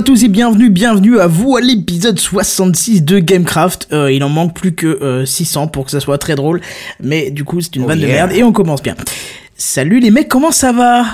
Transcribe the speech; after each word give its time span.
Bonjour 0.00 0.14
à 0.14 0.16
tous 0.16 0.24
et 0.24 0.28
bienvenue, 0.28 0.70
bienvenue 0.70 1.20
à 1.20 1.26
vous 1.26 1.56
à 1.56 1.60
l'épisode 1.60 2.18
66 2.18 3.04
de 3.04 3.18
Gamecraft. 3.18 3.88
Euh, 3.92 4.10
il 4.10 4.24
en 4.24 4.30
manque 4.30 4.54
plus 4.54 4.72
que 4.72 4.86
euh, 4.86 5.26
600 5.26 5.66
pour 5.66 5.84
que 5.84 5.90
ça 5.90 6.00
soit 6.00 6.16
très 6.16 6.36
drôle, 6.36 6.62
mais 7.00 7.30
du 7.30 7.44
coup 7.44 7.60
c'est 7.60 7.76
une 7.76 7.82
Oh 7.82 7.88
vanne 7.88 8.00
de 8.00 8.06
merde 8.06 8.32
et 8.32 8.42
on 8.42 8.50
commence 8.50 8.82
bien. 8.82 8.94
Salut 9.56 10.00
les 10.00 10.10
mecs, 10.10 10.28
comment 10.28 10.52
ça 10.52 10.72
va? 10.72 11.04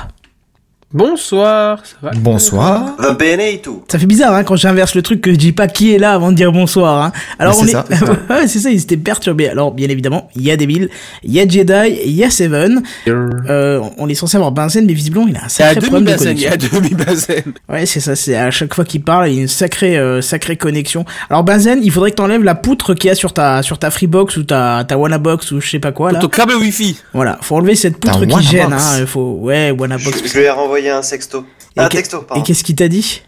Bonsoir, 1.01 1.81
ça 1.85 1.95
va 2.01 2.11
Bonsoir. 2.17 2.97
Va 2.99 3.13
bene 3.13 3.41
et 3.41 3.59
tout. 3.61 3.83
Ça 3.87 3.99
fait 3.99 4.07
bizarre 4.07 4.33
hein, 4.33 4.45
quand 4.45 4.57
j'inverse 4.57 4.95
le 4.95 5.03
truc 5.03 5.21
que 5.21 5.31
je 5.31 5.37
dis 5.37 5.53
pas 5.53 5.69
qui 5.69 5.93
est 5.95 5.99
là 5.99 6.15
avant 6.15 6.31
de 6.31 6.37
dire 6.37 6.53
bonsoir. 6.53 7.03
Hein. 7.05 7.13
Alors 7.39 7.53
Mais 7.57 7.59
on 7.61 7.65
c'est 7.65 7.69
est, 7.69 7.73
ça, 7.73 7.85
c'est 7.91 7.97
ça. 7.97 8.17
ouais 8.31 8.47
c'est 8.47 8.59
ça, 8.61 8.71
ils 8.71 8.81
étaient 8.81 8.97
perturbés. 8.97 9.47
Alors 9.51 9.73
bien 9.73 9.91
évidemment, 9.91 10.31
il 10.35 10.43
y 10.45 10.51
a 10.51 10.57
Devil, 10.57 10.89
il 11.23 11.33
y 11.35 11.39
a 11.41 11.47
Jedi, 11.47 11.99
il 12.07 12.13
y 12.13 12.25
a 12.25 12.31
Seven. 12.31 12.83
Euh, 13.09 13.83
on 13.99 14.09
est 14.09 14.15
censé 14.15 14.39
avoir 14.39 14.53
Benzen, 14.53 14.87
mais 14.87 14.95
visiblement 14.95 15.27
il 15.29 15.37
a 15.37 15.41
un 15.41 15.43
Il 15.43 15.61
y 15.61 15.63
a 15.65 15.75
sacré 15.75 15.81
problème 15.83 16.05
de 16.05 16.13
demi-bazen, 16.13 16.37
il 16.39 16.43
y 16.43 16.47
connexion. 16.49 16.79
a 16.79 16.81
demi-bazen. 16.81 17.43
Ouais, 17.69 17.85
c'est 17.85 18.01
ça, 18.01 18.17
c'est 18.17 18.35
à 18.35 18.51
chaque 18.51 18.73
fois 18.73 18.85
qu'il 18.87 19.03
parle, 19.03 19.29
il 19.29 19.35
y 19.35 19.39
a 19.39 19.43
une 19.43 19.49
sacrée, 19.49 19.99
euh, 19.99 20.23
sacrée 20.23 20.57
connexion. 20.57 21.05
Alors 21.29 21.45
Benzen, 21.45 21.81
il 21.83 21.91
faudrait 21.93 22.13
que 22.13 22.17
t'enlèves 22.17 22.43
la 22.43 22.55
poutre 22.55 22.95
qu'il 22.95 23.09
y 23.09 23.11
a 23.11 23.15
sur 23.15 23.35
ta, 23.35 23.63
sur 23.63 23.79
ta 23.79 23.91
Freebox 23.91 24.39
ou 24.39 24.45
ta, 24.45 24.83
ta 24.89 24.97
Wanabox 24.97 25.51
ou 25.53 25.61
je 25.61 25.69
sais 25.69 25.79
pas 25.79 25.93
quoi 25.93 26.13
là. 26.13 26.21
Ton 26.21 26.29
câble 26.29 26.55
Wi-Fi. 26.55 26.97
Voilà, 27.13 27.39
faut 27.43 27.57
enlever 27.57 27.75
cette 27.75 27.99
poutre 27.99 28.19
Ta 28.21 28.27
qui 28.27 28.43
gêne, 28.47 28.73
hein. 28.73 29.05
Faut, 29.07 29.37
ouais, 29.43 29.69
Je, 29.75 29.81
Wanabox. 29.81 30.23
je 30.33 30.39
lui 30.39 30.45
ai 30.47 30.51
un 30.91 31.03
sexto. 31.03 31.45
Et 31.77 31.81
un 31.81 31.89
texto, 31.89 32.23
Et 32.23 32.27
pardon. 32.27 32.43
qu'est-ce 32.43 32.65
qu'il 32.65 32.75
t'a 32.77 32.89
dit 32.89 33.23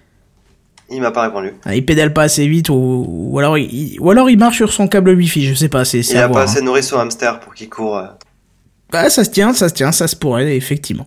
Il 0.90 1.00
m'a 1.00 1.10
pas 1.10 1.22
répondu. 1.22 1.52
Ah, 1.64 1.74
Il 1.74 1.84
pédale 1.84 2.12
pas 2.12 2.22
assez 2.22 2.46
vite 2.48 2.68
ou, 2.70 3.04
ou 3.08 3.38
alors 3.38 3.58
il, 3.58 3.98
ou 4.00 4.10
alors 4.10 4.30
il 4.30 4.38
marche 4.38 4.56
sur 4.56 4.72
son 4.72 4.88
câble 4.88 5.10
Wi-Fi, 5.10 5.44
je 5.46 5.54
sais 5.54 5.68
pas, 5.68 5.84
c'est, 5.84 6.02
c'est 6.02 6.14
Il 6.14 6.18
a 6.18 6.22
pas 6.22 6.28
voir. 6.28 6.42
assez 6.44 6.60
hein. 6.60 6.62
nourri 6.64 6.82
son 6.82 6.98
hamster 6.98 7.40
pour 7.40 7.54
qu'il 7.54 7.68
court. 7.68 8.02
Ah, 8.92 9.10
ça 9.10 9.22
se 9.24 9.30
tient, 9.30 9.52
ça 9.52 9.68
se 9.68 9.74
tient, 9.74 9.92
ça 9.92 10.08
se 10.08 10.16
pourrait, 10.16 10.56
effectivement. 10.56 11.06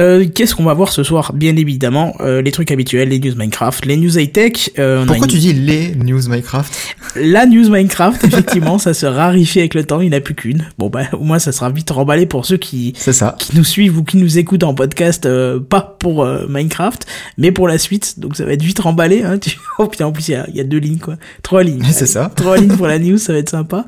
Euh, 0.00 0.26
qu'est-ce 0.34 0.54
qu'on 0.56 0.64
va 0.64 0.74
voir 0.74 0.90
ce 0.92 1.04
soir? 1.04 1.32
Bien 1.32 1.54
évidemment, 1.56 2.16
euh, 2.20 2.42
les 2.42 2.50
trucs 2.50 2.72
habituels, 2.72 3.10
les 3.10 3.20
news 3.20 3.36
Minecraft, 3.36 3.86
les 3.86 3.96
news 3.96 4.18
high-tech. 4.18 4.70
euh, 4.80 4.98
on 4.98 5.02
a 5.04 5.06
Pourquoi 5.06 5.26
une- 5.26 5.32
tu 5.32 5.38
dis 5.38 5.52
les 5.52 5.94
news 5.94 6.28
Minecraft? 6.28 6.72
La 7.14 7.46
news 7.46 7.68
Minecraft, 7.70 8.24
effectivement, 8.24 8.78
ça 8.78 8.94
se 8.94 9.06
raréfie 9.06 9.60
avec 9.60 9.74
le 9.74 9.84
temps, 9.84 10.00
il 10.00 10.10
n'y 10.10 10.14
en 10.14 10.18
a 10.18 10.20
plus 10.20 10.34
qu'une. 10.34 10.66
Bon 10.78 10.88
bah 10.90 11.04
au 11.12 11.22
moins 11.22 11.38
ça 11.38 11.52
sera 11.52 11.70
vite 11.70 11.90
remballé 11.90 12.26
pour 12.26 12.46
ceux 12.46 12.56
qui, 12.56 12.94
C'est 12.96 13.12
ça. 13.12 13.36
qui 13.38 13.56
nous 13.56 13.62
suivent 13.64 13.98
ou 13.98 14.02
qui 14.02 14.16
nous 14.16 14.38
écoutent 14.38 14.64
en 14.64 14.74
podcast, 14.74 15.24
euh, 15.26 15.60
pas 15.60 15.96
pour 16.00 16.24
euh, 16.24 16.46
Minecraft, 16.48 17.06
mais 17.38 17.52
pour 17.52 17.68
la 17.68 17.78
suite, 17.78 18.18
donc 18.18 18.34
ça 18.36 18.44
va 18.44 18.52
être 18.54 18.62
vite 18.62 18.80
remballé. 18.80 19.22
Hein, 19.22 19.38
tu... 19.40 19.56
Oh 19.78 19.86
putain, 19.86 20.06
en 20.06 20.12
plus 20.12 20.28
il 20.28 20.44
y 20.52 20.56
y 20.56 20.60
a 20.60 20.64
deux 20.64 20.78
lignes 20.78 20.98
quoi, 20.98 21.14
trois 21.44 21.62
lignes. 21.62 21.84
C'est 21.92 22.06
ça. 22.06 22.32
Trois 22.34 22.56
lignes 22.56 22.76
pour 22.76 22.88
la 22.88 22.98
news, 22.98 23.18
ça 23.18 23.32
va 23.32 23.38
être 23.38 23.50
sympa. 23.50 23.86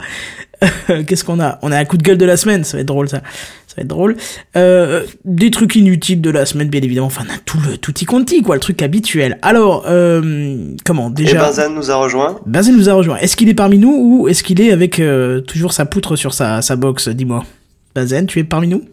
Qu'est-ce 1.07 1.25
qu'on 1.25 1.41
a? 1.41 1.59
On 1.63 1.73
a 1.73 1.79
un 1.79 1.85
coup 1.85 1.97
de 1.97 2.03
gueule 2.03 2.19
de 2.19 2.25
la 2.25 2.37
semaine, 2.37 2.65
ça 2.65 2.77
va 2.77 2.81
être 2.81 2.87
drôle 2.87 3.09
ça. 3.09 3.19
Ça 3.67 3.75
va 3.77 3.83
être 3.83 3.89
drôle. 3.89 4.17
Euh, 4.57 5.05
des 5.25 5.51
trucs 5.51 5.77
inutiles 5.77 6.21
de 6.21 6.31
la 6.31 6.47
semaine, 6.47 6.69
bien 6.69 6.81
évidemment. 6.81 7.09
Enfin, 7.09 7.25
on 7.29 7.35
a 7.35 7.39
tout 7.45 7.59
le 7.69 7.77
tutti 7.77 8.05
quanti, 8.07 8.43
quoi, 8.43 8.55
le 8.55 8.61
truc 8.61 8.81
habituel. 8.81 9.39
Alors, 9.43 9.85
euh, 9.87 10.57
comment 10.85 11.11
Et 11.11 11.25
déjà 11.25 11.39
Benzen 11.39 11.75
nous 11.75 11.91
a 11.91 11.97
rejoint. 11.97 12.41
Benzen 12.47 12.77
nous 12.77 12.89
a 12.89 12.95
rejoint. 12.95 13.17
Est-ce 13.19 13.37
qu'il 13.37 13.49
est 13.49 13.55
parmi 13.55 13.79
nous 13.79 13.95
ou 14.23 14.29
est-ce 14.29 14.43
qu'il 14.43 14.61
est 14.61 14.73
avec 14.73 14.99
euh, 14.99 15.41
toujours 15.41 15.73
sa 15.73 15.85
poutre 15.85 16.17
sur 16.17 16.33
sa, 16.33 16.63
sa 16.63 16.77
box 16.77 17.09
Dis-moi? 17.09 17.45
Benzen, 17.95 18.27
tu 18.27 18.39
es 18.39 18.45
parmi 18.45 18.69
nous? 18.69 18.85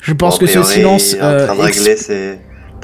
Je 0.00 0.12
pense 0.12 0.38
Bon, 0.38 0.46
que 0.46 0.50
ce 0.50 0.62
silence. 0.62 1.12
Il 1.12 1.18
est 1.18 1.22
en 1.22 1.44
train 1.46 1.56
de 1.56 1.60
régler 1.60 1.96
ses 1.96 2.38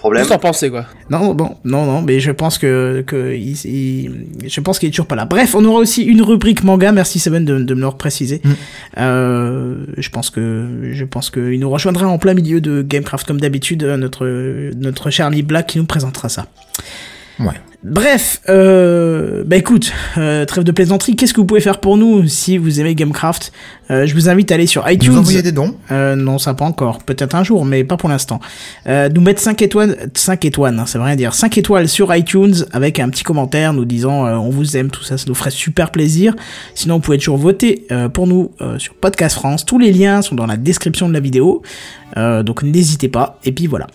problèmes. 0.05 0.23
Qu'est-ce 0.23 0.35
que 0.35 0.41
t'en 0.43 0.49
pensais, 0.49 0.71
quoi? 0.71 0.87
Non, 1.11 1.35
bon, 1.35 1.57
non, 1.65 1.87
non, 1.87 2.03
mais 2.03 2.21
je 2.21 2.31
pense 2.31 2.59
que, 2.59 3.03
que 3.07 3.35
il, 3.35 3.53
il- 3.67 4.27
je 4.47 4.61
pense 4.61 4.79
qu'il 4.79 4.89
est 4.89 4.93
toujours 4.93 5.07
pas 5.07 5.17
là. 5.17 5.25
Bref, 5.25 5.55
on 5.55 5.65
aura 5.65 5.81
aussi 5.81 6.03
une 6.03 6.23
rubrique 6.23 6.63
manga. 6.63 6.93
Merci 6.93 7.19
Seven 7.19 7.45
de, 7.45 7.59
de 7.59 7.75
me 7.75 7.81
le 7.83 7.91
préciser. 7.91 8.41
Mm. 8.45 8.51
Euh, 8.99 9.77
je 9.97 10.09
pense 10.11 10.31
que, 10.31 10.91
je 10.93 11.05
pense 11.05 11.31
que 11.31 11.53
il 11.53 11.61
nous 11.61 11.71
rejoindra 11.71 12.07
en 12.07 12.19
plein 12.19 12.35
milieu 12.35 12.61
de 12.61 12.83
Gamecraft 12.83 13.27
comme 13.27 13.41
d'habitude, 13.41 13.83
euh, 13.83 13.97
notre 13.97 14.27
notre 14.77 15.11
Charlie 15.11 15.43
Black 15.43 15.69
qui 15.69 15.79
nous 15.79 15.87
présentera 15.87 16.29
ça. 16.29 16.47
Ouais. 17.41 17.55
Bref, 17.85 18.41
euh, 18.49 19.45
bah 19.45 19.57
écoute, 19.57 19.93
euh, 20.17 20.47
trêve 20.47 20.65
de 20.65 20.73
plaisanterie, 20.73 21.17
qu'est-ce 21.17 21.35
que 21.35 21.41
vous 21.43 21.47
pouvez 21.47 21.61
faire 21.61 21.81
pour 21.81 21.99
nous 21.99 22.27
si 22.27 22.57
vous 22.57 22.81
aimez 22.81 22.95
Gamecraft? 22.95 23.53
Euh, 23.91 24.07
Je 24.07 24.15
vous 24.15 24.31
invite 24.31 24.51
à 24.51 24.55
aller 24.55 24.67
sur 24.67 24.91
iTunes. 24.91 25.19
envoyer 25.19 25.43
des 25.43 25.53
dons? 25.53 25.77
Euh, 25.91 26.17
non, 26.17 26.39
ça 26.39 26.55
pas 26.55 26.65
encore. 26.65 27.03
Peut-être 27.05 27.35
un 27.35 27.45
jour, 27.45 27.67
mais 27.67 27.85
pas 27.85 27.99
pour 27.99 28.09
l'instant. 28.09 28.41
Euh, 28.87 29.11
nous 29.11 29.21
mettre 29.21 29.43
5 29.43 29.61
étoiles, 29.61 30.09
5 30.15 30.47
étoiles, 30.47 30.79
hein, 30.79 30.87
ça 30.87 30.99
veut 30.99 31.05
rien 31.05 31.15
dire. 31.15 31.35
5 31.35 31.59
étoiles 31.59 31.87
sur 31.87 32.15
iTunes 32.17 32.55
avec 32.73 32.99
un 33.01 33.11
petit 33.11 33.23
commentaire 33.23 33.75
nous 33.75 33.85
disant 33.85 34.25
euh, 34.27 34.37
on 34.37 34.49
vous 34.49 34.79
aime, 34.79 34.91
tout 34.91 35.03
ça, 35.03 35.19
ça 35.19 35.27
nous 35.29 35.35
ferait 35.35 35.51
super 35.51 35.91
plaisir. 35.91 36.35
Sinon, 36.75 36.95
vous 36.95 37.01
pouvez 37.03 37.19
toujours 37.19 37.37
voter 37.37 37.87
euh, 37.93 38.09
pour 38.09 38.27
nous 38.27 38.51
euh, 38.63 38.79
sur 38.79 38.95
Podcast 38.95 39.35
France. 39.37 39.67
Tous 39.67 39.79
les 39.79 39.93
liens 39.93 40.23
sont 40.23 40.37
dans 40.37 40.47
la 40.47 40.57
description 40.57 41.07
de 41.07 41.13
la 41.13 41.21
vidéo. 41.21 41.61
Euh, 42.17 42.43
donc 42.43 42.63
n'hésitez 42.63 43.09
pas. 43.09 43.39
Et 43.45 43.53
puis 43.53 43.67
voilà. 43.67 43.89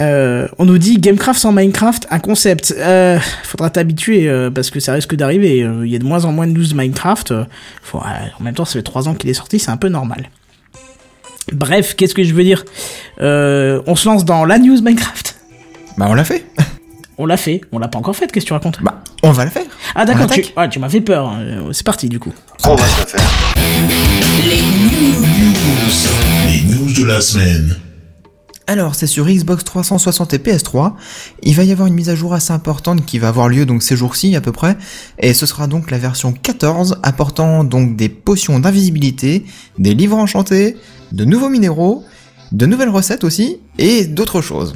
Euh, 0.00 0.46
on 0.58 0.66
nous 0.66 0.76
dit 0.78 0.98
Gamecraft 0.98 1.40
sans 1.40 1.52
Minecraft, 1.52 2.06
un 2.10 2.18
concept. 2.18 2.74
Euh, 2.76 3.18
faudra 3.44 3.70
t'habituer 3.70 4.28
euh, 4.28 4.50
parce 4.50 4.70
que 4.70 4.78
ça 4.80 4.92
risque 4.92 5.14
d'arriver. 5.14 5.62
Euh, 5.62 5.86
Il 5.86 5.92
y 5.92 5.96
a 5.96 5.98
de 5.98 6.04
moins 6.04 6.24
en 6.26 6.32
moins 6.32 6.46
de 6.46 6.52
news 6.52 6.74
Minecraft. 6.74 7.30
Euh, 7.32 7.44
faut- 7.82 7.98
euh, 7.98 8.02
en 8.38 8.42
même 8.42 8.54
temps, 8.54 8.64
ça 8.66 8.74
fait 8.74 8.82
3 8.82 9.08
ans 9.08 9.14
qu'il 9.14 9.30
est 9.30 9.34
sorti, 9.34 9.58
c'est 9.58 9.70
un 9.70 9.76
peu 9.78 9.88
normal. 9.88 10.28
Bref, 11.52 11.94
qu'est-ce 11.96 12.14
que 12.14 12.24
je 12.24 12.34
veux 12.34 12.42
dire 12.44 12.64
Euh, 13.20 13.80
On 13.86 13.94
se 13.96 14.06
lance 14.08 14.24
dans 14.24 14.44
la 14.44 14.58
news 14.58 14.80
Minecraft. 14.82 15.36
Bah 15.96 16.06
on 16.10 16.14
l'a 16.14 16.24
fait. 16.24 16.44
On 17.18 17.24
l'a 17.24 17.38
fait, 17.38 17.62
on 17.72 17.78
l'a 17.78 17.88
pas 17.88 17.96
encore 17.98 18.14
fait. 18.14 18.30
Qu'est-ce 18.30 18.44
que 18.44 18.48
tu 18.48 18.52
racontes 18.52 18.82
Bah 18.82 19.02
on 19.22 19.30
va 19.32 19.46
le 19.46 19.50
faire. 19.50 19.62
Ah 19.94 20.04
d'accord, 20.04 20.26
tu, 20.28 20.44
ah, 20.54 20.68
tu 20.68 20.78
m'as 20.78 20.90
fait 20.90 21.00
peur. 21.00 21.32
Euh, 21.38 21.72
C'est 21.72 21.86
parti 21.86 22.10
du 22.10 22.18
coup. 22.18 22.30
On 22.66 22.74
va 22.74 22.86
se 22.86 23.00
la 23.00 23.06
faire. 23.06 23.30
Les 26.46 26.60
news 26.74 26.92
de 26.92 27.04
la 27.06 27.22
semaine. 27.22 27.74
Alors 28.68 28.96
c'est 28.96 29.06
sur 29.06 29.26
Xbox 29.26 29.62
360 29.62 30.34
et 30.34 30.38
PS3. 30.38 30.94
Il 31.44 31.54
va 31.54 31.62
y 31.62 31.70
avoir 31.70 31.86
une 31.86 31.94
mise 31.94 32.08
à 32.08 32.16
jour 32.16 32.34
assez 32.34 32.52
importante 32.52 33.06
qui 33.06 33.20
va 33.20 33.28
avoir 33.28 33.48
lieu 33.48 33.64
donc 33.64 33.82
ces 33.82 33.96
jours-ci 33.96 34.34
à 34.34 34.40
peu 34.40 34.50
près. 34.50 34.76
Et 35.20 35.34
ce 35.34 35.46
sera 35.46 35.68
donc 35.68 35.92
la 35.92 35.98
version 35.98 36.32
14 36.32 36.98
apportant 37.04 37.62
donc 37.62 37.94
des 37.94 38.08
potions 38.08 38.58
d'invisibilité, 38.58 39.44
des 39.78 39.94
livres 39.94 40.16
enchantés, 40.16 40.76
de 41.12 41.24
nouveaux 41.24 41.48
minéraux, 41.48 42.04
de 42.50 42.66
nouvelles 42.66 42.88
recettes 42.88 43.22
aussi 43.22 43.60
et 43.78 44.04
d'autres 44.04 44.40
choses. 44.40 44.74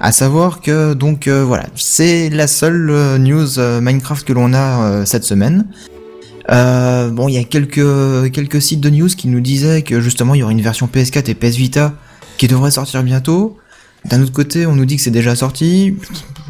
À 0.00 0.10
savoir 0.10 0.60
que 0.60 0.94
donc 0.94 1.28
euh, 1.28 1.44
voilà, 1.44 1.66
c'est 1.76 2.30
la 2.30 2.48
seule 2.48 2.90
euh, 2.90 3.16
news 3.18 3.60
euh, 3.60 3.80
Minecraft 3.80 4.26
que 4.26 4.32
l'on 4.32 4.52
a 4.52 5.06
cette 5.06 5.24
semaine. 5.24 5.66
Bon, 6.48 7.28
il 7.28 7.34
y 7.34 7.38
a 7.38 7.44
quelques 7.44 8.32
quelques 8.32 8.60
sites 8.60 8.80
de 8.80 8.90
news 8.90 9.08
qui 9.08 9.28
nous 9.28 9.40
disaient 9.40 9.82
que 9.82 10.00
justement 10.00 10.34
il 10.34 10.40
y 10.40 10.42
aurait 10.42 10.52
une 10.52 10.60
version 10.60 10.90
PS4 10.92 11.30
et 11.30 11.34
PS 11.34 11.56
Vita 11.56 11.94
qui 12.36 12.48
devrait 12.48 12.70
sortir 12.70 13.02
bientôt. 13.02 13.58
D'un 14.04 14.20
autre 14.22 14.32
côté, 14.32 14.66
on 14.66 14.74
nous 14.74 14.84
dit 14.84 14.96
que 14.96 15.02
c'est 15.02 15.10
déjà 15.10 15.34
sorti. 15.34 15.96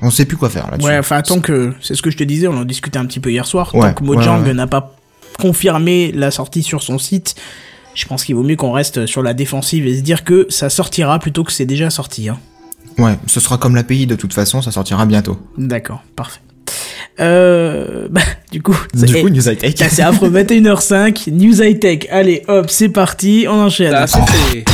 On 0.03 0.11
sait 0.11 0.25
plus 0.25 0.37
quoi 0.37 0.51
faire 0.51 0.71
là-dessus. 0.71 0.89
Ouais, 0.89 0.99
enfin 0.99 1.23
tant 1.23 1.41
que 1.41 1.73
c'est 1.81 1.95
ce 1.95 2.03
que 2.03 2.11
je 2.11 2.17
te 2.17 2.25
disais, 2.25 2.49
on 2.49 2.57
en 2.57 2.65
discutait 2.65 2.99
un 2.99 3.07
petit 3.07 3.21
peu 3.21 3.31
hier 3.31 3.47
soir. 3.47 3.73
Ouais, 3.75 3.81
tant 3.81 3.95
que 3.95 4.03
Mojang 4.05 4.41
ouais, 4.43 4.49
ouais. 4.49 4.55
n'a 4.55 4.67
pas 4.67 4.97
confirmé 5.41 6.13
la 6.13 6.31
sortie 6.31 6.63
sur 6.63 6.83
son 6.83 6.99
site, 6.99 7.35
je 7.95 8.07
pense 8.07 8.25
qu'il 8.25 8.35
vaut 8.35 8.43
mieux 8.43 8.57
qu'on 8.57 8.73
reste 8.73 9.07
sur 9.07 9.23
la 9.23 9.35
défensive 9.35 9.87
et 9.87 9.97
se 9.97 10.03
dire 10.03 10.25
que 10.25 10.47
ça 10.49 10.69
sortira 10.69 11.19
plutôt 11.19 11.45
que 11.45 11.53
c'est 11.53 11.67
déjà 11.67 11.91
sorti. 11.91 12.29
Hein. 12.29 12.39
Ouais, 12.99 13.19
ce 13.27 13.41
sera 13.41 13.59
comme 13.59 13.75
l'API 13.75 14.07
de 14.07 14.17
toute 14.17 14.33
façon, 14.33 14.63
ça 14.63 14.71
sortira 14.71 15.07
bientôt. 15.07 15.39
D'accord, 15.59 16.03
parfait. 16.17 16.41
Euh, 17.21 18.09
bah, 18.11 18.21
du 18.51 18.63
coup, 18.63 18.77
Du 18.95 19.13
coup, 19.13 19.29
News 19.29 19.49
High 19.49 19.59
Tech. 19.59 19.71
Putain, 19.75 19.89
c'est 19.89 20.03
affreux, 20.03 20.31
21h05, 20.31 21.31
News 21.31 21.63
High 21.63 21.79
Tech. 21.79 21.99
Allez, 22.11 22.43
hop, 22.49 22.69
c'est 22.69 22.89
parti, 22.89 23.47
on 23.49 23.61
enchaîne. 23.61 23.93
Là, 23.93 24.07
c'était... 24.07 24.65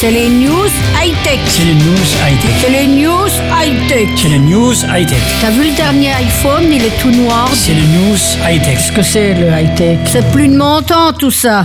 C'est 0.00 0.12
les 0.12 0.28
news 0.28 0.70
high-tech. 0.94 1.40
C'est 1.48 1.64
les 1.64 1.74
news 1.74 2.06
high-tech. 2.22 2.52
C'est 2.60 2.70
les 2.70 2.86
news 2.86 3.26
high-tech. 3.50 4.08
C'est 4.16 4.28
les 4.28 4.38
news 4.38 4.72
high-tech. 4.84 5.18
T'as 5.40 5.50
vu 5.50 5.70
le 5.70 5.74
dernier 5.74 6.12
iPhone, 6.12 6.72
il 6.72 6.84
est 6.84 7.02
tout 7.02 7.10
noir. 7.10 7.50
C'est 7.52 7.74
les 7.74 7.82
news 7.82 8.16
high-tech. 8.48 8.76
Qu'est-ce 8.76 8.92
que 8.92 9.02
c'est 9.02 9.34
le 9.34 9.48
high-tech? 9.48 9.98
C'est 10.06 10.30
plus 10.30 10.46
de 10.46 10.56
mon 10.56 10.82
temps 10.82 11.12
tout 11.12 11.32
ça. 11.32 11.64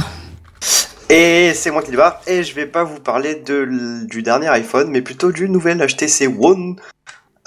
Et 1.11 1.51
c'est 1.53 1.69
moi 1.69 1.83
qui 1.83 1.91
débarque. 1.91 2.27
Et 2.27 2.41
je 2.41 2.55
vais 2.55 2.65
pas 2.65 2.83
vous 2.83 2.99
parler 2.99 3.35
de, 3.35 4.03
du 4.07 4.23
dernier 4.23 4.47
iPhone, 4.47 4.89
mais 4.89 5.03
plutôt 5.03 5.31
du 5.31 5.47
nouvel 5.47 5.85
HTC 5.85 6.25
One. 6.25 6.77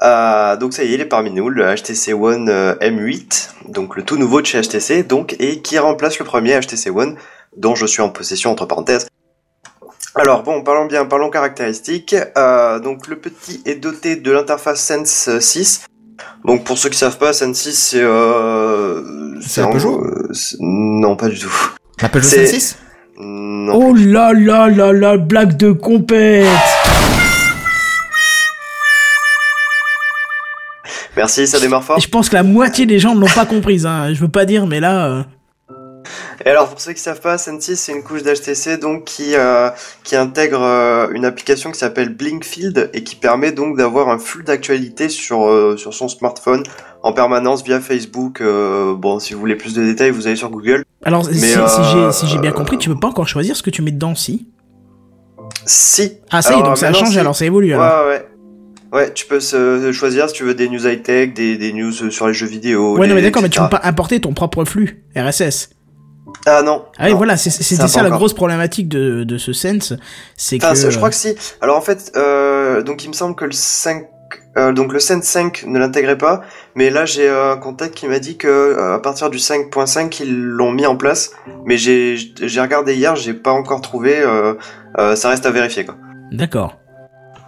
Euh, 0.02 0.56
donc 0.56 0.72
ça 0.72 0.84
y 0.84 0.92
est, 0.92 0.94
il 0.94 1.00
est 1.00 1.06
parmi 1.06 1.32
nous, 1.32 1.48
le 1.48 1.64
HTC 1.64 2.12
One 2.12 2.48
euh, 2.48 2.76
M8, 2.76 3.54
donc 3.70 3.96
le 3.96 4.04
tout 4.04 4.18
nouveau 4.18 4.40
de 4.40 4.46
chez 4.46 4.60
HTC, 4.60 5.02
donc 5.02 5.34
et 5.40 5.62
qui 5.62 5.80
remplace 5.80 6.20
le 6.20 6.24
premier 6.24 6.60
HTC 6.60 6.90
One, 6.90 7.16
dont 7.56 7.74
je 7.74 7.86
suis 7.86 8.02
en 8.02 8.10
possession 8.10 8.52
entre 8.52 8.66
parenthèses. 8.66 9.08
Alors 10.18 10.42
bon, 10.42 10.62
parlons 10.62 10.86
bien, 10.86 11.04
parlons 11.04 11.28
caractéristiques. 11.30 12.16
Euh, 12.38 12.78
donc 12.80 13.06
le 13.06 13.16
petit 13.16 13.60
est 13.66 13.74
doté 13.76 14.16
de 14.16 14.30
l'interface 14.30 14.80
Sense 14.82 15.28
6. 15.40 15.84
Donc 16.44 16.64
pour 16.64 16.78
ceux 16.78 16.88
qui 16.88 16.96
savent 16.96 17.18
pas, 17.18 17.32
Sense 17.32 17.56
6 17.58 17.72
c'est 17.90 18.00
euh, 18.02 19.38
C'est 19.42 19.60
un 19.60 19.68
Peugeot 19.70 20.02
euh, 20.04 20.30
Non, 20.60 21.16
pas 21.16 21.28
du 21.28 21.38
tout. 21.38 21.52
La 22.00 22.08
Peugeot 22.08 22.26
c'est- 22.28 22.46
106 22.46 22.78
Non. 23.18 23.74
Oh 23.74 23.94
là 23.94 24.32
là 24.32 24.68
là 24.68 24.92
là, 24.92 25.16
blague 25.18 25.56
de 25.56 25.72
compète 25.72 26.46
Merci, 31.16 31.46
ça 31.46 31.58
démarre 31.58 31.82
fort. 31.82 31.98
Je 31.98 32.08
pense 32.08 32.28
que 32.28 32.34
la 32.34 32.42
moitié 32.42 32.84
des 32.84 32.98
gens 32.98 33.14
ne 33.14 33.20
l'ont 33.20 33.34
pas 33.34 33.46
comprise, 33.46 33.86
hein. 33.86 34.12
je 34.12 34.20
veux 34.20 34.28
pas 34.28 34.44
dire, 34.44 34.66
mais 34.66 34.80
là... 34.80 35.24
Et 36.46 36.50
alors 36.50 36.68
pour 36.68 36.80
ceux 36.80 36.92
qui 36.92 37.00
savent 37.00 37.20
pas, 37.20 37.38
Sensi 37.38 37.76
c'est 37.76 37.90
une 37.90 38.04
couche 38.04 38.22
d'HTC 38.22 38.78
donc 38.78 39.02
qui 39.04 39.34
euh, 39.34 39.68
qui 40.04 40.14
intègre 40.14 40.62
euh, 40.62 41.08
une 41.12 41.24
application 41.24 41.72
qui 41.72 41.78
s'appelle 41.80 42.10
Blinkfield 42.14 42.88
et 42.94 43.02
qui 43.02 43.16
permet 43.16 43.50
donc 43.50 43.76
d'avoir 43.76 44.08
un 44.10 44.18
flux 44.18 44.44
d'actualité 44.44 45.08
sur 45.08 45.44
euh, 45.48 45.76
sur 45.76 45.92
son 45.92 46.06
smartphone 46.06 46.62
en 47.02 47.12
permanence 47.12 47.64
via 47.64 47.80
Facebook. 47.80 48.40
euh, 48.40 48.94
bon, 48.94 49.18
si 49.18 49.34
vous 49.34 49.40
voulez 49.40 49.56
plus 49.56 49.74
de 49.74 49.82
détails, 49.84 50.10
vous 50.12 50.28
allez 50.28 50.36
sur 50.36 50.50
Google. 50.50 50.84
Alors, 51.04 51.24
si, 51.24 51.32
Mais, 51.32 51.48
si 51.48 51.58
euh, 51.58 51.66
j'ai 52.06 52.12
si 52.12 52.26
j'ai 52.28 52.38
bien 52.38 52.52
compris, 52.52 52.78
tu 52.78 52.88
peux 52.90 52.98
pas 52.98 53.08
encore 53.08 53.26
choisir 53.28 53.56
ce 53.56 53.62
que 53.64 53.70
tu 53.70 53.82
mets 53.82 53.90
dedans, 53.90 54.14
si? 54.14 54.48
Si. 55.64 56.12
Ah, 56.30 56.42
ça 56.42 56.50
y 56.50 56.52
est, 56.52 56.56
Alors, 56.58 56.68
donc 56.68 56.78
ça 56.78 56.88
a 56.88 56.92
changé, 56.92 57.12
si. 57.14 57.18
alors 57.18 57.34
ça 57.34 57.44
évolue, 57.44 57.74
Ouais, 57.74 57.80
alors. 57.82 58.06
ouais, 58.06 58.12
ouais. 58.12 58.26
Ouais, 58.92 59.12
tu 59.12 59.26
peux 59.26 59.40
se- 59.40 59.90
choisir 59.92 60.28
si 60.28 60.34
tu 60.36 60.44
veux 60.44 60.54
des 60.54 60.68
news 60.68 60.86
high 60.86 61.02
tech, 61.02 61.34
des, 61.34 61.56
des 61.58 61.72
news 61.72 61.92
sur 61.92 62.28
les 62.28 62.34
jeux 62.34 62.46
vidéo. 62.46 62.96
Ouais, 62.96 63.08
non, 63.08 63.14
mais 63.16 63.22
d'accord, 63.22 63.42
mais 63.42 63.48
tu 63.48 63.60
peux 63.60 63.68
pas 63.68 63.80
importer 63.82 64.20
ton 64.20 64.32
propre 64.32 64.64
flux 64.64 65.04
RSS. 65.16 65.70
Ah 66.44 66.62
non. 66.62 66.84
Ah 66.98 67.06
oui, 67.06 67.12
voilà, 67.14 67.36
c'est- 67.36 67.50
c'était 67.50 67.88
Ça, 67.88 68.00
la 68.02 68.08
encore. 68.08 68.18
grosse 68.18 68.34
problématique 68.34 68.88
de, 68.88 69.24
de 69.24 69.38
ce 69.38 69.52
Sense, 69.52 69.94
c'est 70.36 70.62
Enfin, 70.62 70.74
que... 70.74 70.90
je 70.90 70.96
crois 70.96 71.08
que 71.10 71.14
si. 71.16 71.34
Alors 71.60 71.76
en 71.76 71.80
fait, 71.80 72.12
euh, 72.16 72.82
donc 72.82 73.04
il 73.04 73.08
me 73.08 73.14
semble 73.14 73.34
que 73.34 73.44
le 73.44 73.52
5, 73.52 74.04
euh, 74.56 74.72
donc 74.72 74.92
le 74.92 75.00
Sense 75.00 75.24
5 75.24 75.64
ne 75.66 75.78
l'intégrait 75.78 76.18
pas, 76.18 76.42
mais 76.74 76.90
là 76.90 77.04
j'ai 77.04 77.28
un 77.28 77.56
contact 77.56 77.94
qui 77.94 78.06
m'a 78.06 78.18
dit 78.20 78.36
que 78.36 78.46
euh, 78.48 78.94
à 78.94 78.98
partir 79.00 79.28
du 79.30 79.38
5.5 79.38 80.22
ils 80.22 80.34
l'ont 80.40 80.72
mis 80.72 80.86
en 80.86 80.96
place, 80.96 81.32
mais 81.64 81.76
j'ai 81.78 82.16
j'ai 82.16 82.60
regardé 82.60 82.94
hier, 82.94 83.16
j'ai 83.16 83.34
pas 83.34 83.52
encore 83.52 83.80
trouvé. 83.80 84.16
euh, 84.20 84.54
ça 85.16 85.28
reste 85.30 85.46
à 85.46 85.50
vérifier 85.50 85.84
quoi. 85.84 85.96
D'accord. 86.32 86.76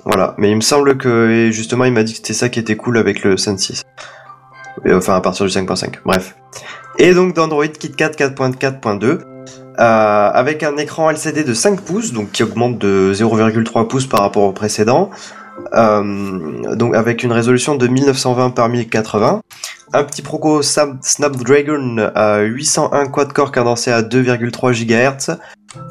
Voilà, 0.04 0.34
mais 0.38 0.50
il 0.50 0.56
me 0.56 0.60
semble 0.60 0.96
que 0.98 1.28
et 1.30 1.52
justement 1.52 1.84
il 1.84 1.92
m'a 1.92 2.02
dit 2.02 2.12
que 2.12 2.18
c'était 2.18 2.32
ça 2.34 2.48
qui 2.48 2.58
était 2.58 2.76
cool 2.76 2.98
avec 2.98 3.22
le 3.24 3.36
Sense 3.36 3.60
6. 3.60 3.82
Et, 4.84 4.92
enfin 4.92 5.14
à 5.16 5.20
partir 5.20 5.44
du 5.46 5.52
5.5. 5.52 5.94
Bref. 6.04 6.34
Et 7.00 7.14
donc 7.14 7.34
d'Android 7.34 7.68
KitKat 7.68 8.10
4.4.2 8.10 9.04
euh, 9.04 9.20
avec 9.78 10.64
un 10.64 10.76
écran 10.76 11.08
LCD 11.10 11.44
de 11.44 11.54
5 11.54 11.80
pouces, 11.82 12.12
donc 12.12 12.32
qui 12.32 12.42
augmente 12.42 12.78
de 12.78 13.12
0,3 13.14 13.86
pouces 13.86 14.06
par 14.06 14.20
rapport 14.20 14.42
au 14.42 14.52
précédent. 14.52 15.10
Euh, 15.74 16.74
donc 16.74 16.96
avec 16.96 17.22
une 17.22 17.30
résolution 17.30 17.76
de 17.76 17.86
1920 17.86 18.50
par 18.50 18.68
1080, 18.68 19.40
un 19.92 20.04
petit 20.04 20.22
Proco 20.22 20.62
Snapdragon 20.62 22.10
à 22.14 22.40
801 22.40 23.06
quad-core 23.06 23.52
cadencé 23.52 23.92
à 23.92 24.02
2,3 24.02 24.72
GHz, 24.72 25.38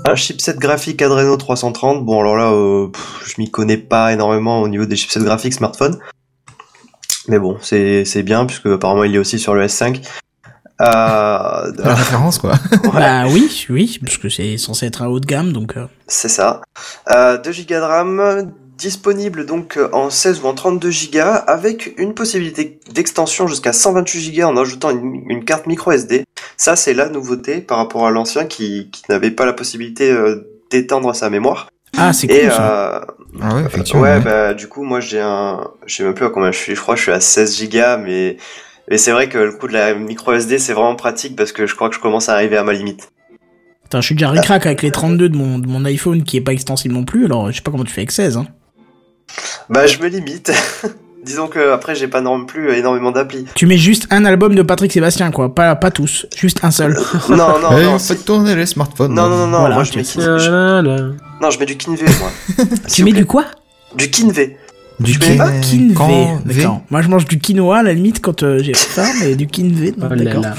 un 0.04 0.16
chipset 0.16 0.56
graphique 0.56 1.02
Adreno 1.02 1.38
330. 1.38 2.06
Bon 2.06 2.20
alors 2.20 2.36
là, 2.36 2.52
euh, 2.52 2.88
je 3.26 3.36
m'y 3.38 3.50
connais 3.50 3.78
pas 3.78 4.12
énormément 4.12 4.62
au 4.62 4.68
niveau 4.68 4.86
des 4.86 4.98
chipsets 4.98 5.22
graphiques 5.22 5.54
smartphone, 5.54 5.98
mais 7.30 7.40
bon 7.40 7.58
c'est 7.62 8.24
bien 8.24 8.46
puisque 8.46 8.66
apparemment 8.66 9.06
il 9.06 9.16
est 9.16 9.20
aussi 9.20 9.40
sur 9.40 9.54
le 9.54 9.66
S5. 9.66 10.02
Euh, 10.82 11.72
La 11.78 11.94
référence, 11.96 12.38
quoi. 12.40 12.54
Bah 12.94 13.26
oui, 13.28 13.66
oui, 13.70 13.98
parce 14.04 14.18
que 14.18 14.30
c'est 14.30 14.58
censé 14.58 14.86
être 14.86 15.02
un 15.02 15.08
haut 15.08 15.20
de 15.20 15.26
gamme, 15.26 15.52
donc... 15.54 15.76
euh, 15.78 15.86
C'est 16.08 16.30
ça. 16.30 16.62
Euh, 17.12 17.38
2 17.38 17.52
Go 17.52 17.58
de 17.70 17.76
RAM, 17.76 18.52
disponible 18.78 19.48
donc 19.48 19.76
euh, 19.78 19.90
en 19.92 20.12
16 20.12 20.42
ou 20.44 20.48
en 20.48 20.54
32 20.54 20.90
Go, 21.12 21.20
avec 21.48 21.96
une 21.98 22.14
possibilité 22.14 22.80
d'extension 22.94 23.48
jusqu'à 23.48 23.74
128 23.74 24.32
Go 24.38 24.44
en 24.44 24.58
ajoutant 24.58 24.92
une, 24.92 25.24
une 25.30 25.44
carte 25.46 25.66
micro 25.66 25.92
SD. 25.92 26.26
Ça, 26.58 26.76
c'est 26.76 26.94
la 26.94 27.10
nouveauté 27.10 27.58
par 27.62 27.78
rapport 27.80 28.06
à 28.06 28.12
l'ancien 28.12 28.46
qui, 28.46 28.90
qui 28.92 29.04
n'avait 29.10 29.32
pas 29.32 29.46
la 29.46 29.54
possibilité 29.54 30.12
euh, 30.12 30.48
d'étendre 30.70 31.16
sa 31.16 31.30
mémoire. 31.32 31.70
Ah, 31.98 32.14
c'est 32.14 32.28
Et 32.30 32.42
cool, 32.42 32.52
ça. 32.52 32.98
euh, 32.98 33.06
Ah 33.42 33.56
ouais, 33.56 33.62
effectivement. 33.66 34.02
ouais, 34.02 34.10
ouais. 34.18 34.20
bah 34.20 34.54
du 34.54 34.68
coup, 34.68 34.84
moi 34.84 35.00
j'ai 35.00 35.22
un, 35.22 35.72
je 35.88 35.96
sais 35.96 36.04
même 36.04 36.14
plus 36.14 36.26
à 36.26 36.30
combien 36.30 36.52
je 36.52 36.58
suis. 36.60 36.76
Je 36.76 36.82
crois 36.82 36.94
que 36.94 37.00
je 37.00 37.04
suis 37.04 37.12
à 37.14 37.20
16 37.20 37.70
Go, 37.70 37.80
mais 38.04 38.38
mais 38.90 38.98
c'est 38.98 39.12
vrai 39.12 39.30
que 39.30 39.38
le 39.38 39.52
coup 39.54 39.68
de 39.68 39.74
la 39.74 39.94
micro 39.94 40.34
SD 40.34 40.60
c'est 40.60 40.74
vraiment 40.74 40.96
pratique 40.96 41.36
parce 41.36 41.52
que 41.52 41.66
je 41.68 41.76
crois 41.76 41.90
que 41.90 41.96
je 41.96 42.00
commence 42.02 42.30
à 42.30 42.34
arriver 42.34 42.58
à 42.58 42.64
ma 42.64 42.74
limite. 42.74 43.10
Attends, 43.86 44.02
je 44.02 44.06
suis 44.08 44.16
déjà 44.16 44.30
ricrac 44.30 44.66
avec 44.66 44.82
les 44.82 44.92
32 44.92 45.30
de 45.30 45.38
mon, 45.38 45.60
de 45.60 45.68
mon 45.68 45.86
iPhone 45.86 46.24
qui 46.24 46.36
est 46.38 46.42
pas 46.42 46.52
extensible 46.52 46.94
non 46.94 47.06
plus, 47.06 47.26
alors 47.26 47.50
je 47.52 47.56
sais 47.58 47.62
pas 47.62 47.72
comment 47.72 47.84
tu 47.86 47.94
fais 47.94 48.02
avec 48.02 48.12
16, 48.12 48.38
hein. 48.38 48.48
Bah 49.70 49.88
je 49.88 50.00
me 50.00 50.08
limite. 50.08 50.52
Disons 51.26 51.48
que 51.48 51.74
après 51.74 51.94
j'ai 51.96 52.08
pas 52.08 52.22
non 52.22 52.46
plus 52.46 52.72
énormément 52.74 53.12
d'applis. 53.12 53.46
Tu 53.56 53.66
mets 53.66 53.78
juste 53.78 54.08
un 54.12 54.24
album 54.24 54.56
de 54.56 54.62
Patrick 54.62 54.92
Sébastien, 54.94 55.30
quoi. 55.32 55.54
Pas, 55.54 55.76
pas 55.76 55.92
tous. 55.92 56.26
Juste 56.38 56.64
un 56.64 56.72
seul. 56.72 56.98
Non 57.30 57.60
non 57.60 57.78
Eh, 57.78 57.84
non. 57.84 57.94
on 57.96 58.00
si- 58.00 58.10
fait 58.16 58.24
tourner 58.24 58.56
les 58.56 58.66
smartphones. 58.66 59.14
Non 59.14 59.28
non 59.28 59.38
non 59.40 59.48
non. 59.48 59.60
Voilà, 59.60 59.76
moi 59.76 59.84
je 59.84 59.98
mets 59.98 60.04
je- 60.06 61.42
non 61.42 61.50
je 61.52 61.60
mets 61.60 61.66
du 61.66 61.76
Kinve 61.76 62.02
moi. 62.20 62.66
tu 62.94 63.04
mets 63.04 63.12
du 63.12 63.26
quoi? 63.26 63.46
Du 63.96 64.10
Kinve. 64.10 64.52
Du 65.00 65.20
Kinve. 65.20 65.94
Quand- 65.96 66.42
D'accord. 66.46 66.82
Moi, 66.90 67.02
je 67.02 67.08
mange 67.10 67.26
du 67.26 67.38
quinoa 67.40 67.80
à 67.80 67.84
la 67.84 67.94
limite 67.94 68.20
quand 68.22 68.42
euh, 68.44 68.60
j'ai 68.64 68.74
faim, 68.74 69.06
mais 69.22 69.36
du 69.36 69.46
Kinve, 69.48 69.94
non, 69.98 70.08
Oh 70.10 70.14
là 70.16 70.24
d'accord. 70.24 70.42
là. 70.44 70.54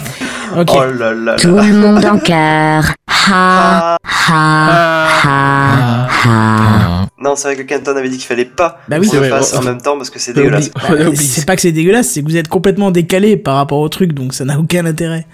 Ok. 0.57 0.69
Oh 0.73 0.85
là 0.99 1.13
là 1.13 1.37
Tout 1.37 1.55
là. 1.57 1.63
le 1.65 1.73
monde 1.75 2.05
en 2.05 2.19
cœur. 2.19 2.85
Ha, 3.31 3.97
Ah. 3.97 3.99
ha, 4.29 5.09
ha, 5.25 6.09
ha. 6.09 6.09
Ah. 6.25 7.07
Non 7.21 7.35
c'est 7.37 7.49
vrai 7.49 7.57
que 7.57 7.63
Kenton 7.63 7.97
avait 7.97 8.09
dit 8.09 8.17
qu'il 8.17 8.27
fallait 8.27 8.45
pas 8.45 8.79
Bah 8.89 8.97
oui, 9.01 9.09
qu'on 9.09 9.17
le 9.21 9.29
fasse 9.29 9.55
en 9.55 9.63
même 9.63 9.81
temps 9.83 9.97
parce 9.97 10.09
que 10.09 10.19
c'est 10.19 10.33
dégueulasse. 10.33 10.71
Bah, 10.71 10.93
oublié. 10.95 11.17
c'est 11.17 11.45
pas 11.45 11.57
que 11.57 11.61
c'est 11.63 11.73
dégueulasse, 11.73 12.09
c'est 12.09 12.23
que 12.23 12.27
vous 12.29 12.37
êtes 12.37 12.49
complètement 12.49 12.91
décalé 12.91 13.37
par 13.37 13.57
rapport 13.57 13.81
au 13.81 13.89
truc, 13.89 14.13
donc 14.13 14.33
ça 14.35 14.45
n'a 14.45 14.59
aucun 14.59 14.87
intérêt. 14.87 15.27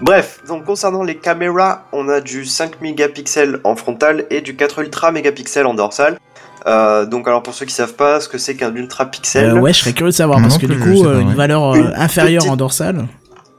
Bref, 0.00 0.40
donc 0.48 0.64
concernant 0.64 1.02
les 1.04 1.16
caméras, 1.16 1.86
on 1.92 2.08
a 2.08 2.20
du 2.20 2.44
5 2.46 2.80
mégapixels 2.82 3.60
en 3.64 3.76
frontal 3.76 4.24
et 4.30 4.40
du 4.40 4.56
4 4.56 4.80
ultra 4.80 5.12
mégapixels 5.12 5.66
en 5.66 5.74
dorsal. 5.74 6.18
Euh, 6.66 7.06
donc 7.06 7.28
alors 7.28 7.42
pour 7.42 7.54
ceux 7.54 7.64
qui 7.66 7.74
savent 7.74 7.94
pas 7.94 8.20
ce 8.20 8.28
que 8.28 8.38
c'est 8.38 8.56
qu'un 8.56 8.74
ultra 8.74 9.06
pixel, 9.06 9.50
Euh, 9.50 9.60
ouais, 9.60 9.72
je 9.72 9.78
serais 9.80 9.92
curieux 9.92 10.10
de 10.10 10.16
savoir, 10.16 10.40
parce 10.40 10.58
que 10.58 10.66
du 10.66 10.78
coup, 10.78 11.04
euh, 11.06 11.20
une 11.20 11.34
valeur 11.34 11.74
Une 11.76 11.92
inférieure 11.96 12.40
petite- 12.42 12.52
en 12.52 12.56
dorsale. 12.56 13.06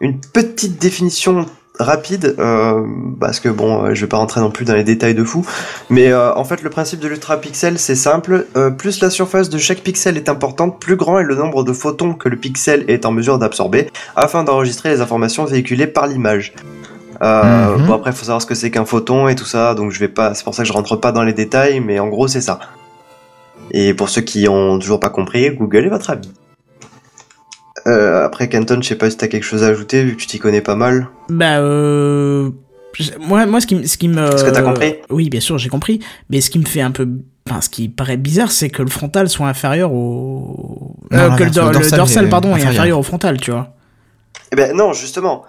une 0.01 0.19
petite 0.19 0.77
définition 0.81 1.45
rapide, 1.79 2.35
euh, 2.39 2.81
parce 3.19 3.39
que 3.39 3.49
bon, 3.49 3.93
je 3.93 4.01
vais 4.01 4.07
pas 4.07 4.17
rentrer 4.17 4.41
non 4.41 4.49
plus 4.49 4.65
dans 4.65 4.73
les 4.73 4.83
détails 4.83 5.13
de 5.13 5.23
fou, 5.23 5.45
mais 5.91 6.07
euh, 6.11 6.33
en 6.33 6.43
fait 6.43 6.63
le 6.63 6.69
principe 6.71 6.99
de 6.99 7.07
l'ultra 7.07 7.37
pixel 7.39 7.77
c'est 7.77 7.95
simple, 7.95 8.47
euh, 8.57 8.71
plus 8.71 8.99
la 8.99 9.09
surface 9.11 9.49
de 9.49 9.59
chaque 9.59 9.81
pixel 9.81 10.17
est 10.17 10.27
importante, 10.27 10.79
plus 10.81 10.95
grand 10.95 11.19
est 11.19 11.23
le 11.23 11.35
nombre 11.35 11.63
de 11.63 11.71
photons 11.73 12.13
que 12.15 12.29
le 12.29 12.35
pixel 12.35 12.83
est 12.87 13.05
en 13.05 13.11
mesure 13.11 13.37
d'absorber, 13.37 13.91
afin 14.15 14.43
d'enregistrer 14.43 14.89
les 14.89 15.01
informations 15.01 15.45
véhiculées 15.45 15.85
par 15.87 16.07
l'image. 16.07 16.53
Euh, 17.21 17.77
Mhm. 17.77 17.85
Bon 17.87 17.93
après 17.93 18.11
faut 18.11 18.25
savoir 18.25 18.41
ce 18.41 18.47
que 18.47 18.55
c'est 18.55 18.69
qu'un 18.71 18.85
photon 18.85 19.27
et 19.27 19.35
tout 19.35 19.45
ça, 19.45 19.73
donc 19.75 19.91
je 19.91 19.99
vais 19.99 20.07
pas, 20.07 20.33
c'est 20.33 20.43
pour 20.43 20.55
ça 20.55 20.63
que 20.63 20.67
je 20.67 20.73
rentre 20.73 20.95
pas 20.97 21.11
dans 21.11 21.23
les 21.23 21.33
détails, 21.33 21.79
mais 21.79 21.99
en 21.99 22.07
gros 22.07 22.27
c'est 22.27 22.41
ça. 22.41 22.59
Et 23.71 23.93
pour 23.93 24.09
ceux 24.09 24.21
qui 24.21 24.47
ont 24.47 24.79
toujours 24.79 24.99
pas 24.99 25.09
compris, 25.09 25.49
Google 25.55 25.85
est 25.85 25.89
votre 25.89 26.09
ami. 26.09 26.31
Euh, 27.85 28.25
après 28.25 28.49
Kenton, 28.49 28.79
je 28.81 28.87
sais 28.87 28.95
pas 28.95 29.09
si 29.09 29.17
t'as 29.17 29.27
quelque 29.27 29.43
chose 29.43 29.63
à 29.63 29.67
ajouter 29.67 30.03
vu 30.03 30.15
que 30.15 30.21
tu 30.21 30.27
t'y 30.27 30.39
connais 30.39 30.61
pas 30.61 30.75
mal. 30.75 31.07
Bah, 31.29 31.59
euh... 31.59 32.49
Moi, 33.19 33.45
moi, 33.45 33.61
ce 33.61 33.67
qui, 33.67 33.75
me- 33.75 33.83
ce 33.85 33.97
qui 33.97 34.07
me... 34.09 34.25
Est-ce 34.33 34.43
que 34.43 34.49
t'as 34.49 34.63
compris? 34.63 34.95
Oui, 35.09 35.29
bien 35.29 35.39
sûr, 35.39 35.57
j'ai 35.59 35.69
compris. 35.69 35.99
Mais 36.29 36.41
ce 36.41 36.49
qui 36.49 36.57
me 36.59 36.65
fait 36.65 36.81
un 36.81 36.91
peu... 36.91 37.07
Enfin, 37.47 37.61
ce 37.61 37.69
qui 37.69 37.87
paraît 37.89 38.17
bizarre, 38.17 38.51
c'est 38.51 38.69
que 38.69 38.81
le 38.81 38.89
frontal 38.89 39.29
soit 39.29 39.47
inférieur 39.47 39.93
au... 39.93 40.95
Non, 41.11 41.17
Euh, 41.17 41.29
que 41.35 41.43
le, 41.43 41.49
l'inverse, 41.49 41.55
do- 41.55 41.79
le 41.79 41.85
le 41.85 41.91
dorsal 41.97 42.25
est 42.25 42.29
pardon, 42.29 42.49
est 42.49 42.53
inférieur. 42.53 42.71
inférieur 42.73 42.99
au 42.99 43.03
frontal, 43.03 43.39
tu 43.39 43.51
vois. 43.51 43.69
Eh 44.51 44.55
ben 44.55 44.75
non, 44.75 44.93
justement. 44.93 45.43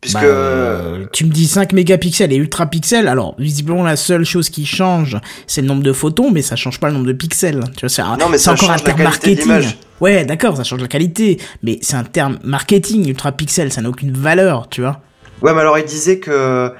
Puisque... 0.00 0.18
Bah, 0.18 0.24
euh, 0.24 1.06
tu 1.12 1.24
me 1.24 1.30
dis 1.30 1.46
5 1.46 1.72
mégapixels 1.72 2.32
et 2.32 2.36
ultra 2.36 2.66
pixels, 2.66 3.08
alors 3.08 3.34
visiblement 3.38 3.82
la 3.82 3.96
seule 3.96 4.24
chose 4.24 4.48
qui 4.48 4.64
change, 4.64 5.18
c'est 5.46 5.60
le 5.60 5.66
nombre 5.66 5.82
de 5.82 5.92
photons, 5.92 6.30
mais 6.30 6.42
ça 6.42 6.56
change 6.56 6.78
pas 6.78 6.88
le 6.88 6.94
nombre 6.94 7.06
de 7.06 7.12
pixels. 7.12 7.64
Tu 7.76 7.80
vois, 7.80 7.88
c'est 7.88 8.02
Non, 8.02 8.28
mais 8.30 8.38
ça 8.38 8.52
encore 8.52 8.70
un 8.70 8.76
change 8.76 8.84
terme 8.84 9.02
marketing. 9.02 9.64
Ouais, 10.00 10.24
d'accord, 10.24 10.56
ça 10.56 10.62
change 10.62 10.80
la 10.80 10.88
qualité, 10.88 11.40
mais 11.64 11.78
c'est 11.82 11.96
un 11.96 12.04
terme 12.04 12.38
marketing, 12.44 13.08
ultra 13.08 13.32
pixel, 13.32 13.72
ça 13.72 13.80
n'a 13.80 13.88
aucune 13.88 14.12
valeur, 14.12 14.68
tu 14.68 14.82
vois. 14.82 15.00
Ouais, 15.42 15.52
mais 15.52 15.60
alors 15.60 15.78
il 15.78 15.84
disait 15.84 16.18
que... 16.20 16.72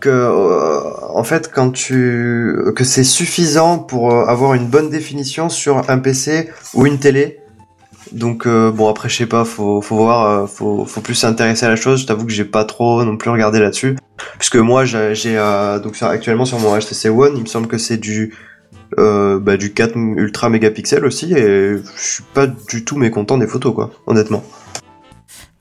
que 0.00 0.10
euh, 0.10 0.80
en 1.14 1.24
fait, 1.24 1.50
quand 1.52 1.70
tu... 1.70 2.54
que 2.74 2.84
c'est 2.84 3.04
suffisant 3.04 3.78
pour 3.78 4.12
euh, 4.12 4.26
avoir 4.26 4.52
une 4.52 4.66
bonne 4.66 4.90
définition 4.90 5.48
sur 5.48 5.88
un 5.88 5.98
PC 5.98 6.50
ou 6.74 6.86
une 6.86 6.98
télé. 6.98 7.40
Donc 8.12 8.46
euh, 8.46 8.70
bon 8.70 8.88
après 8.88 9.08
je 9.08 9.16
sais 9.16 9.26
pas, 9.26 9.44
faut 9.44 9.80
faut 9.82 9.96
voir, 9.96 10.30
euh, 10.30 10.46
faut 10.46 10.84
faut 10.84 11.00
plus 11.00 11.14
s'intéresser 11.14 11.66
à 11.66 11.68
la 11.70 11.76
chose. 11.76 12.00
Je 12.02 12.06
t'avoue 12.06 12.24
que 12.26 12.32
j'ai 12.32 12.44
pas 12.44 12.64
trop 12.64 13.04
non 13.04 13.16
plus 13.16 13.30
regardé 13.30 13.58
là-dessus, 13.58 13.96
puisque 14.38 14.56
moi 14.56 14.84
j'ai 14.84 15.14
euh, 15.38 15.78
donc 15.80 16.00
actuellement 16.02 16.44
sur 16.44 16.58
mon 16.60 16.76
HTC 16.78 17.08
One, 17.08 17.32
il 17.36 17.42
me 17.42 17.46
semble 17.46 17.66
que 17.66 17.78
c'est 17.78 17.96
du 17.96 18.34
euh, 18.98 19.40
bah, 19.40 19.56
du 19.56 19.72
4 19.74 19.96
ultra 19.96 20.48
mégapixels 20.48 21.04
aussi 21.04 21.32
et 21.32 21.76
je 21.78 21.82
suis 21.96 22.22
pas 22.34 22.46
du 22.46 22.84
tout 22.84 22.96
mécontent 22.96 23.36
des 23.38 23.48
photos 23.48 23.74
quoi, 23.74 23.90
honnêtement. 24.06 24.44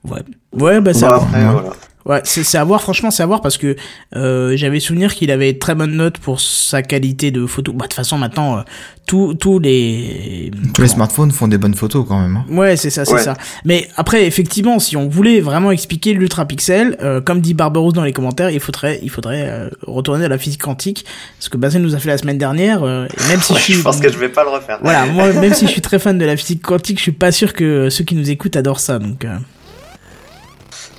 Ouais. 0.07 0.21
Ouais, 0.53 0.79
bah 0.81 0.93
ça 0.93 1.07
Bon, 1.07 1.13
va. 1.17 1.23
après 1.23 1.43
ouais. 1.45 1.51
voilà. 1.51 1.69
Ouais, 2.05 2.21
c'est 2.23 2.43
c'est 2.43 2.59
à 2.59 2.63
voir, 2.63 2.81
franchement, 2.83 3.09
c'est 3.09 3.23
à 3.23 3.25
voir 3.25 3.41
parce 3.41 3.57
que 3.57 3.75
euh, 4.15 4.55
j'avais 4.55 4.79
souvenir 4.79 5.15
qu'il 5.15 5.31
avait 5.31 5.53
très 5.57 5.73
bonne 5.73 5.93
note 5.95 6.19
pour 6.19 6.39
sa 6.39 6.83
qualité 6.83 7.31
de 7.31 7.47
photo. 7.47 7.73
Bah, 7.73 7.85
de 7.85 7.89
toute 7.89 7.93
façon, 7.95 8.19
maintenant, 8.19 8.59
euh, 8.59 8.61
tous 9.07 9.33
tous 9.33 9.57
les. 9.57 10.51
Tous 10.75 10.83
les 10.83 10.87
smartphones 10.87 11.31
font 11.31 11.47
des 11.47 11.57
bonnes 11.57 11.73
photos 11.73 12.05
quand 12.07 12.21
même. 12.21 12.37
hein. 12.37 12.45
Ouais, 12.53 12.75
c'est 12.75 12.91
ça, 12.91 13.05
c'est 13.05 13.13
Ouais. 13.13 13.23
ça. 13.23 13.35
Mais 13.63 13.87
après, 13.97 14.25
effectivement, 14.27 14.77
si 14.77 14.95
on 14.95 15.07
voulait 15.09 15.41
vraiment 15.41 15.71
expliquer 15.71 16.13
l'ultra 16.13 16.45
pixel, 16.45 16.95
euh, 17.01 17.21
comme 17.21 17.41
dit 17.41 17.55
Barberousse 17.55 17.93
dans 17.93 18.03
les 18.03 18.13
commentaires, 18.13 18.51
il 18.51 18.59
faudrait, 18.59 18.99
il 19.01 19.09
faudrait 19.09 19.47
euh, 19.49 19.69
retourner 19.87 20.25
à 20.25 20.29
la 20.29 20.37
physique 20.37 20.61
quantique, 20.61 21.05
ce 21.39 21.49
que 21.49 21.57
Bazen 21.57 21.81
nous 21.81 21.95
a 21.95 21.97
fait 21.97 22.09
la 22.09 22.19
semaine 22.19 22.37
dernière. 22.37 22.83
euh, 22.83 23.07
et 23.07 23.27
même 23.29 23.41
si 23.41 23.53
Ouais, 23.53 23.59
je 23.59 23.63
suis, 23.63 23.73
je 23.73 23.81
pense 23.81 23.99
que 23.99 24.11
je 24.11 24.17
vais 24.19 24.29
pas 24.29 24.43
le 24.43 24.51
refaire. 24.51 24.77
voilà, 24.83 25.07
moi, 25.07 25.33
même 25.41 25.55
si 25.55 25.65
je 25.65 25.71
suis 25.71 25.81
très 25.81 25.97
fan 25.97 26.19
de 26.19 26.25
la 26.25 26.37
physique 26.37 26.61
quantique, 26.61 26.97
je 26.97 27.03
suis 27.03 27.11
pas 27.11 27.31
sûr 27.31 27.53
que 27.53 27.89
ceux 27.89 28.03
qui 28.03 28.13
nous 28.13 28.29
écoutent 28.29 28.55
adorent 28.57 28.79
ça. 28.79 28.99
Donc, 28.99 29.25
euh, 29.25 29.35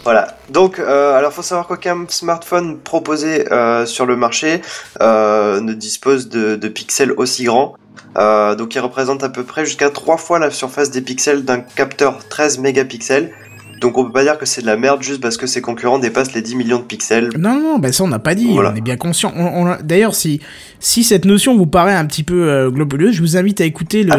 Voilà. 0.06 0.28
Donc, 0.50 0.78
euh, 0.78 1.16
alors 1.18 1.32
faut 1.32 1.42
savoir 1.42 1.66
qu'aucun 1.66 2.04
smartphone 2.08 2.78
proposé 2.78 3.52
euh, 3.52 3.84
sur 3.86 4.06
le 4.06 4.16
marché 4.16 4.62
euh, 5.02 5.60
ne 5.60 5.72
dispose 5.74 6.28
de, 6.28 6.56
de 6.56 6.68
pixels 6.68 7.12
aussi 7.16 7.44
grands. 7.44 7.74
Euh, 8.16 8.54
donc, 8.54 8.74
il 8.74 8.78
représente 8.78 9.22
à 9.24 9.28
peu 9.28 9.42
près 9.42 9.64
jusqu'à 9.66 9.90
trois 9.90 10.16
fois 10.16 10.38
la 10.38 10.50
surface 10.50 10.90
des 10.90 11.00
pixels 11.02 11.44
d'un 11.44 11.58
capteur 11.60 12.20
13 12.28 12.58
mégapixels. 12.60 13.32
Donc, 13.80 13.98
on 13.98 14.04
peut 14.06 14.12
pas 14.12 14.22
dire 14.22 14.38
que 14.38 14.46
c'est 14.46 14.62
de 14.62 14.66
la 14.66 14.76
merde 14.78 15.02
juste 15.02 15.20
parce 15.20 15.36
que 15.36 15.46
ses 15.46 15.60
concurrents 15.60 15.98
dépassent 15.98 16.32
les 16.32 16.40
10 16.40 16.54
millions 16.56 16.78
de 16.78 16.84
pixels. 16.84 17.28
Non, 17.38 17.60
non, 17.60 17.78
bah 17.78 17.92
ça 17.92 18.04
on 18.04 18.08
n'a 18.08 18.18
pas 18.18 18.34
dit, 18.34 18.50
Voilà. 18.54 18.70
on 18.72 18.76
est 18.76 18.80
bien 18.80 18.96
conscient. 18.96 19.32
On, 19.36 19.66
on- 19.66 19.76
D'ailleurs, 19.82 20.14
si, 20.14 20.40
si 20.80 21.04
cette 21.04 21.26
notion 21.26 21.56
vous 21.58 21.66
paraît 21.66 21.94
un 21.94 22.06
petit 22.06 22.22
peu 22.22 22.48
euh, 22.48 22.70
globuleuse, 22.70 23.12
je 23.16 23.20
vous 23.20 23.36
invite 23.36 23.60
à 23.60 23.64
écouter 23.64 24.02
le... 24.02 24.12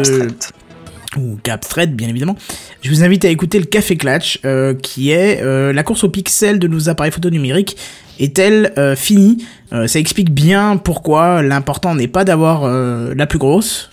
ou 1.18 1.38
abstraite 1.50 1.94
bien 1.94 2.08
évidemment. 2.08 2.36
Je 2.82 2.90
vous 2.90 3.02
invite 3.02 3.24
à 3.24 3.28
écouter 3.28 3.58
le 3.58 3.64
Café 3.64 3.96
Clutch, 3.96 4.40
euh, 4.44 4.74
qui 4.74 5.10
est 5.10 5.42
euh, 5.42 5.72
la 5.72 5.82
course 5.82 6.04
au 6.04 6.08
pixel 6.08 6.58
de 6.58 6.68
nos 6.68 6.88
appareils 6.88 7.12
photo 7.12 7.30
numériques 7.30 7.76
est-elle 8.18 8.72
euh, 8.78 8.96
finie? 8.96 9.44
Ça 9.86 9.98
explique 9.98 10.32
bien 10.32 10.76
pourquoi 10.76 11.42
l'important 11.42 11.94
n'est 11.94 12.08
pas 12.08 12.24
d'avoir 12.24 12.66
la 12.66 13.26
plus 13.26 13.38
grosse 13.38 13.90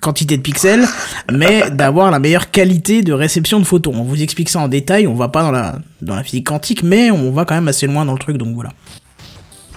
quantité 0.00 0.36
de 0.36 0.42
pixels, 0.42 0.86
mais 1.32 1.70
d'avoir 1.72 2.12
la 2.12 2.20
meilleure 2.20 2.52
qualité 2.52 3.02
de 3.02 3.12
réception 3.12 3.58
de 3.58 3.64
photos. 3.64 3.94
On 3.96 4.04
vous 4.04 4.22
explique 4.22 4.48
ça 4.48 4.60
en 4.60 4.68
détail, 4.68 5.08
on 5.08 5.14
va 5.14 5.28
pas 5.28 5.42
dans 5.42 5.50
la, 5.50 5.80
dans 6.02 6.14
la 6.14 6.22
physique 6.22 6.46
quantique, 6.46 6.84
mais 6.84 7.10
on 7.10 7.32
va 7.32 7.44
quand 7.44 7.56
même 7.56 7.66
assez 7.66 7.88
loin 7.88 8.04
dans 8.04 8.12
le 8.12 8.18
truc, 8.20 8.36
donc 8.36 8.54
voilà. 8.54 8.70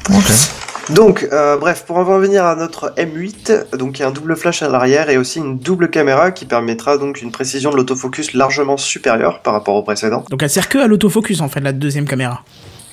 Ok. 0.10 0.71
Donc, 0.96 1.28
euh, 1.32 1.58
bref, 1.58 1.86
pour 1.86 1.98
en 1.98 2.06
revenir 2.06 2.46
à 2.46 2.56
notre 2.56 2.94
M8, 2.98 3.78
donc 3.78 4.00
il 4.00 4.02
y 4.02 4.06
a 4.06 4.10
un 4.10 4.12
double 4.12 4.36
flash 4.36 4.62
à 4.62 4.70
l'arrière 4.70 5.10
et 5.10 5.18
aussi 5.18 5.40
une 5.40 5.58
double 5.58 5.90
caméra 5.90 6.32
qui 6.32 6.46
permettra 6.46 6.98
donc 6.98 7.22
une 7.22 7.32
précision 7.32 7.72
de 7.72 7.78
l'autofocus 7.78 8.34
largement 8.34 8.78
supérieure 8.78 9.42
par 9.42 9.54
rapport 9.54 9.76
au 9.76 9.84
précédent. 9.84 10.26
Donc 10.30 10.44
elle 10.44 10.50
sert 10.50 10.70
que 10.70 10.78
à 10.78 10.88
l'autofocus 10.88 11.42
en 11.42 11.50
fait, 11.50 11.62
la 11.62 11.72
deuxième 11.72 12.06
caméra. 12.06 12.44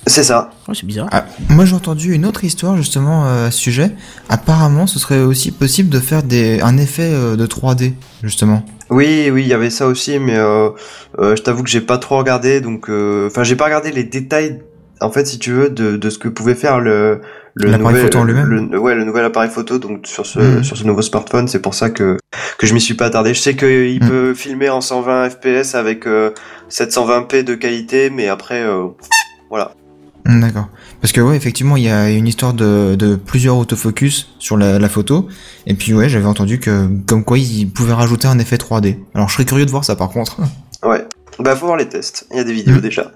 C'est 0.07 0.25
ça. 0.25 0.51
Oh, 0.69 0.75
c'est 0.75 0.87
bizarre. 0.87 1.09
Ah, 1.11 1.27
moi 1.51 1.65
j'ai 1.65 1.75
entendu 1.75 2.15
une 2.15 2.25
autre 2.25 2.45
histoire 2.45 2.77
justement 2.77 3.27
euh, 3.27 3.49
à 3.49 3.51
ce 3.51 3.59
sujet. 3.59 3.91
Apparemment, 4.29 4.87
ce 4.87 4.99
serait 4.99 5.21
aussi 5.21 5.51
possible 5.51 5.91
de 5.91 5.99
faire 5.99 6.23
des, 6.23 6.61
un 6.61 6.79
effet 6.79 7.11
euh, 7.13 7.37
de 7.37 7.47
3D 7.47 7.93
justement. 8.23 8.63
Oui, 8.91 9.29
oui, 9.31 9.43
il 9.43 9.49
y 9.49 9.53
avait 9.53 9.71
ça 9.71 9.87
aussi, 9.87 10.19
mais 10.19 10.37
euh, 10.37 10.71
euh, 11.19 11.37
je 11.37 11.43
t'avoue 11.43 11.63
que 11.63 11.69
j'ai 11.69 11.83
pas 11.83 11.99
trop 11.99 12.17
regardé, 12.17 12.61
donc 12.61 12.89
euh, 12.89 13.27
enfin 13.27 13.45
j'ai 13.45 13.57
pas 13.57 13.67
regardé 13.67 13.93
les 13.93 14.05
détails, 14.05 14.61
en 15.01 15.11
fait, 15.11 15.27
si 15.27 15.39
tu 15.39 15.53
veux, 15.53 15.71
de, 15.71 15.97
de 15.97 16.11
ce 16.11 16.19
que 16.19 16.29
pouvait 16.29 16.55
faire 16.55 16.81
le 16.81 17.21
le 17.55 17.71
L'appareil 17.73 17.95
nouvel, 17.97 18.03
photo 18.05 18.19
en 18.21 18.25
lui-même. 18.25 18.69
le, 18.71 18.79
ouais, 18.79 18.95
le 18.95 19.05
nouvel 19.05 19.25
appareil 19.25 19.51
photo, 19.51 19.79
donc 19.79 20.07
sur 20.07 20.25
ce 20.27 20.39
Mhm. 20.39 20.65
sur 20.65 20.77
ce 20.77 20.85
nouveau 20.85 21.03
smartphone, 21.03 21.49
c'est 21.49 21.61
pour 21.61 21.75
ça 21.75 21.91
que 21.91 22.17
que 22.57 22.67
je 22.69 22.75
m'y 22.75 22.81
suis 22.81 22.95
pas 22.95 23.07
attardé. 23.07 23.35
Je 23.35 23.41
sais 23.41 23.57
qu'il 23.57 24.01
Mhm. 24.03 24.09
peut 24.09 24.35
filmer 24.35 24.69
en 24.71 24.81
120 24.81 25.29
fps 25.31 25.75
avec 25.75 26.07
euh, 26.07 26.31
720p 26.69 27.43
de 27.43 27.55
qualité, 27.55 28.11
mais 28.11 28.29
après, 28.29 28.63
euh, 28.63 28.87
voilà. 29.51 29.73
Hmm, 30.25 30.41
D'accord. 30.41 30.69
Parce 31.01 31.13
que 31.13 31.21
ouais, 31.21 31.37
effectivement, 31.37 31.77
il 31.77 31.85
y 31.85 31.89
a 31.89 32.11
une 32.11 32.27
histoire 32.29 32.53
de, 32.53 32.95
de 32.97 33.17
plusieurs 33.17 33.57
autofocus 33.57 34.29
sur 34.39 34.57
la, 34.57 34.79
la 34.79 34.89
photo. 34.89 35.27
Et 35.67 35.75
puis 35.75 35.95
ouais, 35.95 36.09
j'avais 36.09 36.27
entendu 36.27 36.61
que 36.61 36.87
comme 37.07 37.25
quoi 37.25 37.39
ils 37.39 37.67
pouvaient 37.69 37.93
rajouter 37.95 38.29
un 38.29 38.39
effet 38.39 38.57
3D. 38.57 38.99
Alors 39.15 39.29
je 39.29 39.35
serais 39.35 39.45
curieux 39.47 39.65
de 39.67 39.71
voir 39.71 39.85
ça 39.85 39.97
par 39.97 40.11
contre. 40.11 40.37
Ouais. 40.85 41.05
Bah 41.41 41.57
faut 41.57 41.67
voir 41.67 41.79
les 41.79 41.89
tests. 41.89 42.27
Il 42.33 42.37
y 42.37 42.41
a 42.41 42.45
des 42.45 42.53
vidéos 42.53 42.79
déjà. 42.81 43.11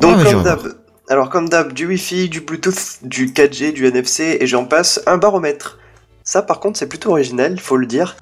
Donc 0.00 0.16
ouais, 0.18 0.32
comme 0.32 0.42
d'hab, 0.42 0.60
alors 1.08 1.30
comme 1.30 1.48
d'hab, 1.48 1.72
du 1.72 1.86
Wi-Fi, 1.86 2.28
du 2.28 2.40
Bluetooth, 2.40 2.98
du 3.02 3.28
4G, 3.28 3.72
du 3.72 3.86
NFC 3.86 4.38
et 4.40 4.46
j'en 4.46 4.64
passe, 4.64 5.00
un 5.06 5.16
baromètre. 5.16 5.78
Ça 6.24 6.42
par 6.42 6.60
contre 6.60 6.78
c'est 6.78 6.88
plutôt 6.88 7.10
original, 7.10 7.58
faut 7.58 7.76
le 7.76 7.86
dire. 7.86 8.16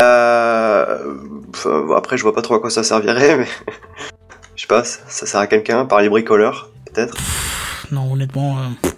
Euh... 0.00 1.14
enfin, 1.50 1.80
bon, 1.80 1.94
après 1.94 2.16
je 2.16 2.22
vois 2.22 2.34
pas 2.34 2.42
trop 2.42 2.54
à 2.54 2.60
quoi 2.60 2.70
ça 2.70 2.82
servirait, 2.82 3.36
mais 3.36 3.48
je 4.56 4.62
sais 4.62 4.66
pas, 4.68 4.84
ça 4.84 5.00
ça 5.08 5.26
sert 5.26 5.40
à 5.40 5.46
quelqu'un 5.46 5.84
par 5.84 6.00
les 6.00 6.08
bricoleurs 6.08 6.70
peut-être. 6.92 7.16
Non, 7.92 8.12
honnêtement. 8.12 8.56
euh, 8.58 8.88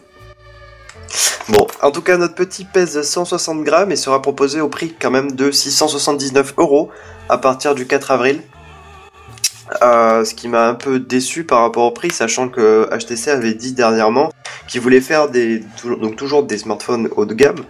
Bon, 1.49 1.67
en 1.83 1.91
tout 1.91 2.03
cas 2.03 2.17
notre 2.17 2.35
petit 2.37 2.65
pèse 2.65 3.03
160 3.03 3.65
grammes 3.65 3.91
et 3.91 3.97
sera 3.97 4.23
proposé 4.23 4.61
au 4.61 4.69
prix 4.69 4.95
quand 4.99 5.11
même 5.11 5.33
de 5.33 5.51
679 5.51 6.55
euros 6.59 6.91
à 7.29 7.37
partir 7.39 7.75
du 7.75 7.87
4 7.87 8.13
avril. 8.13 8.41
Euh, 9.81 10.25
ce 10.25 10.35
qui 10.35 10.49
m'a 10.49 10.69
un 10.69 10.75
peu 10.75 10.99
déçu 10.99 11.45
par 11.45 11.61
rapport 11.63 11.85
au 11.85 11.91
prix, 11.93 12.11
sachant 12.11 12.49
que 12.49 12.89
HTC 12.93 13.31
avait 13.31 13.55
dit 13.55 13.73
dernièrement 13.73 14.33
qu'il 14.69 14.81
voulait 14.81 15.01
faire 15.01 15.29
des, 15.31 15.63
toujours- 15.81 15.99
donc 15.99 16.17
toujours 16.17 16.43
des 16.43 16.59
smartphones 16.59 17.09
haut 17.17 17.25
de 17.25 17.35
gamme, 17.35 17.61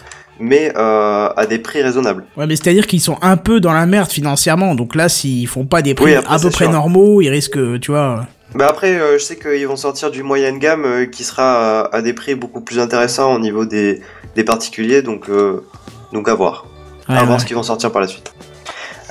mais 0.40 0.72
euh, 0.76 1.28
à 1.36 1.46
des 1.46 1.58
prix 1.58 1.82
raisonnables. 1.82 2.24
Ouais, 2.36 2.46
mais 2.46 2.56
c'est-à-dire 2.56 2.86
qu'ils 2.86 3.00
sont 3.00 3.18
un 3.22 3.36
peu 3.36 3.60
dans 3.60 3.72
la 3.72 3.86
merde 3.86 4.10
financièrement. 4.10 4.74
Donc 4.74 4.94
là, 4.94 5.08
s'ils 5.08 5.46
font 5.46 5.64
pas 5.66 5.82
des 5.82 5.94
prix 5.94 6.06
Oui, 6.06 6.14
après, 6.14 6.34
à 6.34 6.38
peu 6.38 6.50
près 6.50 6.64
sûr. 6.64 6.72
normaux, 6.72 7.20
ils 7.20 7.28
risquent, 7.28 7.78
tu 7.80 7.90
vois. 7.92 8.26
Bah 8.54 8.66
après, 8.68 8.96
euh, 8.98 9.18
je 9.18 9.24
sais 9.24 9.36
qu'ils 9.38 9.66
vont 9.68 9.76
sortir 9.76 10.10
du 10.10 10.22
moyen 10.22 10.52
de 10.52 10.58
gamme 10.58 10.84
euh, 10.84 11.06
qui 11.06 11.24
sera 11.24 11.82
à, 11.82 11.96
à 11.96 12.02
des 12.02 12.12
prix 12.12 12.34
beaucoup 12.34 12.60
plus 12.60 12.78
intéressants 12.80 13.32
au 13.34 13.38
niveau 13.38 13.64
des, 13.64 14.00
des 14.34 14.44
particuliers, 14.44 15.02
donc, 15.02 15.26
donc 16.12 16.28
à 16.28 16.34
voir. 16.34 16.66
Ouais, 17.08 17.16
à 17.16 17.24
voir 17.24 17.40
ce 17.40 17.46
qu'ils 17.46 17.56
vont 17.56 17.62
sortir 17.62 17.90
par 17.92 18.00
la 18.02 18.08
suite. 18.08 18.32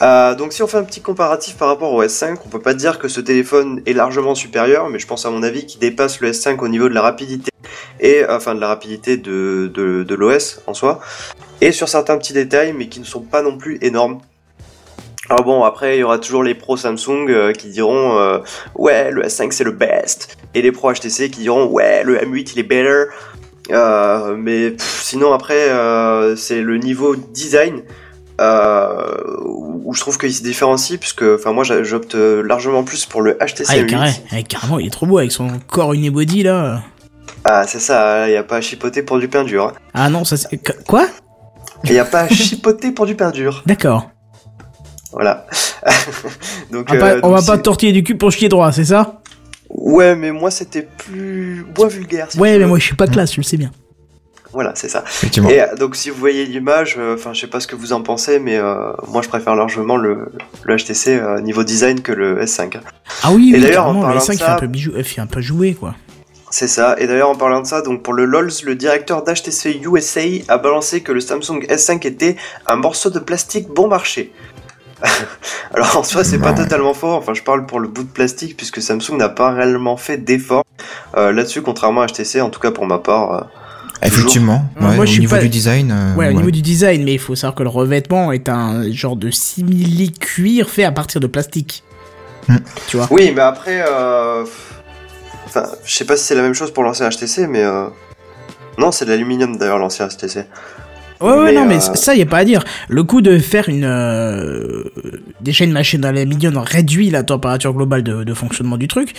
Euh, 0.01 0.33
donc 0.33 0.51
si 0.51 0.63
on 0.63 0.67
fait 0.67 0.77
un 0.77 0.83
petit 0.83 1.01
comparatif 1.01 1.57
par 1.57 1.67
rapport 1.67 1.93
au 1.93 2.03
S5, 2.03 2.37
on 2.45 2.49
peut 2.49 2.61
pas 2.61 2.73
dire 2.73 2.97
que 2.97 3.07
ce 3.07 3.21
téléphone 3.21 3.81
est 3.85 3.93
largement 3.93 4.33
supérieur, 4.33 4.89
mais 4.89 4.97
je 4.97 5.05
pense 5.05 5.25
à 5.25 5.29
mon 5.29 5.43
avis 5.43 5.65
qu'il 5.65 5.79
dépasse 5.79 6.21
le 6.21 6.31
S5 6.31 6.59
au 6.59 6.67
niveau 6.67 6.89
de 6.89 6.93
la 6.93 7.01
rapidité 7.01 7.51
et 7.99 8.23
euh, 8.23 8.35
enfin 8.35 8.55
de 8.55 8.59
la 8.59 8.67
rapidité 8.67 9.17
de, 9.17 9.71
de, 9.73 10.15
l'OS 10.15 10.61
en 10.65 10.73
soi, 10.73 11.01
et 11.61 11.71
sur 11.71 11.87
certains 11.87 12.17
petits 12.17 12.33
détails, 12.33 12.73
mais 12.73 12.87
qui 12.87 12.99
ne 12.99 13.05
sont 13.05 13.21
pas 13.21 13.43
non 13.43 13.57
plus 13.57 13.77
énormes. 13.81 14.19
Alors 15.29 15.43
bon, 15.43 15.63
après 15.63 15.97
il 15.97 15.99
y 15.99 16.03
aura 16.03 16.17
toujours 16.17 16.43
les 16.43 16.55
pros 16.55 16.77
Samsung 16.77 17.29
euh, 17.29 17.53
qui 17.53 17.69
diront 17.69 18.41
ouais 18.75 19.11
le 19.11 19.21
S5 19.21 19.51
c'est 19.51 19.63
le 19.63 19.71
best, 19.71 20.35
et 20.55 20.63
les 20.63 20.71
pros 20.71 20.91
HTC 20.91 21.29
qui 21.29 21.41
diront 21.41 21.65
ouais 21.67 22.03
le 22.03 22.17
M8 22.17 22.53
il 22.53 22.59
est 22.59 22.63
better. 22.63 23.03
Mais 24.35 24.73
sinon 24.79 25.31
après 25.31 25.69
c'est 26.35 26.61
le 26.61 26.77
niveau 26.77 27.15
design 27.15 27.83
où 29.45 29.93
je 29.93 29.99
trouve 30.01 30.17
qu'il 30.17 30.33
se 30.33 30.41
différencie 30.43 30.99
puisque 30.99 31.23
enfin 31.23 31.51
moi 31.53 31.63
j'opte 31.83 32.15
largement 32.15 32.83
plus 32.83 33.05
pour 33.05 33.21
le 33.21 33.33
HTC 33.39 33.65
Ah, 33.69 33.75
M8. 33.77 33.85
carré, 33.87 34.09
ouais, 34.31 34.43
carrément, 34.43 34.79
il 34.79 34.87
est 34.87 34.91
trop 34.91 35.05
beau 35.05 35.17
avec 35.17 35.31
son 35.31 35.47
corps 35.67 35.93
unibody 35.93 36.43
là. 36.43 36.81
Ah 37.43 37.65
c'est 37.67 37.79
ça, 37.79 38.27
il 38.29 38.33
y 38.33 38.37
a 38.37 38.43
pas 38.43 38.57
à 38.57 38.61
chipoter 38.61 39.01
pour 39.03 39.19
du 39.19 39.27
pain 39.27 39.43
dur. 39.43 39.67
hein. 39.67 39.73
Ah 39.93 40.09
non, 40.09 40.23
ça 40.23 40.37
c'est. 40.37 40.57
Qu- 40.57 40.73
Quoi? 40.87 41.07
Il 41.85 41.93
y 41.93 41.99
a 41.99 42.05
pas 42.05 42.21
à 42.21 42.27
chipoter 42.29 42.91
pour 42.91 43.05
du 43.05 43.15
pain 43.15 43.31
dur. 43.31 43.63
D'accord. 43.65 44.09
Voilà. 45.11 45.45
donc, 46.71 46.85
On 46.89 46.93
va, 46.93 46.99
pas, 46.99 47.11
euh, 47.15 47.19
on 47.23 47.29
va 47.31 47.41
pas 47.41 47.57
tortiller 47.57 47.91
du 47.93 48.03
cul 48.03 48.15
pour 48.15 48.31
chier 48.31 48.47
droit, 48.47 48.71
c'est 48.71 48.85
ça? 48.85 49.21
Ouais, 49.69 50.15
mais 50.15 50.31
moi 50.31 50.51
c'était 50.51 50.83
plus 50.97 51.65
bois 51.73 51.87
vulgaire. 51.87 52.27
si 52.29 52.37
Ouais, 52.39 52.53
mais 52.57 52.59
veux. 52.63 52.67
moi 52.67 52.77
je 52.79 52.83
suis 52.85 52.95
pas 52.95 53.07
classe, 53.07 53.31
tu 53.31 53.39
le 53.39 53.43
sais 53.45 53.57
bien. 53.57 53.71
Voilà, 54.53 54.73
c'est 54.75 54.89
ça. 54.89 55.03
Effectivement. 55.07 55.49
Et 55.49 55.61
euh, 55.61 55.75
donc 55.75 55.95
si 55.95 56.09
vous 56.09 56.17
voyez 56.19 56.45
l'image, 56.45 56.95
euh, 56.97 57.15
enfin 57.15 57.33
je 57.33 57.39
sais 57.41 57.47
pas 57.47 57.59
ce 57.61 57.67
que 57.67 57.75
vous 57.75 57.93
en 57.93 58.01
pensez, 58.01 58.37
mais 58.39 58.57
euh, 58.57 58.91
moi 59.07 59.21
je 59.21 59.29
préfère 59.29 59.55
largement 59.55 59.95
le, 59.97 60.29
le 60.63 60.75
HTC 60.75 61.17
euh, 61.17 61.39
niveau 61.41 61.63
design 61.63 62.01
que 62.01 62.11
le 62.11 62.43
S5. 62.43 62.79
Ah 63.23 63.31
oui, 63.31 63.51
Et 63.51 63.55
oui, 63.55 63.61
d'ailleurs, 63.61 63.93
le 63.93 64.01
parlant 64.01 64.19
S5 64.19 64.27
de 64.27 64.31
fait 64.33 64.37
ça- 64.43 64.55
un 64.55 64.59
peu 64.59 64.67
bijou, 64.67 64.91
fait 65.03 65.21
un 65.21 65.27
peu 65.27 65.39
jouer 65.41 65.73
quoi. 65.73 65.95
C'est 66.53 66.67
ça. 66.67 66.95
Et 66.97 67.07
d'ailleurs, 67.07 67.29
en 67.29 67.35
parlant 67.35 67.61
de 67.61 67.65
ça, 67.67 67.81
donc 67.81 68.03
pour 68.03 68.13
le 68.13 68.25
LOLs, 68.25 68.51
le 68.65 68.75
directeur 68.75 69.23
d'HTC 69.23 69.79
USA 69.85 70.19
a 70.49 70.57
balancé 70.57 70.99
que 70.99 71.13
le 71.13 71.21
Samsung 71.21 71.65
S5 71.69 72.05
était 72.05 72.35
un 72.67 72.75
morceau 72.75 73.09
de 73.09 73.19
plastique 73.19 73.69
bon 73.69 73.87
marché. 73.87 74.33
Alors 75.73 75.95
en 75.97 76.03
soi, 76.03 76.23
c'est 76.25 76.39
pas 76.39 76.51
totalement 76.53 76.93
faux. 76.93 77.07
Enfin, 77.13 77.33
je 77.33 77.41
parle 77.41 77.65
pour 77.65 77.79
le 77.79 77.87
bout 77.87 78.03
de 78.03 78.09
plastique 78.11 78.57
puisque 78.57 78.81
Samsung 78.81 79.15
n'a 79.17 79.29
pas 79.29 79.51
réellement 79.51 79.95
fait 79.97 80.17
d'effort 80.17 80.65
euh, 81.15 81.31
là-dessus, 81.31 81.61
contrairement 81.61 82.01
à 82.01 82.07
HTC. 82.07 82.41
En 82.41 82.49
tout 82.49 82.59
cas, 82.59 82.71
pour 82.71 82.85
ma 82.85 82.99
part. 82.99 83.47
Effectivement. 84.03 84.65
Ouais, 84.79 84.95
moi, 84.95 85.05
je 85.05 85.17
au 85.17 85.19
niveau 85.19 85.35
pas- 85.35 85.41
du 85.41 85.49
design. 85.49 85.91
euh, 85.91 86.15
Ouais, 86.15 86.25
au 86.25 86.29
ouais. 86.29 86.35
niveau 86.35 86.51
du 86.51 86.61
design, 86.61 87.03
mais 87.03 87.13
il 87.13 87.19
faut 87.19 87.35
savoir 87.35 87.55
que 87.55 87.63
le 87.63 87.69
revêtement 87.69 88.31
est 88.31 88.49
un 88.49 88.91
genre 88.91 89.15
de 89.15 89.29
simili-cuir 89.31 90.69
fait 90.69 90.83
à 90.83 90.91
partir 90.91 91.21
de 91.21 91.27
plastique. 91.27 91.83
Hmm. 92.47 92.57
Tu 92.87 92.97
vois 92.97 93.07
Oui, 93.11 93.31
mais 93.35 93.41
après, 93.41 93.83
euh... 93.87 94.43
enfin, 95.45 95.65
je 95.85 95.93
sais 95.93 96.05
pas 96.05 96.17
si 96.17 96.25
c'est 96.25 96.35
la 96.35 96.41
même 96.41 96.53
chose 96.55 96.71
pour 96.73 96.83
l'ancien 96.83 97.09
HTC, 97.09 97.47
mais 97.47 97.63
euh... 97.63 97.85
non, 98.79 98.91
c'est 98.91 99.05
de 99.05 99.11
l'aluminium 99.11 99.57
d'ailleurs 99.57 99.77
l'ancien 99.77 100.07
HTC. 100.07 100.45
Ouais, 101.21 101.29
ouais, 101.29 101.45
Mais, 101.45 101.53
non, 101.53 101.65
mais 101.67 101.79
ça, 101.79 102.15
y 102.15 102.21
a 102.23 102.25
pas 102.25 102.39
à 102.39 102.43
dire. 102.45 102.63
Le 102.89 103.03
coup 103.03 103.21
de 103.21 103.37
faire 103.37 103.69
une. 103.69 103.83
Euh, 103.85 104.85
déjà, 105.39 105.65
une 105.65 105.71
machine 105.71 106.01
d'aluminium 106.01 106.57
réduit 106.57 107.11
la 107.11 107.21
température 107.21 107.73
globale 107.75 108.01
de, 108.01 108.23
de 108.23 108.33
fonctionnement 108.33 108.77
du 108.77 108.87
truc. 108.87 109.13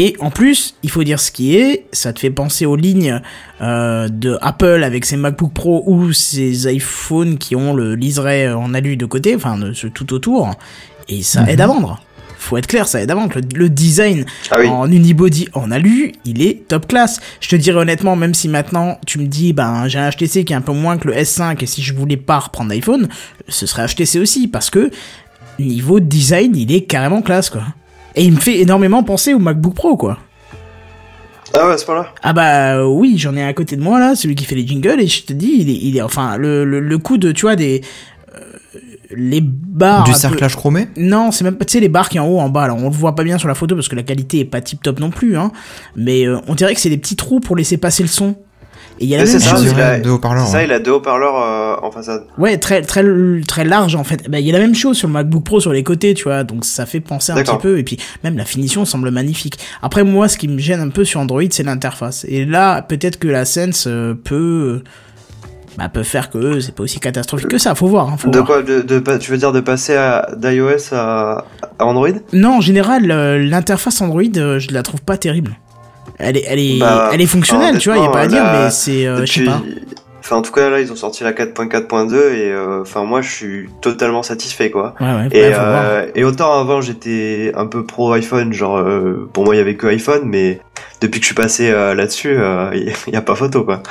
Et 0.00 0.14
en 0.20 0.30
plus, 0.30 0.76
il 0.84 0.90
faut 0.90 1.02
dire 1.02 1.18
ce 1.18 1.32
qui 1.32 1.56
est, 1.56 1.86
ça 1.92 2.12
te 2.12 2.20
fait 2.20 2.30
penser 2.30 2.66
aux 2.66 2.76
lignes 2.76 3.20
euh, 3.60 4.08
de 4.08 4.38
Apple 4.42 4.84
avec 4.84 5.04
ses 5.04 5.16
MacBook 5.16 5.52
Pro 5.52 5.82
ou 5.88 6.12
ses 6.12 6.72
iPhones 6.72 7.36
qui 7.36 7.56
ont 7.56 7.74
le 7.74 7.96
liseré 7.96 8.48
en 8.52 8.74
alu 8.74 8.96
de 8.96 9.06
côté, 9.06 9.34
enfin, 9.34 9.58
de, 9.58 9.72
ce 9.72 9.88
tout 9.88 10.12
autour. 10.14 10.52
Et 11.08 11.22
ça 11.22 11.42
Mhm. 11.42 11.48
aide 11.48 11.60
à 11.62 11.66
vendre. 11.66 12.00
Faut 12.38 12.56
être 12.56 12.68
clair, 12.68 12.86
ça 12.86 13.02
aide 13.02 13.10
à 13.10 13.16
vendre. 13.16 13.32
Le, 13.34 13.42
le 13.58 13.68
design 13.68 14.24
Ah 14.52 14.58
oui. 14.60 14.68
en 14.68 14.88
unibody 14.88 15.48
en 15.54 15.72
alu, 15.72 16.12
il 16.24 16.42
est 16.42 16.68
top 16.68 16.86
class. 16.86 17.18
Je 17.40 17.48
te 17.48 17.56
dirais 17.56 17.80
honnêtement, 17.80 18.14
même 18.14 18.34
si 18.34 18.46
maintenant 18.48 19.00
tu 19.04 19.18
me 19.18 19.26
dis, 19.26 19.52
ben 19.52 19.88
j'ai 19.88 19.98
un 19.98 20.10
HTC 20.10 20.44
qui 20.44 20.52
est 20.52 20.56
un 20.56 20.60
peu 20.60 20.72
moins 20.72 20.96
que 20.98 21.08
le 21.08 21.14
S5 21.14 21.60
et 21.60 21.66
si 21.66 21.82
je 21.82 21.92
voulais 21.92 22.16
pas 22.16 22.38
reprendre 22.38 22.70
l'iPhone, 22.70 23.08
ce 23.48 23.66
serait 23.66 23.84
HTC 23.88 24.20
aussi 24.20 24.46
parce 24.46 24.70
que 24.70 24.92
niveau 25.58 25.98
design, 25.98 26.54
il 26.54 26.70
est 26.70 26.82
carrément 26.82 27.20
classe 27.20 27.50
quoi. 27.50 27.62
Et 28.14 28.24
il 28.24 28.32
me 28.32 28.38
fait 28.40 28.58
énormément 28.60 29.02
penser 29.02 29.34
au 29.34 29.38
MacBook 29.38 29.74
Pro 29.74 29.96
quoi. 29.96 30.18
Ah 31.54 31.66
ouais, 31.66 31.72
à 31.74 31.78
ce 31.78 31.84
point-là 31.86 32.12
Ah 32.22 32.32
bah 32.34 32.76
euh, 32.76 32.84
oui, 32.84 33.16
j'en 33.16 33.34
ai 33.34 33.42
un 33.42 33.48
à 33.48 33.52
côté 33.54 33.76
de 33.76 33.80
moi 33.82 33.98
là, 33.98 34.14
celui 34.14 34.34
qui 34.34 34.44
fait 34.44 34.54
les 34.54 34.66
jingles, 34.66 35.00
et 35.00 35.06
je 35.06 35.22
te 35.24 35.32
dis, 35.32 35.56
il 35.60 35.70
est, 35.70 35.78
il 35.82 35.96
est 35.96 36.02
enfin, 36.02 36.36
le, 36.36 36.64
le, 36.64 36.78
le 36.80 36.98
coup 36.98 37.16
de, 37.16 37.32
tu 37.32 37.42
vois, 37.42 37.56
des... 37.56 37.80
euh, 38.34 38.40
les 39.16 39.40
barres... 39.40 40.04
du 40.04 40.12
peu- 40.12 40.18
cerclage 40.18 40.56
chromé 40.56 40.88
Non, 40.98 41.30
c'est 41.32 41.44
même 41.44 41.56
pas, 41.56 41.64
tu 41.64 41.72
sais, 41.72 41.80
les 41.80 41.88
barres 41.88 42.10
qui 42.10 42.18
en 42.18 42.26
haut, 42.26 42.38
en 42.38 42.50
bas, 42.50 42.66
là, 42.66 42.74
on 42.74 42.84
le 42.84 42.94
voit 42.94 43.14
pas 43.14 43.24
bien 43.24 43.38
sur 43.38 43.48
la 43.48 43.54
photo 43.54 43.74
parce 43.74 43.88
que 43.88 43.96
la 43.96 44.02
qualité 44.02 44.40
est 44.40 44.44
pas 44.44 44.60
tip 44.60 44.82
top 44.82 45.00
non 45.00 45.08
plus, 45.08 45.38
hein, 45.38 45.50
mais 45.96 46.26
euh, 46.26 46.38
on 46.48 46.54
dirait 46.54 46.74
que 46.74 46.80
c'est 46.80 46.90
des 46.90 46.98
petits 46.98 47.16
trous 47.16 47.40
pour 47.40 47.56
laisser 47.56 47.78
passer 47.78 48.02
le 48.02 48.10
son. 48.10 48.36
Et 49.00 49.04
il 49.04 49.08
y 49.10 49.14
a 49.14 49.18
la 49.18 49.24
Mais 49.24 49.30
même 49.30 49.38
c'est 49.40 49.44
ça, 49.46 49.50
chose... 49.54 49.64
Je 49.64 49.68
il 49.68 49.74
dirais 49.74 49.82
a- 49.82 49.98
deux 50.00 50.10
haut-parleurs, 50.10 50.46
C'est 50.46 50.52
ça, 50.52 50.58
ouais. 50.58 50.64
il 50.64 50.72
a 50.72 50.80
deux 50.80 50.90
haut-parleurs 50.90 51.36
euh, 51.40 51.76
en 51.86 51.90
façade. 51.92 52.24
Ouais, 52.36 52.58
très 52.58 52.82
très 52.82 53.04
très 53.46 53.64
large 53.64 53.94
en 53.94 54.02
fait. 54.04 54.28
Bah, 54.28 54.40
il 54.40 54.46
y 54.46 54.50
a 54.50 54.52
la 54.52 54.58
même 54.58 54.74
chose 54.74 54.96
sur 54.96 55.06
le 55.08 55.12
MacBook 55.14 55.44
Pro 55.44 55.60
sur 55.60 55.72
les 55.72 55.84
côtés, 55.84 56.14
tu 56.14 56.24
vois. 56.24 56.42
Donc 56.44 56.64
ça 56.64 56.84
fait 56.84 57.00
penser 57.00 57.30
un 57.32 57.36
petit 57.36 57.56
peu 57.60 57.78
et 57.78 57.84
puis 57.84 57.96
même 58.24 58.36
la 58.36 58.44
finition 58.44 58.84
semble 58.84 59.10
magnifique. 59.10 59.58
Après 59.82 60.02
moi, 60.04 60.28
ce 60.28 60.36
qui 60.36 60.48
me 60.48 60.58
gêne 60.58 60.80
un 60.80 60.88
peu 60.88 61.04
sur 61.04 61.20
Android, 61.20 61.42
c'est 61.50 61.62
l'interface. 61.62 62.24
Et 62.28 62.44
là, 62.44 62.82
peut-être 62.82 63.18
que 63.18 63.28
la 63.28 63.44
Sense 63.44 63.84
euh, 63.86 64.14
peut 64.14 64.82
bah, 65.76 65.88
peut 65.88 66.02
faire 66.02 66.28
que 66.28 66.58
c'est 66.58 66.74
pas 66.74 66.82
aussi 66.82 66.98
catastrophique 66.98 67.46
que 67.48 67.58
ça. 67.58 67.76
Faut 67.76 67.86
voir. 67.86 68.08
Hein, 68.08 68.16
faut 68.18 68.30
De 68.30 68.38
voir. 68.38 68.46
quoi 68.48 68.62
de, 68.62 68.80
de, 68.82 68.98
pas- 68.98 69.18
Tu 69.18 69.30
veux 69.30 69.38
dire 69.38 69.52
de 69.52 69.60
passer 69.60 69.96
d'iOS 70.36 70.92
à, 70.92 71.44
à 71.78 71.84
Android? 71.84 72.08
Non, 72.32 72.56
en 72.56 72.60
général, 72.60 73.08
euh, 73.12 73.38
l'interface 73.38 74.00
Android, 74.00 74.22
euh, 74.38 74.58
je 74.58 74.72
la 74.72 74.82
trouve 74.82 75.02
pas 75.02 75.16
terrible. 75.16 75.56
Elle 76.18 76.36
est 76.36 76.44
elle 76.46 76.58
est 76.58 76.78
Bah, 76.78 77.10
elle 77.12 77.20
est 77.20 77.26
fonctionnelle, 77.26 77.78
tu 77.78 77.90
vois. 77.90 77.98
Y 77.98 78.06
a 78.06 78.10
pas 78.10 78.20
à 78.20 78.26
dire, 78.26 78.44
mais 78.44 78.70
c'est 78.70 79.06
euh, 79.06 79.24
je 79.24 79.32
sais 79.32 79.44
pas. 79.44 79.62
Enfin, 80.20 80.36
en 80.36 80.42
tout 80.42 80.52
cas, 80.52 80.68
là, 80.68 80.80
ils 80.80 80.92
ont 80.92 80.96
sorti 80.96 81.24
la 81.24 81.32
4.4.2 81.32 82.14
et 82.14 82.52
euh, 82.52 82.82
enfin, 82.82 83.04
moi, 83.04 83.22
je 83.22 83.30
suis 83.30 83.68
totalement 83.80 84.22
satisfait, 84.22 84.70
quoi. 84.70 84.94
Ouais 85.00 85.06
ouais. 85.06 85.28
Et, 85.30 85.52
euh, 85.54 86.06
et 86.14 86.24
autant 86.24 86.52
avant 86.52 86.82
j'étais 86.82 87.52
un 87.54 87.66
peu 87.66 87.86
pro 87.86 88.12
iPhone, 88.12 88.52
genre 88.52 88.84
pour 89.32 89.44
moi 89.44 89.54
il 89.54 89.58
y 89.58 89.60
avait 89.60 89.76
que 89.76 89.86
iPhone, 89.86 90.22
mais 90.24 90.60
depuis 91.00 91.20
que 91.20 91.24
je 91.24 91.28
suis 91.28 91.34
passé 91.34 91.70
là-dessus, 91.70 92.36
il 92.74 93.12
y, 93.12 93.16
a 93.16 93.22
pas 93.22 93.34
photo 93.34 93.64
quoi. 93.64 93.82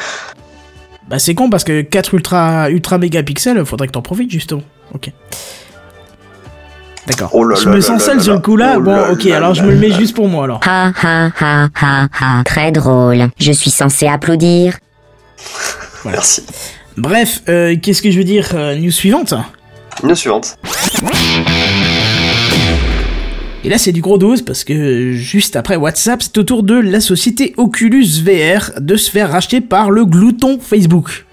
Bah 1.08 1.20
c'est 1.20 1.34
con 1.34 1.50
parce 1.50 1.64
que 1.64 1.82
4 1.82 2.14
ultra 2.16 2.70
ultra 2.70 2.98
mégapixels, 2.98 3.66
faudrait 3.66 3.88
que 3.88 3.94
t'en 3.94 4.02
profites 4.02 4.30
justement. 4.30 4.64
Ok. 4.94 5.12
D'accord. 7.08 7.30
Oh 7.34 7.46
là 7.46 7.56
je 7.56 7.70
me 7.70 7.80
sens 7.80 8.04
seul 8.04 8.22
sur 8.22 8.34
le 8.34 8.40
coup 8.40 8.58
là. 8.58 8.76
Oh 8.78 8.82
bon, 8.82 8.92
là 8.92 9.12
ok, 9.14 9.24
là 9.24 9.38
alors 9.38 9.54
je 9.54 9.64
me 9.64 9.72
le 9.72 9.78
mets 9.78 9.92
juste 9.92 10.14
pour 10.14 10.28
moi 10.28 10.44
alors. 10.44 10.60
Ha 10.66 10.92
ha 11.02 11.32
ha 11.40 11.70
ha 11.74 12.08
ha. 12.20 12.44
Très 12.44 12.74
drôle. 12.74 13.30
Je 13.40 13.52
suis 13.54 13.72
censé 13.72 14.08
applaudir. 14.08 14.78
Merci. 16.04 16.44
Bref, 16.98 17.44
euh, 17.48 17.76
qu'est-ce 17.82 18.02
que 18.02 18.12
je 18.12 18.18
veux 18.18 18.26
dire 18.26 18.50
euh, 18.56 18.76
News 18.76 18.92
suivante. 18.92 19.34
News 20.04 20.16
suivante. 20.16 20.58
Et 23.64 23.70
là 23.70 23.78
c'est 23.78 23.94
du 23.94 24.02
gros 24.02 24.18
dose 24.18 24.42
parce 24.42 24.66
que 24.66 25.14
juste 25.14 25.56
après 25.56 25.78
WhatsApp, 25.78 26.22
c'est 26.22 26.38
au 26.38 26.44
tour 26.44 26.64
de 26.64 26.76
la 26.76 27.00
société 27.00 27.54
Oculus 27.56 28.22
VR 28.22 28.72
de 28.82 28.98
se 28.98 29.10
faire 29.10 29.32
racheter 29.32 29.62
par 29.62 29.92
le 29.92 30.06
glouton 30.06 30.60
Facebook. 30.62 31.27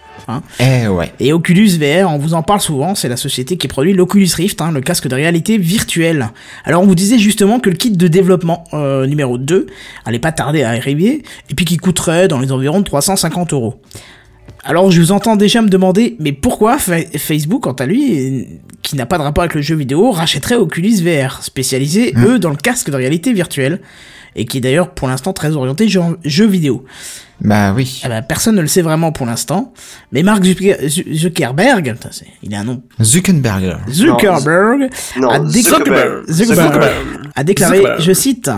Eh 0.60 0.88
ouais. 0.88 1.12
Et 1.20 1.32
Oculus 1.32 1.78
VR, 1.78 2.10
on 2.10 2.18
vous 2.18 2.34
en 2.34 2.42
parle 2.42 2.60
souvent, 2.60 2.94
c'est 2.94 3.08
la 3.08 3.16
société 3.16 3.56
qui 3.56 3.68
produit 3.68 3.92
l'Oculus 3.92 4.28
Rift, 4.36 4.60
hein, 4.62 4.70
le 4.72 4.80
casque 4.80 5.06
de 5.08 5.14
réalité 5.14 5.58
virtuelle. 5.58 6.28
Alors 6.64 6.82
on 6.82 6.86
vous 6.86 6.94
disait 6.94 7.18
justement 7.18 7.60
que 7.60 7.70
le 7.70 7.76
kit 7.76 7.90
de 7.90 8.08
développement 8.08 8.64
euh, 8.72 9.06
numéro 9.06 9.38
2 9.38 9.66
allait 10.04 10.18
pas 10.18 10.32
tarder 10.32 10.62
à 10.62 10.70
arriver, 10.70 11.22
et 11.50 11.54
puis 11.54 11.64
qui 11.64 11.76
coûterait 11.76 12.28
dans 12.28 12.38
les 12.40 12.52
environs 12.52 12.80
de 12.80 12.84
350 12.84 13.52
euros. 13.52 13.80
Alors 14.66 14.90
je 14.90 14.98
vous 15.00 15.12
entends 15.12 15.36
déjà 15.36 15.60
me 15.60 15.68
demander, 15.68 16.16
mais 16.20 16.32
pourquoi 16.32 16.78
Fa- 16.78 17.02
Facebook, 17.18 17.64
quant 17.64 17.72
à 17.72 17.84
lui, 17.86 18.46
qui 18.82 18.96
n'a 18.96 19.04
pas 19.04 19.18
de 19.18 19.22
rapport 19.22 19.42
avec 19.42 19.54
le 19.54 19.60
jeu 19.60 19.74
vidéo, 19.74 20.10
rachèterait 20.10 20.56
Oculus 20.56 21.02
VR, 21.02 21.42
spécialisé, 21.42 22.14
eux, 22.16 22.38
dans 22.38 22.50
le 22.50 22.56
casque 22.56 22.90
de 22.90 22.96
réalité 22.96 23.32
virtuelle, 23.34 23.80
et 24.36 24.44
qui 24.46 24.58
est 24.58 24.60
d'ailleurs 24.60 24.90
pour 24.90 25.08
l'instant 25.08 25.32
très 25.32 25.52
orienté 25.56 25.88
jeu, 25.88 26.00
jeu 26.24 26.46
vidéo. 26.46 26.84
Bah 27.40 27.72
oui. 27.74 28.00
Eh 28.04 28.08
ben, 28.08 28.22
personne 28.22 28.54
ne 28.54 28.60
le 28.60 28.68
sait 28.68 28.80
vraiment 28.80 29.10
pour 29.10 29.26
l'instant, 29.26 29.72
mais 30.12 30.22
Mark 30.22 30.42
Zucker- 30.44 30.86
Zu- 30.88 31.04
Zuckerberg, 31.12 31.92
putain, 31.92 32.10
il 32.44 32.54
a 32.54 32.60
un 32.60 32.64
nom, 32.64 32.82
Zuckerberg. 33.02 33.80
Zuckerberg, 33.90 34.88
Non, 35.20 35.28
a, 35.30 35.40
dé- 35.40 35.62
Zuckerberg. 35.62 36.30
Zuckerberg 36.30 36.80
a 37.34 37.44
déclaré, 37.44 37.78
Zuckerberg. 37.78 38.00
je 38.02 38.12
cite, 38.12 38.50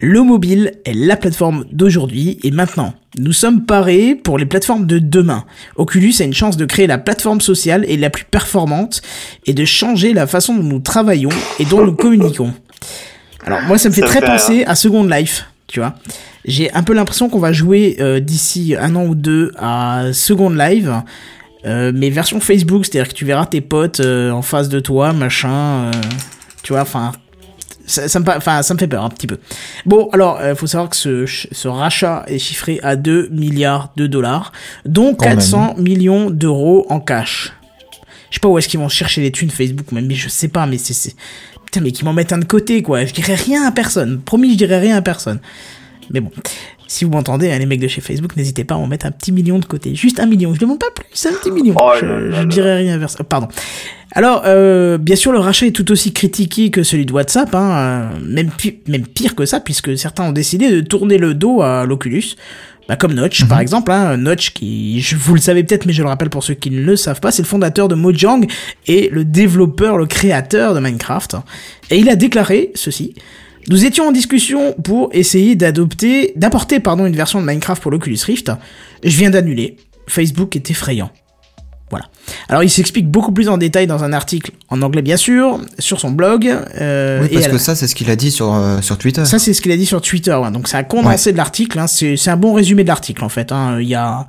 le 0.00 0.22
mobile 0.22 0.74
est 0.84 0.94
la 0.94 1.16
plateforme 1.16 1.64
d'aujourd'hui 1.72 2.38
et 2.44 2.52
maintenant. 2.52 2.94
Nous 3.18 3.32
sommes 3.32 3.66
parés 3.66 4.14
pour 4.14 4.38
les 4.38 4.46
plateformes 4.46 4.86
de 4.86 5.00
demain. 5.00 5.44
Oculus 5.74 6.14
a 6.20 6.24
une 6.24 6.32
chance 6.32 6.56
de 6.56 6.64
créer 6.64 6.86
la 6.86 6.98
plateforme 6.98 7.40
sociale 7.40 7.84
et 7.88 7.96
la 7.96 8.10
plus 8.10 8.24
performante 8.24 9.02
et 9.46 9.52
de 9.54 9.64
changer 9.64 10.12
la 10.14 10.28
façon 10.28 10.54
dont 10.54 10.62
nous 10.62 10.78
travaillons 10.78 11.30
et 11.58 11.64
dont 11.64 11.84
nous 11.84 11.94
communiquons. 11.96 12.54
Alors 13.46 13.62
moi 13.62 13.78
ça 13.78 13.88
me 13.88 13.94
fait 13.94 14.00
Ça 14.02 14.06
très 14.06 14.20
fait 14.20 14.26
penser 14.26 14.64
à 14.64 14.74
Second 14.74 15.04
Life, 15.04 15.46
tu 15.66 15.80
vois. 15.80 15.94
J'ai 16.44 16.72
un 16.72 16.82
peu 16.82 16.92
l'impression 16.94 17.28
qu'on 17.28 17.38
va 17.38 17.52
jouer 17.52 17.96
euh, 18.00 18.20
d'ici 18.20 18.74
un 18.78 18.94
an 18.96 19.04
ou 19.04 19.14
deux 19.14 19.52
à 19.58 20.04
Second 20.12 20.50
Life, 20.50 20.86
euh, 21.66 21.92
mais 21.94 22.10
version 22.10 22.40
Facebook, 22.40 22.86
c'est-à-dire 22.86 23.08
que 23.10 23.14
tu 23.16 23.24
verras 23.24 23.46
tes 23.46 23.60
potes 23.60 24.00
euh, 24.00 24.30
en 24.30 24.42
face 24.42 24.68
de 24.68 24.80
toi, 24.80 25.12
machin, 25.12 25.50
euh, 25.84 25.90
tu 26.62 26.72
vois, 26.72 26.82
enfin, 26.82 27.12
ça, 27.86 28.08
ça 28.08 28.20
me, 28.20 28.24
ça 28.62 28.62
fait 28.78 28.86
peur 28.86 29.04
un 29.04 29.10
petit 29.10 29.26
peu. 29.26 29.38
Bon, 29.84 30.08
alors, 30.12 30.38
euh, 30.40 30.54
faut 30.54 30.66
savoir 30.66 30.88
que 30.88 30.96
ce, 30.96 31.26
ch- 31.26 31.48
ce 31.52 31.68
rachat 31.68 32.24
est 32.26 32.38
chiffré 32.38 32.80
à 32.82 32.96
2 32.96 33.28
milliards 33.30 33.92
de 33.96 34.06
dollars, 34.06 34.52
dont 34.86 35.14
Quand 35.14 35.26
même. 35.26 35.36
400 35.38 35.74
millions 35.76 36.30
d'euros 36.30 36.86
en 36.88 37.00
cash. 37.00 37.52
Je 38.30 38.36
sais 38.36 38.40
pas 38.40 38.48
où 38.48 38.56
est-ce 38.58 38.68
qu'ils 38.68 38.78
vont 38.80 38.88
chercher 38.88 39.20
les 39.22 39.32
thunes 39.32 39.50
Facebook, 39.50 39.90
même, 39.92 40.06
mais 40.06 40.14
je 40.14 40.28
sais 40.28 40.48
pas, 40.48 40.64
mais 40.66 40.78
c'est, 40.78 40.94
c'est... 40.94 41.14
Putain, 41.70 41.80
mais 41.82 41.92
qu'ils 41.92 42.04
m'en 42.04 42.12
mettent 42.12 42.32
un 42.32 42.38
de 42.38 42.44
côté, 42.44 42.82
quoi. 42.82 43.04
Je 43.04 43.12
dirais 43.14 43.34
rien 43.36 43.62
à 43.64 43.70
personne. 43.70 44.20
Promis, 44.20 44.52
je 44.52 44.56
dirais 44.56 44.80
rien 44.80 44.96
à 44.96 45.02
personne. 45.02 45.38
Mais 46.12 46.18
bon, 46.18 46.30
si 46.88 47.04
vous 47.04 47.12
m'entendez, 47.12 47.52
hein, 47.52 47.58
les 47.60 47.66
mecs 47.66 47.78
de 47.78 47.86
chez 47.86 48.00
Facebook, 48.00 48.36
n'hésitez 48.36 48.64
pas 48.64 48.74
à 48.74 48.78
en 48.78 48.88
mettre 48.88 49.06
un 49.06 49.12
petit 49.12 49.30
million 49.30 49.60
de 49.60 49.64
côté. 49.64 49.94
Juste 49.94 50.18
un 50.18 50.26
million. 50.26 50.52
Je 50.52 50.58
demande 50.58 50.80
pas 50.80 50.90
plus, 50.92 51.26
un 51.26 51.32
petit 51.34 51.52
million. 51.52 51.76
Oh 51.78 51.92
je, 52.00 52.04
là 52.04 52.18
là 52.18 52.42
je 52.42 52.46
dirais 52.48 52.76
rien 52.78 52.98
vers 52.98 53.08
ça. 53.10 53.22
Pardon. 53.22 53.46
Alors, 54.12 54.42
euh, 54.46 54.98
bien 54.98 55.14
sûr, 55.14 55.30
le 55.30 55.38
rachat 55.38 55.66
est 55.66 55.70
tout 55.70 55.88
aussi 55.92 56.12
critiqué 56.12 56.72
que 56.72 56.82
celui 56.82 57.06
de 57.06 57.12
WhatsApp, 57.12 57.54
hein, 57.54 58.10
même, 58.26 58.50
pi- 58.50 58.80
même 58.88 59.06
pire 59.06 59.36
que 59.36 59.46
ça, 59.46 59.60
puisque 59.60 59.96
certains 59.96 60.24
ont 60.24 60.32
décidé 60.32 60.68
de 60.72 60.80
tourner 60.80 61.16
le 61.18 61.34
dos 61.34 61.62
à 61.62 61.86
l'Oculus. 61.86 62.34
Bah, 62.90 62.96
comme 62.96 63.14
Notch, 63.14 63.44
par 63.44 63.60
exemple, 63.60 63.92
hein, 63.92 64.16
Notch 64.16 64.52
qui, 64.52 65.00
je, 65.00 65.14
vous 65.14 65.36
le 65.36 65.40
savez 65.40 65.62
peut-être, 65.62 65.86
mais 65.86 65.92
je 65.92 66.02
le 66.02 66.08
rappelle 66.08 66.28
pour 66.28 66.42
ceux 66.42 66.54
qui 66.54 66.72
ne 66.72 66.82
le 66.82 66.96
savent 66.96 67.20
pas, 67.20 67.30
c'est 67.30 67.42
le 67.42 67.46
fondateur 67.46 67.86
de 67.86 67.94
Mojang 67.94 68.44
et 68.88 69.08
le 69.12 69.24
développeur, 69.24 69.96
le 69.96 70.06
créateur 70.06 70.74
de 70.74 70.80
Minecraft. 70.80 71.36
Et 71.90 71.98
il 71.98 72.08
a 72.08 72.16
déclaré 72.16 72.72
ceci. 72.74 73.14
Nous 73.68 73.84
étions 73.84 74.08
en 74.08 74.10
discussion 74.10 74.72
pour 74.72 75.10
essayer 75.12 75.54
d'adopter, 75.54 76.32
d'apporter, 76.34 76.80
pardon, 76.80 77.06
une 77.06 77.14
version 77.14 77.40
de 77.40 77.46
Minecraft 77.46 77.80
pour 77.80 77.92
l'Oculus 77.92 78.18
Rift. 78.26 78.50
Je 79.04 79.16
viens 79.16 79.30
d'annuler. 79.30 79.76
Facebook 80.08 80.56
est 80.56 80.68
effrayant. 80.68 81.12
Voilà. 81.90 82.06
Alors 82.48 82.62
il 82.62 82.70
s'explique 82.70 83.08
beaucoup 83.08 83.32
plus 83.32 83.48
en 83.48 83.58
détail 83.58 83.86
dans 83.88 84.04
un 84.04 84.12
article 84.12 84.52
en 84.68 84.80
anglais 84.82 85.02
bien 85.02 85.16
sûr, 85.16 85.60
sur 85.78 85.98
son 86.00 86.10
blog. 86.12 86.46
euh, 86.80 87.20
Oui, 87.22 87.28
parce 87.32 87.46
que 87.48 87.52
la- 87.52 87.58
ça, 87.58 87.74
c'est 87.74 87.86
ce 87.88 87.94
qu'il 87.96 88.10
a 88.10 88.16
dit 88.16 88.30
sur, 88.30 88.54
euh, 88.54 88.80
sur 88.80 88.96
Twitter. 88.96 89.24
ça, 89.24 89.38
c'est 89.40 89.52
ce 89.52 89.60
qu'il 89.60 89.72
a 89.72 89.76
dit 89.76 89.86
sur 89.86 90.00
Twitter. 90.00 90.32
ouais. 90.34 90.50
Donc, 90.52 90.68
c'est 90.68 90.76
un 90.76 90.84
condensé 90.84 91.32
de 91.32 91.36
l'article. 91.36 91.78
Hein. 91.78 91.86
C'est 91.88 92.28
un 92.28 92.36
bon 92.36 92.52
résumé 92.54 92.82
de 92.84 92.88
l'article, 92.88 93.24
en 93.24 93.28
fait. 93.28 93.50
Hein. 93.52 93.78
Il 93.80 93.88
y 93.88 93.94
a... 93.96 94.26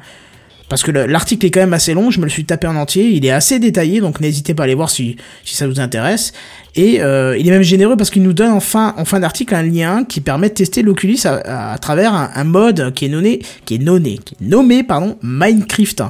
Parce 0.69 0.83
que 0.83 0.91
le- 0.91 1.05
l'article 1.05 1.45
est 1.45 1.51
quand 1.51 1.59
même 1.59 1.73
assez 1.73 1.93
long. 1.93 2.11
Je 2.11 2.19
me 2.19 2.23
le 2.23 2.29
suis 2.31 2.45
tapé 2.45 2.65
en 2.65 2.75
entier. 2.77 3.09
Il 3.09 3.25
est 3.25 3.31
assez 3.31 3.59
détaillé. 3.59 3.99
Donc, 3.99 4.21
n'hésitez 4.21 4.53
pas 4.53 4.63
à 4.63 4.65
aller 4.65 4.73
voir 4.75 4.89
si, 4.89 5.17
si 5.43 5.55
ça 5.55 5.67
vous 5.67 5.79
intéresse. 5.81 6.31
Et 6.75 7.01
euh, 7.01 7.37
il 7.37 7.45
est 7.47 7.51
même 7.51 7.61
généreux 7.61 7.97
parce 7.97 8.09
qu'il 8.09 8.23
nous 8.23 8.31
donne 8.33 8.51
en 8.53 8.61
fin, 8.61 8.93
en 8.97 9.03
fin 9.05 9.19
d'article 9.19 9.53
un 9.53 9.63
lien 9.63 10.05
qui 10.05 10.21
permet 10.21 10.47
de 10.49 10.53
tester 10.53 10.81
l'Oculus 10.81 11.17
à, 11.25 11.73
à 11.73 11.77
travers 11.77 12.13
un, 12.15 12.31
un 12.33 12.43
mode 12.45 12.93
qui 12.95 13.05
est 13.05 13.09
nommé, 13.09 13.41
qui 13.65 13.75
est 13.75 13.79
nommé, 13.79 14.17
qui 14.23 14.35
est 14.35 14.45
nommé, 14.47 14.81
pardon, 14.83 15.17
Minecraft. 15.21 16.03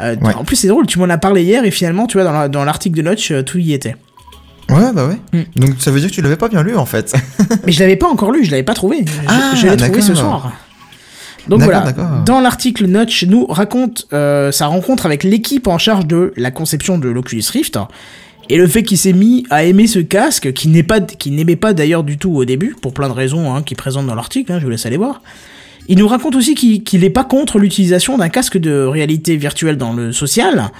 Euh, 0.00 0.16
Ouais. 0.20 0.34
En 0.34 0.44
plus, 0.44 0.56
c'est 0.56 0.68
drôle. 0.68 0.86
Tu 0.86 0.98
m'en 0.98 1.08
as 1.08 1.18
parlé 1.18 1.42
hier 1.42 1.64
et 1.64 1.70
finalement, 1.70 2.06
tu 2.06 2.16
vois, 2.18 2.24
dans 2.24 2.32
la- 2.32 2.48
dans 2.48 2.64
l'article 2.64 2.96
de 2.96 3.02
Notch, 3.02 3.30
euh, 3.30 3.42
tout 3.42 3.58
y 3.58 3.72
était. 3.72 3.96
Ouais, 4.68 4.92
bah 4.94 5.06
ouais. 5.08 5.18
Hmm. 5.32 5.60
Donc 5.60 5.70
ça 5.78 5.90
veut 5.90 5.98
dire 6.00 6.10
que 6.10 6.14
tu 6.14 6.22
l'avais 6.22 6.36
pas 6.36 6.48
bien 6.48 6.62
lu 6.62 6.76
en 6.76 6.86
fait. 6.86 7.12
Mais 7.66 7.72
je 7.72 7.80
l'avais 7.80 7.96
pas 7.96 8.06
encore 8.08 8.30
lu, 8.30 8.44
je 8.44 8.50
l'avais 8.52 8.62
pas 8.62 8.74
trouvé. 8.74 9.04
Je, 9.04 9.12
Ah, 9.26 9.52
je 9.56 9.66
l'ai 9.66 9.76
trouvé 9.76 10.00
ce 10.00 10.14
soir. 10.14 10.52
Donc 11.48 11.60
D'accord, 11.60 11.80
voilà, 11.80 11.92
d'accord. 11.92 12.22
dans 12.24 12.40
l'article 12.40 12.86
Notch 12.86 13.24
nous 13.24 13.46
raconte 13.46 14.06
euh, 14.12 14.52
sa 14.52 14.66
rencontre 14.66 15.06
avec 15.06 15.24
l'équipe 15.24 15.66
en 15.66 15.78
charge 15.78 16.06
de 16.06 16.32
la 16.36 16.50
conception 16.52 16.98
de 16.98 17.08
l'Oculus 17.08 17.42
Rift 17.50 17.78
et 18.50 18.58
le 18.58 18.66
fait 18.68 18.82
qu'il 18.84 18.98
s'est 18.98 19.14
mis 19.14 19.44
à 19.50 19.64
aimer 19.64 19.86
ce 19.88 19.98
casque 20.00 20.52
qui 20.52 20.68
n'est 20.68 20.82
pas 20.84 21.00
qui 21.00 21.30
n'aimait 21.32 21.56
pas 21.56 21.72
d'ailleurs 21.72 22.04
du 22.04 22.18
tout 22.18 22.30
au 22.32 22.44
début 22.44 22.76
pour 22.80 22.92
plein 22.94 23.08
de 23.08 23.14
raisons 23.14 23.52
hein, 23.54 23.62
qui 23.62 23.74
présentent 23.74 24.06
dans 24.06 24.14
l'article, 24.14 24.52
hein, 24.52 24.58
je 24.60 24.64
vous 24.64 24.70
laisse 24.70 24.86
aller 24.86 24.98
voir. 24.98 25.22
Il 25.88 25.98
nous 25.98 26.08
raconte 26.08 26.36
aussi 26.36 26.54
qu'il 26.54 26.84
qu'il 26.84 27.02
est 27.04 27.10
pas 27.10 27.24
contre 27.24 27.58
l'utilisation 27.58 28.16
d'un 28.18 28.28
casque 28.28 28.58
de 28.58 28.84
réalité 28.84 29.36
virtuelle 29.36 29.76
dans 29.76 29.92
le 29.92 30.12
social, 30.12 30.70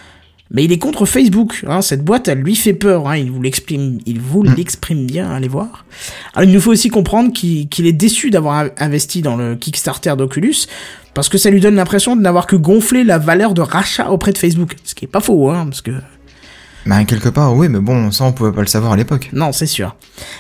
mais 0.53 0.65
il 0.65 0.73
est 0.73 0.79
contre 0.79 1.05
Facebook. 1.07 1.65
Hein, 1.67 1.83
cette 1.83 2.05
boîte, 2.05 2.29
elle 2.29 2.39
lui 2.39 2.55
fait 2.57 2.73
peur. 2.75 3.09
Hein, 3.09 3.17
il 3.17 3.31
vous 3.31 3.43
l'exprime, 3.43 3.99
il 4.07 4.21
vous 4.21 4.43
l'exprime 4.43 5.07
bien. 5.07 5.31
Allez 5.31 5.49
voir. 5.49 5.85
Alors, 6.35 6.49
il 6.49 6.53
nous 6.55 6.61
faut 6.61 6.71
aussi 6.73 6.89
comprendre 6.91 7.33
qu'il 7.33 7.87
est 7.87 7.93
déçu 7.93 8.31
d'avoir 8.31 8.59
in- 8.59 8.71
investi 8.79 9.23
dans 9.23 9.37
le 9.37 9.57
Kickstarter 9.57 10.15
d'Oculus 10.17 10.67
parce 11.15 11.29
que 11.29 11.39
ça 11.39 11.51
lui 11.51 11.61
donne 11.61 11.75
l'impression 11.75 12.15
de 12.15 12.21
n'avoir 12.21 12.47
que 12.47 12.55
gonflé 12.57 13.03
la 13.03 13.19
valeur 13.19 13.53
de 13.55 13.61
rachat 13.63 14.11
auprès 14.11 14.33
de 14.33 14.39
Facebook. 14.39 14.77
Ce 14.85 14.95
qui 14.95 15.05
est 15.07 15.09
pas 15.09 15.21
faux, 15.21 15.51
hein, 15.51 15.65
parce 15.67 15.83
que 15.83 15.91
Bah, 16.87 17.05
quelque 17.05 17.29
part, 17.29 17.55
oui, 17.55 17.69
mais 17.69 17.79
bon, 17.79 18.11
ça, 18.11 18.25
on 18.25 18.33
pouvait 18.33 18.53
pas 18.53 18.62
le 18.62 18.66
savoir 18.66 18.93
à 18.93 18.97
l'époque. 18.97 19.29
Non, 19.33 19.53
c'est 19.53 19.66
sûr. 19.66 19.97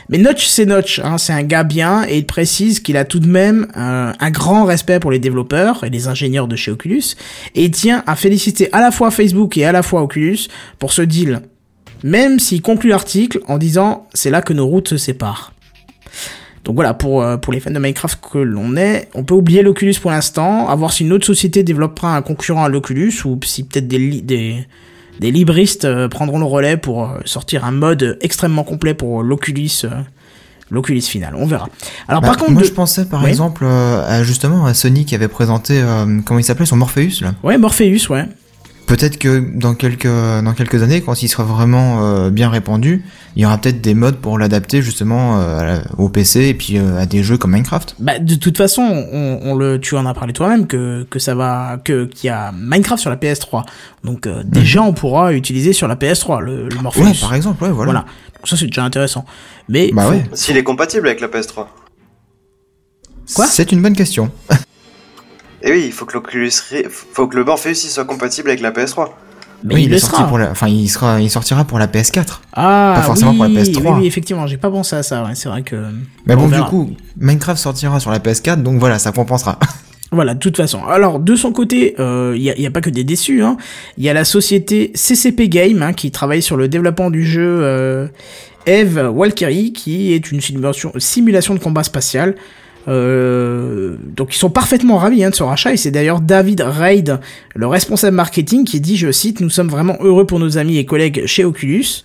Mais 0.08 0.18
Notch, 0.18 0.46
c'est 0.46 0.64
Notch. 0.64 0.98
Hein, 0.98 1.18
c'est 1.18 1.32
un 1.32 1.42
gars 1.42 1.64
bien 1.64 2.04
et 2.08 2.18
il 2.18 2.26
précise 2.26 2.80
qu'il 2.80 2.96
a 2.96 3.04
tout 3.04 3.20
de 3.20 3.28
même 3.28 3.66
euh, 3.76 4.12
un 4.18 4.30
grand 4.30 4.64
respect 4.64 5.00
pour 5.00 5.10
les 5.10 5.18
développeurs 5.18 5.84
et 5.84 5.90
les 5.90 6.08
ingénieurs 6.08 6.48
de 6.48 6.56
chez 6.56 6.70
Oculus 6.70 7.02
et 7.54 7.64
il 7.64 7.70
tient 7.70 8.02
à 8.06 8.16
féliciter 8.16 8.72
à 8.72 8.80
la 8.80 8.90
fois 8.90 9.10
Facebook 9.10 9.56
et 9.58 9.64
à 9.66 9.72
la 9.72 9.82
fois 9.82 10.02
Oculus 10.02 10.48
pour 10.78 10.92
ce 10.92 11.02
deal. 11.02 11.42
Même 12.02 12.38
s'il 12.38 12.62
conclut 12.62 12.90
l'article 12.90 13.40
en 13.46 13.58
disant 13.58 14.08
c'est 14.14 14.30
là 14.30 14.40
que 14.40 14.54
nos 14.54 14.66
routes 14.66 14.88
se 14.88 14.96
séparent. 14.96 15.52
Donc 16.64 16.74
voilà, 16.74 16.94
pour, 16.94 17.22
euh, 17.22 17.36
pour 17.36 17.52
les 17.52 17.60
fans 17.60 17.70
de 17.70 17.78
Minecraft 17.78 18.18
que 18.32 18.38
l'on 18.38 18.76
est, 18.76 19.08
on 19.14 19.24
peut 19.24 19.34
oublier 19.34 19.62
l'Oculus 19.62 19.94
pour 20.00 20.10
l'instant, 20.10 20.68
à 20.68 20.74
voir 20.74 20.92
si 20.92 21.04
une 21.04 21.12
autre 21.12 21.26
société 21.26 21.62
développera 21.62 22.16
un 22.16 22.22
concurrent 22.22 22.64
à 22.64 22.68
l'Oculus, 22.68 23.12
ou 23.24 23.38
si 23.44 23.64
peut-être 23.64 23.88
des, 23.88 24.20
des, 24.20 24.66
des 25.20 25.30
libristes 25.30 25.84
euh, 25.84 26.08
prendront 26.08 26.38
le 26.40 26.44
relais 26.46 26.76
pour 26.76 27.04
euh, 27.04 27.18
sortir 27.24 27.64
un 27.64 27.70
mode 27.72 28.18
extrêmement 28.20 28.64
complet 28.64 28.94
pour 28.94 29.22
l'Oculus, 29.22 29.70
euh, 29.84 29.90
l'Oculus 30.70 31.02
final. 31.02 31.34
On 31.36 31.46
verra. 31.46 31.68
Alors 32.08 32.22
Bah, 32.22 32.28
par 32.28 32.36
contre, 32.38 32.52
moi, 32.52 32.62
de- 32.62 32.66
je 32.66 32.72
pensais 32.72 33.04
par 33.04 33.22
Oui. 33.22 33.28
exemple 33.28 33.64
euh, 33.64 34.02
à, 34.08 34.22
justement 34.24 34.64
à 34.66 34.74
Sony 34.74 35.04
qui 35.04 35.14
avait 35.14 35.28
présenté 35.28 35.80
euh, 35.80 36.20
comment 36.24 36.40
il 36.40 36.44
s'appelait 36.44 36.66
son 36.66 36.76
Morpheus 36.76 37.20
là. 37.20 37.34
ouais, 37.42 37.58
Morpheus, 37.58 38.08
ouais. 38.10 38.24
Peut-être 38.90 39.18
que 39.18 39.38
dans 39.54 39.74
quelques 39.76 40.08
dans 40.08 40.52
quelques 40.52 40.82
années, 40.82 41.00
quand 41.00 41.22
il 41.22 41.28
sera 41.28 41.44
vraiment 41.44 42.04
euh, 42.04 42.30
bien 42.30 42.50
répandu, 42.50 43.04
il 43.36 43.42
y 43.42 43.46
aura 43.46 43.56
peut-être 43.56 43.80
des 43.80 43.94
modes 43.94 44.16
pour 44.16 44.36
l'adapter 44.36 44.82
justement 44.82 45.38
euh, 45.40 45.78
au 45.96 46.08
PC 46.08 46.46
et 46.48 46.54
puis 46.54 46.76
euh, 46.76 46.98
à 46.98 47.06
des 47.06 47.22
jeux 47.22 47.38
comme 47.38 47.52
Minecraft. 47.52 47.94
Bah, 48.00 48.18
de 48.18 48.34
toute 48.34 48.56
façon, 48.56 48.82
on, 48.82 49.38
on 49.44 49.54
le, 49.54 49.78
tu 49.78 49.94
en 49.96 50.06
as 50.06 50.12
parlé 50.12 50.32
toi-même 50.32 50.66
que, 50.66 51.04
que 51.08 51.20
ça 51.20 51.36
va, 51.36 51.78
que, 51.84 52.06
qu'il 52.06 52.26
y 52.26 52.30
a 52.30 52.50
Minecraft 52.50 53.00
sur 53.00 53.10
la 53.10 53.16
PS3. 53.16 53.62
Donc, 54.02 54.26
euh, 54.26 54.42
déjà, 54.44 54.82
on 54.82 54.92
pourra 54.92 55.34
utiliser 55.34 55.72
sur 55.72 55.86
la 55.86 55.94
PS3 55.94 56.40
le, 56.40 56.68
le 56.68 56.76
Morpheus. 56.82 57.00
Mhm. 57.02 57.06
Ouais, 57.10 57.14
par 57.20 57.34
exemple, 57.34 57.62
ouais, 57.62 57.70
voilà. 57.70 57.92
Voilà. 57.92 58.00
Donc 58.00 58.48
ça, 58.48 58.56
c'est 58.56 58.66
déjà 58.66 58.82
intéressant. 58.82 59.24
Mais, 59.68 59.92
Bah 59.92 60.02
faut- 60.06 60.10
ouais. 60.10 60.24
S'il 60.34 60.56
est 60.56 60.64
compatible 60.64 61.06
avec 61.06 61.20
la 61.20 61.28
PS3. 61.28 61.66
Quoi? 63.36 63.46
C'est 63.46 63.70
une 63.70 63.82
bonne 63.82 63.94
question. 63.94 64.32
Et 65.62 65.70
oui, 65.72 65.82
il 65.86 65.92
faut 65.92 66.06
que 66.06 66.14
l'Oculus, 66.14 66.50
faut 67.12 67.26
que 67.26 67.36
le 67.36 67.44
Morpheus 67.44 67.74
soit 67.74 68.04
compatible 68.04 68.48
avec 68.48 68.60
la 68.62 68.70
PS3. 68.70 69.08
mais 69.64 69.74
oui, 69.74 69.80
il, 69.82 69.84
il, 69.84 69.90
le 69.90 69.96
est 69.96 69.98
sorti 69.98 70.16
sera. 70.16 70.26
pour 70.28 70.38
la, 70.38 70.50
enfin, 70.50 70.68
il 70.68 70.88
sera, 70.88 71.20
il 71.20 71.30
sortira 71.30 71.64
pour 71.64 71.78
la 71.78 71.86
PS4. 71.86 72.40
Ah, 72.54 72.94
pas 72.96 73.02
forcément 73.02 73.32
oui, 73.32 73.36
pour 73.36 73.44
la 73.46 73.50
PS3. 73.62 73.76
Oui, 73.82 74.00
oui, 74.00 74.06
effectivement, 74.06 74.46
j'ai 74.46 74.56
pas 74.56 74.70
pensé 74.70 74.96
à 74.96 75.02
ça. 75.02 75.22
Ouais, 75.24 75.34
c'est 75.34 75.48
vrai 75.48 75.62
que. 75.62 75.76
Mais 76.26 76.34
On 76.34 76.48
bon, 76.48 76.48
du 76.48 76.62
coup, 76.62 76.90
Minecraft 77.18 77.60
sortira 77.60 78.00
sur 78.00 78.10
la 78.10 78.18
PS4, 78.20 78.62
donc 78.62 78.78
voilà, 78.78 78.98
ça 78.98 79.12
compensera. 79.12 79.58
Voilà, 80.12 80.34
de 80.34 80.40
toute 80.40 80.56
façon. 80.56 80.84
Alors, 80.86 81.20
de 81.20 81.36
son 81.36 81.52
côté, 81.52 81.94
euh, 82.00 82.32
il 82.34 82.42
n'y 82.42 82.50
a, 82.50 82.58
y 82.58 82.66
a 82.66 82.70
pas 82.72 82.80
que 82.80 82.90
des 82.90 83.04
déçus. 83.04 83.44
hein. 83.44 83.56
Il 83.96 84.02
y 84.02 84.08
a 84.08 84.12
la 84.12 84.24
société 84.24 84.90
CCP 84.96 85.48
Game 85.48 85.84
hein, 85.84 85.92
qui 85.92 86.10
travaille 86.10 86.42
sur 86.42 86.56
le 86.56 86.66
développement 86.66 87.10
du 87.10 87.24
jeu 87.24 87.60
euh, 87.62 88.08
Eve 88.66 88.98
Valkyrie, 88.98 89.72
qui 89.72 90.12
est 90.12 90.32
une 90.32 90.40
simulation, 90.40 90.92
simulation 90.98 91.54
de 91.54 91.60
combat 91.60 91.84
spatial. 91.84 92.34
Euh, 92.88 93.96
donc 94.16 94.34
ils 94.34 94.38
sont 94.38 94.50
parfaitement 94.50 94.96
ravis 94.96 95.22
hein, 95.22 95.30
de 95.30 95.34
ce 95.34 95.42
rachat 95.42 95.72
et 95.72 95.76
c'est 95.76 95.90
d'ailleurs 95.90 96.20
David 96.20 96.62
Reid, 96.62 97.20
le 97.54 97.66
responsable 97.66 98.16
marketing, 98.16 98.64
qui 98.64 98.80
dit, 98.80 98.96
je 98.96 99.12
cite, 99.12 99.40
nous 99.40 99.50
sommes 99.50 99.68
vraiment 99.68 99.96
heureux 100.00 100.26
pour 100.26 100.38
nos 100.38 100.58
amis 100.58 100.78
et 100.78 100.86
collègues 100.86 101.26
chez 101.26 101.44
Oculus. 101.44 102.02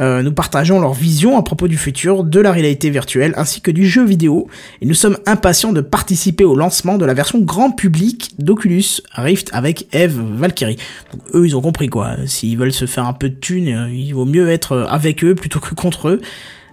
Euh, 0.00 0.22
nous 0.22 0.32
partageons 0.32 0.80
leur 0.80 0.92
vision 0.92 1.38
à 1.38 1.42
propos 1.42 1.68
du 1.68 1.76
futur, 1.76 2.24
de 2.24 2.40
la 2.40 2.50
réalité 2.50 2.90
virtuelle 2.90 3.32
ainsi 3.36 3.60
que 3.60 3.70
du 3.70 3.86
jeu 3.86 4.04
vidéo 4.04 4.48
et 4.80 4.86
nous 4.86 4.94
sommes 4.94 5.18
impatients 5.24 5.72
de 5.72 5.80
participer 5.80 6.42
au 6.42 6.56
lancement 6.56 6.98
de 6.98 7.04
la 7.04 7.14
version 7.14 7.38
grand 7.38 7.70
public 7.70 8.32
d'Oculus 8.38 9.02
Rift 9.12 9.50
avec 9.52 9.86
Eve 9.94 10.20
Valkyrie. 10.20 10.78
Donc, 11.12 11.22
eux 11.34 11.46
ils 11.46 11.56
ont 11.56 11.60
compris 11.60 11.88
quoi, 11.88 12.16
s'ils 12.26 12.58
veulent 12.58 12.72
se 12.72 12.86
faire 12.86 13.06
un 13.06 13.12
peu 13.12 13.28
de 13.28 13.36
thunes, 13.36 13.68
euh, 13.68 13.88
il 13.88 14.12
vaut 14.14 14.24
mieux 14.24 14.50
être 14.50 14.84
avec 14.88 15.22
eux 15.22 15.36
plutôt 15.36 15.60
que 15.60 15.74
contre 15.74 16.08
eux. 16.08 16.20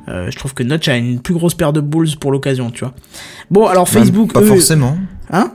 Euh, 0.08 0.30
je 0.32 0.38
trouve 0.38 0.54
que 0.54 0.64
Notch 0.64 0.88
a 0.88 0.98
une 0.98 1.20
plus 1.20 1.34
grosse 1.34 1.54
paire 1.54 1.74
de 1.74 1.82
balls 1.82 2.18
pour 2.20 2.32
l'occasion, 2.32 2.72
tu 2.72 2.80
vois. 2.84 2.94
Bon, 3.50 3.68
alors 3.68 3.88
Facebook, 3.88 4.34
Bah, 4.34 4.40
pas 4.40 4.46
eux- 4.46 4.50
forcément. 4.50 4.98
hein? 5.32 5.52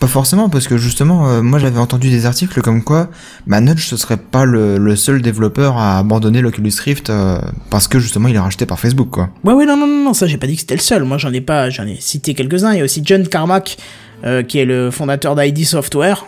Pas 0.00 0.06
forcément, 0.08 0.48
parce 0.50 0.66
que 0.68 0.76
justement, 0.76 1.28
euh, 1.28 1.40
moi 1.40 1.58
j'avais 1.58 1.78
entendu 1.78 2.10
des 2.10 2.26
articles 2.26 2.60
comme 2.62 2.82
quoi, 2.82 3.08
bah, 3.46 3.60
Nudge 3.60 3.86
ce 3.86 3.96
serait 3.96 4.16
pas 4.16 4.44
le, 4.44 4.76
le 4.76 4.96
seul 4.96 5.22
développeur 5.22 5.78
à 5.78 5.98
abandonner 5.98 6.40
l'Oculus 6.40 6.72
Rift 6.84 7.10
euh, 7.10 7.38
parce 7.70 7.86
que 7.88 7.98
justement 8.00 8.28
il 8.28 8.34
est 8.34 8.40
racheté 8.40 8.66
par 8.66 8.78
Facebook, 8.80 9.08
quoi. 9.10 9.30
Ouais, 9.44 9.54
ouais, 9.54 9.64
non, 9.66 9.76
non, 9.76 9.86
non, 9.86 10.12
ça 10.12 10.26
j'ai 10.26 10.36
pas 10.36 10.46
dit 10.48 10.54
que 10.56 10.60
c'était 10.62 10.74
le 10.74 10.80
seul. 10.80 11.04
Moi 11.04 11.16
j'en 11.18 11.32
ai 11.32 11.40
pas, 11.40 11.70
j'en 11.70 11.86
ai 11.86 11.96
cité 12.00 12.34
quelques-uns. 12.34 12.72
Il 12.72 12.78
y 12.78 12.80
a 12.80 12.84
aussi 12.84 13.02
John 13.04 13.26
Carmack, 13.28 13.76
qui 14.48 14.58
est 14.58 14.64
le 14.64 14.90
fondateur 14.90 15.36
d'ID 15.36 15.64
Software. 15.64 16.26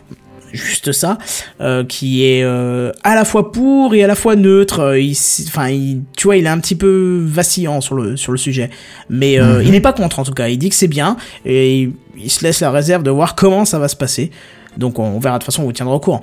Juste 0.56 0.92
ça, 0.92 1.18
euh, 1.60 1.84
qui 1.84 2.24
est 2.24 2.42
euh, 2.42 2.90
à 3.04 3.14
la 3.14 3.24
fois 3.24 3.52
pour 3.52 3.94
et 3.94 4.02
à 4.02 4.06
la 4.06 4.14
fois 4.14 4.34
neutre. 4.36 4.80
Euh, 4.80 5.00
il 5.00 5.12
Enfin, 5.48 5.68
il- 5.68 6.02
tu 6.16 6.26
vois, 6.26 6.36
il 6.36 6.44
est 6.46 6.48
un 6.48 6.58
petit 6.58 6.74
peu 6.76 7.22
vacillant 7.26 7.80
sur 7.80 7.94
le 7.94 8.16
sur 8.16 8.32
le 8.32 8.38
sujet, 8.38 8.70
mais 9.10 9.38
euh, 9.38 9.62
il 9.62 9.70
n'est 9.70 9.80
pas 9.80 9.92
contre 9.92 10.18
en 10.18 10.24
tout 10.24 10.32
cas. 10.34 10.48
Il 10.48 10.58
dit 10.58 10.68
que 10.70 10.74
c'est 10.74 10.88
bien 10.88 11.16
et 11.44 11.82
il, 11.82 11.92
il 12.18 12.30
se 12.30 12.42
laisse 12.42 12.60
la 12.60 12.70
réserve 12.70 13.02
de 13.02 13.10
voir 13.10 13.34
comment 13.34 13.64
ça 13.64 13.78
va 13.78 13.88
se 13.88 13.96
passer. 13.96 14.30
Donc 14.76 14.98
on 14.98 15.18
verra 15.18 15.38
de 15.38 15.42
toute 15.42 15.46
façon, 15.52 15.62
on 15.62 15.64
vous 15.66 15.72
tiendra 15.72 15.94
au 15.94 16.00
courant. 16.00 16.20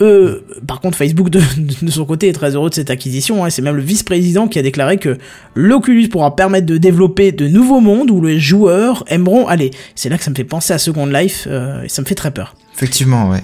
Eux, 0.00 0.44
par 0.68 0.80
contre, 0.80 0.96
Facebook 0.96 1.28
de, 1.28 1.40
de 1.82 1.90
son 1.90 2.04
côté 2.04 2.28
est 2.28 2.32
très 2.32 2.54
heureux 2.54 2.70
de 2.70 2.74
cette 2.74 2.90
acquisition. 2.90 3.44
hein. 3.44 3.50
C'est 3.50 3.62
même 3.62 3.74
le 3.74 3.82
vice-président 3.82 4.46
qui 4.46 4.60
a 4.60 4.62
déclaré 4.62 4.96
que 4.98 5.18
l'Oculus 5.56 6.06
pourra 6.08 6.36
permettre 6.36 6.66
de 6.66 6.76
développer 6.76 7.32
de 7.32 7.48
nouveaux 7.48 7.80
mondes 7.80 8.12
où 8.12 8.24
les 8.24 8.38
joueurs 8.38 9.02
aimeront 9.08 9.48
aller. 9.48 9.72
C'est 9.96 10.08
là 10.08 10.18
que 10.18 10.22
ça 10.22 10.30
me 10.30 10.36
fait 10.36 10.44
penser 10.44 10.72
à 10.72 10.78
Second 10.78 11.06
Life 11.06 11.48
euh, 11.50 11.82
et 11.82 11.88
ça 11.88 12.00
me 12.00 12.06
fait 12.06 12.14
très 12.14 12.30
peur. 12.30 12.54
Effectivement, 12.76 13.28
ouais. 13.28 13.42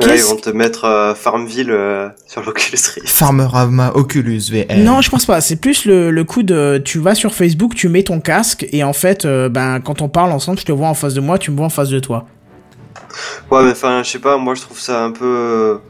Ouais, 0.00 0.16
ils 0.16 0.22
vont 0.22 0.36
te 0.36 0.50
mettre 0.50 0.84
euh, 0.84 1.14
Farmville 1.14 1.70
euh, 1.70 2.08
sur 2.26 2.42
l'Oculus 2.42 2.78
Rift. 2.94 3.08
Farmerama 3.08 3.90
Oculus 3.94 4.42
VR. 4.52 4.76
Non, 4.78 5.00
je 5.00 5.10
pense 5.10 5.26
pas. 5.26 5.40
C'est 5.40 5.56
plus 5.56 5.84
le, 5.86 6.10
le 6.10 6.24
coup 6.24 6.42
de 6.44 6.80
tu 6.84 6.98
vas 7.00 7.14
sur 7.16 7.34
Facebook, 7.34 7.74
tu 7.74 7.88
mets 7.88 8.04
ton 8.04 8.20
casque 8.20 8.66
et 8.70 8.84
en 8.84 8.92
fait, 8.92 9.24
euh, 9.24 9.48
ben 9.48 9.80
quand 9.80 10.00
on 10.00 10.08
parle 10.08 10.30
ensemble, 10.30 10.58
je 10.60 10.64
te 10.64 10.72
vois 10.72 10.88
en 10.88 10.94
face 10.94 11.14
de 11.14 11.20
moi, 11.20 11.38
tu 11.38 11.50
me 11.50 11.56
vois 11.56 11.66
en 11.66 11.70
face 11.70 11.88
de 11.88 11.98
toi. 11.98 12.26
Ouais, 13.50 13.64
mais 13.64 13.72
enfin, 13.72 14.02
je 14.04 14.10
sais 14.10 14.18
pas, 14.20 14.36
moi 14.36 14.54
je 14.54 14.60
trouve 14.62 14.78
ça 14.78 15.02
un 15.02 15.10
peu. 15.10 15.80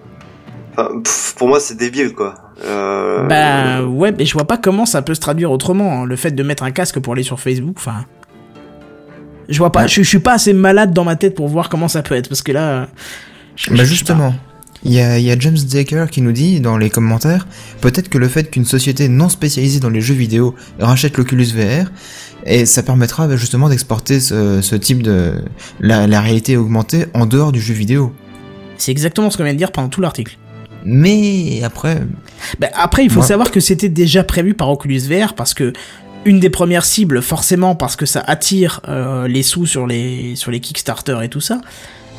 Enfin, 0.73 0.89
pff, 1.05 1.35
pour 1.37 1.49
moi 1.49 1.61
c'est 1.61 1.77
débile 1.77 2.15
quoi. 2.15 2.35
Euh... 2.65 3.27
Bah 3.27 3.83
ouais, 3.85 4.13
mais 4.17 4.25
je 4.25 4.33
vois 4.33 4.47
pas 4.47 4.57
comment 4.57 4.87
ça 4.87 5.03
peut 5.03 5.15
se 5.15 5.21
traduire 5.21 5.51
autrement. 5.53 6.03
hein, 6.03 6.05
Le 6.07 6.17
fait 6.17 6.31
de 6.31 6.43
mettre 6.43 6.63
un 6.63 6.71
casque 6.71 6.99
pour 7.01 7.13
aller 7.13 7.23
sur 7.23 7.41
Facebook, 7.41 7.75
enfin. 7.79 8.05
Je 9.49 9.59
vois 9.59 9.73
pas, 9.73 9.83
Ouais. 9.83 9.89
je, 9.89 10.03
je 10.03 10.09
suis 10.09 10.19
pas 10.19 10.35
assez 10.35 10.53
malade 10.53 10.93
dans 10.93 11.05
ma 11.05 11.17
tête 11.17 11.35
pour 11.35 11.49
voir 11.49 11.69
comment 11.69 11.89
ça 11.89 12.03
peut 12.03 12.15
être 12.15 12.29
parce 12.29 12.43
que 12.43 12.53
là. 12.53 12.89
Je- 13.59 13.71
Bah 13.71 13.77
je 13.79 13.85
justement, 13.85 14.35
il 14.85 14.93
y 14.93 15.01
a, 15.01 15.19
il 15.19 15.25
y 15.25 15.31
a 15.31 15.39
James 15.39 15.57
Decker 15.59 16.07
qui 16.11 16.21
nous 16.23 16.33
dit 16.33 16.61
dans 16.61 16.79
les 16.79 16.89
commentaires, 16.91 17.47
peut-être 17.81 18.09
que 18.09 18.17
le 18.19 18.29
fait 18.29 18.51
qu'une 18.51 18.65
société 18.65 19.09
non 19.09 19.29
spécialisée 19.29 19.81
dans 19.81 19.91
les 19.91 20.01
jeux 20.01 20.15
vidéo 20.15 20.55
rachète 20.79 21.17
l'Oculus 21.19 21.53
VR, 21.55 21.91
et 22.47 22.65
ça 22.65 22.83
permettra 22.83 23.27
bah, 23.27 23.37
justement 23.37 23.69
d'exporter 23.69 24.21
ce, 24.21 24.63
ce 24.63 24.77
type 24.77 25.03
de 25.03 25.35
la, 25.81 26.07
la 26.07 26.21
réalité 26.21 26.57
augmentée 26.57 27.07
en 27.15 27.27
dehors 27.27 27.53
du 27.53 27.61
jeu 27.61 27.75
vidéo. 27.75 28.13
C'est 28.79 28.93
exactement 28.93 29.29
ce 29.31 29.37
qu'on 29.37 29.43
vient 29.45 29.53
de 29.55 29.59
dire 29.59 29.73
pendant 29.73 29.89
tout 29.89 30.01
l'article. 30.01 30.39
Mais 30.85 31.61
après, 31.65 32.03
Bah, 32.61 32.69
après, 32.75 33.05
il 33.05 33.11
faut 33.11 33.21
Ouais. 33.21 33.27
savoir 33.27 33.51
que 33.51 33.59
c'était 33.61 33.89
déjà 33.89 34.23
prévu 34.23 34.55
par 34.55 34.71
Oculus 34.71 35.01
VR 35.01 35.35
parce 35.35 35.53
que 35.53 35.73
une 36.25 36.39
des 36.41 36.51
premières 36.51 36.85
cibles, 36.85 37.21
forcément, 37.21 37.75
parce 37.75 37.97
que 37.97 38.07
ça 38.07 38.21
attire 38.27 38.81
euh, 38.89 39.27
les 39.27 39.43
sous 39.43 39.67
sur 39.67 39.87
les 39.87 40.37
sur 40.37 40.51
les 40.53 40.61
Kickstarter 40.61 41.19
et 41.25 41.29
tout 41.29 41.41
ça. 41.41 41.61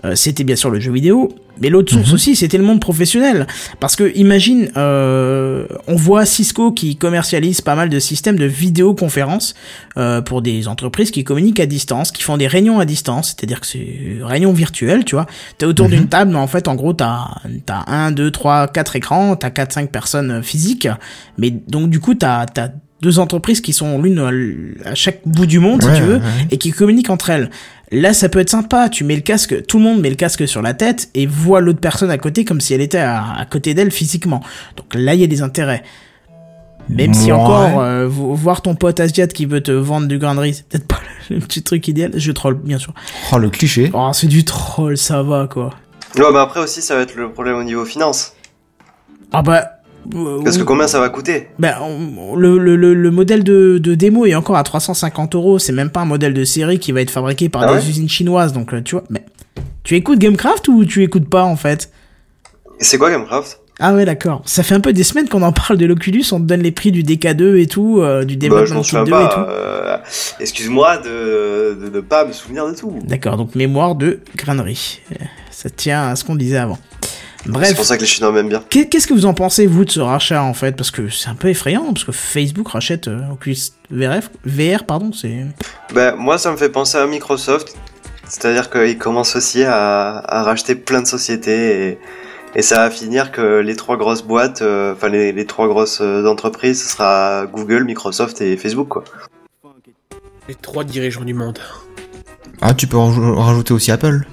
Euh, 0.06 0.16
c'était 0.16 0.44
bien 0.44 0.56
sûr 0.56 0.70
le 0.70 0.80
jeu 0.80 0.92
vidéo, 0.92 1.30
mais 1.62 1.70
l'autre 1.70 1.92
source 1.92 2.08
Mhm. 2.10 2.14
aussi, 2.16 2.36
c'était 2.36 2.58
le 2.58 2.64
monde 2.64 2.80
professionnel. 2.80 3.48
Parce 3.80 3.96
que 3.96 4.12
imagine, 4.16 4.72
euh, 4.78 5.66
on 5.88 5.96
voit 5.96 6.26
Cisco 6.26 6.72
qui 6.72 6.96
commercialise 6.96 7.62
pas 7.62 7.76
mal 7.76 7.90
de 7.90 8.00
systèmes 8.00 8.38
de 8.38 8.46
vidéoconférence 8.46 9.56
euh, 9.98 10.22
pour 10.22 10.42
des 10.42 10.68
entreprises 10.68 11.12
qui 11.12 11.24
communiquent 11.24 11.60
à 11.60 11.66
distance, 11.66 12.12
qui 12.12 12.24
font 12.24 12.38
des 12.38 12.48
réunions 12.48 12.80
à 12.80 12.86
distance, 12.86 13.36
c'est-à-dire 13.38 13.60
que 13.60 13.68
c'est 13.68 14.20
réunion 14.22 14.54
virtuelle, 14.54 15.04
tu 15.06 15.16
vois. 15.16 15.26
T'es 15.58 15.66
autour 15.66 15.88
Mhm. 15.90 15.96
d'une 15.96 16.08
table, 16.08 16.32
mais 16.32 16.38
en 16.38 16.48
fait, 16.48 16.68
en 16.68 16.76
gros, 16.76 16.94
t'as 16.94 17.26
t'as 17.66 17.84
un, 17.88 18.12
deux, 18.12 18.32
trois, 18.32 18.68
quatre 18.68 18.96
écrans, 18.96 19.36
t'as 19.36 19.50
quatre, 19.50 19.74
cinq 19.74 19.92
personnes 19.92 20.32
euh, 20.32 20.42
physiques, 20.42 20.88
mais 21.38 21.50
donc 21.52 21.90
du 21.90 22.00
coup, 22.00 22.16
t'as 22.16 22.46
t'as 22.46 22.70
deux 23.02 23.20
entreprises 23.20 23.62
qui 23.62 23.74
sont 23.74 24.02
l'une 24.02 24.20
à- 24.20 24.90
à 24.90 24.96
chaque 24.96 25.22
bout 25.26 25.46
du 25.46 25.60
monde, 25.60 25.82
si 25.84 25.90
tu 25.94 26.02
veux, 26.02 26.16
ouais. 26.18 26.22
et 26.52 26.58
qui 26.58 26.72
communiquent 26.72 27.10
entre 27.10 27.30
elles. 27.30 27.50
Là, 27.92 28.14
ça 28.14 28.30
peut 28.30 28.40
être 28.40 28.50
sympa. 28.50 28.88
Tu 28.90 29.04
mets 29.04 29.16
le 29.16 29.22
casque, 29.22 29.66
tout 29.66 29.78
le 29.78 29.84
monde 29.84 30.00
met 30.02 30.10
le 30.10 30.16
casque 30.16 30.48
sur 30.48 30.62
la 30.62 30.74
tête 30.74 31.10
et 31.16 31.26
voit 31.26 31.60
l'autre 31.62 31.80
personne 31.80 32.12
à 32.12 32.18
côté 32.18 32.46
comme 32.46 32.62
si 32.62 32.74
elle 32.74 32.82
était 32.82 33.00
à, 33.00 33.34
à 33.38 33.46
côté 33.46 33.74
d'elle 33.74 33.92
physiquement. 33.92 34.42
Donc 34.78 34.94
là, 34.96 35.14
il 35.16 35.22
y 35.22 35.24
a 35.24 35.28
des 35.28 35.42
intérêts. 35.42 35.84
Même 36.90 37.14
si 37.14 37.32
encore, 37.32 37.80
euh, 37.82 38.08
vo- 38.08 38.34
voir 38.34 38.62
ton 38.64 38.74
pote 38.76 39.00
asiat 39.00 39.28
qui 39.28 39.46
veut 39.46 39.62
te 39.62 39.72
vendre 39.72 40.08
du 40.08 40.18
grain 40.18 40.34
de 40.34 40.40
riz, 40.40 40.56
c'est 40.56 40.68
peut-être 40.68 40.88
pas 40.88 41.00
le 41.30 41.40
petit 41.40 41.62
truc 41.62 41.88
idéal. 41.88 42.12
Je 42.16 42.32
troll, 42.32 42.56
bien 42.56 42.80
sûr. 42.80 42.94
oh 43.32 43.38
le 43.38 43.50
cliché. 43.52 43.92
Oh, 43.94 44.10
c'est 44.14 44.28
du 44.28 44.44
troll, 44.44 44.98
ça 44.98 45.22
va, 45.24 45.48
quoi. 45.48 45.70
Ouais, 46.18 46.26
mais 46.34 46.40
après 46.40 46.60
aussi 46.60 46.82
ça 46.82 46.96
va 46.96 47.02
être 47.02 47.14
le 47.16 47.32
problème 47.32 47.56
au 47.58 47.64
niveau 47.64 47.86
finance. 47.86 48.34
Ah 49.32 49.44
bah... 49.44 49.70
euh, 50.16 50.42
Parce 50.44 50.58
que 50.58 50.64
combien 50.64 50.88
ça 50.88 51.00
va 51.00 51.10
coûter 51.10 51.48
Ben, 51.60 51.76
le, 52.36 52.58
le, 52.58 52.76
le, 52.76 52.94
le 52.94 53.12
modèle 53.12 53.44
de, 53.44 53.78
de 53.78 53.96
démo 53.96 54.26
est 54.26 54.36
encore 54.36 54.56
à 54.58 54.64
350 54.64 55.36
euros. 55.36 55.60
C'est 55.60 55.72
même 55.74 55.90
pas 55.90 56.02
un 56.02 56.06
modèle 56.06 56.34
de 56.34 56.44
série 56.44 56.80
qui 56.80 56.92
va 56.92 57.02
être 57.02 57.12
fabriqué 57.12 57.50
par 57.50 57.64
Ah 57.64 57.68
des 57.68 57.74
ouais 57.84 57.90
usines 57.90 58.10
chinoises. 58.10 58.54
Donc, 58.54 58.74
euh, 58.74 58.82
tu 58.82 58.96
vois, 58.96 59.04
mais 59.10 59.24
tu 59.84 59.96
écoutes 59.96 60.20
Gamecraft 60.20 60.68
ou 60.68 60.86
tu 60.86 61.04
écoutes 61.04 61.30
pas 61.30 61.44
en 61.44 61.56
fait? 61.56 61.92
C'est 62.80 62.98
quoi 62.98 63.10
Gamecraft? 63.12 63.60
Ah 63.82 63.94
ouais, 63.94 64.04
d'accord. 64.04 64.42
Ça 64.46 64.62
fait 64.62 64.76
un 64.76 64.82
peu 64.82 64.92
des 64.92 65.04
semaines 65.06 65.30
qu'on 65.30 65.42
en 65.42 65.54
parle 65.54 65.78
de 65.78 65.86
l'Oculus, 65.86 66.26
on 66.34 66.40
te 66.42 66.46
donne 66.46 66.62
les 66.62 66.72
prix 66.74 66.92
du 66.92 67.02
DK2 67.02 67.56
et 67.58 67.66
tout, 67.68 68.02
euh, 68.02 68.26
du 68.26 68.36
Bah, 68.36 68.64
Kit 68.64 68.74
souviens 68.84 69.04
2 69.06 69.12
et 69.12 69.30
tout. 69.30 69.40
euh, 69.40 69.98
Excuse-moi 70.42 70.98
de 70.98 71.78
de 71.82 71.90
ne 71.90 72.02
pas 72.02 72.26
me 72.26 72.34
souvenir 72.34 72.68
de 72.68 72.76
tout. 72.76 72.94
D'accord, 73.06 73.38
donc 73.38 73.56
mémoire 73.56 73.96
de 73.96 74.20
grainerie. 74.36 75.00
Euh, 75.14 75.16
Ça 75.50 75.70
tient 75.70 76.10
à 76.10 76.16
ce 76.18 76.26
qu'on 76.26 76.36
disait 76.36 76.58
avant. 76.58 76.78
C'est 77.46 77.52
Bref, 77.52 77.76
pour 77.76 77.86
ça 77.86 77.96
que 77.96 78.02
les 78.02 78.08
Chinois 78.08 78.32
m'aiment 78.32 78.50
bien. 78.50 78.64
qu'est- 78.70 78.88
qu'est-ce 78.88 79.08
que 79.08 79.14
vous 79.14 79.26
en 79.26 79.34
pensez, 79.34 79.66
vous, 79.66 79.86
de 79.86 79.90
ce 79.92 80.00
rachat, 80.02 80.44
en 80.44 80.54
fait? 80.54 80.76
Parce 80.76 80.92
que 80.92 81.08
c'est 81.10 81.30
un 81.30 81.36
peu 81.36 81.48
effrayant, 81.50 81.86
parce 81.94 82.04
que 82.04 82.12
Facebook 82.12 82.68
rachète 82.70 83.08
euh, 83.08 83.22
Oculus 83.32 83.58
VRF, 83.92 84.30
VR, 84.46 84.84
pardon, 84.86 85.12
c'est... 85.14 85.46
Ben, 85.94 86.16
moi, 86.16 86.38
ça 86.38 86.52
me 86.52 86.58
fait 86.58 86.70
penser 86.70 86.98
à 86.98 87.08
Microsoft. 87.08 87.76
C'est-à-dire 88.28 88.70
qu'ils 88.70 88.98
commencent 88.98 89.36
aussi 89.36 89.64
à, 89.64 90.18
à 90.18 90.44
racheter 90.44 90.76
plein 90.76 91.02
de 91.02 91.08
sociétés 91.08 91.88
et, 91.92 92.00
et 92.56 92.62
ça 92.62 92.80
va 92.80 92.92
finir 92.92 93.32
que 93.32 93.60
les 93.60 93.76
trois 93.76 93.98
grosses 93.98 94.22
boîtes, 94.22 94.62
euh, 94.62 94.94
enfin 94.94 95.10
les, 95.10 95.32
les 95.32 95.46
trois 95.46 95.68
grosses 95.68 96.00
euh, 96.02 96.28
entreprises, 96.28 96.84
ce 96.84 96.90
sera 96.90 97.46
Google, 97.52 97.86
Microsoft 97.86 98.42
et 98.42 98.56
Facebook, 98.58 98.90
quoi. 98.90 99.04
Les 100.48 100.56
trois 100.56 100.84
dirigeants 100.84 101.24
du 101.24 101.34
monde. 101.34 101.58
Ah, 102.62 102.74
tu 102.76 102.86
peux 102.86 102.98
rajou- 102.98 103.34
rajouter 103.36 103.74
aussi 103.74 103.92
Apple. 103.92 104.28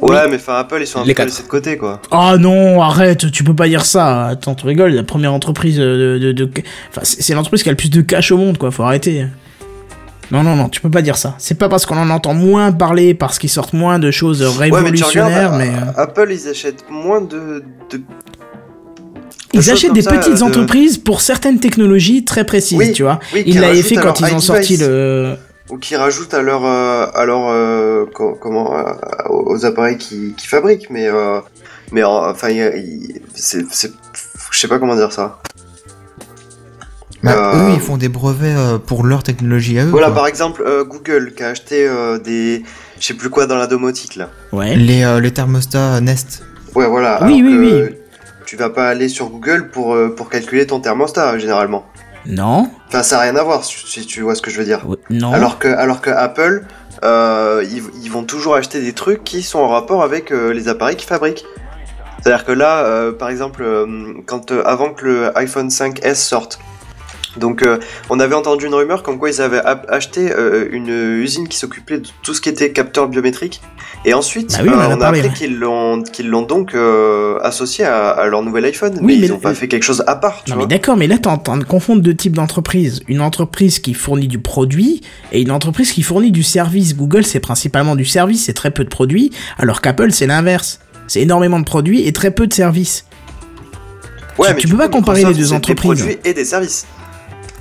Ouais, 0.00 0.28
mais 0.28 0.36
enfin 0.36 0.54
Apple, 0.56 0.78
ils 0.80 0.86
sont 0.86 1.00
un 1.00 1.04
Les 1.04 1.14
peu 1.14 1.18
quatre. 1.18 1.26
laissés 1.28 1.42
de 1.42 1.48
côté, 1.48 1.76
quoi. 1.76 2.00
Ah 2.10 2.36
non, 2.38 2.80
arrête, 2.82 3.30
tu 3.30 3.44
peux 3.44 3.54
pas 3.54 3.68
dire 3.68 3.84
ça. 3.84 4.26
Attends, 4.26 4.54
tu 4.54 4.66
rigoles, 4.66 4.92
la 4.92 5.02
première 5.02 5.32
entreprise 5.32 5.76
de... 5.78 6.18
de, 6.20 6.32
de- 6.32 6.50
Enfin, 6.90 7.00
c'est 7.02 7.34
l'entreprise 7.34 7.62
qui 7.62 7.68
a 7.68 7.72
le 7.72 7.76
plus 7.76 7.90
de 7.90 8.00
cash 8.00 8.32
au 8.32 8.36
monde, 8.36 8.58
quoi, 8.58 8.70
faut 8.70 8.82
arrêter. 8.82 9.26
Non, 10.30 10.42
non, 10.42 10.56
non, 10.56 10.68
tu 10.70 10.80
peux 10.80 10.90
pas 10.90 11.02
dire 11.02 11.16
ça. 11.16 11.34
C'est 11.38 11.58
pas 11.58 11.68
parce 11.68 11.84
qu'on 11.86 11.98
en 11.98 12.08
entend 12.10 12.32
moins 12.34 12.72
parler, 12.72 13.12
parce 13.14 13.38
qu'ils 13.38 13.50
sortent 13.50 13.74
moins 13.74 13.98
de 13.98 14.10
choses 14.10 14.42
Ouais, 14.42 14.48
mais 14.58 14.68
tu 14.68 14.74
révolutionnaires, 14.74 15.52
regardes, 15.52 15.58
mais... 15.58 15.68
euh, 15.68 16.02
Apple, 16.02 16.28
ils 16.30 16.48
achètent 16.48 16.84
moins 16.90 17.20
de... 17.20 17.62
de... 17.90 18.00
Ils 19.52 19.70
achètent 19.70 19.92
des 19.92 20.02
ça, 20.02 20.10
petites 20.12 20.38
de- 20.38 20.42
entreprises 20.42 20.98
pour 20.98 21.20
certaines 21.20 21.60
technologies 21.60 22.24
très 22.24 22.44
précises, 22.44 22.78
Oui, 22.78 22.92
tu 22.92 23.02
vois. 23.04 23.20
oui, 23.34 23.44
Ils 23.46 23.60
l'avaient 23.60 23.82
fait 23.82 23.94
quand 23.96 24.18
ils 24.20 24.34
ont 24.34 24.40
sorti 24.40 24.76
le... 24.78 25.36
Ou 25.70 25.78
qui 25.78 25.96
rajoutent 25.96 26.34
à 26.34 26.42
leur... 26.42 26.64
euh, 26.64 27.06
à 27.14 27.24
leur 27.24 27.48
euh, 27.48 28.04
co- 28.12 28.36
comment... 28.40 28.76
euh, 28.76 28.92
aux 29.30 29.64
appareils 29.64 29.96
qui, 29.98 30.34
qui 30.36 30.46
fabriquent, 30.46 30.90
mais... 30.90 31.06
euh, 31.08 31.40
mais 31.92 32.02
en- 32.04 32.28
enfin, 32.30 32.50
il 32.50 32.56
y 32.56 32.62
a- 32.62 32.76
il- 32.76 33.20
c'est... 33.34 33.64
Je 34.50 34.58
sais 34.58 34.68
pas 34.68 34.78
comment 34.78 34.94
dire 34.96 35.12
ça. 35.12 35.38
Bah, 37.22 37.52
Euh, 37.54 37.68
Eux, 37.70 37.72
ils 37.74 37.80
font 37.80 37.96
des 37.96 38.08
brevets 38.10 38.54
euh, 38.56 38.78
pour 38.78 39.04
leur 39.04 39.22
technologie 39.22 39.78
à 39.78 39.84
eux. 39.86 39.88
Voilà, 39.88 40.08
quoi. 40.08 40.16
par 40.16 40.26
exemple, 40.26 40.62
euh, 40.66 40.84
Google 40.84 41.32
qui 41.34 41.42
a 41.42 41.48
acheté 41.48 41.86
euh, 41.88 42.18
des. 42.18 42.62
Je 43.00 43.06
sais 43.06 43.14
plus 43.14 43.30
quoi 43.30 43.46
dans 43.46 43.56
la 43.56 43.66
domotique 43.66 44.16
là. 44.16 44.28
Ouais. 44.52 44.76
Les, 44.76 45.02
euh, 45.04 45.20
les 45.20 45.32
thermostats 45.32 46.00
Nest. 46.02 46.44
Ouais, 46.74 46.86
voilà. 46.86 47.20
Oui, 47.24 47.42
oui, 47.42 47.56
que 47.58 47.94
Tu 48.44 48.56
vas 48.56 48.68
pas 48.68 48.88
aller 48.88 49.08
sur 49.08 49.30
Google 49.30 49.70
pour, 49.70 49.96
pour 50.16 50.28
calculer 50.28 50.66
ton 50.66 50.80
thermostat, 50.80 51.38
généralement. 51.38 51.86
Non. 52.26 52.70
Enfin, 52.88 53.02
ça 53.02 53.16
n'a 53.16 53.22
rien 53.22 53.36
à 53.36 53.42
voir, 53.42 53.64
si 53.64 54.06
tu 54.06 54.22
vois 54.22 54.34
ce 54.34 54.42
que 54.42 54.50
je 54.50 54.58
veux 54.58 54.64
dire. 54.64 54.84
Non. 55.10 55.32
Alors 55.32 55.58
que, 55.58 55.68
alors 55.68 56.00
que 56.00 56.10
Apple, 56.10 56.64
euh, 57.02 57.64
ils, 57.68 57.82
ils 58.02 58.10
vont 58.10 58.24
toujours 58.24 58.54
acheter 58.54 58.80
des 58.80 58.92
trucs 58.92 59.24
qui 59.24 59.42
sont 59.42 59.58
en 59.58 59.68
rapport 59.68 60.02
avec 60.02 60.30
euh, 60.30 60.52
les 60.52 60.68
appareils 60.68 60.96
qu'ils 60.96 61.08
fabriquent. 61.08 61.44
C'est-à-dire 62.22 62.44
que 62.44 62.52
là, 62.52 62.84
euh, 62.84 63.12
par 63.12 63.28
exemple, 63.28 63.64
quand 64.26 64.50
avant 64.52 64.90
que 64.90 65.04
le 65.04 65.38
iPhone 65.38 65.68
5S 65.68 66.14
sorte, 66.14 66.58
donc 67.38 67.62
euh, 67.62 67.78
on 68.10 68.20
avait 68.20 68.34
entendu 68.34 68.66
une 68.66 68.74
rumeur 68.74 69.02
comme 69.02 69.18
quoi 69.18 69.30
ils 69.30 69.40
avaient 69.40 69.62
acheté 69.88 70.30
euh, 70.32 70.68
une 70.70 70.88
usine 71.22 71.48
qui 71.48 71.56
s'occupait 71.58 71.98
de 71.98 72.08
tout 72.22 72.34
ce 72.34 72.40
qui 72.40 72.48
était 72.48 72.72
capteur 72.72 73.08
biométrique, 73.08 73.60
et 74.04 74.14
ensuite 74.14 74.52
Bah 74.52 74.58
oui, 74.64 74.70
on 74.74 74.78
euh, 74.80 74.96
on 74.96 75.00
a 75.00 75.06
appris 75.08 75.32
qu'ils 75.32 75.58
l'ont 75.58 76.02
qu'ils 76.02 76.28
l'ont 76.28 76.42
donc 76.42 76.74
associé 77.42 77.84
à, 77.84 78.10
à 78.10 78.26
leur 78.26 78.42
nouvel 78.42 78.64
iPhone, 78.66 78.92
Oui, 79.00 79.14
mais, 79.14 79.20
mais 79.20 79.26
ils 79.26 79.32
ont 79.32 79.38
pas 79.38 79.54
fait 79.54 79.68
quelque 79.68 79.82
chose 79.84 80.02
à 80.06 80.16
part, 80.16 80.42
tu 80.44 80.50
Non 80.50 80.56
vois. 80.56 80.66
mais 80.66 80.74
d'accord, 80.74 80.96
mais 80.96 81.06
là 81.06 81.18
t'es 81.18 81.28
en 81.28 81.38
train 81.38 81.56
de 81.56 81.64
confondre 81.64 82.02
deux 82.02 82.14
types 82.14 82.34
d'entreprises. 82.36 83.00
Une 83.08 83.20
entreprise 83.20 83.78
qui 83.78 83.94
fournit 83.94 84.28
du 84.28 84.38
produit 84.38 85.00
et 85.32 85.40
une 85.40 85.50
entreprise 85.50 85.92
qui 85.92 86.02
fournit 86.02 86.30
du 86.32 86.42
service. 86.42 86.96
Google 86.96 87.24
c'est 87.24 87.40
principalement 87.40 87.96
du 87.96 88.04
service, 88.04 88.44
c'est 88.44 88.52
très 88.52 88.70
peu 88.70 88.84
de 88.84 88.88
produits, 88.88 89.30
alors 89.58 89.80
qu'Apple 89.80 90.12
c'est 90.12 90.26
l'inverse. 90.26 90.80
C'est 91.06 91.20
énormément 91.20 91.58
de 91.58 91.64
produits 91.64 92.06
et 92.06 92.12
très 92.14 92.30
peu 92.30 92.46
de 92.46 92.52
services. 92.54 93.04
Ouais, 94.38 94.48
tu- 94.48 94.54
mais 94.54 94.60
tu 94.62 94.68
peux 94.68 94.76
pas 94.78 94.88
comparer 94.88 95.24
les 95.24 95.34
deux 95.34 95.52
entreprises. 95.52 95.90
Des 95.90 96.02
produits 96.04 96.18
et 96.24 96.34
des 96.34 96.44
services. 96.44 96.86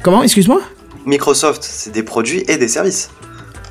Comment, 0.03 0.21
excuse-moi 0.21 0.61
Microsoft, 1.05 1.63
c'est 1.63 1.91
des 1.91 2.03
produits 2.03 2.43
et 2.47 2.57
des 2.57 2.67
services. 2.67 3.09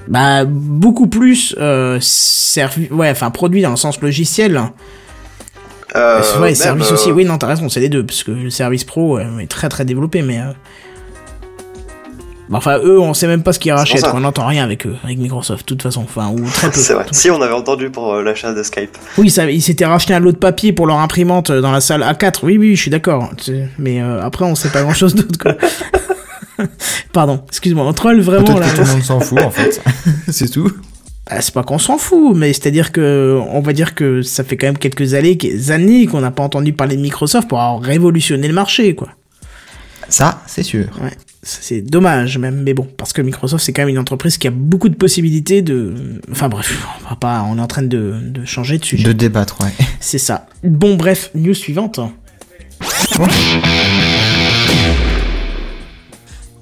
Bah 0.08 0.44
beaucoup 0.44 1.06
plus 1.06 1.54
euh, 1.60 1.98
servi... 2.00 2.88
ouais, 2.90 3.10
enfin 3.10 3.30
produit 3.30 3.62
dans 3.62 3.70
le 3.70 3.76
sens 3.76 4.00
logiciel. 4.00 4.60
Euh, 5.94 6.22
ouais, 6.36 6.40
même, 6.40 6.54
service 6.54 6.90
euh, 6.90 6.94
aussi. 6.94 7.12
Oui, 7.12 7.24
non, 7.24 7.38
t'as 7.38 7.46
raison, 7.46 7.68
c'est 7.68 7.80
les 7.80 7.88
deux 7.90 8.04
parce 8.04 8.24
que 8.24 8.30
le 8.30 8.50
service 8.50 8.84
pro 8.84 9.18
euh, 9.18 9.38
est 9.38 9.46
très 9.46 9.68
très 9.68 9.84
développé, 9.84 10.22
mais. 10.22 10.40
bah, 12.48 12.58
Enfin, 12.58 12.78
eux, 12.78 12.98
on 12.98 13.14
sait 13.14 13.26
même 13.26 13.42
pas 13.42 13.52
ce 13.52 13.58
qu'ils 13.58 13.72
rachètent, 13.72 14.04
on 14.12 14.20
n'entend 14.20 14.46
rien 14.46 14.64
avec 14.64 14.86
eux, 14.86 14.96
avec 15.04 15.18
Microsoft, 15.18 15.60
de 15.60 15.66
toute 15.66 15.82
façon, 15.82 16.02
enfin, 16.02 16.30
ou 16.30 16.44
très 16.50 16.70
peu. 16.70 16.78
C'est 16.80 16.94
vrai. 16.94 17.06
Si 17.12 17.30
on 17.30 17.40
avait 17.42 17.54
entendu 17.54 17.90
pour 17.90 18.14
euh, 18.14 18.22
l'achat 18.22 18.54
de 18.54 18.62
Skype. 18.62 18.96
Oui, 19.18 19.30
ça, 19.30 19.48
ils 19.50 19.62
s'étaient 19.62 19.86
racheté 19.86 20.14
un 20.14 20.20
lot 20.20 20.32
de 20.32 20.38
papier 20.38 20.72
pour 20.72 20.86
leur 20.86 20.98
imprimante 20.98 21.52
dans 21.52 21.72
la 21.72 21.82
salle 21.82 22.02
A4. 22.02 22.40
Oui, 22.42 22.56
oui, 22.58 22.74
je 22.74 22.80
suis 22.80 22.90
d'accord. 22.90 23.30
Mais 23.78 24.00
euh, 24.02 24.22
après, 24.22 24.46
on 24.46 24.54
sait 24.54 24.70
pas 24.70 24.82
grand 24.82 24.94
chose 24.94 25.14
d'autre, 25.14 25.38
quoi. 25.38 25.54
Pardon, 27.12 27.42
excuse-moi, 27.48 27.84
on 27.86 27.92
troll 27.92 28.20
vraiment 28.20 28.44
Peut-être 28.44 28.60
là. 28.60 28.70
que 28.70 28.76
tout 28.76 28.82
le 28.82 28.88
monde 28.92 29.02
s'en 29.02 29.20
fout 29.20 29.40
en 29.42 29.50
fait. 29.50 29.82
c'est 30.28 30.48
tout. 30.48 30.70
Bah, 31.28 31.40
c'est 31.40 31.54
pas 31.54 31.62
qu'on 31.62 31.78
s'en 31.78 31.98
fout, 31.98 32.36
mais 32.36 32.52
c'est-à-dire 32.52 32.90
que, 32.92 33.40
on 33.50 33.60
va 33.60 33.72
dire 33.72 33.94
que 33.94 34.22
ça 34.22 34.42
fait 34.44 34.56
quand 34.56 34.66
même 34.66 34.78
quelques 34.78 35.14
années, 35.14 35.36
quelques 35.36 35.70
années 35.70 36.06
qu'on 36.06 36.20
n'a 36.20 36.30
pas 36.32 36.42
entendu 36.42 36.72
parler 36.72 36.96
de 36.96 37.02
Microsoft 37.02 37.48
pour 37.48 37.60
avoir 37.60 37.80
révolutionné 37.80 38.48
le 38.48 38.54
marché, 38.54 38.94
quoi. 38.94 39.08
Ça, 40.08 40.42
c'est 40.46 40.64
sûr. 40.64 40.86
Ouais, 41.00 41.12
c'est 41.44 41.80
dommage 41.80 42.38
même, 42.38 42.62
mais 42.62 42.74
bon, 42.74 42.86
parce 42.96 43.12
que 43.12 43.22
Microsoft 43.22 43.64
c'est 43.64 43.72
quand 43.72 43.82
même 43.82 43.88
une 43.88 43.98
entreprise 43.98 44.36
qui 44.36 44.46
a 44.48 44.50
beaucoup 44.50 44.88
de 44.88 44.94
possibilités 44.96 45.62
de. 45.62 45.94
Enfin 46.30 46.48
bref, 46.48 46.76
on 47.04 47.10
va 47.10 47.16
pas, 47.16 47.44
on 47.48 47.56
est 47.56 47.60
en 47.60 47.66
train 47.66 47.82
de, 47.82 48.14
de 48.22 48.44
changer 48.44 48.78
de 48.78 48.84
sujet. 48.84 49.04
De 49.04 49.12
débattre, 49.12 49.60
ouais. 49.62 49.72
C'est 50.00 50.18
ça. 50.18 50.46
Bon 50.64 50.96
bref, 50.96 51.30
news 51.34 51.54
suivante. 51.54 52.00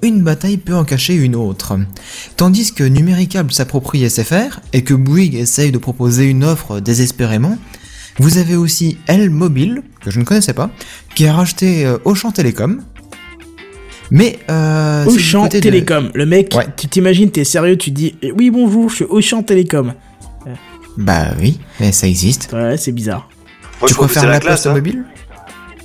Une 0.03 0.21
bataille 0.23 0.57
peut 0.57 0.75
en 0.75 0.83
cacher 0.83 1.13
une 1.15 1.35
autre. 1.35 1.77
Tandis 2.35 2.73
que 2.73 2.83
Numéricable 2.83 3.51
s'approprie 3.51 4.09
SFR 4.09 4.59
et 4.73 4.83
que 4.83 4.93
Bouygues 4.95 5.35
essaye 5.35 5.71
de 5.71 5.77
proposer 5.77 6.25
une 6.25 6.43
offre 6.43 6.79
désespérément, 6.79 7.57
vous 8.17 8.37
avez 8.39 8.55
aussi 8.55 8.97
L 9.07 9.29
Mobile, 9.29 9.83
que 10.01 10.09
je 10.09 10.19
ne 10.19 10.25
connaissais 10.25 10.53
pas, 10.53 10.71
qui 11.15 11.27
a 11.27 11.33
racheté 11.33 11.85
euh, 11.85 11.97
Auchan 12.03 12.31
Télécom. 12.31 12.81
Mais 14.09 14.39
euh, 14.49 15.03
du 15.05 15.09
Auchan 15.15 15.43
côté 15.43 15.59
de- 15.59 15.63
Télécom. 15.63 16.09
Le 16.13 16.25
mec, 16.25 16.53
Ouais. 16.55 16.65
tu 16.75 16.87
t'imagines, 16.87 17.29
t'es 17.31 17.43
sérieux, 17.43 17.77
tu 17.77 17.91
dis 17.91 18.15
eh 18.23 18.31
oui 18.31 18.49
bonjour, 18.49 18.89
je 18.89 18.95
suis 18.95 19.05
Auchan 19.05 19.43
Télécom. 19.43 19.93
Bah 20.97 21.27
oui, 21.39 21.59
mais 21.79 21.91
ça 21.93 22.07
existe. 22.07 22.51
Ouais, 22.51 22.75
c'est 22.75 22.91
bizarre. 22.91 23.29
Moi, 23.79 23.87
tu 23.87 23.95
préfères 23.95 24.23
la, 24.25 24.31
la 24.31 24.39
classe. 24.39 24.63
Poste 24.63 24.67
hein. 24.67 24.73
Mobile? 24.73 25.05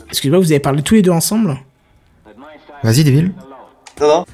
Excuse-moi, 0.09 0.40
vous 0.40 0.50
avez 0.50 0.59
parlé 0.59 0.83
tous 0.83 0.94
les 0.94 1.02
deux 1.02 1.11
ensemble? 1.12 1.57
Vas-y, 2.83 3.05
Deville. 3.05 3.33
Non, 4.00 4.06
non. 4.09 4.24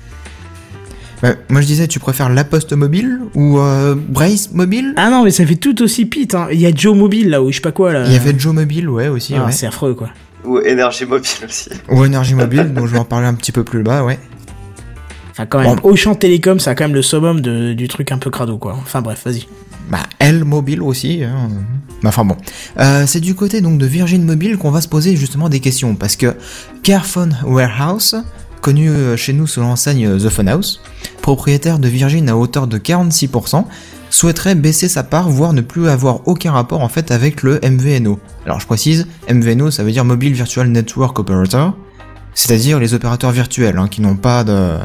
Bah, 1.23 1.35
moi 1.49 1.61
je 1.61 1.67
disais, 1.67 1.87
tu 1.87 2.01
préfères 2.01 2.29
la 2.29 2.43
Poste 2.43 2.73
Mobile 2.73 3.21
ou 3.35 3.59
euh, 3.61 3.95
Brace 3.97 4.51
Mobile? 4.53 4.93
Ah 4.97 5.09
non, 5.09 5.23
mais 5.23 5.31
ça 5.31 5.47
fait 5.47 5.55
tout 5.55 5.81
aussi 5.83 6.05
pite. 6.05 6.35
Hein. 6.35 6.49
Il 6.51 6.61
y 6.61 6.67
a 6.67 6.73
Joe 6.75 6.97
Mobile 6.97 7.31
là, 7.31 7.41
ou 7.41 7.51
je 7.51 7.57
sais 7.57 7.61
pas 7.61 7.71
quoi 7.71 7.93
là. 7.93 8.05
Il 8.07 8.13
y 8.13 8.17
avait 8.17 8.35
Joe 8.37 8.53
Mobile, 8.53 8.89
ouais, 8.89 9.07
aussi, 9.09 9.35
Ah, 9.37 9.47
ouais. 9.47 9.53
C'est 9.53 9.67
affreux 9.67 9.95
quoi. 9.95 10.11
Ou 10.45 10.59
énergie 10.59 11.05
mobile 11.05 11.31
aussi. 11.47 11.71
Ou 11.89 12.05
Énergie 12.05 12.35
Mobile, 12.35 12.73
dont 12.75 12.85
je 12.89 12.93
vais 12.93 12.99
en 12.99 13.05
parler 13.05 13.29
un 13.29 13.35
petit 13.35 13.53
peu 13.53 13.63
plus 13.63 13.85
bas, 13.85 14.03
ouais. 14.03 14.19
Enfin 15.31 15.47
quand 15.47 15.61
même, 15.61 15.77
Bon. 15.77 15.91
Auchan 15.91 16.17
Télécom, 16.17 16.59
ça 16.59 16.73
a 16.73 16.75
quand 16.75 16.85
même 16.85 16.95
le 16.95 17.03
summum 17.03 17.41
de, 17.41 17.73
du 17.75 17.87
truc 17.87 18.11
un 18.11 18.19
peu 18.19 18.29
crado 18.31 18.59
quoi. 18.59 18.77
Enfin 18.83 19.01
bref, 19.01 19.23
vas-y. 19.25 19.47
Bah, 19.89 20.01
L 20.19 20.45
Mobile 20.45 20.83
aussi. 20.83 21.23
Hein. 21.23 21.49
Bah, 22.03 22.09
enfin 22.09 22.25
bon. 22.25 22.37
Euh, 22.81 23.05
c'est 23.07 23.21
du 23.21 23.37
côté 23.37 23.61
donc 23.61 23.79
de 23.79 23.87
Virgin 23.87 24.25
Mobile 24.25 24.59
qu'on 24.59 24.71
va 24.73 24.81
se 24.81 24.89
poser 24.89 25.15
justement 25.15 25.49
des 25.49 25.61
questions. 25.61 25.95
Parce 25.95 26.17
que 26.17 26.35
Carphone 26.83 27.37
Warehouse, 27.45 28.17
connu 28.63 28.89
euh, 28.89 29.17
chez 29.17 29.35
nous 29.35 29.47
sous 29.47 29.61
l'enseigne 29.61 30.07
euh, 30.07 30.19
The 30.19 30.31
Phone 30.31 30.49
House, 30.49 30.81
propriétaire 31.21 31.79
de 31.79 31.89
Virgin 31.89 32.29
à 32.31 32.37
hauteur 32.37 32.67
de 32.67 32.79
46%, 32.79 33.65
souhaiterait 34.09 34.55
baisser 34.55 34.89
sa 34.89 35.03
part, 35.03 35.29
voire 35.29 35.53
ne 35.53 35.61
plus 35.61 35.89
avoir 35.89 36.27
aucun 36.27 36.53
rapport 36.53 36.81
en 36.81 36.89
fait 36.89 37.11
avec 37.11 37.43
le 37.43 37.61
MVNO. 37.63 38.19
Alors 38.47 38.61
je 38.61 38.67
précise, 38.67 39.07
MVNO 39.31 39.71
ça 39.71 39.83
veut 39.85 39.91
dire 39.93 40.05
Mobile 40.05 40.33
Virtual 40.33 40.67
Network 40.69 41.19
Operator, 41.19 41.75
c'est-à-dire 42.35 42.79
les 42.79 42.95
opérateurs 42.95 43.31
virtuels 43.31 43.77
hein, 43.79 43.89
qui 43.89 44.01
n'ont 44.01 44.17
pas 44.17 44.43
de 44.45 44.77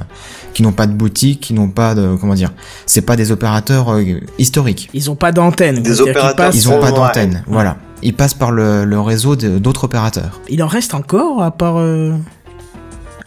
qui 0.54 0.63
n'ont 0.63 0.72
pas 0.72 0.88
de 0.88 0.94
boutique, 0.94 1.40
qui 1.40 1.54
n'ont 1.54 1.70
pas 1.70 1.94
de 1.94 2.16
comment 2.20 2.34
dire, 2.34 2.52
c'est 2.88 3.02
pas 3.02 3.16
des 3.16 3.32
opérateurs 3.32 3.94
euh, 3.94 4.04
historiques. 4.40 4.90
Ils 4.94 5.12
ont 5.12 5.16
pas 5.16 5.32
d'antenne. 5.32 5.82
Des 5.84 6.02
opérateurs, 6.02 6.52
Ils 6.54 6.68
ont 6.70 6.80
pas 6.80 6.88
Ouais. 6.92 6.96
d'antenne, 6.98 7.44
voilà. 7.48 7.78
Ils 8.04 8.13
passent 8.13 8.34
par 8.36 8.52
le, 8.52 8.86
le 8.86 9.00
réseau 9.00 9.36
de- 9.36 9.58
d'autres 9.60 9.86
opérateurs. 9.86 10.40
Il 10.50 10.62
en 10.63 10.68
reste 10.68 10.94
encore 10.94 11.42
à 11.44 11.52
part. 11.52 11.78
euh, 11.80 12.13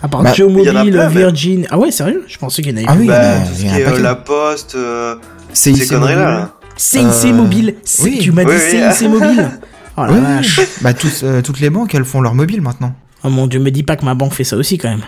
À 0.02 0.08
part 0.08 0.22
Bah, 0.22 0.32
Mobile, 0.38 0.70
plein, 0.72 0.84
mais- 0.84 1.08
Virgin. 1.08 1.66
Ah 1.70 1.78
ouais, 1.78 1.90
sérieux? 1.90 2.24
Je 2.26 2.38
pensais 2.38 2.62
qu'il 2.62 2.72
y 2.72 2.74
en 2.74 2.78
avait 2.78 2.86
Ah 2.88 2.92
plus. 2.94 3.00
oui, 3.02 3.06
bah, 3.08 3.20
il 3.22 3.26
y 3.26 3.28
en 3.28 3.42
a- 3.42 3.46
tout 3.46 3.54
ce 3.54 3.60
qui 3.60 3.66
est 3.66 3.86
euh, 3.86 4.02
la 4.02 4.14
poste, 4.14 4.74
euh, 4.74 5.16
ces 5.52 5.72
conneries-là. 5.86 6.52
CIC 6.76 7.04
Euh, 7.26 7.32
Mobile. 7.34 7.74
C'est- 7.84 8.02
oui. 8.04 8.18
Tu 8.22 8.32
m'as 8.32 8.44
Oui, 8.44 8.54
dit 8.54 8.76
oui. 8.76 8.92
CIC 8.94 9.08
Mobile. 9.08 9.50
Oh 9.96 10.04
la 10.04 10.12
Oui, 10.12 10.20
vache. 10.20 10.60
bah 10.82 10.94
tous, 10.94 11.22
euh, 11.24 11.42
toutes 11.42 11.60
les 11.60 11.68
banques, 11.68 11.94
elles 11.94 12.04
font 12.06 12.20
leur 12.22 12.34
mobile 12.34 12.62
maintenant. 12.62 12.94
Oh 13.24 13.28
mon 13.28 13.46
dieu, 13.48 13.58
me 13.60 13.70
dis 13.70 13.82
pas 13.82 13.96
que 13.96 14.04
ma 14.04 14.14
banque 14.14 14.32
fait 14.32 14.44
ça 14.44 14.56
aussi 14.56 14.78
quand 14.78 14.88
même. 14.88 15.02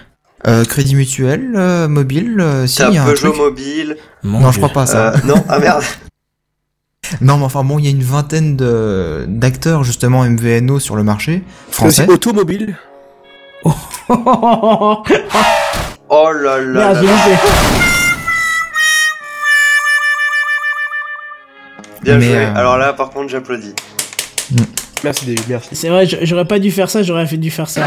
Euh, 0.46 0.64
crédit 0.64 0.96
mutuel, 0.96 1.52
euh, 1.56 1.86
mobile, 1.88 2.36
euh, 2.40 2.66
si, 2.66 2.80
y 2.82 2.84
a 2.98 3.02
un 3.02 3.06
Peugeot 3.06 3.28
truc. 3.30 3.40
mobile. 3.40 3.96
Mon 4.24 4.40
Non, 4.40 4.50
Dieu. 4.50 4.52
je 4.54 4.56
crois 4.58 4.68
pas 4.70 4.86
ça. 4.86 5.12
Euh, 5.12 5.16
non, 5.24 5.42
ah 5.48 5.58
merde. 5.60 5.82
Non, 7.20 7.38
mais 7.38 7.44
enfin 7.44 7.62
bon, 7.64 7.78
il 7.78 7.84
y 7.84 7.88
a 7.88 7.90
une 7.90 8.02
vingtaine 8.02 8.56
de 8.56 9.24
d'acteurs 9.28 9.84
justement 9.84 10.24
MVNO 10.24 10.78
sur 10.80 10.96
le 10.96 11.04
marché 11.04 11.42
aussi 11.68 11.76
français. 11.76 12.08
automobile. 12.08 12.76
Oh 13.64 15.02
là 16.32 16.58
là. 16.60 16.92
Merde, 16.92 16.94
là 16.94 17.00
j'ai 17.00 17.06
là. 17.06 17.12
loupé. 17.12 17.36
Bien 22.02 22.18
Mais, 22.18 22.26
joué. 22.26 22.36
euh, 22.36 22.54
Alors 22.54 22.78
là, 22.78 22.92
par 22.92 23.10
contre, 23.10 23.28
j'applaudis. 23.30 23.74
Merci 25.04 25.26
David, 25.26 25.44
merci. 25.48 25.68
C'est 25.72 25.88
vrai, 25.88 26.06
j'aurais 26.22 26.44
pas 26.44 26.58
dû 26.58 26.70
faire 26.70 26.90
ça, 26.90 27.02
j'aurais 27.02 27.26
fait 27.26 27.36
dû 27.36 27.50
faire 27.50 27.68
ça. 27.68 27.82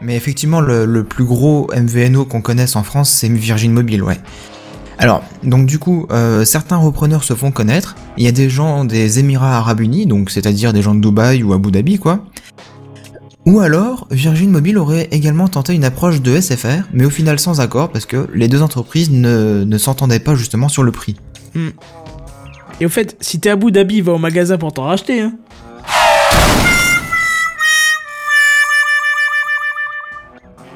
Mais 0.00 0.16
effectivement, 0.16 0.60
le, 0.60 0.84
le 0.84 1.04
plus 1.04 1.24
gros 1.24 1.70
MVNO 1.74 2.24
qu'on 2.24 2.40
connaisse 2.40 2.74
en 2.74 2.82
France, 2.82 3.10
c'est 3.10 3.28
Virgin 3.28 3.72
Mobile, 3.72 4.02
ouais. 4.02 4.18
Alors, 5.02 5.24
donc 5.42 5.66
du 5.66 5.80
coup, 5.80 6.06
euh, 6.12 6.44
certains 6.44 6.76
repreneurs 6.76 7.24
se 7.24 7.34
font 7.34 7.50
connaître. 7.50 7.96
Il 8.16 8.24
y 8.24 8.28
a 8.28 8.32
des 8.32 8.48
gens 8.48 8.84
des 8.84 9.18
Émirats 9.18 9.56
Arabes 9.56 9.80
Unis, 9.80 10.06
donc 10.06 10.30
c'est-à-dire 10.30 10.72
des 10.72 10.80
gens 10.80 10.94
de 10.94 11.00
Dubaï 11.00 11.42
ou 11.42 11.52
Abu 11.52 11.72
Dhabi, 11.72 11.98
quoi. 11.98 12.20
Ou 13.44 13.58
alors, 13.58 14.06
Virgin 14.12 14.48
Mobile 14.48 14.78
aurait 14.78 15.08
également 15.10 15.48
tenté 15.48 15.74
une 15.74 15.82
approche 15.82 16.22
de 16.22 16.40
SFR, 16.40 16.84
mais 16.92 17.04
au 17.04 17.10
final 17.10 17.40
sans 17.40 17.60
accord, 17.60 17.88
parce 17.88 18.06
que 18.06 18.28
les 18.32 18.46
deux 18.46 18.62
entreprises 18.62 19.10
ne, 19.10 19.64
ne 19.64 19.76
s'entendaient 19.78 20.20
pas 20.20 20.36
justement 20.36 20.68
sur 20.68 20.84
le 20.84 20.92
prix. 20.92 21.16
Et 22.80 22.86
au 22.86 22.88
fait, 22.88 23.16
si 23.20 23.40
t'es 23.40 23.50
à 23.50 23.54
Abu 23.54 23.72
Dhabi, 23.72 24.02
va 24.02 24.12
au 24.12 24.18
magasin 24.18 24.56
pour 24.56 24.72
t'en 24.72 24.84
racheter, 24.84 25.20
hein. 25.20 25.32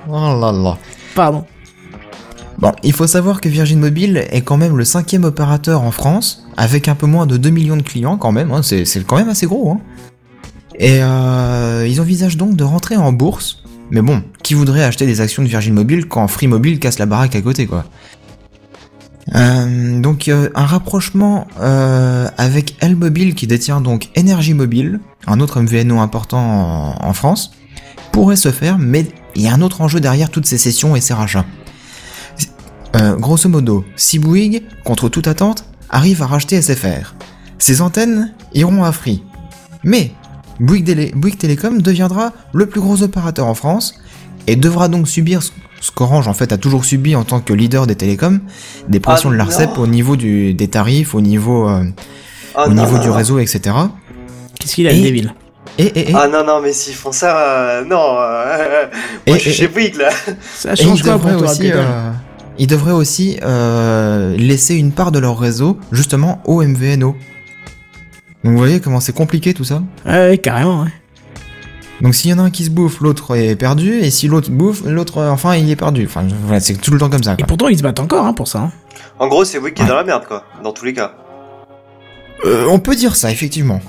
Oh 0.09 0.41
là 0.41 0.51
là. 0.51 0.77
Pardon. 1.15 1.45
Bon, 2.59 2.73
il 2.83 2.93
faut 2.93 3.07
savoir 3.07 3.41
que 3.41 3.49
Virgin 3.49 3.79
Mobile 3.79 4.25
est 4.31 4.41
quand 4.41 4.57
même 4.57 4.77
le 4.77 4.85
cinquième 4.85 5.25
opérateur 5.25 5.83
en 5.83 5.91
France, 5.91 6.47
avec 6.57 6.89
un 6.89 6.95
peu 6.95 7.07
moins 7.07 7.27
de 7.27 7.37
2 7.37 7.51
millions 7.51 7.77
de 7.77 7.83
clients 7.83 8.17
quand 8.17 8.33
même, 8.33 8.51
hein, 8.51 8.63
c'est 8.63 9.07
quand 9.07 9.17
même 9.17 9.29
assez 9.29 9.47
gros. 9.47 9.73
Hein. 9.73 9.81
Et 10.79 11.03
euh, 11.03 11.87
ils 11.89 12.01
envisagent 12.01 12.37
donc 12.37 12.57
de 12.57 12.65
rentrer 12.65 12.97
en 12.97 13.13
bourse, 13.13 13.63
mais 13.91 14.01
bon, 14.01 14.23
qui 14.43 14.55
voudrait 14.55 14.85
acheter 14.85 15.07
des 15.07 15.21
actions 15.21 15.43
de 15.43 15.49
Virgin 15.49 15.75
Mobile 15.75 16.07
quand 16.07 16.27
Free 16.29 16.47
Mobile 16.47 16.79
casse 16.79 16.99
la 16.99 17.07
baraque 17.07 17.37
à 17.37 17.43
côté 17.43 17.67
quoi 17.67 17.85
Euh, 19.35 20.01
donc 20.01 20.29
euh, 20.29 20.51
un 20.55 20.67
rapprochement 20.67 21.49
avec 22.39 22.77
L 22.81 22.97
Mobile 22.97 23.35
qui 23.35 23.47
détient 23.47 23.81
donc 23.81 24.09
Energy 24.17 24.55
Mobile, 24.55 25.01
un 25.27 25.41
autre 25.41 25.61
MVNO 25.61 25.99
important 25.99 26.39
en, 26.39 27.07
en 27.07 27.13
France, 27.13 27.51
pourrait 28.13 28.37
se 28.37 28.51
faire, 28.51 28.79
mais 28.79 29.05
il 29.35 29.43
y 29.43 29.49
a 29.49 29.53
un 29.53 29.61
autre 29.61 29.83
enjeu 29.83 30.01
derrière 30.01 30.31
toutes 30.31 30.47
ces 30.47 30.59
sessions 30.59 30.97
et 30.97 31.03
ces 31.03 31.13
rachats. 31.13 31.45
Euh, 32.97 33.17
grosso 33.17 33.49
modo, 33.49 33.85
si 33.97 34.19
Bouygues, 34.19 34.63
contre 34.85 35.09
toute 35.09 35.29
attente, 35.29 35.65
arrive 35.91 36.23
à 36.23 36.27
racheter 36.27 36.61
SFR, 36.63 37.15
ses 37.59 37.81
antennes 37.83 38.33
iront 38.55 38.85
à 38.85 38.93
Free. 38.93 39.23
Mais 39.85 40.13
Bouygues, 40.61 40.87
Télé- 40.87 41.13
Bouygues 41.15 41.37
Télécom 41.39 41.83
deviendra 41.83 42.33
le 42.55 42.67
plus 42.67 42.81
gros 42.81 43.03
opérateur 43.03 43.47
en 43.47 43.55
France 43.55 43.95
et 44.47 44.57
devra 44.57 44.89
donc 44.89 45.09
subir 45.09 45.43
ce 45.43 45.51
qu'Orange 45.95 46.27
en 46.29 46.33
fait 46.33 46.53
a 46.53 46.57
toujours 46.59 46.85
subi 46.87 47.15
en 47.17 47.25
tant 47.25 47.41
que 47.41 47.53
leader 47.53 47.87
des 47.87 47.97
télécoms, 47.97 48.41
des 48.89 49.01
pressions 49.01 49.29
Ah 49.29 49.33
de 49.33 49.37
l'ARCEP 49.39 49.77
non. 49.77 49.83
au 49.83 49.87
niveau 49.87 50.17
du, 50.17 50.55
des 50.55 50.69
tarifs, 50.69 51.15
au 51.15 51.21
niveau, 51.21 51.69
euh, 51.69 51.85
Ah 52.55 52.67
au 52.67 52.71
non, 52.73 52.83
niveau 52.85 52.97
non, 52.97 53.03
du 53.03 53.09
non. 53.09 53.15
réseau, 53.15 53.39
etc. 53.39 53.61
Qu'est-ce 54.59 54.75
qu'il 54.75 54.87
a, 54.87 54.93
Et- 54.93 54.97
le 54.97 55.03
débile? 55.03 55.35
Et, 55.79 55.85
et, 55.85 56.11
et, 56.11 56.15
Ah 56.15 56.27
non, 56.29 56.43
non, 56.47 56.63
mais 56.63 56.73
s'ils 56.73 56.95
font 56.95 57.13
ça, 57.13 57.37
euh, 57.39 57.85
non. 57.85 58.17
euh, 58.19 58.87
moi, 59.27 59.37
Et- 59.37 59.39
je 59.39 59.39
suis 59.41 59.51
et- 59.51 59.53
chez 59.53 59.69
Bouygues, 59.69 59.97
là. 59.97 60.09
Ça 60.57 60.73
et 60.73 60.77
change 60.77 61.03
quoi 61.03 61.19
pour 61.19 61.37
toi, 61.37 61.51
aussi, 61.51 61.71
euh, 61.71 61.83
ils 62.59 62.67
devraient 62.67 62.93
aussi 62.93 63.39
euh, 63.43 64.37
laisser 64.37 64.75
une 64.75 64.93
part 64.93 65.13
de 65.13 65.19
leur 65.19 65.39
réseau 65.39 65.79
justement 65.93 66.41
au 66.45 66.63
MVNO. 66.63 67.17
Donc 68.45 68.53
vous 68.53 68.59
voyez 68.59 68.81
comment 68.81 69.01
c'est 69.01 69.15
compliqué 69.15 69.55
tout 69.55 69.65
ça? 69.65 69.83
Ouais, 70.07 70.39
carrément, 70.39 70.83
ouais. 70.83 70.91
Donc 72.03 72.15
s'il 72.15 72.31
y 72.31 72.35
en 72.35 72.39
a 72.39 72.43
un 72.43 72.51
qui 72.51 72.65
se 72.65 72.71
bouffe, 72.71 73.01
l'autre 73.01 73.37
est 73.37 73.57
perdu, 73.57 73.95
et 74.01 74.11
si 74.11 74.29
l'autre 74.29 74.51
bouffe, 74.51 74.83
l'autre 74.85 75.19
euh, 75.19 75.31
enfin 75.31 75.57
il 75.57 75.71
est 75.71 75.77
perdu. 75.77 76.05
Enfin 76.07 76.27
voilà, 76.45 76.61
c'est 76.61 76.75
tout 76.75 76.91
le 76.93 76.99
temps 76.99 77.09
comme 77.09 77.23
ça. 77.23 77.35
Et 77.39 77.45
pourtant, 77.45 77.69
ils 77.69 77.79
se 77.79 77.83
battent 77.83 78.01
encore, 78.01 78.25
hein, 78.27 78.35
pour 78.35 78.49
ça. 78.49 78.59
hein. 78.61 78.73
En 79.19 79.29
gros, 79.29 79.45
c'est 79.47 79.59
Bouygues 79.59 79.75
qui 79.75 79.81
est 79.81 79.85
Ouais. 79.85 79.91
dans 79.91 79.97
la 79.97 80.05
merde, 80.05 80.25
quoi. 80.29 80.45
Dans 80.63 80.73
tous 80.73 80.85
les 80.85 80.93
cas. 80.93 81.15
Euh, 82.45 82.67
on 82.71 82.79
peut 82.79 82.95
dire 82.95 83.17
ça 83.17 83.31
effectivement. 83.33 83.81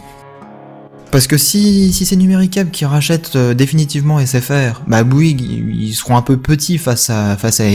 Parce 1.11 1.27
que 1.27 1.37
si, 1.37 1.91
si 1.93 2.05
c'est 2.05 2.15
Numéricable 2.15 2.69
qui 2.71 2.85
rachète 2.85 3.35
euh, 3.35 3.53
définitivement 3.53 4.19
SFR, 4.25 4.81
bah 4.87 5.03
Bouygues 5.03 5.41
ils 5.41 5.83
ils 5.89 5.93
seront 5.93 6.15
un 6.17 6.21
peu 6.21 6.37
petits 6.37 6.77
face 6.77 7.09
à 7.09 7.35
face 7.37 7.59
à 7.59 7.65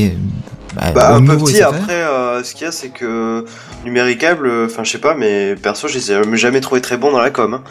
bah, 0.74 0.92
Bah, 0.94 1.14
un 1.16 1.24
peu 1.24 1.36
petit, 1.38 1.62
après, 1.62 2.02
euh, 2.02 2.42
ce 2.42 2.54
qu'il 2.54 2.64
y 2.64 2.68
a, 2.68 2.72
c'est 2.72 2.88
que 2.88 3.44
numéricable, 3.84 4.46
euh, 4.46 4.66
enfin, 4.66 4.84
je 4.84 4.90
sais 4.92 4.98
pas, 4.98 5.14
mais 5.14 5.54
perso, 5.56 5.88
je 5.88 5.94
les 5.98 6.12
ai 6.12 6.36
jamais 6.36 6.60
trouvé 6.60 6.80
très 6.80 6.96
bons 6.96 7.12
dans 7.12 7.20
la 7.20 7.30
com. 7.30 7.54
hein. 7.54 7.62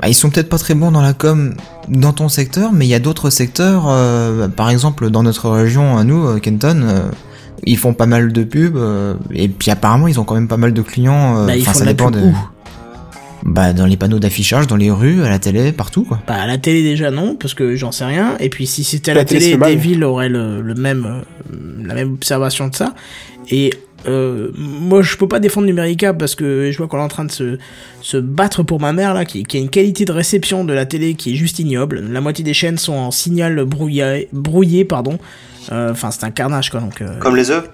Bah, 0.00 0.08
ils 0.08 0.14
sont 0.14 0.30
peut-être 0.30 0.48
pas 0.48 0.58
très 0.58 0.74
bons 0.74 0.90
dans 0.90 1.00
la 1.02 1.12
com 1.12 1.54
dans 1.88 2.12
ton 2.12 2.28
secteur, 2.28 2.72
mais 2.72 2.86
il 2.86 2.88
y 2.88 2.94
a 2.94 2.98
d'autres 2.98 3.30
secteurs, 3.30 3.84
euh, 3.88 4.48
par 4.48 4.68
exemple 4.70 5.10
dans 5.10 5.22
notre 5.22 5.48
région 5.50 5.96
à 5.96 6.02
nous, 6.04 6.26
euh, 6.26 6.38
Kenton, 6.40 6.82
euh, 6.84 7.02
ils 7.64 7.78
font 7.78 7.94
pas 7.94 8.06
mal 8.06 8.32
de 8.32 8.42
pubs, 8.42 8.76
euh, 8.76 9.14
et 9.32 9.48
puis 9.48 9.70
apparemment 9.70 10.08
ils 10.08 10.18
ont 10.18 10.24
quand 10.24 10.34
même 10.34 10.48
pas 10.48 10.56
mal 10.56 10.72
de 10.72 10.82
clients. 10.82 11.36
euh, 11.38 11.46
Bah, 11.46 11.56
ils 11.56 11.62
enfin, 11.62 11.72
font 11.72 11.78
ça 11.78 11.84
de 11.84 11.90
la 11.90 11.92
dépend 11.94 12.10
pub 12.10 12.20
de- 12.20 12.26
où? 12.26 12.36
Bah 13.44 13.72
dans 13.72 13.86
les 13.86 13.96
panneaux 13.96 14.18
d'affichage, 14.20 14.66
dans 14.66 14.76
les 14.76 14.90
rues, 14.90 15.22
à 15.24 15.28
la 15.28 15.38
télé, 15.38 15.72
partout 15.72 16.04
quoi. 16.04 16.20
Bah, 16.26 16.34
à 16.34 16.46
la 16.46 16.58
télé, 16.58 16.82
déjà, 16.82 17.10
non, 17.10 17.34
parce 17.34 17.54
que 17.54 17.74
j'en 17.76 17.90
sais 17.92 18.04
rien. 18.04 18.36
Et 18.38 18.48
puis, 18.48 18.66
si 18.66 18.84
c'était 18.84 19.10
à 19.10 19.14
la, 19.14 19.20
La 19.20 19.24
télé, 19.24 19.56
mal. 19.56 19.74
Devil 19.74 20.04
aurait 20.04 20.28
le, 20.28 20.60
le 20.60 20.74
même, 20.74 21.06
euh, 21.06 21.56
la 21.84 21.94
même 21.94 22.12
observation 22.12 22.68
de 22.68 22.74
ça. 22.76 22.94
Et, 23.50 23.70
euh, 24.06 24.50
moi, 24.56 25.02
je 25.02 25.16
peux 25.16 25.28
pas 25.28 25.40
défendre 25.40 25.66
Numérica 25.66 26.12
parce 26.12 26.34
que 26.34 26.70
je 26.72 26.78
vois 26.78 26.88
qu'on 26.88 26.98
est 26.98 27.02
en 27.02 27.08
train 27.08 27.24
de 27.24 27.30
se, 27.30 27.58
se 28.00 28.16
battre 28.16 28.62
pour 28.62 28.80
ma 28.80 28.92
mère, 28.92 29.14
là, 29.14 29.24
qui, 29.24 29.42
qui 29.44 29.56
a 29.56 29.60
une 29.60 29.70
qualité 29.70 30.04
de 30.04 30.12
réception 30.12 30.64
de 30.64 30.72
la 30.72 30.86
télé 30.86 31.14
qui 31.14 31.32
est 31.32 31.36
juste 31.36 31.58
ignoble. 31.58 32.00
La 32.10 32.20
moitié 32.20 32.44
des 32.44 32.54
chaînes 32.54 32.78
sont 32.78 32.94
en 32.94 33.10
signal 33.10 33.64
brouillé, 33.64 34.28
brouillé 34.32 34.84
pardon. 34.84 35.18
Euh, 35.70 35.92
Enfin, 35.92 36.10
c'est 36.10 36.24
un 36.24 36.30
carnage, 36.30 36.70
quoi, 36.70 36.80
donc, 36.80 37.00
euh, 37.00 37.18
Comme 37.20 37.36
les 37.36 37.50
œufs. 37.50 37.68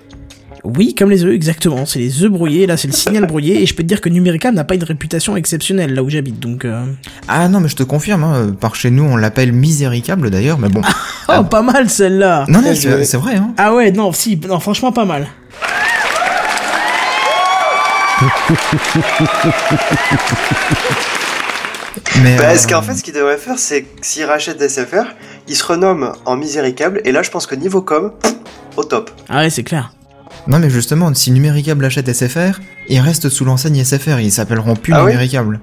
Oui, 0.64 0.94
comme 0.94 1.10
les 1.10 1.24
œufs, 1.24 1.34
exactement. 1.34 1.86
C'est 1.86 1.98
les 1.98 2.22
œufs 2.24 2.30
brouillés. 2.30 2.66
Là, 2.66 2.76
c'est 2.76 2.88
le 2.88 2.94
signal 2.94 3.26
brouillé. 3.26 3.62
Et 3.62 3.66
je 3.66 3.74
peux 3.74 3.82
te 3.82 3.88
dire 3.88 4.00
que 4.00 4.08
Numérica 4.08 4.50
n'a 4.50 4.64
pas 4.64 4.74
une 4.74 4.84
réputation 4.84 5.36
exceptionnelle 5.36 5.94
là 5.94 6.02
où 6.02 6.10
j'habite. 6.10 6.40
Donc, 6.40 6.64
euh... 6.64 6.84
Ah 7.28 7.48
non 7.48 7.60
mais 7.60 7.68
je 7.68 7.76
te 7.76 7.82
confirme, 7.82 8.24
hein, 8.24 8.54
par 8.60 8.74
chez 8.74 8.90
nous 8.90 9.04
on 9.04 9.16
l'appelle 9.16 9.52
miséricable 9.52 10.30
d'ailleurs, 10.30 10.58
mais 10.58 10.68
bon. 10.68 10.82
oh, 11.28 11.44
pas 11.44 11.62
mal 11.62 11.88
celle-là. 11.88 12.44
non 12.48 12.62
non 12.62 12.74
c'est 12.74 13.16
vrai 13.16 13.36
hein. 13.36 13.52
Ah 13.56 13.74
ouais, 13.74 13.90
non, 13.92 14.12
si, 14.12 14.38
non, 14.48 14.58
franchement, 14.60 14.92
pas 14.92 15.04
mal. 15.04 15.26
Mais, 22.22 22.36
Bah, 22.36 22.50
euh, 22.50 22.56
qu'en 22.68 22.82
fait, 22.82 22.94
ce 22.94 23.02
qu'ils 23.02 23.14
devraient 23.14 23.36
faire, 23.36 23.58
c'est 23.58 23.82
que 23.82 23.88
s'ils 24.02 24.24
rachètent 24.24 24.58
des 24.58 24.68
SFR, 24.68 25.04
ils 25.46 25.56
se 25.56 25.64
renomment 25.64 26.12
en 26.24 26.36
miséricable, 26.36 27.00
et 27.04 27.12
là, 27.12 27.22
je 27.22 27.30
pense 27.30 27.46
que 27.46 27.54
niveau 27.54 27.82
com, 27.82 28.12
au 28.76 28.84
top. 28.84 29.10
Ah 29.28 29.38
ouais, 29.38 29.50
c'est 29.50 29.62
clair. 29.62 29.92
Non 30.46 30.58
mais 30.58 30.70
justement, 30.70 31.12
si 31.14 31.30
Numéricable 31.30 31.84
achète 31.84 32.12
SFR, 32.12 32.60
ils 32.88 33.00
restent 33.00 33.28
sous 33.28 33.44
l'enseigne 33.44 33.84
SFR, 33.84 34.20
ils 34.20 34.32
s'appellent 34.32 34.62
plus 34.82 34.92
Ah 34.94 35.04
oui 35.04 35.12
Numéricable. 35.12 35.60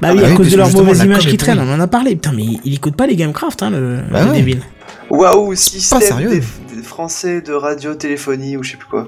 Bah 0.00 0.08
Ah 0.10 0.14
oui, 0.14 0.20
bah 0.20 0.26
à 0.26 0.30
oui, 0.30 0.36
cause 0.36 0.50
de 0.50 0.56
leur 0.56 0.66
justement, 0.66 0.84
mauvaise 0.84 0.98
la 1.00 1.04
image 1.06 1.22
com 1.24 1.30
qui 1.30 1.36
traîne, 1.36 1.58
on 1.58 1.72
en 1.72 1.80
a 1.80 1.88
parlé. 1.88 2.14
Putain, 2.14 2.32
mais 2.32 2.44
il, 2.44 2.60
il 2.64 2.74
écoute 2.74 2.94
pas 2.96 3.06
les 3.06 3.16
Gamecraft, 3.16 3.62
hein, 3.62 3.70
le, 3.70 4.00
Bah 4.12 4.24
le 4.24 4.30
ouais. 4.30 4.58
Waouh, 5.10 5.54
système 5.54 6.00
sérieux. 6.00 6.28
des, 6.28 6.40
des 6.76 6.82
Français 6.82 7.40
de 7.40 7.52
radiotéléphonie, 7.52 8.56
ou 8.56 8.62
je 8.62 8.72
sais 8.72 8.76
plus 8.76 8.88
quoi. 8.88 9.06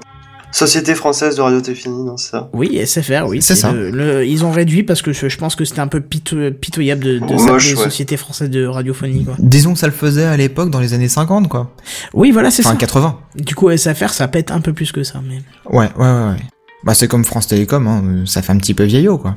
Société 0.51 0.95
française 0.95 1.37
de 1.37 1.41
radiotéléphonie, 1.41 2.03
non, 2.03 2.17
c'est 2.17 2.31
ça? 2.31 2.49
Oui, 2.53 2.77
SFR, 2.85 3.25
oui. 3.27 3.41
C'est 3.41 3.55
ça. 3.55 3.71
le- 3.71 3.89
le- 3.89 4.25
ils 4.25 4.43
ont 4.43 4.51
réduit 4.51 4.83
parce 4.83 5.01
que 5.01 5.13
je, 5.13 5.29
je 5.29 5.37
pense 5.37 5.55
que 5.55 5.63
c'était 5.63 5.79
un 5.79 5.87
peu 5.87 5.99
pito- 5.99 6.51
pitoyable 6.51 7.03
de, 7.03 7.19
s'appeler 7.37 7.73
ouais. 7.75 7.83
Société 7.83 8.17
Française 8.17 8.49
de 8.49 8.65
Radiophonie, 8.65 9.23
quoi. 9.23 9.35
Disons 9.39 9.73
que 9.73 9.79
ça 9.79 9.87
le 9.87 9.93
faisait 9.93 10.25
à 10.25 10.35
l'époque 10.35 10.69
dans 10.69 10.79
les 10.81 10.93
années 10.93 11.07
50 11.07 11.47
quoi. 11.47 11.71
Oui, 12.13 12.31
voilà, 12.31 12.51
c'est 12.51 12.63
Enfin 12.65 12.73
ça. 12.73 12.77
80. 12.79 13.17
Du 13.35 13.55
coup, 13.55 13.69
SFR, 13.71 14.09
ça 14.09 14.27
pète 14.27 14.51
un 14.51 14.59
peu 14.59 14.73
plus 14.73 14.91
que 14.91 15.03
ça, 15.03 15.21
mais... 15.25 15.37
Ouais, 15.69 15.89
ouais, 15.97 16.05
ouais, 16.05 16.27
ouais. 16.31 16.37
Bah 16.83 16.95
c'est 16.95 17.07
comme 17.07 17.23
France 17.23 17.47
Télécom, 17.47 17.87
hein, 17.87 18.23
ça 18.25 18.41
fait 18.41 18.51
un 18.51 18.57
petit 18.57 18.73
peu 18.73 18.83
vieillot 18.83 19.17
quoi. 19.19 19.35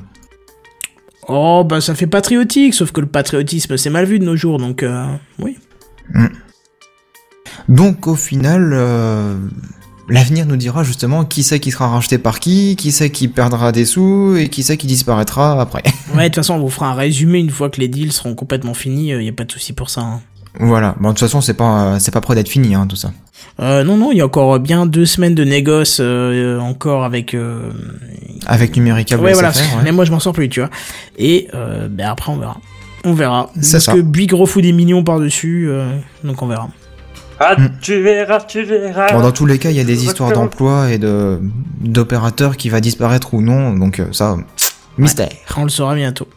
Oh, 1.28 1.62
bah 1.64 1.80
ça 1.80 1.94
fait 1.94 2.06
patriotique, 2.06 2.74
sauf 2.74 2.90
que 2.90 3.00
le 3.00 3.06
patriotisme, 3.06 3.76
c'est 3.76 3.90
mal 3.90 4.04
vu 4.06 4.18
de 4.18 4.24
nos 4.24 4.34
jours, 4.36 4.58
donc 4.58 4.82
euh, 4.82 5.06
oui. 5.38 5.56
Donc 7.68 8.06
au 8.06 8.14
final, 8.14 8.70
euh, 8.74 9.36
l'avenir 10.08 10.46
nous 10.46 10.56
dira 10.56 10.82
justement 10.84 11.24
qui 11.24 11.42
c'est 11.42 11.60
qui 11.60 11.70
sera 11.70 11.88
racheté 11.88 12.18
par 12.18 12.40
qui, 12.40 12.76
qui 12.76 12.92
c'est 12.92 13.10
qui 13.10 13.28
perdra 13.28 13.72
des 13.72 13.84
sous 13.84 14.36
et 14.36 14.48
qui 14.48 14.62
c'est 14.62 14.76
qui 14.76 14.86
disparaîtra 14.86 15.60
après. 15.60 15.82
Ouais, 16.14 16.22
de 16.22 16.28
toute 16.28 16.36
façon, 16.36 16.54
on 16.54 16.60
vous 16.60 16.68
fera 16.70 16.88
un 16.90 16.94
résumé 16.94 17.38
une 17.40 17.50
fois 17.50 17.70
que 17.70 17.80
les 17.80 17.88
deals 17.88 18.12
seront 18.12 18.34
complètement 18.34 18.74
finis, 18.74 19.08
il 19.10 19.22
y 19.22 19.28
a 19.28 19.32
pas 19.32 19.44
de 19.44 19.50
souci 19.50 19.72
pour 19.72 19.90
ça. 19.90 20.02
hein. 20.02 20.20
Voilà. 20.60 20.94
Bon, 21.00 21.08
de 21.08 21.14
toute 21.14 21.20
façon, 21.20 21.40
c'est 21.40 21.54
pas, 21.54 21.98
c'est 21.98 22.12
pas 22.12 22.20
près 22.20 22.36
d'être 22.36 22.48
fini, 22.48 22.76
hein, 22.76 22.86
tout 22.86 22.94
ça. 22.94 23.10
Euh, 23.58 23.82
non, 23.82 23.96
non, 23.96 24.12
il 24.12 24.18
y 24.18 24.20
a 24.20 24.26
encore 24.26 24.60
bien 24.60 24.86
deux 24.86 25.06
semaines 25.06 25.34
de 25.34 25.42
négoce 25.42 25.98
euh, 26.00 26.60
encore 26.60 27.02
avec. 27.04 27.34
Euh... 27.34 27.70
Avec 28.46 28.76
Numérica 28.76 29.16
Ouais, 29.16 29.32
voilà. 29.32 29.50
BSFR, 29.50 29.76
ouais. 29.76 29.82
Mais 29.82 29.90
moi, 29.92 30.04
je 30.04 30.12
m'en 30.12 30.20
sors 30.20 30.32
plus, 30.32 30.48
tu 30.48 30.60
vois. 30.60 30.70
Et 31.18 31.48
euh, 31.54 31.88
ben 31.90 32.06
après, 32.08 32.30
on 32.30 32.36
verra. 32.36 32.58
On 33.04 33.12
verra. 33.12 33.50
Parce 33.54 33.78
ça. 33.78 33.92
que 33.92 34.00
Bouygues 34.00 34.32
refout 34.34 34.62
des 34.62 34.72
millions 34.72 35.02
par-dessus, 35.02 35.66
euh, 35.68 35.96
donc 36.22 36.40
on 36.42 36.46
verra. 36.46 36.68
Ah, 37.40 37.56
Hmm. 37.58 37.68
tu 37.80 38.00
verras, 38.00 38.40
tu 38.40 38.62
verras. 38.62 39.12
Bon, 39.12 39.20
dans 39.20 39.32
tous 39.32 39.46
les 39.46 39.58
cas, 39.58 39.70
il 39.70 39.76
y 39.76 39.80
a 39.80 39.84
des 39.84 40.04
histoires 40.04 40.32
d'emploi 40.32 40.90
et 40.92 40.98
de 40.98 41.38
d'opérateurs 41.80 42.56
qui 42.56 42.68
va 42.70 42.80
disparaître 42.80 43.34
ou 43.34 43.42
non, 43.42 43.72
donc 43.74 43.98
euh, 44.00 44.06
ça, 44.12 44.36
mystère. 44.98 45.28
On 45.56 45.64
le 45.64 45.68
saura 45.68 45.94
bientôt. 45.94 46.28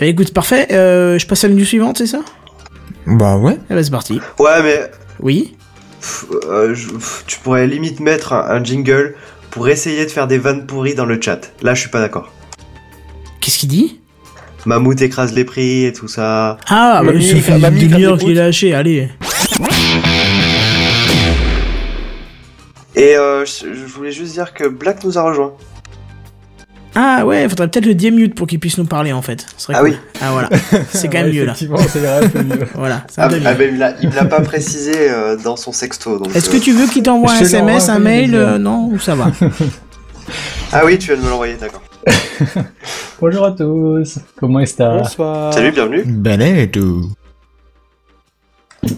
Eh 0.00 0.08
écoute, 0.08 0.32
parfait. 0.34 0.68
Euh, 0.72 1.18
je 1.18 1.26
passe 1.26 1.44
à 1.44 1.48
la 1.48 1.54
news 1.54 1.64
suivante, 1.64 1.98
c'est 1.98 2.06
ça? 2.06 2.20
Bah 3.06 3.36
ouais. 3.36 3.56
Eh 3.70 3.74
ben, 3.74 3.82
c'est 3.82 3.90
parti. 3.90 4.20
Ouais, 4.38 4.62
mais 4.62 4.90
Oui 5.20 5.54
pff, 6.00 6.26
euh, 6.48 6.74
je- 6.74 6.88
pff, 6.90 7.24
tu 7.26 7.38
pourrais 7.40 7.66
limite 7.66 7.98
mettre 8.00 8.32
un, 8.32 8.44
un 8.50 8.62
jingle 8.62 9.14
pour 9.50 9.68
essayer 9.68 10.04
de 10.04 10.10
faire 10.10 10.26
des 10.28 10.38
vannes 10.38 10.66
pourries 10.66 10.94
dans 10.94 11.06
le 11.06 11.20
chat. 11.20 11.52
Là, 11.62 11.74
je 11.74 11.80
suis 11.80 11.90
pas 11.90 12.00
d'accord. 12.00 12.30
Qu'est-ce 13.40 13.58
qu'il 13.58 13.68
dit? 13.68 13.98
Mammouth 14.66 15.00
écrase 15.02 15.32
les 15.34 15.44
prix 15.44 15.86
et 15.86 15.92
tout 15.92 16.06
ça. 16.08 16.58
Ah, 16.68 17.00
bah, 17.04 17.12
mamie, 17.12 17.28
une 17.30 17.88
demi-heure 17.88 18.12
quand 18.12 18.18
qu'il 18.18 18.30
est 18.32 18.34
lâché, 18.34 18.74
allez. 18.74 19.08
Et 22.96 23.16
euh, 23.16 23.44
je, 23.44 23.74
je 23.74 23.84
voulais 23.94 24.10
juste 24.12 24.32
dire 24.32 24.52
que 24.54 24.66
Black 24.68 25.04
nous 25.04 25.18
a 25.18 25.22
rejoint. 25.22 25.52
Ah 26.94 27.24
ouais, 27.24 27.48
faudrait 27.48 27.68
peut-être 27.68 27.86
le 27.86 27.94
10 27.94 28.10
minutes 28.10 28.34
pour 28.34 28.46
qu'il 28.48 28.58
puisse 28.58 28.76
nous 28.78 28.84
parler 28.86 29.12
en 29.12 29.22
fait. 29.22 29.46
Ce 29.56 29.66
serait 29.66 29.74
Ah 29.76 29.80
cool. 29.80 29.90
oui. 29.90 29.96
Ah 30.20 30.32
voilà. 30.32 30.48
C'est 30.90 31.06
quand 31.08 31.18
même 31.18 31.26
Ouais, 31.26 31.32
mieux 31.32 31.44
là. 31.44 31.52
Effectivement, 31.52 31.78
ça 31.78 31.98
ira 32.00 32.16
un 32.24 32.28
peu 32.28 32.42
mieux. 32.42 32.66
Voilà, 32.74 33.04
Ah, 33.16 33.28
ah, 33.28 33.28
ben, 33.28 33.36
il 33.72 33.78
l'a- 33.78 33.94
il 34.02 34.08
me 34.08 34.14
l'a 34.14 34.24
pas 34.24 34.40
précisé 34.40 34.94
euh, 35.10 35.36
dans 35.36 35.56
son 35.56 35.70
sexto. 35.70 36.20
Est-ce 36.34 36.48
euh, 36.48 36.58
que 36.58 36.64
tu 36.64 36.72
veux 36.72 36.86
qu'il 36.88 37.04
t'envoie 37.04 37.32
un 37.32 37.40
SMS, 37.40 37.88
un 37.88 37.98
mail 38.00 38.34
euh, 38.34 38.58
Non 38.58 38.88
Ou 38.92 38.98
ça 38.98 39.14
va 39.14 39.30
Ah 40.72 40.82
oui, 40.84 40.98
tu 40.98 41.08
viens 41.08 41.16
de 41.16 41.22
me 41.22 41.30
l'envoyer, 41.30 41.54
d'accord. 41.54 41.82
Bonjour 43.20 43.44
à 43.44 43.52
tous. 43.52 44.18
Comment 44.36 44.60
est-ce 44.60 44.76
Bonsoir. 44.78 45.52
Salut, 45.54 45.70
bienvenue. 45.72 46.02
Ben 46.06 46.40
et 46.40 46.70
tout. 46.70 47.10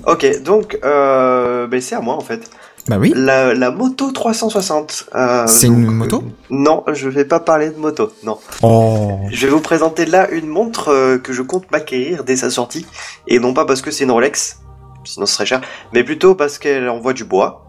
Ok, 0.06 0.42
donc 0.42 0.78
euh, 0.84 1.66
ben, 1.66 1.80
c'est 1.80 1.94
à 1.94 2.00
moi 2.00 2.14
en 2.14 2.20
fait. 2.20 2.50
Bah 2.88 2.96
oui. 2.98 3.12
La, 3.14 3.54
la 3.54 3.70
moto 3.70 4.10
360. 4.10 5.10
euh, 5.14 5.46
C'est 5.46 5.66
une 5.66 5.86
euh, 5.86 5.90
moto 5.90 6.24
Non, 6.48 6.82
je 6.92 7.08
vais 7.08 7.24
pas 7.26 7.38
parler 7.38 7.70
de 7.70 7.78
moto, 7.78 8.10
non. 8.24 8.38
Oh. 8.62 9.18
Je 9.30 9.46
vais 9.46 9.52
vous 9.52 9.60
présenter 9.60 10.06
là 10.06 10.30
une 10.30 10.46
montre 10.48 10.88
euh, 10.88 11.18
que 11.18 11.32
je 11.32 11.42
compte 11.42 11.70
m'acquérir 11.70 12.24
dès 12.24 12.36
sa 12.36 12.50
sortie, 12.50 12.86
et 13.28 13.38
non 13.38 13.52
pas 13.52 13.64
parce 13.66 13.82
que 13.82 13.90
c'est 13.90 14.04
une 14.04 14.10
Rolex, 14.10 14.60
sinon 15.04 15.26
ce 15.26 15.34
serait 15.34 15.46
cher, 15.46 15.60
mais 15.92 16.04
plutôt 16.04 16.34
parce 16.34 16.58
qu'elle 16.58 16.88
envoie 16.88 17.12
du 17.12 17.24
bois, 17.24 17.66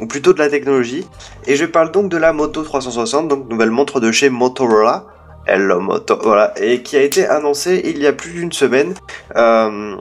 ou 0.00 0.06
plutôt 0.06 0.32
de 0.32 0.38
la 0.38 0.48
technologie. 0.48 1.06
Et 1.46 1.56
je 1.56 1.66
parle 1.66 1.92
donc 1.92 2.08
de 2.08 2.16
la 2.16 2.32
Moto 2.32 2.62
360, 2.62 3.28
donc 3.28 3.48
nouvelle 3.50 3.70
montre 3.70 4.00
de 4.00 4.10
chez 4.12 4.30
Motorola. 4.30 5.04
Hello 5.46 5.78
Moto, 5.78 6.18
voilà, 6.22 6.54
et 6.58 6.82
qui 6.82 6.96
a 6.96 7.02
été 7.02 7.26
annoncée 7.28 7.82
il 7.84 7.98
y 7.98 8.06
a 8.06 8.14
plus 8.14 8.32
d'une 8.32 8.50
semaine. 8.50 8.94
Euh, 9.36 9.94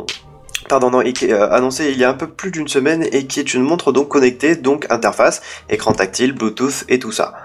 pardon, 0.68 0.92
non, 0.92 1.02
et 1.02 1.14
qui 1.14 1.26
est 1.26 1.34
euh, 1.34 1.52
annoncée 1.52 1.92
il 1.92 1.98
y 1.98 2.04
a 2.04 2.10
un 2.10 2.14
peu 2.14 2.28
plus 2.28 2.52
d'une 2.52 2.68
semaine 2.68 3.06
et 3.12 3.26
qui 3.26 3.40
est 3.40 3.54
une 3.54 3.64
montre 3.64 3.92
donc 3.92 4.10
connectée, 4.10 4.56
donc 4.56 4.88
interface, 4.90 5.42
écran 5.70 5.94
tactile, 5.94 6.34
Bluetooth 6.34 6.86
et 6.90 7.00
tout 7.00 7.12
ça. 7.12 7.36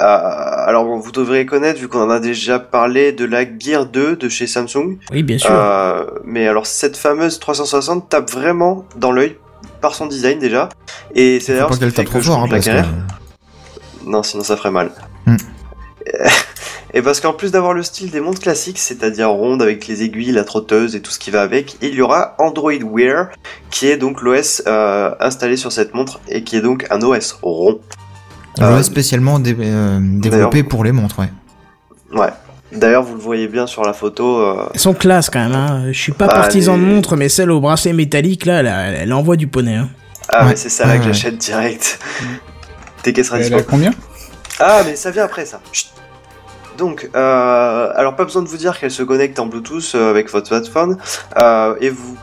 Euh, 0.00 0.04
alors 0.04 0.84
bon, 0.84 0.98
vous 0.98 1.12
devrez 1.12 1.44
connaître, 1.46 1.80
vu 1.80 1.88
qu'on 1.88 2.02
en 2.02 2.10
a 2.10 2.20
déjà 2.20 2.58
parlé, 2.58 3.12
de 3.12 3.24
la 3.24 3.44
Gear 3.44 3.86
2 3.86 4.16
de 4.16 4.28
chez 4.28 4.46
Samsung. 4.46 4.98
Oui, 5.12 5.22
bien 5.22 5.38
sûr. 5.38 5.50
Euh, 5.52 6.04
mais 6.24 6.46
alors 6.46 6.66
cette 6.66 6.96
fameuse 6.96 7.38
360 7.38 8.08
tape 8.08 8.30
vraiment 8.30 8.84
dans 8.96 9.12
l'œil 9.12 9.36
par 9.80 9.94
son 9.94 10.06
design 10.06 10.38
déjà. 10.38 10.68
Et 11.14 11.40
c'est 11.40 11.52
d'ailleurs 11.52 11.74
ce 11.74 11.80
qui 11.80 11.90
fait 11.90 12.04
que 12.04 12.10
trop 12.10 12.20
fort, 12.20 12.42
hein, 12.42 12.60
que... 12.60 14.08
Non, 14.08 14.22
sinon 14.22 14.44
ça 14.44 14.56
ferait 14.56 14.70
mal. 14.70 14.90
Hmm. 15.26 15.36
Et 16.92 17.02
parce 17.02 17.20
qu'en 17.20 17.32
plus 17.32 17.52
d'avoir 17.52 17.72
le 17.72 17.82
style 17.82 18.10
des 18.10 18.20
montres 18.20 18.40
classiques, 18.40 18.78
c'est-à-dire 18.78 19.30
ronde 19.30 19.62
avec 19.62 19.86
les 19.86 20.02
aiguilles, 20.02 20.32
la 20.32 20.42
trotteuse 20.44 20.96
et 20.96 21.00
tout 21.00 21.10
ce 21.12 21.18
qui 21.20 21.30
va 21.30 21.42
avec, 21.42 21.76
il 21.82 21.94
y 21.94 22.02
aura 22.02 22.34
Android 22.38 22.72
Wear, 22.82 23.28
qui 23.70 23.86
est 23.86 23.96
donc 23.96 24.22
l'OS 24.22 24.62
euh, 24.66 25.14
installé 25.20 25.56
sur 25.56 25.70
cette 25.70 25.94
montre 25.94 26.20
et 26.28 26.42
qui 26.42 26.56
est 26.56 26.60
donc 26.60 26.86
un 26.90 27.00
OS 27.02 27.38
rond. 27.42 27.80
On 28.58 28.64
Euh, 28.64 28.76
l'a 28.76 28.82
spécialement 28.82 29.38
dé- 29.38 29.56
euh, 29.60 29.98
développé 30.02 30.64
pour 30.64 30.82
les 30.82 30.90
montres, 30.92 31.20
ouais. 31.20 31.30
Ouais. 32.12 32.30
D'ailleurs, 32.72 33.02
vous 33.04 33.14
le 33.14 33.20
voyez 33.20 33.46
bien 33.48 33.66
sur 33.68 33.82
la 33.84 33.92
photo. 33.92 34.40
euh, 34.40 34.68
Elles 34.74 34.80
sont 34.80 34.94
classe 34.94 35.30
quand 35.30 35.40
même. 35.40 35.54
Hein. 35.54 35.84
Je 35.92 35.98
suis 35.98 36.12
pas 36.12 36.26
Bah, 36.26 36.34
partisan 36.34 36.76
de 36.76 36.82
montre, 36.82 37.16
mais 37.16 37.28
celle 37.28 37.50
au 37.52 37.60
bracelet 37.60 37.92
métallique 37.92 38.46
là, 38.46 38.60
elle, 38.60 38.66
elle, 38.66 38.94
elle 39.02 39.12
envoie 39.12 39.36
du 39.36 39.46
poney. 39.46 39.76
Hein. 39.76 39.88
Ah, 40.28 40.42
Ouais. 40.44 40.50
mais 40.50 40.56
c'est 40.56 40.68
ça 40.68 40.86
là 40.86 40.92
Ouais, 40.94 40.98
que 40.98 41.04
ouais. 41.06 41.12
j'achète 41.12 41.38
direct. 41.38 42.00
T'es 43.02 43.12
qu'elle 43.12 43.24
sera 43.24 43.38
Elle 43.40 43.54
a 43.54 43.62
combien? 43.62 43.92
Ah, 44.58 44.82
mais 44.84 44.94
ça 44.96 45.10
vient 45.12 45.24
après 45.24 45.46
ça. 45.46 45.60
Chut. 45.72 45.86
Donc, 46.78 47.10
euh, 47.14 47.92
alors 47.94 48.16
pas 48.16 48.24
besoin 48.24 48.42
de 48.42 48.48
vous 48.48 48.56
dire 48.56 48.78
qu'elle 48.78 48.90
se 48.90 49.02
connecte 49.02 49.38
en 49.38 49.46
Bluetooth 49.46 49.92
euh, 49.94 50.10
avec 50.10 50.30
votre 50.30 50.48
smartphone. 50.48 50.98
Euh, 51.36 51.74
et 51.80 51.90
vous. 51.90 52.16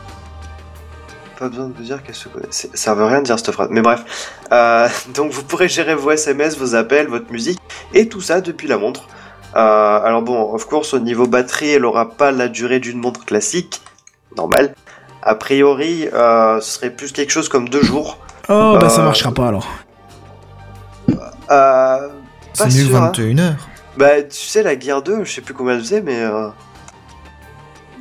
Pas 1.38 1.48
besoin 1.48 1.68
de 1.68 1.74
vous 1.74 1.84
dire 1.84 2.02
qu'elle 2.02 2.14
se 2.14 2.28
connecte. 2.28 2.68
Ça 2.74 2.94
veut 2.94 3.04
rien 3.04 3.22
dire 3.22 3.38
cette 3.38 3.52
phrase. 3.52 3.68
Mais 3.70 3.82
bref. 3.82 4.32
Euh, 4.52 4.88
donc 5.14 5.32
vous 5.32 5.42
pourrez 5.42 5.68
gérer 5.68 5.94
vos 5.94 6.10
SMS, 6.10 6.58
vos 6.58 6.74
appels, 6.74 7.06
votre 7.08 7.30
musique 7.30 7.60
et 7.94 8.08
tout 8.08 8.20
ça 8.20 8.40
depuis 8.40 8.66
la 8.68 8.78
montre. 8.78 9.06
Euh, 9.56 10.00
alors 10.02 10.22
bon, 10.22 10.52
of 10.52 10.66
course, 10.66 10.94
au 10.94 10.98
niveau 10.98 11.26
batterie, 11.26 11.70
elle 11.70 11.84
aura 11.84 12.10
pas 12.10 12.32
la 12.32 12.48
durée 12.48 12.80
d'une 12.80 12.98
montre 12.98 13.24
classique. 13.24 13.80
Normal. 14.36 14.74
A 15.22 15.34
priori, 15.34 16.08
euh, 16.12 16.60
ce 16.60 16.72
serait 16.72 16.90
plus 16.90 17.12
quelque 17.12 17.30
chose 17.30 17.48
comme 17.48 17.68
deux 17.68 17.82
jours. 17.82 18.18
Oh, 18.48 18.76
bah 18.80 18.88
ça 18.88 19.02
marchera 19.02 19.32
pas 19.32 19.48
alors. 19.48 19.68
Euh, 21.50 22.08
C'est 22.52 22.64
mieux 22.66 22.70
sûr, 22.70 22.96
hein. 22.96 23.06
21 23.06 23.38
heures. 23.38 23.68
Bah, 23.98 24.22
tu 24.22 24.36
sais, 24.38 24.62
la 24.62 24.76
guerre 24.76 25.02
2, 25.02 25.24
je 25.24 25.32
sais 25.32 25.40
plus 25.40 25.54
combien 25.54 25.74
elle 25.74 25.80
faisait, 25.80 26.02
mais. 26.02 26.20
euh, 26.22 26.48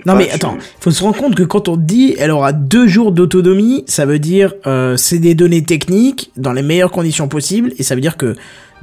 Non 0.05 0.13
bah, 0.13 0.15
mais 0.15 0.27
tu- 0.29 0.35
attends, 0.35 0.57
faut 0.79 0.91
se 0.91 1.03
rendre 1.03 1.17
compte 1.17 1.35
que 1.35 1.43
quand 1.43 1.67
on 1.67 1.75
dit 1.77 2.15
elle 2.19 2.31
aura 2.31 2.53
deux 2.53 2.87
jours 2.87 3.11
d'autonomie, 3.11 3.83
ça 3.87 4.05
veut 4.05 4.19
dire 4.19 4.53
euh, 4.67 4.95
c'est 4.95 5.19
des 5.19 5.35
données 5.35 5.63
techniques 5.63 6.31
dans 6.37 6.53
les 6.53 6.61
meilleures 6.61 6.91
conditions 6.91 7.27
possibles 7.27 7.73
et 7.77 7.83
ça 7.83 7.95
veut 7.95 8.01
dire 8.01 8.15
que 8.17 8.35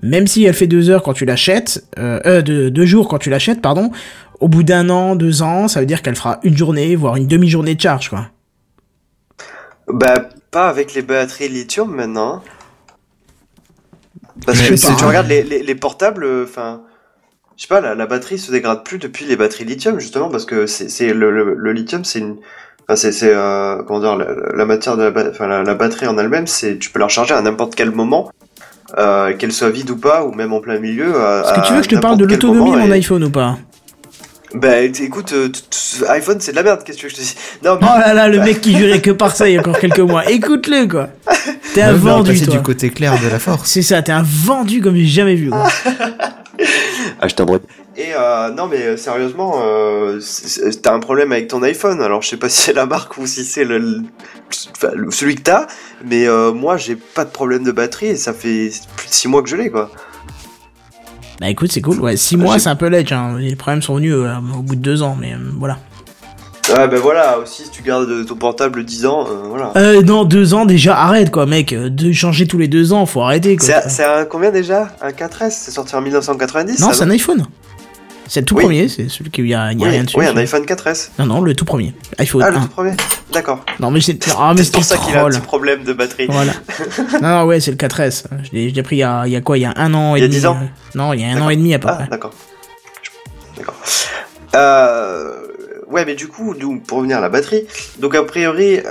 même 0.02 0.26
si 0.26 0.44
elle 0.44 0.54
fait 0.54 0.66
deux 0.66 0.90
heures 0.90 1.02
quand 1.02 1.12
tu 1.14 1.24
l'achètes, 1.24 1.84
euh, 1.98 2.20
euh, 2.26 2.42
deux, 2.42 2.70
deux 2.70 2.84
jours 2.86 3.08
quand 3.08 3.18
tu 3.18 3.30
l'achètes, 3.30 3.62
pardon, 3.62 3.90
au 4.40 4.48
bout 4.48 4.64
d'un 4.64 4.90
an, 4.90 5.14
deux 5.14 5.40
ans, 5.42 5.68
ça 5.68 5.80
veut 5.80 5.86
dire 5.86 6.02
qu'elle 6.02 6.16
fera 6.16 6.40
une 6.42 6.56
journée, 6.56 6.96
voire 6.96 7.16
une 7.16 7.28
demi-journée 7.28 7.74
de 7.76 7.80
charge 7.80 8.10
quoi. 8.10 8.26
Bah, 9.88 10.28
pas 10.50 10.68
avec 10.68 10.94
les 10.94 11.02
batteries 11.02 11.48
lithium 11.48 11.94
maintenant. 11.94 12.42
Parce 14.46 14.58
Mais 14.58 14.68
que 14.68 14.76
si 14.76 14.86
pas, 14.86 14.94
tu 14.94 15.04
hein. 15.04 15.08
regardes 15.08 15.28
les, 15.28 15.42
les, 15.42 15.62
les 15.62 15.74
portables, 15.74 16.26
enfin. 16.44 16.82
Je 17.56 17.62
sais 17.62 17.68
pas, 17.68 17.80
la, 17.80 17.94
la 17.94 18.06
batterie 18.06 18.38
se 18.38 18.50
dégrade 18.50 18.84
plus 18.84 18.98
depuis 18.98 19.24
les 19.26 19.36
batteries 19.36 19.64
lithium, 19.64 19.98
justement, 20.00 20.28
parce 20.28 20.44
que 20.44 20.66
c'est 20.66 21.12
le, 21.12 21.30
le, 21.30 21.54
le 21.54 21.72
lithium, 21.72 22.04
c'est 22.04 22.18
une. 22.20 22.36
Enfin, 22.88 22.96
c'est, 22.96 23.14
euh, 23.22 23.82
comment 23.86 24.00
dire, 24.00 24.16
la, 24.16 24.26
la 24.54 24.64
matière 24.66 24.96
de 24.96 25.04
la, 25.04 25.30
enfin, 25.30 25.46
la, 25.62 25.74
batterie 25.74 26.06
en 26.06 26.18
elle-même, 26.18 26.46
c'est, 26.46 26.78
tu 26.78 26.90
peux 26.90 26.98
la 26.98 27.06
recharger 27.06 27.32
à 27.34 27.40
n'importe 27.40 27.74
quel 27.74 27.90
moment, 27.90 28.30
euh, 28.98 29.32
qu'elle 29.34 29.52
soit 29.52 29.70
vide 29.70 29.90
ou 29.90 29.96
pas, 29.96 30.24
ou 30.24 30.32
même 30.32 30.52
en 30.52 30.60
plein 30.60 30.78
milieu. 30.78 31.08
Est-ce 31.08 31.54
que 31.54 31.66
tu 31.66 31.72
veux 31.72 31.78
que 31.78 31.84
je 31.90 31.96
te 31.96 32.00
parle 32.00 32.18
de 32.18 32.26
l'autonomie 32.26 32.72
de 32.72 32.76
mon 32.76 32.88
et- 32.88 32.92
iPhone 32.96 33.24
ou 33.24 33.30
pas? 33.30 33.56
Bah, 34.54 34.80
écoute, 34.82 35.32
euh, 35.32 35.48
iPhone, 36.10 36.36
c'est 36.40 36.52
de 36.52 36.56
la 36.56 36.62
merde, 36.62 36.84
qu'est-ce 36.84 36.98
que 36.98 37.02
tu 37.02 37.06
veux 37.08 37.12
que 37.12 37.20
je 37.28 37.32
te 37.34 37.66
Non, 37.66 37.76
mais 37.80 37.86
Oh 37.90 37.98
là 37.98 38.14
là, 38.14 38.28
le 38.28 38.38
mec 38.38 38.60
qui 38.60 38.76
jurait 38.76 39.00
que 39.00 39.10
par 39.10 39.34
ça 39.34 39.48
il 39.48 39.54
y 39.54 39.56
a 39.56 39.60
encore 39.60 39.78
quelques 39.78 39.98
mois. 39.98 40.30
Écoute-le 40.30 40.86
quoi. 40.86 41.08
T'es 41.74 41.82
un 41.82 41.92
vendu 41.92 42.40
toi. 42.40 42.54
du 42.56 42.62
côté 42.62 42.90
clair 42.90 43.20
de 43.20 43.28
la 43.28 43.38
force. 43.38 43.68
C'est 43.68 43.82
ça, 43.82 44.00
t'es 44.02 44.12
un 44.12 44.22
vendu 44.24 44.80
comme 44.80 44.94
j'ai 44.96 45.06
jamais 45.06 45.34
vu 45.34 45.50
quoi. 45.50 45.68
Ah, 47.20 47.26
je 47.28 47.34
t'embrasse. 47.34 47.60
Et 47.96 48.12
euh, 48.16 48.50
non, 48.50 48.66
mais 48.68 48.82
euh, 48.82 48.96
sérieusement, 48.96 49.56
euh, 49.62 50.20
t'as 50.82 50.94
un 50.94 51.00
problème 51.00 51.32
avec 51.32 51.48
ton 51.48 51.62
iPhone. 51.62 52.00
Alors, 52.00 52.22
je 52.22 52.28
sais 52.28 52.36
pas 52.36 52.48
si 52.50 52.60
c'est 52.60 52.72
la 52.72 52.86
marque 52.86 53.18
ou 53.18 53.26
si 53.26 53.44
c'est 53.44 53.64
le, 53.64 53.78
le- 53.78 54.02
enfin, 54.76 54.88
le- 54.94 55.10
celui 55.10 55.34
que 55.36 55.42
t'as, 55.42 55.66
mais 56.04 56.26
euh, 56.26 56.52
moi, 56.52 56.76
j'ai 56.76 56.96
pas 56.96 57.24
de 57.24 57.30
problème 57.30 57.64
de 57.64 57.72
batterie 57.72 58.06
et 58.06 58.16
ça 58.16 58.32
fait 58.32 58.70
plus 58.96 59.08
de 59.08 59.12
6 59.12 59.28
mois 59.28 59.42
que 59.42 59.48
je 59.48 59.56
l'ai, 59.56 59.70
quoi. 59.70 59.90
Bah 61.40 61.48
écoute, 61.50 61.72
c'est 61.72 61.80
cool. 61.80 61.98
Ouais, 62.00 62.16
6 62.16 62.36
mois, 62.36 62.58
c'est 62.58 62.68
un 62.68 62.76
peu 62.76 62.88
ledge. 62.88 63.12
Hein. 63.12 63.36
Les 63.38 63.56
problèmes 63.56 63.82
sont 63.82 63.96
venus 63.96 64.14
euh, 64.14 64.34
au 64.56 64.62
bout 64.62 64.76
de 64.76 64.80
2 64.80 65.02
ans, 65.02 65.16
mais 65.20 65.32
euh, 65.34 65.38
voilà. 65.58 65.78
Ouais, 66.70 66.88
ben 66.88 66.98
voilà, 66.98 67.38
aussi, 67.38 67.64
si 67.64 67.70
tu 67.70 67.82
gardes 67.82 68.24
ton 68.26 68.36
portable 68.36 68.84
10 68.84 69.04
ans, 69.06 69.26
euh, 69.28 69.48
voilà. 69.48 69.72
Euh, 69.76 70.00
non, 70.02 70.24
2 70.24 70.54
ans 70.54 70.64
déjà, 70.64 70.96
arrête 70.96 71.30
quoi, 71.30 71.44
mec. 71.44 71.72
Euh, 71.74 71.90
De 71.90 72.10
changer 72.12 72.46
tous 72.46 72.56
les 72.56 72.68
2 72.68 72.92
ans, 72.94 73.04
faut 73.04 73.20
arrêter 73.20 73.56
quoi. 73.56 73.68
C'est 73.86 74.04
un 74.04 74.24
combien 74.24 74.50
déjà? 74.50 74.88
Un 75.02 75.10
4S 75.10 75.50
C'est 75.50 75.70
sorti 75.72 75.94
en 75.94 76.00
1990 76.00 76.80
non, 76.80 76.92
c'est 76.92 77.02
un 77.04 77.10
iPhone. 77.10 77.44
C'est 78.26 78.40
le 78.40 78.46
tout 78.46 78.54
Oui. 78.56 78.62
premier, 78.64 78.88
c'est 78.88 79.10
celui 79.10 79.30
qui 79.30 79.42
y 79.42 79.52
a, 79.54 79.70
y 79.72 79.74
a 79.74 79.76
oui, 79.84 79.88
rien 79.90 80.04
dessus. 80.04 80.18
oui, 80.18 80.24
un 80.26 80.36
iPhone 80.38 80.64
4S. 80.64 81.10
Non, 81.18 81.26
non, 81.26 81.40
le 81.42 81.54
tout 81.54 81.66
premier. 81.66 81.92
iPhone 82.18 82.42
Ah, 82.42 82.50
le 82.50 82.56
1. 82.56 82.60
tout 82.62 82.68
premier 82.68 82.92
D'accord. 83.30 83.62
Non, 83.80 83.90
mais 83.90 84.00
c'est 84.00 84.18
ah, 84.38 84.54
pour 84.72 84.82
ça 84.84 84.96
qu'il 84.96 85.14
a 85.14 85.24
un 85.26 85.28
petit 85.28 85.40
problème 85.40 85.84
de 85.84 85.92
batterie. 85.92 86.26
Voilà. 86.30 86.52
non, 87.20 87.28
non, 87.28 87.44
ouais, 87.44 87.60
c'est 87.60 87.72
le 87.72 87.76
4S. 87.76 88.24
Je 88.44 88.56
l'ai 88.56 88.82
pris 88.82 88.96
il 88.96 89.00
y, 89.00 89.02
a, 89.02 89.24
il 89.26 89.32
y 89.32 89.36
a 89.36 89.42
quoi? 89.42 89.58
Il 89.58 89.60
y 89.60 89.66
a 89.66 89.74
un 89.76 89.92
an 89.92 90.16
et 90.16 90.20
Il 90.20 90.22
y 90.22 90.24
a 90.24 90.28
demi. 90.28 90.38
10 90.38 90.46
ans? 90.46 90.56
Non, 90.94 91.12
il 91.12 91.20
y 91.20 91.24
a 91.24 91.28
un 91.36 91.40
an 91.42 91.50
et 91.50 91.56
demi 91.56 91.74
à 91.74 91.78
peu 91.78 91.88
Ah, 91.90 92.06
d'accord. 92.10 92.32
D'accord. 93.58 93.74
Euh, 94.54 95.34
ouais, 95.94 96.04
mais 96.04 96.14
du 96.14 96.28
coup, 96.28 96.54
pour 96.86 96.98
revenir 96.98 97.18
à 97.18 97.20
la 97.20 97.28
batterie, 97.28 97.64
donc 98.00 98.14
a 98.14 98.22
priori, 98.24 98.78
euh, 98.78 98.84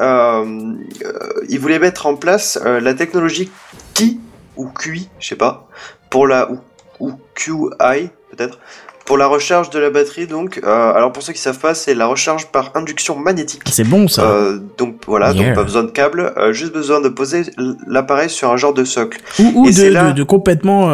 euh, 1.06 1.20
ils 1.50 1.60
voulaient 1.60 1.80
mettre 1.80 2.06
en 2.06 2.16
place 2.16 2.58
euh, 2.66 2.80
la 2.80 2.94
technologie 2.94 3.52
Qi 3.94 4.20
ou 4.58 4.68
QI, 4.70 5.10
je 5.20 5.28
sais 5.28 5.36
pas, 5.36 5.68
pour 6.10 6.26
la 6.28 6.50
ou, 6.52 6.58
ou 7.00 7.12
QI 7.36 8.10
peut-être, 8.32 8.60
pour 9.06 9.18
la 9.18 9.28
recharge 9.28 9.70
de 9.70 9.80
la 9.80 9.90
batterie. 9.90 10.28
Donc, 10.28 10.62
euh, 10.64 10.94
alors 10.94 11.12
pour 11.12 11.22
ceux 11.24 11.34
qui 11.34 11.40
savent 11.42 11.60
pas, 11.60 11.74
c'est 11.76 11.94
la 11.94 12.06
recharge 12.08 12.48
par 12.48 12.72
induction 12.76 13.18
magnétique. 13.18 13.62
C'est 13.70 13.84
bon 13.84 14.08
ça. 14.08 14.24
Euh, 14.24 14.60
donc 14.78 15.02
voilà, 15.06 15.32
Yeah. 15.34 15.48
donc 15.48 15.56
pas 15.56 15.64
besoin 15.64 15.84
de 15.84 15.92
câble, 15.92 16.34
euh, 16.38 16.54
juste 16.54 16.72
besoin 16.74 17.02
de 17.02 17.10
poser 17.10 17.44
l'appareil 17.88 18.30
sur 18.30 18.50
un 18.52 18.58
genre 18.58 18.74
de 18.74 18.86
socle. 18.86 19.20
ou 19.40 19.52
ou 19.56 19.66
et 19.66 19.72
de, 19.72 19.76
c'est 19.76 19.90
là- 19.90 20.12
de, 20.12 20.14
de 20.14 20.24
complètement 20.24 20.90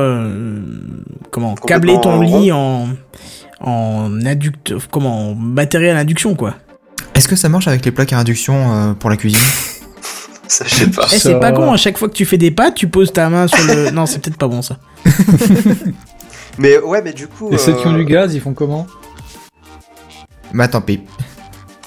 comment 1.31 1.53
câbler 1.55 1.97
ton 2.01 2.19
lit 2.21 2.51
en 2.51 2.57
en 2.59 2.87
induct 3.61 4.73
comment 4.91 5.31
en 5.31 5.35
matériel 5.35 5.97
induction 5.97 6.35
quoi. 6.35 6.55
Est-ce 7.15 7.27
que 7.27 7.35
ça 7.35 7.49
marche 7.49 7.67
avec 7.67 7.83
les 7.85 7.91
plaques 7.91 8.13
à 8.13 8.17
induction 8.17 8.73
euh, 8.73 8.93
pour 8.93 9.09
la 9.09 9.17
cuisine? 9.17 9.39
Ça, 10.47 10.65
je 10.67 10.73
sais 10.73 10.87
pas. 10.87 11.05
Eh, 11.13 11.19
c'est 11.19 11.39
pas 11.39 11.51
con, 11.51 11.71
à 11.71 11.77
chaque 11.77 11.99
fois 11.99 12.09
que 12.09 12.15
tu 12.15 12.25
fais 12.25 12.37
des 12.37 12.49
pâtes, 12.49 12.73
tu 12.73 12.87
poses 12.87 13.13
ta 13.13 13.29
main 13.29 13.47
sur 13.47 13.63
le. 13.67 13.91
non, 13.93 14.07
c'est 14.07 14.19
peut-être 14.19 14.37
pas 14.37 14.47
bon 14.47 14.63
ça. 14.63 14.77
Mais 16.57 16.77
ouais, 16.79 17.01
mais 17.01 17.13
du 17.13 17.27
coup. 17.27 17.49
Et 17.53 17.57
ceux 17.57 17.73
qui 17.73 17.87
ont 17.87 17.93
euh, 17.93 17.97
du 17.97 18.05
gaz, 18.05 18.33
ils 18.33 18.41
font 18.41 18.53
comment? 18.53 18.85
Bah 20.53 20.67
tant 20.67 20.81
pis. 20.81 21.01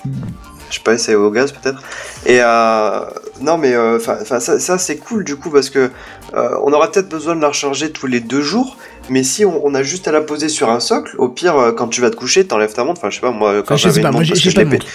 Je 0.04 0.76
sais 0.76 0.82
pas, 0.82 0.94
essayer 0.94 1.16
au 1.16 1.30
gaz 1.30 1.52
peut-être. 1.52 1.82
Et 2.24 2.38
euh, 2.40 3.00
non, 3.42 3.58
mais 3.58 3.74
euh, 3.74 3.96
enfin, 3.96 4.16
enfin, 4.22 4.40
ça, 4.40 4.58
ça, 4.58 4.78
c'est 4.78 4.96
cool 4.96 5.24
du 5.24 5.36
coup 5.36 5.50
parce 5.50 5.68
que 5.68 5.90
euh, 6.34 6.56
on 6.64 6.72
aura 6.72 6.90
peut-être 6.90 7.10
besoin 7.10 7.36
de 7.36 7.42
la 7.42 7.48
recharger 7.48 7.92
tous 7.92 8.06
les 8.06 8.20
deux 8.20 8.40
jours. 8.40 8.78
Mais 9.10 9.22
si 9.22 9.44
on, 9.44 9.64
on 9.66 9.74
a 9.74 9.82
juste 9.82 10.06
à 10.08 10.12
la 10.12 10.20
poser 10.20 10.48
sur 10.48 10.70
un 10.70 10.80
socle, 10.80 11.14
au 11.18 11.28
pire, 11.28 11.56
euh, 11.56 11.72
quand 11.72 11.88
tu 11.88 12.00
vas 12.00 12.10
te 12.10 12.16
coucher, 12.16 12.46
t'enlèves 12.46 12.72
ta 12.72 12.84
montre. 12.84 13.00
Enfin, 13.00 13.10
je 13.10 13.16
sais 13.16 13.20
pas, 13.20 13.30
moi, 13.32 13.54
quand 13.62 13.74
Enfin, 13.74 13.76
j'avais 13.76 13.96
une 14.00 14.02
moi 14.10 14.20
montre, 14.20 14.34
je 14.34 14.48
l'ai 14.50 14.64
de 14.64 14.70
pé- 14.70 14.76
montre. 14.76 14.86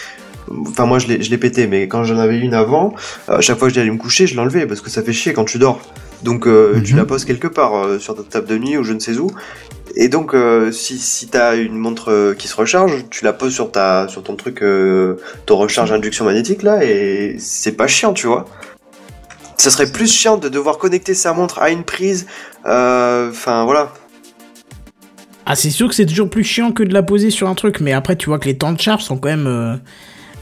Enfin, 0.69 0.85
moi, 0.85 0.97
je 0.97 1.07
l'ai 1.07 1.37
pété, 1.37 1.67
mais 1.67 1.89
quand 1.89 2.05
j'en 2.05 2.17
avais 2.17 2.37
une 2.39 2.53
avant, 2.53 2.93
euh, 3.29 3.37
à 3.37 3.41
chaque 3.41 3.59
fois 3.59 3.67
que 3.67 3.73
j'allais 3.73 3.91
me 3.91 3.97
coucher, 3.97 4.27
je 4.27 4.35
l'enlevais 4.37 4.65
parce 4.65 4.79
que 4.81 4.89
ça 4.89 5.03
fait 5.03 5.11
chier 5.13 5.33
quand 5.33 5.43
tu 5.43 5.57
dors. 5.57 5.81
Donc, 6.23 6.47
euh, 6.47 6.81
tu 6.83 6.93
Mhm. 6.93 6.99
la 6.99 7.05
poses 7.05 7.25
quelque 7.25 7.47
part 7.47 7.75
euh, 7.75 7.99
sur 7.99 8.15
ta 8.15 8.23
table 8.23 8.47
de 8.47 8.57
nuit 8.57 8.77
ou 8.77 8.83
je 8.83 8.93
ne 8.93 8.99
sais 8.99 9.17
où. 9.17 9.29
Et 9.95 10.07
donc, 10.09 10.35
si, 10.71 10.97
si 10.99 11.27
t'as 11.27 11.55
une 11.57 11.75
montre 11.75 12.33
qui 12.37 12.47
se 12.47 12.55
recharge, 12.55 13.05
tu 13.09 13.23
la 13.25 13.33
poses 13.33 13.53
sur 13.53 13.71
ta 13.71 14.07
sur 14.09 14.21
ton 14.21 14.35
truc, 14.35 14.61
ton 15.45 15.57
recharge 15.57 15.91
induction 15.91 16.23
magnétique 16.25 16.61
là, 16.61 16.83
et 16.83 17.37
c'est 17.39 17.71
pas 17.71 17.87
chiant, 17.87 18.13
tu 18.13 18.27
vois. 18.27 18.45
Ça 19.57 19.71
serait 19.71 19.91
plus 19.91 20.11
chiant 20.11 20.37
de 20.37 20.49
devoir 20.49 20.77
connecter 20.77 21.13
sa 21.13 21.33
montre 21.33 21.59
à 21.59 21.69
une 21.71 21.83
prise. 21.83 22.27
euh, 22.65 23.29
Enfin, 23.31 23.65
voilà. 23.65 23.91
Ah, 25.45 25.55
c'est 25.55 25.69
sûr 25.69 25.87
que 25.87 25.95
c'est 25.95 26.05
toujours 26.05 26.29
plus 26.29 26.43
chiant 26.43 26.71
que 26.71 26.83
de 26.83 26.93
la 26.93 27.03
poser 27.03 27.31
sur 27.31 27.47
un 27.47 27.55
truc, 27.55 27.79
mais 27.79 27.93
après, 27.93 28.15
tu 28.15 28.27
vois 28.29 28.37
que 28.37 28.45
les 28.45 28.57
temps 28.57 28.73
de 28.73 28.79
charge 28.81 29.03
sont 29.03 29.17
quand 29.17 29.29
même 29.29 29.47
euh, 29.47 29.75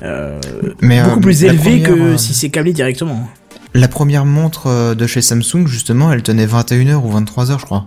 euh, 0.04 0.40
Mais 0.82 1.02
beaucoup 1.04 1.20
euh, 1.20 1.22
plus 1.22 1.44
élevés 1.44 1.82
que 1.82 1.92
première, 1.92 2.14
euh, 2.14 2.18
si 2.18 2.34
c'est 2.34 2.50
câblé 2.50 2.74
directement. 2.74 3.28
La 3.74 3.88
première 3.88 4.26
montre 4.26 4.96
de 4.96 5.08
chez 5.08 5.22
Samsung, 5.22 5.68
justement, 5.68 6.12
elle 6.12 6.24
tenait 6.24 6.48
21h 6.48 6.96
ou 6.96 7.12
23h, 7.20 7.60
je 7.60 7.66
crois. 7.66 7.86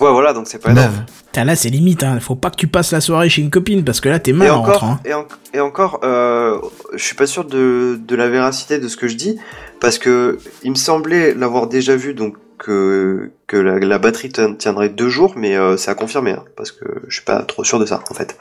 Ouais, 0.00 0.10
voilà, 0.10 0.32
donc 0.32 0.46
c'est 0.48 0.58
pas 0.62 0.70
énorme. 0.70 1.04
Putain, 1.26 1.44
là, 1.44 1.54
c'est 1.56 1.68
limite, 1.68 2.02
hein. 2.02 2.18
Faut 2.20 2.34
pas 2.34 2.50
que 2.50 2.56
tu 2.56 2.66
passes 2.66 2.90
la 2.92 3.00
soirée 3.00 3.28
chez 3.28 3.42
une 3.42 3.50
copine 3.50 3.84
parce 3.84 4.00
que 4.00 4.08
là, 4.08 4.18
t'es 4.18 4.30
Et 4.30 4.34
mal 4.34 4.50
en 4.50 4.60
encore, 4.60 4.72
rentrant. 4.80 4.92
hein. 4.92 5.00
et, 5.04 5.12
en- 5.14 5.26
et 5.54 5.60
encore, 5.60 6.00
euh, 6.04 6.58
je 6.94 7.04
suis 7.04 7.14
pas 7.16 7.26
sûr 7.26 7.44
de, 7.44 7.98
de 8.06 8.16
la 8.16 8.28
véracité 8.28 8.78
de 8.78 8.88
ce 8.88 8.96
que 8.96 9.08
je 9.08 9.16
dis, 9.16 9.38
parce 9.80 9.98
que 9.98 10.38
il 10.62 10.70
me 10.70 10.76
semblait 10.76 11.34
l'avoir 11.34 11.66
déjà 11.66 11.96
vu, 11.96 12.14
donc 12.14 12.36
que, 12.58 13.30
que 13.46 13.56
la, 13.56 13.78
la 13.78 13.98
batterie 13.98 14.28
tien- 14.30 14.54
tiendrait 14.54 14.88
deux 14.90 15.08
jours, 15.08 15.34
mais 15.36 15.56
euh, 15.56 15.76
c'est 15.76 15.90
à 15.90 15.94
confirmer, 15.94 16.32
hein, 16.32 16.44
parce 16.56 16.72
que 16.72 16.84
je 17.08 17.14
suis 17.16 17.24
pas 17.24 17.42
trop 17.42 17.64
sûr 17.64 17.78
de 17.78 17.86
ça, 17.86 18.02
en 18.10 18.14
fait. 18.14 18.36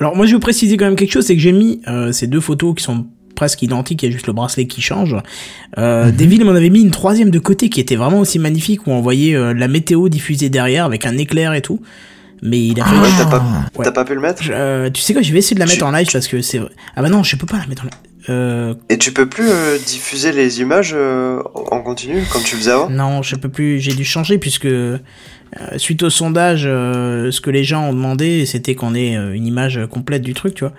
Alors, 0.00 0.14
moi, 0.16 0.26
je 0.26 0.30
vais 0.32 0.36
vous 0.36 0.40
préciser 0.40 0.76
quand 0.76 0.84
même 0.84 0.96
quelque 0.96 1.12
chose, 1.12 1.26
c'est 1.26 1.34
que 1.34 1.42
j'ai 1.42 1.52
mis 1.52 1.82
euh, 1.88 2.12
ces 2.12 2.26
deux 2.26 2.40
photos 2.40 2.74
qui 2.74 2.84
sont 2.84 3.06
presque 3.38 3.62
identiques, 3.62 4.02
il 4.02 4.06
y 4.06 4.08
a 4.08 4.12
juste 4.12 4.26
le 4.26 4.32
bracelet 4.32 4.66
qui 4.66 4.82
change. 4.82 5.14
Euh, 5.78 6.06
Mhm. 6.06 6.12
Devil 6.12 6.44
m'en 6.44 6.50
avait 6.56 6.70
mis 6.70 6.80
une 6.82 6.90
troisième 6.90 7.30
de 7.30 7.38
côté 7.38 7.68
qui 7.70 7.78
était 7.80 7.94
vraiment 7.96 8.18
aussi 8.18 8.38
magnifique, 8.40 8.86
où 8.86 8.90
on 8.90 9.00
voyait 9.00 9.34
euh, 9.36 9.54
la 9.54 9.68
météo 9.68 10.08
diffusée 10.08 10.48
derrière 10.50 10.84
avec 10.84 11.06
un 11.06 11.16
éclair 11.16 11.54
et 11.54 11.62
tout. 11.62 11.80
Mais 12.42 12.58
il 12.60 12.80
a 12.80 12.84
fait... 12.84 12.90
Ah 12.96 13.02
ouais, 13.02 13.08
t'as 13.16 13.26
pas- 13.26 13.44
Ouais. 13.76 13.84
T'as 13.84 13.92
pas 13.92 14.04
pu 14.04 14.14
le 14.14 14.20
mettre? 14.20 14.42
Je- 14.42 14.52
euh, 14.52 14.90
tu 14.90 15.00
sais 15.02 15.12
quoi, 15.12 15.22
je 15.22 15.32
vais 15.32 15.38
essayer 15.38 15.54
de 15.54 15.60
la 15.60 15.66
mettre 15.66 15.78
Tu- 15.78 15.84
en 15.84 15.92
live 15.92 16.08
parce 16.12 16.26
que 16.28 16.40
c'est... 16.42 16.60
Ah 16.96 17.02
bah 17.02 17.08
non, 17.08 17.22
je 17.22 17.36
peux 17.36 17.46
pas 17.46 17.58
la 17.58 17.66
mettre 17.66 17.82
en 17.82 17.86
live. 17.86 17.94
Euh, 18.30 18.74
Et 18.90 18.98
tu 18.98 19.12
peux 19.12 19.26
plus 19.28 19.48
euh, 19.48 19.78
diffuser 19.86 20.32
les 20.32 20.60
images 20.60 20.92
euh, 20.94 21.40
en 21.70 21.80
continu, 21.80 22.22
comme 22.32 22.42
tu 22.42 22.56
faisais 22.56 22.72
avant? 22.72 22.90
Non, 22.90 23.22
je 23.22 23.36
peux 23.36 23.48
plus, 23.48 23.80
j'ai 23.80 23.92
dû 23.94 24.04
changer 24.04 24.36
puisque 24.38 24.66
euh, 24.66 24.98
suite 25.76 26.02
au 26.02 26.10
sondage, 26.10 26.64
euh, 26.66 27.30
ce 27.30 27.40
que 27.40 27.50
les 27.50 27.64
gens 27.64 27.88
ont 27.88 27.92
demandé, 27.92 28.46
c'était 28.46 28.74
qu'on 28.74 28.94
ait 28.94 29.16
euh, 29.16 29.34
une 29.34 29.46
image 29.46 29.80
complète 29.90 30.22
du 30.22 30.34
truc, 30.34 30.54
tu 30.54 30.64
vois. 30.64 30.72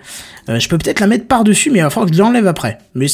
Euh, 0.50 0.60
je 0.60 0.70
peux 0.70 0.78
peut-être 0.78 1.00
la 1.00 1.08
mettre 1.08 1.28
par-dessus, 1.28 1.70
mais 1.70 1.80
il 1.80 1.84
va 1.84 1.90
falloir 1.90 2.10
que 2.10 2.16
je 2.16 2.22
l'enlève 2.22 2.48
après. 2.48 2.78
Mais 2.96 3.08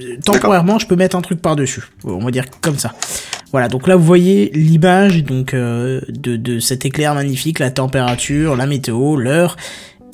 euh, 0.00 0.16
temporairement, 0.24 0.78
je 0.78 0.86
peux 0.86 0.96
mettre 0.96 1.16
un 1.16 1.22
truc 1.22 1.40
par-dessus. 1.40 1.82
On 2.04 2.18
va 2.18 2.30
dire 2.30 2.44
comme 2.60 2.78
ça. 2.78 2.94
Voilà, 3.52 3.68
donc 3.68 3.86
là 3.86 3.96
vous 3.96 4.04
voyez 4.04 4.50
l'image 4.54 5.22
donc 5.24 5.52
euh, 5.52 6.00
de, 6.08 6.36
de 6.36 6.58
cet 6.58 6.86
éclair 6.86 7.14
magnifique, 7.14 7.58
la 7.58 7.70
température, 7.70 8.56
la 8.56 8.66
météo, 8.66 9.16
l'heure, 9.16 9.56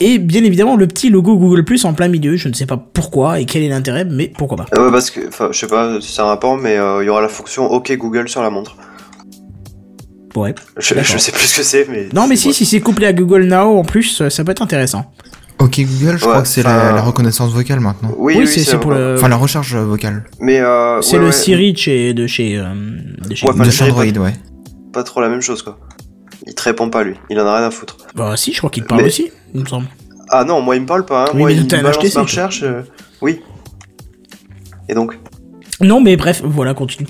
et 0.01 0.19
bien 0.19 0.43
évidemment 0.43 0.77
le 0.77 0.89
petit 0.89 1.09
logo 1.09 1.37
Google 1.37 1.65
Plus 1.65 1.85
en 1.85 1.95
plein 1.95 2.09
milieu. 2.09 2.37
Je 2.37 2.49
ne 2.49 2.55
sais 2.55 2.67
pas 2.67 2.77
pourquoi 2.77 3.39
et 3.41 3.45
quel 3.47 3.63
est 3.63 3.69
l'intérêt, 3.69 4.05
mais 4.05 4.33
pourquoi 4.37 4.57
pas. 4.57 4.67
Euh, 4.77 4.91
parce 4.91 5.11
que, 5.11 5.21
je 5.53 5.59
sais 5.59 5.69
pas 5.69 6.01
si 6.01 6.13
c'est 6.13 6.23
un 6.23 6.27
rapport, 6.27 6.57
mais 6.57 6.77
euh, 6.77 7.03
il 7.03 7.07
y 7.07 7.09
aura 7.09 7.23
la 7.23 7.29
fonction 7.29 7.67
OK 7.67 7.93
Google 7.97 8.29
sur 8.29 8.43
la 8.43 8.51
montre. 8.51 8.77
Ouais. 10.39 10.55
Je, 10.77 10.95
sais 11.19 11.33
plus 11.33 11.47
ce 11.47 11.57
que 11.57 11.63
c'est, 11.63 11.87
mais. 11.89 12.09
Non 12.13 12.27
mais 12.27 12.37
si, 12.37 12.53
si 12.55 12.65
c'est 12.67 12.81
couplé 12.81 13.07
à 13.07 13.13
Google 13.13 13.45
Now 13.45 13.79
en 13.79 13.85
plus, 13.85 14.21
euh, 14.23 14.31
ça 14.31 14.45
peut 14.45 14.53
être 14.53 14.63
intéressant. 14.63 15.13
Ok 15.61 15.81
Google, 15.81 16.19
je 16.19 16.25
Ouais, 16.25 16.31
crois 16.31 16.43
que 16.43 16.49
c'est 16.49 16.63
la, 16.63 16.93
la 16.93 17.03
reconnaissance 17.03 17.53
vocale 17.53 17.81
maintenant. 17.81 18.13
Oui, 18.17 18.35
Oui, 18.39 18.45
oui, 18.47 18.65
c'est 18.65 18.79
pour 18.79 18.93
le... 18.93 19.17
Enfin, 19.19 19.27
la 19.29 19.35
recharge 19.37 19.75
vocale. 19.77 20.25
Mais 20.39 20.61
euh, 20.61 21.01
C'est 21.03 21.15
ouais, 21.15 21.19
le 21.21 21.27
ouais, 21.27 21.33
Siri 21.33 21.73
de 21.73 21.79
chez, 21.79 22.15
de 22.15 22.27
chez, 22.29 22.57
euh, 22.57 22.65
de 23.29 23.35
chez 23.35 23.45
Ouais, 23.47 23.53
enfin, 23.55 23.65
de 23.65 23.71
je 23.71 23.77
dirais 23.77 23.87
chez 23.91 23.93
pas- 23.95 24.01
Android, 24.03 24.25
ouais. 24.25 24.33
pas 24.93 25.03
trop 25.03 25.21
la 25.21 25.29
même 25.29 25.41
chose 25.41 25.63
quoi. 25.63 25.79
Il 26.47 26.55
te 26.55 26.63
répond 26.63 26.89
pas 26.91 27.03
lui, 27.03 27.15
il 27.29 27.41
en 27.41 27.47
a 27.47 27.57
rien 27.59 27.67
à 27.67 27.71
foutre. 27.73 27.97
Bah 28.15 28.37
si, 28.37 28.53
je 28.53 28.59
crois 28.59 28.71
qu'il 28.71 28.85
te 28.85 28.89
parle 28.89 29.01
Mais- 29.03 29.09
aussi, 29.09 29.33
il 29.53 29.61
me 29.63 29.67
semble. 29.67 29.87
Ah 30.31 30.45
non, 30.45 30.61
moi 30.61 30.77
il 30.77 30.83
me 30.83 30.87
parle 30.87 31.05
pas, 31.05 31.25
hein. 31.25 31.31
Oui, 31.35 31.39
moi 31.41 31.49
mais 31.49 31.57
il 31.57 31.65
me 31.65 31.69
balance 31.83 31.97
HTC, 31.99 32.15
ma 32.17 32.23
recherche. 32.23 32.63
euh, 32.63 32.83
Oui. 33.21 33.41
Et 34.89 34.95
donc 34.95 35.19
Non 35.81 36.01
mais 36.01 36.17
bref, 36.17 36.41
voilà, 36.45 36.73
continue. 36.75 37.09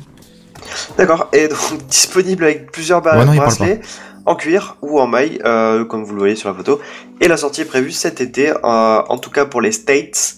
D'accord, 0.96 1.28
et 1.32 1.48
donc 1.48 1.58
disponible 1.88 2.44
avec 2.44 2.70
plusieurs 2.72 3.00
ba- 3.02 3.18
Ouais, 3.18 3.36
bracelets 3.36 3.80
en 4.26 4.34
cuir 4.34 4.76
ou 4.82 5.00
en 5.00 5.06
maille, 5.06 5.38
euh, 5.44 5.84
comme 5.86 6.04
vous 6.04 6.12
le 6.12 6.18
voyez 6.18 6.36
sur 6.36 6.48
la 6.50 6.54
photo. 6.54 6.80
Et 7.20 7.28
la 7.28 7.36
sortie 7.38 7.62
est 7.62 7.66
prévue 7.66 7.92
cet 7.92 8.20
été, 8.20 8.50
euh, 8.50 8.54
en 8.62 9.16
tout 9.18 9.30
cas 9.30 9.46
pour 9.46 9.60
les 9.62 9.72
States. 9.72 10.36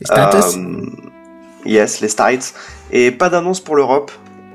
Les 0.00 0.06
status 0.06 0.56
Euh, 0.56 0.86
yes, 1.64 2.00
les 2.00 2.08
States. 2.08 2.52
Et 2.92 3.10
pas 3.10 3.28
d'annonce 3.30 3.60
pour 3.60 3.76
l'Europe. 3.76 4.10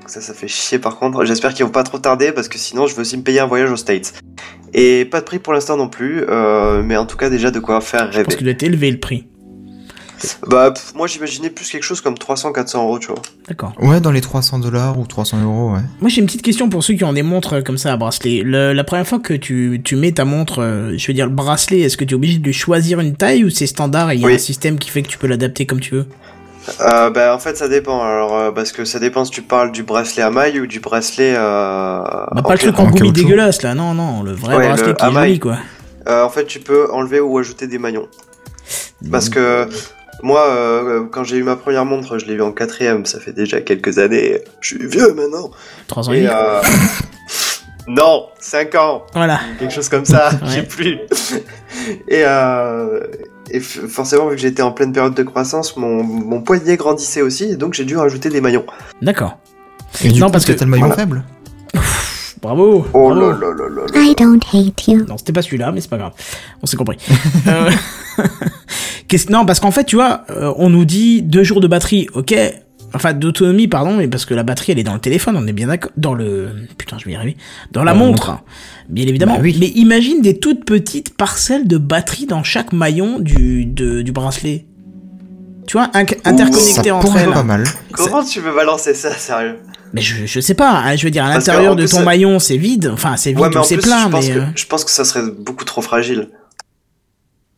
Ça, 0.07 0.21
ça 0.21 0.33
fait 0.35 0.47
chier 0.47 0.77
par 0.77 0.97
contre. 0.99 1.25
J'espère 1.25 1.53
qu'ils 1.55 1.65
vont 1.65 1.71
pas 1.71 1.81
trop 1.83 1.97
tarder 1.97 2.31
parce 2.31 2.47
que 2.47 2.59
sinon 2.59 2.85
je 2.85 2.93
veux 2.93 3.01
aussi 3.01 3.17
me 3.17 3.23
payer 3.23 3.39
un 3.39 3.47
voyage 3.47 3.71
aux 3.71 3.75
States. 3.77 4.13
Et 4.73 5.05
pas 5.05 5.19
de 5.21 5.25
prix 5.25 5.39
pour 5.39 5.53
l'instant 5.53 5.77
non 5.77 5.87
plus, 5.87 6.23
mais 6.83 6.95
en 6.97 7.05
tout 7.07 7.17
cas 7.17 7.29
déjà 7.31 7.49
de 7.49 7.59
quoi 7.59 7.81
faire 7.81 8.11
rêver. 8.11 8.25
qu'il 8.35 8.43
doit 8.43 8.51
être 8.51 8.61
élevé 8.63 8.91
le 8.91 8.99
prix. 8.99 9.27
Bah 10.47 10.71
pff, 10.71 10.93
moi 10.95 11.07
j'imaginais 11.07 11.49
plus 11.49 11.69
quelque 11.69 11.83
chose 11.83 12.01
comme 12.01 12.15
300-400 12.15 12.77
euros, 12.77 12.99
tu 12.99 13.07
vois. 13.07 13.21
D'accord. 13.47 13.73
Ouais, 13.79 13.99
dans 13.99 14.11
les 14.11 14.21
300 14.21 14.59
dollars 14.59 14.97
ou 14.97 15.05
300 15.05 15.43
euros, 15.43 15.73
ouais. 15.73 15.81
Moi 15.99 16.09
j'ai 16.09 16.21
une 16.21 16.25
petite 16.27 16.41
question 16.41 16.69
pour 16.69 16.83
ceux 16.83 16.93
qui 16.93 17.03
ont 17.03 17.13
des 17.13 17.23
montres 17.23 17.53
euh, 17.57 17.61
comme 17.61 17.77
ça 17.77 17.91
à 17.93 17.97
bracelet. 17.97 18.41
Le- 18.43 18.73
la 18.73 18.83
première 18.83 19.05
fois 19.07 19.19
que 19.19 19.33
tu, 19.33 19.81
tu 19.83 19.95
mets 19.95 20.11
ta 20.13 20.25
montre, 20.25 20.61
euh, 20.61 20.93
je 20.97 21.07
veux 21.07 21.13
dire 21.13 21.25
le 21.27 21.33
bracelet, 21.33 21.81
est-ce 21.81 21.97
que 21.97 22.05
tu 22.05 22.13
es 22.13 22.15
obligé 22.15 22.39
de 22.39 22.51
choisir 22.51 22.99
une 22.99 23.15
taille 23.15 23.43
ou 23.43 23.49
c'est 23.49 23.67
standard 23.67 24.11
et 24.11 24.15
il 24.15 24.21
y 24.21 24.23
a 24.23 24.27
Oui. 24.27 24.35
un 24.35 24.37
système 24.39 24.79
qui 24.79 24.89
fait 24.89 25.01
que 25.03 25.07
tu 25.09 25.17
peux 25.17 25.27
l'adapter 25.27 25.65
comme 25.65 25.79
tu 25.79 25.95
veux? 25.95 26.05
Euh, 26.81 27.11
bah 27.11 27.35
en 27.35 27.37
fait 27.37 27.55
ça 27.57 27.67
dépend. 27.67 28.01
Alors 28.01 28.35
euh, 28.35 28.51
parce 28.51 28.71
que 28.71 28.85
ça 28.85 28.97
dépend 28.99 29.23
si 29.25 29.31
tu 29.31 29.43
parles 29.43 29.71
du 29.71 29.83
bracelet 29.83 30.23
à 30.23 30.31
maille 30.31 30.59
ou 30.59 30.65
du 30.65 30.79
bracelet. 30.79 31.33
Euh, 31.37 32.01
Bah 32.31 32.41
pas 32.41 32.53
le 32.53 32.57
truc 32.57 32.79
en 32.79 32.83
en 32.83 32.85
gommi 32.87 32.97
caoutchouc. 32.99 33.11
dégueulasse 33.13 33.61
là, 33.61 33.75
non 33.75 33.93
non, 33.93 34.23
le 34.23 34.31
vrai 34.31 34.55
Ouais, 34.57 34.67
bracelet 34.69 34.87
le 34.87 34.93
qui 34.95 35.05
est 35.05 35.11
joli 35.11 35.39
quoi. 35.39 35.57
Euh, 36.07 36.23
en 36.23 36.29
fait 36.29 36.45
tu 36.45 36.59
peux 36.59 36.91
enlever 36.91 37.19
ou 37.19 37.37
ajouter 37.37 37.67
des 37.67 37.77
maillons. 37.77 38.07
Parce 39.11 39.29
que 39.29 39.67
moi 40.25 40.41
euh, 40.49 41.05
quand 41.11 41.23
j'ai 41.23 41.37
eu 41.37 41.43
ma 41.43 41.55
première 41.55 41.85
montre, 41.85 42.17
je 42.17 42.25
l'ai 42.25 42.33
eu 42.33 42.41
en 42.41 42.51
quatrième. 42.51 43.05
Ça 43.05 43.19
fait 43.19 43.31
déjà 43.31 43.61
quelques 43.61 43.99
années. 43.99 44.39
Je 44.59 44.75
suis 44.75 44.87
vieux 44.87 45.13
maintenant. 45.13 45.51
3 45.87 46.09
ans 46.09 46.13
et 46.13 46.27
euh... 46.27 46.61
non, 47.87 48.25
5 48.39 48.75
ans. 48.75 49.03
Voilà. 49.13 49.39
quelque 49.59 49.73
chose 49.73 49.89
comme 49.89 50.05
ça, 50.05 50.29
Ouais. 50.41 50.47
j'ai 50.47 50.63
plus. 50.63 50.97
et 52.07 52.23
euh, 52.25 53.01
et 53.51 53.59
forcément, 53.59 54.27
vu 54.29 54.35
que 54.35 54.41
j'étais 54.41 54.63
en 54.63 54.71
pleine 54.71 54.91
période 54.91 55.13
de 55.13 55.21
croissance, 55.21 55.77
mon, 55.77 56.03
mon 56.03 56.41
poignet 56.41 56.77
grandissait 56.77 57.21
aussi, 57.21 57.43
et 57.51 57.55
donc 57.55 57.75
j'ai 57.75 57.85
dû 57.85 57.95
rajouter 57.95 58.29
des 58.29 58.41
maillons. 58.41 58.65
D'accord. 59.03 59.37
Et 60.03 60.09
du 60.09 60.19
Non, 60.19 60.25
coup, 60.27 60.31
parce 60.33 60.45
que 60.45 60.51
que- 60.53 60.57
t'as 60.57 60.65
le 60.65 60.71
maillon 60.71 60.87
voilà. 60.87 60.95
faible 60.95 61.23
Bravo. 62.45 62.85
Oh 62.93 63.09
bravo. 63.09 63.21
là 63.21 63.27
là 63.29 63.47
là 63.57 63.69
là 63.75 63.85
là. 63.91 64.01
I 64.11 64.13
don't 64.15 64.43
hate 64.53 64.87
you. 64.87 65.03
Non, 65.07 65.17
c'était 65.17 65.33
pas 65.33 65.41
celui-là, 65.41 65.71
mais 65.71 65.81
c'est 65.81 65.89
pas 65.89 65.97
grave. 65.97 66.13
On 66.61 66.65
s'est 66.67 66.77
compris. 66.77 66.97
Euh, 67.47 67.71
non, 69.29 69.45
parce 69.45 69.59
qu'en 69.59 69.71
fait, 69.71 69.83
tu 69.83 69.95
vois, 69.95 70.25
euh, 70.29 70.53
on 70.57 70.69
nous 70.69 70.85
dit 70.85 71.21
deux 71.21 71.43
jours 71.43 71.59
de 71.59 71.67
batterie, 71.67 72.07
ok. 72.13 72.33
enfin 72.93 73.13
d'autonomie 73.13 73.67
pardon, 73.67 73.97
mais 73.97 74.07
parce 74.07 74.25
que 74.25 74.33
la 74.33 74.43
batterie 74.43 74.71
elle 74.71 74.79
est 74.79 74.83
dans 74.83 74.93
le 74.93 74.99
téléphone, 74.99 75.35
on 75.37 75.45
est 75.47 75.53
bien 75.53 75.67
d'accord, 75.67 75.91
dans 75.97 76.13
le 76.13 76.49
putain 76.77 76.97
je 76.97 77.05
vais 77.05 77.11
y 77.11 77.15
arriver, 77.15 77.35
dans 77.71 77.83
la 77.83 77.93
montre, 77.93 78.39
bien 78.89 79.05
évidemment. 79.05 79.35
Bah 79.35 79.41
oui. 79.43 79.57
Mais 79.59 79.67
imagine 79.67 80.21
des 80.21 80.39
toutes 80.39 80.65
petites 80.65 81.15
parcelles 81.17 81.67
de 81.67 81.77
batterie 81.77 82.25
dans 82.25 82.43
chaque 82.43 82.71
maillon 82.73 83.19
du 83.19 83.65
de, 83.65 84.01
du 84.01 84.11
bracelet. 84.11 84.65
Tu 85.67 85.77
vois, 85.77 85.89
Ça 85.93 85.99
interconnectées 85.99 86.91
entre 86.91 87.07
pourrait 87.07 87.21
elles. 87.23 87.29
être 87.29 87.33
pas 87.33 87.43
mal. 87.43 87.63
Comment 87.91 88.23
tu 88.23 88.39
veux 88.39 88.53
balancer 88.53 88.93
ça, 88.93 89.11
sérieux? 89.11 89.57
Mais 89.95 90.01
je, 90.01 90.25
je 90.25 90.39
sais 90.41 90.53
pas, 90.53 90.71
hein, 90.71 90.95
je 90.95 91.05
veux 91.05 91.09
dire 91.11 91.25
à 91.25 91.29
l'intérieur 91.29 91.75
de 91.75 91.87
ton 91.87 91.97
ça- 91.97 92.03
maillon 92.03 92.37
c'est 92.37 92.57
vide, 92.57 92.91
enfin 92.93 93.15
c'est 93.17 93.31
vide 93.31 93.39
Ouais, 93.39 93.57
ou 93.57 93.63
c'est 93.63 93.77
plein, 93.77 94.03
je 94.05 94.09
pense, 94.09 94.27
mais 94.27 94.33
que, 94.33 94.39
euh, 94.39 94.45
je 94.55 94.65
pense 94.65 94.83
que 94.85 94.91
ça 94.91 95.05
serait 95.05 95.23
beaucoup 95.31 95.63
trop 95.65 95.81
fragile. 95.81 96.29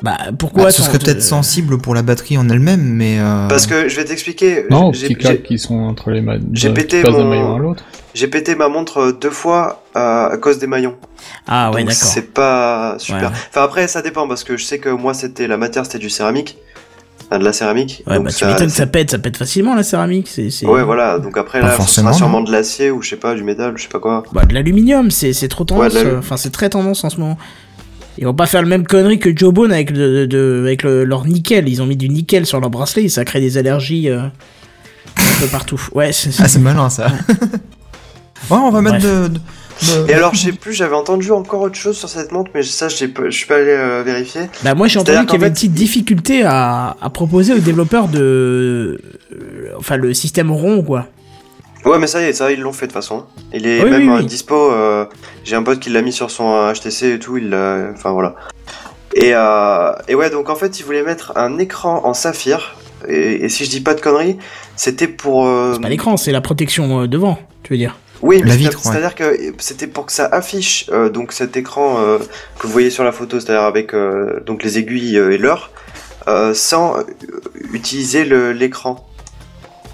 bah 0.04 0.18
pourquoi 0.38 0.66
Bah, 0.66 0.72
ce 0.72 0.84
serait 0.84 1.00
peut-être 1.00 1.18
euh, 1.18 1.22
sensible 1.22 1.80
pour 1.80 1.96
la 1.96 2.04
batterie 2.04 2.38
en 2.38 2.48
elle-même, 2.50 2.84
mais. 2.84 3.18
euh, 3.20 3.48
Parce 3.48 3.66
que 3.66 3.90
je 3.90 3.96
vais 3.96 4.06
t'expliquer. 4.06 4.66
Non, 4.70 4.94
j'ai- 4.94 5.16
qui 5.44 5.58
sont 5.58 5.80
entre 5.80 6.12
les 6.12 6.22
mains. 6.22 6.38
j'ai 6.54 6.70
pété 6.72 7.02
d'un 7.02 7.10
mon- 7.12 7.26
maillon 7.26 7.56
à 7.56 7.60
l'autre. 7.60 7.84
J'ai 8.14 8.28
pété 8.28 8.56
ma 8.56 8.68
montre 8.68 8.98
euh, 9.00 9.12
deux 9.12 9.32
fois 9.32 9.84
euh, 9.96 10.30
à 10.30 10.38
cause 10.38 10.60
des 10.60 10.68
maillons. 10.68 10.96
Ah 11.48 11.72
ouais 11.72 11.84
d'accord. 11.84 11.96
c'est 11.98 12.34
pas 12.34 12.96
super. 13.00 13.32
Ouais. 13.32 13.38
Enfin 13.50 13.64
après 13.64 13.88
ça 13.88 14.02
dépend 14.04 14.28
parce 14.28 14.44
que 14.44 14.56
je 14.58 14.64
sais 14.64 14.78
que 14.78 14.90
moi 14.90 15.14
c'était 15.16 15.48
la 15.48 15.58
matière 15.58 15.86
c'était 15.86 15.98
du 16.00 16.10
céramique, 16.12 16.58
Enfin, 17.30 17.40
de 17.40 17.44
la 17.44 17.52
céramique. 17.54 18.04
Ouais 18.08 18.16
donc 18.16 18.26
bah 18.26 18.32
tu 18.32 18.38
ça- 18.38 18.48
m'étonnes 18.48 18.68
que 18.68 18.72
ça 18.74 18.88
pète, 18.88 19.12
ça 19.12 19.20
pète 19.20 19.36
facilement 19.38 19.76
la 19.76 19.84
céramique, 19.84 20.28
c'est 20.30 20.50
c'est 20.50 20.66
Ouais 20.66 20.84
voilà 20.84 21.20
donc 21.20 21.38
après 21.38 21.60
Pas 21.60 21.66
là 21.68 21.72
ce 21.74 21.78
forcément, 21.78 22.10
sera 22.10 22.18
sûrement 22.18 22.42
de 22.42 22.52
l'acier 22.52 22.90
ou 22.90 23.02
je 23.02 23.10
sais 23.10 23.16
pas 23.18 23.36
du 23.36 23.44
métal 23.44 23.74
je 23.76 23.84
sais 23.84 23.90
pas 23.90 24.00
quoi. 24.00 24.24
Bah 24.32 24.46
de 24.46 24.54
l'aluminium, 24.54 25.12
c'est 25.12 25.34
c'est 25.34 25.50
trop 25.50 25.66
tendance. 25.66 25.94
Ouais, 25.94 26.06
euh, 26.06 26.20
Enfin 26.20 26.38
c'est 26.38 26.52
très 26.52 26.70
tendance 26.70 27.04
en 27.04 27.10
ce 27.10 27.20
moment. 27.20 27.38
Ils 28.18 28.26
vont 28.26 28.34
pas 28.34 28.46
faire 28.48 28.62
le 28.64 28.68
même 28.68 28.88
connerie 28.88 29.20
que 29.20 29.36
Joe 29.38 29.54
Bone 29.54 29.72
avec 29.72 29.92
le, 29.92 30.26
de, 30.26 30.62
avec 30.66 30.82
le, 30.84 31.04
leur 31.04 31.26
nickel. 31.26 31.68
Ils 31.70 31.82
ont 31.82 31.86
mis 31.86 31.98
du 31.98 32.10
nickel 32.10 32.46
sur 32.48 32.60
leur 32.60 32.70
bracelet 32.72 33.04
et 33.04 33.10
ça 33.10 33.24
crée 33.26 33.40
des 33.42 33.58
allergies 33.60 34.10
euh, 34.10 34.22
un 34.22 35.40
peu 35.42 35.46
partout. 35.52 35.80
Ouais, 35.94 36.12
c'est 36.14 36.32
Ah, 36.42 36.48
c'est 36.48 36.58
malin 36.60 36.90
ça. 36.90 37.08
ouais, 38.50 38.58
on 38.58 38.72
va 38.72 38.82
mettre 38.82 39.00
Bref. 39.00 39.04
de. 39.06 39.28
de- 39.28 39.34
de- 39.36 39.40
Et 40.10 40.14
alors 40.14 40.34
je 40.34 40.40
sais 40.46 40.52
plus 40.52 40.74
j'avais 40.74 40.96
entendu 40.96 41.32
encore 41.32 41.62
autre 41.62 41.76
chose 41.76 41.98
sur 41.98 42.10
cette 42.10 42.32
montre 42.32 42.50
mais 42.56 42.64
ça 42.64 42.88
j'ai 42.88 43.08
pas- 43.08 43.26
je 43.30 43.38
suis 43.38 43.46
pas 43.46 43.56
allé 43.56 43.70
euh, 43.72 44.04
vérifier. 44.04 44.42
Bah 44.64 44.74
moi 44.74 44.88
j'ai 44.88 45.00
entendu 45.00 45.26
qu'il 45.26 45.34
y 45.34 45.38
avait 45.38 45.48
une 45.48 45.54
petite 45.54 45.74
difficulté 45.74 46.44
à, 46.44 46.96
à 47.02 47.10
proposer 47.10 47.54
aux 47.54 47.60
développeurs 47.60 48.08
de... 48.08 49.00
euh, 49.34 49.72
enfin 49.78 49.98
le 49.98 50.14
système 50.14 50.52
rond 50.52 50.82
quoi. 50.84 51.08
Ouais 51.86 52.00
mais 52.00 52.08
ça 52.08 52.22
y 52.22 52.26
est 52.26 52.34
ça 52.34 52.52
ils 52.52 52.60
l'ont 52.60 52.74
fait 52.74 52.88
de 52.88 52.92
toute 52.92 53.02
façon. 53.02 53.26
Il 53.54 53.68
est 53.68 53.84
Oui, 53.84 53.90
même 53.92 54.10
oui, 54.10 54.16
euh, 54.16 54.20
oui. 54.20 54.26
dispo. 54.26 54.56
euh, 54.72 55.06
J'ai 55.44 55.56
un 55.56 55.64
pote 55.64 55.80
qui 55.80 55.90
l'a 55.90 56.02
mis 56.02 56.12
sur 56.12 56.32
son 56.32 56.72
HTC 56.74 57.14
et 57.14 57.20
tout 57.20 57.38
il. 57.38 57.54
Enfin 57.94 58.12
voilà. 58.12 58.36
Et, 59.14 59.32
euh, 59.34 59.92
et 60.08 60.16
ouais, 60.16 60.30
donc 60.30 60.50
en 60.50 60.56
fait, 60.56 60.80
ils 60.80 60.84
voulaient 60.84 61.02
mettre 61.04 61.34
un 61.38 61.58
écran 61.60 62.02
en 62.06 62.14
saphir. 62.14 62.76
Et, 63.08 63.46
et 63.46 63.50
si 63.50 63.64
je 63.66 63.70
dis 63.70 63.80
pas 63.82 63.94
de 63.94 64.02
conneries, 64.02 64.38
c'était 64.76 65.08
pour. 65.08 65.48
euh, 65.48 65.72
C'est 65.74 65.82
pas 65.82 65.90
l'écran, 65.90 66.18
c'est 66.18 66.32
la 66.32 66.42
protection 66.42 67.02
euh, 67.04 67.08
devant, 67.08 67.40
tu 67.64 67.74
veux 67.74 67.78
dire. 67.78 67.96
Oui, 68.22 68.42
mais 68.44 68.52
ouais. 68.52 68.70
c'est-à-dire 68.82 69.16
que 69.16 69.38
c'était 69.60 69.88
pour 69.88 70.06
que 70.08 70.12
ça 70.12 70.26
affiche 70.32 70.86
euh, 70.92 71.10
donc 71.10 71.34
cet 71.34 71.56
écran 71.58 71.98
euh, 72.00 72.18
que 72.60 72.66
vous 72.68 72.74
voyez 72.74 72.90
sur 72.90 73.04
la 73.04 73.12
photo, 73.12 73.40
c'est-à-dire 73.40 73.64
avec 73.64 73.94
euh, 73.94 74.40
donc 74.46 74.64
les 74.64 74.78
aiguilles 74.80 75.18
euh, 75.18 75.32
et 75.34 75.38
l'heure, 75.38 75.72
euh, 76.28 76.54
sans 76.54 76.98
euh, 76.98 77.04
utiliser 77.74 78.26
l'écran 78.54 79.08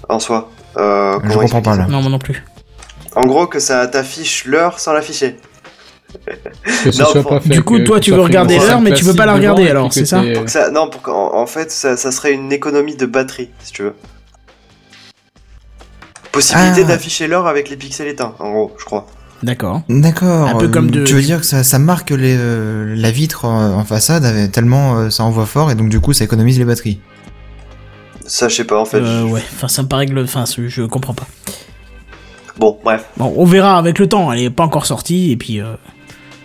en 0.08 0.18
soi. 0.18 0.50
Euh, 0.76 1.18
Je 1.24 1.38
comprends 1.38 1.62
pas 1.62 1.76
là. 1.76 1.86
Non, 1.88 2.00
moi 2.02 2.10
non 2.10 2.18
plus. 2.18 2.42
En 3.14 3.26
gros, 3.26 3.46
que 3.46 3.60
ça 3.60 3.86
t'affiche 3.86 4.44
l'heure 4.44 4.80
sans 4.80 4.92
l'afficher. 4.92 5.36
Non, 6.98 7.22
pour- 7.22 7.40
Du 7.40 7.62
coup, 7.62 7.78
toi, 7.80 8.00
tu 8.00 8.12
veux 8.12 8.20
regarder 8.20 8.58
l'heure, 8.58 8.80
mais 8.80 8.92
tu 8.92 9.04
veux 9.04 9.14
pas 9.14 9.26
la 9.26 9.34
regarder, 9.34 9.68
alors, 9.68 9.92
c'est 9.92 10.06
ça 10.06 10.22
non, 10.72 10.88
pour 10.88 11.14
en 11.14 11.46
fait, 11.46 11.70
ça, 11.70 11.96
ça 11.96 12.10
serait 12.10 12.32
une 12.32 12.52
économie 12.52 12.96
de 12.96 13.06
batterie, 13.06 13.50
si 13.62 13.72
tu 13.72 13.82
veux. 13.82 13.94
Possibilité 16.34 16.80
Ah. 16.84 16.88
d'afficher 16.88 17.26
l'heure 17.28 17.46
avec 17.46 17.70
les 17.70 17.76
pixels 17.76 18.08
éteints, 18.08 18.34
en 18.40 18.50
gros, 18.50 18.72
je 18.78 18.84
crois. 18.84 19.06
D'accord. 19.42 19.82
D'accord. 19.88 20.48
Un 20.48 20.56
peu 20.56 20.68
comme 20.68 20.90
de- 20.90 21.04
Tu 21.04 21.14
veux 21.14 21.22
dire 21.22 21.40
que 21.40 21.46
ça, 21.46 21.62
ça 21.62 21.78
marque 21.78 22.10
les, 22.10 22.36
euh, 22.38 22.94
la 22.96 23.10
vitre 23.10 23.44
euh, 23.44 23.72
en 23.74 23.84
façade 23.84 24.24
avec- 24.24 24.52
tellement 24.52 24.96
euh, 24.98 25.10
ça 25.10 25.22
envoie 25.24 25.46
fort 25.46 25.70
et 25.70 25.74
donc 25.74 25.88
du 25.90 26.00
coup 26.00 26.12
ça 26.12 26.24
économise 26.24 26.58
les 26.58 26.64
batteries. 26.64 26.98
Ça, 28.26 28.48
je 28.48 28.56
sais 28.56 28.64
pas, 28.64 28.78
en 28.80 28.84
fait. 28.86 28.98
Euh, 28.98 29.22
ouais, 29.24 29.42
enfin 29.54 29.68
ça 29.68 29.82
me 29.82 29.88
paraît 29.88 30.06
que 30.06 30.12
le... 30.12 30.24
Enfin, 30.24 30.44
je 30.46 30.82
comprends 30.82 31.12
pas. 31.14 31.26
Bon, 32.58 32.78
bref. 32.82 33.04
Bon, 33.18 33.34
on 33.36 33.44
verra 33.44 33.76
avec 33.78 33.98
le 33.98 34.08
temps, 34.08 34.32
elle 34.32 34.40
est 34.40 34.50
pas 34.50 34.64
encore 34.64 34.86
sortie, 34.86 35.30
et 35.32 35.36
puis... 35.36 35.60
Euh... 35.60 35.74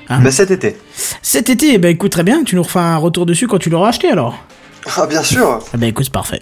Hein. 0.09 0.19
Bah, 0.21 0.31
cet 0.31 0.51
été. 0.51 0.75
Cet 1.21 1.49
été, 1.49 1.77
bah 1.77 1.89
écoute, 1.89 2.11
très 2.11 2.23
bien, 2.23 2.43
tu 2.43 2.55
nous 2.55 2.63
refais 2.63 2.79
un 2.79 2.97
retour 2.97 3.25
dessus 3.25 3.47
quand 3.47 3.59
tu 3.59 3.69
l'auras 3.69 3.89
acheté 3.89 4.09
alors. 4.09 4.35
Ah, 4.97 5.05
bien 5.05 5.21
sûr. 5.23 5.59
Ah 5.73 5.77
bah 5.77 5.85
écoute, 5.85 6.05
c'est 6.05 6.11
parfait. 6.13 6.41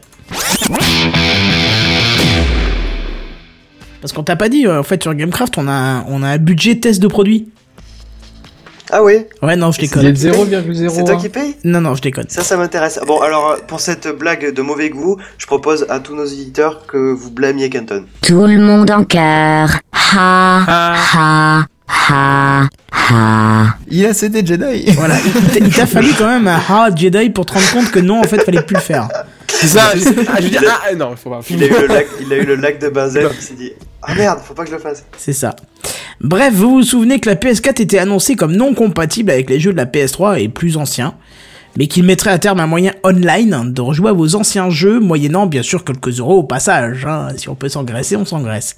Parce 4.02 4.14
qu'on 4.14 4.24
t'a 4.24 4.36
pas 4.36 4.50
dit, 4.50 4.68
euh, 4.68 4.80
en 4.80 4.84
fait, 4.84 5.02
sur 5.04 5.14
Gamecraft, 5.14 5.58
on 5.58 5.68
a, 5.68 5.72
un- 5.72 6.06
on 6.08 6.22
a 6.24 6.28
un 6.30 6.38
budget 6.38 6.76
test 6.80 7.02
de 7.02 7.08
produit. 7.08 7.50
Ah 8.89 9.04
oui, 9.04 9.16
Ouais, 9.41 9.58
non, 9.58 9.72
je 9.74 9.82
déconne. 9.82 10.04
de 10.04 10.16
0,01. 10.16 10.89
c'est 10.89 11.04
toi 11.04 11.18
qui 11.18 11.28
paye 11.28 11.58
Non, 11.66 11.82
non, 11.82 11.93
je 11.95 12.02
déconne. 12.02 12.30
Ça, 12.30 12.41
ça 12.41 12.56
m'intéresse. 12.56 13.00
Bon, 13.06 13.20
alors, 13.20 13.50
euh, 13.52 13.56
pour 13.68 13.82
cette 13.82 14.08
blague 14.18 14.54
de 14.54 14.62
mauvais 14.62 14.89
goût, 14.89 15.18
je 15.38 15.45
propose 15.45 15.86
à 15.89 16.00
tous 16.00 16.16
nos 16.16 16.24
éditeurs 16.26 16.86
que 16.88 16.95
vous 17.12 17.30
blâmiez 17.30 17.70
Kenton. 17.70 18.06
Tout 18.22 18.45
le 18.45 18.60
monde 18.60 18.89
en 18.91 19.04
cœur. 19.04 19.72
Ha, 19.91 20.64
ha, 20.68 21.66
ha, 22.10 22.64
ha. 23.12 23.74
Il 23.89 24.06
a 24.06 24.14
cédé 24.14 24.45
Jedi. 24.45 24.91
Voilà, 24.91 25.16
il 25.60 25.70
t'a- 25.70 25.86
fallu 25.86 26.10
quand 26.18 26.28
même 26.28 26.48
un 26.48 26.56
hard 26.70 26.98
Jedi 26.98 27.30
pour 27.32 27.45
te 27.45 27.54
rendre 27.54 27.70
compte 27.74 27.91
que 27.91 28.00
non, 28.00 28.20
en 28.22 28.24
fait, 28.24 28.39
fallait 28.41 28.62
plus 28.62 28.76
le 28.76 28.82
faire. 28.82 29.10
C'est 29.50 29.68
ça, 29.68 29.91
je, 29.95 30.04
ah, 30.28 30.36
je 30.39 30.43
veux 30.43 30.50
dire, 30.50 30.62
ah, 30.88 30.93
non, 30.95 31.16
faut 31.16 31.30
pas. 31.30 31.39
Il 31.50 31.64
a 31.64 31.68
eu 31.68 31.70
le 31.82 31.88
lac, 31.88 32.08
il 32.22 32.32
a 32.34 32.38
eu 32.38 32.45
le 32.45 32.56
lac 32.56 32.80
de 32.80 32.89
benzène, 32.89 33.28
il 33.34 33.41
s'est 33.41 33.54
dit 33.56 33.72
Ah 34.04 34.14
merde, 34.16 34.39
faut 34.43 34.54
pas 34.54 34.64
que 34.64 34.70
je 34.70 34.76
le 34.76 34.82
fasse. 34.82 35.04
C'est 35.18 35.34
ça. 35.34 35.56
Bref, 36.22 36.54
vous 36.54 36.70
vous 36.72 36.84
souvenez 36.84 37.20
que 37.20 37.30
la 37.30 37.36
PS4 37.36 37.82
était 37.82 38.00
annoncée 38.00 38.36
comme 38.36 38.56
non 38.56 38.74
compatible 38.74 39.32
avec 39.32 39.50
les 39.50 39.60
jeux 39.60 39.72
de 39.72 39.78
la 39.78 39.86
PS3 39.86 40.41
et 40.41 40.50
plus 40.50 40.78
anciens, 40.78 41.16
mais 41.78 41.88
qu'il 41.88 42.04
mettrait 42.04 42.32
à 42.32 42.39
terme 42.39 42.60
un 42.60 42.68
moyen 42.68 42.91
online 43.04 43.72
de 43.74 43.82
rejouer 43.82 44.10
à 44.10 44.14
vos 44.14 44.36
anciens 44.36 44.70
jeux, 44.70 45.00
moyennant 45.00 45.45
bien 45.48 45.64
sûr 45.64 45.84
quelques 45.84 46.20
euros 46.20 46.39
au 46.39 46.43
passage. 46.43 47.06
hein. 47.06 47.30
Si 47.38 47.50
on 47.50 47.56
peut 47.56 47.70
s'engraisser, 47.70 48.16
on 48.16 48.26
s'engraisse. 48.26 48.76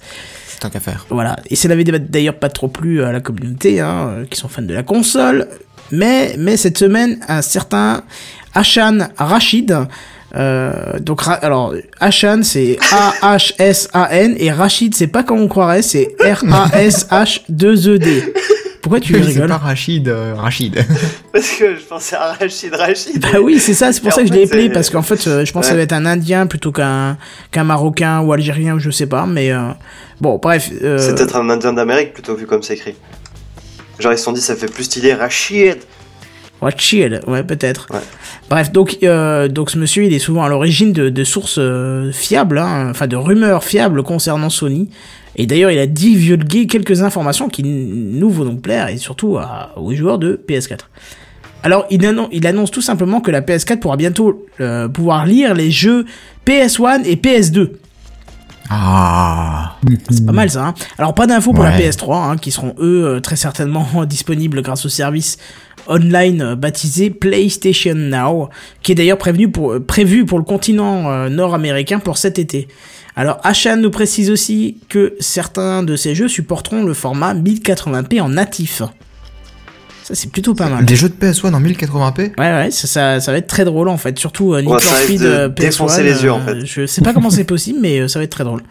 Tant 0.60 0.68
qu'à 0.70 0.80
faire. 0.80 1.06
Voilà. 1.08 1.36
Et 1.48 1.56
ça 1.56 1.68
n'avait 1.68 1.84
d'ailleurs 1.84 2.38
pas 2.38 2.50
trop 2.50 2.68
plu 2.68 3.02
à 3.02 3.10
la 3.12 3.20
communauté, 3.20 3.80
hein, 3.80 4.24
qui 4.30 4.38
sont 4.38 4.48
fans 4.48 4.60
de 4.62 4.74
la 4.74 4.82
console. 4.82 5.48
Mais, 5.90 6.34
mais 6.38 6.56
cette 6.58 6.76
semaine, 6.78 7.18
un 7.28 7.40
certain 7.42 8.02
Hashan 8.54 9.08
Rachid, 9.16 9.74
euh, 10.36 10.98
donc, 11.00 11.22
Ra- 11.22 11.34
alors, 11.34 11.74
Hashan, 12.00 12.42
c'est 12.42 12.78
A-H-S-A-N, 12.92 14.34
et 14.38 14.52
Rachid, 14.52 14.94
c'est 14.94 15.06
pas 15.08 15.22
comme 15.22 15.40
on 15.40 15.48
croirait, 15.48 15.82
c'est 15.82 16.14
R-A-S-H-2-E-D. 17.10 18.34
Pourquoi 18.82 19.00
tu 19.00 19.12
c'est 19.12 19.20
rigoles 19.20 19.48
pas 19.48 19.58
Rachid, 19.58 20.08
euh, 20.08 20.32
Rachid. 20.34 20.74
Parce 21.32 21.50
que 21.50 21.76
je 21.76 21.80
pensais 21.82 22.16
à 22.16 22.32
Rachid 22.32 22.74
Rachid. 22.74 23.20
Bah 23.20 23.38
oui, 23.42 23.58
c'est 23.58 23.74
ça, 23.74 23.92
c'est 23.92 24.00
pour 24.00 24.08
Et 24.08 24.12
ça 24.12 24.22
que 24.22 24.28
je 24.28 24.32
l'ai 24.32 24.44
appelé, 24.44 24.64
c'est- 24.64 24.70
parce 24.70 24.88
qu'en 24.88 25.02
fait, 25.02 25.26
euh, 25.26 25.44
je 25.44 25.52
pense 25.52 25.62
que 25.62 25.66
ça 25.66 25.72
Ouais. 25.72 25.78
va 25.78 25.82
être 25.82 25.92
un 25.92 26.06
Indien 26.06 26.46
plutôt 26.46 26.72
qu'un 26.72 27.18
qu'un 27.50 27.64
Marocain 27.64 28.20
ou 28.20 28.32
Algérien, 28.32 28.76
ou 28.76 28.78
je 28.78 28.90
sais 28.90 29.06
pas, 29.06 29.26
mais 29.26 29.52
euh, 29.52 29.68
bon, 30.20 30.38
bref. 30.42 30.70
euh, 30.82 30.96
C'est 30.98 31.14
peut-être 31.14 31.36
un 31.36 31.50
Indien 31.50 31.74
d'Amérique 31.74 32.14
plutôt 32.14 32.34
vu 32.34 32.46
comme 32.46 32.62
c'est 32.62 32.72
écrit. 32.74 32.94
Genre 33.98 34.12
ils 34.12 34.18
se 34.18 34.24
sont 34.24 34.32
dit 34.32 34.40
ça 34.40 34.56
fait 34.56 34.66
plus 34.72 34.84
stylé 34.84 35.12
Rachid. 35.12 35.76
Rachid, 36.60 37.20
ouais, 37.26 37.42
peut-être. 37.42 37.86
Ouais. 37.90 38.00
Bref, 38.50 38.70
donc, 38.72 38.98
euh, 39.02 39.48
donc 39.48 39.70
ce 39.70 39.78
monsieur, 39.78 40.04
il 40.04 40.12
est 40.12 40.18
souvent 40.18 40.42
à 40.44 40.48
l'origine 40.48 40.92
de, 40.92 41.08
de 41.08 41.24
sources 41.24 41.56
euh, 41.58 42.12
fiables, 42.12 42.58
hein, 42.58 42.88
enfin 42.90 43.06
de 43.06 43.16
rumeurs 43.16 43.64
fiables 43.64 44.02
concernant 44.02 44.50
Sony. 44.50 44.90
Et 45.36 45.46
d'ailleurs, 45.46 45.70
il 45.70 45.78
a 45.78 45.86
divulgué 45.86 46.66
quelques 46.66 47.02
informations 47.02 47.48
qui 47.48 47.62
nous 47.62 48.28
vont 48.30 48.44
donc 48.44 48.60
plaire, 48.62 48.88
et 48.88 48.98
surtout 48.98 49.38
à- 49.38 49.72
aux 49.76 49.94
joueurs 49.94 50.18
de 50.18 50.38
PS4. 50.48 50.88
Alors, 51.62 51.86
il, 51.90 52.04
annon- 52.04 52.28
il 52.32 52.46
annonce 52.46 52.70
tout 52.70 52.82
simplement 52.82 53.20
que 53.20 53.30
la 53.30 53.40
PS4 53.40 53.78
pourra 53.78 53.96
bientôt 53.96 54.46
euh, 54.60 54.88
pouvoir 54.88 55.24
lire 55.26 55.54
les 55.54 55.70
jeux 55.70 56.04
PS1 56.46 57.04
et 57.04 57.16
PS2. 57.16 57.70
Ah. 58.72 59.76
C'est 60.10 60.24
pas 60.24 60.32
mal 60.32 60.48
ça. 60.48 60.66
Hein 60.66 60.74
Alors 60.96 61.12
pas 61.14 61.26
d'infos 61.26 61.52
pour 61.52 61.64
la 61.64 61.70
Ouais. 61.70 61.90
PS3, 61.90 62.30
hein, 62.32 62.36
qui 62.36 62.50
seront 62.52 62.74
eux 62.78 63.04
euh, 63.16 63.20
très 63.20 63.34
certainement 63.36 63.86
disponibles 64.06 64.62
grâce 64.62 64.86
au 64.86 64.88
service 64.88 65.38
online 65.86 66.42
euh, 66.42 66.56
baptisé 66.56 67.10
PlayStation 67.10 67.94
Now, 67.94 68.50
qui 68.82 68.92
est 68.92 68.94
d'ailleurs 68.94 69.18
euh, 69.26 69.80
prévu 69.80 70.24
pour 70.24 70.38
le 70.38 70.44
continent 70.44 71.10
euh, 71.10 71.28
nord-américain 71.28 71.98
pour 71.98 72.18
cet 72.18 72.38
été. 72.38 72.68
Alors 73.16 73.38
Ashan 73.42 73.76
nous 73.76 73.90
précise 73.90 74.30
aussi 74.30 74.78
que 74.88 75.14
certains 75.20 75.82
de 75.82 75.96
ces 75.96 76.14
jeux 76.14 76.28
supporteront 76.28 76.84
le 76.84 76.94
format 76.94 77.34
1080p 77.34 78.20
en 78.20 78.30
natif. 78.30 78.82
Ça 80.04 80.14
c'est 80.14 80.30
plutôt 80.32 80.54
pas 80.54 80.68
mal. 80.68 80.84
Des 80.84 80.96
jeux 80.96 81.08
de 81.08 81.14
PS1 81.14 81.52
en 81.54 81.60
1080p 81.60 82.18
Ouais 82.20 82.34
ouais, 82.38 82.70
ça, 82.70 82.86
ça, 82.88 83.20
ça 83.20 83.32
va 83.32 83.38
être 83.38 83.46
très 83.46 83.64
drôle 83.64 83.88
en 83.88 83.96
fait, 83.98 84.18
surtout 84.18 84.54
euh, 84.54 84.60
Need 84.60 84.70
Ouais, 84.70 84.80
for 84.80 84.90
ça 84.90 84.96
risque 84.96 85.06
Speed 85.08 85.20
de 85.22 85.26
euh, 85.26 85.48
PS1. 85.48 85.54
défoncer 85.60 86.02
les 86.02 86.22
yeux, 86.22 86.32
en 86.32 86.40
euh, 86.40 86.44
fait. 86.60 86.66
Je 86.66 86.86
sais 86.86 87.00
pas 87.02 87.12
comment 87.12 87.30
c'est 87.30 87.44
possible, 87.44 87.78
mais 87.80 88.00
euh, 88.00 88.08
ça 88.08 88.18
va 88.18 88.24
être 88.24 88.32
très 88.32 88.44
drôle. 88.44 88.62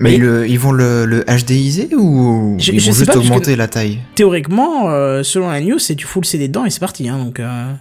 Mais 0.00 0.12
Et- 0.12 0.16
ils, 0.16 0.20
le- 0.22 0.48
ils 0.48 0.58
vont 0.58 0.70
le, 0.72 1.04
le 1.06 1.24
HDiser 1.24 1.88
ou 1.96 2.56
Je- 2.58 2.72
ils 2.72 2.80
je 2.80 2.86
vont 2.90 2.96
juste 2.96 3.06
pas, 3.10 3.16
augmenter 3.18 3.56
la 3.56 3.66
taille? 3.66 3.98
théoriquement, 4.14 4.90
euh, 4.90 5.22
selon 5.24 5.50
la 5.50 5.60
news, 5.60 5.78
c'est 5.80 5.96
tu 5.96 6.06
fous 6.06 6.20
le 6.20 6.26
CD 6.26 6.46
dedans 6.48 6.64
et 6.64 6.70
c'est 6.70 6.78
parti. 6.80 7.08
Hein, 7.08 7.18
donc, 7.18 7.40
euh, 7.40 7.72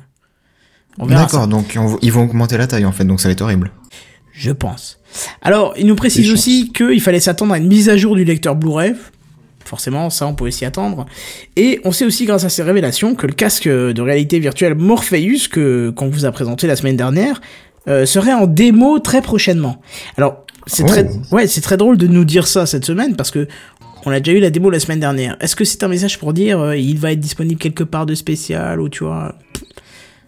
on 0.98 1.06
verra. 1.06 1.22
ça. 1.22 1.26
D'accord, 1.28 1.48
donc 1.48 1.76
on- 1.78 2.00
ils 2.02 2.12
vont 2.12 2.24
augmenter 2.24 2.58
la 2.58 2.66
taille 2.68 2.86
en 2.86 2.92
fait, 2.92 3.06
donc 3.06 3.20
ça 3.22 3.28
va 3.28 3.34
être 3.34 3.42
horrible. 3.42 3.72
Je 4.34 4.52
pense. 4.52 5.00
Alors, 5.42 5.74
il 5.78 5.86
nous 5.88 5.96
précise 5.96 6.32
aussi 6.32 6.72
qu'il 6.72 7.02
fallait 7.02 7.20
s'attendre 7.20 7.54
à 7.54 7.58
une 7.58 7.68
mise 7.68 7.90
à 7.90 7.98
jour 7.98 8.16
du 8.16 8.24
lecteur 8.24 8.56
Blu-ray. 8.56 8.94
Forcément, 9.68 10.10
ça, 10.10 10.26
on 10.26 10.34
pouvait 10.34 10.52
s'y 10.52 10.66
attendre. 10.66 11.06
Et 11.56 11.80
on 11.84 11.92
sait 11.92 12.06
aussi, 12.06 12.26
grâce 12.26 12.44
à 12.44 12.50
ces 12.50 12.64
révélations, 12.64 13.14
que 13.16 13.28
le 13.28 13.34
casque 13.34 13.68
de 13.68 14.02
réalité 14.02 14.40
virtuelle 14.40 14.76
Morpheus, 14.76 15.50
que 15.52 15.92
qu'on 15.96 16.08
vous 16.10 16.26
a 16.26 16.32
présenté 16.32 16.68
la 16.68 16.76
semaine 16.76 16.98
dernière, 16.98 17.42
euh, 17.88 18.06
serait 18.06 18.34
en 18.34 18.48
démo 18.48 19.00
très 19.00 19.22
prochainement. 19.22 19.82
Alors, 20.18 20.46
c'est 20.66 20.84
Oh. 20.84 20.88
très, 20.88 21.08
ouais, 21.32 21.48
c'est 21.48 21.62
très 21.62 21.78
drôle 21.78 21.98
de 21.98 22.08
nous 22.08 22.26
dire 22.26 22.48
ça 22.48 22.66
cette 22.66 22.84
semaine 22.86 23.16
parce 23.16 23.32
que 23.32 23.48
on 24.06 24.12
a 24.12 24.20
déjà 24.20 24.38
eu 24.38 24.42
la 24.42 24.50
démo 24.50 24.70
la 24.70 24.80
semaine 24.80 25.00
dernière. 25.00 25.38
Est-ce 25.42 25.56
que 25.56 25.64
c'est 25.66 25.84
un 25.84 25.88
message 25.88 26.18
pour 26.20 26.34
dire 26.34 26.60
euh, 26.60 26.78
il 26.78 26.98
va 26.98 27.12
être 27.14 27.20
disponible 27.20 27.60
quelque 27.60 27.84
part 27.84 28.06
de 28.06 28.16
spécial 28.16 28.80
ou 28.82 28.90
tu 28.90 29.04
vois, 29.06 29.36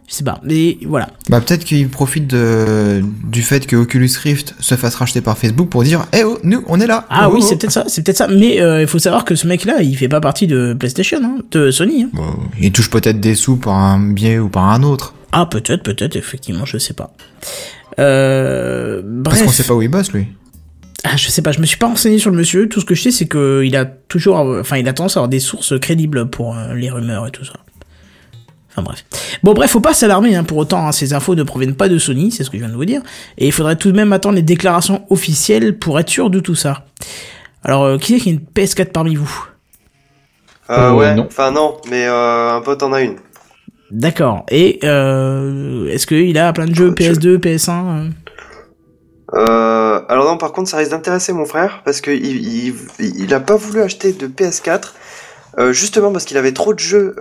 je 0.10 0.16
sais 0.16 0.24
pas. 0.24 0.39
Mais 0.43 0.78
voilà. 0.88 1.10
Bah 1.30 1.39
peut-être 1.39 1.64
qu'il 1.64 1.88
profite 1.88 2.26
de, 2.26 3.03
du 3.26 3.43
fait 3.43 3.68
que 3.68 3.76
Oculus 3.76 4.10
Rift 4.22 4.55
se 4.60 4.74
fasse 4.74 4.95
racheter 4.95 5.22
par 5.22 5.38
Facebook 5.38 5.70
pour 5.70 5.84
dire 5.84 6.07
Eh 6.14 6.24
oh, 6.24 6.39
nous, 6.43 6.64
on 6.68 6.80
est 6.82 6.88
là 6.88 7.05
Ah 7.12 7.30
Oh, 7.30 7.34
oui, 7.36 7.41
oh, 7.43 7.45
c'est 7.47 7.55
oh. 7.55 7.57
peut-être 7.60 7.72
ça, 7.72 7.84
c'est 7.88 8.03
peut-être 8.03 8.18
ça. 8.18 8.28
Mais 8.28 8.60
euh, 8.60 8.82
il 8.82 8.88
faut 8.88 8.97
savoir 8.97 9.24
que 9.24 9.36
ce 9.36 9.45
mec-là, 9.45 9.84
il 9.84 9.95
fait 9.95 10.10
pas 10.10 10.20
partie 10.20 10.47
de 10.47 10.74
PlayStation, 10.74 11.20
hein, 11.24 11.38
de 11.51 11.70
Sony. 11.70 12.03
Hein. 12.03 12.10
Bon, 12.14 12.26
il 12.60 12.72
touche 12.72 12.89
peut-être 12.89 13.20
des 13.20 13.36
sous 13.36 13.57
par 13.57 13.76
un 13.76 13.99
biais 13.99 14.39
ou 14.39 14.49
par 14.49 14.64
un 14.64 14.82
autre. 14.82 15.14
Ah 15.32 15.45
peut-être, 15.45 15.84
peut-être, 15.84 16.16
effectivement, 16.16 16.66
je 16.66 16.80
sais 16.80 16.95
pas. 16.95 17.14
Euh, 17.99 19.03
Parce 19.24 19.43
qu'on 19.43 19.49
sait 19.49 19.64
pas 19.64 19.76
où 19.76 19.84
il 19.84 19.89
bosse, 19.89 20.12
lui. 20.12 20.28
Ah, 21.03 21.18
je 21.18 21.30
sais 21.30 21.43
pas, 21.43 21.51
je 21.51 21.60
me 21.60 21.66
suis 21.68 21.78
pas 21.78 21.88
renseigné 21.88 22.18
sur 22.18 22.32
le 22.32 22.38
monsieur. 22.38 22.68
Tout 22.68 22.82
ce 22.82 22.86
que 22.86 22.95
je 22.95 23.03
sais, 23.03 23.12
c'est 23.12 23.28
que 23.28 23.62
il 23.64 23.76
a 23.76 23.86
toujours, 23.86 24.38
enfin, 24.38 24.78
il 24.78 24.88
a 24.88 24.93
tendance 24.93 25.18
à 25.18 25.20
avoir 25.20 25.30
des 25.30 25.39
sources 25.39 25.80
crédibles 25.80 26.30
pour 26.32 26.57
euh, 26.57 26.74
les 26.74 26.89
rumeurs 26.89 27.28
et 27.28 27.32
tout 27.32 27.45
ça. 27.45 27.53
Enfin 28.72 28.84
bref. 28.84 29.04
Bon 29.44 29.54
bref, 29.54 29.72
faut 29.72 29.80
pas 29.80 29.94
s'alarmer 29.94 30.36
hein, 30.36 30.44
pour 30.44 30.58
autant. 30.58 30.88
hein, 30.88 30.92
ces 30.92 31.14
infos 31.14 31.36
ne 31.36 31.44
proviennent 31.44 31.76
pas 31.76 31.90
de 31.90 31.98
Sony, 31.98 32.32
c'est 32.32 32.44
ce 32.44 32.50
que 32.50 32.58
je 32.58 32.64
viens 32.64 32.72
de 32.72 32.78
vous 32.78 32.86
dire. 32.86 33.02
Et 33.38 33.48
il 33.48 33.52
faudrait 33.52 33.76
tout 33.76 33.92
de 33.92 33.96
même 33.98 34.14
attendre 34.14 34.36
les 34.36 34.42
déclarations 34.44 35.06
officielles 35.10 35.78
pour 35.80 36.00
être 36.00 36.10
sûr 36.10 36.30
de 36.30 36.40
tout 36.40 36.56
ça. 36.56 36.86
Alors, 37.64 37.84
euh, 37.84 37.98
qui 37.98 38.16
est 38.16 38.20
qui 38.20 38.30
a 38.30 38.32
une 38.34 38.40
PS4 38.40 38.92
parmi 38.92 39.16
vous? 39.16 39.46
Euh, 40.70 40.76
Euh, 40.78 40.94
ouais, 40.94 41.16
non. 41.16 41.26
enfin 41.28 41.52
non, 41.52 41.78
mais 41.90 42.06
euh, 42.06 42.56
un 42.56 42.62
pote 42.62 42.84
en 42.84 42.94
a 42.94 43.02
une. 43.02 43.16
D'accord. 43.92 44.46
Et 44.52 44.80
euh, 44.84 45.88
est-ce 45.88 46.06
qu'il 46.06 46.38
a 46.38 46.54
plein 46.54 46.68
de 46.68 46.76
jeux 46.76 46.94
Je- 46.98 47.04
PS2, 47.04 47.38
PS1 47.38 47.72
euh? 47.72 48.10
Euh, 49.36 50.02
alors 50.10 50.26
non, 50.26 50.38
par 50.38 50.52
contre, 50.52 50.70
ça 50.70 50.78
risque 50.78 50.92
d'intéresser 50.92 51.34
mon 51.34 51.46
frère 51.46 51.82
parce 51.86 52.02
que 52.02 52.12
il, 52.12 52.48
il, 52.48 52.76
il 53.00 53.34
a 53.34 53.40
pas 53.40 53.56
voulu 53.56 53.82
acheter 53.82 54.12
de 54.14 54.28
PS4 54.28 54.94
euh, 55.60 55.74
justement 55.74 56.12
parce 56.12 56.26
qu'il 56.26 56.38
avait 56.38 56.52
trop 56.52 56.74
de 56.74 56.80
jeux. 56.80 57.16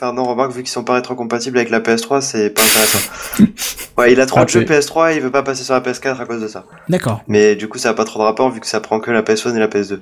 Enfin 0.00 0.12
non, 0.12 0.22
remarque 0.24 0.52
vu 0.52 0.62
qu'ils 0.62 0.70
sont 0.70 0.84
pas 0.84 0.94
rétrocompatibles 0.94 1.58
avec 1.58 1.70
la 1.70 1.80
PS3, 1.80 2.20
c'est 2.20 2.50
pas 2.50 2.62
intéressant. 2.62 2.98
ouais, 3.98 4.12
il 4.12 4.20
a 4.20 4.26
trop 4.26 4.38
Ah, 4.40 4.44
de 4.44 4.48
jeux 4.48 4.64
c'est- 4.66 4.78
PS3 4.80 5.12
et 5.12 5.16
il 5.16 5.22
veut 5.22 5.32
pas 5.32 5.42
passer 5.42 5.64
sur 5.64 5.74
la 5.74 5.80
PS4 5.80 6.20
à 6.20 6.24
cause 6.24 6.40
de 6.40 6.46
ça. 6.46 6.64
D'accord. 6.88 7.22
Mais 7.26 7.56
du 7.56 7.66
coup, 7.68 7.78
ça 7.78 7.90
a 7.90 7.94
pas 7.94 8.04
trop 8.04 8.20
de 8.20 8.24
rapport 8.24 8.48
vu 8.52 8.60
que 8.60 8.66
ça 8.68 8.78
prend 8.80 9.00
que 9.00 9.10
la 9.10 9.22
PS1 9.22 9.56
et 9.56 9.58
la 9.58 9.66
PS2. 9.66 9.98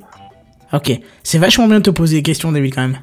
Ok. 0.74 0.92
C'est 1.22 1.38
vachement 1.38 1.66
bien 1.66 1.78
de 1.78 1.84
te 1.84 1.90
poser 1.90 2.16
des 2.16 2.22
questions, 2.22 2.53
David, 2.53 2.74
quand 2.74 2.82
même. 2.82 2.99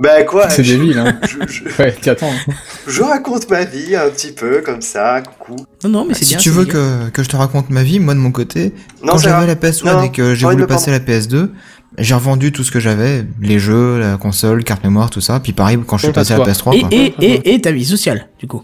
Bah 0.00 0.24
quoi 0.24 0.50
C'est 0.50 0.64
je, 0.64 0.72
débile, 0.74 0.98
hein. 0.98 1.16
je, 1.28 1.46
je- 1.46 1.80
Ouais, 1.80 1.92
t'attends. 1.92 2.32
je 2.88 3.02
raconte 3.02 3.48
ma 3.48 3.62
vie 3.64 3.94
un 3.94 4.10
petit 4.10 4.32
peu 4.32 4.62
comme 4.62 4.82
ça, 4.82 5.22
coucou. 5.22 5.64
Non, 5.84 5.90
non, 5.90 6.04
mais 6.06 6.14
c'est 6.14 6.24
Si 6.24 6.30
bien. 6.30 6.38
tu 6.38 6.50
veux 6.50 6.64
bien. 6.64 6.72
que, 6.74 7.10
que 7.10 7.22
je 7.22 7.28
te 7.28 7.36
raconte 7.36 7.70
ma 7.70 7.84
vie, 7.84 8.00
moi 8.00 8.14
de 8.14 8.18
mon 8.18 8.32
côté, 8.32 8.74
Non, 9.04 9.12
quand 9.12 9.18
j'avais 9.18 9.46
la 9.46 9.54
PS1 9.54 9.84
Non, 9.84 10.02
et 10.02 10.10
que 10.10 10.34
j'ai 10.34 10.44
voulu 10.46 10.66
passer 10.66 10.90
à 10.90 10.94
la 10.94 10.98
PS2, 10.98 11.50
j'ai 11.98 12.14
revendu 12.14 12.52
tout 12.52 12.64
ce 12.64 12.70
que 12.70 12.80
j'avais, 12.80 13.24
les 13.40 13.58
jeux, 13.58 13.98
la 13.98 14.16
console, 14.16 14.64
carte 14.64 14.82
mémoire, 14.84 15.10
tout 15.10 15.20
ça. 15.20 15.40
Puis 15.40 15.52
pareil, 15.52 15.78
quand 15.86 15.98
je 15.98 16.04
suis 16.06 16.12
passé 16.12 16.32
à 16.34 16.38
la 16.38 16.44
toi. 16.44 16.52
PS3, 16.72 16.76
Et, 16.76 16.80
quoi. 16.80 16.88
et, 16.92 17.14
et, 17.20 17.54
et 17.54 17.60
ta 17.60 17.70
vie 17.72 17.84
sociale, 17.84 18.28
du 18.38 18.46
coup. 18.46 18.62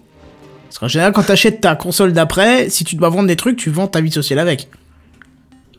Parce 0.68 0.79
qu'en 0.79 0.89
général, 0.89 1.12
quand 1.12 1.22
t'achètes 1.22 1.61
ta 1.61 1.74
console 1.76 2.12
d'après, 2.12 2.68
si 2.70 2.85
tu 2.85 2.97
dois 2.97 3.09
vendre 3.09 3.26
des 3.29 3.37
trucs, 3.37 3.57
tu 3.57 3.70
vends 3.70 3.87
ta 3.87 4.01
vie 4.01 4.11
sociale 4.12 4.39
avec. 4.39 4.68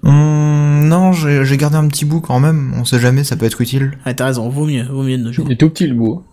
Hum, 0.03 0.87
non, 0.87 1.11
j'ai 1.11 1.43
j'ai 1.45 1.57
gardé 1.57 1.75
un 1.75 1.87
petit 1.87 2.05
bout 2.05 2.21
quand 2.21 2.39
même. 2.39 2.73
On 2.79 2.85
sait 2.85 2.99
jamais, 2.99 3.23
ça 3.23 3.35
peut 3.35 3.45
être 3.45 3.59
utile. 3.61 3.97
Ouais, 4.05 4.13
t'as 4.13 4.25
raison, 4.25 4.47
vaut 4.49 4.65
mieux, 4.65 4.83
vaut 4.89 5.03
mieux 5.03 5.17
de 5.17 5.23
nos 5.23 5.31
jours. 5.31 5.45
Il 5.47 5.53
est 5.53 5.57
tout 5.57 5.69
petit 5.69 5.87
le 5.87 5.93
bout. 5.95 6.23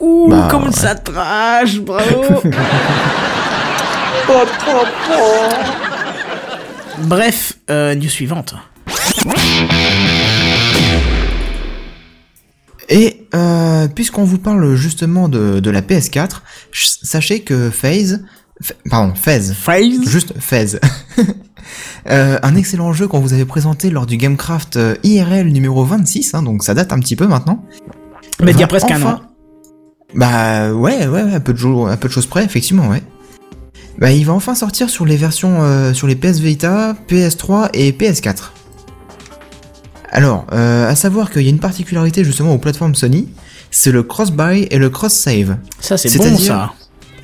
Ouh, 0.00 0.28
Bah, 0.30 0.48
comme 0.50 0.64
ouais. 0.64 0.72
ça 0.72 0.94
trash, 0.94 1.78
bravo 1.80 2.24
Bref, 7.04 7.58
euh, 7.70 7.94
news 7.94 8.08
suivante. 8.08 8.54
Et 12.92 13.26
euh, 13.34 13.88
puisqu'on 13.88 14.24
vous 14.24 14.38
parle 14.38 14.74
justement 14.74 15.28
de, 15.28 15.60
de 15.60 15.70
la 15.70 15.80
PS4, 15.80 16.28
ch- 16.72 16.98
sachez 17.02 17.40
que 17.40 17.70
FaZe, 17.70 18.22
pardon, 18.90 19.14
FaZe, 19.14 19.54
Phrase 19.54 20.06
juste 20.06 20.34
FaZe, 20.38 20.78
euh, 22.10 22.38
un 22.42 22.54
excellent 22.54 22.92
jeu 22.92 23.08
qu'on 23.08 23.20
vous 23.20 23.32
avait 23.32 23.46
présenté 23.46 23.88
lors 23.90 24.04
du 24.04 24.16
Gamecraft 24.18 24.76
euh, 24.76 24.94
IRL 25.04 25.48
numéro 25.52 25.84
26, 25.84 26.34
hein, 26.34 26.42
donc 26.42 26.62
ça 26.62 26.74
date 26.74 26.92
un 26.92 26.98
petit 27.00 27.16
peu 27.16 27.26
maintenant. 27.26 27.64
Mais 28.42 28.50
il 28.52 28.58
y 28.58 28.62
a 28.62 28.66
va 28.66 28.68
presque 28.68 28.90
un 28.90 29.02
an. 29.02 29.20
Bah 30.14 30.72
ouais, 30.74 31.06
ouais, 31.06 31.22
ouais, 31.22 31.34
un 31.34 31.40
peu 31.40 31.54
de 31.54 31.58
un 31.88 31.96
peu 31.96 32.08
de 32.08 32.12
choses 32.12 32.26
près, 32.26 32.44
effectivement, 32.44 32.88
ouais. 32.88 33.02
Bah 33.98 34.10
il 34.12 34.26
va 34.26 34.32
enfin 34.34 34.54
sortir 34.54 34.90
sur 34.90 35.06
les 35.06 35.16
versions 35.16 35.62
euh, 35.62 35.94
sur 35.94 36.06
les 36.06 36.16
PS 36.16 36.40
Vita, 36.40 36.94
PS3 37.08 37.70
et 37.72 37.92
PS4. 37.92 38.50
Alors, 40.12 40.46
euh, 40.52 40.88
à 40.88 40.94
savoir 40.94 41.30
qu'il 41.30 41.42
y 41.42 41.46
a 41.46 41.50
une 41.50 41.58
particularité 41.58 42.22
justement 42.22 42.52
aux 42.52 42.58
plateformes 42.58 42.94
Sony, 42.94 43.28
c'est 43.70 43.90
le 43.90 44.02
cross-buy 44.02 44.68
et 44.70 44.78
le 44.78 44.90
cross-save. 44.90 45.56
Ça, 45.80 45.96
c'est 45.96 46.16
bon, 46.18 46.36
ça. 46.36 46.72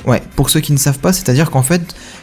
Ouais, 0.06 0.22
pour 0.36 0.48
ceux 0.48 0.60
qui 0.60 0.72
ne 0.72 0.78
savent 0.78 0.98
pas, 0.98 1.12
c'est-à-dire 1.12 1.50
qu'en 1.50 1.62
fait, 1.62 1.82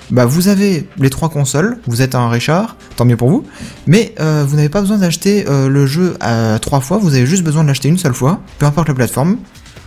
bah 0.09 0.25
vous 0.25 0.47
avez 0.47 0.87
les 0.97 1.09
trois 1.11 1.29
consoles, 1.29 1.77
vous 1.85 2.01
êtes 2.01 2.15
un 2.15 2.29
Richard, 2.29 2.77
tant 2.95 3.05
mieux 3.05 3.17
pour 3.17 3.29
vous, 3.29 3.45
mais 3.85 4.15
euh, 4.19 4.43
vous 4.47 4.55
n'avez 4.55 4.69
pas 4.69 4.81
besoin 4.81 4.97
d'acheter 4.97 5.45
euh, 5.47 5.67
le 5.67 5.85
jeu 5.85 6.15
à 6.19 6.57
trois 6.59 6.79
fois, 6.79 6.97
vous 6.97 7.13
avez 7.13 7.27
juste 7.27 7.43
besoin 7.43 7.63
de 7.63 7.67
l'acheter 7.67 7.89
une 7.89 7.99
seule 7.99 8.13
fois, 8.13 8.39
peu 8.57 8.65
importe 8.65 8.87
la 8.87 8.95
plateforme, 8.95 9.37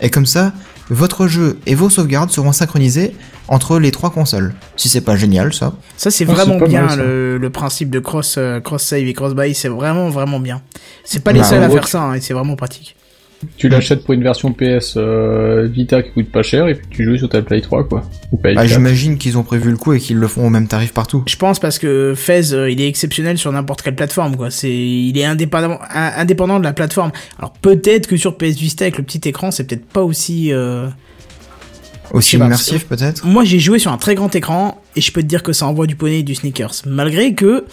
et 0.01 0.09
comme 0.09 0.25
ça, 0.25 0.53
votre 0.89 1.27
jeu 1.27 1.59
et 1.65 1.75
vos 1.75 1.89
sauvegardes 1.89 2.31
seront 2.31 2.51
synchronisés 2.51 3.15
entre 3.47 3.79
les 3.79 3.91
trois 3.91 4.09
consoles. 4.09 4.53
Si 4.75 4.89
c'est 4.89 5.01
pas 5.01 5.15
génial, 5.15 5.53
ça. 5.53 5.73
Ça, 5.97 6.11
c'est 6.11 6.25
Ah, 6.29 6.33
vraiment 6.33 6.57
bien, 6.59 6.81
mal, 6.81 6.89
ça. 6.91 6.95
le, 7.03 7.37
le 7.37 7.49
principe 7.49 7.89
de 7.89 7.99
cross, 7.99 8.35
euh, 8.37 8.59
cross 8.59 8.83
save 8.83 9.07
et 9.07 9.13
cross 9.13 9.33
buy, 9.35 9.53
c'est 9.55 9.69
vraiment, 9.69 10.09
vraiment 10.09 10.39
bien. 10.39 10.61
C'est 11.03 11.23
pas 11.23 11.31
les 11.31 11.39
Bah, 11.39 11.45
seuls 11.45 11.63
en 11.63 11.67
à 11.67 11.69
faire 11.69 11.87
ça, 11.87 12.01
hein, 12.01 12.13
et 12.15 12.21
c'est 12.21 12.33
vraiment 12.33 12.55
pratique. 12.55 12.95
Tu 13.55 13.69
l'achètes 13.69 14.03
pour 14.03 14.13
une 14.13 14.23
version 14.23 14.51
PS 14.51 14.95
euh, 14.97 15.67
Vita 15.71 16.03
qui 16.03 16.11
coûte 16.11 16.29
pas 16.29 16.43
cher 16.43 16.67
et 16.67 16.75
puis 16.75 16.87
tu 16.89 17.05
joues 17.05 17.17
sur 17.17 17.29
ta 17.29 17.41
Play 17.41 17.61
3 17.61 17.87
quoi. 17.87 18.03
Ou 18.33 18.37
Play 18.37 18.53
Bah, 18.53 18.63
4. 18.63 18.73
J'imagine 18.73 19.17
qu'ils 19.17 19.37
ont 19.37 19.43
prévu 19.43 19.71
le 19.71 19.77
coup 19.77 19.93
et 19.93 19.99
qu'ils 19.99 20.17
le 20.17 20.27
font 20.27 20.45
au 20.45 20.49
même 20.49 20.67
tarif 20.67 20.93
partout. 20.93 21.23
Je 21.27 21.35
pense 21.37 21.57
parce 21.59 21.79
que 21.79 22.13
Fez, 22.17 22.51
euh, 22.53 22.69
il 22.69 22.81
est 22.81 22.87
exceptionnel 22.87 23.37
sur 23.37 23.51
n'importe 23.51 23.81
quelle 23.81 23.95
plateforme, 23.95 24.35
quoi. 24.35 24.51
C'est, 24.51 24.69
il 24.75 25.17
est 25.17 25.23
indépendant, 25.25 25.79
in- 25.93 26.11
indépendant 26.17 26.59
de 26.59 26.65
la 26.65 26.73
plateforme. 26.73 27.11
Alors 27.37 27.53
peut-être 27.53 28.07
que 28.07 28.17
sur 28.17 28.37
PS 28.37 28.57
Vita 28.57 28.83
avec 28.85 28.97
le 28.97 29.03
petit 29.03 29.21
écran, 29.29 29.51
c'est 29.51 29.63
peut-être 29.65 29.85
pas 29.85 30.03
aussi. 30.03 30.51
euh, 30.51 30.87
Aussi 32.11 32.35
immersif 32.37 32.87
peut-être? 32.87 33.25
Moi, 33.25 33.43
j'ai 33.45 33.59
joué 33.59 33.79
sur 33.79 33.91
un 33.91 33.97
très 33.97 34.15
grand 34.15 34.33
écran 34.35 34.81
et 34.95 35.01
je 35.01 35.11
peux 35.11 35.21
te 35.21 35.27
dire 35.27 35.43
que 35.43 35.53
ça 35.53 35.65
envoie 35.67 35.85
du 35.87 35.95
poney 35.95 36.19
et 36.19 36.23
du 36.23 36.35
sneakers, 36.35 36.73
malgré 36.85 37.33
que. 37.35 37.65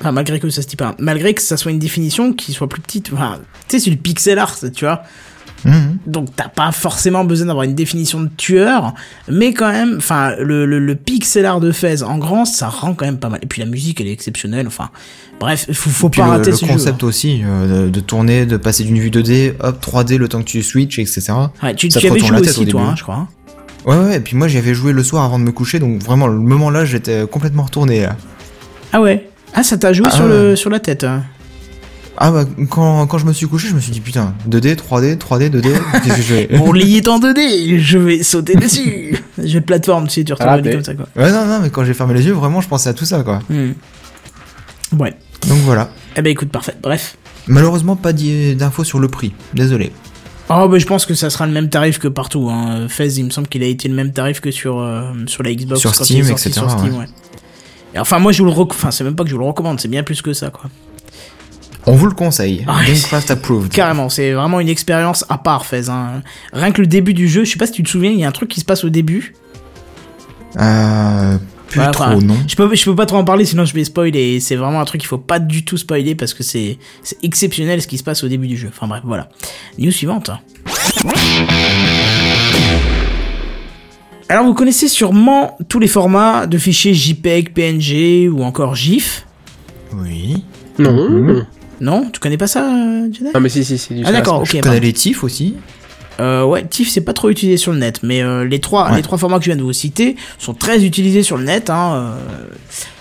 Enfin, 0.00 0.12
malgré 0.12 0.40
que 0.40 0.48
ça 0.50 0.62
se 0.62 0.66
dit 0.66 0.76
pas. 0.76 0.94
Malgré 0.98 1.34
que 1.34 1.42
ça 1.42 1.56
soit 1.56 1.70
une 1.70 1.78
définition 1.78 2.32
qui 2.32 2.52
soit 2.52 2.68
plus 2.68 2.80
petite. 2.80 3.10
Enfin, 3.12 3.38
tu 3.68 3.76
sais, 3.78 3.84
c'est 3.84 3.90
du 3.90 3.96
pixel 3.96 4.38
art, 4.38 4.56
tu 4.74 4.84
vois. 4.84 5.02
Mhm. 5.66 5.98
Donc 6.06 6.34
t'as 6.34 6.48
pas 6.48 6.72
forcément 6.72 7.22
besoin 7.22 7.48
d'avoir 7.48 7.64
une 7.64 7.74
définition 7.74 8.18
de 8.20 8.30
tueur, 8.34 8.94
mais 9.28 9.52
quand 9.52 9.70
même, 9.70 9.96
enfin 9.98 10.34
le, 10.38 10.64
le, 10.64 10.78
le 10.78 10.94
pixel 10.94 11.44
art 11.44 11.60
de 11.60 11.70
Fez 11.70 12.02
en 12.02 12.16
grand, 12.16 12.46
ça 12.46 12.68
rend 12.70 12.94
quand 12.94 13.04
même 13.04 13.18
pas 13.18 13.28
mal. 13.28 13.40
Et 13.42 13.46
puis 13.46 13.60
la 13.60 13.66
musique, 13.66 14.00
elle 14.00 14.06
est 14.06 14.12
exceptionnelle. 14.12 14.66
Enfin, 14.66 14.88
bref, 15.38 15.66
faut, 15.74 15.90
faut 15.90 16.08
pas 16.08 16.24
le, 16.24 16.30
rater 16.30 16.50
le 16.52 16.56
ce 16.56 16.64
concept 16.64 17.02
jeu. 17.02 17.06
aussi, 17.06 17.42
euh, 17.44 17.84
de, 17.84 17.90
de 17.90 18.00
tourner, 18.00 18.46
de 18.46 18.56
passer 18.56 18.84
d'une 18.84 18.98
vue 18.98 19.10
2D, 19.10 19.52
hop, 19.60 19.84
3D 19.84 20.16
le 20.16 20.28
temps 20.28 20.38
que 20.38 20.46
tu 20.48 20.62
switches, 20.62 20.98
etc. 20.98 21.24
hein. 21.28 21.52
Ouais, 21.62 21.74
tu, 21.74 21.90
ça 21.90 22.00
tu 22.00 22.06
te 22.06 22.10
avais 22.10 22.20
joué 22.20 22.40
aussi 22.40 22.60
au 22.60 22.64
toi, 22.64 22.80
hein, 22.82 22.94
je 22.96 23.02
crois. 23.02 23.16
hein. 23.16 23.28
Ouais, 23.84 23.96
ouais, 23.98 24.16
et 24.16 24.20
puis 24.20 24.36
moi 24.38 24.48
j'y 24.48 24.56
avais 24.56 24.72
joué 24.72 24.92
le 24.92 25.02
soir 25.02 25.24
avant 25.24 25.38
de 25.38 25.44
me 25.44 25.52
coucher, 25.52 25.78
donc 25.78 26.02
vraiment, 26.02 26.26
le 26.26 26.38
moment 26.38 26.70
là, 26.70 26.86
j'étais 26.86 27.26
complètement 27.26 27.64
retourné. 27.64 28.00
Là. 28.00 28.16
Ah 28.94 29.02
ouais. 29.02 29.28
Ah 29.54 29.62
ça 29.62 29.76
t'a 29.78 29.92
joué 29.92 30.06
Ah 30.10 30.14
sur 30.16 30.26
le 30.26 30.56
sur 30.56 30.70
la 30.70 30.80
tête. 30.80 31.04
hein. 31.04 31.24
Ah 32.22 32.30
bah, 32.30 32.44
quand, 32.68 33.06
quand 33.06 33.16
je 33.18 33.24
me 33.24 33.32
suis 33.32 33.46
couché, 33.46 33.68
je 33.68 33.74
me 33.74 33.80
suis 33.80 33.92
dit 33.92 34.00
putain, 34.00 34.34
2D, 34.48 34.74
3D, 34.76 35.16
3D, 35.16 35.48
2D, 35.50 35.62
qu'est-ce 36.02 36.08
que 36.08 36.16
je 36.16 36.22
fais 36.22 36.48
Mon 36.52 36.70
lit 36.72 36.98
est 36.98 37.08
en 37.08 37.18
2D, 37.18 37.78
je 37.78 37.96
vais 37.98 38.22
sauter 38.22 38.56
dessus. 38.56 39.16
Jeu 39.42 39.60
de 39.60 39.64
plateforme, 39.64 40.06
tu 40.06 40.14
sais, 40.14 40.24
tu 40.24 40.32
retournes 40.34 40.50
Ah, 40.50 40.56
le 40.58 40.62
lit 40.62 40.68
mais- 40.68 40.74
comme 40.74 40.84
ça 40.84 40.94
quoi. 40.94 41.06
Ouais, 41.16 41.32
non, 41.32 41.46
non, 41.46 41.60
mais 41.62 41.70
quand 41.70 41.82
j'ai 41.84 41.94
fermé 41.94 42.12
les 42.12 42.26
yeux, 42.26 42.32
vraiment, 42.34 42.60
je 42.60 42.68
pensais 42.68 42.90
à 42.90 42.94
tout 42.94 43.06
ça, 43.06 43.22
quoi. 43.22 43.38
Hmm. 43.48 43.70
Ouais. 44.98 45.14
Donc 45.48 45.58
voilà. 45.60 45.90
Eh 46.16 46.20
ben 46.22 46.30
écoute, 46.30 46.50
parfait. 46.50 46.74
Bref. 46.82 47.16
Malheureusement, 47.46 47.96
pas 47.96 48.12
d'i- 48.12 48.54
d'infos 48.54 48.84
sur 48.84 48.98
le 48.98 49.08
prix, 49.08 49.32
désolé. 49.54 49.90
Oh 50.50 50.68
bah 50.68 50.78
je 50.78 50.84
pense 50.86 51.06
que 51.06 51.14
ça 51.14 51.30
sera 51.30 51.46
le 51.46 51.52
même 51.52 51.70
tarif 51.70 51.98
que 51.98 52.08
partout. 52.08 52.50
Hein. 52.50 52.86
Fez, 52.88 53.06
il 53.14 53.24
me 53.24 53.30
semble 53.30 53.46
qu'il 53.48 53.62
a 53.62 53.66
été 53.66 53.88
le 53.88 53.94
même 53.94 54.12
tarif 54.12 54.40
que 54.40 54.50
sur 54.50 54.80
euh, 54.80 55.04
sur 55.26 55.42
la 55.44 55.54
Xbox 55.54 55.80
Sur 55.80 55.94
quand 55.94 56.04
Steam, 56.04 56.18
il 56.18 56.24
est 56.24 56.28
sorti 56.28 56.48
etc., 56.48 56.66
sur 56.68 56.78
Steam, 56.78 56.92
ouais. 56.94 56.98
ouais. 56.98 57.06
Et 57.94 57.98
enfin 57.98 58.18
moi 58.18 58.32
je 58.32 58.42
vous 58.42 58.48
le 58.48 58.54
rec... 58.54 58.68
enfin 58.70 58.90
c'est 58.90 59.04
même 59.04 59.16
pas 59.16 59.24
que 59.24 59.30
je 59.30 59.34
vous 59.34 59.40
le 59.40 59.46
recommande, 59.46 59.80
c'est 59.80 59.88
bien 59.88 60.02
plus 60.02 60.22
que 60.22 60.32
ça 60.32 60.50
quoi. 60.50 60.70
On 61.86 61.94
vous 61.94 62.06
le 62.06 62.14
conseille. 62.14 62.64
Ah, 62.68 62.82
Gamecraft 62.86 63.30
approved. 63.30 63.72
Carrément, 63.72 64.08
c'est 64.08 64.32
vraiment 64.32 64.60
une 64.60 64.68
expérience 64.68 65.24
à 65.28 65.38
part 65.38 65.64
Fez. 65.64 65.88
Hein. 65.88 66.22
Rien 66.52 66.72
que 66.72 66.80
le 66.82 66.86
début 66.86 67.14
du 67.14 67.26
jeu, 67.26 67.44
je 67.44 67.52
sais 67.52 67.58
pas 67.58 67.66
si 67.66 67.72
tu 67.72 67.82
te 67.82 67.88
souviens, 67.88 68.10
il 68.10 68.18
y 68.20 68.24
a 68.24 68.28
un 68.28 68.32
truc 68.32 68.50
qui 68.50 68.60
se 68.60 68.64
passe 68.66 68.84
au 68.84 68.90
début. 68.90 69.34
Euh, 70.58 71.38
plus 71.68 71.80
Ouais, 71.80 71.90
trop, 71.90 72.04
enfin, 72.04 72.16
non 72.18 72.36
Je 72.48 72.56
peux, 72.56 72.74
je 72.74 72.84
peux 72.84 72.96
pas 72.96 73.06
trop 73.06 73.16
en 73.16 73.24
parler 73.24 73.44
sinon 73.44 73.64
je 73.64 73.72
vais 73.72 73.84
spoiler. 73.84 74.40
C'est 74.40 74.56
vraiment 74.56 74.80
un 74.80 74.84
truc 74.84 75.00
qu'il 75.00 75.08
faut 75.08 75.18
pas 75.18 75.38
du 75.38 75.64
tout 75.64 75.78
spoiler 75.78 76.14
parce 76.14 76.34
que 76.34 76.42
c'est 76.42 76.78
exceptionnel 77.22 77.80
ce 77.80 77.86
qui 77.86 77.96
se 77.96 78.04
passe 78.04 78.22
au 78.24 78.28
début 78.28 78.48
du 78.48 78.56
jeu. 78.56 78.68
Enfin 78.68 78.86
bref, 78.86 79.02
voilà. 79.04 79.28
News 79.78 79.92
suivante. 79.92 80.30
Alors 84.30 84.44
vous 84.44 84.54
connaissez 84.54 84.86
sûrement 84.86 85.58
tous 85.68 85.80
les 85.80 85.88
formats 85.88 86.46
de 86.46 86.56
fichiers 86.56 86.94
JPEG, 86.94 87.52
PNG 87.52 88.28
ou 88.32 88.42
encore 88.44 88.76
GIF. 88.76 89.26
Oui. 89.92 90.44
Non. 90.78 91.44
Non, 91.80 92.08
tu 92.12 92.20
connais 92.20 92.36
pas 92.36 92.46
ça, 92.46 92.70
Jedi 93.10 93.30
Ah, 93.34 93.40
mais 93.40 93.48
si, 93.48 93.64
si, 93.64 93.76
si. 93.76 93.94
du 93.94 94.02
Ah 94.06 94.12
d'accord, 94.12 94.40
ok. 94.42 94.50
Je 94.54 94.60
connais 94.60 94.78
les 94.80 94.92
TIFF 94.92 95.24
aussi. 95.24 95.56
Euh, 96.20 96.44
ouais, 96.44 96.64
TIFF 96.64 96.88
c'est 96.90 97.00
pas 97.00 97.12
trop 97.12 97.28
utilisé 97.30 97.56
sur 97.56 97.72
le 97.72 97.78
net, 97.78 98.00
mais 98.04 98.22
euh, 98.22 98.44
les 98.44 98.60
trois 98.60 98.90
Ouais. 98.90 98.96
les 98.96 99.02
trois 99.02 99.18
formats 99.18 99.38
que 99.38 99.44
je 99.44 99.50
viens 99.50 99.56
de 99.56 99.62
vous 99.62 99.72
citer 99.72 100.14
sont 100.38 100.54
très 100.54 100.84
utilisés 100.84 101.22
sur 101.24 101.36
le 101.36 101.44
net. 101.44 101.68
Hein, 101.70 101.92
euh. 101.94 102.44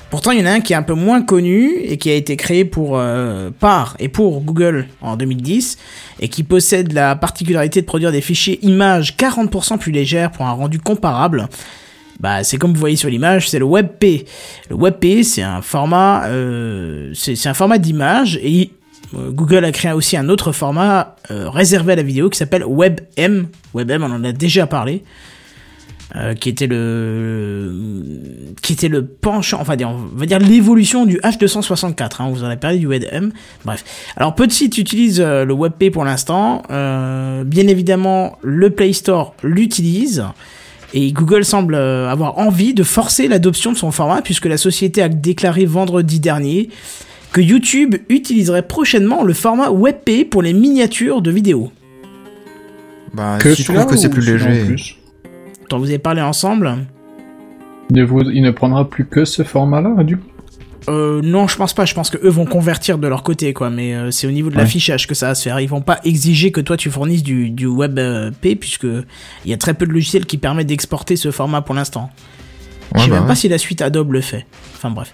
Pourtant, 0.10 0.32
il 0.32 0.40
y 0.40 0.42
en 0.42 0.48
a 0.48 0.52
un 0.52 0.60
qui 0.60 0.74
est 0.74 0.76
un 0.76 0.84
peu 0.84 0.96
moins 0.96 1.22
connu 1.22 1.78
et 1.84 1.98
qui 1.98 2.10
a 2.10 2.16
été 2.16 2.36
créé 2.36 2.66
pour 2.66 2.98
euh, 2.98 3.52
par 3.60 3.96
et 4.00 4.10
pour 4.10 4.42
Google 4.42 4.88
en 5.02 5.16
2010 5.16 5.78
et 6.20 6.30
qui 6.30 6.42
possède 6.42 6.94
la 6.94 7.16
particularité 7.16 7.82
de 7.82 7.86
produire 7.86 8.12
des 8.12 8.22
fichiers 8.22 8.60
images 8.66 9.16
40% 9.16 9.78
plus 9.78 9.92
légères 9.92 10.32
pour 10.32 10.48
un 10.48 10.52
rendu 10.52 10.80
comparable. 10.80 11.48
Bah, 12.20 12.44
c'est 12.44 12.58
comme 12.58 12.74
vous 12.74 12.80
voyez 12.80 12.96
sur 12.96 13.10
l'image, 13.10 13.50
c'est 13.50 13.60
le 13.60 13.66
WebP. 13.66 14.28
Le 14.72 14.76
WebP, 14.76 15.24
c'est 15.24 15.44
un 15.44 15.62
format, 15.62 16.26
euh, 16.26 17.12
c'est 17.14 17.48
un 17.48 17.54
format 17.54 17.78
d'image 17.78 18.40
et 18.42 18.72
euh, 19.14 19.30
Google 19.30 19.64
a 19.64 19.72
créé 19.72 19.92
aussi 19.92 20.18
un 20.18 20.28
autre 20.28 20.52
format 20.52 21.16
réservé 21.30 21.94
à 21.94 21.96
la 21.96 22.04
vidéo 22.04 22.32
qui 22.32 22.38
s'appelle 22.40 22.64
WebM. 22.68 23.48
WebM, 23.76 24.04
on 24.04 24.12
en 24.12 24.24
a 24.24 24.32
déjà 24.32 24.66
parlé. 24.66 25.04
Euh, 26.16 26.34
qui 26.34 26.50
était 26.50 26.68
le 26.68 27.74
qui 28.62 28.74
était 28.74 28.88
le 28.88 29.06
penchant 29.06 29.60
enfin 29.62 29.76
dire- 29.76 29.90
on 29.90 30.18
va 30.18 30.26
dire 30.26 30.40
l'évolution 30.40 31.06
du 31.06 31.18
H264 31.18 32.10
hein, 32.20 32.30
vous 32.32 32.44
en 32.44 32.48
avez 32.48 32.58
parlé 32.58 32.78
du 32.80 32.88
WebM 32.88 33.32
bref 33.66 33.84
alors 34.18 34.34
peu 34.36 34.48
de 34.48 34.52
sites 34.52 34.78
utilisent 34.78 35.22
euh, 35.22 35.46
le 35.46 35.54
WebP 35.54 35.92
pour 35.92 36.06
l'instant 36.06 36.64
Euh, 36.72 37.44
bien 37.44 37.68
évidemment 37.68 38.38
le 38.42 38.70
Play 38.72 38.94
Store 38.94 39.34
l'utilise 39.44 40.24
et 40.94 41.12
Google 41.12 41.46
semble 41.46 41.76
euh, 41.76 42.10
avoir 42.10 42.40
envie 42.40 42.74
de 42.74 42.82
forcer 42.84 43.28
l'adoption 43.28 43.72
de 43.72 43.78
son 43.78 43.92
format 43.92 44.22
puisque 44.24 44.46
la 44.46 44.58
société 44.58 45.02
a 45.04 45.10
déclaré 45.10 45.66
vendredi 45.66 46.20
dernier 46.20 46.70
que 47.32 47.42
YouTube 47.42 47.96
utiliserait 48.10 48.64
prochainement 48.64 49.24
le 49.24 49.34
format 49.34 49.70
WebP 49.70 50.28
pour 50.28 50.42
les 50.42 50.54
miniatures 50.54 51.22
de 51.22 51.30
vidéos. 51.30 51.72
Bah, 53.14 53.38
Que 53.40 53.54
si 53.54 53.64
tu 53.64 53.72
trouves 53.74 53.86
que 53.86 53.98
c'est 53.98 54.10
plus 54.10 54.26
léger. 54.26 54.96
Dont 55.70 55.78
vous 55.78 55.86
avez 55.90 56.00
parlé 56.00 56.22
ensemble 56.22 56.78
Il 57.92 57.98
ne 57.98 58.04
vous- 58.04 58.30
il 58.32 58.42
ne 58.42 58.52
prendra 58.52 58.90
plus 58.90 59.06
que 59.06 59.24
ce 59.26 59.44
format-là, 59.44 60.04
du 60.04 60.18
coup 60.18 60.28
euh, 60.90 61.22
Non, 61.24 61.48
je 61.48 61.56
pense 61.56 61.74
pas. 61.74 61.86
Je 61.86 61.94
pense 61.94 62.10
que 62.10 62.18
eux 62.26 62.30
vont 62.30 62.46
convertir 62.46 62.98
de 62.98 63.08
leur 63.08 63.22
côté, 63.24 63.54
quoi. 63.54 63.70
Mais 63.70 63.94
euh, 63.96 64.12
c'est 64.12 64.26
au 64.28 64.32
niveau 64.32 64.50
de 64.50 64.56
Ouais. 64.56 64.62
l'affichage 64.62 65.06
que 65.08 65.14
ça 65.16 65.28
va 65.28 65.36
se 65.36 65.44
faire. 65.44 65.60
Ils 65.60 65.68
vont 65.70 65.82
pas 65.82 66.00
exiger 66.04 66.52
que 66.52 66.62
toi 66.62 66.76
tu 66.78 66.90
fournisses 66.90 67.24
du, 67.24 67.50
du 67.52 67.68
WebP 67.68 68.56
puisque 68.60 68.86
il 68.86 69.52
y 69.52 69.54
a 69.54 69.58
très 69.58 69.74
peu 69.76 69.86
de 69.86 69.92
logiciels 69.92 70.26
qui 70.26 70.38
permettent 70.38 70.68
d'exporter 70.68 71.16
ce 71.16 71.30
format 71.32 71.62
pour 71.62 71.76
l'instant. 71.76 72.10
Ouais, 72.96 73.02
je 73.02 73.04
sais 73.04 73.10
bah 73.10 73.16
même 73.18 73.24
ouais. 73.24 73.28
pas 73.30 73.36
si 73.36 73.48
la 73.50 73.60
suite 73.60 73.82
Adobe 73.84 74.12
le 74.14 74.22
fait. 74.22 74.48
Enfin 74.76 74.90
bref. 74.90 75.14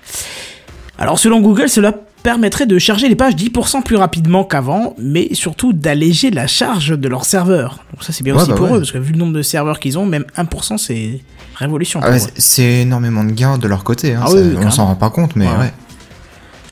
Alors 0.98 1.20
selon 1.20 1.42
Google, 1.42 1.68
cela 1.68 1.94
permettrait 2.26 2.66
de 2.66 2.80
charger 2.80 3.08
les 3.08 3.16
pages 3.16 3.36
10% 3.36 3.84
plus 3.84 3.96
rapidement 3.98 4.44
qu'avant, 4.44 4.96
mais 4.98 5.30
surtout 5.36 5.74
d'alléger 5.74 6.32
la 6.32 6.48
charge 6.48 6.98
de 6.98 7.08
leur 7.08 7.24
serveur. 7.24 7.86
Donc 7.94 8.04
ça 8.04 8.12
c'est 8.14 8.24
bien 8.24 8.34
Ouais, 8.36 8.42
aussi 8.42 8.50
bah 8.50 8.56
pour 8.58 8.66
ouais. 8.72 8.76
eux, 8.78 8.80
parce 8.80 8.92
que 8.92 8.98
vu 8.98 9.14
le 9.14 9.20
nombre 9.20 9.34
de 9.34 9.44
serveurs 9.44 9.80
qu'ils 9.80 10.00
ont, 10.00 10.08
même 10.08 10.26
1% 10.36 10.78
c'est 10.80 11.22
révolution. 11.54 12.00
Ah 12.04 12.10
ouais, 12.10 12.18
c'est- 12.36 12.82
énormément 12.82 13.24
de 13.24 13.30
gains 13.32 13.60
de 13.60 13.68
leur 13.68 13.84
côté. 13.84 14.16
Hein, 14.16 14.22
Ah 14.24 14.28
ça- 14.28 14.34
oui, 14.38 14.42
oui, 14.58 14.66
on 14.66 14.72
s'en 14.72 14.88
rend 14.88 14.96
pas 14.96 15.12
compte, 15.12 15.36
mais 15.36 15.46
ouais. 15.48 15.72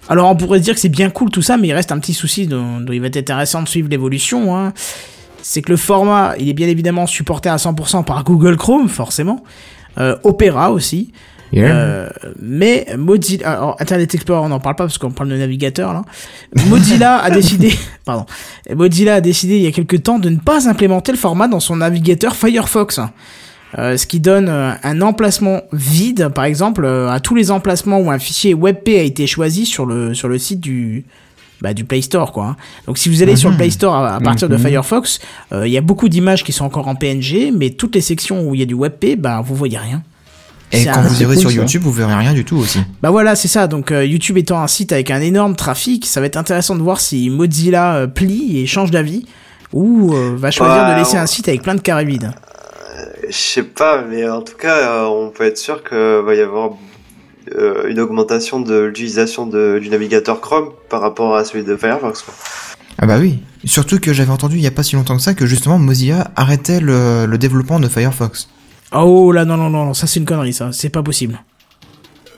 Alors 0.10 0.30
on 0.30 0.36
pourrait 0.36 0.58
se 0.58 0.64
dire 0.64 0.74
que 0.74 0.80
c'est 0.80 0.90
bien 0.90 1.12
cool 1.12 1.30
tout 1.30 1.44
ça, 1.44 1.56
mais 1.58 1.68
il 1.68 1.74
reste 1.74 1.92
un 1.92 2.00
petit 2.00 2.14
souci 2.16 2.48
dont, 2.48 2.80
dont 2.80 2.92
il 2.92 3.00
va 3.00 3.08
être 3.08 3.18
intéressant 3.18 3.62
de 3.62 3.68
suivre 3.70 3.88
l'évolution. 3.90 4.58
hein. 4.58 4.74
C'est 5.44 5.62
que 5.62 5.70
le 5.72 5.78
format, 5.78 6.34
il 6.40 6.50
est 6.50 6.54
bien 6.54 6.68
évidemment 6.68 7.06
supporté 7.06 7.50
à 7.50 7.58
100% 7.58 8.04
par 8.04 8.24
Google 8.24 8.58
Chrome, 8.58 8.90
forcément. 8.90 9.44
Euh, 10.00 10.16
Opera 10.24 10.72
aussi. 10.72 11.12
Euh, 11.56 12.10
mais 12.42 12.88
Mozilla, 12.98 13.52
alors 13.52 13.76
Internet 13.80 14.14
Explorer, 14.16 14.42
on 14.44 14.50
n'en 14.50 14.60
parle 14.60 14.76
pas 14.76 14.86
parce 14.86 14.98
qu'on 14.98 15.12
parle 15.12 15.30
de 15.30 15.38
navigateur 15.38 15.94
là. 15.94 16.04
Mozilla 16.68 17.18
a 17.18 17.30
décidé, 17.32 17.74
pardon, 18.06 18.26
Mozilla 18.76 19.16
a 19.16 19.22
décidé 19.22 19.58
il 19.58 19.62
y 19.64 19.68
a 19.68 19.72
quelques 19.72 20.04
temps 20.04 20.20
de 20.20 20.30
ne 20.30 20.38
pas 20.38 20.68
implémenter 20.70 21.12
le 21.12 21.18
format 21.18 21.48
dans 21.48 21.60
son 21.60 21.76
navigateur 21.78 22.36
Firefox. 22.36 23.00
Euh, 23.80 23.98
ce 23.98 24.06
qui 24.06 24.20
donne 24.20 24.50
euh, 24.50 24.72
un 24.84 25.02
emplacement 25.02 25.62
vide, 25.72 26.30
par 26.30 26.46
exemple, 26.46 26.86
euh, 26.86 27.10
à 27.10 27.20
tous 27.20 27.34
les 27.34 27.50
emplacements 27.50 27.98
où 28.00 28.12
un 28.12 28.20
fichier 28.20 28.54
WebP 28.54 28.90
a 28.90 29.02
été 29.02 29.26
choisi 29.26 29.66
sur 29.66 29.88
le 29.88 30.14
sur 30.14 30.28
le 30.28 30.38
site 30.38 30.60
du 30.60 31.06
bah, 31.60 31.74
du 31.74 31.84
Play 31.84 32.02
Store 32.02 32.32
quoi. 32.32 32.46
hein. 32.46 32.56
Donc 32.86 32.98
si 33.00 33.10
vous 33.10 33.24
allez 33.24 33.36
sur 33.36 33.50
le 33.50 33.56
Play 33.58 33.72
Store 33.72 33.96
à, 33.96 34.16
à 34.16 34.20
partir 34.20 34.48
de 34.48 34.58
Mhm. 34.58 34.62
Firefox, 34.64 35.20
il 35.54 35.70
y 35.70 35.78
a 35.78 35.82
beaucoup 35.82 36.08
d'images 36.08 36.44
qui 36.44 36.52
sont 36.52 36.66
encore 36.66 36.88
en 36.88 36.94
PNG, 36.96 37.52
mais 37.52 37.72
toutes 37.72 37.96
les 37.96 38.02
sections 38.02 38.48
où 38.48 38.54
il 38.54 38.60
y 38.60 38.64
a 38.64 38.68
du 38.68 38.76
WebP, 38.76 39.16
bah 39.18 39.42
vous 39.44 39.56
voyez 39.56 39.78
rien. 39.80 40.04
Et 40.74 40.86
quand 40.86 41.02
vous 41.02 41.22
irez 41.22 41.34
cool, 41.36 41.42
sur 41.42 41.50
ça. 41.52 41.56
YouTube, 41.58 41.82
vous 41.84 41.92
verrez 41.92 42.16
rien 42.16 42.34
du 42.34 42.44
tout 42.46 42.58
aussi. 42.58 42.80
Bah 43.02 43.12
voilà, 43.12 43.36
c'est 43.36 43.48
ça. 43.48 43.68
Donc 43.68 43.92
euh, 43.92 44.06
YouTube 44.06 44.38
étant 44.38 44.60
un 44.62 44.68
site 44.68 44.92
avec 44.92 45.12
un 45.12 45.22
énorme 45.22 45.56
trafic, 45.56 46.06
ça 46.06 46.20
va 46.20 46.26
être 46.26 46.38
intéressant 46.38 46.76
de 46.76 46.82
voir 46.82 47.00
si 47.00 47.30
Mozilla 47.30 47.96
euh, 47.96 48.08
plie 48.08 48.60
et 48.60 48.66
change 48.68 48.92
d'avis 48.92 49.26
ou 49.72 50.14
euh, 50.14 50.34
va 50.36 50.52
choisir 50.52 50.76
Bah, 50.84 50.94
de 50.94 51.00
laisser 51.00 51.18
on- 51.18 51.22
un 51.22 51.26
site 51.28 51.48
avec 51.48 51.62
plein 51.62 51.76
de 51.76 51.82
carrés 51.82 52.06
vides. 52.06 52.32
Je 53.30 53.36
sais 53.36 53.64
pas, 53.64 54.04
mais 54.10 54.28
en 54.30 54.42
tout 54.42 54.56
cas, 54.58 54.76
euh, 54.78 55.06
on 55.06 55.30
peut 55.30 55.46
être 55.46 55.58
sûr 55.58 55.84
qu'il 55.84 55.98
va 55.98 56.36
y 56.36 56.42
avoir 56.42 56.72
euh, 57.58 57.88
une 57.90 58.00
augmentation 58.00 58.60
de 58.60 58.80
l'utilisation 58.84 59.46
de- 59.48 59.80
du 59.82 59.90
navigateur 59.90 60.42
Chrome 60.42 60.70
par 60.90 61.02
rapport 61.02 61.36
à 61.36 61.44
celui 61.46 61.64
de 61.64 61.76
Firefox. 61.76 62.22
quoi. 62.22 62.34
Ah 63.00 63.06
bah 63.08 63.18
oui. 63.20 63.40
Surtout 63.66 64.00
que 64.00 64.14
j'avais 64.14 64.30
entendu 64.32 64.58
il 64.58 64.62
y 64.62 64.68
a 64.68 64.72
pas 64.72 64.84
si 64.84 64.96
longtemps 64.96 65.16
que 65.16 65.22
ça 65.22 65.34
que 65.34 65.46
justement 65.46 65.80
Mozilla 65.80 66.32
arrêtait 66.36 66.80
le, 66.80 67.26
le 67.26 67.38
développement 67.38 67.80
de 67.80 67.88
Firefox. 67.88 68.48
Oh 68.94 69.32
là 69.32 69.46
non 69.46 69.58
non 69.58 69.70
non, 69.70 69.86
non, 69.86 69.94
ça 69.94 70.08
c'est 70.08 70.20
une 70.20 70.26
connerie 70.26 70.54
ça, 70.54 70.70
c'est 70.72 70.90
pas 70.90 71.04
possible. 71.04 71.40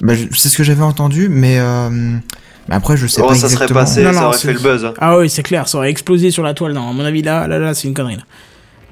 Bah, 0.02 0.14
c'est 0.36 0.50
ce 0.50 0.58
que 0.58 0.64
j'avais 0.64 0.82
entendu, 0.84 1.30
mais, 1.30 1.58
euh, 1.60 1.90
mais 1.90 2.76
après 2.76 2.98
je 2.98 3.08
sais 3.08 3.22
Oh, 3.24 3.28
pas 3.28 3.34
ça 3.36 3.42
serait 3.50 3.66
exactement. 3.66 3.80
passé, 3.80 4.04
Non, 4.04 4.14
ça 4.14 4.28
aurait 4.28 4.38
c'est- 4.38 4.48
fait 4.48 4.54
le 4.54 4.60
buzz. 4.60 4.86
hein. 4.86 4.94
Ah 5.00 5.18
oui, 5.18 5.30
c'est 5.30 5.44
clair, 5.44 5.68
ça 5.68 5.78
aurait 5.78 5.90
explosé 5.90 6.32
sur 6.32 6.44
la 6.44 6.54
toile. 6.54 6.74
Non, 6.74 6.90
à 6.90 6.94
mon 6.94 7.06
avis 7.06 7.22
là, 7.22 7.48
là 7.48 7.60
là, 7.60 7.74
c'est 7.74 7.88
une 7.88 7.94
connerie. 7.94 8.18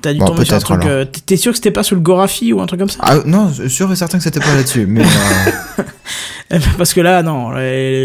T'as 0.01 0.11
dû 0.13 0.19
Bon, 0.19 0.25
tomber 0.27 0.43
sur 0.45 0.55
un 0.55 0.59
truc. 0.59 0.85
euh, 0.85 1.05
t'es- 1.05 1.37
sûr 1.37 1.51
que 1.51 1.57
c'était 1.57 1.71
pas 1.71 1.83
sur 1.83 1.95
le 1.95 2.01
Gorafi 2.01 2.51
ou 2.53 2.61
un 2.61 2.65
truc 2.65 2.79
comme 2.79 2.89
ça? 2.89 2.99
Ah 3.01 3.17
non, 3.25 3.51
sûr 3.69 3.91
et 3.91 3.95
certain 3.95 4.17
que 4.17 4.23
c'était 4.23 4.39
pas 4.41 4.53
là-dessus, 4.55 4.85
mais 4.85 5.01
euh, 5.01 5.83
Parce 6.77 6.93
que 6.93 7.01
là, 7.01 7.23
non, 7.23 7.51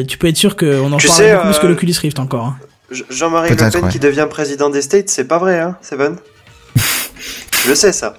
tu 0.07 0.17
peux 0.19 0.27
être 0.29 0.37
sûr 0.37 0.57
qu'on 0.57 0.93
en 0.93 0.97
Tu 0.99 1.07
parle 1.09 1.19
sais, 1.19 1.33
beaucoup 1.35 1.47
plus 1.49 1.59
que 1.59 1.67
l'Oculus 1.67 1.95
Rift 2.01 2.19
encore. 2.19 2.45
hein. 2.47 2.57
Je- 2.91 3.03
Jean-Marie 3.11 3.51
Le 3.51 3.57
Pen 3.57 3.85
ouais. 3.85 3.91
qui 3.91 3.99
devient 3.99 4.27
président 4.31 4.71
des 4.71 4.81
States, 4.81 5.09
c'est 5.11 5.27
pas 5.27 5.39
vrai, 5.39 5.59
hein, 5.61 5.77
Seven 5.83 6.17
Je 7.67 7.75
sais 7.75 7.93
ça. 7.93 8.15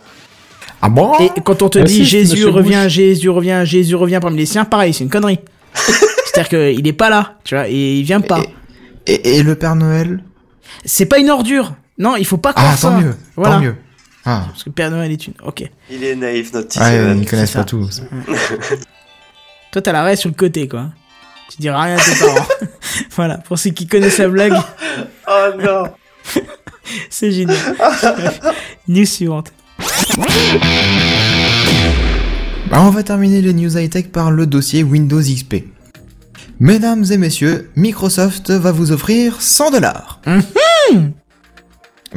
Ah 0.81 0.89
bon 0.89 1.13
Et 1.19 1.29
quand 1.43 1.61
on 1.61 1.69
te 1.69 1.79
Ah 1.79 1.83
dit 1.83 1.93
si, 1.95 2.05
Jésus 2.05 2.45
revient, 2.45 2.81
Bush. 2.83 2.93
Jésus 2.93 3.29
revient, 3.29 3.61
Jésus 3.65 3.95
revient 3.95 4.19
parmi 4.21 4.37
les 4.37 4.45
siens, 4.45 4.65
pareil, 4.65 4.93
c'est 4.93 5.03
une 5.03 5.09
connerie. 5.09 5.39
C'est-à-dire 5.75 6.49
qu'il 6.49 6.87
est 6.87 6.93
pas 6.93 7.09
là, 7.09 7.37
tu 7.43 7.55
vois, 7.55 7.67
et 7.67 7.95
il 7.99 8.03
vient 8.03 8.21
pas. 8.21 8.41
et, 9.07 9.37
et 9.37 9.43
le 9.43 9.55
Père 9.55 9.75
Noël 9.75 10.23
C'est 10.85 11.05
pas 11.05 11.17
une 11.19 11.29
ordure. 11.29 11.73
Non, 11.97 12.15
il 12.15 12.25
faut 12.25 12.37
pas 12.37 12.53
croire 12.53 12.71
Ah 12.73 12.77
ça. 12.77 12.89
tant 12.91 13.01
mieux, 13.01 13.15
Voilà. 13.35 13.55
tant 13.55 13.61
mieux. 13.61 13.75
Ah, 14.25 14.45
Parce 14.49 14.63
que 14.63 14.69
Père 14.69 14.91
Noël 14.91 15.11
est 15.11 15.27
une. 15.27 15.33
Ok. 15.45 15.63
Il 15.89 16.03
est 16.03 16.15
naïf, 16.15 16.53
notre 16.53 16.67
petit 16.67 16.79
ouais, 16.79 16.85
Seven. 16.91 17.19
ils 17.21 17.29
connaissent 17.29 17.51
pas 17.51 17.59
ça. 17.59 17.65
tout. 17.65 17.89
Toi, 19.71 19.81
t'as 19.81 19.91
l'arrêt 19.91 20.15
sur 20.15 20.29
le 20.29 20.35
côté, 20.35 20.67
quoi. 20.67 20.87
Tu 21.49 21.57
diras 21.61 21.81
rien 21.83 21.97
à 21.97 21.99
tes 21.99 22.19
parents. 22.19 22.47
voilà. 23.15 23.37
Pour 23.39 23.57
ceux 23.57 23.71
qui 23.71 23.87
connaissent 23.87 24.17
la 24.19 24.27
blague, 24.29 24.53
Oh 25.27 25.47
non 25.61 25.83
c'est 27.09 27.31
génial. 27.31 27.57
News 28.87 29.05
suivante. 29.05 29.51
Bah, 32.69 32.81
on 32.83 32.89
va 32.91 33.03
terminer 33.03 33.41
les 33.41 33.53
news 33.53 33.77
high-tech 33.77 34.09
par 34.11 34.31
le 34.31 34.45
dossier 34.45 34.83
Windows 34.83 35.21
XP. 35.21 35.63
Mesdames 36.59 37.05
et 37.11 37.17
messieurs, 37.17 37.69
Microsoft 37.75 38.51
va 38.51 38.71
vous 38.71 38.91
offrir 38.91 39.41
100 39.41 39.71
dollars. 39.71 40.21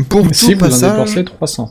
Pour 0.09 0.27
Si 0.35 0.47
tout 0.53 0.59
vous 0.59 0.65
en 0.65 0.69
passage, 0.69 0.93
dépensez 0.93 1.25
300. 1.25 1.71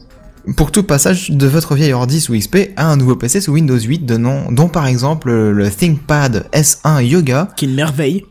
pour 0.55 0.71
tout 0.71 0.83
passage 0.83 1.29
de 1.31 1.47
votre 1.47 1.75
vieil 1.75 1.93
ordi 1.93 2.21
sous 2.21 2.33
XP 2.37 2.71
à 2.75 2.87
un 2.87 2.97
nouveau 2.97 3.15
PC 3.15 3.41
sous 3.41 3.51
Windows 3.53 3.77
8, 3.79 4.05
de 4.05 4.17
nom- 4.17 4.51
dont 4.51 4.67
par 4.69 4.87
exemple 4.87 5.31
le 5.31 5.69
ThinkPad 5.69 6.45
S1 6.53 7.01
Yoga. 7.03 7.49
Qui 7.55 7.67
merveille. 7.67 8.23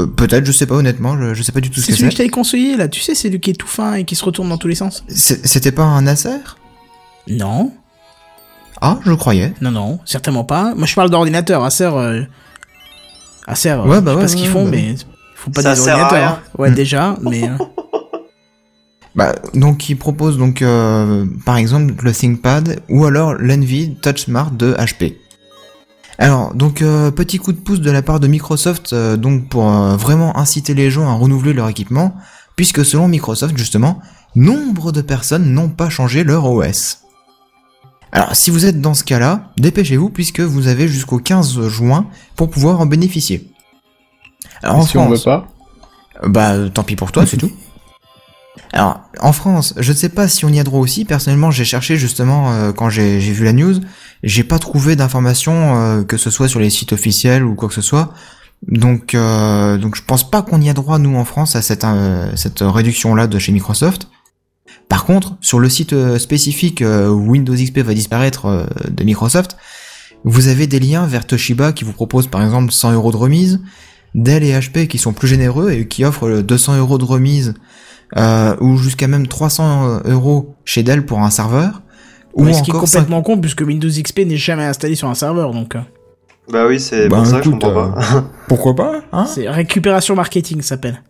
Euh, 0.00 0.06
Peut-être, 0.06 0.44
je 0.44 0.52
sais 0.52 0.66
pas 0.66 0.74
honnêtement, 0.74 1.16
je, 1.18 1.34
je 1.34 1.42
sais 1.42 1.52
pas 1.52 1.60
du 1.60 1.70
tout 1.70 1.80
ce 1.80 1.86
C'est 1.86 1.92
que 1.92 1.98
celui 1.98 2.08
que 2.08 2.12
je 2.12 2.16
c'est. 2.16 2.22
t'avais 2.24 2.30
conseillé, 2.30 2.76
là. 2.76 2.88
Tu 2.88 3.00
sais, 3.00 3.14
c'est 3.14 3.28
lui 3.28 3.40
qui 3.40 3.50
est 3.50 3.54
tout 3.54 3.66
fin 3.66 3.94
et 3.94 4.04
qui 4.04 4.14
se 4.16 4.24
retourne 4.24 4.48
dans 4.48 4.58
tous 4.58 4.68
les 4.68 4.74
sens. 4.74 5.04
C'est- 5.08 5.46
C'était 5.46 5.72
pas 5.72 5.84
un 5.84 6.06
Acer 6.06 6.38
Non. 7.28 7.72
Ah, 8.80 8.98
je 9.04 9.12
croyais. 9.12 9.52
Non, 9.60 9.70
non, 9.70 9.98
certainement 10.06 10.44
pas. 10.44 10.74
Moi, 10.74 10.86
je 10.86 10.94
parle 10.94 11.10
d'ordinateur. 11.10 11.62
Acer, 11.64 11.84
euh... 11.92 12.22
Acer, 13.46 13.70
euh, 13.70 13.84
Ouais, 13.84 14.00
bah 14.00 14.12
je 14.12 14.16
sais 14.16 14.16
ouais, 14.16 14.22
pas 14.22 14.28
ce 14.28 14.36
qu'ils 14.36 14.48
font, 14.48 14.64
bah 14.64 14.70
mais 14.72 14.94
faut 15.34 15.50
pas 15.50 15.62
Ça 15.62 15.74
des 15.74 15.80
ordinateurs. 15.80 16.28
hein. 16.30 16.38
Ouais, 16.58 16.70
déjà, 16.70 17.16
mais 17.22 17.44
euh, 17.48 17.52
Bah, 19.16 19.34
donc 19.54 19.88
il 19.88 19.96
propose 19.96 20.38
donc 20.38 20.62
euh, 20.62 21.26
par 21.44 21.56
exemple 21.56 21.94
le 22.04 22.12
ThinkPad 22.12 22.80
ou 22.88 23.04
alors 23.06 23.34
l'Envy 23.34 23.96
TouchSmart 23.96 24.52
de 24.52 24.72
HP. 24.74 25.16
Alors, 26.20 26.54
donc 26.54 26.82
euh, 26.82 27.10
petit 27.10 27.38
coup 27.38 27.50
de 27.50 27.58
pouce 27.58 27.80
de 27.80 27.90
la 27.90 28.02
part 28.02 28.20
de 28.20 28.26
Microsoft, 28.26 28.92
euh, 28.92 29.16
donc 29.16 29.48
pour 29.48 29.66
euh, 29.70 29.96
vraiment 29.96 30.36
inciter 30.36 30.74
les 30.74 30.90
gens 30.90 31.08
à 31.08 31.14
renouveler 31.14 31.54
leur 31.54 31.66
équipement, 31.66 32.14
puisque 32.56 32.84
selon 32.84 33.08
Microsoft 33.08 33.56
justement, 33.56 34.00
nombre 34.36 34.92
de 34.92 35.00
personnes 35.00 35.54
n'ont 35.54 35.70
pas 35.70 35.88
changé 35.88 36.22
leur 36.22 36.44
OS. 36.44 36.98
Alors, 38.12 38.36
si 38.36 38.50
vous 38.50 38.66
êtes 38.66 38.82
dans 38.82 38.92
ce 38.92 39.02
cas-là, 39.02 39.50
dépêchez-vous 39.56 40.10
puisque 40.10 40.40
vous 40.40 40.68
avez 40.68 40.88
jusqu'au 40.88 41.18
15 41.18 41.68
juin 41.68 42.06
pour 42.36 42.50
pouvoir 42.50 42.80
en 42.80 42.86
bénéficier. 42.86 43.50
Alors, 44.62 44.76
en 44.76 44.82
si 44.82 44.98
on 44.98 45.08
veut 45.08 45.18
pas. 45.18 45.48
bah 46.26 46.68
tant 46.68 46.82
pis 46.82 46.96
pour 46.96 47.12
toi, 47.12 47.24
c'est 47.24 47.36
tout. 47.38 47.50
Alors, 48.72 49.00
en 49.20 49.32
France, 49.32 49.74
je 49.76 49.90
ne 49.90 49.96
sais 49.96 50.08
pas 50.08 50.28
si 50.28 50.44
on 50.44 50.48
y 50.48 50.60
a 50.60 50.64
droit 50.64 50.80
aussi. 50.80 51.04
Personnellement, 51.04 51.50
j'ai 51.50 51.64
cherché 51.64 51.96
justement 51.96 52.52
euh, 52.52 52.72
quand 52.72 52.88
j'ai 52.88 53.18
vu 53.18 53.44
la 53.44 53.52
news, 53.52 53.80
j'ai 54.22 54.44
pas 54.44 54.58
trouvé 54.58 54.96
d'informations 54.96 55.76
euh, 55.76 56.02
que 56.02 56.16
ce 56.16 56.30
soit 56.30 56.48
sur 56.48 56.60
les 56.60 56.70
sites 56.70 56.92
officiels 56.92 57.44
ou 57.44 57.54
quoi 57.54 57.68
que 57.68 57.74
ce 57.74 57.82
soit. 57.82 58.12
Donc, 58.68 59.14
euh, 59.14 59.78
donc 59.78 59.96
je 59.96 60.02
pense 60.02 60.28
pas 60.28 60.42
qu'on 60.42 60.60
y 60.60 60.68
a 60.68 60.74
droit 60.74 60.98
nous 60.98 61.16
en 61.16 61.24
France 61.24 61.56
à 61.56 61.62
cette 61.62 61.84
euh, 61.84 62.30
cette 62.36 62.60
réduction 62.60 63.14
là 63.14 63.26
de 63.26 63.38
chez 63.38 63.52
Microsoft. 63.52 64.08
Par 64.88 65.04
contre, 65.04 65.36
sur 65.40 65.58
le 65.58 65.68
site 65.68 65.94
spécifique 66.18 66.82
où 66.82 67.30
Windows 67.30 67.54
XP 67.54 67.78
va 67.78 67.94
disparaître 67.94 68.68
de 68.88 69.04
Microsoft, 69.04 69.56
vous 70.24 70.48
avez 70.48 70.66
des 70.66 70.80
liens 70.80 71.06
vers 71.06 71.26
Toshiba 71.28 71.72
qui 71.72 71.84
vous 71.84 71.92
propose 71.92 72.26
par 72.26 72.42
exemple 72.42 72.72
100 72.72 72.92
euros 72.92 73.12
de 73.12 73.16
remise, 73.16 73.60
Dell 74.16 74.42
et 74.42 74.52
HP 74.52 74.88
qui 74.88 74.98
sont 74.98 75.12
plus 75.12 75.28
généreux 75.28 75.70
et 75.70 75.86
qui 75.86 76.04
offrent 76.04 76.28
le 76.28 76.42
200 76.42 76.78
euros 76.78 76.98
de 76.98 77.04
remise 77.04 77.54
euh, 78.16 78.56
ou 78.60 78.76
jusqu'à 78.76 79.06
même 79.08 79.26
300 79.26 80.00
euros 80.06 80.54
chez 80.64 80.82
Dell 80.82 81.04
pour 81.06 81.20
un 81.20 81.30
serveur. 81.30 81.82
Ou 82.34 82.44
Ouais, 82.44 82.52
ce 82.52 82.62
qui 82.62 82.70
est 82.70 82.74
complètement 82.74 83.22
con 83.22 83.38
puisque 83.38 83.60
Windows 83.62 83.88
XP 83.88 84.20
n'est 84.20 84.36
jamais 84.36 84.64
installé 84.64 84.94
sur 84.94 85.08
un 85.08 85.14
serveur 85.14 85.52
donc 85.52 85.74
euh, 85.74 85.80
Bah 86.52 86.66
oui, 86.68 86.78
c'est 86.78 87.08
Bah, 87.08 87.16
pour 87.18 87.26
ça 87.26 87.38
que 87.40 87.44
je 87.46 87.50
comprends 87.50 87.92
pas. 87.92 88.02
5 88.02 88.24
Pourquoi 88.48 88.74
pas 88.76 89.00
hein 89.12 89.26
c'est 89.26 89.48
récupération 89.48 90.14
marketing 90.14 90.62
ça 90.62 90.68
s'appelle. 90.70 91.02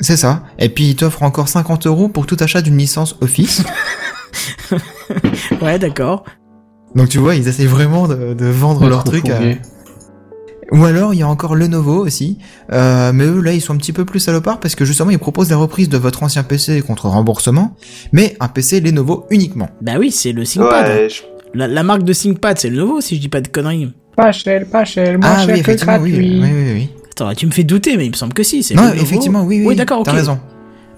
C'est 0.00 0.16
ça. 0.16 0.42
Et 0.58 0.68
puis 0.68 0.90
ils 0.90 0.96
t'offrent 0.96 1.22
encore 1.22 1.48
50 1.48 1.86
euros 1.86 2.08
pour 2.08 2.26
tout 2.26 2.36
achat 2.40 2.60
d'une 2.62 2.76
licence 2.78 3.16
Office. 3.20 3.62
Ouais 5.62 5.78
d'accord. 5.78 6.24
Donc 6.94 7.08
tu 7.08 7.18
vois, 7.18 7.34
ils 7.34 7.46
essayent 7.48 7.66
vraiment 7.66 8.08
de, 8.08 8.34
de 8.34 8.46
vendre 8.46 8.88
leur 8.88 9.04
Trop 9.04 9.12
truc. 9.12 9.28
à-. 9.28 9.40
Ou 10.72 10.84
alors 10.84 11.14
il 11.14 11.20
y 11.20 11.22
a 11.22 11.28
encore 11.28 11.54
Lenovo 11.54 12.04
aussi, 12.04 12.38
euh, 12.72 13.12
mais 13.14 13.24
eux 13.24 13.40
là 13.40 13.52
ils 13.52 13.60
sont 13.60 13.72
un 13.74 13.76
petit 13.76 13.92
peu 13.92 14.04
plus 14.04 14.18
salopards 14.18 14.58
parce 14.58 14.74
que 14.74 14.84
justement 14.84 15.10
ils 15.10 15.18
proposent 15.18 15.50
la 15.50 15.56
reprise 15.56 15.88
de 15.88 15.96
votre 15.96 16.22
ancien 16.24 16.42
PC 16.42 16.82
contre 16.82 17.06
remboursement, 17.08 17.76
mais 18.12 18.36
un 18.40 18.48
PC 18.48 18.80
Lenovo 18.80 19.26
uniquement. 19.30 19.68
Bah 19.80 19.92
oui 19.98 20.10
c'est 20.10 20.32
le 20.32 20.44
ThinkPad. 20.44 20.86
Ouais, 20.86 21.08
je- 21.08 21.22
La, 21.54 21.68
la 21.68 21.82
marque 21.84 22.02
de 22.02 22.12
ThinkPad 22.12 22.58
c'est 22.58 22.68
le 22.68 22.78
nouveau 22.78 23.00
si 23.00 23.14
je 23.16 23.20
dis 23.20 23.28
pas 23.28 23.40
de 23.40 23.48
conneries. 23.48 23.92
Pas 24.16 24.32
cher, 24.32 24.66
pas 24.70 24.84
cher, 24.84 25.18
moins 25.20 25.30
ah 25.36 25.38
cher 25.46 25.46
oui 25.48 25.54
que 25.54 25.60
effectivement 25.60 25.98
oui, 26.00 26.14
oui 26.16 26.40
oui 26.42 26.72
oui. 26.74 26.88
Attends 27.12 27.32
tu 27.34 27.46
me 27.46 27.52
fais 27.52 27.62
douter 27.64 27.96
mais 27.96 28.06
il 28.06 28.10
me 28.10 28.16
semble 28.16 28.32
que 28.34 28.42
si 28.42 28.62
c'est 28.64 28.74
Non 28.74 28.82
Lenovo. 28.86 29.02
effectivement 29.02 29.44
oui 29.44 29.60
oui. 29.60 29.66
Oui 29.68 29.76
d'accord 29.76 30.00
ok. 30.00 30.06
T'as 30.06 30.12
raison. 30.12 30.38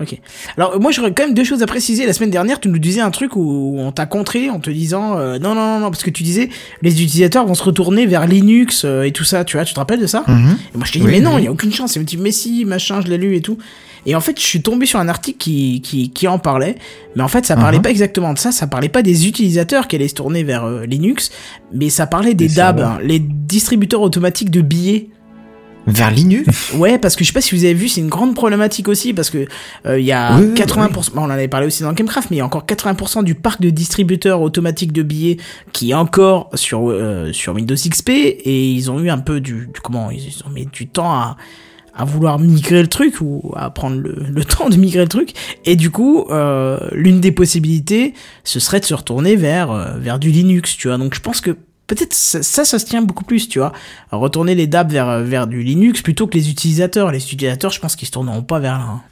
Ok. 0.01 0.17
Alors 0.57 0.81
moi 0.81 0.93
j'aurais 0.93 1.13
quand 1.13 1.25
même 1.25 1.35
deux 1.35 1.45
choses 1.45 1.63
à 1.63 1.67
préciser. 1.67 2.07
La 2.07 2.13
semaine 2.13 2.31
dernière 2.31 2.61
tu 2.61 2.69
nous 2.69 2.79
disais 2.79 3.01
un 3.01 3.11
truc 3.11 3.35
où 3.37 3.75
on 3.79 3.91
t'a 3.93 4.07
contré 4.07 4.49
en 4.51 4.61
te 4.61 4.71
disant 4.71 5.19
euh, 5.19 5.39
non 5.39 5.55
non 5.55 5.75
non 5.75 5.81
non 5.81 5.91
parce 5.91 6.03
que 6.05 6.11
tu 6.11 6.23
disais 6.23 6.51
les 6.83 7.03
utilisateurs 7.03 7.47
vont 7.47 7.55
se 7.55 7.63
retourner 7.65 8.07
vers 8.07 8.27
Linux 8.27 8.85
euh, 8.85 9.03
et 9.03 9.13
tout 9.13 9.25
ça. 9.25 9.45
Tu 9.45 9.57
vois 9.57 9.65
tu 9.65 9.75
te 9.75 9.81
rappelles 9.81 10.01
de 10.01 10.07
ça? 10.07 10.25
Mhm. 10.29 10.57
Et 10.75 10.77
moi 10.79 10.87
je 10.87 10.93
t'ai 10.93 10.99
dit 11.01 11.05
Oui, 11.07 11.11
mais 11.13 11.21
non 11.21 11.35
oui. 11.35 11.43
il 11.43 11.45
y 11.45 11.49
a 11.49 11.53
aucune 11.53 11.73
chance. 11.73 11.97
Il 11.97 12.01
me 12.01 12.05
dit 12.05 12.17
mais 12.17 12.31
si 12.31 12.65
machin 12.65 13.01
je 13.01 13.09
l'ai 13.09 13.19
lu 13.19 13.35
et 13.37 13.41
tout. 13.41 13.59
Et 14.07 14.15
en 14.15 14.21
fait 14.21 14.39
je 14.41 14.45
suis 14.47 14.63
tombé 14.63 14.87
sur 14.87 15.01
un 15.01 15.09
article 15.09 15.39
qui 15.39 15.81
qui, 15.83 16.11
qui 16.11 16.29
en 16.29 16.39
parlait. 16.39 16.77
Mais 17.17 17.23
en 17.23 17.29
fait 17.29 17.45
ça 17.45 17.57
parlait 17.57 17.79
Mhm. 17.79 17.83
pas 17.83 17.91
exactement 17.91 18.33
de 18.33 18.39
ça. 18.39 18.53
Ça 18.53 18.67
parlait 18.69 18.89
pas 18.89 19.03
des 19.03 19.27
utilisateurs 19.27 19.89
qui 19.89 19.97
allaient 19.97 20.07
se 20.09 20.15
tourner 20.15 20.45
vers 20.45 20.65
euh, 20.65 20.87
Linux, 20.87 21.31
mais 21.75 21.91
ça 21.91 22.07
parlait 22.07 22.35
des 22.35 22.47
Des 22.49 22.55
DAB, 22.55 22.81
hein, 22.81 22.99
les 23.03 23.19
distributeurs 23.19 24.01
automatiques 24.03 24.51
de 24.51 24.61
billets. 24.61 25.09
Vers 25.87 26.11
Linux. 26.11 26.73
Ouais, 26.75 26.99
parce 26.99 27.17
que 27.17 27.25
je 27.25 27.29
sais 27.29 27.33
pas 27.33 27.41
si 27.41 27.55
vous 27.57 27.65
avez 27.65 27.73
vu, 27.75 27.89
c'est 27.89 28.01
une 28.03 28.09
grande 28.11 28.35
problématique 28.35 28.89
aussi 28.89 29.15
parce 29.15 29.31
que 29.31 29.47
euh, 29.87 29.99
il 29.99 30.05
y 30.05 30.13
a 30.13 30.37
Oui, 30.39 30.49
oui, 30.49 30.55
80%, 30.55 30.91
bon, 31.15 31.23
on 31.23 31.25
en 31.25 31.31
avait 31.31 31.49
parlé 31.49 31.67
aussi 31.67 31.83
dans 31.83 31.93
Gamecraft, 31.95 32.31
mais 32.31 32.37
il 32.37 32.41
y 32.41 32.43
a 32.43 32.47
encore 32.47 32.67
80% 32.67 33.25
du 33.25 33.35
parc 33.35 33.61
de 33.63 33.71
distributeurs 33.71 34.43
automatiques 34.43 34.93
de 34.93 35.03
billets 35.03 35.39
qui 35.73 35.91
est 35.93 35.95
encore 35.95 36.51
sur 36.55 36.91
euh, 36.91 37.33
sur 37.33 37.55
Windows 37.55 37.75
XP 37.75 38.11
et 38.11 38.71
ils 38.71 38.91
ont 38.91 39.01
eu 39.01 39.09
un 39.09 39.19
peu 39.19 39.41
du, 39.41 39.67
du- 39.73 39.81
comment 39.83 40.11
ils 40.11 40.43
ont 40.47 40.51
mis 40.51 40.67
du 40.67 40.87
temps 40.89 41.11
à 41.13 41.37
à 42.01 42.05
vouloir 42.05 42.39
migrer 42.39 42.83
le 42.83 42.87
truc 42.89 43.17
ou 43.21 43.53
à 43.57 43.71
prendre 43.71 43.97
le, 43.97 44.15
le 44.31 44.45
temps 44.45 44.69
de 44.69 44.77
migrer 44.77 45.03
le 45.03 45.09
truc 45.09 45.33
et 45.65 45.75
du 45.75 45.91
coup 45.91 46.27
euh, 46.31 46.79
l'une 46.93 47.21
des 47.21 47.33
possibilités 47.33 48.15
ce 48.45 48.61
serait 48.61 48.79
de 48.79 48.85
se 48.85 48.95
retourner 48.95 49.35
vers 49.35 49.73
euh, 49.73 49.99
vers 49.99 50.21
du 50.21 50.31
Linux 50.31 50.77
tu 50.77 50.87
vois 50.87 50.97
donc 50.99 51.15
je 51.17 51.21
pense 51.21 51.41
que 51.41 51.57
peut-être 51.89 52.15
ça, 52.15 52.43
ça 52.43 52.65
ça 52.65 52.79
se 52.79 52.85
tient 52.85 53.03
beaucoup 53.03 53.25
plus 53.25 53.49
tu 53.49 53.59
vois 53.59 53.73
retourner 54.13 54.55
les 54.55 54.69
DAB 54.69 54.93
vers 54.93 55.09
euh, 55.09 55.23
vers 55.25 55.49
du 55.49 55.63
Linux 55.65 56.03
plutôt 56.03 56.29
que 56.29 56.35
les 56.35 56.49
utilisateurs 56.51 57.11
les 57.11 57.25
utilisateurs 57.25 57.73
je 57.73 57.81
pense 57.81 57.97
qu'ils 57.97 58.07
se 58.07 58.13
tourneront 58.13 58.43
pas 58.43 58.61
vers 58.61 58.79
là 58.79 58.85
hein. 58.85 59.03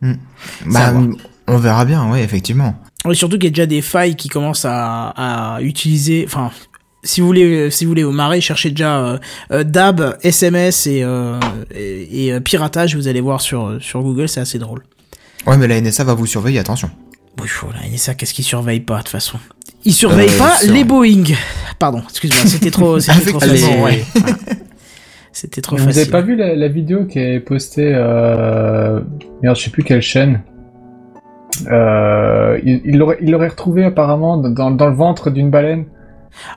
Bah, 0.00 0.92
va. 0.92 1.00
on 1.48 1.58
verra 1.58 1.84
bien, 1.84 2.10
oui, 2.10 2.20
effectivement. 2.20 2.74
Et 3.08 3.14
surtout 3.14 3.36
qu'il 3.36 3.44
y 3.44 3.48
a 3.48 3.50
déjà 3.50 3.66
des 3.66 3.82
failles 3.82 4.16
qui 4.16 4.28
commencent 4.28 4.64
à, 4.64 5.08
à 5.56 5.62
utiliser. 5.62 6.24
Enfin, 6.26 6.50
si 7.04 7.20
vous 7.20 7.26
voulez, 7.26 7.70
si 7.70 7.84
vous 7.84 7.90
voulez 7.90 8.04
vous 8.04 8.12
marrer, 8.12 8.40
cherchez 8.40 8.70
déjà 8.70 8.98
euh, 8.98 9.18
euh, 9.52 9.64
DAB, 9.64 10.18
SMS 10.22 10.86
et, 10.86 11.02
euh, 11.02 11.38
et, 11.70 12.26
et, 12.26 12.32
euh, 12.32 12.40
piratage. 12.40 12.96
Vous 12.96 13.08
allez 13.08 13.20
voir 13.20 13.40
sur 13.40 13.78
sur 13.80 14.02
Google, 14.02 14.28
c'est 14.28 14.40
assez 14.40 14.58
drôle. 14.58 14.84
Ouais, 15.46 15.56
mais 15.56 15.66
la 15.66 15.80
NSA 15.80 16.04
va 16.04 16.14
vous 16.14 16.26
surveiller, 16.26 16.58
attention. 16.58 16.90
Oui, 17.40 17.48
et 17.92 17.96
ça, 17.96 18.14
qu'est-ce 18.14 18.34
qu'ils 18.34 18.44
surveillent 18.44 18.80
pas 18.80 18.98
de 18.98 19.02
toute 19.02 19.10
façon 19.10 19.38
Ils 19.84 19.92
surveillent 19.92 20.28
Euh, 20.34 20.38
pas 20.38 20.56
sur- 20.58 20.72
les 20.72 20.84
Boeing. 20.84 21.24
Pardon, 21.78 22.02
excuse-moi, 22.08 22.44
c'était 22.46 22.70
trop, 22.70 22.98
c'était 23.00 23.30
trop 23.30 23.40
facile. 23.40 23.80
ouais. 23.82 24.02
Voilà. 24.14 24.36
C'était 25.32 25.60
trop 25.60 25.76
Vous 25.76 25.84
facile. 25.84 26.00
avez 26.02 26.10
pas 26.10 26.20
vu 26.20 26.34
la, 26.34 26.54
la 26.56 26.68
vidéo 26.68 27.04
qui 27.04 27.18
est 27.20 27.38
postée 27.40 27.92
euh... 27.94 29.00
Merde, 29.42 29.56
je 29.56 29.62
sais 29.64 29.70
plus 29.70 29.84
quelle 29.84 30.02
chaîne. 30.02 30.40
Euh, 31.70 32.58
il 32.64 32.96
l'aurait 32.98 33.18
il 33.20 33.34
retrouvé 33.34 33.84
apparemment 33.84 34.36
dans, 34.36 34.70
dans 34.70 34.86
le 34.88 34.94
ventre 34.94 35.30
d'une 35.30 35.50
baleine. 35.50 35.84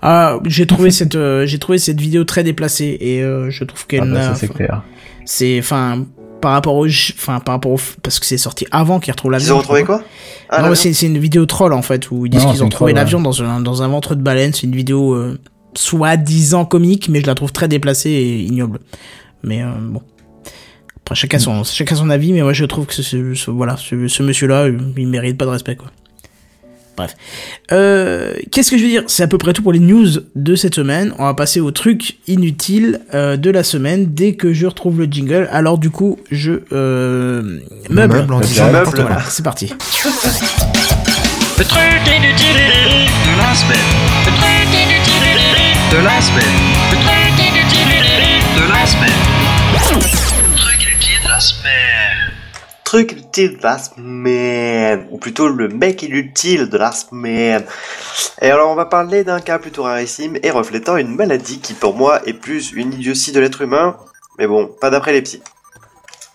Ah, 0.02 0.38
j'ai 0.46 0.66
trouvé 0.68 0.92
cette, 0.92 1.16
euh, 1.16 1.46
j'ai 1.46 1.58
trouvé 1.60 1.78
cette 1.78 2.00
vidéo 2.00 2.24
très 2.24 2.44
déplacée 2.44 2.98
et 3.00 3.22
euh, 3.24 3.50
je 3.50 3.64
trouve 3.64 3.88
qu'elle 3.88 4.02
Ah 4.04 4.06
bah, 4.06 4.12
n'a- 4.14 4.22
ça 4.30 4.36
c'est 4.36 4.48
clair. 4.54 4.84
c'est, 5.26 5.58
enfin, 5.60 6.06
par 6.42 6.52
rapport 6.52 6.76
au, 6.76 6.88
enfin, 6.88 7.40
par 7.40 7.56
rapport 7.56 7.72
au, 7.72 7.80
parce 8.04 8.20
que 8.20 8.26
c'est 8.26 8.38
sorti 8.38 8.66
avant 8.72 9.00
qu'ils 9.00 9.12
retrouvent 9.12 9.32
l'avion. 9.32 9.56
Ils 9.56 9.58
ont 9.58 9.60
retrouvé 9.60 9.84
quoi? 9.84 10.04
Ah, 10.50 10.62
non, 10.62 10.76
c'est, 10.76 10.92
c'est 10.92 11.06
une 11.06 11.20
vidéo 11.20 11.46
troll 11.46 11.72
en 11.72 11.82
fait 11.82 12.12
où 12.12 12.26
ils 12.26 12.30
disent 12.30 12.44
qu'ils 12.46 12.64
ont 12.64 12.70
trouvé 12.70 12.94
l'avion 12.94 13.22
dans 13.22 13.42
un 13.42 13.62
dans 13.62 13.84
un 13.84 13.88
ventre 13.88 14.16
de 14.16 14.22
baleine. 14.22 14.52
C'est 14.54 14.64
une 14.64 14.76
vidéo 14.76 15.14
euh, 15.14 15.40
soi-disant 15.76 16.66
comique, 16.66 17.08
mais 17.08 17.22
je 17.22 17.28
la 17.28 17.36
trouve 17.36 17.54
très 17.54 17.68
déplacée 17.70 18.10
et 18.10 18.40
ignoble. 18.42 18.80
Mais 19.44 19.62
euh, 19.62 19.68
bon. 19.80 20.02
Après 20.98 21.16
chacun 21.16 21.40
son 21.40 21.64
chacun 21.64 21.96
son 21.96 22.10
avis, 22.10 22.34
mais 22.34 22.42
moi 22.42 22.54
je 22.54 22.66
trouve 22.66 22.86
que 22.86 22.94
ce, 22.94 23.50
voilà 23.50 23.78
ce, 23.78 24.08
ce 24.08 24.24
monsieur-là, 24.24 24.66
euh, 24.66 24.78
il 24.98 25.08
mérite 25.08 25.38
pas 25.38 25.46
de 25.46 25.52
respect 25.52 25.76
quoi. 25.76 25.88
Bref. 26.98 27.16
Euh, 27.72 28.34
Qu'est-ce 28.52 28.70
que 28.72 28.78
je 28.78 28.84
veux 28.84 28.90
dire? 28.90 29.04
C'est 29.08 29.24
à 29.24 29.28
peu 29.28 29.38
près 29.38 29.54
tout 29.54 29.62
pour 29.64 29.72
les 29.74 29.80
news 29.80 30.08
de 30.36 30.56
cette 30.56 30.76
semaine. 30.76 31.14
On 31.20 31.26
va 31.26 31.34
passer 31.34 31.60
au 31.60 31.72
truc 31.72 32.18
inutile 32.28 33.00
euh, 33.14 33.38
de 33.38 33.50
la 33.50 33.64
semaine 33.64 34.14
dès 34.14 34.34
que 34.34 34.54
je 34.54 34.66
retrouve 34.68 35.00
le 35.00 35.06
jingle. 35.06 35.48
Alors 35.52 35.78
du 35.78 35.90
coup, 35.90 36.20
je 36.32 36.54
euh, 36.72 37.60
meuble. 37.90 38.18
Meuble 38.18 38.28
Meuble. 38.28 38.46
Voilà, 38.96 39.22
c'est 39.30 39.44
parti. 39.44 39.74
Le 41.58 41.64
truc 41.66 41.82
inutile 42.08 42.56
de 42.56 43.38
la 43.38 43.54
semaine. 43.56 43.78
Le 44.26 44.32
truc 44.32 44.68
inutile 44.74 45.40
de 45.92 45.98
la 46.04 46.22
semaine. 46.22 46.58
Le 46.92 46.98
truc 46.98 47.36
inutile 47.40 47.94
de 48.58 48.64
la 48.72 48.86
semaine. 48.86 49.22
Le 49.74 50.58
truc 50.58 50.82
inutile 50.84 51.24
de 51.24 51.30
la 51.30 51.40
semaine. 51.40 51.91
Truc 52.92 53.14
utile 53.14 53.58
de 53.58 53.64
la 53.64 53.78
semaine, 53.78 55.08
ou 55.12 55.18
plutôt 55.18 55.48
le 55.48 55.70
mec 55.70 56.04
inutile 56.04 56.68
de 56.68 56.78
la 56.78 56.92
semaine. 56.92 57.64
Et 58.42 58.52
alors 58.52 58.70
on 58.70 58.76
va 58.76 58.84
parler 58.84 59.24
d'un 59.24 59.40
cas 59.40 59.60
plutôt 59.60 59.84
rarissime 59.84 60.38
et 60.44 60.52
reflétant 60.52 60.98
une 60.98 61.16
maladie 61.16 61.60
qui 61.60 61.74
pour 61.74 61.96
moi 61.96 62.20
est 62.28 62.34
plus 62.34 62.74
une 62.74 62.92
idiotie 62.92 63.32
de 63.32 63.40
l'être 63.40 63.62
humain, 63.62 63.96
mais 64.38 64.46
bon, 64.46 64.70
pas 64.82 64.90
d'après 64.90 65.14
les 65.14 65.22
psys. 65.22 65.42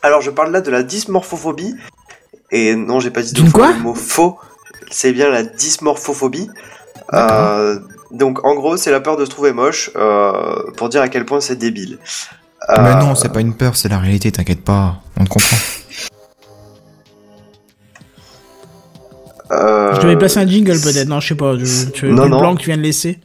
Alors 0.01 0.23
je 0.23 0.31
parle 0.31 0.51
là 0.51 0.63
de 0.63 0.71
la 0.71 0.83
dysmorphophobie, 0.83 1.77
et 2.51 2.75
non 2.75 3.01
j'ai 3.01 3.11
pas 3.11 3.21
dit 3.21 3.35
D'une 3.35 3.53
quoi 3.53 3.75
le 3.75 3.81
mot 3.81 3.95
faux, 3.95 4.39
c'est 4.91 5.13
bien 5.13 5.29
la 5.29 5.43
dysmorphophobie. 5.43 6.49
Euh, 7.13 7.79
donc 8.13 8.43
en 8.47 8.55
gros 8.55 8.79
c'est 8.79 8.91
la 8.91 9.01
peur 9.01 9.19
de 9.19 9.27
se 9.27 9.31
trouver 9.31 9.53
moche, 9.53 9.91
euh, 9.95 10.73
pour 10.79 10.89
dire 10.89 11.03
à 11.03 11.11
quel 11.11 11.27
point 11.27 11.43
c'est 11.43 11.57
débile. 11.57 11.99
Mais 12.71 12.77
Euh, 12.79 12.95
non, 12.95 13.15
c'est 13.15 13.29
pas 13.29 13.43
une 13.43 13.55
peur, 13.55 13.77
c'est 13.77 13.91
la 13.91 13.99
réalité, 13.99 14.33
t'inquiète 14.33 14.65
pas, 14.65 15.03
on 15.21 15.25
te 15.25 15.29
comprend. 15.29 15.59
euh, 19.53 19.95
Je 19.95 20.01
devais 20.01 20.17
placer 20.17 20.39
un 20.39 20.47
jingle 20.47 20.81
peut-être, 20.81 21.09
non, 21.09 21.21
je 21.21 21.29
sais 21.29 21.35
pas. 21.35 21.55
Je, 21.59 21.91
tu, 21.91 22.07
Non, 22.09 22.25
le 22.25 22.29
non. 22.31 22.39
blanc 22.41 22.55
que 22.57 22.61
tu 22.61 22.67
viens 22.67 22.77
de 22.77 22.83
laisser. 22.83 23.19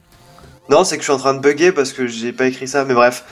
Non, 0.69 0.83
c'est 0.83 0.95
que 0.97 1.01
je 1.01 1.05
suis 1.05 1.13
en 1.13 1.17
train 1.17 1.33
de 1.33 1.39
bugger 1.39 1.71
parce 1.71 1.91
que 1.93 2.07
j'ai 2.07 2.31
pas 2.31 2.45
écrit 2.45 2.67
ça, 2.67 2.85
mais 2.85 2.93
bref. 2.93 3.23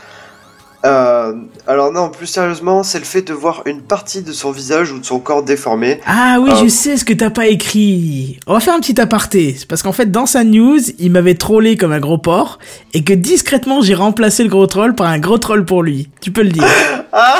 Euh, 0.86 1.34
alors 1.68 1.92
non, 1.92 2.10
plus 2.10 2.26
sérieusement, 2.26 2.84
c'est 2.84 3.00
le 3.00 3.04
fait 3.06 3.22
de 3.22 3.34
voir 3.34 3.64
une 3.66 3.82
partie 3.82 4.22
de 4.22 4.32
son 4.32 4.52
visage 4.52 4.94
ou 4.94 5.00
de 5.00 5.06
son 5.06 5.20
corps 5.20 5.44
déformé. 5.44 6.00
Ah 6.06 6.38
oui, 6.40 6.52
Euh. 6.54 6.56
je 6.64 6.70
sais 6.70 6.96
ce 6.96 7.04
que 7.04 7.12
t'as 7.12 7.30
pas 7.30 7.48
écrit. 7.48 8.40
On 8.48 8.54
va 8.54 8.62
faire 8.62 8.76
un 8.76 8.80
petit 8.80 9.00
aparté. 9.02 9.56
C'est 9.60 9.68
parce 9.68 9.84
qu'en 9.84 9.92
fait, 9.92 10.10
dans 10.10 10.26
sa 10.26 10.46
news, 10.46 10.80
il 10.98 11.12
m'avait 11.12 11.36
trollé 11.36 11.76
comme 11.76 11.92
un 11.92 12.00
gros 12.00 12.18
porc 12.18 12.60
et 12.94 13.04
que 13.04 13.12
discrètement, 13.12 13.82
j'ai 13.82 13.94
remplacé 13.94 14.42
le 14.44 14.50
gros 14.50 14.68
troll 14.68 14.96
par 14.96 15.08
un 15.08 15.20
gros 15.20 15.38
troll 15.38 15.66
pour 15.66 15.84
lui. 15.84 16.08
Tu 16.22 16.32
peux 16.32 16.44
le 16.44 16.52
dire. 16.52 16.64
Ah, 17.12 17.40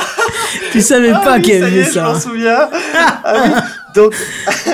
tu 0.72 0.82
savais 0.82 1.12
ah 1.14 1.20
pas 1.24 1.36
oui, 1.36 1.42
qu'il 1.42 1.52
ça 1.54 1.58
y 1.60 1.62
aimait 1.72 1.80
est, 1.80 1.84
je 1.84 1.90
ça. 1.92 2.02
m'en 2.12 2.20
souviens. 2.20 2.68
Ah 3.24 3.34
oui, 3.42 3.50
donc, 3.94 4.14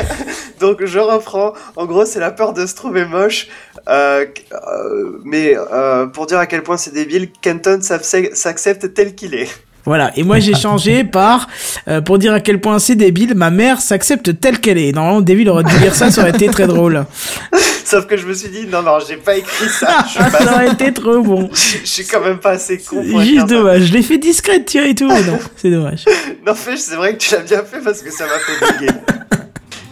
donc 0.60 0.84
je 0.84 0.98
reprends. 0.98 1.52
En 1.76 1.86
gros, 1.86 2.04
c'est 2.04 2.20
la 2.20 2.30
peur 2.30 2.52
de 2.52 2.66
se 2.66 2.74
trouver 2.74 3.04
moche. 3.04 3.48
Euh, 3.88 4.26
euh, 4.52 5.20
mais 5.24 5.56
euh, 5.56 6.06
pour 6.06 6.26
dire 6.26 6.38
à 6.38 6.46
quel 6.46 6.62
point 6.62 6.76
c'est 6.76 6.92
débile, 6.92 7.30
Kenton 7.32 7.80
s'accepte 7.80 8.34
s'accepte 8.36 8.94
tel 8.94 9.14
qu'il 9.14 9.34
est. 9.34 9.48
Voilà. 9.86 10.12
Et 10.16 10.22
moi, 10.24 10.38
j'ai 10.40 10.54
changé 10.54 11.04
par, 11.18 11.48
euh, 11.88 12.00
pour 12.00 12.18
dire 12.18 12.32
à 12.34 12.40
quel 12.40 12.60
point 12.60 12.78
c'est 12.78 12.96
débile, 12.96 13.34
ma 13.34 13.50
mère 13.50 13.80
s'accepte 13.80 14.38
telle 14.40 14.60
qu'elle 14.60 14.78
est. 14.78 14.92
Normalement, 14.92 15.20
David 15.22 15.48
aurait 15.48 15.64
dû 15.64 15.74
dire 15.78 15.94
ça, 15.94 16.10
ça 16.10 16.20
aurait 16.20 16.30
été 16.30 16.48
très 16.48 16.66
drôle. 16.66 17.06
Sauf 17.84 18.06
que 18.06 18.16
je 18.16 18.26
me 18.26 18.34
suis 18.34 18.48
dit, 18.48 18.66
non, 18.66 18.82
non, 18.82 18.98
j'ai 19.06 19.16
pas 19.16 19.36
écrit 19.36 19.68
ça. 19.68 20.04
Je 20.06 20.10
suis, 20.10 20.18
pas- 20.30 20.30
ça 20.44 20.52
aurait 20.54 20.70
été 20.72 20.92
trop 20.92 21.20
bon. 21.22 21.48
je 21.52 21.86
suis 21.88 22.04
quand 22.04 22.20
même 22.20 22.38
pas 22.38 22.50
assez 22.50 22.78
con 22.78 23.04
pour 23.08 23.20
Juste 23.22 23.40
ça. 23.40 23.46
dommage. 23.46 23.82
Je 23.84 23.92
l'ai 23.92 24.02
fait 24.02 24.18
discrète, 24.18 24.64
tiens, 24.66 24.84
et 24.84 24.94
tout. 24.94 25.06
mais 25.08 25.22
non, 25.22 25.38
c'est 25.56 25.70
dommage. 25.70 26.04
Non, 26.44 26.54
fait, 26.56 26.76
c'est 26.76 26.96
vrai 26.96 27.12
que 27.14 27.18
tu 27.18 27.32
l'as 27.32 27.42
bien 27.42 27.62
fait 27.62 27.78
parce 27.82 28.02
que 28.02 28.10
ça 28.10 28.24
m'a 28.24 28.38
fait 28.40 28.72
bugger. 28.80 28.92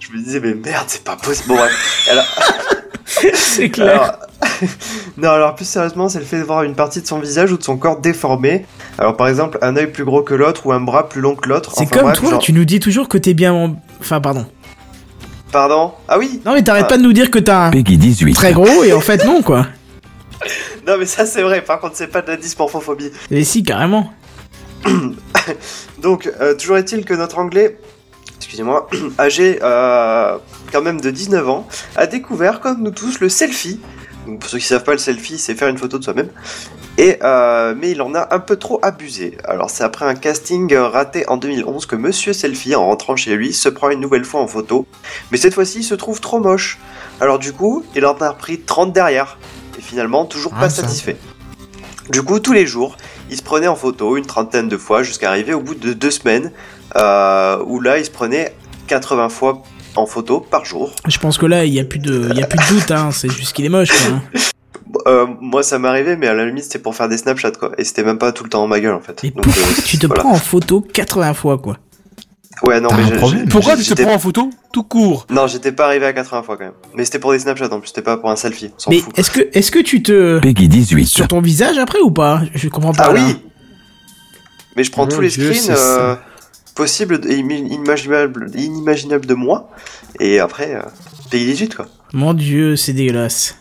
Je 0.00 0.16
me 0.18 0.22
disais, 0.24 0.40
mais 0.40 0.54
merde, 0.54 0.84
c'est 0.88 1.04
pas 1.04 1.14
possible. 1.16 1.48
Bon, 1.48 1.54
bref. 1.54 2.06
Alors, 2.10 2.24
C'est 3.34 3.70
clair. 3.70 4.02
alors- 4.02 4.18
non, 5.16 5.30
alors 5.30 5.54
plus 5.54 5.64
sérieusement, 5.64 6.08
c'est 6.08 6.18
le 6.18 6.24
fait 6.24 6.38
de 6.38 6.42
voir 6.44 6.62
une 6.64 6.74
partie 6.74 7.00
de 7.00 7.06
son 7.06 7.18
visage 7.18 7.50
ou 7.52 7.56
de 7.56 7.62
son 7.62 7.76
corps 7.76 8.00
déformé. 8.00 8.66
Alors, 8.98 9.16
par 9.16 9.28
exemple, 9.28 9.58
un 9.62 9.76
œil 9.76 9.86
plus 9.90 10.04
gros 10.04 10.22
que 10.22 10.34
l'autre 10.34 10.66
ou 10.66 10.72
un 10.72 10.80
bras 10.80 11.08
plus 11.08 11.20
long 11.20 11.34
que 11.34 11.48
l'autre. 11.48 11.72
C'est 11.74 11.82
Enfin, 11.82 11.90
comme 11.90 12.02
bref, 12.04 12.18
toi, 12.20 12.30
genre- 12.30 12.38
tu 12.40 12.52
nous 12.52 12.64
dis 12.64 12.80
toujours 12.80 13.08
que 13.08 13.18
t'es 13.18 13.34
bien. 13.34 13.52
en- 13.52 13.76
Enfin, 14.00 14.20
pardon. 14.20 14.46
Pardon? 15.52 15.92
Ah 16.08 16.18
oui? 16.18 16.40
Non, 16.44 16.52
mais 16.52 16.62
t'arrêtes 16.62 16.84
Ah. 16.86 16.90
pas 16.90 16.98
de 16.98 17.02
nous 17.02 17.12
dire 17.12 17.30
que 17.30 17.38
t'as 17.38 17.66
un 17.66 17.70
Peggy 17.70 17.96
18. 17.96 18.34
très 18.34 18.52
gros 18.52 18.82
et 18.84 18.92
en 18.92 19.00
fait, 19.00 19.24
non, 19.24 19.40
quoi. 19.42 19.66
Non, 20.86 20.96
mais 20.98 21.06
ça, 21.06 21.24
c'est 21.24 21.42
vrai. 21.42 21.62
Par 21.62 21.80
contre, 21.80 21.96
c'est 21.96 22.08
pas 22.08 22.20
de 22.20 22.26
la 22.28 22.36
dysmorphophobie. 22.36 23.10
Et 23.30 23.44
si, 23.44 23.62
carrément. 23.62 24.12
Donc, 26.02 26.30
euh, 26.40 26.54
toujours 26.54 26.76
est-il 26.76 27.04
que 27.04 27.14
notre 27.14 27.38
anglais, 27.38 27.78
excusez-moi, 28.54 28.88
âgé 29.18 29.58
euh, 29.62 30.38
quand 30.72 30.82
même 30.82 31.00
de 31.00 31.10
19 31.10 31.48
ans, 31.48 31.66
a 31.96 32.06
découvert, 32.06 32.60
comme 32.60 32.82
nous 32.82 32.92
tous, 32.92 33.18
le 33.18 33.28
selfie. 33.28 33.80
Donc, 34.26 34.40
pour 34.40 34.48
ceux 34.48 34.58
qui 34.58 34.64
savent 34.64 34.84
pas, 34.84 34.92
le 34.92 34.98
selfie, 34.98 35.38
c'est 35.38 35.54
faire 35.54 35.68
une 35.68 35.76
photo 35.76 35.98
de 35.98 36.04
soi-même. 36.04 36.28
Et 36.96 37.18
euh, 37.24 37.74
mais 37.76 37.90
il 37.90 38.00
en 38.00 38.14
a 38.14 38.32
un 38.32 38.38
peu 38.38 38.56
trop 38.56 38.78
abusé. 38.80 39.36
Alors 39.44 39.68
c'est 39.68 39.82
après 39.82 40.04
un 40.06 40.14
casting 40.14 40.72
raté 40.76 41.28
en 41.28 41.36
2011 41.36 41.86
que 41.86 41.96
Monsieur 41.96 42.32
Selfie, 42.32 42.76
en 42.76 42.86
rentrant 42.86 43.16
chez 43.16 43.34
lui, 43.34 43.52
se 43.52 43.68
prend 43.68 43.90
une 43.90 43.98
nouvelle 43.98 44.24
fois 44.24 44.40
en 44.40 44.46
photo. 44.46 44.86
Mais 45.32 45.36
cette 45.36 45.54
fois-ci, 45.54 45.80
il 45.80 45.82
se 45.84 45.96
trouve 45.96 46.20
trop 46.20 46.38
moche. 46.38 46.78
Alors 47.20 47.40
du 47.40 47.52
coup, 47.52 47.84
il 47.96 48.06
en 48.06 48.16
a 48.18 48.30
repris 48.30 48.60
30 48.60 48.92
derrière. 48.92 49.38
Et 49.76 49.82
finalement, 49.82 50.24
toujours 50.24 50.52
Ah, 50.56 50.60
pas 50.60 50.70
satisfait. 50.70 51.16
Du 52.10 52.22
coup, 52.22 52.38
tous 52.38 52.52
les 52.52 52.66
jours, 52.66 52.96
il 53.30 53.36
se 53.36 53.42
prenait 53.42 53.66
en 53.68 53.76
photo 53.76 54.16
une 54.16 54.26
trentaine 54.26 54.68
de 54.68 54.76
fois 54.76 55.02
jusqu'à 55.02 55.30
arriver 55.30 55.54
au 55.54 55.60
bout 55.60 55.74
de 55.74 55.92
deux 55.92 56.10
semaines, 56.10 56.52
euh, 56.96 57.58
où 57.66 57.80
là, 57.80 57.98
il 57.98 58.04
se 58.04 58.10
prenait 58.10 58.54
80 58.86 59.28
fois 59.28 59.62
en 59.96 60.06
photo 60.06 60.40
par 60.40 60.64
jour. 60.64 60.92
Je 61.06 61.18
pense 61.18 61.38
que 61.38 61.46
là, 61.46 61.64
il 61.64 61.72
y 61.72 61.80
a 61.80 61.84
plus 61.84 61.98
de, 62.00 62.28
il 62.30 62.38
y 62.38 62.42
a 62.42 62.46
plus 62.46 62.58
de 62.58 62.74
doute, 62.80 62.90
hein. 62.90 63.10
C'est 63.12 63.30
juste 63.30 63.52
qu'il 63.52 63.64
est 63.64 63.68
moche, 63.70 63.90
quoi. 63.90 64.16
hein. 64.16 64.22
Euh, 65.06 65.26
moi, 65.40 65.62
ça 65.64 65.78
m'arrivait, 65.80 66.16
mais 66.16 66.28
à 66.28 66.34
la 66.34 66.46
limite, 66.46 66.64
c'était 66.64 66.78
pour 66.78 66.94
faire 66.94 67.08
des 67.08 67.18
Snapchats, 67.18 67.50
quoi. 67.52 67.72
Et 67.78 67.84
c'était 67.84 68.04
même 68.04 68.16
pas 68.16 68.30
tout 68.32 68.44
le 68.44 68.48
temps 68.48 68.62
en 68.62 68.68
ma 68.68 68.78
gueule, 68.78 68.94
en 68.94 69.00
fait. 69.00 69.22
Donc, 69.24 69.42
pourquoi 69.42 69.62
euh, 69.62 69.82
tu 69.84 69.98
te 69.98 70.06
voilà. 70.06 70.22
prends 70.22 70.32
en 70.32 70.36
photo 70.38 70.80
80 70.80 71.34
fois, 71.34 71.58
quoi? 71.58 71.76
Ouais, 72.62 72.80
non, 72.80 72.88
mais 72.96 73.04
j'ai- 73.04 73.44
Pourquoi 73.46 73.76
tu 73.76 73.84
te 73.84 74.00
prends 74.02 74.14
en 74.14 74.18
photo 74.18 74.48
tout 74.72 74.84
court? 74.84 75.26
Non, 75.28 75.46
j'étais 75.46 75.72
pas 75.72 75.86
arrivé 75.86 76.06
à 76.06 76.12
80 76.12 76.42
fois 76.42 76.56
quand 76.56 76.64
même. 76.64 76.72
Mais 76.94 77.04
c'était 77.04 77.18
pour 77.18 77.32
des 77.32 77.38
Snapchats 77.40 77.68
en 77.72 77.80
plus, 77.80 77.88
c'était 77.88 78.02
pas 78.02 78.16
pour 78.16 78.30
un 78.30 78.36
selfie. 78.36 78.70
On 78.86 78.90
Mais 78.90 79.02
est-ce 79.16 79.30
que, 79.30 79.40
est-ce 79.52 79.70
que 79.70 79.80
tu 79.80 80.02
te. 80.02 80.38
Peggy 80.40 80.68
18. 80.68 81.06
Sur 81.06 81.28
ton 81.28 81.40
visage 81.40 81.78
après 81.78 82.00
ou 82.00 82.10
pas? 82.10 82.42
Je 82.54 82.68
comprends 82.68 82.92
pas. 82.92 83.06
Ah 83.08 83.12
là. 83.12 83.20
oui 83.26 83.36
Mais 84.76 84.84
je 84.84 84.90
prends 84.92 85.02
Mon 85.04 85.08
tous 85.10 85.20
les 85.20 85.28
Dieu, 85.28 85.52
screens 85.52 85.76
euh, 85.76 86.14
possibles 86.74 87.20
et 87.28 87.34
inimaginables, 87.34 88.50
inimaginables 88.54 89.26
de 89.26 89.34
moi. 89.34 89.68
Et 90.20 90.38
après, 90.38 90.74
euh, 90.76 90.82
pays 91.30 91.44
18 91.46 91.74
quoi. 91.74 91.86
Mon 92.12 92.34
dieu, 92.34 92.76
c'est 92.76 92.92
dégueulasse. 92.92 93.56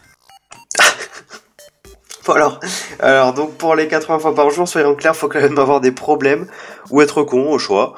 Bon 2.25 2.33
alors, 2.33 2.61
alors 3.01 3.33
donc 3.33 3.55
pour 3.57 3.75
les 3.75 3.89
80 3.89 4.19
fois 4.19 4.33
par 4.33 4.49
jour, 4.49 4.65
soyons 4.65 4.95
clairs, 4.95 5.13
faut 5.15 5.27
quand 5.27 5.41
même 5.41 5.57
avoir 5.59 5.81
des 5.81 5.91
problèmes 5.91 6.45
ou 6.89 7.01
être 7.01 7.23
con 7.23 7.49
au 7.51 7.59
choix. 7.59 7.95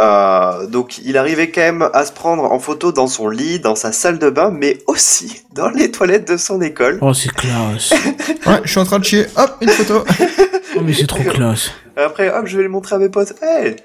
Euh, 0.00 0.66
donc 0.66 0.98
il 1.04 1.16
arrivait 1.16 1.50
quand 1.50 1.60
même 1.60 1.88
à 1.92 2.04
se 2.04 2.12
prendre 2.12 2.42
en 2.44 2.58
photo 2.58 2.90
dans 2.92 3.06
son 3.06 3.28
lit, 3.28 3.60
dans 3.60 3.76
sa 3.76 3.92
salle 3.92 4.18
de 4.18 4.28
bain, 4.30 4.50
mais 4.50 4.78
aussi 4.86 5.42
dans 5.54 5.68
les 5.70 5.90
toilettes 5.90 6.26
de 6.28 6.36
son 6.36 6.60
école. 6.60 6.98
Oh, 7.00 7.14
c'est 7.14 7.32
classe. 7.32 7.92
Ouais, 8.46 8.60
je 8.64 8.70
suis 8.70 8.80
en 8.80 8.84
train 8.84 8.98
de 8.98 9.04
chier. 9.04 9.26
Hop, 9.36 9.56
une 9.62 9.70
photo. 9.70 10.04
Oh, 10.76 10.80
mais 10.84 10.92
c'est 10.92 11.06
trop 11.06 11.22
classe. 11.22 11.70
Après, 11.96 12.28
hop, 12.30 12.46
je 12.46 12.56
vais 12.58 12.62
le 12.64 12.68
montrer 12.68 12.96
à 12.96 12.98
mes 12.98 13.08
potes. 13.08 13.32
Hey 13.42 13.76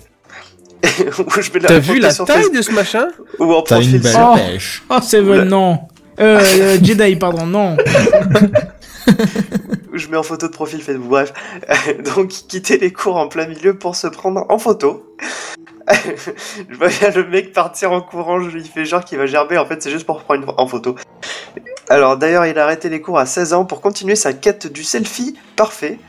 Ou 0.84 1.42
je 1.42 1.52
mets 1.54 1.60
la 1.60 1.68
T'as 1.70 1.80
vu 1.80 2.00
la 2.00 2.12
sur 2.12 2.26
taille 2.26 2.38
Facebook, 2.38 2.58
de 2.58 2.62
ce 2.62 2.72
machin 2.72 3.08
Ou 3.40 3.54
en 3.54 3.62
T'as 3.62 3.76
une 3.80 3.84
profil 3.84 4.02
belle 4.02 4.12
sur- 4.12 4.32
Oh. 4.34 4.36
pêche. 4.36 4.84
Oh, 4.90 4.98
Seven, 5.02 5.30
Oula. 5.30 5.46
non. 5.46 5.80
Euh, 6.20 6.42
euh, 6.42 6.78
Jedi, 6.84 7.16
pardon, 7.16 7.46
non. 7.46 7.78
où 9.94 9.98
je 9.98 10.08
mets 10.10 10.18
en 10.18 10.24
photo 10.24 10.48
de 10.48 10.52
profil 10.52 10.82
Facebook, 10.82 11.08
bref. 11.08 11.34
Donc, 12.16 12.30
quitter 12.30 12.78
les 12.78 12.92
cours 12.92 13.16
en 13.18 13.28
plein 13.28 13.48
milieu 13.48 13.78
pour 13.78 13.96
se 13.96 14.08
prendre 14.08 14.46
en 14.50 14.58
photo. 14.58 15.16
je 16.70 16.76
vois 16.76 16.88
bien 16.88 17.10
le 17.12 17.28
mec 17.28 17.54
partir 17.54 17.92
en 17.92 18.02
courant, 18.02 18.42
je 18.42 18.50
lui 18.50 18.64
fais 18.64 18.86
genre 18.86 19.04
qu'il 19.04 19.18
va 19.18 19.26
gerber, 19.26 19.58
en 19.58 19.66
fait 19.66 19.82
c'est 19.82 19.92
juste 19.92 20.06
pour 20.06 20.24
prendre 20.24 20.44
une 20.44 20.54
en 20.58 20.68
photo. 20.68 20.96
Alors 21.90 22.18
d'ailleurs 22.18 22.46
il 22.46 22.58
a 22.60 22.64
arrêté 22.64 22.90
les 22.90 23.02
cours 23.02 23.18
à 23.18 23.26
16 23.26 23.54
ans 23.54 23.66
pour 23.66 23.82
continuer 23.82 24.16
sa 24.16 24.34
quête 24.34 24.68
du 24.72 24.84
selfie 24.84 25.36
parfait. 25.56 26.00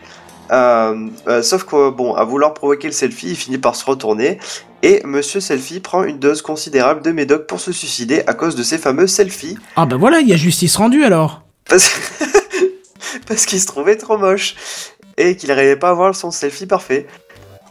Euh, 0.53 1.09
euh, 1.29 1.43
sauf 1.43 1.65
que 1.65 1.91
bon, 1.91 2.15
à 2.15 2.25
vouloir 2.25 2.55
provoquer 2.55 2.89
le 2.89 2.93
selfie, 2.93 3.31
il 3.31 3.37
finit 3.37 3.59
par 3.59 3.77
se 3.77 3.85
retourner 3.85 4.39
et 4.83 5.03
Monsieur 5.05 5.41
Selfie 5.41 5.81
prend 5.81 6.05
une 6.05 6.19
dose 6.19 6.43
considérable 6.43 7.03
de 7.03 7.13
médoc 7.13 7.47
pour 7.47 7.61
se 7.61 7.71
suicider 7.71 8.23
à 8.27 8.35
cause 8.35 8.57
de 8.57 8.63
ces 8.63 8.79
fameux 8.79 9.07
selfies 9.07 9.59
Ah 9.77 9.87
bah 9.87 9.97
voilà, 9.97 10.21
il 10.21 10.29
y 10.29 10.33
a 10.33 10.37
justice 10.37 10.77
rendue 10.77 11.05
alors. 11.05 11.43
parce, 11.69 11.91
parce 13.27 13.47
qu'il 13.47 13.61
se 13.61 13.67
trouvait 13.67 13.97
trop 13.97 14.17
moche 14.17 14.55
et 15.19 15.37
qu'il 15.37 15.51
n'arrivait 15.51 15.77
pas 15.77 15.91
à 15.91 15.93
voir 15.93 16.15
son 16.15 16.31
selfie 16.31 16.67
parfait. 16.67 17.07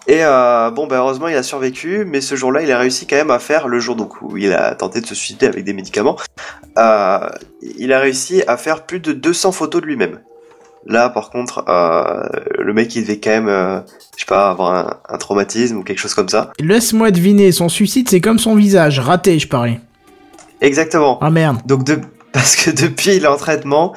Et 0.10 0.24
euh, 0.24 0.72
bon, 0.72 0.88
bah 0.88 0.98
heureusement, 0.98 1.28
il 1.28 1.36
a 1.36 1.44
survécu, 1.44 2.04
mais 2.04 2.20
ce 2.20 2.34
jour-là, 2.34 2.64
il 2.64 2.72
a 2.72 2.80
réussi 2.80 3.06
quand 3.06 3.16
même 3.16 3.30
à 3.30 3.38
faire 3.38 3.68
le 3.68 3.80
jour 3.80 3.96
donc 3.96 4.24
où 4.24 4.38
il 4.38 4.52
a 4.54 4.74
tenté 4.74 5.02
de 5.02 5.06
se 5.06 5.14
suicider 5.14 5.46
avec 5.46 5.64
des 5.64 5.74
médicaments. 5.74 6.16
Euh, 6.80 7.30
il 7.78 7.94
a 7.94 8.00
réussi 8.00 8.42
à 8.48 8.58
faire 8.58 8.88
plus 8.88 9.00
de 9.00 9.14
200 9.14 9.52
photos 9.52 9.82
de 9.82 9.86
lui-même. 9.86 10.20
Là, 10.88 11.10
par 11.10 11.30
contre, 11.30 11.64
euh, 11.70 12.24
le 12.58 12.74
mec, 12.74 12.96
il 12.96 13.04
devait 13.04 13.20
quand 13.20 13.30
même, 13.30 13.50
euh, 13.50 13.82
je 14.16 14.22
sais 14.22 14.26
pas, 14.26 14.50
avoir 14.50 14.74
un, 14.74 14.98
un 15.14 15.18
traumatisme 15.20 15.78
ou 15.78 15.84
quelque 15.84 16.00
chose 16.00 16.16
comme 16.16 16.30
ça. 16.30 16.54
Laisse-moi 16.60 17.12
deviner, 17.12 17.52
son 17.52 17.70
suicide 17.70 18.10
c'est 18.10 18.20
comme 18.20 18.40
son 18.40 18.56
visage, 18.56 19.00
raté, 19.00 19.38
je 19.38 19.48
parie. 19.48 19.80
Exactement. 20.60 21.20
Ah 21.22 21.30
merde. 21.30 21.60
Donc 21.68 21.84
de... 21.84 22.00
parce 22.32 22.56
que 22.56 22.72
depuis 22.72 23.18
il 23.18 23.26
est 23.26 23.28
en 23.28 23.38
traitement. 23.38 23.94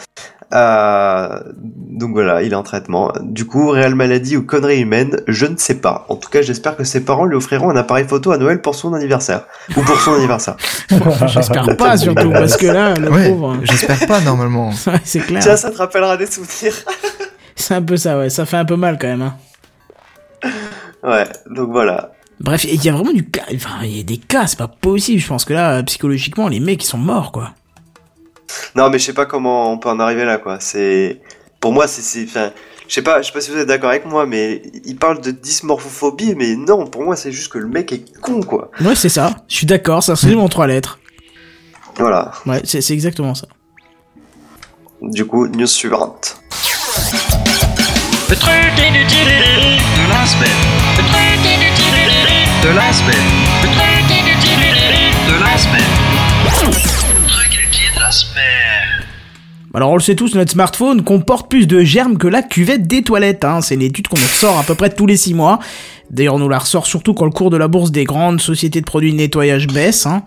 Euh... 0.52 1.40
Donc 1.54 2.12
voilà, 2.12 2.42
il 2.42 2.52
est 2.52 2.56
en 2.56 2.62
traitement. 2.62 3.12
Du 3.22 3.44
coup, 3.46 3.68
réelle 3.70 3.94
maladie 3.94 4.36
ou 4.36 4.44
connerie 4.44 4.80
humaine, 4.80 5.20
je 5.28 5.46
ne 5.46 5.56
sais 5.56 5.76
pas. 5.76 6.04
En 6.08 6.16
tout 6.16 6.28
cas, 6.30 6.42
j'espère 6.42 6.76
que 6.76 6.84
ses 6.84 7.04
parents 7.04 7.26
lui 7.26 7.36
offriront 7.36 7.70
un 7.70 7.76
appareil 7.76 8.06
photo 8.06 8.32
à 8.32 8.38
Noël 8.38 8.60
pour 8.60 8.74
son 8.74 8.92
anniversaire. 8.94 9.44
Ou 9.76 9.82
pour 9.82 10.00
son 10.00 10.14
anniversaire. 10.14 10.56
J'espère 11.26 11.76
pas 11.76 11.96
surtout, 11.96 12.30
parce 12.30 12.56
que 12.56 12.66
là, 12.66 12.94
le 12.94 13.10
Ouais, 13.10 13.28
pauvre. 13.30 13.56
j'espère 13.62 14.06
pas 14.06 14.20
normalement. 14.20 14.70
Ouais, 14.86 15.00
c'est 15.04 15.20
clair. 15.20 15.42
Tiens, 15.42 15.56
ça 15.56 15.70
te 15.70 15.76
rappellera 15.78 16.16
des 16.16 16.26
souvenirs. 16.26 16.74
C'est 17.54 17.74
un 17.74 17.82
peu 17.82 17.96
ça, 17.96 18.18
ouais. 18.18 18.30
Ça 18.30 18.46
fait 18.46 18.56
un 18.56 18.64
peu 18.64 18.76
mal 18.76 18.98
quand 19.00 19.06
même. 19.06 19.22
Hein. 19.22 19.36
Ouais, 21.04 21.24
donc 21.50 21.70
voilà. 21.70 22.12
Bref, 22.40 22.64
il 22.64 22.82
y 22.84 22.88
a 22.88 22.92
vraiment 22.92 23.12
du 23.12 23.24
cas. 23.28 23.42
Enfin, 23.54 23.70
il 23.84 23.96
y 23.96 24.00
a 24.00 24.02
des 24.02 24.16
cas, 24.16 24.46
c'est 24.46 24.58
pas 24.58 24.68
possible. 24.68 25.20
Je 25.20 25.28
pense 25.28 25.44
que 25.44 25.52
là, 25.52 25.82
psychologiquement, 25.84 26.48
les 26.48 26.58
mecs, 26.60 26.82
ils 26.82 26.86
sont 26.86 26.98
morts, 26.98 27.30
quoi. 27.30 27.50
Non, 28.74 28.90
mais 28.90 28.98
je 28.98 29.05
sais 29.05 29.12
pas 29.12 29.27
comment 29.27 29.73
on 29.73 29.78
peut 29.78 29.89
en 29.89 30.01
arriver 30.01 30.24
là, 30.24 30.39
quoi. 30.39 30.59
C'est... 30.60 31.20
Pour 31.60 31.73
moi, 31.73 31.86
c'est... 31.86 32.24
Enfin, 32.24 32.51
je 32.89 32.94
sais 32.94 33.02
pas, 33.02 33.23
je 33.23 33.28
sais 33.28 33.32
pas 33.32 33.40
si 33.40 33.51
vous 33.51 33.59
êtes 33.59 33.69
d'accord 33.69 33.90
avec 33.90 34.05
moi, 34.05 34.27
mais 34.27 34.62
il 34.85 34.97
parle 34.97 35.20
de 35.20 35.31
dysmorphophobie, 35.31 36.35
mais 36.35 36.56
non, 36.56 36.86
pour 36.86 37.02
moi, 37.02 37.16
c'est 37.16 37.32
juste 37.32 37.52
que 37.52 37.59
le 37.59 37.69
mec 37.69 37.93
est 37.93 38.05
con, 38.20 38.43
quoi. 38.43 38.70
Ouais, 38.81 38.94
c'est 38.94 39.09
ça. 39.09 39.35
Je 39.48 39.56
suis 39.56 39.66
d'accord, 39.66 40.02
ça 40.02 40.16
se 40.16 40.27
résume 40.27 40.40
en 40.40 40.48
trois 40.48 40.66
lettres. 40.66 40.98
Voilà. 41.97 42.32
Ouais, 42.47 42.60
c'est 42.64 42.81
c'est 42.81 42.94
exactement 42.94 43.35
ça. 43.35 43.47
Du 45.01 45.24
coup, 45.27 45.47
news 45.47 45.66
suivante. 45.66 46.39
Le 48.28 48.36
truc 48.36 48.52
inutile 48.78 49.27
de 49.27 50.09
la 50.09 50.27
semaine. 50.27 50.60
Le 50.97 51.02
truc 51.09 51.40
inutile 51.44 52.12
de 52.62 52.69
la 52.77 52.93
semaine. 52.93 53.28
Le 53.62 53.69
truc 53.69 54.05
inutile 54.10 54.64
de 55.28 55.35
la 55.44 55.59
semaine. 55.59 57.01
Alors 59.74 59.90
on 59.90 59.97
le 59.97 60.03
sait 60.03 60.15
tous, 60.15 60.35
notre 60.35 60.53
smartphone 60.53 61.03
comporte 61.03 61.49
plus 61.49 61.66
de 61.66 61.81
germes 61.81 62.19
que 62.19 62.27
la 62.27 62.43
cuvette 62.43 62.86
des 62.86 63.03
toilettes. 63.03 63.44
Hein. 63.44 63.61
C'est 63.62 63.74
une 63.74 63.82
étude 63.82 64.09
qu'on 64.09 64.19
nous 64.19 64.27
ressort 64.27 64.59
à 64.59 64.62
peu 64.65 64.74
près 64.74 64.90
tous 64.90 65.07
les 65.07 65.16
6 65.16 65.35
mois. 65.35 65.61
D'ailleurs, 66.11 66.35
on 66.35 66.39
nous 66.39 66.49
la 66.49 66.59
ressort 66.59 66.86
surtout 66.86 67.15
quand 67.15 67.24
le 67.24 67.31
cours 67.31 67.49
de 67.49 67.57
la 67.57 67.69
bourse 67.69 67.90
des 67.90 68.05
grandes 68.05 68.40
sociétés 68.40 68.81
de 68.81 68.86
produits 68.86 69.12
de 69.12 69.16
nettoyage 69.16 69.66
baisse. 69.66 70.05
Hein. 70.05 70.24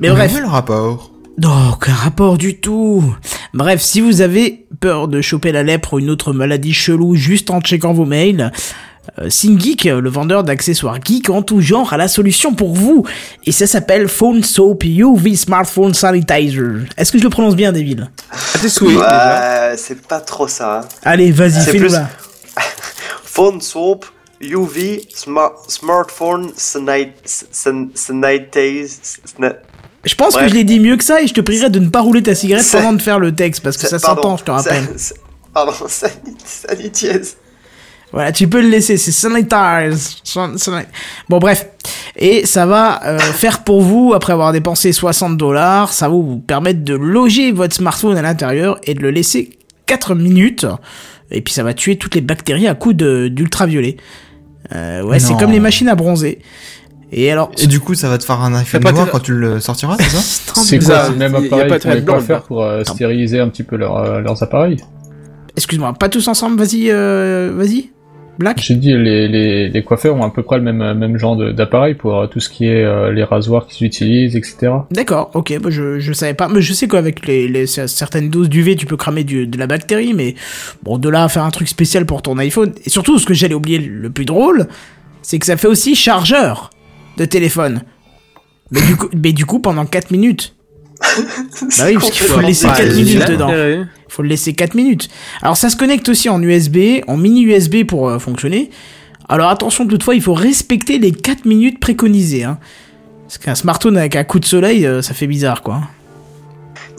Mais 0.00 0.08
bref. 0.08 0.34
le 0.40 0.46
rapport? 0.46 1.12
Non, 1.38 1.70
aucun 1.72 1.92
rapport 1.92 2.38
du 2.38 2.60
tout. 2.60 3.04
Bref, 3.52 3.80
si 3.80 4.00
vous 4.00 4.20
avez 4.20 4.66
peur 4.80 5.08
de 5.08 5.20
choper 5.20 5.52
la 5.52 5.62
lèpre 5.62 5.94
ou 5.94 5.98
une 5.98 6.10
autre 6.10 6.32
maladie 6.32 6.72
chelou 6.72 7.14
juste 7.14 7.50
en 7.50 7.60
checkant 7.60 7.92
vos 7.92 8.04
mails, 8.04 8.52
SingGeek, 9.28 9.84
le 9.84 10.08
vendeur 10.10 10.44
d'accessoires 10.44 10.98
geek 11.04 11.30
en 11.30 11.42
tout 11.42 11.60
genre, 11.60 11.92
a 11.92 11.96
la 11.96 12.08
solution 12.08 12.54
pour 12.54 12.74
vous. 12.74 13.04
Et 13.46 13.52
ça 13.52 13.66
s'appelle 13.66 14.08
Phone 14.08 14.42
Soap 14.44 14.84
UV 14.84 15.34
Smartphone 15.36 15.94
Sanitizer. 15.94 16.84
Est-ce 16.96 17.10
que 17.12 17.18
je 17.18 17.24
le 17.24 17.30
prononce 17.30 17.56
bien, 17.56 17.72
David? 17.72 18.08
À 18.30 18.58
tes 18.58 18.68
souhaits. 18.68 18.96
Ouais, 18.96 19.74
c'est 19.76 20.00
pas 20.06 20.20
trop 20.20 20.48
ça. 20.48 20.80
hein. 20.80 20.88
Allez, 21.02 21.32
vas-y, 21.32 21.52
C'est 21.62 21.72
fais-nous 21.72 21.86
plus- 21.86 21.92
là. 21.94 22.08
Phone 23.24 23.60
Soap 23.60 24.04
UV 24.40 25.02
smart, 25.14 25.52
Smartphone 25.68 26.50
sanit, 26.56 27.12
san, 27.24 27.90
Sanitize. 27.94 29.00
sna- 29.26 29.56
Je 30.04 30.14
pense 30.14 30.32
Bref. 30.34 30.44
que 30.44 30.50
je 30.50 30.54
l'ai 30.54 30.64
dit 30.64 30.80
mieux 30.80 30.96
que 30.96 31.04
ça 31.04 31.20
et 31.20 31.26
je 31.26 31.34
te 31.34 31.40
prierai 31.40 31.68
de 31.70 31.78
ne 31.78 31.88
pas 31.88 32.00
rouler 32.00 32.22
ta 32.22 32.34
cigarette 32.34 32.66
pendant 32.72 32.92
de 32.94 33.02
faire 33.02 33.18
le 33.18 33.34
texte 33.34 33.62
parce 33.62 33.76
que 33.76 33.86
ça 33.86 33.98
s'entend, 33.98 34.36
je 34.38 34.44
te 34.44 34.50
rappelle. 34.50 34.84
Pardon, 35.52 35.72
sanit, 35.88 36.36
sanitize. 36.44 37.36
Voilà, 38.12 38.32
tu 38.32 38.48
peux 38.48 38.60
le 38.60 38.68
laisser, 38.68 38.96
c'est 38.96 39.12
sanitize. 39.12 40.16
San- 40.24 40.56
sanit- 40.56 40.86
Bon, 41.28 41.38
bref. 41.38 41.68
Et 42.16 42.44
ça 42.44 42.66
va 42.66 43.00
euh, 43.06 43.18
faire 43.18 43.62
pour 43.62 43.82
vous, 43.82 44.12
après 44.14 44.32
avoir 44.32 44.52
dépensé 44.52 44.92
60 44.92 45.36
dollars, 45.36 45.92
ça 45.92 46.08
va 46.08 46.14
vous 46.14 46.38
permettre 46.38 46.82
de 46.84 46.94
loger 46.94 47.52
votre 47.52 47.74
smartphone 47.74 48.16
à 48.16 48.22
l'intérieur 48.22 48.78
et 48.84 48.94
de 48.94 49.00
le 49.00 49.10
laisser 49.10 49.50
4 49.86 50.14
minutes. 50.16 50.66
Et 51.30 51.40
puis 51.40 51.54
ça 51.54 51.62
va 51.62 51.72
tuer 51.72 51.96
toutes 51.96 52.16
les 52.16 52.20
bactéries 52.20 52.66
à 52.66 52.74
coups 52.74 52.96
de- 52.96 53.28
d'ultraviolet. 53.28 53.96
Euh, 54.74 55.02
ouais, 55.02 55.18
c'est 55.20 55.36
comme 55.36 55.52
les 55.52 55.60
machines 55.60 55.88
à 55.88 55.94
bronzer. 55.94 56.40
Et 57.12 57.30
alors, 57.32 57.50
Et 57.58 57.66
du 57.66 57.80
coup, 57.80 57.94
ça 57.94 58.08
va 58.08 58.18
te 58.18 58.24
faire 58.24 58.40
un 58.40 58.54
iPhone 58.54 58.80
pas 58.82 58.92
noir 58.92 59.08
quand 59.10 59.18
tu 59.20 59.32
le 59.34 59.58
sortiras, 59.58 59.96
c'est 59.98 60.10
ça 60.10 60.20
C'est 60.62 60.80
Ça, 60.80 60.92
quoi 60.94 61.04
C'est 61.06 61.10
le 61.12 61.16
même 61.16 61.34
appareil 61.34 61.68
pas 61.68 61.78
trait 61.80 62.00
blanc, 62.00 62.14
coiffeurs 62.14 62.38
là. 62.38 62.44
pour 62.46 62.62
euh, 62.64 62.84
stériliser 62.84 63.40
un 63.40 63.48
petit 63.48 63.64
peu 63.64 63.76
leur, 63.76 63.96
euh, 63.96 64.20
leurs 64.20 64.42
appareils 64.42 64.78
excuse-moi, 65.56 65.92
pas 65.94 66.08
tous 66.08 66.26
ensemble, 66.28 66.56
vas-y, 66.58 66.90
euh, 66.90 67.52
vas-y. 67.54 67.90
Black 68.38 68.60
J'ai 68.62 68.74
dit, 68.74 68.92
les, 68.94 69.28
les, 69.28 69.68
les 69.68 69.82
coiffeurs 69.82 70.16
ont 70.16 70.22
à 70.22 70.30
peu 70.30 70.42
près 70.42 70.56
le 70.56 70.62
même, 70.62 70.94
même 70.94 71.18
genre 71.18 71.36
d'appareil 71.36 71.94
pour 71.94 72.18
euh, 72.18 72.26
tout 72.26 72.40
ce 72.40 72.48
qui 72.48 72.66
est 72.66 72.84
euh, 72.84 73.12
les 73.12 73.22
rasoirs 73.22 73.66
qu'ils 73.66 73.86
utilisent, 73.86 74.34
etc. 74.34 74.72
D'accord, 74.90 75.30
ok, 75.34 75.58
bah 75.60 75.68
je, 75.70 75.98
je 76.00 76.12
savais 76.12 76.34
pas. 76.34 76.48
Mais 76.48 76.62
je 76.62 76.72
sais 76.72 76.88
qu'avec 76.88 77.26
les, 77.26 77.48
les, 77.48 77.66
certaines 77.66 78.30
doses 78.30 78.48
d'UV, 78.48 78.76
tu 78.76 78.86
peux 78.86 78.96
cramer 78.96 79.24
du, 79.24 79.46
de 79.46 79.58
la 79.58 79.66
bactérie, 79.66 80.14
mais 80.14 80.34
bon, 80.82 80.96
de 80.96 81.08
là 81.08 81.24
à 81.24 81.28
faire 81.28 81.44
un 81.44 81.50
truc 81.50 81.68
spécial 81.68 82.06
pour 82.06 82.22
ton 82.22 82.38
iPhone. 82.38 82.72
Et 82.84 82.90
surtout, 82.90 83.18
ce 83.18 83.26
que 83.26 83.34
j'allais 83.34 83.54
oublier 83.54 83.78
le 83.78 84.08
plus 84.10 84.24
drôle, 84.24 84.68
c'est 85.22 85.38
que 85.38 85.46
ça 85.46 85.56
fait 85.56 85.68
aussi 85.68 85.94
chargeur 85.94 86.70
de 87.18 87.24
téléphone. 87.26 87.82
Mais 88.70 88.80
du 88.80 88.96
coup, 88.96 89.08
mais 89.14 89.32
du 89.32 89.46
coup 89.46 89.58
pendant 89.58 89.84
4 89.84 90.10
minutes. 90.12 90.54
Bah 91.78 91.84
oui, 91.86 91.94
parce 91.94 92.10
qu'il 92.10 92.26
faut 92.26 92.40
le 92.40 92.46
laisser 92.46 92.66
Bah, 92.66 92.74
4 92.76 92.86
il 92.96 93.04
minutes 93.04 93.28
dedans. 93.28 93.48
intérêt. 93.48 93.80
faut 94.08 94.22
le 94.22 94.28
laisser 94.28 94.52
4 94.54 94.74
minutes. 94.74 95.08
Alors 95.42 95.56
ça 95.56 95.68
se 95.70 95.76
connecte 95.76 96.08
aussi 96.08 96.28
en 96.28 96.42
USB, 96.42 96.78
en 97.06 97.16
mini 97.16 97.42
USB 97.42 97.84
pour 97.84 98.08
euh, 98.08 98.18
fonctionner. 98.18 98.70
Alors 99.28 99.48
attention 99.50 99.86
toutefois, 99.86 100.14
il 100.14 100.22
faut 100.22 100.34
respecter 100.34 100.98
les 100.98 101.12
4 101.12 101.44
minutes 101.44 101.80
préconisées. 101.80 102.44
Hein. 102.44 102.58
Parce 103.26 103.38
qu'un 103.38 103.54
smartphone 103.54 103.96
avec 103.96 104.16
un 104.16 104.24
coup 104.24 104.40
de 104.40 104.44
soleil, 104.44 104.86
euh, 104.86 105.02
ça 105.02 105.14
fait 105.14 105.26
bizarre 105.28 105.62
quoi. 105.62 105.82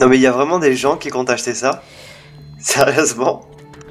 Non, 0.00 0.08
mais 0.08 0.16
il 0.16 0.22
y 0.22 0.26
a 0.26 0.32
vraiment 0.32 0.58
des 0.58 0.74
gens 0.74 0.96
qui 0.96 1.10
comptent 1.10 1.30
acheter 1.30 1.54
ça. 1.54 1.82
Sérieusement. 2.58 3.42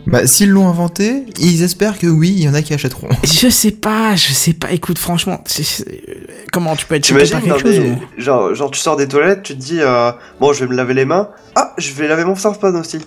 Bah, 0.07 0.25
s'ils 0.25 0.49
l'ont 0.49 0.67
inventé, 0.67 1.25
ils 1.39 1.61
espèrent 1.63 1.97
que 1.99 2.07
oui, 2.07 2.29
il 2.35 2.43
y 2.43 2.49
en 2.49 2.53
a 2.53 2.61
qui 2.61 2.73
achèteront. 2.73 3.07
Je 3.23 3.49
sais 3.49 3.71
pas, 3.71 4.15
je 4.15 4.31
sais 4.33 4.53
pas. 4.53 4.71
Écoute, 4.71 4.97
franchement, 4.97 5.41
c'est- 5.45 5.63
c'est- 5.63 6.03
comment 6.51 6.75
tu 6.75 6.85
peux 6.85 6.95
être 6.95 7.05
choqué 7.05 7.29
par 7.29 7.41
dans 7.41 7.47
quelque 7.55 7.61
chose 7.61 7.79
des- 7.79 7.89
ou- 7.91 7.99
genre, 8.17 8.55
genre, 8.55 8.71
tu 8.71 8.79
sors 8.79 8.95
des 8.97 9.07
toilettes, 9.07 9.43
tu 9.43 9.53
te 9.55 9.59
dis, 9.59 9.77
euh, 9.79 10.11
bon, 10.39 10.53
je 10.53 10.65
vais 10.65 10.71
me 10.71 10.75
laver 10.75 10.93
les 10.95 11.05
mains. 11.05 11.29
Ah, 11.55 11.73
je 11.77 11.93
vais 11.93 12.07
laver 12.07 12.25
mon 12.25 12.35
smartphone 12.35 12.75
aussi. 12.77 12.97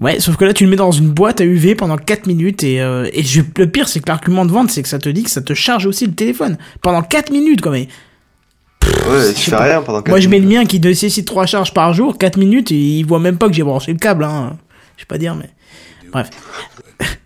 Ouais, 0.00 0.18
sauf 0.18 0.36
que 0.36 0.44
là, 0.44 0.52
tu 0.52 0.64
le 0.64 0.70
mets 0.70 0.76
dans 0.76 0.90
une 0.90 1.10
boîte 1.10 1.40
à 1.40 1.44
UV 1.44 1.76
pendant 1.76 1.96
4 1.96 2.26
minutes 2.26 2.64
et, 2.64 2.80
euh, 2.80 3.08
et 3.12 3.22
je- 3.22 3.42
le 3.56 3.70
pire, 3.70 3.88
c'est 3.88 4.00
que 4.00 4.08
l'argument 4.08 4.44
de 4.44 4.50
vente, 4.50 4.70
c'est 4.70 4.82
que 4.82 4.88
ça 4.88 4.98
te 4.98 5.08
dit 5.08 5.22
que 5.22 5.30
ça 5.30 5.42
te 5.42 5.54
charge 5.54 5.86
aussi 5.86 6.06
le 6.06 6.12
téléphone 6.12 6.58
pendant 6.82 7.02
4 7.02 7.30
minutes, 7.30 7.60
quoi. 7.60 7.70
Mais 7.70 7.86
Ouais, 9.08 9.28
tu 9.32 9.34
sais 9.44 9.50
fais 9.50 9.50
pas. 9.52 9.62
rien 9.64 9.80
pendant 9.82 10.02
moi, 10.08 10.18
je 10.18 10.28
mets 10.28 10.40
le 10.40 10.48
mien 10.48 10.64
qui 10.64 10.80
nécessite 10.80 11.24
3 11.24 11.46
charges 11.46 11.72
par 11.72 11.94
jour, 11.94 12.18
4 12.18 12.36
minutes, 12.36 12.72
et 12.72 12.74
il 12.98 13.06
voit 13.06 13.20
même 13.20 13.36
pas 13.38 13.46
que 13.48 13.54
j'ai 13.54 13.62
branché 13.62 13.92
le 13.92 13.98
câble, 13.98 14.24
hein. 14.24 14.56
Je 14.96 15.02
sais 15.02 15.06
pas 15.06 15.18
dire, 15.18 15.34
mais 15.34 15.50
bref. 16.12 16.30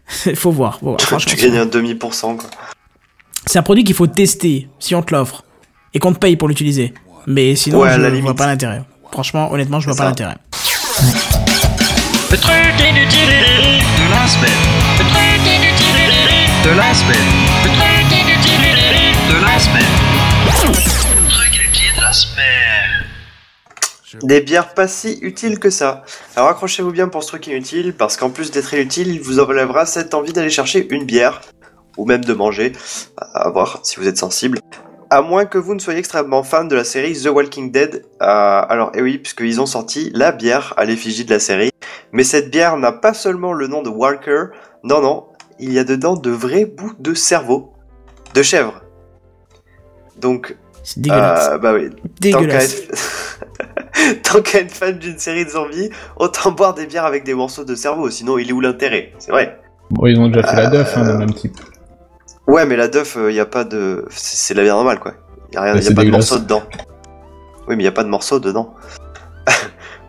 faut 0.35 0.51
voir, 0.53 0.79
faut 0.79 0.87
voir. 0.87 1.01
Franchement, 1.01 1.33
Tu 1.37 1.43
gagnes 1.43 1.59
un 1.59 1.67
demi 1.67 1.95
pour 1.95 2.15
cent, 2.15 2.37
quoi. 2.37 2.49
c'est 3.47 3.59
un 3.59 3.63
produit 3.63 3.85
qu'il 3.85 3.95
faut 3.95 4.07
tester 4.07 4.69
si 4.79 4.95
on 4.95 5.03
te 5.03 5.15
l'offre 5.15 5.45
et 5.95 5.99
qu'on 5.99 6.13
te 6.13 6.19
paye 6.19 6.37
pour 6.37 6.49
l'utiliser. 6.49 6.95
Mais 7.27 7.57
sinon, 7.57 7.81
Ouais, 7.81 7.93
je 7.95 8.01
la 8.01 8.11
vois 8.11 8.35
pas 8.35 8.47
l'intérêt. 8.47 8.83
Franchement, 9.11 9.51
honnêtement, 9.53 9.81
je 9.81 9.87
vois 9.87 9.97
pas 9.97 10.05
l'intérêt. 10.05 10.37
Le 12.31 12.37
truc 12.39 12.55
inutile 12.81 13.29
de 13.29 14.11
la 14.11 14.27
semaine. 14.27 14.51
Le 14.99 15.05
truc 15.05 15.41
inutile 15.47 16.13
de 16.65 16.71
la 16.77 16.95
semaine. 16.95 17.29
Le 17.65 17.71
truc 17.71 18.13
inutile 18.13 18.67
de 19.31 19.45
la 19.45 19.59
semaine. 19.59 20.96
Des 24.23 24.41
bières 24.41 24.75
pas 24.75 24.89
si 24.89 25.19
utiles 25.23 25.59
que 25.59 25.71
ça. 25.71 26.05
Alors 26.37 26.49
accrochez-vous 26.49 26.93
bien 26.93 27.09
pour 27.09 27.23
ce 27.23 27.29
truc 27.29 27.47
inutile, 27.47 27.95
parce 27.95 28.17
qu'en 28.17 28.31
plus 28.31 28.51
d'être 28.51 28.73
inutile, 28.75 29.09
il 29.09 29.21
vous 29.21 29.41
enlèvera 29.41 29.87
cette 29.87 30.15
envie 30.15 30.33
d'aller 30.33 30.51
chercher 30.51 30.87
une 30.91 31.05
bière, 31.05 31.41
ou 31.97 32.07
même 32.07 32.25
de 32.25 32.35
manger, 32.35 32.73
à 33.35 33.49
voir 33.51 33.81
si 33.83 33.97
vous 33.97 34.09
êtes 34.09 34.19
sensible. 34.19 34.59
À 35.09 35.23
moins 35.23 35.45
que 35.45 35.57
vous 35.59 35.75
ne 35.75 35.79
soyez 35.79 36.01
extrêmement 36.01 36.43
fan 36.43 36.67
de 36.67 36.75
la 36.75 36.83
série 36.83 37.15
The 37.15 37.27
Walking 37.29 37.71
Dead. 37.71 38.05
Euh, 38.21 38.27
alors, 38.69 38.91
eh 38.95 39.03
oui, 39.03 39.19
puisqu'ils 39.19 39.61
ont 39.61 39.67
sorti 39.67 40.11
la 40.13 40.33
bière 40.33 40.75
à 40.77 40.85
l'effigie 40.85 41.25
de 41.25 41.31
la 41.31 41.39
série. 41.39 41.71
Mais 42.13 42.25
cette 42.25 42.51
bière 42.51 42.77
n'a 42.77 42.91
pas 42.91 43.15
seulement 43.15 43.53
le 43.53 43.69
nom 43.69 43.83
de 43.83 43.89
Walker, 43.89 44.47
non, 44.83 45.01
non, 45.01 45.27
il 45.59 45.73
y 45.73 45.79
a 45.79 45.85
dedans 45.85 46.17
de 46.17 46.31
vrais 46.31 46.65
bouts 46.65 46.95
de 46.99 47.15
cerveau, 47.15 47.73
de 48.35 48.43
chèvre. 48.43 48.83
Donc, 50.19 50.57
C'est 50.83 51.01
dégueulasse. 51.01 51.49
euh, 51.53 51.59
bah 51.59 51.73
oui, 51.75 51.91
Tant 51.91 52.41
qu'à 52.41 52.41
dégueulasse. 52.41 52.77
Tant 54.23 54.43
qu'à 54.43 54.61
être 54.61 54.73
fan 54.73 54.99
d'une 54.99 55.19
série 55.19 55.45
de 55.45 55.51
zombies, 55.51 55.91
autant 56.17 56.53
boire 56.53 56.75
des 56.75 56.87
bières 56.87 57.05
avec 57.05 57.25
des 57.25 57.35
morceaux 57.35 57.65
de 57.65 57.75
cerveau, 57.75 58.11
sinon 58.11 58.39
il 58.39 58.49
est 58.51 58.53
où 58.53 58.61
l'intérêt? 58.61 59.13
C'est 59.19 59.31
vrai. 59.31 59.59
Bon, 59.91 60.07
ils 60.07 60.19
ont 60.19 60.29
déjà 60.29 60.47
fait 60.47 60.57
la 60.57 60.67
duff, 60.67 60.97
hein, 60.97 61.07
Euh, 61.07 61.13
de 61.13 61.19
même 61.19 61.33
type. 61.33 61.57
Ouais, 62.47 62.67
mais 62.67 62.77
la 62.77 62.89
duff, 62.89 63.17
il 63.29 63.35
y 63.35 63.41
a 63.41 63.47
pas 63.47 63.65
de... 63.65 64.05
C'est 64.11 64.55
de 64.55 64.59
la 64.59 64.65
bière 64.65 64.77
normale, 64.77 64.99
quoi. 65.01 65.15
Il 65.51 65.55
y 65.55 65.59
a, 65.59 65.63
rien, 65.63 65.75
Bah, 65.75 65.81
y 65.81 65.89
a 65.89 65.95
pas 65.95 66.05
de 66.05 66.11
morceaux 66.11 66.39
dedans. 66.39 66.63
Oui, 67.69 67.77
mais 67.77 67.83
il 67.83 67.87
y 67.87 67.89
a 67.89 67.93
pas 67.93 68.05
de 68.05 68.09
morceaux 68.09 68.39
dedans. 68.39 68.75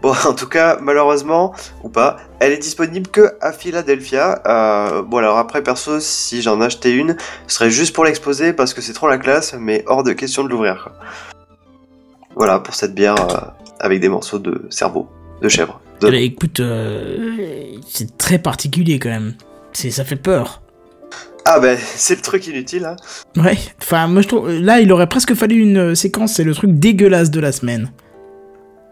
bon, 0.02 0.14
en 0.28 0.34
tout 0.34 0.48
cas, 0.48 0.78
malheureusement, 0.82 1.54
ou 1.84 1.90
pas, 1.90 2.18
elle 2.40 2.52
est 2.52 2.58
disponible 2.58 3.08
que 3.08 3.34
à 3.42 3.52
Philadelphia. 3.52 4.42
Euh, 4.48 5.02
bon, 5.02 5.18
alors 5.18 5.38
après, 5.38 5.64
perso, 5.64 6.00
si 6.00 6.42
j'en 6.42 6.62
achetais 6.62 6.92
une, 6.94 7.16
ce 7.48 7.56
serait 7.56 7.70
juste 7.72 7.96
pour 7.96 8.04
l'exposer 8.06 8.54
parce 8.54 8.74
que 8.74 8.82
c'est 8.82 8.94
trop 8.94 9.08
la 9.08 9.18
classe, 9.18 9.56
mais 9.60 9.84
hors 9.88 10.04
de 10.04 10.14
question 10.14 10.44
de 10.44 10.50
l'ouvrir. 10.50 10.90
Voilà, 12.38 12.60
pour 12.60 12.76
cette 12.76 12.94
bière 12.94 13.16
euh, 13.20 13.38
avec 13.80 14.00
des 14.00 14.10
morceaux 14.10 14.40
de 14.40 14.68
cerveau, 14.70 15.10
de 15.42 15.50
chèvre. 15.50 15.82
De- 16.02 16.08
Eh 16.08 16.12
ben, 16.12 16.22
écoute, 16.22 16.60
euh, 16.60 17.36
c'est 17.88 18.18
très 18.18 18.38
particulier 18.38 19.00
quand 19.00 19.10
même. 19.10 19.34
C'est, 19.74 19.90
ça 19.92 20.06
fait 20.06 20.16
peur. 20.16 20.62
Ah 21.46 21.60
ben, 21.60 21.78
c'est 21.80 22.16
le 22.16 22.22
truc 22.22 22.46
inutile, 22.48 22.86
hein. 22.86 22.96
Ouais. 23.42 23.58
Enfin, 23.82 24.08
moi 24.08 24.22
je 24.22 24.28
trouve, 24.28 24.50
là, 24.52 24.80
il 24.82 24.92
aurait 24.92 25.08
presque 25.08 25.34
fallu 25.34 25.60
une 25.62 25.78
euh, 25.78 25.96
séquence. 25.96 26.34
C'est 26.34 26.44
le 26.44 26.54
truc 26.54 26.72
dégueulasse 26.74 27.32
de 27.32 27.40
la 27.40 27.52
semaine. 27.52 27.90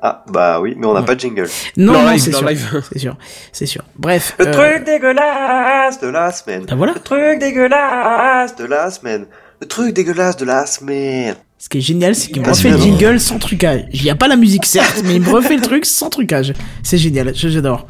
Ah, 0.01 0.23
bah 0.31 0.59
oui, 0.61 0.73
mais 0.77 0.85
on 0.87 0.93
n'a 0.93 0.99
Ouais. 1.01 1.05
pas 1.05 1.15
de 1.15 1.19
jingle. 1.19 1.47
Non, 1.77 2.17
c'est 2.17 2.31
sûr. 2.31 2.47
live. 2.47 2.81
C'est 2.91 2.99
sûr. 2.99 3.17
C'est 3.51 3.65
sûr. 3.65 3.83
Bref. 3.97 4.35
Le 4.39 4.47
euh, 4.47 4.51
truc 4.51 4.85
dégueulasse 4.85 5.99
de 5.99 6.07
la 6.07 6.31
semaine. 6.31 6.65
Bah 6.67 6.75
voilà. 6.75 6.93
Le 6.93 6.99
truc 6.99 7.39
dégueulasse 7.39 8.55
de 8.55 8.65
la 8.65 8.89
semaine. 8.91 9.25
Le 9.61 9.67
truc 9.67 9.93
dégueulasse 9.93 10.37
de 10.37 10.45
la 10.45 10.65
semaine. 10.65 11.35
Ce 11.57 11.69
qui 11.69 11.77
est 11.77 11.81
génial, 11.81 12.13
c'est 12.15 12.27
qu'il 12.31 12.41
me 12.41 12.45
Parce 12.45 12.59
refait 12.59 12.69
le 12.71 12.77
jingle 12.77 13.19
sans 13.19 13.39
trucage. 13.39 13.85
Il 13.93 14.03
n'y 14.03 14.09
a 14.09 14.15
pas 14.15 14.27
la 14.27 14.35
musique, 14.35 14.65
certes, 14.65 15.01
mais 15.05 15.15
il 15.15 15.21
me 15.21 15.29
refait 15.31 15.55
le 15.55 15.61
truc 15.61 15.85
sans 15.85 16.09
trucage. 16.09 16.53
C'est 16.83 16.97
génial, 16.97 17.31
je- 17.33 17.47
j'adore. 17.47 17.87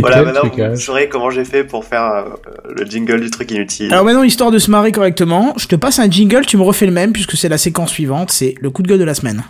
Voilà, 0.00 0.24
maintenant 0.24 0.42
vous 0.70 0.76
saurez 0.80 1.08
comment 1.08 1.30
j'ai 1.30 1.44
fait 1.44 1.62
pour 1.64 1.84
faire 1.84 2.02
euh, 2.02 2.22
le 2.76 2.84
jingle 2.84 3.20
du 3.20 3.30
truc 3.30 3.50
inutile. 3.52 3.92
Alors 3.92 4.04
maintenant, 4.04 4.24
histoire 4.24 4.50
de 4.50 4.58
se 4.58 4.70
marrer 4.70 4.90
correctement, 4.92 5.54
je 5.56 5.66
te 5.68 5.76
passe 5.76 6.00
un 6.00 6.10
jingle, 6.10 6.44
tu 6.44 6.56
me 6.56 6.62
refais 6.62 6.86
le 6.86 6.92
même, 6.92 7.12
puisque 7.12 7.36
c'est 7.36 7.48
la 7.48 7.56
séquence 7.58 7.90
suivante, 7.92 8.30
c'est 8.32 8.54
le 8.60 8.68
coup 8.68 8.82
de 8.82 8.88
gueule 8.88 8.98
de 8.98 9.04
la 9.04 9.14
semaine. 9.14 9.42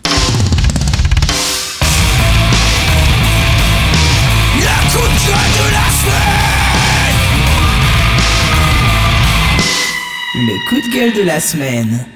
Le 10.34 10.68
coup 10.68 10.76
de 10.88 10.94
gueule 10.94 11.12
de 11.14 11.26
la 11.26 11.40
semaine. 11.40 12.06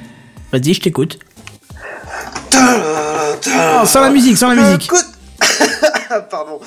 Vas-y, 0.53 0.75
je 0.75 0.81
t'écoute. 0.81 1.19
Oh, 2.55 3.85
sans 3.87 4.01
la 4.01 4.11
musique, 4.11 4.37
sans 4.37 4.49
la 4.49 4.55
Le 4.55 4.63
musique. 4.63 4.91
Pardon. 6.31 6.61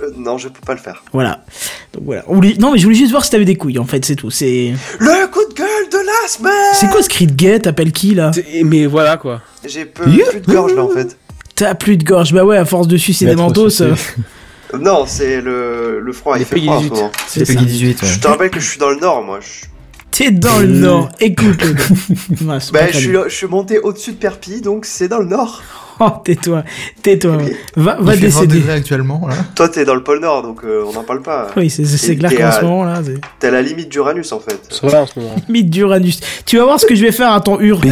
Euh, 0.00 0.10
non, 0.16 0.38
je 0.38 0.48
peux 0.48 0.60
pas 0.64 0.74
le 0.74 0.78
faire. 0.80 1.02
Voilà. 1.12 1.44
Donc 1.92 2.04
voilà. 2.04 2.22
Non 2.58 2.72
mais 2.72 2.78
je 2.78 2.84
voulais 2.84 2.94
juste 2.96 3.10
voir 3.10 3.24
si 3.24 3.30
t'avais 3.30 3.44
des 3.44 3.56
couilles 3.56 3.78
en 3.80 3.84
fait, 3.84 4.04
c'est 4.04 4.14
tout. 4.14 4.30
C'est 4.30 4.72
Le 5.00 5.26
coup 5.26 5.40
de 5.50 5.54
gueule 5.54 5.88
de 5.90 5.98
la 5.98 6.28
semaine 6.28 6.52
c'est 6.74 6.88
quoi 6.88 7.02
ce 7.02 7.08
cri 7.08 7.26
de 7.26 7.32
guet? 7.32 7.58
T'appelles 7.60 7.90
qui 7.92 8.14
là? 8.14 8.30
C'est- 8.32 8.62
Mais 8.64 8.86
voilà 8.86 9.16
quoi. 9.16 9.42
J'ai 9.66 9.84
peu, 9.84 10.04
plus 10.04 10.40
de 10.40 10.46
gorge 10.52 10.74
là 10.74 10.84
en 10.84 10.88
fait. 10.88 11.16
T'as 11.56 11.74
plus 11.74 11.96
de 11.96 12.04
gorge. 12.04 12.32
Bah 12.32 12.44
ouais, 12.44 12.56
à 12.56 12.64
force 12.64 12.86
de 12.86 12.96
sucer 12.96 13.24
des 13.26 13.36
sucé. 13.36 13.82
euh, 13.82 13.94
Non, 14.78 15.04
c'est 15.06 15.40
le, 15.40 15.98
le 15.98 16.12
froid, 16.12 16.38
il 16.38 16.44
fait 16.44 16.54
Peggy 16.54 16.66
froid 16.66 16.76
en 16.76 16.80
ce 16.80 16.84
18. 16.88 16.94
moment. 16.94 17.10
C'est 17.26 17.44
ça. 17.44 17.52
Peggy 17.54 17.66
18, 17.66 18.02
ouais. 18.02 18.08
Je 18.08 18.20
te 18.20 18.28
rappelle 18.28 18.50
que 18.50 18.60
je 18.60 18.68
suis 18.68 18.78
dans 18.78 18.90
le 18.90 19.00
nord, 19.00 19.24
moi. 19.24 19.40
Je, 19.40 19.66
T'es 20.10 20.30
dans 20.30 20.58
le 20.58 20.66
nord. 20.66 21.10
Écoute. 21.20 21.62
le 21.62 21.74
c'est 22.60 22.72
pas 22.72 22.80
bah, 22.80 22.86
je, 22.92 22.98
suis, 22.98 23.08
bien. 23.10 23.24
je 23.28 23.34
suis 23.34 23.46
monté 23.46 23.78
au-dessus 23.78 24.12
de 24.12 24.16
Perpignan, 24.16 24.60
donc 24.62 24.84
c'est 24.84 25.08
dans 25.08 25.18
le 25.18 25.26
nord. 25.26 25.62
Oh, 26.00 26.10
tais-toi. 26.24 26.64
Tais-toi. 27.02 27.38
Va, 27.76 27.96
va 28.00 28.14
Il 28.14 28.20
fait 28.20 28.28
20 28.28 28.40
décéder. 28.40 28.60
degrés 28.60 28.72
actuellement, 28.74 29.26
là. 29.28 29.34
Toi, 29.54 29.68
t'es 29.68 29.84
dans 29.84 29.94
le 29.94 30.02
pôle 30.04 30.20
nord, 30.20 30.42
donc 30.42 30.60
euh, 30.64 30.84
on 30.86 30.92
n'en 30.92 31.02
parle 31.02 31.22
pas. 31.22 31.48
Oui, 31.56 31.70
c'est 31.70 31.84
c'est 31.84 32.16
clair 32.16 32.34
qu'en 32.34 32.52
ce 32.52 32.64
moment 32.64 32.84
là, 32.84 33.00
c'est 33.04 33.20
T'es 33.40 33.48
à 33.48 33.50
la 33.50 33.62
limite 33.62 33.88
d'Uranus 33.88 34.30
en 34.32 34.40
fait. 34.40 34.60
Ça 34.70 34.86
va 34.86 35.02
en 35.02 35.06
ce 35.06 35.18
moment. 35.18 35.34
mythe 35.48 35.70
d'Uranus. 35.70 36.20
Tu 36.46 36.56
vas 36.58 36.64
voir 36.64 36.80
ce 36.80 36.86
que 36.86 36.94
je 36.94 37.04
vais 37.04 37.12
faire 37.12 37.32
à 37.32 37.40
ton 37.40 37.58
ur. 37.60 37.80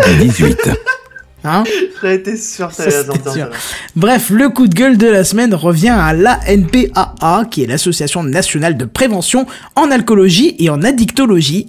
Hein 1.48 1.62
J'ai 2.02 2.14
été 2.14 2.36
sûr 2.36 2.72
Ça, 2.72 2.82
attendre 2.84 3.32
sûr. 3.32 3.46
ça. 3.52 3.58
Bref, 3.94 4.30
le 4.30 4.48
coup 4.48 4.66
de 4.66 4.74
gueule 4.74 4.98
de 4.98 5.06
la 5.06 5.22
semaine 5.22 5.54
revient 5.54 5.90
à 5.96 6.12
l'ANPAA, 6.12 7.44
qui 7.48 7.62
est 7.62 7.66
l'Association 7.66 8.24
nationale 8.24 8.76
de 8.76 8.84
prévention 8.84 9.46
en 9.76 9.92
alcoolologie 9.92 10.56
et 10.58 10.70
en 10.70 10.82
addictologie, 10.82 11.68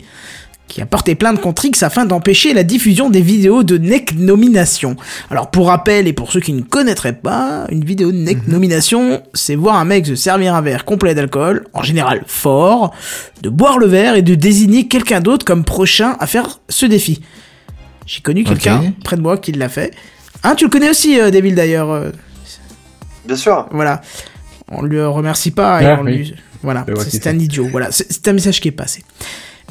qui 0.77 0.81
a 0.83 0.85
porté 0.85 1.15
plainte 1.15 1.41
contre 1.41 1.65
X 1.65 1.81
afin 1.81 2.05
d'empêcher 2.05 2.53
la 2.53 2.61
diffusion 2.61 3.09
des 3.09 3.19
vidéos 3.19 3.63
de 3.63 3.79
neck 3.79 4.13
nomination. 4.15 4.95
Alors 5.31 5.49
pour 5.49 5.69
rappel 5.69 6.05
et 6.07 6.13
pour 6.13 6.31
ceux 6.31 6.39
qui 6.39 6.53
ne 6.53 6.61
connaîtraient 6.61 7.15
pas, 7.15 7.65
une 7.71 7.83
vidéo 7.83 8.11
de 8.11 8.17
neck 8.17 8.47
nomination, 8.47 9.23
c'est 9.33 9.55
voir 9.55 9.77
un 9.77 9.85
mec 9.85 10.05
se 10.05 10.13
servir 10.13 10.53
un 10.53 10.61
verre 10.61 10.85
complet 10.85 11.15
d'alcool, 11.15 11.65
en 11.73 11.81
général 11.81 12.21
fort, 12.27 12.93
de 13.41 13.49
boire 13.49 13.79
le 13.79 13.87
verre 13.87 14.13
et 14.17 14.21
de 14.21 14.35
désigner 14.35 14.87
quelqu'un 14.87 15.19
d'autre 15.19 15.45
comme 15.47 15.63
prochain 15.63 16.15
à 16.19 16.27
faire 16.27 16.59
ce 16.69 16.85
défi. 16.85 17.23
J'ai 18.05 18.21
connu 18.21 18.43
quelqu'un 18.43 18.93
près 19.03 19.15
de 19.17 19.21
moi 19.23 19.39
qui 19.39 19.53
l'a 19.53 19.69
fait. 19.69 19.95
Hein, 20.43 20.53
tu 20.53 20.65
le 20.65 20.69
connais 20.69 20.91
aussi, 20.91 21.19
euh, 21.19 21.31
Devil 21.31 21.53
d'ailleurs. 21.55 21.89
euh, 21.89 22.11
Bien 23.25 23.35
sûr. 23.35 23.65
voilà. 23.71 24.01
On 24.71 24.83
le 24.83 25.07
remercie 25.09 25.49
pas 25.49 25.81
et 25.81 25.87
Ah, 25.87 25.97
on 25.99 26.05
oui. 26.05 26.17
lui... 26.17 26.35
Voilà, 26.61 26.85
c'est 27.09 27.25
un 27.25 27.39
idiot. 27.39 27.67
Voilà, 27.71 27.91
c'est 27.91 28.11
c'est 28.13 28.27
un 28.27 28.33
message 28.33 28.59
qui 28.61 28.67
est 28.67 28.71
passé. 28.71 29.03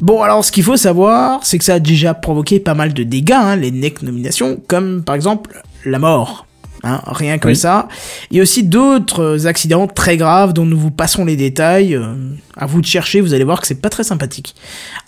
Bon, 0.00 0.22
alors 0.22 0.44
ce 0.44 0.52
qu'il 0.52 0.62
faut 0.62 0.76
savoir, 0.76 1.40
c'est 1.44 1.58
que 1.58 1.64
ça 1.64 1.74
a 1.74 1.78
déjà 1.80 2.12
provoqué 2.14 2.60
pas 2.60 2.74
mal 2.74 2.92
de 2.92 3.02
dégâts, 3.02 3.32
hein, 3.32 3.56
les 3.56 3.70
neck 3.70 4.02
nominations, 4.02 4.60
comme 4.68 5.02
par 5.02 5.14
exemple 5.14 5.62
la 5.84 5.98
mort. 5.98 6.46
Hein, 6.82 7.00
rien 7.06 7.38
que 7.38 7.48
Oui. 7.48 7.56
ça. 7.56 7.88
Il 8.30 8.36
y 8.36 8.40
a 8.40 8.42
aussi 8.42 8.62
d'autres 8.62 9.46
accidents 9.46 9.86
très 9.88 10.16
graves 10.18 10.52
dont 10.52 10.66
nous 10.66 10.78
vous 10.78 10.90
passons 10.90 11.24
les 11.24 11.34
détails. 11.34 11.94
euh, 11.96 12.14
à 12.56 12.66
vous 12.66 12.80
de 12.80 12.86
chercher, 12.86 13.20
vous 13.20 13.34
allez 13.34 13.44
voir 13.44 13.60
que 13.60 13.66
c'est 13.66 13.80
pas 13.80 13.88
très 13.88 14.04
sympathique. 14.04 14.54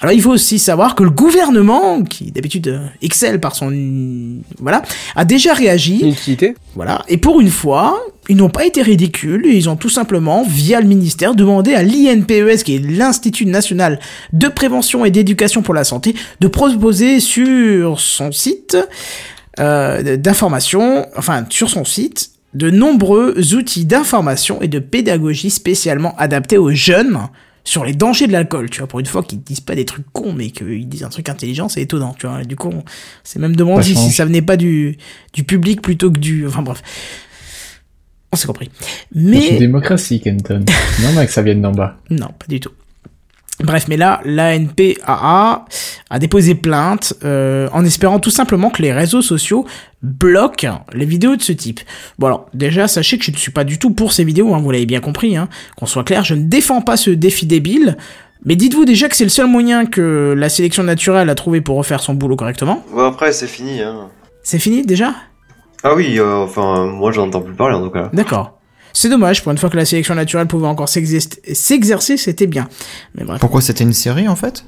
Alors 0.00 0.12
il 0.12 0.20
faut 0.20 0.30
aussi 0.32 0.58
savoir 0.58 0.94
que 0.94 1.02
le 1.02 1.10
gouvernement, 1.10 2.02
qui 2.02 2.30
d'habitude 2.32 2.68
euh, 2.68 2.86
excelle 3.02 3.40
par 3.40 3.54
son... 3.54 3.70
Voilà, 4.58 4.82
a 5.14 5.24
déjà 5.24 5.52
réagi. 5.54 6.00
Inutilité 6.00 6.54
Voilà. 6.74 7.04
Et 7.08 7.16
pour 7.18 7.40
une 7.40 7.50
fois, 7.50 8.00
ils 8.28 8.36
n'ont 8.36 8.50
pas 8.50 8.66
été 8.66 8.82
ridicules. 8.82 9.46
Ils 9.46 9.68
ont 9.68 9.76
tout 9.76 9.88
simplement, 9.88 10.44
via 10.46 10.80
le 10.80 10.86
ministère, 10.86 11.34
demandé 11.34 11.74
à 11.74 11.82
l'INPES, 11.82 12.62
qui 12.64 12.76
est 12.76 12.78
l'Institut 12.78 13.46
national 13.46 13.98
de 14.32 14.48
prévention 14.48 15.04
et 15.04 15.10
d'éducation 15.10 15.62
pour 15.62 15.74
la 15.74 15.84
santé, 15.84 16.14
de 16.40 16.48
proposer 16.48 17.20
sur 17.20 18.00
son 18.00 18.32
site 18.32 18.76
euh, 19.58 20.16
d'information, 20.16 21.06
enfin 21.16 21.46
sur 21.48 21.70
son 21.70 21.84
site, 21.84 22.30
de 22.54 22.70
nombreux 22.70 23.54
outils 23.54 23.84
d'information 23.84 24.62
et 24.62 24.68
de 24.68 24.78
pédagogie 24.78 25.50
spécialement 25.50 26.14
adaptés 26.16 26.58
aux 26.58 26.72
jeunes 26.72 27.18
sur 27.64 27.84
les 27.84 27.92
dangers 27.92 28.26
de 28.26 28.32
l'alcool, 28.32 28.70
tu 28.70 28.78
vois, 28.78 28.86
pour 28.86 28.98
une 28.98 29.06
fois 29.06 29.22
qu'ils 29.22 29.42
disent 29.42 29.60
pas 29.60 29.74
des 29.74 29.84
trucs 29.84 30.06
cons, 30.12 30.32
mais 30.32 30.50
qu'ils 30.50 30.88
disent 30.88 31.04
un 31.04 31.10
truc 31.10 31.28
intelligent, 31.28 31.68
c'est 31.68 31.82
étonnant, 31.82 32.14
tu 32.18 32.26
vois. 32.26 32.40
Et 32.40 32.46
du 32.46 32.56
coup, 32.56 32.70
on 32.72 32.82
s'est 33.24 33.38
même 33.38 33.54
demandé 33.54 33.94
si 33.94 34.10
ça 34.10 34.24
venait 34.24 34.40
pas 34.40 34.56
du, 34.56 34.96
du 35.34 35.44
public 35.44 35.82
plutôt 35.82 36.10
que 36.10 36.18
du... 36.18 36.46
Enfin 36.46 36.62
bref. 36.62 36.82
On 38.32 38.36
s'est 38.36 38.46
compris. 38.46 38.70
C'est 38.80 39.20
une 39.20 39.30
Mais... 39.30 39.58
démocratie, 39.58 40.20
Kenton. 40.20 40.64
Normal 41.02 41.26
que 41.26 41.32
ça 41.32 41.42
vienne 41.42 41.62
d'en 41.62 41.72
bas. 41.72 41.96
Non, 42.10 42.28
pas 42.28 42.46
du 42.48 42.60
tout. 42.60 42.70
Bref, 43.60 43.86
mais 43.88 43.96
là, 43.96 44.20
l'ANPAA 44.24 45.64
a 46.10 46.18
déposé 46.20 46.54
plainte 46.54 47.14
euh, 47.24 47.68
en 47.72 47.84
espérant 47.84 48.20
tout 48.20 48.30
simplement 48.30 48.70
que 48.70 48.82
les 48.82 48.92
réseaux 48.92 49.22
sociaux 49.22 49.66
bloquent 50.02 50.84
les 50.92 51.04
vidéos 51.04 51.34
de 51.34 51.42
ce 51.42 51.52
type. 51.52 51.80
Bon 52.20 52.28
alors, 52.28 52.46
déjà, 52.54 52.86
sachez 52.86 53.18
que 53.18 53.24
je 53.24 53.32
ne 53.32 53.36
suis 53.36 53.50
pas 53.50 53.64
du 53.64 53.78
tout 53.78 53.90
pour 53.90 54.12
ces 54.12 54.22
vidéos, 54.22 54.54
hein, 54.54 54.60
vous 54.60 54.70
l'avez 54.70 54.86
bien 54.86 55.00
compris, 55.00 55.36
hein, 55.36 55.48
qu'on 55.76 55.86
soit 55.86 56.04
clair, 56.04 56.22
je 56.22 56.34
ne 56.34 56.44
défends 56.44 56.82
pas 56.82 56.96
ce 56.96 57.10
défi 57.10 57.46
débile, 57.46 57.96
mais 58.44 58.54
dites-vous 58.54 58.84
déjà 58.84 59.08
que 59.08 59.16
c'est 59.16 59.24
le 59.24 59.30
seul 59.30 59.48
moyen 59.48 59.86
que 59.86 60.34
la 60.36 60.48
sélection 60.48 60.84
naturelle 60.84 61.28
a 61.28 61.34
trouvé 61.34 61.60
pour 61.60 61.76
refaire 61.76 62.00
son 62.00 62.14
boulot 62.14 62.36
correctement. 62.36 62.84
Bon, 62.94 63.04
après, 63.04 63.32
c'est 63.32 63.48
fini. 63.48 63.80
Hein. 63.80 64.08
C'est 64.44 64.60
fini 64.60 64.86
déjà? 64.86 65.14
Ah 65.82 65.94
oui, 65.94 66.18
euh, 66.18 66.36
enfin, 66.36 66.86
moi, 66.86 67.12
j'en 67.12 67.28
entends 67.28 67.40
plus 67.40 67.54
parler 67.54 67.76
en 67.76 67.82
tout 67.82 67.90
cas. 67.90 68.10
D'accord. 68.12 68.58
C'est 68.92 69.08
dommage, 69.08 69.42
pour 69.42 69.52
une 69.52 69.58
fois 69.58 69.70
que 69.70 69.76
la 69.76 69.84
sélection 69.84 70.14
naturelle 70.14 70.48
pouvait 70.48 70.66
encore 70.66 70.88
s'exercer, 70.88 72.16
c'était 72.16 72.46
bien. 72.46 72.68
Mais 73.14 73.24
bref. 73.24 73.38
Pourquoi 73.40 73.60
c'était 73.60 73.84
une 73.84 73.92
série, 73.92 74.28
en 74.28 74.36
fait? 74.36 74.64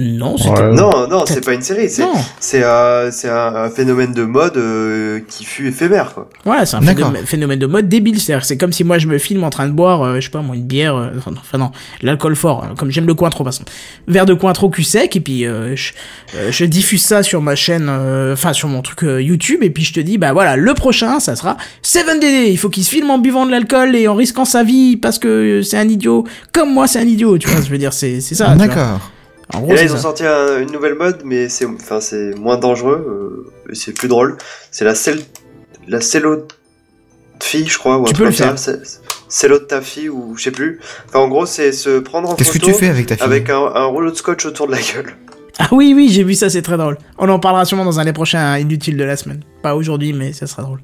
Non. 0.00 0.34
Ouais. 0.36 0.72
Non, 0.72 1.06
non, 1.08 1.24
c'est 1.26 1.44
pas 1.44 1.52
une 1.52 1.60
série. 1.60 1.90
C'est 1.90 2.02
Non. 2.02 2.14
c'est 2.40 2.62
euh, 2.64 3.10
c'est 3.10 3.28
un, 3.28 3.54
un 3.54 3.70
phénomène 3.70 4.14
de 4.14 4.24
mode 4.24 4.56
euh, 4.56 5.20
qui 5.28 5.44
fut 5.44 5.68
éphémère. 5.68 6.14
Quoi. 6.14 6.28
Voilà, 6.44 6.64
c'est 6.64 6.76
un 6.76 6.80
phénomène, 6.80 7.26
phénomène 7.26 7.58
de 7.58 7.66
mode 7.66 7.88
débile. 7.88 8.18
C'est-à-dire 8.18 8.40
que 8.40 8.46
c'est 8.46 8.56
comme 8.56 8.72
si 8.72 8.82
moi 8.82 8.98
je 8.98 9.06
me 9.06 9.18
filme 9.18 9.44
en 9.44 9.50
train 9.50 9.66
de 9.66 9.72
boire, 9.72 10.02
euh, 10.02 10.14
je 10.16 10.20
sais 10.24 10.30
pas 10.30 10.40
moi, 10.40 10.56
une 10.56 10.64
bière, 10.64 10.96
euh, 10.96 11.10
enfin, 11.18 11.58
non, 11.58 11.70
l'alcool 12.00 12.34
fort, 12.34 12.64
euh, 12.64 12.74
comme 12.76 12.90
j'aime 12.90 13.06
le 13.06 13.14
coin 13.14 13.28
trop 13.28 13.44
passant. 13.44 13.64
Verre 14.08 14.24
de 14.26 14.34
coin 14.34 14.52
trop 14.54 14.70
cul 14.70 14.84
sec, 14.84 15.14
et 15.16 15.20
puis 15.20 15.44
euh, 15.46 15.76
je, 15.76 15.92
euh, 16.36 16.50
je 16.50 16.64
diffuse 16.64 17.02
ça 17.02 17.22
sur 17.22 17.42
ma 17.42 17.54
chaîne, 17.54 17.88
euh, 17.90 18.32
enfin 18.32 18.54
sur 18.54 18.68
mon 18.68 18.80
truc 18.80 19.04
euh, 19.04 19.20
YouTube, 19.20 19.62
et 19.62 19.68
puis 19.70 19.84
je 19.84 19.92
te 19.92 20.00
dis, 20.00 20.16
bah 20.16 20.32
voilà, 20.32 20.56
le 20.56 20.72
prochain, 20.74 21.20
ça 21.20 21.36
sera 21.36 21.56
7DD. 21.84 22.50
Il 22.50 22.56
faut 22.58 22.70
qu'il 22.70 22.84
se 22.84 22.90
filme 22.90 23.10
en 23.10 23.18
buvant 23.18 23.44
de 23.44 23.50
l'alcool 23.50 23.94
et 23.94 24.08
en 24.08 24.14
risquant 24.14 24.44
sa 24.46 24.62
vie 24.64 24.96
parce 24.96 25.18
que 25.18 25.60
c'est 25.62 25.76
un 25.76 25.88
idiot. 25.88 26.24
Comme 26.52 26.72
moi, 26.72 26.86
c'est 26.86 27.00
un 27.00 27.06
idiot, 27.06 27.36
tu 27.38 27.48
vois, 27.48 27.60
je 27.60 27.70
veux 27.70 27.78
dire, 27.78 27.92
c'est 27.92 28.20
c'est 28.20 28.34
ça. 28.34 28.54
D'accord. 28.54 29.00
En 29.54 29.60
gros, 29.60 29.72
Et 29.72 29.76
là, 29.76 29.82
ils 29.82 29.92
ont 29.92 29.96
ça. 29.96 30.02
sorti 30.02 30.24
un- 30.24 30.60
une 30.60 30.70
nouvelle 30.72 30.94
mode, 30.94 31.22
mais 31.24 31.48
c'est 31.48 31.66
enfin 31.66 32.00
c'est 32.00 32.34
moins 32.36 32.56
dangereux, 32.56 33.44
euh, 33.68 33.72
c'est 33.74 33.92
plus 33.92 34.08
drôle. 34.08 34.36
C'est 34.70 34.84
la 34.84 34.94
cell 34.94 35.20
la 35.88 36.00
cello 36.00 36.36
de 36.36 36.44
fille, 37.42 37.66
je 37.66 37.78
crois, 37.78 37.96
ou 37.98 38.02
un 38.02 38.04
Tu 38.04 38.12
truc 38.12 38.26
peux 38.26 38.32
le 38.32 38.36
comme 38.36 38.56
faire. 38.56 38.58
ça. 38.58 38.72
C'est- 38.84 39.00
Cello 39.28 39.60
de 39.60 39.64
ta 39.64 39.80
fille 39.80 40.08
ou 40.08 40.34
je 40.36 40.42
sais 40.44 40.50
plus. 40.50 40.80
Enfin, 41.08 41.20
en 41.20 41.28
gros, 41.28 41.46
c'est 41.46 41.70
se 41.72 42.00
prendre 42.00 42.28
en 42.30 42.34
Qu'est-ce 42.34 42.50
que 42.52 42.58
photo 42.58 42.72
tu 42.72 42.78
fais 42.78 42.88
avec 42.88 43.06
ta 43.06 43.14
fille 43.16 43.24
avec 43.24 43.48
un, 43.48 43.58
un 43.60 43.84
rouleau 43.84 44.10
de 44.10 44.16
scotch 44.16 44.44
autour 44.44 44.66
de 44.66 44.72
la 44.72 44.78
gueule. 44.80 45.14
Ah 45.60 45.68
oui, 45.72 45.92
oui, 45.94 46.08
j'ai 46.10 46.24
vu 46.24 46.34
ça, 46.34 46.48
c'est 46.50 46.62
très 46.62 46.76
drôle. 46.76 46.98
On 47.18 47.28
en 47.28 47.38
parlera 47.38 47.64
sûrement 47.64 47.84
dans 47.84 48.00
un 48.00 48.04
des 48.04 48.12
prochains 48.12 48.58
inutiles 48.58 48.96
de 48.96 49.04
la 49.04 49.16
semaine. 49.16 49.42
Pas 49.62 49.74
aujourd'hui, 49.76 50.12
mais 50.12 50.32
ça 50.32 50.46
sera 50.48 50.62
drôle. 50.62 50.80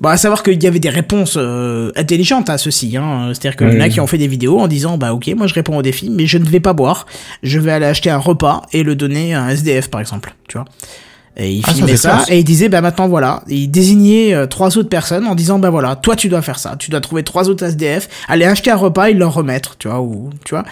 Bon, 0.00 0.10
à 0.10 0.16
savoir 0.16 0.42
qu'il 0.42 0.62
y 0.62 0.66
avait 0.66 0.78
des 0.78 0.90
réponses 0.90 1.36
euh, 1.38 1.90
intelligentes 1.96 2.50
à 2.50 2.58
ceci. 2.58 2.96
Hein. 2.96 3.30
C'est-à-dire 3.32 3.56
qu'il 3.56 3.72
y 3.72 3.76
en 3.76 3.80
a 3.80 3.88
qui 3.88 4.00
ont 4.00 4.06
fait 4.06 4.18
des 4.18 4.28
vidéos 4.28 4.58
en 4.58 4.68
disant, 4.68 4.98
bah 4.98 5.14
ok, 5.14 5.28
moi 5.36 5.46
je 5.46 5.54
réponds 5.54 5.76
au 5.76 5.82
défi, 5.82 6.10
mais 6.10 6.26
je 6.26 6.38
ne 6.38 6.44
vais 6.44 6.60
pas 6.60 6.74
boire. 6.74 7.06
Je 7.42 7.58
vais 7.58 7.72
aller 7.72 7.86
acheter 7.86 8.10
un 8.10 8.18
repas 8.18 8.62
et 8.72 8.82
le 8.82 8.94
donner 8.94 9.34
à 9.34 9.42
un 9.42 9.48
SDF, 9.48 9.88
par 9.88 10.00
exemple. 10.00 10.34
Tu 10.48 10.58
vois 10.58 10.66
et 11.38 11.52
il 11.52 11.62
Ah, 11.66 11.74
filmait 11.74 11.98
ça, 11.98 12.24
et 12.30 12.38
il 12.38 12.44
disait, 12.44 12.70
bah 12.70 12.80
maintenant 12.80 13.08
voilà. 13.08 13.42
Et 13.48 13.56
il 13.56 13.68
désignait 13.68 14.32
euh, 14.32 14.46
trois 14.46 14.78
autres 14.78 14.88
personnes 14.88 15.26
en 15.26 15.34
disant, 15.34 15.58
bah 15.58 15.68
voilà, 15.68 15.94
toi 15.94 16.16
tu 16.16 16.30
dois 16.30 16.40
faire 16.40 16.58
ça. 16.58 16.76
Tu 16.78 16.90
dois 16.90 17.02
trouver 17.02 17.24
trois 17.24 17.50
autres 17.50 17.62
SDF, 17.62 18.08
aller 18.26 18.46
acheter 18.46 18.70
un 18.70 18.76
repas 18.76 19.10
et 19.10 19.12
leur 19.12 19.34
remettre, 19.34 19.76
tu 19.76 19.88
vois, 19.88 20.00
ou, 20.00 20.30
tu 20.44 20.54
vois 20.54 20.64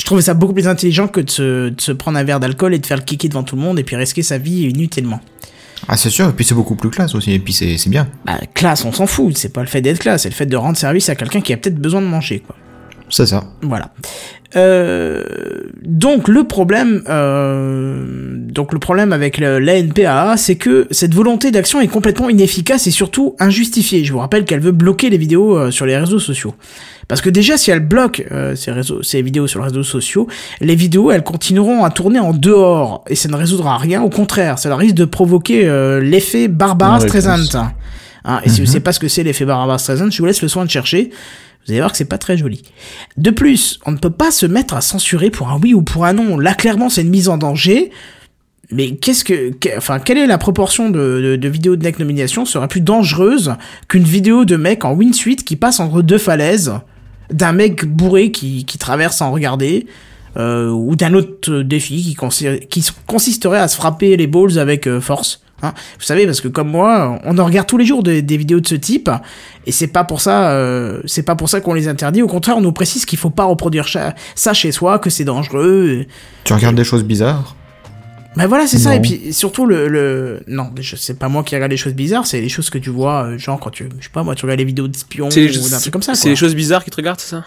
je 0.00 0.06
trouvais 0.06 0.22
ça 0.22 0.32
beaucoup 0.32 0.54
plus 0.54 0.66
intelligent 0.66 1.08
que 1.08 1.20
de 1.20 1.28
se, 1.30 1.68
de 1.68 1.80
se 1.80 1.92
prendre 1.92 2.18
un 2.18 2.24
verre 2.24 2.40
d'alcool 2.40 2.72
et 2.72 2.78
de 2.78 2.86
faire 2.86 2.96
le 2.96 3.02
kiki 3.02 3.28
devant 3.28 3.42
tout 3.42 3.54
le 3.54 3.60
monde 3.60 3.78
et 3.78 3.84
puis 3.84 3.96
risquer 3.96 4.22
sa 4.22 4.38
vie 4.38 4.62
inutilement. 4.62 5.20
Ah, 5.88 5.96
c'est 5.96 6.10
sûr, 6.10 6.28
et 6.28 6.32
puis 6.32 6.44
c'est 6.44 6.54
beaucoup 6.54 6.76
plus 6.76 6.90
classe 6.90 7.14
aussi, 7.14 7.32
et 7.32 7.38
puis 7.38 7.52
c'est 7.52 7.88
bien. 7.88 8.08
Bah, 8.24 8.38
classe, 8.54 8.84
on 8.84 8.92
s'en 8.92 9.06
fout, 9.06 9.36
c'est 9.36 9.52
pas 9.52 9.62
le 9.62 9.66
fait 9.66 9.80
d'être 9.80 9.98
classe, 9.98 10.22
c'est 10.22 10.28
le 10.28 10.34
fait 10.34 10.46
de 10.46 10.56
rendre 10.56 10.76
service 10.76 11.08
à 11.08 11.14
quelqu'un 11.14 11.40
qui 11.40 11.52
a 11.52 11.56
peut-être 11.56 11.78
besoin 11.78 12.00
de 12.00 12.06
manger, 12.06 12.40
quoi. 12.40 12.56
C'est 13.10 13.26
ça. 13.26 13.44
Voilà. 13.62 13.90
Euh, 14.56 15.22
donc 15.82 16.26
le 16.26 16.44
problème, 16.44 17.02
euh, 17.08 18.34
donc 18.36 18.72
le 18.72 18.80
problème 18.80 19.12
avec 19.12 19.38
l'ANPAA, 19.38 20.36
c'est 20.36 20.56
que 20.56 20.88
cette 20.90 21.14
volonté 21.14 21.52
d'action 21.52 21.80
est 21.80 21.86
complètement 21.86 22.28
inefficace 22.28 22.86
et 22.86 22.90
surtout 22.90 23.36
injustifiée. 23.38 24.04
Je 24.04 24.12
vous 24.12 24.18
rappelle 24.18 24.44
qu'elle 24.44 24.60
veut 24.60 24.72
bloquer 24.72 25.10
les 25.10 25.18
vidéos 25.18 25.56
euh, 25.56 25.70
sur 25.70 25.86
les 25.86 25.96
réseaux 25.96 26.18
sociaux. 26.18 26.54
Parce 27.10 27.20
que 27.20 27.30
déjà, 27.30 27.56
si 27.56 27.72
elle 27.72 27.80
bloque 27.80 28.24
euh, 28.30 28.54
ces, 28.54 28.70
réseaux, 28.70 29.02
ces 29.02 29.20
vidéos 29.20 29.48
sur 29.48 29.60
les 29.60 29.66
réseaux 29.66 29.82
sociaux, 29.82 30.28
les 30.60 30.76
vidéos, 30.76 31.10
elles 31.10 31.24
continueront 31.24 31.82
à 31.84 31.90
tourner 31.90 32.20
en 32.20 32.32
dehors 32.32 33.04
et 33.08 33.16
ça 33.16 33.28
ne 33.28 33.34
résoudra 33.34 33.78
rien. 33.78 34.02
Au 34.02 34.10
contraire, 34.10 34.60
ça 34.60 34.74
risque 34.76 34.94
de 34.94 35.04
provoquer 35.04 35.66
euh, 35.66 36.00
l'effet 36.00 36.46
Barbara. 36.46 37.00
Streisand. 37.00 37.72
Hein, 38.24 38.40
et 38.44 38.48
si 38.48 38.60
vous 38.60 38.66
savez 38.66 38.80
pas 38.80 38.92
ce 38.92 39.00
que 39.00 39.08
c'est 39.08 39.24
l'effet 39.24 39.44
Barbara 39.44 39.78
Streisand, 39.78 40.10
je 40.10 40.18
vous 40.18 40.26
laisse 40.26 40.42
le 40.42 40.48
soin 40.48 40.64
de 40.64 40.70
chercher. 40.70 41.10
Vous 41.64 41.72
allez 41.72 41.80
voir 41.80 41.92
que 41.92 41.98
c'est 41.98 42.04
pas 42.04 42.18
très 42.18 42.36
joli. 42.36 42.62
De 43.16 43.30
plus, 43.30 43.78
on 43.86 43.92
ne 43.92 43.98
peut 43.98 44.10
pas 44.10 44.30
se 44.30 44.46
mettre 44.46 44.74
à 44.74 44.80
censurer 44.80 45.30
pour 45.30 45.50
un 45.50 45.58
oui 45.60 45.74
ou 45.74 45.82
pour 45.82 46.04
un 46.04 46.14
non. 46.14 46.38
Là, 46.38 46.54
clairement, 46.54 46.88
c'est 46.88 47.02
une 47.02 47.10
mise 47.10 47.28
en 47.28 47.36
danger. 47.36 47.90
Mais 48.72 48.92
qu'est-ce 48.92 49.24
que, 49.24 49.52
enfin, 49.76 49.98
quelle 49.98 50.18
est 50.18 50.26
la 50.26 50.38
proportion 50.38 50.90
de, 50.90 51.38
vidéos 51.42 51.76
de 51.76 51.82
neck 51.82 51.98
nomination 51.98 52.44
serait 52.44 52.68
plus 52.68 52.80
dangereuse 52.80 53.54
qu'une 53.88 54.04
vidéo 54.04 54.44
de 54.44 54.56
mec 54.56 54.84
en 54.84 54.92
wingsuit 54.94 55.36
qui 55.36 55.56
passe 55.56 55.80
entre 55.80 56.02
deux 56.02 56.18
falaises, 56.18 56.72
d'un 57.30 57.52
mec 57.52 57.84
bourré 57.84 58.30
qui, 58.30 58.64
traverse 58.78 59.16
sans 59.16 59.32
regarder, 59.32 59.86
euh, 60.36 60.70
ou 60.70 60.94
d'un 60.94 61.14
autre 61.14 61.62
défi 61.62 62.16
qui, 62.70 62.84
consisterait 63.06 63.58
à 63.58 63.66
se 63.66 63.76
frapper 63.76 64.16
les 64.16 64.28
balls 64.28 64.58
avec 64.58 64.86
euh, 64.86 65.00
force? 65.00 65.42
Hein 65.62 65.74
Vous 65.98 66.04
savez, 66.04 66.26
parce 66.26 66.40
que 66.40 66.48
comme 66.48 66.68
moi, 66.70 67.18
on 67.24 67.38
en 67.38 67.44
regarde 67.44 67.66
tous 67.66 67.76
les 67.76 67.84
jours 67.84 68.02
des, 68.02 68.22
des 68.22 68.36
vidéos 68.36 68.60
de 68.60 68.66
ce 68.66 68.74
type, 68.74 69.10
et 69.66 69.72
c'est 69.72 69.88
pas 69.88 70.04
pour 70.04 70.20
ça, 70.20 70.50
euh, 70.52 71.00
c'est 71.04 71.22
pas 71.22 71.34
pour 71.34 71.48
ça 71.48 71.60
qu'on 71.60 71.74
les 71.74 71.88
interdit. 71.88 72.22
Au 72.22 72.26
contraire, 72.26 72.56
on 72.56 72.62
nous 72.62 72.72
précise 72.72 73.04
qu'il 73.04 73.18
faut 73.18 73.30
pas 73.30 73.44
reproduire 73.44 73.86
ça 74.34 74.52
chez 74.54 74.72
soi, 74.72 74.98
que 74.98 75.10
c'est 75.10 75.24
dangereux. 75.24 76.06
Tu 76.44 76.52
regardes 76.52 76.76
des 76.76 76.84
choses 76.84 77.04
bizarres? 77.04 77.56
Ben 78.36 78.46
voilà, 78.46 78.66
c'est 78.68 78.78
ça. 78.78 78.94
Et 78.94 79.00
puis 79.00 79.32
surtout 79.32 79.66
le, 79.66 79.88
le... 79.88 80.42
non, 80.46 80.70
je 80.78 80.94
sais 80.94 81.14
pas 81.14 81.28
moi 81.28 81.42
qui 81.42 81.56
regarde 81.56 81.72
les 81.72 81.76
choses 81.76 81.94
bizarres, 81.94 82.26
c'est 82.26 82.40
les 82.40 82.48
choses 82.48 82.70
que 82.70 82.78
tu 82.78 82.90
vois, 82.90 83.24
euh, 83.24 83.38
genre 83.38 83.58
quand 83.58 83.70
tu, 83.70 83.88
je 83.98 84.04
sais 84.04 84.10
pas 84.12 84.22
moi, 84.22 84.36
tu 84.36 84.44
regardes 84.44 84.60
les 84.60 84.64
vidéos 84.64 84.86
d'espions 84.86 85.30
C'est 85.30 85.50
ou 85.58 85.68
d'un 85.68 85.80
truc 85.80 85.92
comme 85.92 86.02
ça. 86.02 86.14
c'est 86.14 86.28
les 86.28 86.36
choses 86.36 86.54
bizarres 86.54 86.84
qui 86.84 86.90
te 86.90 86.96
regardent, 86.96 87.18
c'est 87.18 87.30
ça? 87.30 87.44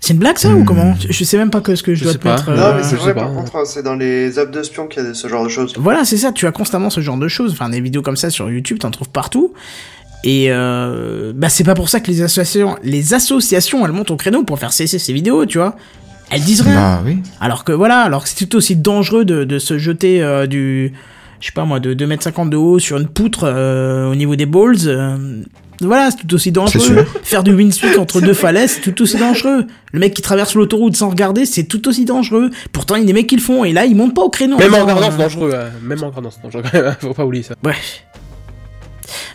C'est 0.00 0.12
une 0.12 0.20
blague 0.20 0.38
ça 0.38 0.50
ou 0.50 0.60
Hmm. 0.60 0.64
comment? 0.64 0.94
Je, 1.10 1.24
sais 1.24 1.36
même 1.36 1.50
pas 1.50 1.60
que 1.60 1.74
ce 1.74 1.82
que 1.82 1.92
je, 1.94 1.98
Je 2.00 2.04
dois 2.04 2.12
sais 2.12 2.18
te 2.18 2.22
pas. 2.24 2.36
mettre. 2.36 2.48
Euh, 2.50 2.56
Non, 2.56 2.76
mais 2.76 2.82
c'est 2.84 2.94
vrai, 2.96 3.14
par 3.14 3.32
contre, 3.32 3.66
c'est 3.66 3.82
dans 3.82 3.96
les 3.96 4.38
apps 4.38 4.52
de 4.52 4.62
spions 4.62 4.86
qu'il 4.86 5.02
y 5.02 5.06
a 5.06 5.12
ce 5.14 5.26
genre 5.28 5.42
de 5.44 5.48
choses. 5.48 5.74
Voilà, 5.76 6.04
c'est 6.04 6.16
ça. 6.16 6.30
Tu 6.32 6.46
as 6.46 6.52
constamment 6.52 6.88
ce 6.90 7.00
genre 7.00 7.16
de 7.16 7.26
choses. 7.28 7.52
Enfin, 7.52 7.68
des 7.68 7.80
vidéos 7.80 8.02
comme 8.02 8.16
ça 8.16 8.30
sur 8.30 8.48
YouTube, 8.50 8.78
t'en 8.78 8.90
trouves 8.90 9.08
partout. 9.10 9.52
Et 10.24 10.46
euh, 10.50 11.32
bah 11.34 11.48
c'est 11.48 11.62
pas 11.64 11.74
pour 11.74 11.88
ça 11.88 12.00
que 12.00 12.08
les 12.10 12.22
associations, 12.22 12.76
les 12.82 13.14
associations, 13.14 13.84
elles 13.86 13.92
montent 13.92 14.10
au 14.10 14.16
créneau 14.16 14.42
pour 14.42 14.58
faire 14.58 14.72
cesser 14.72 14.98
ces 14.98 15.12
vidéos, 15.12 15.46
tu 15.46 15.58
vois. 15.58 15.76
Elles 16.30 16.42
disent 16.42 16.60
rien. 16.62 16.74
Bah 16.74 17.02
oui. 17.04 17.18
Alors 17.40 17.62
que 17.64 17.72
voilà, 17.72 18.00
alors 18.00 18.24
que 18.24 18.28
c'est 18.28 18.44
tout 18.46 18.56
aussi 18.56 18.74
dangereux 18.76 19.24
de, 19.24 19.44
de 19.44 19.58
se 19.60 19.78
jeter 19.78 20.20
euh, 20.22 20.46
du, 20.46 20.92
je 21.40 21.46
sais 21.46 21.52
pas 21.52 21.64
moi, 21.64 21.78
de 21.80 21.94
2m50 21.94 22.48
de 22.50 22.56
haut 22.56 22.78
sur 22.80 22.98
une 22.98 23.06
poutre 23.08 23.44
euh, 23.44 24.10
au 24.10 24.14
niveau 24.16 24.34
des 24.36 24.46
balls. 24.46 24.76
Voilà, 25.80 26.10
c'est 26.10 26.16
tout 26.26 26.34
aussi 26.34 26.50
dangereux. 26.52 27.06
Faire 27.22 27.44
du 27.44 27.54
windsuit 27.54 27.96
entre 27.98 28.20
deux 28.20 28.34
falaises, 28.34 28.72
c'est 28.82 28.92
tout 28.92 29.02
aussi 29.02 29.16
dangereux. 29.16 29.66
Le 29.92 30.00
mec 30.00 30.14
qui 30.14 30.22
traverse 30.22 30.54
l'autoroute 30.54 30.96
sans 30.96 31.08
regarder, 31.10 31.46
c'est 31.46 31.64
tout 31.64 31.86
aussi 31.88 32.04
dangereux. 32.04 32.50
Pourtant, 32.72 32.96
il 32.96 33.00
y 33.00 33.04
a 33.04 33.06
des 33.06 33.12
mecs 33.12 33.26
qui 33.28 33.36
le 33.36 33.42
font, 33.42 33.64
et 33.64 33.72
là, 33.72 33.84
ils 33.84 33.94
montent 33.96 34.14
pas 34.14 34.22
au 34.22 34.30
créneau. 34.30 34.58
Même 34.58 34.74
en 34.74 34.80
regardant, 34.82 35.10
c'est 35.10 35.18
dangereux. 35.18 35.50
euh, 35.54 35.68
Même 35.82 36.02
en 36.02 36.08
regardant, 36.08 36.30
c'est 36.30 36.42
dangereux 36.42 36.62
quand 36.70 36.82
même. 36.82 36.96
Faut 37.00 37.14
pas 37.14 37.24
oublier 37.24 37.44
ça. 37.44 37.54
Bref. 37.62 38.02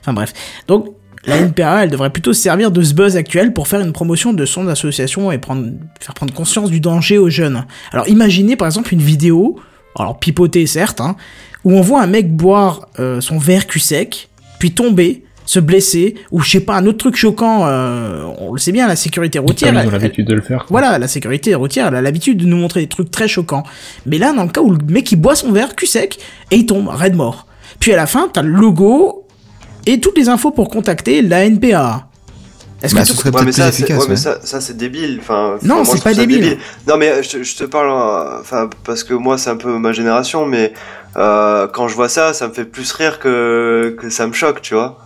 Enfin 0.01 0.13
bref. 0.13 0.33
Donc, 0.67 0.89
la 1.25 1.37
NPA, 1.37 1.85
elle 1.85 1.89
devrait 1.89 2.09
plutôt 2.09 2.33
se 2.33 2.41
servir 2.41 2.69
de 2.71 2.81
ce 2.83 2.93
buzz 2.93 3.15
actuel 3.15 3.53
pour 3.53 3.67
faire 3.69 3.79
une 3.79 3.93
promotion 3.93 4.33
de 4.33 4.45
son 4.45 4.67
association 4.67 5.31
et 5.31 5.37
prendre, 5.37 5.67
faire 6.01 6.13
prendre 6.13 6.33
conscience 6.33 6.69
du 6.69 6.81
danger 6.81 7.17
aux 7.17 7.29
jeunes. 7.29 7.65
Alors, 7.93 8.07
imaginez 8.09 8.57
par 8.57 8.67
exemple 8.67 8.93
une 8.93 9.01
vidéo, 9.01 9.57
alors 9.97 10.19
pipotée 10.19 10.67
certes, 10.67 10.99
hein, 10.99 11.15
où 11.63 11.71
on 11.71 11.81
voit 11.81 12.01
un 12.01 12.07
mec 12.07 12.35
boire 12.35 12.89
euh, 12.99 13.21
son 13.21 13.37
verre 13.37 13.67
cul 13.67 13.79
sec, 13.79 14.27
puis 14.59 14.71
tomber, 14.71 15.23
se 15.45 15.59
blesser, 15.59 16.15
ou 16.31 16.41
je 16.41 16.49
sais 16.51 16.59
pas, 16.61 16.75
un 16.75 16.85
autre 16.85 16.97
truc 16.99 17.15
choquant, 17.15 17.65
euh, 17.67 18.23
on 18.39 18.53
le 18.53 18.59
sait 18.59 18.71
bien, 18.71 18.87
la 18.87 18.95
sécurité 18.95 19.39
routière. 19.39 19.73
Ils 19.73 19.87
ont 19.87 19.91
l'habitude 19.91 20.27
de 20.27 20.33
le 20.33 20.41
faire. 20.41 20.59
quoi. 20.65 20.67
voilà, 20.79 20.97
la 20.99 21.07
sécurité 21.07 21.53
routière, 21.55 21.87
elle 21.87 21.95
a 21.95 22.01
l'habitude 22.01 22.37
de 22.37 22.45
nous 22.45 22.57
montrer 22.57 22.81
des 22.81 22.87
trucs 22.87 23.11
très 23.11 23.27
choquants. 23.27 23.63
Mais 24.05 24.17
là, 24.17 24.31
dans 24.33 24.43
le 24.43 24.49
cas 24.49 24.61
où 24.61 24.71
le 24.71 24.77
mec 24.87 25.11
il 25.11 25.17
boit 25.17 25.35
son 25.35 25.51
verre 25.51 25.75
cul 25.75 25.85
sec 25.87 26.19
et 26.51 26.55
il 26.57 26.65
tombe, 26.65 26.87
raide 26.87 27.15
mort. 27.15 27.47
Puis 27.79 27.91
à 27.91 27.95
la 27.97 28.05
fin, 28.07 28.29
t'as 28.31 28.41
le 28.41 28.51
logo 28.51 29.25
et 29.85 29.99
toutes 29.99 30.17
les 30.17 30.29
infos 30.29 30.51
pour 30.51 30.69
contacter 30.69 31.21
la 31.21 31.43
NPA. 31.45 32.07
Est-ce 32.81 32.95
Bah, 32.95 33.01
que 33.01 33.07
ce 33.07 33.13
serait 33.15 33.29
Ouais, 33.33 33.43
mais 33.45 33.51
ça, 33.53 33.69
efficace. 33.69 33.97
ouais, 33.99 34.05
mais 34.09 34.15
ça, 34.17 34.39
ça 34.43 34.59
c'est 34.59 34.75
débile. 34.75 35.17
Enfin, 35.21 35.55
Non, 35.63 35.85
c'est 35.85 36.03
pas 36.03 36.13
ça 36.13 36.19
débile. 36.19 36.57
Non, 36.87 36.97
mais 36.97 37.23
je, 37.23 37.29
te- 37.29 37.43
je 37.43 37.55
te 37.55 37.63
parle, 37.63 37.89
euh, 37.89 38.41
enfin, 38.41 38.69
parce 38.83 39.05
que 39.05 39.13
moi, 39.13 39.37
c'est 39.37 39.49
un 39.49 39.55
peu 39.55 39.77
ma 39.77 39.93
génération, 39.93 40.45
mais 40.45 40.73
euh, 41.15 41.67
quand 41.67 41.87
je 41.87 41.95
vois 41.95 42.09
ça, 42.09 42.33
ça 42.33 42.47
me 42.49 42.53
fait 42.53 42.65
plus 42.65 42.91
rire 42.91 43.19
que 43.19 43.95
que 43.97 44.09
ça 44.09 44.27
me 44.27 44.33
choque, 44.33 44.61
tu 44.61 44.73
vois. 44.73 44.99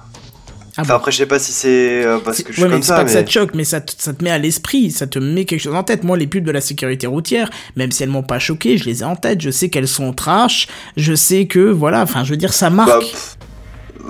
Ah 0.78 0.82
Enfin, 0.84 0.94
bon. 0.94 0.98
après, 0.98 1.12
je 1.12 1.18
sais 1.18 1.26
pas 1.26 1.40
si 1.40 1.52
c'est 1.52 2.06
euh, 2.06 2.20
parce 2.24 2.38
C'est- 2.38 2.44
que 2.44 2.50
je 2.50 2.54
suis 2.54 2.62
ouais, 2.64 2.70
mais 2.70 2.76
comme 2.76 2.84
ça, 2.84 2.96
pas 2.98 3.04
que 3.04 3.10
ça 3.10 3.18
mais 3.20 3.26
te 3.26 3.32
choque, 3.32 3.50
mais 3.56 3.64
ça 3.64 3.82
te, 3.82 3.94
ça 3.98 4.14
te 4.14 4.24
met 4.24 4.30
à 4.30 4.38
l'esprit, 4.38 4.92
ça 4.92 5.08
te 5.08 5.18
met 5.20 5.46
quelque 5.46 5.62
chose 5.62 5.74
en 5.76 5.84
tête. 5.84 6.04
Moi, 6.04 6.18
les 6.18 6.28
pubs 6.28 6.44
de 6.44 6.52
la 6.52 6.62
sécurité 6.62 7.08
routière, 7.08 7.50
même 7.76 7.92
si 7.92 8.04
elles 8.04 8.10
m'ont 8.10 8.24
pas 8.24 8.40
choqué, 8.40 8.78
je 8.78 8.86
les 8.86 9.02
ai 9.02 9.06
en 9.06 9.16
tête. 9.16 9.42
Je 9.42 9.50
sais 9.50 9.70
qu'elles 9.70 9.88
sont 9.88 10.14
trash. 10.14 10.68
Je 10.96 11.16
sais 11.16 11.46
que, 11.48 11.60
voilà, 11.72 12.02
enfin, 12.02 12.24
je 12.24 12.30
veux 12.32 12.38
dire, 12.38 12.54
ça 12.54 12.70
marque. 12.70 12.90
Bah, 12.90 13.00
pff, 13.00 13.38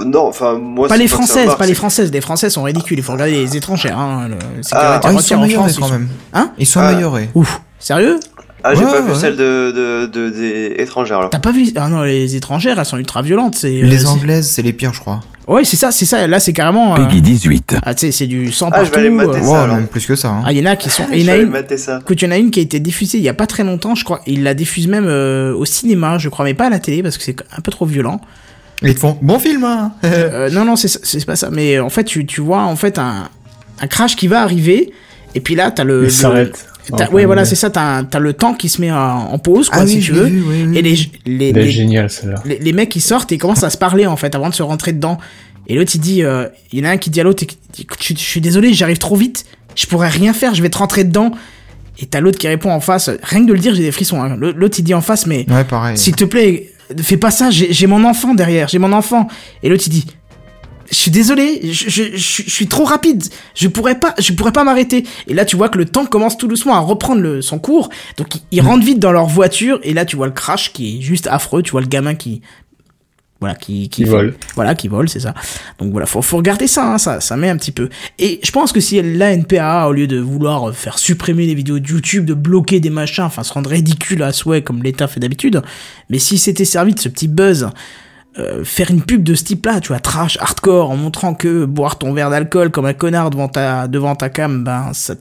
non, 0.06 0.28
enfin, 0.28 0.56
moi, 0.60 0.88
pas 0.88 0.98
les 0.98 1.08
françaises, 1.08 1.48
marque, 1.48 1.58
pas 1.60 1.66
les 1.66 1.74
françaises. 1.74 2.12
Les 2.12 2.22
françaises 2.22 2.54
sont 2.54 2.64
ridicules. 2.64 2.98
Il 3.00 3.04
faut 3.04 3.14
regarder 3.14 3.34
les 3.34 3.56
étrangères. 3.58 3.98
Hein. 3.98 4.28
Le 4.28 4.36
sécurité 4.62 4.70
Ah, 4.74 5.02
Ah, 5.04 5.12
ils 5.14 5.22
sont 5.22 5.36
en 5.36 5.38
améliorés 5.44 5.70
France, 5.72 5.80
quand 5.80 5.90
même. 5.90 6.10
Hein 6.34 6.52
Ils 6.58 6.66
sont 6.68 6.80
Ah. 6.82 6.90
améliorés. 6.90 7.30
Ouf. 7.34 7.62
Sérieux? 7.80 8.20
Ah, 8.64 8.74
j'ai 8.76 8.84
Ouais, 8.84 8.92
pas 8.92 9.02
vu 9.02 9.16
celle 9.16 9.36
de, 9.36 9.72
de, 9.72 10.06
de, 10.08 10.30
des 10.30 10.76
étrangères, 10.80 11.22
là. 11.22 11.30
T'as 11.32 11.40
pas 11.40 11.52
vu 11.52 11.68
Ah 11.76 11.90
non, 11.90 12.02
les 12.04 12.36
étrangères, 12.36 12.80
elles 12.80 12.86
sont 12.86 12.98
ultra 12.98 13.22
violentes. 13.22 13.56
C'est 13.56 13.82
euh, 13.82 13.86
Les 13.86 14.06
anglaises, 14.08 14.48
c'est 14.50 14.62
les 14.64 14.74
pires, 14.74 14.94
je 14.94 15.00
crois. 15.00 15.22
Ouais, 15.48 15.64
c'est 15.64 15.78
ça, 15.78 15.92
c'est 15.92 16.06
ça. 16.06 16.28
Là, 16.28 16.40
c'est 16.40 16.52
carrément. 16.54 16.94
euh, 16.96 17.06
Peggy 17.06 17.22
18. 17.22 17.78
Ah, 17.84 17.94
tu 17.96 18.08
sais, 18.08 18.12
c'est 18.12 18.28
du 18.28 18.52
sang 18.52 18.70
Ah, 18.72 18.80
je 18.84 18.90
partout. 18.90 18.96
vais 18.96 19.00
aller 19.08 19.10
mater 19.16 19.30
euh. 19.40 19.42
ça, 19.44 19.50
Ouais, 19.52 19.58
alors. 19.60 19.76
même 19.78 19.88
plus 19.88 20.06
que 20.06 20.16
ça. 20.16 20.30
hein. 20.30 20.42
Ah, 20.46 20.52
il 20.52 20.58
y 20.58 20.62
en 20.62 20.66
a 20.72 20.76
qui 20.76 20.90
sont. 20.90 21.06
Il 21.14 21.20
Je 21.22 21.26
y 21.26 21.30
en 21.30 21.34
a 21.34 21.38
une. 21.38 21.56
Écoute, 22.02 22.22
il 22.22 22.26
y 22.26 22.28
en 22.28 22.32
a 22.32 22.38
une 22.38 22.52
qui 22.52 22.60
a 22.60 22.64
été 22.64 22.80
diffusée 22.80 23.20
il 23.20 23.24
y 23.24 23.30
a 23.30 23.34
pas 23.34 23.48
très 23.48 23.64
longtemps, 23.64 23.96
je 23.96 24.04
crois. 24.04 24.22
Il 24.28 24.44
la 24.44 24.54
diffuse 24.54 24.88
même 24.88 25.06
euh, 25.08 25.54
au 25.54 25.64
cinéma, 25.66 26.18
je 26.18 26.28
crois, 26.30 26.44
mais 26.44 26.54
pas 26.54 26.66
à 26.66 26.70
la 26.70 26.80
télé 26.80 27.02
parce 27.04 27.18
que 27.18 27.24
c'est 27.24 27.36
un 27.56 27.62
peu 27.62 27.72
trop 27.72 27.86
violent. 27.86 28.20
Ils 28.82 28.94
te 28.94 29.00
font 29.00 29.18
bon 29.22 29.40
film, 29.40 29.64
hein 29.64 29.94
Euh, 30.04 30.50
non, 30.50 30.66
non, 30.66 30.76
c'est 30.76 30.88
c'est 31.06 31.26
pas 31.26 31.36
ça. 31.36 31.50
Mais 31.52 31.80
en 31.80 31.90
fait, 31.90 32.04
tu, 32.04 32.26
tu 32.26 32.42
vois 32.42 32.62
en 32.64 32.76
fait 32.76 33.00
un, 33.00 33.30
un 33.82 33.88
crash 33.88 34.16
qui 34.16 34.28
va 34.28 34.42
arriver. 34.42 34.92
Et 35.36 35.40
puis 35.40 35.56
là, 35.56 35.72
t'as 35.72 35.84
le. 35.84 36.00
Il 36.02 36.04
le- 36.06 36.10
s'arrête. 36.10 36.68
Enfin, 36.92 37.08
ouais, 37.12 37.26
voilà, 37.26 37.44
il- 37.44 37.46
c'est 37.48 37.56
ça. 37.56 37.70
T'as 37.70 38.20
le 38.20 38.34
temps 38.34 38.54
qui 38.54 38.70
se 38.70 38.82
met 38.82 38.92
en, 38.92 38.98
en 38.98 39.38
pause, 39.40 39.70
quoi, 39.70 39.80
Ah 39.82 39.88
si 39.88 39.96
oui, 39.98 40.02
tu 40.02 40.12
veux. 40.14 40.26
vu, 40.26 40.44
oui, 40.48 40.66
oui. 40.70 40.78
Et 40.78 40.82
les, 40.82 40.96
les, 41.26 41.52
les, 41.54 41.72
les, 42.46 42.60
les 42.60 42.74
mecs 42.74 42.96
ils 42.96 43.02
sortent 43.02 43.32
et 43.32 43.36
ils 43.36 43.40
commencent 43.40 43.64
à 43.64 43.70
se 43.70 43.78
parler 43.78 44.06
en 44.06 44.16
fait 44.18 44.34
avant 44.36 44.50
de 44.50 44.54
se 44.56 44.64
rentrer 44.64 44.94
dedans. 44.94 45.18
Et 45.68 45.76
l'autre 45.76 45.92
il 45.96 46.00
dit, 46.00 46.24
euh, 46.24 46.48
il 46.72 46.80
y 46.80 46.82
en 46.82 46.86
a 46.90 46.92
un 46.94 46.98
qui 46.98 47.10
dit 47.10 47.20
à 47.20 47.24
l'autre, 47.24 47.44
écoute, 47.44 47.98
je, 48.02 48.14
suis 48.16 48.40
désolé, 48.42 48.74
j'arrive 48.74 49.00
trop 49.00 49.16
vite, 49.18 49.46
je 49.76 49.86
pourrais 49.86 50.08
rien 50.10 50.32
faire, 50.34 50.56
je 50.56 50.62
vais 50.62 50.70
te 50.70 50.78
rentrer 50.78 51.04
dedans. 51.04 51.32
Et 52.00 52.06
t'as 52.06 52.22
l'autre 52.22 52.38
qui 52.38 52.48
répond 52.48 52.72
en 52.72 52.80
face, 52.80 53.10
rien 53.24 53.42
que 53.42 53.48
de 53.48 53.54
le 53.54 53.60
dire 53.60 53.74
j'ai 53.76 53.84
des 53.84 53.92
frissons. 53.92 54.22
hein. 54.22 54.38
L'autre 54.38 54.76
il 54.80 54.84
dit 54.84 54.94
en 54.94 55.02
face, 55.02 55.26
mais 55.26 55.46
Ouais, 55.50 55.64
pareil. 55.66 55.98
s'il 55.98 56.16
te 56.16 56.24
plaît, 56.26 56.72
fais 57.02 57.18
pas 57.18 57.32
ça, 57.32 57.50
j'ai 57.50 57.74
j'ai 57.74 57.88
mon 57.88 58.06
enfant 58.06 58.34
derrière, 58.34 58.68
j'ai 58.70 58.80
mon 58.80 58.94
enfant. 58.94 59.28
Et 59.64 59.68
l'autre 59.70 59.84
il 59.88 59.90
dit, 59.90 60.06
je 60.90 60.96
suis 60.96 61.12
désolé, 61.12 61.60
je, 61.64 61.90
je, 61.90 62.04
je, 62.16 62.44
je 62.44 62.50
suis 62.50 62.68
trop 62.68 62.84
rapide, 62.84 63.24
je 63.56 63.68
pourrais 63.68 64.00
pas, 64.00 64.14
je 64.20 64.34
pourrais 64.34 64.52
pas 64.52 64.64
m'arrêter. 64.64 65.06
Et 65.28 65.34
là, 65.34 65.46
tu 65.46 65.56
vois 65.56 65.70
que 65.70 65.78
le 65.78 65.86
temps 65.86 66.06
commence 66.06 66.38
tout 66.38 66.48
doucement 66.48 66.76
à 66.76 66.80
reprendre 66.80 67.22
le, 67.22 67.42
son 67.42 67.60
cours. 67.60 67.90
Donc, 68.18 68.36
ils, 68.36 68.42
ils 68.52 68.62
rentrent 68.62 68.86
vite 68.86 69.00
dans 69.00 69.12
leur 69.12 69.28
voiture. 69.28 69.80
Et 69.84 69.94
là, 69.94 70.06
tu 70.06 70.16
vois 70.16 70.28
le 70.28 70.34
crash 70.34 70.74
qui 70.74 70.98
est 70.98 71.02
juste 71.02 71.28
affreux. 71.28 71.62
Tu 71.62 71.72
vois 71.72 71.82
le 71.82 71.88
gamin 71.88 72.16
qui, 72.16 72.42
voilà, 73.40 73.56
qui, 73.56 73.90
Qui 73.90 74.04
vole. 74.04 74.36
Voilà, 74.56 74.74
qui 74.74 74.88
vole, 74.88 75.10
c'est 75.10 75.20
ça. 75.20 75.34
Donc 75.78 75.92
voilà, 75.92 76.08
faut, 76.08 76.22
faut 76.22 76.38
regarder 76.38 76.68
ça, 76.68 76.94
hein, 76.94 76.98
ça, 76.98 77.22
ça 77.22 77.38
met 77.38 77.50
un 77.50 77.58
petit 77.58 77.72
peu. 77.72 77.90
Et 78.18 78.40
je 78.44 78.52
pense 78.52 78.72
que 78.72 78.80
si 78.80 79.02
la 79.02 79.32
NPA, 79.32 79.88
au 79.88 79.92
lieu 79.92 80.08
de 80.08 80.20
vouloir 80.20 80.74
faire 80.74 80.98
supprimer 80.98 81.46
les 81.46 81.54
vidéos 81.54 81.80
de 81.80 81.88
YouTube, 81.88 82.26
de 82.26 82.34
bloquer 82.34 82.80
des 82.80 82.90
machins, 82.90 83.26
enfin 83.26 83.44
se 83.44 83.54
rendre 83.54 83.70
ridicule 83.70 84.24
à 84.24 84.34
souhait 84.34 84.64
comme 84.64 84.82
l'État 84.82 85.08
fait 85.08 85.20
d'habitude, 85.20 85.62
mais 86.10 86.18
si 86.18 86.38
c'était 86.38 86.66
servi 86.66 86.96
de 86.96 87.00
ce 87.00 87.10
petit 87.10 87.28
buzz, 87.28 87.70
euh, 88.40 88.64
faire 88.64 88.92
une 88.92 89.02
pub 89.02 89.24
de 89.24 89.36
ce 89.36 89.44
type-là, 89.44 89.80
tu 89.80 89.90
vois, 89.90 90.00
trash, 90.00 90.38
hardcore, 90.40 90.92
en 90.92 90.98
montrant 90.98 91.34
que 91.34 91.66
boire 91.66 91.98
ton 91.98 92.14
verre 92.14 92.30
d'alcool 92.30 92.72
comme 92.72 92.86
un 92.86 92.94
connard 92.94 93.30
devant 93.30 93.48
ta, 93.48 93.88
devant 93.88 94.16
ta 94.16 94.30
cam, 94.30 94.64
ben, 94.64 94.92
ça 94.94 95.16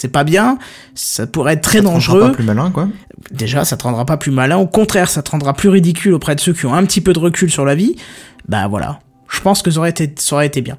c'est 0.00 0.08
pas 0.08 0.24
bien, 0.24 0.58
ça 0.94 1.26
pourrait 1.26 1.54
être 1.54 1.60
très 1.60 1.78
Ça 1.78 1.82
te 1.82 1.88
rendra 1.88 1.98
dangereux 1.98 2.28
pas 2.28 2.34
plus 2.34 2.44
malin, 2.44 2.70
quoi. 2.70 2.88
déjà, 3.32 3.66
ça 3.66 3.76
te 3.76 3.82
rendra 3.82 4.06
pas 4.06 4.16
plus 4.16 4.30
malin. 4.30 4.56
Au 4.56 4.66
contraire, 4.66 5.10
ça 5.10 5.22
te 5.22 5.30
rendra 5.30 5.52
plus 5.52 5.68
ridicule 5.68 6.14
auprès 6.14 6.34
de 6.34 6.40
ceux 6.40 6.54
qui 6.54 6.64
ont 6.64 6.72
un 6.72 6.84
petit 6.84 7.02
peu 7.02 7.12
de 7.12 7.18
recul 7.18 7.50
sur 7.50 7.66
la 7.66 7.74
vie. 7.74 7.96
Bah 8.48 8.66
voilà. 8.66 9.00
Je 9.28 9.40
pense 9.40 9.62
que 9.62 9.70
ça 9.70 9.78
aurait 9.78 9.90
été, 9.90 10.12
ça 10.16 10.36
aurait 10.36 10.46
été 10.46 10.62
bien. 10.62 10.78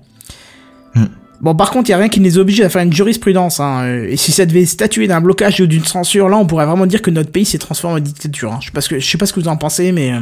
Hmm. 0.96 1.06
Bon, 1.42 1.56
par 1.56 1.72
contre, 1.72 1.90
il 1.90 1.92
y 1.92 1.96
a 1.96 1.98
rien 1.98 2.10
qui 2.10 2.20
les 2.20 2.38
oblige 2.38 2.62
à 2.62 2.70
faire 2.70 2.82
une 2.82 2.94
jurisprudence. 2.94 3.60
Hein. 3.60 4.06
Et 4.10 4.18
si 4.18 4.32
ça 4.32 4.46
devait 4.46 4.66
statuer 4.66 5.08
d'un 5.08 5.22
blocage 5.22 5.60
ou 5.60 5.68
d'une 5.68 5.86
censure, 5.86 6.28
là, 6.28 6.38
on 6.38 6.46
pourrait 6.46 6.66
vraiment 6.66 6.86
dire 6.86 7.02
que 7.02 7.12
notre 7.12 7.32
pays 7.32 7.46
s'est 7.46 7.58
transformé 7.60 7.98
en 7.98 8.04
dictature. 8.04 8.52
Hein. 8.52 8.58
Je 8.62 8.68
sais 8.68 8.72
pas 8.72 8.82
ce 8.82 8.90
que, 8.90 9.00
je 9.00 9.08
sais 9.08 9.18
pas 9.18 9.26
ce 9.26 9.34
que 9.34 9.40
vous 9.40 9.48
en 9.48 9.58
pensez, 9.58 9.92
mais 9.92 10.14
euh, 10.14 10.20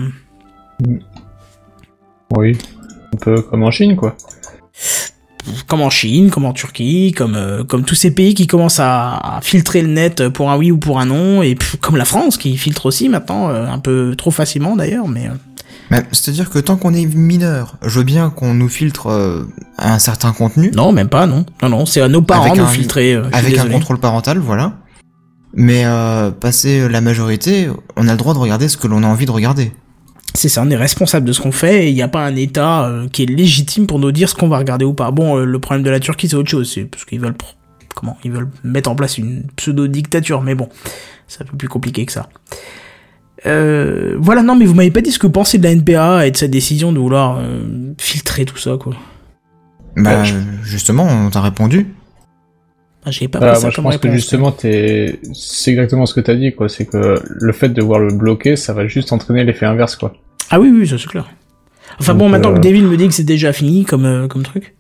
Oui. 2.37 2.57
Un 3.13 3.17
peu 3.17 3.41
comme 3.41 3.63
en 3.63 3.71
Chine, 3.71 3.95
quoi. 3.95 4.15
comme 5.67 5.81
en 5.81 5.89
Chine, 5.89 6.29
comme 6.29 6.45
en 6.45 6.53
Turquie, 6.53 7.11
comme 7.11 7.35
euh, 7.35 7.63
comme 7.63 7.83
tous 7.83 7.95
ces 7.95 8.11
pays 8.11 8.33
qui 8.35 8.45
commencent 8.47 8.79
à, 8.79 9.17
à 9.37 9.41
filtrer 9.41 9.81
le 9.81 9.87
net 9.87 10.29
pour 10.29 10.51
un 10.51 10.57
oui 10.57 10.71
ou 10.71 10.77
pour 10.77 10.99
un 10.99 11.05
non, 11.07 11.41
et 11.41 11.55
puis, 11.55 11.77
comme 11.79 11.95
la 11.97 12.05
France 12.05 12.37
qui 12.37 12.55
filtre 12.57 12.85
aussi 12.85 13.09
maintenant, 13.09 13.49
euh, 13.49 13.65
un 13.67 13.79
peu 13.79 14.13
trop 14.15 14.31
facilement 14.31 14.75
d'ailleurs, 14.75 15.07
mais. 15.07 15.27
euh, 15.27 15.33
Mais 15.89 16.03
C'est-à-dire 16.11 16.49
que 16.51 16.59
tant 16.59 16.75
qu'on 16.77 16.93
est 16.93 17.05
mineur, 17.05 17.77
je 17.83 17.97
veux 17.99 18.05
bien 18.05 18.29
qu'on 18.29 18.53
nous 18.53 18.69
filtre 18.69 19.07
euh, 19.07 19.43
un 19.79 19.97
certain 19.97 20.31
contenu, 20.31 20.71
Non, 20.75 20.91
même 20.91 21.09
pas, 21.09 21.25
non. 21.25 21.45
Non, 21.63 21.69
non, 21.69 21.85
c'est 21.87 22.01
à 22.01 22.07
nos 22.09 22.21
parents 22.21 22.43
Avec 22.45 22.57
de 22.57 22.59
nous 22.61 22.67
un- 22.67 22.71
filtrer. 22.71 23.15
euh, 23.15 23.23
avec 23.33 23.57
un 23.57 23.67
contrôle 23.69 23.99
parental, 23.99 24.37
voilà. 24.37 24.73
Mais 25.53 25.81
euh, 25.85 26.29
passer 26.29 26.87
la 26.89 27.01
majorité, 27.01 27.69
on 27.97 28.07
a 28.07 28.11
le 28.11 28.17
droit 28.17 28.35
de 28.35 28.39
regarder 28.39 28.67
ce 28.69 28.77
que 28.77 28.85
l'on 28.87 29.01
a 29.01 29.07
envie 29.07 29.25
de 29.25 29.31
regarder. 29.31 29.71
C'est 30.35 30.47
ça, 30.49 30.61
on 30.65 30.69
est 30.69 30.75
responsable 30.75 31.25
de 31.25 31.33
ce 31.33 31.41
qu'on 31.41 31.51
fait 31.51 31.85
et 31.85 31.89
il 31.89 31.95
n'y 31.95 32.01
a 32.01 32.07
pas 32.07 32.23
un 32.25 32.35
État 32.35 32.85
euh, 32.85 33.07
qui 33.09 33.23
est 33.23 33.25
légitime 33.25 33.87
pour 33.87 33.99
nous 33.99 34.11
dire 34.11 34.29
ce 34.29 34.35
qu'on 34.35 34.47
va 34.47 34.57
regarder 34.59 34.85
ou 34.85 34.93
pas. 34.93 35.11
Bon, 35.11 35.37
euh, 35.37 35.43
le 35.45 35.59
problème 35.59 35.83
de 35.83 35.89
la 35.89 35.99
Turquie, 35.99 36.29
c'est 36.29 36.35
autre 36.35 36.49
chose. 36.49 36.71
C'est 36.71 36.83
parce 36.85 37.03
qu'ils 37.05 37.19
veulent. 37.19 37.35
Comment 37.95 38.17
Ils 38.23 38.31
veulent 38.31 38.49
mettre 38.63 38.89
en 38.89 38.95
place 38.95 39.17
une 39.17 39.43
pseudo-dictature, 39.57 40.41
mais 40.41 40.55
bon, 40.55 40.69
c'est 41.27 41.41
un 41.41 41.45
peu 41.45 41.57
plus 41.57 41.67
compliqué 41.67 42.05
que 42.05 42.11
ça. 42.11 42.29
Euh, 43.45 44.15
voilà, 44.19 44.43
non, 44.43 44.55
mais 44.55 44.65
vous 44.65 44.73
m'avez 44.75 44.91
pas 44.91 45.01
dit 45.01 45.11
ce 45.11 45.19
que 45.19 45.27
vous 45.27 45.33
pensez 45.33 45.57
de 45.57 45.63
la 45.63 45.73
NBA 45.75 46.27
et 46.27 46.31
de 46.31 46.37
cette 46.37 46.51
décision 46.51 46.91
de 46.91 46.99
vouloir 46.99 47.37
euh, 47.39 47.93
filtrer 47.97 48.45
tout 48.45 48.57
ça, 48.57 48.77
quoi. 48.79 48.93
Bah, 49.97 50.19
Ouais, 50.19 50.25
je- 50.25 50.35
justement, 50.63 51.05
on 51.07 51.29
t'a 51.29 51.41
répondu. 51.41 51.87
Ah, 53.09 53.11
J'ai 53.11 53.27
pas 53.27 53.39
Ah, 53.41 53.51
pris 53.51 53.55
ça 53.55 53.61
moi, 53.61 53.71
je 53.71 53.81
pense 53.81 53.97
que 53.97 54.11
justement, 54.11 54.55
c'est 54.59 55.19
exactement 55.67 56.05
ce 56.05 56.13
que 56.13 56.21
t'as 56.21 56.35
dit, 56.35 56.53
quoi. 56.53 56.69
C'est 56.69 56.85
que 56.85 57.15
le 57.27 57.53
fait 57.53 57.69
de 57.69 57.81
voir 57.81 57.99
le 57.99 58.13
bloquer, 58.13 58.55
ça 58.55 58.73
va 58.73 58.87
juste 58.87 59.11
entraîner 59.11 59.43
l'effet 59.43 59.65
inverse, 59.65 59.95
quoi. 59.95 60.13
Ah 60.49 60.59
oui, 60.59 60.71
oui, 60.73 60.87
ça 60.87 60.97
c'est 60.97 61.07
clair. 61.07 61.27
Enfin 61.99 62.13
Donc, 62.13 62.19
bon, 62.19 62.29
maintenant 62.29 62.51
euh, 62.51 62.55
que 62.55 62.59
Devil 62.59 62.83
me 62.83 62.95
dit 62.97 63.07
que 63.07 63.13
c'est 63.13 63.23
déjà 63.23 63.51
fini 63.51 63.83
comme, 63.85 64.05
euh, 64.05 64.27
comme 64.27 64.43
truc. 64.43 64.75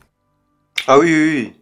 Ah 0.87 0.99
oui, 0.99 1.07
oui, 1.11 1.31
oui. 1.35 1.53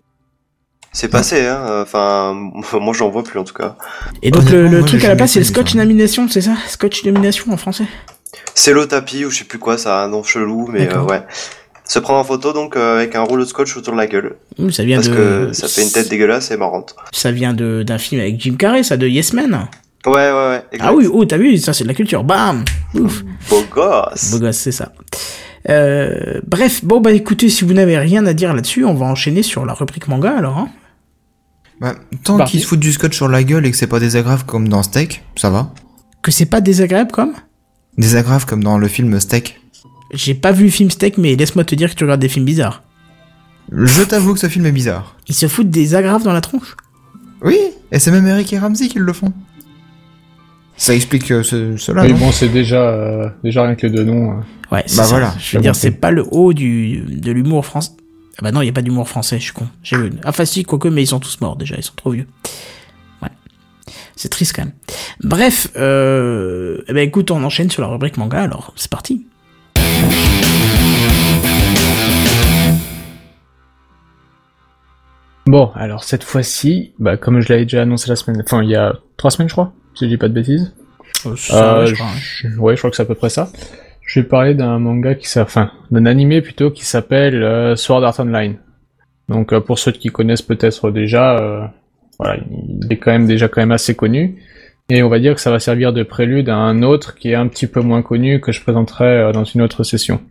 C'est 0.92 1.10
passé, 1.10 1.46
hein. 1.46 1.82
Enfin, 1.82 2.34
moi 2.74 2.94
j'en 2.94 3.10
vois 3.10 3.24
plus 3.24 3.40
en 3.40 3.44
tout 3.44 3.54
cas. 3.54 3.76
Et 4.24 4.32
donc 4.32 4.50
le, 4.50 4.60
Honnêtement, 4.60 4.72
le 4.72 4.80
moi, 4.80 4.88
truc 4.88 5.06
à 5.06 5.10
la 5.10 5.16
place 5.16 5.32
c'est 5.32 5.40
le 5.40 5.46
scotch 5.46 5.76
nomination, 5.76 6.28
c'est 6.28 6.42
ça? 6.42 6.56
Scotch 6.68 7.04
nomination 7.06 7.52
en 7.52 7.58
français 7.58 7.86
C'est 8.56 8.74
le 8.74 8.88
tapis 8.88 9.26
ou 9.26 9.30
je 9.30 9.40
sais 9.40 9.44
plus 9.46 9.60
quoi, 9.60 9.78
ça 9.78 10.02
a 10.02 10.06
un 10.06 10.08
nom 10.10 10.24
chelou, 10.24 10.68
mais 10.72 10.92
euh, 10.94 11.04
ouais. 11.04 11.22
Se 11.88 12.00
prendre 12.00 12.20
en 12.20 12.24
photo 12.24 12.52
donc 12.54 12.76
euh, 12.76 12.98
avec 12.98 13.16
un 13.16 13.22
rouleau 13.22 13.44
de 13.46 13.50
scotch 13.50 13.76
autour 13.78 13.94
de 13.94 13.98
la 13.98 14.08
gueule. 14.08 14.36
Ça 14.72 14.84
vient 14.84 14.98
Parce 14.98 15.10
de. 15.10 15.16
que 15.16 15.54
ça 15.54 15.68
fait 15.68 15.84
une 15.84 15.92
tête 15.92 16.10
dégueulasse 16.10 16.52
et 16.52 16.58
marrante. 16.58 16.96
Ça 17.14 17.32
vient 17.32 17.54
de 17.54 17.84
d'un 17.84 17.98
film 17.98 18.20
avec 18.22 18.40
Jim 18.42 18.56
Carrey, 18.58 18.84
ça, 18.84 18.98
de 18.98 19.08
Yes 19.08 19.34
Man. 19.34 19.68
Ouais, 20.06 20.14
ouais, 20.14 20.32
ouais. 20.32 20.64
exact. 20.72 20.88
Ah 20.90 20.94
oui, 20.94 21.08
oh, 21.12 21.26
t'as 21.26 21.38
vu, 21.38 21.58
ça 21.58 21.74
c'est 21.74 21.84
de 21.84 21.90
la 21.90 21.94
culture. 21.94 22.24
Bam 22.24 22.64
Ouf 22.94 23.24
Beau 23.50 23.64
gosse. 23.74 24.32
Beau 24.32 24.40
gosse, 24.40 24.58
c'est 24.58 24.72
ça. 24.72 24.92
Euh, 25.70 26.40
bref, 26.46 26.84
bon 26.86 27.02
bah 27.02 27.12
écoutez, 27.12 27.50
si 27.50 27.66
vous 27.66 27.74
n'avez 27.74 27.98
rien 27.98 28.26
à 28.26 28.34
dire 28.34 28.54
là-dessus, 28.54 28.86
on 28.86 28.94
va 28.94 29.06
enchaîner 29.06 29.44
sur 29.44 29.66
la 29.66 29.74
rubrique 29.74 30.08
manga 30.08 30.36
alors. 30.38 30.58
Hein 30.58 30.70
Bah, 31.82 31.96
tant 32.24 32.38
Parti. 32.38 32.52
qu'ils 32.52 32.62
se 32.62 32.68
foutent 32.68 32.80
du 32.80 32.94
scotch 32.94 33.16
sur 33.16 33.28
la 33.28 33.44
gueule 33.44 33.66
et 33.66 33.72
que 33.72 33.78
c'est 33.78 33.88
pas 33.88 34.00
désagréable 34.00 34.44
comme 34.46 34.68
dans 34.70 34.84
Steak, 34.84 35.24
ça 35.36 35.50
va. 35.50 35.72
que 36.22 36.32
c'est 36.32 36.46
pas 36.46 36.62
désagréable 36.62 37.12
comme? 37.12 37.34
Désagréable 37.98 38.46
comme 38.46 38.64
dans 38.64 38.78
le 38.78 38.88
film 38.88 39.20
Steak. 39.20 39.60
J'ai 40.14 40.34
pas 40.34 40.52
vu 40.52 40.66
le 40.66 40.70
film 40.72 40.90
Steak, 40.90 41.18
mais 41.18 41.36
laisse-moi 41.36 41.64
te 41.66 41.76
dire 41.76 41.90
que 41.90 41.96
tu 41.96 42.04
regardes 42.04 42.22
des 42.22 42.30
films 42.30 42.46
bizarres. 42.46 42.84
Je 43.72 44.04
t'avoue 44.04 44.34
que 44.34 44.40
ce 44.40 44.48
film 44.48 44.66
est 44.66 44.72
bizarre. 44.72 45.16
Ils 45.28 45.36
se 45.36 45.48
foutent 45.48 45.70
des 45.70 45.96
agrafes 45.96 46.24
dans 46.24 46.32
la 46.34 46.40
tronche 46.42 46.78
Oui, 47.42 47.58
et 47.92 48.00
c'est 48.00 48.12
même 48.12 48.26
Eric 48.28 48.52
et 48.54 48.60
Ramsey 48.60 48.88
qui 48.88 49.00
le 49.00 49.12
font. 49.14 49.34
Ça 50.78 50.94
explique 50.94 51.30
euh, 51.32 51.44
ce- 51.44 51.76
cela, 51.76 52.08
non 52.08 52.16
bon, 52.16 52.32
c'est 52.32 52.50
déjà, 52.50 52.82
euh, 52.90 53.30
déjà 53.44 53.64
rien 53.64 53.76
que 53.76 53.88
les 53.88 53.94
deux 53.94 54.04
noms. 54.04 54.32
euh. 54.32 54.76
Ouais, 54.76 54.84
c'est 54.86 54.98
Bah 54.98 55.04
ça. 55.04 55.10
voilà, 55.10 55.34
Je 55.40 55.58
veux 55.58 55.62
dire, 55.64 55.76
c'est 55.76 55.92
pas 55.92 56.12
le 56.12 56.24
haut 56.32 56.54
du, 56.54 57.00
de 57.08 57.32
l'humour 57.32 57.66
français. 57.66 57.92
Ah 58.38 58.44
bah 58.44 58.52
non, 58.52 58.62
il 58.62 58.68
y 58.68 58.70
a 58.70 58.74
pas 58.74 58.84
d'humour 58.84 59.10
français, 59.10 59.40
je 59.40 59.46
suis 59.46 59.54
con. 59.54 59.68
J'ai 59.82 59.98
vu. 59.98 60.12
Ah, 60.24 60.30
enfin 60.30 60.46
si, 60.46 60.64
quoique, 60.64 60.88
mais 60.88 61.02
ils 61.04 61.08
sont 61.08 61.20
tous 61.20 61.42
morts 61.42 61.56
déjà, 61.56 61.76
ils 61.78 61.84
sont 61.84 61.96
trop 61.96 62.12
vieux. 62.12 62.28
Ouais. 63.24 63.30
C'est 64.16 64.30
triste 64.30 64.54
quand 64.56 64.64
même. 64.66 64.74
Bref, 65.24 65.68
euh... 65.78 66.82
eh 66.88 66.94
ben 66.94 67.02
écoute, 67.08 67.32
on 67.32 67.44
enchaîne 67.44 67.72
sur 67.72 67.82
la 67.82 67.88
rubrique 67.88 68.18
manga, 68.18 68.40
alors 68.44 68.72
c'est 68.76 68.92
parti. 68.92 69.26
Bon, 75.46 75.72
alors 75.76 76.04
cette 76.04 76.24
fois-ci, 76.24 76.92
bah, 77.00 77.16
comme 77.16 77.40
je 77.40 77.50
l'avais 77.50 77.64
déjà 77.64 77.82
annoncé 77.84 78.10
la 78.10 78.16
semaine, 78.18 78.42
enfin 78.46 78.62
il 78.64 78.70
y 78.70 78.76
a 78.76 78.96
trois 79.16 79.32
semaines 79.32 79.48
je 79.48 79.54
crois, 79.54 79.72
si 79.94 80.06
je 80.06 80.10
dis 80.10 80.18
pas 80.18 80.28
de 80.28 80.34
bêtises. 80.34 80.74
Euh, 81.26 81.36
ça, 81.38 81.78
Euh, 81.80 81.86
je 81.86 81.94
crois, 81.96 82.06
hein. 82.08 82.20
je- 82.20 82.48
ouais, 82.60 82.76
je 82.76 82.82
crois 82.82 82.90
que 82.90 82.96
c'est 82.98 83.04
à 83.04 83.06
peu 83.06 83.16
près 83.16 83.30
ça. 83.30 83.50
Je 84.06 84.20
vais 84.20 84.26
parler 84.28 84.56
d'un 84.56 84.78
manga 84.80 85.16
qui 85.16 85.28
s'a- 85.28 85.44
enfin, 85.44 85.72
d'un 85.90 86.06
animé 86.06 86.42
plutôt 86.42 86.70
qui 86.72 86.86
s'appelle 86.86 87.42
euh, 87.44 87.76
Sword 87.76 88.04
Art 88.04 88.20
Online. 88.20 88.58
Donc 89.30 89.54
euh, 89.54 89.62
pour 89.62 89.80
ceux 89.80 89.92
qui 89.94 90.10
connaissent 90.10 90.42
peut-être 90.42 90.92
déjà, 90.92 91.72
voilà, 92.20 92.38
il 92.82 92.88
est 92.92 92.98
quand 92.98 93.12
même 93.12 93.26
déjà 93.26 93.48
quand 93.48 93.62
même 93.62 93.72
assez 93.72 93.96
connu. 93.96 94.42
Et 94.90 95.04
on 95.04 95.10
va 95.10 95.20
dire 95.20 95.36
que 95.36 95.42
ça 95.42 95.52
va 95.52 95.60
servir 95.60 95.92
de 95.92 96.04
prélude 96.04 96.50
à 96.50 96.56
un 96.56 96.82
autre 96.82 97.16
qui 97.16 97.32
est 97.32 97.36
un 97.36 97.48
petit 97.48 97.68
peu 97.68 97.82
moins 97.82 98.02
connu 98.02 98.40
que 98.40 98.52
je 98.52 98.62
présenterai 98.62 99.06
euh, 99.06 99.32
dans 99.32 99.44
une 99.44 99.62
autre 99.62 99.84
session. 99.84 100.22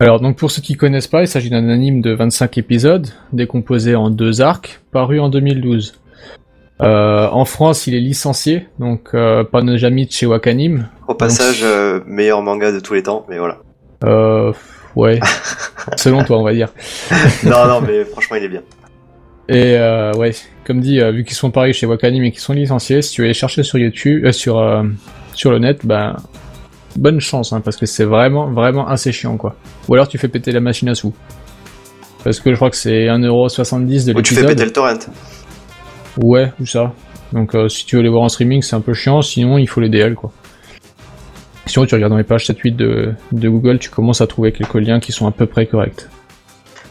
Alors 0.00 0.18
donc 0.18 0.36
pour 0.36 0.50
ceux 0.50 0.62
qui 0.62 0.76
connaissent 0.76 1.06
pas, 1.06 1.20
il 1.20 1.28
s'agit 1.28 1.50
d'un 1.50 1.68
anime 1.68 2.00
de 2.00 2.12
25 2.12 2.58
épisodes, 2.58 3.06
décomposé 3.32 3.94
en 3.94 4.10
deux 4.10 4.40
arcs, 4.40 4.80
paru 4.92 5.20
en 5.20 5.28
2012. 5.28 6.00
Euh, 6.80 7.28
en 7.28 7.44
France, 7.44 7.86
il 7.86 7.94
est 7.94 8.00
licencié, 8.00 8.66
donc 8.78 9.10
euh, 9.12 9.44
de 9.44 10.06
chez 10.10 10.24
Wakanim. 10.26 10.88
Au 11.06 11.14
passage, 11.14 11.60
euh, 11.62 12.00
meilleur 12.06 12.40
manga 12.40 12.72
de 12.72 12.80
tous 12.80 12.94
les 12.94 13.02
temps, 13.02 13.26
mais 13.28 13.38
voilà. 13.38 13.58
Euh, 14.04 14.52
ouais, 14.96 15.20
selon 15.96 16.24
toi, 16.24 16.38
on 16.38 16.42
va 16.42 16.54
dire. 16.54 16.72
non, 17.44 17.66
non, 17.66 17.80
mais 17.82 18.04
franchement, 18.04 18.36
il 18.36 18.44
est 18.44 18.48
bien. 18.48 18.62
Et 19.50 19.74
euh, 19.76 20.12
ouais, 20.12 20.32
comme 20.64 20.80
dit, 20.80 21.00
euh, 21.00 21.10
vu 21.10 21.24
qu'ils 21.24 21.34
sont 21.34 21.50
pareils 21.50 21.72
chez 21.72 21.84
Wakanim 21.84 22.22
et 22.22 22.30
qu'ils 22.30 22.40
sont 22.40 22.52
licenciés, 22.52 23.02
si 23.02 23.10
tu 23.12 23.22
veux 23.22 23.26
les 23.26 23.34
chercher 23.34 23.64
sur 23.64 23.78
YouTube, 23.78 24.24
euh, 24.24 24.30
sur 24.30 24.62
sur 25.34 25.50
le 25.50 25.58
net, 25.58 25.84
ben 25.84 26.14
bonne 26.94 27.18
chance, 27.18 27.52
hein, 27.52 27.60
parce 27.60 27.76
que 27.76 27.84
c'est 27.84 28.04
vraiment 28.04 28.52
vraiment 28.52 28.86
assez 28.86 29.10
chiant 29.10 29.36
quoi. 29.36 29.56
Ou 29.88 29.94
alors 29.94 30.06
tu 30.06 30.18
fais 30.18 30.28
péter 30.28 30.52
la 30.52 30.60
machine 30.60 30.88
à 30.88 30.94
sous. 30.94 31.12
Parce 32.22 32.38
que 32.38 32.50
je 32.50 32.56
crois 32.56 32.70
que 32.70 32.76
c'est 32.76 33.06
1,70€ 33.06 34.06
de 34.06 34.12
Ou 34.14 34.22
tu 34.22 34.34
fais 34.34 34.42
l'épisode. 34.42 34.48
péter 34.48 34.64
le 34.66 34.72
torrent. 34.72 35.12
Ouais, 36.22 36.52
ou 36.60 36.66
ça. 36.66 36.92
Donc 37.32 37.56
si 37.68 37.86
tu 37.86 37.96
veux 37.96 38.02
les 38.02 38.08
voir 38.08 38.22
en 38.22 38.28
streaming, 38.28 38.62
c'est 38.62 38.76
un 38.76 38.80
peu 38.80 38.94
chiant, 38.94 39.20
sinon 39.20 39.58
il 39.58 39.68
faut 39.68 39.80
les 39.80 39.88
DL 39.88 40.14
quoi. 40.14 40.30
Sinon 41.66 41.86
tu 41.86 41.94
regardes 41.96 42.12
dans 42.12 42.18
les 42.18 42.24
pages 42.24 42.46
7-8 42.46 42.76
de, 42.76 43.14
de 43.32 43.48
Google, 43.48 43.80
tu 43.80 43.90
commences 43.90 44.20
à 44.20 44.28
trouver 44.28 44.52
quelques 44.52 44.74
liens 44.74 45.00
qui 45.00 45.10
sont 45.10 45.26
à 45.26 45.32
peu 45.32 45.46
près 45.46 45.66
corrects. 45.66 46.06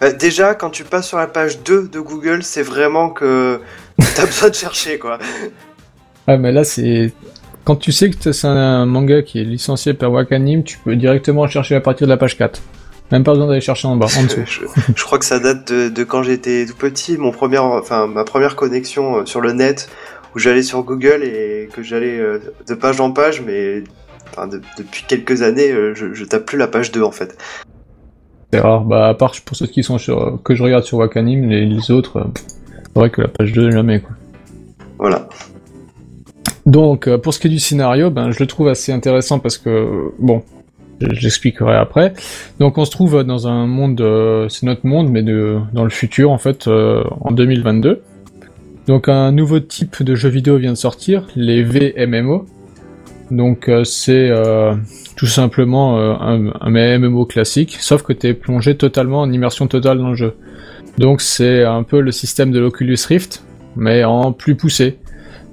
Euh, 0.01 0.13
déjà, 0.13 0.55
quand 0.55 0.69
tu 0.69 0.83
passes 0.83 1.07
sur 1.07 1.17
la 1.17 1.27
page 1.27 1.59
2 1.63 1.87
de 1.89 1.99
Google, 1.99 2.43
c'est 2.43 2.61
vraiment 2.63 3.09
que 3.09 3.59
t'as 4.15 4.25
besoin 4.27 4.49
de 4.49 4.55
chercher, 4.55 4.97
quoi. 4.97 5.19
Ah 6.27 6.37
mais 6.37 6.51
là 6.51 6.63
c'est... 6.63 7.11
Quand 7.65 7.75
tu 7.75 7.91
sais 7.91 8.09
que 8.09 8.31
c'est 8.31 8.47
un 8.47 8.85
manga 8.85 9.21
qui 9.21 9.39
est 9.41 9.43
licencié 9.43 9.93
par 9.93 10.11
Wakanim, 10.11 10.63
tu 10.63 10.77
peux 10.79 10.95
directement 10.95 11.47
chercher 11.47 11.75
à 11.75 11.81
partir 11.81 12.07
de 12.07 12.11
la 12.11 12.17
page 12.17 12.37
4. 12.37 12.61
Même 13.11 13.23
pas 13.23 13.31
besoin 13.33 13.47
d'aller 13.47 13.61
chercher 13.61 13.87
en 13.87 13.95
bas, 13.95 14.07
en 14.17 14.23
dessous. 14.23 14.41
je, 14.45 14.61
je 14.95 15.03
crois 15.03 15.19
que 15.19 15.25
ça 15.25 15.39
date 15.39 15.71
de, 15.71 15.89
de 15.89 16.03
quand 16.03 16.23
j'étais 16.23 16.65
tout 16.65 16.75
petit, 16.75 17.17
mon 17.17 17.31
premier, 17.31 17.57
enfin 17.57 18.07
ma 18.07 18.23
première 18.23 18.55
connexion 18.55 19.17
euh, 19.17 19.25
sur 19.25 19.41
le 19.41 19.51
net, 19.51 19.89
où 20.35 20.39
j'allais 20.39 20.63
sur 20.63 20.81
Google 20.83 21.23
et 21.23 21.69
que 21.73 21.83
j'allais 21.83 22.17
euh, 22.19 22.39
de 22.67 22.73
page 22.75 23.01
en 23.01 23.11
page, 23.11 23.41
mais 23.45 23.83
enfin, 24.31 24.47
de- 24.47 24.61
depuis 24.77 25.03
quelques 25.07 25.41
années, 25.41 25.71
je, 25.95 26.13
je 26.13 26.23
tape 26.25 26.45
plus 26.45 26.57
la 26.57 26.67
page 26.67 26.91
2 26.91 27.01
en 27.03 27.11
fait. 27.11 27.35
C'est 28.51 28.59
rare. 28.59 28.83
Bah 28.85 29.07
à 29.07 29.13
part 29.13 29.33
pour 29.45 29.55
ceux 29.55 29.67
qui 29.67 29.83
sont 29.83 29.97
sur... 29.97 30.39
que 30.43 30.55
je 30.55 30.63
regarde 30.63 30.83
sur 30.83 30.97
Wakanim, 30.97 31.47
les, 31.49 31.65
les 31.65 31.91
autres, 31.91 32.17
euh, 32.17 32.23
c'est 32.85 32.95
vrai 32.99 33.09
que 33.09 33.21
la 33.21 33.27
page 33.27 33.51
2 33.53 33.71
jamais 33.71 33.99
quoi. 33.99 34.11
Voilà. 34.97 35.29
Donc, 36.65 37.07
euh, 37.07 37.17
pour 37.17 37.33
ce 37.33 37.39
qui 37.39 37.47
est 37.47 37.49
du 37.51 37.59
scénario, 37.59 38.09
ben, 38.11 38.31
je 38.31 38.39
le 38.39 38.47
trouve 38.47 38.67
assez 38.67 38.91
intéressant 38.91 39.39
parce 39.39 39.57
que, 39.57 40.11
bon, 40.19 40.43
je- 40.99 41.13
j'expliquerai 41.13 41.75
après. 41.75 42.13
Donc, 42.59 42.77
on 42.77 42.85
se 42.85 42.91
trouve 42.91 43.23
dans 43.23 43.47
un 43.47 43.65
monde, 43.65 43.99
euh, 44.01 44.49
c'est 44.49 44.65
notre 44.65 44.85
monde, 44.85 45.09
mais 45.09 45.23
de, 45.23 45.57
dans 45.73 45.83
le 45.83 45.89
futur, 45.89 46.31
en 46.31 46.37
fait, 46.37 46.67
euh, 46.67 47.03
en 47.21 47.31
2022. 47.31 48.01
Donc, 48.87 49.07
un 49.07 49.31
nouveau 49.31 49.59
type 49.59 50.03
de 50.03 50.15
jeu 50.15 50.29
vidéo 50.29 50.57
vient 50.57 50.71
de 50.71 50.77
sortir, 50.77 51.27
les 51.35 51.63
VMMO. 51.63 52.45
Donc, 53.31 53.69
euh, 53.69 53.83
c'est 53.83 54.29
euh, 54.29 54.75
tout 55.15 55.27
simplement 55.27 55.99
euh, 55.99 56.13
un, 56.19 56.51
un 56.61 56.99
MMO 56.99 57.25
classique, 57.25 57.77
sauf 57.79 58.03
que 58.03 58.13
tu 58.13 58.27
es 58.27 58.33
plongé 58.33 58.75
totalement 58.75 59.21
en 59.21 59.31
immersion 59.31 59.67
totale 59.67 59.99
dans 59.99 60.09
le 60.09 60.15
jeu. 60.15 60.35
Donc, 60.97 61.21
c'est 61.21 61.63
un 61.63 61.83
peu 61.83 62.01
le 62.01 62.11
système 62.11 62.51
de 62.51 62.59
l'Oculus 62.59 62.97
Rift, 63.07 63.43
mais 63.75 64.03
en 64.03 64.31
plus 64.31 64.55
poussé. 64.55 64.97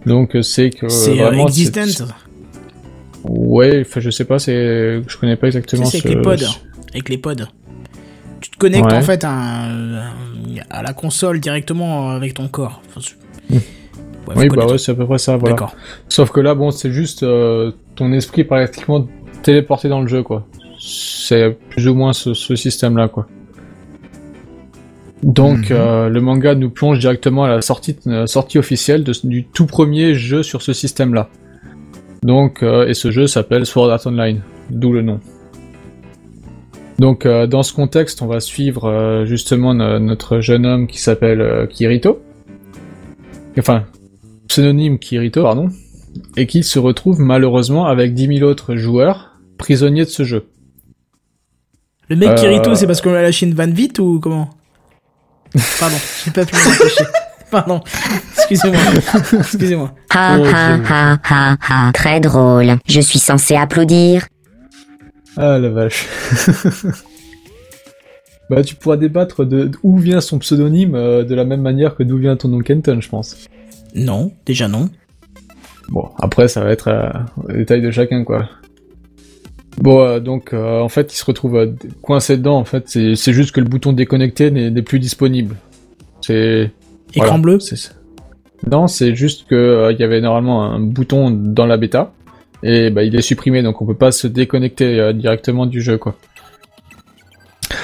Donc, 0.06 0.36
c'est 0.42 0.70
que 0.70 0.88
c'est 0.88 1.18
Existent. 1.18 2.06
Ouais, 3.24 3.82
enfin 3.84 4.00
je 4.00 4.10
sais 4.10 4.24
pas, 4.24 4.38
c'est 4.38 5.02
je 5.06 5.16
connais 5.18 5.34
pas 5.34 5.48
exactement 5.48 5.84
c'est 5.84 5.98
ce... 5.98 6.06
avec 6.06 6.16
les 6.16 6.22
pods. 6.22 6.46
Avec 6.92 7.08
les 7.08 7.18
pods. 7.18 7.34
Tu 8.40 8.50
te 8.50 8.56
connectes 8.56 8.86
Ouais. 8.86 8.94
en 8.94 9.02
fait 9.02 9.24
à, 9.24 9.68
la 10.80 10.92
console 10.92 11.40
directement 11.40 12.10
avec 12.10 12.34
ton 12.34 12.46
corps. 12.46 12.82
Enfin, 12.88 13.00
Hmm. 13.48 13.58
Ouais, 14.28 14.34
Oui, 14.36 14.48
bah 14.48 14.66
ouais, 14.66 14.78
c'est 14.78 14.92
à 14.92 14.94
peu 14.94 15.06
près 15.06 15.18
ça, 15.18 15.36
voilà. 15.36 15.54
D'accord. 15.54 15.74
Sauf 16.08 16.30
que 16.30 16.40
là, 16.40 16.54
bon, 16.54 16.70
c'est 16.70 16.90
juste 16.90 17.22
euh, 17.22 17.72
ton 17.94 18.12
esprit 18.12 18.44
pratiquement 18.44 19.06
téléporté 19.42 19.88
dans 19.88 20.00
le 20.00 20.08
jeu, 20.08 20.22
quoi. 20.22 20.46
C'est 20.80 21.56
plus 21.70 21.86
ou 21.88 21.94
moins 21.94 22.12
ce, 22.12 22.34
ce 22.34 22.56
système-là, 22.56 23.08
quoi. 23.08 23.26
Donc, 25.22 25.70
Mhm. 25.70 25.76
euh, 25.76 26.08
le 26.08 26.20
manga 26.20 26.54
nous 26.54 26.70
plonge 26.70 26.98
directement 26.98 27.44
à 27.44 27.48
la 27.48 27.60
sortie, 27.62 27.96
euh, 28.06 28.26
sortie 28.26 28.58
officielle 28.58 29.02
de- 29.02 29.12
du 29.24 29.44
tout 29.44 29.66
premier 29.66 30.14
jeu 30.14 30.42
sur 30.42 30.60
ce 30.62 30.72
système-là. 30.72 31.28
Donc, 32.22 32.62
euh, 32.62 32.86
et 32.86 32.94
ce 32.94 33.10
jeu 33.10 33.26
s'appelle 33.26 33.64
Sword 33.66 33.90
Art 33.90 34.06
Online, 34.06 34.42
d'où 34.70 34.92
le 34.92 35.02
nom. 35.02 35.20
Donc, 36.98 37.26
euh, 37.26 37.46
dans 37.46 37.62
ce 37.62 37.72
contexte, 37.72 38.22
on 38.22 38.26
va 38.26 38.40
suivre 38.40 38.84
euh, 38.88 39.24
justement 39.26 39.74
no- 39.74 39.98
notre 39.98 40.40
jeune 40.40 40.64
homme 40.66 40.86
qui 40.86 40.98
s'appelle 41.00 41.40
euh, 41.40 41.66
Kirito. 41.66 42.20
Enfin, 43.58 43.84
pseudonyme 44.48 44.98
Kirito, 44.98 45.42
pardon. 45.42 45.68
Et 46.36 46.46
qui 46.46 46.62
se 46.62 46.78
retrouve 46.78 47.20
malheureusement 47.20 47.86
avec 47.86 48.14
10 48.14 48.38
000 48.38 48.50
autres 48.50 48.76
joueurs 48.76 49.38
prisonniers 49.58 50.04
de 50.04 50.10
ce 50.10 50.24
jeu. 50.24 50.46
Le 52.08 52.16
mec 52.16 52.30
Euh, 52.30 52.34
Kirito, 52.34 52.74
c'est 52.74 52.86
parce 52.86 53.00
qu'on 53.00 53.14
a 53.14 53.22
lâché 53.22 53.46
une 53.46 53.54
vanne 53.54 53.72
vite 53.72 53.98
ou 53.98 54.20
comment 54.20 54.50
Pardon, 55.80 55.96
j'ai 56.24 56.30
pas 56.30 56.44
pu 56.44 56.54
m'empêcher. 56.54 57.04
Pardon, 57.50 57.80
Excusez-moi. 58.36 58.80
Excusez-moi. 59.38 59.94
Ha 60.14 60.38
Oh, 60.38 60.44
ha 60.44 60.78
ha 60.88 61.18
ha 61.22 61.56
ha. 61.60 61.92
Très 61.92 62.20
drôle. 62.20 62.76
Je 62.86 63.00
suis 63.00 63.18
censé 63.18 63.56
applaudir. 63.56 64.26
Ah 65.36 65.58
la 65.58 65.68
vache. 65.68 66.06
bah 68.50 68.62
tu 68.62 68.74
pourras 68.74 68.96
débattre 68.96 69.44
de 69.44 69.64
d'où 69.66 69.96
vient 69.96 70.20
son 70.20 70.38
pseudonyme 70.38 70.94
euh, 70.94 71.24
de 71.24 71.34
la 71.34 71.44
même 71.44 71.62
manière 71.62 71.96
que 71.96 72.02
d'où 72.02 72.18
vient 72.18 72.36
ton 72.36 72.48
nom 72.48 72.60
Kenton, 72.60 72.98
je 73.00 73.08
pense. 73.08 73.36
Non, 73.94 74.32
déjà 74.44 74.68
non. 74.68 74.88
Bon, 75.88 76.08
après 76.18 76.48
ça 76.48 76.62
va 76.64 76.70
être 76.72 76.88
euh, 76.88 77.10
au 77.48 77.52
détail 77.52 77.80
de 77.80 77.90
chacun 77.90 78.24
quoi. 78.24 78.48
Bon, 79.78 80.00
euh, 80.00 80.20
donc 80.20 80.52
euh, 80.52 80.80
en 80.80 80.88
fait 80.88 81.12
il 81.12 81.16
se 81.16 81.24
retrouve 81.24 81.56
euh, 81.56 81.72
coincé 82.02 82.36
dedans. 82.36 82.56
En 82.58 82.64
fait, 82.64 82.88
c'est 82.88 83.32
juste 83.32 83.52
que 83.52 83.60
le 83.60 83.68
bouton 83.68 83.92
déconnecter 83.92 84.50
n'est 84.50 84.82
plus 84.82 84.98
disponible. 84.98 85.56
C'est 86.22 86.70
Écran 87.14 87.26
voilà, 87.28 87.38
bleu 87.42 87.60
c'est- 87.60 87.94
Non, 88.70 88.86
c'est 88.88 89.14
juste 89.14 89.46
que 89.48 89.54
euh, 89.54 89.92
il 89.92 89.98
y 90.00 90.02
avait 90.02 90.20
normalement 90.20 90.64
un 90.64 90.80
bouton 90.80 91.30
dans 91.30 91.66
la 91.66 91.76
bêta 91.76 92.12
et 92.62 92.90
bah, 92.90 93.04
il 93.04 93.14
est 93.14 93.20
supprimé, 93.22 93.62
donc 93.62 93.80
on 93.82 93.86
peut 93.86 93.94
pas 93.94 94.10
se 94.12 94.26
déconnecter 94.26 94.98
euh, 94.98 95.12
directement 95.12 95.66
du 95.66 95.80
jeu, 95.82 95.98
quoi. 95.98 96.16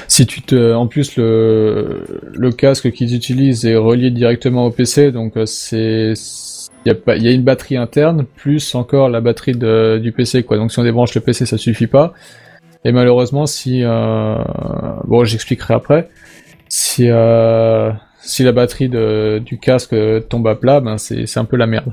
Si 0.08 0.26
tu 0.26 0.42
te, 0.42 0.74
en 0.74 0.86
plus 0.86 1.16
le 1.16 2.04
le 2.32 2.50
casque 2.52 2.90
qu'ils 2.92 3.14
utilisent 3.14 3.64
est 3.64 3.76
relié 3.76 4.10
directement 4.10 4.66
au 4.66 4.70
PC, 4.70 5.12
donc 5.12 5.36
euh, 5.36 5.46
c'est 5.46 6.14
il 6.84 6.88
y 6.88 6.90
a 6.90 6.94
pas 6.94 7.16
y 7.16 7.28
a 7.28 7.32
une 7.32 7.42
batterie 7.42 7.76
interne 7.76 8.24
plus 8.24 8.74
encore 8.74 9.08
la 9.08 9.20
batterie 9.20 9.54
du 9.54 10.12
PC, 10.12 10.42
quoi. 10.44 10.56
Donc 10.56 10.72
si 10.72 10.78
on 10.78 10.84
débranche 10.84 11.14
le 11.14 11.20
PC, 11.20 11.46
ça 11.46 11.58
suffit 11.58 11.86
pas. 11.86 12.12
Et 12.84 12.92
malheureusement, 12.92 13.46
si 13.46 13.82
euh, 13.84 14.36
bon, 15.04 15.24
j'expliquerai 15.24 15.74
après. 15.74 16.08
Si 16.68 17.08
euh, 17.08 17.90
si 18.22 18.44
la 18.44 18.52
batterie 18.52 18.88
du 18.88 19.58
casque 19.58 19.94
tombe 20.28 20.46
à 20.48 20.54
plat, 20.54 20.80
ben 20.80 20.98
c'est 20.98 21.26
c'est 21.26 21.40
un 21.40 21.44
peu 21.44 21.56
la 21.56 21.66
merde. 21.66 21.92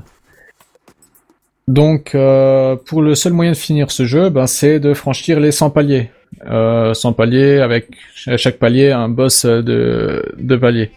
Donc, 1.70 2.16
euh, 2.16 2.74
pour 2.74 3.00
le 3.00 3.14
seul 3.14 3.32
moyen 3.32 3.52
de 3.52 3.56
finir 3.56 3.92
ce 3.92 4.04
jeu, 4.04 4.28
ben, 4.28 4.48
c'est 4.48 4.80
de 4.80 4.92
franchir 4.92 5.38
les 5.38 5.52
100 5.52 5.70
paliers. 5.70 6.10
Euh, 6.46 6.94
100 6.94 7.12
paliers 7.12 7.58
avec 7.60 7.88
à 8.26 8.36
chaque 8.36 8.58
palier 8.58 8.90
un 8.92 9.08
boss 9.08 9.44
de, 9.44 10.24
de 10.38 10.56
palier. 10.56 10.90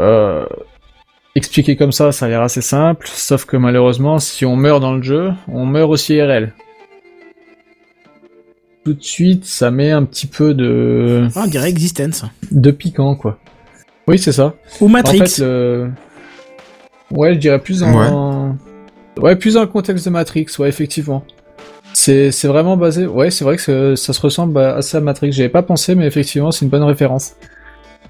Euh, 0.00 0.44
expliqué 1.34 1.76
comme 1.76 1.92
ça, 1.92 2.12
ça 2.12 2.26
a 2.26 2.28
l'air 2.28 2.42
assez 2.42 2.60
simple, 2.60 3.06
sauf 3.08 3.44
que 3.44 3.56
malheureusement, 3.56 4.18
si 4.18 4.44
on 4.44 4.56
meurt 4.56 4.80
dans 4.80 4.94
le 4.94 5.02
jeu, 5.02 5.30
on 5.48 5.64
meurt 5.66 5.90
aussi 5.90 6.14
IRL. 6.16 6.52
Tout 8.84 8.94
de 8.94 9.02
suite, 9.02 9.44
ça 9.44 9.70
met 9.70 9.90
un 9.90 10.04
petit 10.04 10.26
peu 10.26 10.54
de, 10.54 11.28
Ah, 11.34 11.42
on 11.44 11.48
dirait 11.48 11.68
Existence. 11.68 12.24
de 12.50 12.70
piquant, 12.70 13.14
quoi. 13.16 13.38
Oui, 14.06 14.18
c'est 14.18 14.32
ça. 14.32 14.54
Ou 14.80 14.88
Matrix. 14.88 15.20
En 15.20 15.26
fait, 15.26 15.38
le... 15.42 15.90
Ouais, 17.10 17.34
je 17.34 17.38
dirais 17.38 17.58
plus 17.58 17.82
en... 17.82 18.56
Ouais. 19.18 19.36
plus 19.36 19.54
dans 19.54 19.60
le 19.60 19.66
contexte 19.66 20.04
de 20.06 20.10
Matrix, 20.10 20.46
ouais, 20.58 20.68
effectivement. 20.68 21.24
C'est, 22.00 22.46
vraiment 22.46 22.76
basé... 22.76 23.06
Ouais, 23.06 23.28
c'est 23.32 23.42
vrai 23.44 23.56
que 23.56 23.96
ça- 23.96 24.12
se 24.12 24.20
ressemble 24.20 24.56
à- 24.60 24.76
assez 24.76 24.96
à 24.96 25.00
Matrix. 25.00 25.32
J'avais 25.32 25.48
pas 25.48 25.62
pensé, 25.62 25.96
mais 25.96 26.06
effectivement, 26.06 26.52
c'est 26.52 26.64
une 26.64 26.70
bonne 26.70 26.84
référence. 26.84 27.34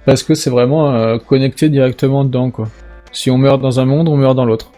Parce 0.05 0.23
que 0.23 0.35
c'est 0.35 0.51
vraiment 0.51 0.95
euh, 0.95 1.17
connecté 1.19 1.71
directement 1.71 2.25
dedans. 2.25 2.53
Si 3.13 3.31
on 3.31 3.39
meurt 3.39 3.63
dans 3.63 3.81
un 3.81 3.87
monde, 3.87 4.09
on 4.09 4.17
meurt 4.19 4.37
dans 4.37 4.45
l'autre. 4.45 4.71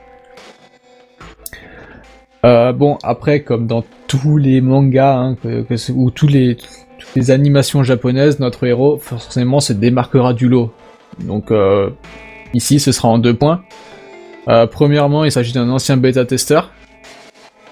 Euh, 2.47 2.73
bon, 2.73 2.99
après, 3.03 3.41
comme 3.43 3.67
dans 3.67 3.85
tous 4.07 4.37
les 4.39 4.61
mangas, 4.61 5.17
hein, 5.17 5.37
ou 5.95 6.11
toutes 6.13 6.31
les 6.31 7.31
animations 7.33 7.83
japonaises, 7.83 8.39
notre 8.39 8.65
héros, 8.65 8.97
forcément, 8.99 9.59
se 9.59 9.73
démarquera 9.73 10.35
du 10.35 10.49
lot. 10.49 10.73
Donc, 11.19 11.51
euh, 11.51 11.91
ici, 12.55 12.79
ce 12.79 12.93
sera 12.93 13.09
en 13.09 13.19
deux 13.19 13.35
points. 13.35 13.63
Premièrement, 14.71 15.25
il 15.25 15.33
s'agit 15.33 15.53
d'un 15.53 15.69
ancien 15.69 15.97
bêta-testeur. 15.97 16.71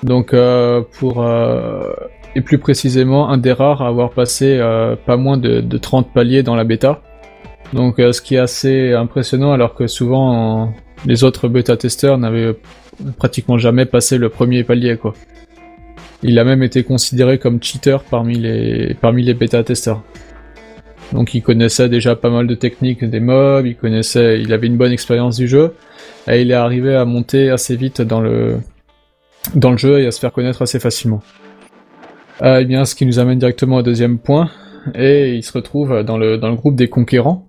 Donc, 0.02 0.32
euh, 0.34 0.82
pour... 0.98 1.22
euh, 1.22 1.92
et 2.34 2.40
plus 2.40 2.58
précisément, 2.58 3.30
un 3.30 3.38
des 3.38 3.52
rares 3.52 3.82
à 3.82 3.88
avoir 3.88 4.10
passé 4.10 4.58
euh, 4.60 4.96
pas 4.96 5.16
moins 5.16 5.38
de, 5.38 5.60
de 5.60 5.78
30 5.78 6.12
paliers 6.12 6.42
dans 6.42 6.54
la 6.54 6.64
bêta. 6.64 7.02
Donc, 7.72 7.96
ce 7.98 8.20
qui 8.22 8.36
est 8.36 8.38
assez 8.38 8.92
impressionnant, 8.92 9.52
alors 9.52 9.74
que 9.74 9.86
souvent, 9.86 10.64
en- 10.64 10.72
les 11.06 11.24
autres 11.24 11.48
bêta-testeurs 11.48 12.18
n'avaient 12.18 12.54
pratiquement 13.16 13.58
jamais 13.58 13.86
passé 13.86 14.18
le 14.18 14.28
premier 14.28 14.64
palier, 14.64 14.96
quoi. 14.96 15.14
Il 16.22 16.38
a 16.38 16.44
même 16.44 16.62
été 16.62 16.82
considéré 16.82 17.38
comme 17.38 17.62
cheater 17.62 18.02
parmi 18.10 18.36
les, 18.38 18.94
parmi 19.00 19.22
les 19.22 19.34
bêta-testeurs. 19.34 20.02
Donc 21.12 21.32
il 21.34 21.42
connaissait 21.42 21.88
déjà 21.88 22.16
pas 22.16 22.28
mal 22.28 22.46
de 22.46 22.54
techniques 22.54 23.04
des 23.04 23.20
mobs, 23.20 23.66
il 23.66 23.76
connaissait, 23.76 24.40
il 24.40 24.52
avait 24.52 24.66
une 24.66 24.76
bonne 24.76 24.92
expérience 24.92 25.36
du 25.36 25.46
jeu, 25.48 25.74
et 26.30 26.42
il 26.42 26.50
est 26.50 26.54
arrivé 26.54 26.94
à 26.94 27.04
monter 27.04 27.48
assez 27.50 27.76
vite 27.76 28.02
dans 28.02 28.20
le, 28.20 28.56
dans 29.54 29.70
le 29.70 29.76
jeu 29.76 30.00
et 30.00 30.06
à 30.06 30.10
se 30.10 30.20
faire 30.20 30.32
connaître 30.32 30.62
assez 30.62 30.80
facilement. 30.80 31.22
Euh, 32.42 32.60
eh 32.60 32.64
bien, 32.64 32.84
ce 32.84 32.94
qui 32.94 33.06
nous 33.06 33.18
amène 33.18 33.38
directement 33.38 33.76
au 33.76 33.82
deuxième 33.82 34.18
point, 34.18 34.50
et 34.94 35.34
il 35.34 35.42
se 35.42 35.52
retrouve 35.52 36.02
dans 36.02 36.18
le, 36.18 36.38
dans 36.38 36.48
le 36.48 36.56
groupe 36.56 36.76
des 36.76 36.88
conquérants. 36.88 37.46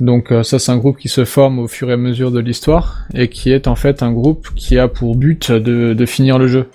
Donc 0.00 0.30
euh, 0.30 0.44
ça 0.44 0.60
c'est 0.60 0.70
un 0.70 0.76
groupe 0.76 0.96
qui 0.96 1.08
se 1.08 1.24
forme 1.24 1.58
au 1.58 1.66
fur 1.66 1.90
et 1.90 1.94
à 1.94 1.96
mesure 1.96 2.30
de 2.30 2.38
l'histoire, 2.38 3.06
et 3.14 3.28
qui 3.28 3.50
est 3.50 3.66
en 3.66 3.74
fait 3.74 4.02
un 4.02 4.12
groupe 4.12 4.48
qui 4.54 4.78
a 4.78 4.86
pour 4.86 5.16
but 5.16 5.50
de, 5.50 5.92
de 5.92 6.06
finir 6.06 6.38
le 6.38 6.46
jeu, 6.46 6.70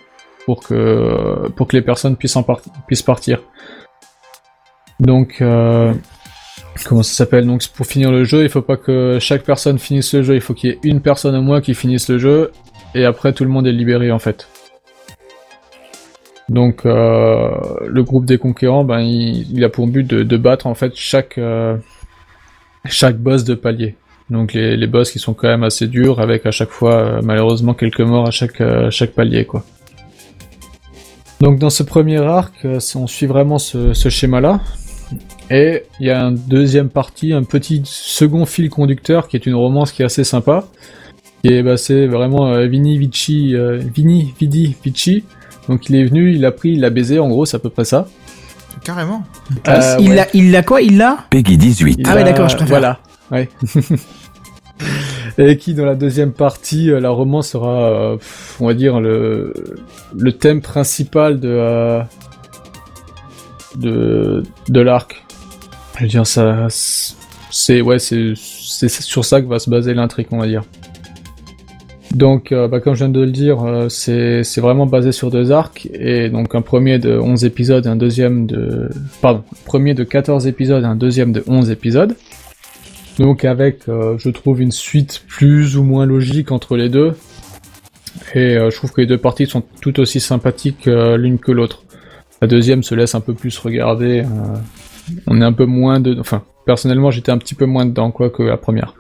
pour 0.46 0.62
que, 0.62 1.48
pour 1.56 1.68
que 1.68 1.76
les 1.78 1.82
personnes 1.82 2.18
puissent, 2.18 2.36
en 2.36 2.46
puissent 2.88 3.02
partir. 3.02 3.42
Donc, 5.00 5.38
euh, 5.42 5.94
comment 6.86 7.04
ça 7.04 7.14
s'appelle? 7.14 7.46
Donc, 7.46 7.66
pour 7.70 7.86
finir 7.86 8.12
le 8.12 8.26
jeu, 8.26 8.44
il 8.44 8.50
faut 8.50 8.62
pas 8.62 8.78
que 8.78 9.18
chaque 9.20 9.44
personne 9.44 9.80
finisse 9.80 10.14
le 10.14 10.24
jeu. 10.24 10.36
Il 10.36 10.42
faut 10.42 10.54
qu'il 10.54 10.70
y 10.70 10.74
ait 10.74 10.80
une 10.84 11.02
personne 11.02 11.36
au 11.36 11.42
moins 11.42 11.62
qui 11.62 11.74
finisse 11.74 12.10
le 12.10 12.18
jeu, 12.18 12.52
et 12.96 13.06
après 13.06 13.34
tout 13.34 13.44
le 13.44 13.50
monde 13.50 13.68
est 13.68 13.72
libéré 13.72 14.12
en 14.12 14.20
fait. 14.20 14.48
Donc, 16.50 16.86
euh, 16.86 17.52
le 17.88 18.04
groupe 18.04 18.26
des 18.26 18.38
conquérants, 18.38 18.84
ben, 18.84 19.00
il, 19.00 19.64
a 19.64 19.70
pour 19.70 19.88
but 19.88 20.06
de, 20.06 20.38
battre 20.38 20.68
en 20.68 20.76
fait 20.76 20.92
chaque 20.96 21.38
euh, 21.38 21.78
chaque 22.86 23.18
boss 23.18 23.44
de 23.44 23.56
palier. 23.56 23.96
Donc, 24.30 24.54
les, 24.54 24.76
les 24.76 24.88
boss 24.88 25.12
qui 25.12 25.20
sont 25.20 25.34
quand 25.34 25.48
même 25.48 25.64
assez 25.64 25.88
durs, 25.88 26.20
avec 26.20 26.46
à 26.46 26.52
chaque 26.52 26.70
fois 26.70 26.96
euh, 26.96 27.22
malheureusement 27.24 27.74
quelques 27.74 28.02
morts 28.02 28.28
à 28.28 28.32
chaque 28.32 28.62
chaque 28.90 29.12
palier 29.12 29.46
quoi. 29.46 29.64
Donc 31.40 31.60
dans 31.60 31.70
ce 31.70 31.84
premier 31.84 32.20
arc, 32.20 32.66
on 32.96 33.08
suit 33.08 33.26
vraiment 33.26 33.58
ce, 33.58 33.94
ce 33.94 34.08
schéma-là. 34.10 34.62
Et 35.52 35.84
il 36.00 36.08
y 36.08 36.10
a 36.10 36.22
une 36.22 36.38
deuxième 36.38 36.90
partie, 36.90 37.34
un 37.34 37.44
petit 37.44 37.82
second 37.84 38.46
fil 38.46 38.70
conducteur 38.70 39.28
qui 39.28 39.36
est 39.36 39.46
une 39.46 39.56
romance 39.56 39.92
qui 39.92 40.04
est 40.04 40.06
assez 40.06 40.24
sympa. 40.24 40.66
Qui 41.44 41.54
est 41.54 41.64
bah, 41.64 41.76
c'est 41.78 42.08
vraiment 42.08 42.48
euh, 42.48 42.68
Vini 42.68 42.98
Vici, 42.98 43.54
euh, 43.56 43.78
Vini 43.94 44.34
Vidi 44.40 44.76
Vici. 44.84 45.24
Donc 45.68 45.90
il 45.90 45.96
est 45.96 46.06
venu, 46.06 46.34
il 46.34 46.46
a 46.46 46.52
pris, 46.52 46.72
il 46.72 46.82
l'a 46.82 46.90
baisé, 46.90 47.20
en 47.20 47.28
gros 47.28 47.46
c'est 47.46 47.58
à 47.58 47.60
peu 47.60 47.70
près 47.70 47.86
ça. 47.86 48.08
Carrément. 48.84 49.24
Euh, 49.68 49.98
il 50.00 50.10
ouais. 50.10 50.16
l'a, 50.16 50.28
il 50.34 50.52
l'a 50.52 50.64
quoi? 50.64 50.82
Il 50.82 50.98
l'a? 50.98 51.26
Peggy 51.30 51.58
18. 51.58 51.96
Il 52.00 52.08
Ah 52.08 52.16
ouais, 52.16 52.22
a- 52.22 52.24
d'accord, 52.24 52.50
je 52.50 52.56
préfère. 52.56 52.70
Voilà, 52.80 53.00
ouais. 53.32 53.50
Et 55.38 55.58
qui, 55.58 55.74
dans 55.74 55.86
la 55.86 55.96
deuxième 55.96 56.32
partie, 56.32 56.88
la 56.88 57.10
romance 57.10 57.50
sera, 57.50 57.90
euh, 57.90 58.18
on 58.60 58.68
va 58.68 58.74
dire, 58.74 59.00
le, 59.00 59.54
le 60.18 60.32
thème 60.34 60.62
principal 60.62 61.40
de, 61.40 61.48
euh, 61.50 62.02
de, 63.76 64.44
de 64.70 64.82
l'arc. 64.82 65.24
Je 65.98 66.04
veux 66.04 66.08
dire, 66.10 66.28
ça, 66.28 66.68
c'est, 66.70 67.82
ouais, 67.82 68.00
c'est, 68.00 68.34
c'est 68.36 68.90
sur 68.90 69.26
ça 69.26 69.42
que 69.42 69.48
va 69.48 69.60
se 69.60 69.70
baser 69.70 69.94
l'intrigue, 69.94 70.28
on 70.32 70.40
va 70.40 70.48
dire. 70.48 70.64
Donc, 72.14 72.52
euh, 72.52 72.68
bah, 72.68 72.80
comme 72.80 72.94
je 72.94 73.00
viens 73.00 73.10
de 73.10 73.22
le 73.22 73.32
dire, 73.32 73.64
euh, 73.64 73.90
c'est, 73.90 74.44
vraiment 74.60 74.86
basé 74.86 75.12
sur 75.12 75.32
deux 75.32 75.52
arcs, 75.52 75.88
et 75.94 76.30
donc 76.30 76.54
un 76.54 76.62
premier 76.62 77.00
de 77.00 77.18
11 77.18 77.44
épisodes, 77.44 77.88
un 77.88 77.96
deuxième 77.96 78.46
de, 78.46 78.90
pardon, 79.22 79.44
premier 79.66 79.96
de 79.96 80.04
14 80.04 80.46
épisodes, 80.46 80.84
un 80.84 80.96
deuxième 80.96 81.32
de 81.32 81.44
11 81.48 81.72
épisodes. 81.72 82.16
Donc 83.20 83.46
avec, 83.46 83.88
euh, 83.90 84.18
je 84.18 84.30
trouve, 84.30 84.62
une 84.62 84.72
suite 84.72 85.24
plus 85.28 85.78
ou 85.78 85.84
moins 85.84 86.06
logique 86.06 86.52
entre 86.52 86.76
les 86.76 86.90
deux. 86.90 87.14
Et 88.34 88.58
euh, 88.58 88.70
je 88.70 88.78
trouve 88.78 88.92
que 88.92 89.02
les 89.02 89.08
deux 89.08 89.18
parties 89.18 89.46
sont 89.46 89.64
tout 89.82 90.00
aussi 90.00 90.20
sympathiques 90.20 90.88
euh, 90.88 91.18
l'une 91.18 91.40
que 91.40 91.52
l'autre. 91.52 91.84
La 92.42 92.48
deuxième 92.48 92.84
se 92.84 92.96
laisse 92.96 93.16
un 93.16 93.22
peu 93.22 93.34
plus 93.34 93.58
regarder. 93.58 94.24
on 95.28 95.40
est 95.40 95.46
un 95.46 95.54
peu 95.54 95.66
moins 95.66 96.00
de... 96.00 96.20
Enfin, 96.20 96.44
personnellement, 96.66 97.10
j'étais 97.10 97.32
un 97.32 97.38
petit 97.38 97.56
peu 97.56 97.66
moins 97.66 97.86
dedans, 97.86 98.12
quoi, 98.12 98.30
que 98.30 98.44
la 98.44 98.58
première. 98.58 98.96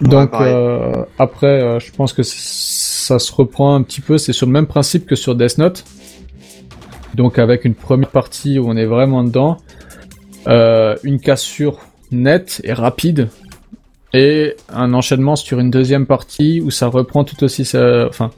Donc 0.00 0.30
euh, 0.34 1.04
après, 1.18 1.62
euh, 1.62 1.78
je 1.78 1.92
pense 1.92 2.12
que 2.12 2.22
ça 2.24 3.18
se 3.18 3.32
reprend 3.32 3.74
un 3.74 3.82
petit 3.82 4.00
peu. 4.00 4.18
C'est 4.18 4.32
sur 4.32 4.46
le 4.46 4.52
même 4.52 4.66
principe 4.66 5.06
que 5.06 5.14
sur 5.14 5.34
Death 5.34 5.58
Note. 5.58 5.84
Donc 7.14 7.38
avec 7.38 7.64
une 7.64 7.74
première 7.74 8.10
partie 8.10 8.58
où 8.58 8.68
on 8.68 8.76
est 8.76 8.86
vraiment 8.86 9.22
dedans, 9.22 9.58
euh, 10.48 10.96
une 11.04 11.20
cassure 11.20 11.78
nette 12.10 12.60
et 12.64 12.72
rapide, 12.72 13.28
et 14.12 14.56
un 14.68 14.94
enchaînement 14.94 15.36
sur 15.36 15.58
une 15.58 15.70
deuxième 15.70 16.06
partie 16.06 16.60
où 16.60 16.70
ça 16.70 16.86
reprend 16.86 17.24
tout 17.24 17.42
aussi 17.44 17.64
ça, 17.64 18.06
enfin, 18.08 18.30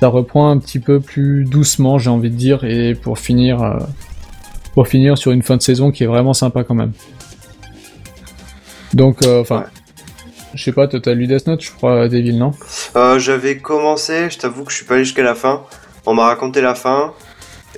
ça 0.00 0.08
reprend 0.08 0.50
un 0.50 0.58
petit 0.58 0.80
peu 0.80 1.00
plus 1.00 1.44
doucement, 1.44 1.98
j'ai 1.98 2.10
envie 2.10 2.30
de 2.30 2.36
dire, 2.36 2.64
et 2.64 2.94
pour 2.94 3.18
finir, 3.18 3.62
euh, 3.62 3.78
pour 4.74 4.88
finir 4.88 5.16
sur 5.16 5.32
une 5.32 5.42
fin 5.42 5.56
de 5.56 5.62
saison 5.62 5.90
qui 5.90 6.04
est 6.04 6.08
vraiment 6.08 6.32
sympa 6.32 6.64
quand 6.64 6.74
même. 6.74 6.92
Donc, 8.94 9.22
euh, 9.22 9.40
enfin, 9.40 9.64
Je 10.54 10.62
sais 10.62 10.72
pas, 10.72 10.88
toi 10.88 11.00
t'as 11.02 11.14
lu 11.14 11.26
Death 11.26 11.46
Note, 11.46 11.62
je 11.62 11.70
crois, 11.70 12.08
Devil, 12.08 12.38
non? 12.38 12.52
Euh, 12.96 13.18
J'avais 13.18 13.58
commencé, 13.58 14.28
je 14.30 14.38
t'avoue 14.38 14.64
que 14.64 14.70
je 14.70 14.76
suis 14.76 14.86
pas 14.86 14.94
allé 14.94 15.04
jusqu'à 15.04 15.22
la 15.22 15.34
fin. 15.34 15.62
On 16.06 16.14
m'a 16.14 16.24
raconté 16.26 16.60
la 16.60 16.74
fin. 16.74 17.12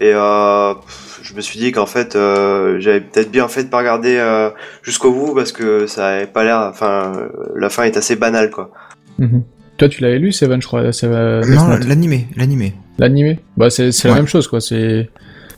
Et 0.01 0.13
euh, 0.15 0.75
je 1.23 1.35
me 1.35 1.41
suis 1.41 1.59
dit 1.59 1.73
qu'en 1.73 1.87
fait, 1.87 2.15
euh, 2.15 2.79
j'avais 2.79 3.01
peut-être 3.01 3.31
bien 3.33 3.49
fait 3.49 3.65
de 3.65 3.69
pas 3.69 3.79
regarder 3.79 4.17
euh, 4.17 4.51
jusqu'au 4.83 5.13
bout 5.13 5.35
parce 5.35 5.51
que 5.51 5.87
ça 5.87 6.09
avait 6.09 6.27
pas 6.27 6.45
l'air. 6.45 6.59
Enfin, 6.71 7.13
euh, 7.17 7.29
la 7.57 7.69
fin 7.69 7.83
est 7.85 7.97
assez 7.97 8.15
banale, 8.15 8.51
quoi. 8.51 8.71
Mhm. 9.19 9.43
Toi 9.79 9.89
tu 9.89 10.03
l'avais 10.03 10.19
lu, 10.19 10.33
Seven, 10.33 10.61
je 10.61 10.67
crois, 10.67 10.93
Seven, 10.93 11.41
Non, 11.55 11.69
l'animé, 11.87 12.27
l'animé. 12.37 12.75
L'animé? 12.99 13.39
Bah 13.57 13.71
c'est 13.71 13.91
la 14.05 14.15
même 14.15 14.27
chose, 14.27 14.49
quoi, 14.49 14.61
c'est... 14.61 15.09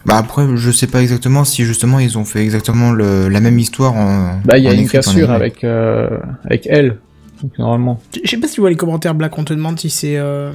Bah 0.07 0.17
après, 0.17 0.47
je 0.57 0.71
sais 0.71 0.87
pas 0.87 1.03
exactement 1.03 1.45
si 1.45 1.65
justement 1.65 1.99
ils 1.99 2.17
ont 2.17 2.25
fait 2.25 2.43
exactement 2.43 2.91
le, 2.91 3.29
la 3.29 3.41
même 3.41 3.59
histoire 3.59 3.95
en. 3.95 4.41
Bah 4.45 4.57
il 4.57 4.65
y 4.65 4.69
a 4.69 4.73
une 4.73 4.89
cassure 4.89 5.31
avec, 5.31 5.63
euh, 5.63 6.19
avec 6.45 6.67
elle, 6.71 6.97
donc, 7.43 7.59
normalement. 7.59 8.01
Je 8.23 8.29
sais 8.29 8.39
pas 8.39 8.49
si 8.49 8.55
tu 8.55 8.61
vois 8.61 8.71
les 8.71 8.77
commentaires 8.77 9.15
Black, 9.15 9.37
on 9.37 9.45
te 9.45 9.53
demande 9.53 9.79
si 9.79 9.91
c'est 9.91 10.17
euh, 10.17 10.53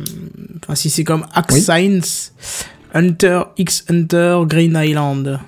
enfin 0.64 0.76
si 0.76 0.90
c'est 0.90 1.04
comme 1.04 1.26
Axe 1.34 1.54
Oui. 1.54 1.62
Science, 1.62 2.34
Hunter 2.94 3.42
X 3.58 3.86
Hunter, 3.90 4.40
Green 4.48 4.76
Island. 4.76 5.40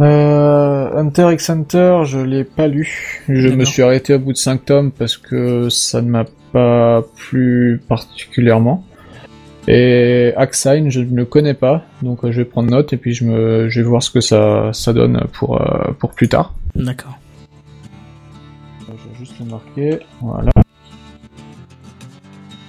Euh, 0.00 0.90
Hunter 0.94 1.30
x 1.32 1.48
Hunter, 1.48 2.00
je 2.04 2.18
l'ai 2.18 2.44
pas 2.44 2.66
lu. 2.66 3.22
Je 3.28 3.48
me 3.48 3.64
suis 3.64 3.82
arrêté 3.82 4.14
au 4.14 4.18
bout 4.18 4.32
de 4.32 4.38
5 4.38 4.64
tomes 4.64 4.92
parce 4.92 5.16
que 5.16 5.70
ça 5.70 6.02
ne 6.02 6.10
m'a 6.10 6.24
pas 6.52 7.02
plu 7.16 7.80
particulièrement. 7.88 8.84
Et 9.68 10.32
Axine, 10.36 10.90
je 10.90 11.00
ne 11.00 11.16
le 11.16 11.24
connais 11.24 11.54
pas, 11.54 11.84
donc 12.02 12.24
euh, 12.24 12.30
je 12.30 12.38
vais 12.38 12.44
prendre 12.44 12.70
note 12.70 12.92
et 12.92 12.96
puis 12.96 13.14
je, 13.14 13.24
me, 13.24 13.68
je 13.68 13.80
vais 13.80 13.86
voir 13.86 14.02
ce 14.02 14.10
que 14.10 14.20
ça, 14.20 14.70
ça 14.72 14.92
donne 14.92 15.24
pour, 15.32 15.60
euh, 15.60 15.92
pour 15.98 16.10
plus 16.12 16.28
tard. 16.28 16.54
D'accord. 16.76 17.18
Je 18.80 18.92
vais 18.92 19.18
juste 19.18 19.34
le 19.40 19.46
marquer, 19.46 19.98
voilà. 20.20 20.50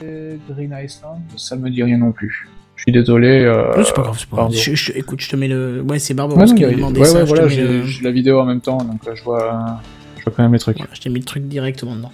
Et 0.03 0.37
Green 0.49 0.75
Island, 0.83 1.19
ça 1.35 1.55
me 1.55 1.69
dit 1.69 1.83
rien 1.83 1.97
non 1.97 2.11
plus. 2.11 2.47
Je 2.75 2.83
suis 2.83 2.91
désolé. 2.91 3.41
Euh, 3.43 3.83
c'est 3.83 3.93
pas 3.95 4.03
grave, 4.03 4.15
c'est 4.19 4.29
pas 4.29 4.35
grave. 4.37 4.47
pardon. 4.49 4.51
Je- 4.55 4.75
je- 4.75 4.91
écoute, 4.93 5.19
je 5.21 5.29
te 5.29 5.35
mets 5.35 5.47
le. 5.47 5.81
Ouais, 5.81 5.97
c'est 5.99 6.13
Ouais, 6.13 6.17
Barbaros 6.17 6.45
non, 6.45 6.55
qui 6.55 6.63
a- 6.65 6.71
demandé 6.71 6.99
ouais, 6.99 7.05
ça. 7.05 7.19
ouais, 7.19 7.23
voilà, 7.25 7.47
j'ai 7.47 7.63
le- 7.63 7.83
la 8.03 8.11
vidéo 8.11 8.39
en 8.39 8.45
même 8.45 8.61
temps, 8.61 8.77
donc 8.77 9.01
euh, 9.07 9.15
je 9.15 9.23
vois, 9.23 9.79
je 10.17 10.23
vois 10.23 10.33
quand 10.35 10.43
même 10.43 10.53
les 10.53 10.59
trucs. 10.59 10.77
je 10.93 11.01
t'ai 11.01 11.09
mis 11.09 11.19
le 11.19 11.25
truc 11.25 11.43
directement 11.47 11.95
dedans. 11.95 12.11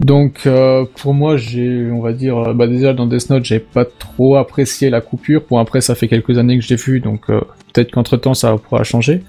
Donc 0.00 0.46
euh, 0.46 0.86
pour 0.96 1.12
moi, 1.12 1.36
j'ai, 1.36 1.90
on 1.90 2.00
va 2.00 2.14
dire, 2.14 2.38
euh, 2.38 2.54
bah 2.54 2.66
déjà 2.66 2.94
dans 2.94 3.06
Death 3.06 3.28
Note, 3.28 3.44
j'ai 3.44 3.58
pas 3.58 3.84
trop 3.84 4.36
apprécié 4.36 4.88
la 4.88 5.02
coupure. 5.02 5.42
Bon 5.48 5.58
après, 5.58 5.82
ça 5.82 5.94
fait 5.94 6.08
quelques 6.08 6.38
années 6.38 6.58
que 6.58 6.64
je 6.64 6.70
l'ai 6.70 6.76
vu, 6.76 7.00
donc 7.00 7.28
euh, 7.28 7.40
peut-être 7.72 7.90
qu'entre 7.92 8.16
temps 8.16 8.32
ça 8.32 8.56
pourra 8.56 8.82
changer. 8.82 9.22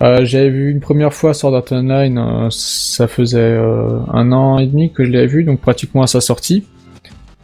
J'avais 0.00 0.50
vu 0.50 0.70
une 0.70 0.80
première 0.80 1.12
fois 1.14 1.32
Sword 1.32 1.54
Art 1.54 1.64
Online, 1.70 2.48
ça 2.50 3.08
faisait 3.08 3.56
un 3.56 4.30
an 4.30 4.58
et 4.58 4.66
demi 4.66 4.92
que 4.92 5.04
je 5.04 5.10
l'avais 5.10 5.26
vu, 5.26 5.42
donc 5.42 5.60
pratiquement 5.60 6.02
à 6.02 6.06
sa 6.06 6.20
sortie. 6.20 6.64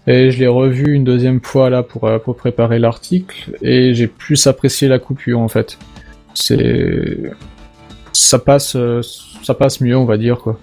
Et 0.07 0.31
je 0.31 0.39
l'ai 0.39 0.49
revu 0.49 0.93
une 0.93 1.05
deuxième 1.05 1.41
fois 1.41 1.71
là 1.71 1.83
pour, 1.83 2.11
pour 2.23 2.37
préparer 2.37 2.79
l'article, 2.79 3.57
et 3.63 3.95
j'ai 3.95 4.07
plus 4.07 4.47
apprécié 4.47 4.87
la 4.87 4.99
coupure 4.99 5.41
en 5.41 5.49
fait. 5.49 5.79
C'est, 6.35 7.21
ça 8.13 8.39
passe, 8.39 8.77
ça 9.43 9.55
passe 9.55 9.81
mieux, 9.81 9.97
on 9.97 10.05
va 10.05 10.19
dire 10.19 10.39
quoi. 10.39 10.59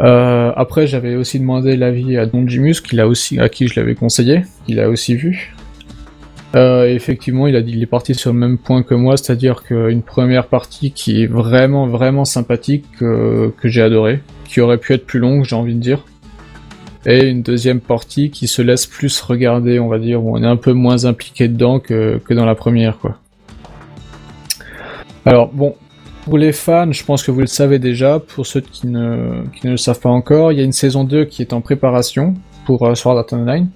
Euh, 0.00 0.52
après, 0.56 0.86
j'avais 0.86 1.14
aussi 1.14 1.38
demandé 1.38 1.76
l'avis 1.76 2.16
à 2.16 2.26
Don 2.26 2.46
Jimus, 2.46 2.76
a 2.98 3.06
aussi, 3.06 3.38
à 3.38 3.48
qui 3.48 3.68
je 3.68 3.78
l'avais 3.78 3.94
conseillé, 3.94 4.42
qu'il 4.66 4.80
a 4.80 4.88
aussi 4.88 5.14
vu. 5.14 5.54
Euh, 6.56 6.86
effectivement, 6.86 7.46
il 7.46 7.54
a 7.54 7.62
dit, 7.62 7.72
il 7.72 7.82
est 7.82 7.86
parti 7.86 8.14
sur 8.14 8.32
le 8.32 8.38
même 8.38 8.58
point 8.58 8.82
que 8.82 8.94
moi, 8.94 9.16
c'est-à-dire 9.16 9.62
qu'une 9.62 10.02
première 10.02 10.46
partie 10.46 10.90
qui 10.90 11.22
est 11.22 11.26
vraiment, 11.26 11.86
vraiment 11.86 12.24
sympathique, 12.24 12.86
que, 12.98 13.52
que 13.60 13.68
j'ai 13.68 13.82
adoré, 13.82 14.20
qui 14.46 14.60
aurait 14.60 14.78
pu 14.78 14.94
être 14.94 15.06
plus 15.06 15.20
longue, 15.20 15.44
j'ai 15.44 15.54
envie 15.54 15.74
de 15.74 15.80
dire. 15.80 16.04
Et 17.06 17.28
une 17.28 17.42
deuxième 17.42 17.80
partie 17.80 18.30
qui 18.30 18.46
se 18.46 18.62
laisse 18.62 18.86
plus 18.86 19.20
regarder, 19.20 19.78
on 19.78 19.88
va 19.88 19.98
dire, 19.98 20.24
où 20.24 20.36
on 20.36 20.42
est 20.42 20.46
un 20.46 20.56
peu 20.56 20.72
moins 20.72 21.04
impliqué 21.04 21.48
dedans 21.48 21.78
que, 21.78 22.20
que 22.24 22.34
dans 22.34 22.44
la 22.44 22.54
première, 22.54 22.98
quoi. 22.98 23.18
Alors, 25.24 25.48
bon, 25.52 25.76
pour 26.30 26.38
les 26.38 26.52
fans, 26.52 26.92
je 26.92 27.04
pense 27.04 27.24
que 27.24 27.32
vous 27.32 27.40
le 27.40 27.48
savez 27.48 27.80
déjà. 27.80 28.20
Pour 28.20 28.46
ceux 28.46 28.60
qui 28.60 28.86
ne, 28.86 29.42
qui 29.52 29.66
ne 29.66 29.72
le 29.72 29.76
savent 29.76 29.98
pas 29.98 30.10
encore, 30.10 30.52
il 30.52 30.58
y 30.58 30.60
a 30.60 30.64
une 30.64 30.70
saison 30.70 31.02
2 31.02 31.24
qui 31.24 31.42
est 31.42 31.52
en 31.52 31.60
préparation 31.60 32.34
pour 32.66 32.86
euh, 32.86 32.94
Sword 32.94 33.18
Art 33.18 33.26
Online 33.32 33.68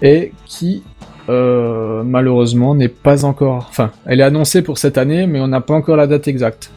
et 0.00 0.32
qui 0.46 0.84
euh, 1.28 2.04
malheureusement 2.04 2.76
n'est 2.76 2.86
pas 2.86 3.24
encore. 3.24 3.66
Enfin, 3.70 3.90
elle 4.06 4.20
est 4.20 4.22
annoncée 4.22 4.62
pour 4.62 4.78
cette 4.78 4.98
année, 4.98 5.26
mais 5.26 5.40
on 5.40 5.48
n'a 5.48 5.60
pas 5.60 5.74
encore 5.74 5.96
la 5.96 6.06
date 6.06 6.28
exacte. 6.28 6.70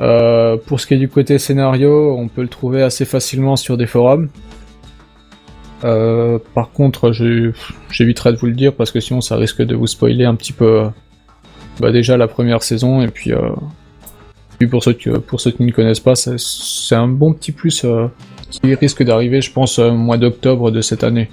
Euh, 0.00 0.56
pour 0.56 0.80
ce 0.80 0.88
qui 0.88 0.94
est 0.94 0.98
du 0.98 1.08
côté 1.08 1.38
scénario, 1.38 2.16
on 2.18 2.26
peut 2.26 2.42
le 2.42 2.48
trouver 2.48 2.82
assez 2.82 3.04
facilement 3.04 3.54
sur 3.54 3.76
des 3.76 3.86
forums. 3.86 4.28
Euh, 5.84 6.40
par 6.52 6.72
contre, 6.72 7.12
j'éviterai 7.12 8.32
de 8.32 8.38
vous 8.38 8.46
le 8.46 8.54
dire 8.54 8.74
parce 8.74 8.90
que 8.90 8.98
sinon 8.98 9.20
ça 9.20 9.36
risque 9.36 9.62
de 9.62 9.76
vous 9.76 9.86
spoiler 9.86 10.24
un 10.24 10.34
petit 10.34 10.52
peu 10.52 10.88
bah 11.78 11.92
déjà 11.92 12.16
la 12.16 12.26
première 12.26 12.64
saison 12.64 13.00
et 13.00 13.08
puis 13.08 13.32
puis 14.58 14.66
pour 14.68 14.82
ceux 14.82 14.92
qui 14.92 15.08
pour 15.26 15.40
ceux 15.40 15.50
qui 15.50 15.62
ne 15.64 15.72
connaissent 15.72 16.00
pas 16.00 16.14
c'est- 16.14 16.94
un 16.94 17.08
bon 17.08 17.32
petit 17.32 17.52
plus 17.52 17.84
euh, 17.84 18.06
qui 18.50 18.74
risque 18.74 19.02
d'arriver 19.02 19.40
je 19.40 19.52
pense 19.52 19.78
euh, 19.78 19.90
au 19.90 19.94
mois 19.96 20.16
d'octobre 20.16 20.70
de 20.70 20.80
cette 20.80 21.04
année 21.04 21.30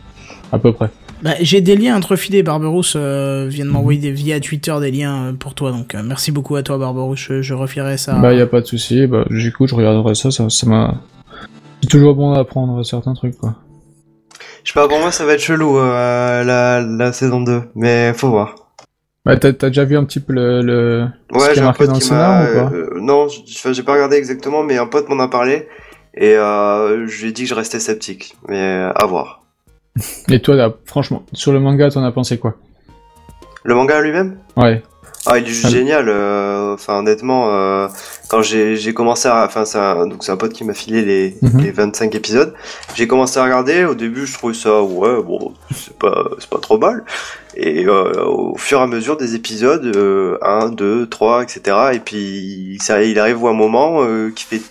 à 0.52 0.58
peu 0.60 0.74
près 0.74 0.90
Bah, 1.24 1.36
j'ai 1.40 1.62
des 1.62 1.76
liens 1.78 1.96
intrefidés. 1.96 2.42
Barberousse 2.44 2.96
euh, 2.98 3.46
vient 3.48 3.64
de 3.66 3.70
m'envoyer 3.70 4.00
des, 4.00 4.12
via 4.12 4.40
Twitter 4.40 4.76
des 4.82 4.92
liens 4.92 5.28
euh, 5.28 5.34
pour 5.34 5.54
toi. 5.54 5.72
Donc, 5.72 5.94
euh, 5.96 6.02
merci 6.04 6.32
beaucoup 6.32 6.56
à 6.56 6.64
toi, 6.64 6.78
Barberousse. 6.80 7.20
Je, 7.30 7.42
je 7.44 7.54
refierai 7.54 7.98
ça. 7.98 8.14
bah 8.20 8.34
y 8.34 8.42
a 8.42 8.48
pas 8.48 8.60
de 8.62 8.66
souci 8.66 9.06
bah 9.08 9.24
j'écoute 9.30 9.70
je 9.70 9.76
regarderai 9.76 10.16
ça 10.16 10.30
ça 10.32 10.50
ça 10.50 10.68
m'a 10.68 10.96
c'est 11.82 11.90
toujours 11.90 12.16
bon 12.16 12.34
d'apprendre 12.34 12.84
certains 12.84 13.14
trucs 13.14 13.38
quoi 13.38 13.56
Je 14.64 14.72
sais 14.72 14.80
pas, 14.80 14.88
pour 14.88 15.00
moi 15.00 15.12
ça 15.12 15.26
va 15.26 15.34
être 15.34 15.42
chelou 15.42 15.78
euh, 15.78 16.44
la, 16.44 16.82
la 16.82 17.14
saison 17.14 17.40
2, 17.42 17.62
mais 17.76 18.14
faut 18.14 18.30
voir. 18.30 18.56
Bah 19.26 19.38
t'as 19.38 19.54
t'as 19.54 19.68
déjà 19.68 19.84
vu 19.86 19.98
un 19.98 20.04
petit 20.04 20.20
peu 20.20 20.34
le, 20.34 20.62
le... 20.62 21.08
ce 21.32 21.38
Ouais, 21.38 21.54
qui 21.54 21.60
est 21.60 21.64
marqué 21.64 21.86
dans 21.88 21.94
le 21.94 22.00
scénar 22.00 22.44
ou 22.44 22.54
pas? 22.70 22.76
euh, 22.76 22.90
non, 23.00 23.28
j'ai 23.28 23.84
pas 23.84 23.94
regardé 23.94 24.18
exactement, 24.18 24.64
mais 24.64 24.78
un 24.78 24.88
pote 24.88 25.08
m'en 25.10 25.20
a 25.24 25.28
parlé. 25.28 25.68
Et 26.16 26.36
euh, 26.36 27.08
je 27.08 27.22
lui 27.22 27.30
ai 27.30 27.32
dit 27.32 27.44
que 27.44 27.50
je 27.50 27.54
restais 27.56 27.80
sceptique. 27.80 28.36
Mais 28.50 28.90
à 28.96 29.06
voir. 29.06 29.44
et 30.30 30.40
toi 30.42 30.56
là 30.56 30.74
franchement 30.86 31.24
sur 31.34 31.52
le 31.52 31.60
manga 31.60 31.90
t'en 31.90 32.04
as 32.04 32.12
pensé 32.14 32.38
quoi? 32.40 32.56
Le 33.64 33.76
manga 33.76 34.00
lui-même? 34.02 34.38
Ouais 34.56 34.82
Ah, 35.28 35.38
il 35.38 35.44
est 35.44 35.48
juste 35.50 35.66
Ah. 35.66 35.70
génial. 35.70 36.10
euh, 36.10 36.74
Enfin, 36.74 37.00
honnêtement, 37.00 37.50
euh, 37.54 37.88
quand 38.30 38.42
j'ai 38.42 38.94
commencé 38.94 39.28
à, 39.28 39.46
enfin, 39.46 39.66
c'est 39.66 39.78
un, 39.78 40.08
donc 40.08 40.24
c'est 40.24 40.32
un 40.32 40.38
pote 40.38 40.54
qui 40.54 40.64
m'a 40.64 40.74
filé 40.74 41.02
les, 41.04 41.38
Mhm. 41.42 41.62
les 41.62 41.72
25 41.72 42.16
épisodes. 42.16 42.54
J'ai 42.96 43.08
commencé 43.08 43.38
à 43.40 43.44
regarder. 43.44 43.86
Au 43.86 43.94
début, 43.94 44.26
je 44.26 44.34
trouvais 44.34 44.54
ça, 44.56 44.82
ouais, 44.82 45.22
bon, 45.22 45.54
c'est 45.76 45.96
pas, 45.98 46.30
c'est 46.40 46.50
pas 46.50 46.58
trop 46.60 46.78
mal. 46.80 47.04
Et 47.56 47.86
euh, 47.86 48.24
au 48.26 48.58
fur 48.58 48.80
et 48.80 48.84
à 48.84 48.88
mesure 48.88 49.18
des 49.18 49.36
épisodes, 49.36 49.86
euh, 49.96 50.38
1, 50.42 50.70
2, 50.70 51.08
3, 51.08 51.44
etc. 51.44 51.78
Et 51.94 52.00
puis, 52.00 52.78
ça, 52.82 53.04
il 53.04 53.20
arrive 53.20 53.46
un 53.46 53.54
moment 53.54 54.02
euh, 54.04 54.32
qui 54.36 54.46
fait 54.46 54.62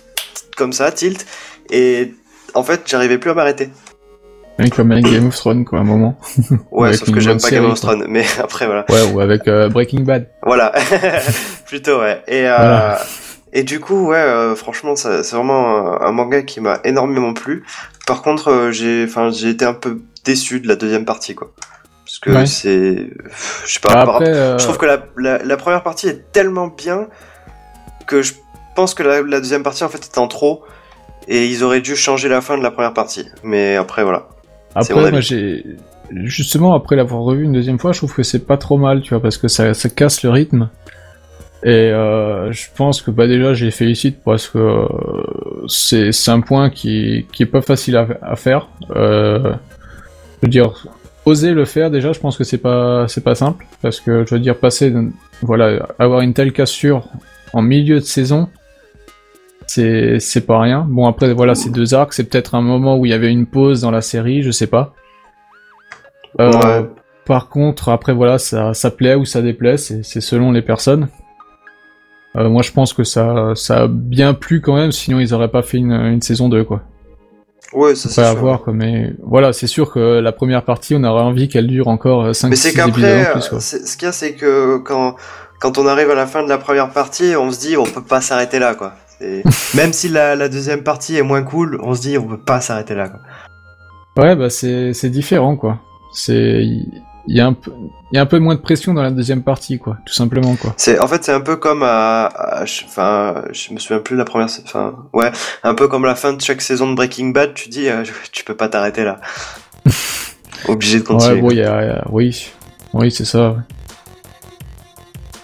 comme 0.57 0.73
ça, 0.73 0.91
tilt. 0.91 1.25
Et 1.69 2.13
en 2.55 2.63
fait, 2.63 2.81
j'arrivais 2.87 3.17
plus 3.19 3.29
à 3.29 3.33
m'arrêter. 3.35 3.69
Ouais, 4.63 4.69
comme 4.69 4.91
avec 4.91 5.05
Game 5.05 5.27
of 5.27 5.35
Thrones 5.35 5.65
quoi 5.65 5.79
à 5.79 5.81
un 5.81 5.85
moment 5.85 6.17
Ouais, 6.71 6.89
Avec 6.89 6.99
sauf 6.99 7.11
que 7.11 7.19
j'aime 7.19 7.33
pas 7.33 7.47
série, 7.47 7.61
Game 7.61 7.71
of. 7.71 7.79
Thrones. 7.79 8.05
Mais 8.07 8.25
après, 8.43 8.65
voilà. 8.65 8.85
ouais 8.89 9.11
ou 9.13 9.19
avec 9.19 9.47
euh, 9.47 9.69
Breaking 9.69 10.01
Bad 10.01 10.27
Voilà, 10.43 10.71
plutôt 11.65 11.99
ouais. 11.99 12.21
Et 12.27 12.47
euh, 12.47 12.55
Voilà. 12.57 12.99
et 13.53 13.63
du 13.63 13.79
coup 13.79 14.07
ouais, 14.07 14.17
euh, 14.17 14.55
franchement 14.55 14.95
c'est 14.95 15.21
vraiment 15.31 16.01
un, 16.01 16.07
un 16.07 16.11
manga 16.11 16.41
qui 16.43 16.61
m'a 16.61 16.79
énormément 16.83 17.33
plu. 17.33 17.63
Par 18.07 18.21
contre 18.21 18.69
j'ai, 18.71 19.05
enfin 19.07 19.31
j'ai 19.31 19.49
été 19.49 19.65
un 19.65 19.73
peu 19.73 20.01
déçu 20.25 20.59
de 20.59 20.67
la 20.67 20.75
deuxième 20.75 21.05
partie 21.05 21.35
quoi, 21.35 21.51
parce 22.05 22.19
que 22.19 22.29
Ouais. 22.31 22.45
c'est, 22.45 23.09
je 23.65 23.73
sais 23.73 23.79
pas. 23.79 24.05
Bah, 24.05 24.13
après 24.15 24.25
Je 24.57 24.63
trouve 24.63 24.77
que 24.77 24.85
la, 24.85 24.99
la 25.17 25.37
la 25.39 25.57
première 25.57 25.83
partie 25.83 26.07
est 26.07 26.31
tellement 26.31 26.67
bien 26.67 27.07
que 28.07 28.21
je 28.21 28.33
pense 28.75 28.93
que 28.93 29.03
la, 29.03 29.21
la 29.21 29.39
deuxième 29.39 29.63
partie 29.63 29.83
en 29.83 29.89
fait 29.89 29.99
est 30.03 30.17
en 30.17 30.27
trop 30.27 30.63
et 31.27 31.45
ils 31.47 31.63
auraient 31.63 31.81
dû 31.81 31.95
changer 31.95 32.29
la 32.29 32.41
fin 32.41 32.57
de 32.57 32.63
la 32.63 32.71
première 32.71 32.93
partie. 32.93 33.27
Mais 33.43 33.75
après 33.75 34.03
voilà. 34.03 34.27
Après, 34.75 35.11
moi, 35.11 35.19
j'ai 35.19 35.65
justement 36.13 36.73
après 36.73 36.95
l'avoir 36.95 37.21
revu 37.21 37.45
une 37.45 37.53
deuxième 37.53 37.79
fois, 37.79 37.91
je 37.91 37.99
trouve 37.99 38.13
que 38.13 38.23
c'est 38.23 38.45
pas 38.45 38.57
trop 38.57 38.77
mal, 38.77 39.01
tu 39.01 39.13
vois, 39.13 39.21
parce 39.21 39.37
que 39.37 39.47
ça, 39.47 39.73
ça 39.73 39.89
casse 39.89 40.23
le 40.23 40.29
rythme. 40.29 40.69
Et 41.63 41.69
euh, 41.91 42.51
je 42.51 42.67
pense 42.75 43.01
que 43.01 43.11
bah 43.11 43.27
déjà, 43.27 43.53
je 43.53 43.65
les 43.65 43.71
félicite 43.71 44.17
parce 44.23 44.47
que 44.47 44.57
euh, 44.57 44.87
c'est 45.67 46.11
un 46.29 46.41
point 46.41 46.71
qui 46.71 47.27
qui 47.31 47.43
est 47.43 47.47
pas 47.47 47.61
facile 47.61 47.97
à, 47.97 48.07
à 48.23 48.35
faire. 48.35 48.67
Euh, 48.95 49.53
je 50.41 50.47
veux 50.47 50.49
dire, 50.49 50.87
oser 51.25 51.51
le 51.51 51.65
faire 51.65 51.91
déjà, 51.91 52.13
je 52.13 52.19
pense 52.19 52.35
que 52.35 52.43
c'est 52.43 52.57
pas 52.57 53.07
c'est 53.07 53.23
pas 53.23 53.35
simple 53.35 53.67
parce 53.83 53.99
que 53.99 54.25
je 54.25 54.33
veux 54.33 54.41
dire 54.41 54.57
passer 54.57 54.91
voilà 55.43 55.87
avoir 55.99 56.21
une 56.21 56.33
telle 56.33 56.51
cassure 56.51 57.07
en 57.53 57.61
milieu 57.61 57.99
de 57.99 58.05
saison 58.05 58.49
c'est 59.73 60.19
c'est 60.19 60.45
pas 60.45 60.59
rien. 60.59 60.85
Bon 60.89 61.07
après 61.07 61.33
voilà, 61.33 61.55
c'est 61.55 61.69
deux 61.69 61.93
arcs, 61.93 62.13
c'est 62.13 62.25
peut-être 62.25 62.55
un 62.55 62.61
moment 62.61 62.97
où 62.97 63.05
il 63.05 63.09
y 63.09 63.13
avait 63.13 63.31
une 63.31 63.45
pause 63.45 63.81
dans 63.81 63.91
la 63.91 64.01
série, 64.01 64.43
je 64.43 64.51
sais 64.51 64.67
pas. 64.67 64.93
Euh, 66.39 66.51
Ouais. 66.51 66.89
Par 67.25 67.49
contre, 67.49 67.89
après 67.89 68.13
voilà, 68.13 68.37
ça 68.39 68.73
ça 68.73 68.91
plaît 68.91 69.15
ou 69.15 69.25
ça 69.25 69.41
déplaît, 69.41 69.77
c'est 69.77 70.03
c'est 70.03 70.21
selon 70.21 70.51
les 70.51 70.61
personnes. 70.61 71.07
Euh, 72.37 72.47
moi, 72.49 72.61
je 72.61 72.71
pense 72.71 72.93
que 72.93 73.03
ça, 73.03 73.51
ça 73.55 73.83
a 73.83 73.87
bien 73.87 74.33
plu 74.33 74.61
quand 74.61 74.75
même, 74.75 74.91
sinon 74.93 75.19
ils 75.19 75.33
auraient 75.33 75.51
pas 75.51 75.61
fait 75.63 75.77
une, 75.77 75.91
une 75.91 76.21
saison 76.21 76.47
2, 76.47 76.63
quoi. 76.63 76.81
Ouais, 77.73 77.93
ça 77.95 78.09
c'est 78.09 78.23
sûr. 78.29 78.35
voir, 78.39 78.61
quoi. 78.61 78.73
Mais 78.73 79.13
voilà, 79.21 79.51
c'est 79.53 79.67
sûr 79.67 79.91
que 79.91 79.99
la 80.19 80.31
première 80.31 80.63
partie, 80.63 80.95
on 80.95 81.03
aurait 81.03 81.23
envie 81.23 81.49
qu'elle 81.49 81.67
dure 81.67 81.87
encore 81.89 82.33
5 82.33 82.49
Mais 82.49 82.55
c'est 82.55 82.71
6 82.71 82.79
épisodes 82.79 82.93
qu'après, 82.93 83.27
euh, 83.53 83.59
ce 83.59 83.97
qu'il 83.97 84.05
y 84.05 84.09
a, 84.09 84.11
c'est 84.13 84.33
que 84.33 84.77
quand, 84.77 85.15
quand 85.59 85.77
on 85.77 85.85
arrive 85.87 86.09
à 86.09 86.15
la 86.15 86.25
fin 86.25 86.41
de 86.43 86.49
la 86.49 86.57
première 86.57 86.91
partie, 86.91 87.35
on 87.37 87.51
se 87.51 87.59
dit 87.59 87.75
on 87.77 87.83
peut 87.83 88.01
pas 88.03 88.21
s'arrêter 88.21 88.59
là, 88.59 88.75
quoi. 88.75 88.93
Même 89.75 89.93
si 89.93 90.09
la, 90.09 90.35
la 90.35 90.49
deuxième 90.49 90.83
partie 90.83 91.15
est 91.17 91.21
moins 91.23 91.43
cool, 91.43 91.79
on 91.83 91.93
se 91.95 92.01
dit 92.01 92.17
on 92.17 92.27
peut 92.27 92.39
pas 92.39 92.61
s'arrêter 92.61 92.95
là, 92.95 93.09
quoi. 93.09 93.19
Ouais, 94.23 94.35
bah 94.35 94.49
c'est 94.49 95.09
différent, 95.09 95.55
quoi. 95.55 95.79
C'est 96.13 96.63
il 97.27 97.35
y 97.37 97.39
a 97.39 97.45
un 97.47 97.53
peu 97.53 97.71
il 98.11 98.15
y 98.17 98.19
a 98.19 98.21
un 98.23 98.25
peu 98.25 98.39
moins 98.39 98.55
de 98.55 98.59
pression 98.59 98.93
dans 98.93 99.03
la 99.03 99.11
deuxième 99.11 99.41
partie, 99.43 99.77
quoi. 99.79 99.97
Tout 100.05 100.13
simplement, 100.13 100.55
quoi. 100.57 100.73
C'est, 100.75 100.99
en 100.99 101.07
fait, 101.07 101.23
c'est 101.23 101.31
un 101.31 101.39
peu 101.39 101.55
comme 101.55 101.81
à, 101.83 102.25
à- 102.25 102.65
je- 102.65 102.83
enfin, 102.83 103.43
je 103.53 103.73
me 103.73 103.79
souviens 103.79 103.99
plus 103.99 104.15
de 104.15 104.19
la 104.19 104.25
première, 104.25 104.47
enfin, 104.65 104.95
ouais, 105.13 105.31
un 105.63 105.73
peu 105.75 105.87
comme 105.87 106.03
la 106.03 106.15
fin 106.15 106.33
de 106.33 106.41
chaque 106.41 106.61
saison 106.61 106.89
de 106.89 106.95
Breaking 106.95 107.29
Bad, 107.29 107.53
tu 107.53 107.69
dis, 107.69 107.87
euh, 107.87 108.03
tu 108.33 108.43
peux 108.43 108.55
pas 108.55 108.67
t'arrêter 108.67 109.03
là. 109.05 109.21
Obligé 110.67 110.99
de 110.99 111.03
continuer. 111.05 111.35
Ouais, 111.35 111.41
bon, 111.41 111.51
il 111.51 111.57
y 111.57 111.63
a, 111.63 111.83
il 111.83 111.87
y 111.87 111.91
a- 111.91 112.05
oui, 112.09 112.51
oui, 112.93 113.11
c'est 113.11 113.23
ça. 113.25 113.51
ouais. 113.51 113.57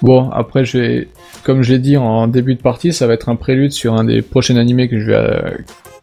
Bon, 0.02 0.30
après, 0.32 0.66
je 0.66 0.78
vais, 0.78 1.08
comme 1.48 1.64
je 1.64 1.72
l'ai 1.72 1.80
dit 1.80 1.96
en 1.96 2.28
début 2.28 2.56
de 2.56 2.62
partie, 2.62 2.92
ça 2.92 3.08
va 3.08 3.14
être 3.14 3.30
un 3.30 3.38
prélude 3.38 3.72
sur 3.72 3.94
un 3.94 4.04
des 4.04 4.22
prochains 4.22 4.58
animés 4.58 4.90
que 4.90 5.00
je 5.00 5.06
vais, 5.06 5.16
euh, 5.16 5.52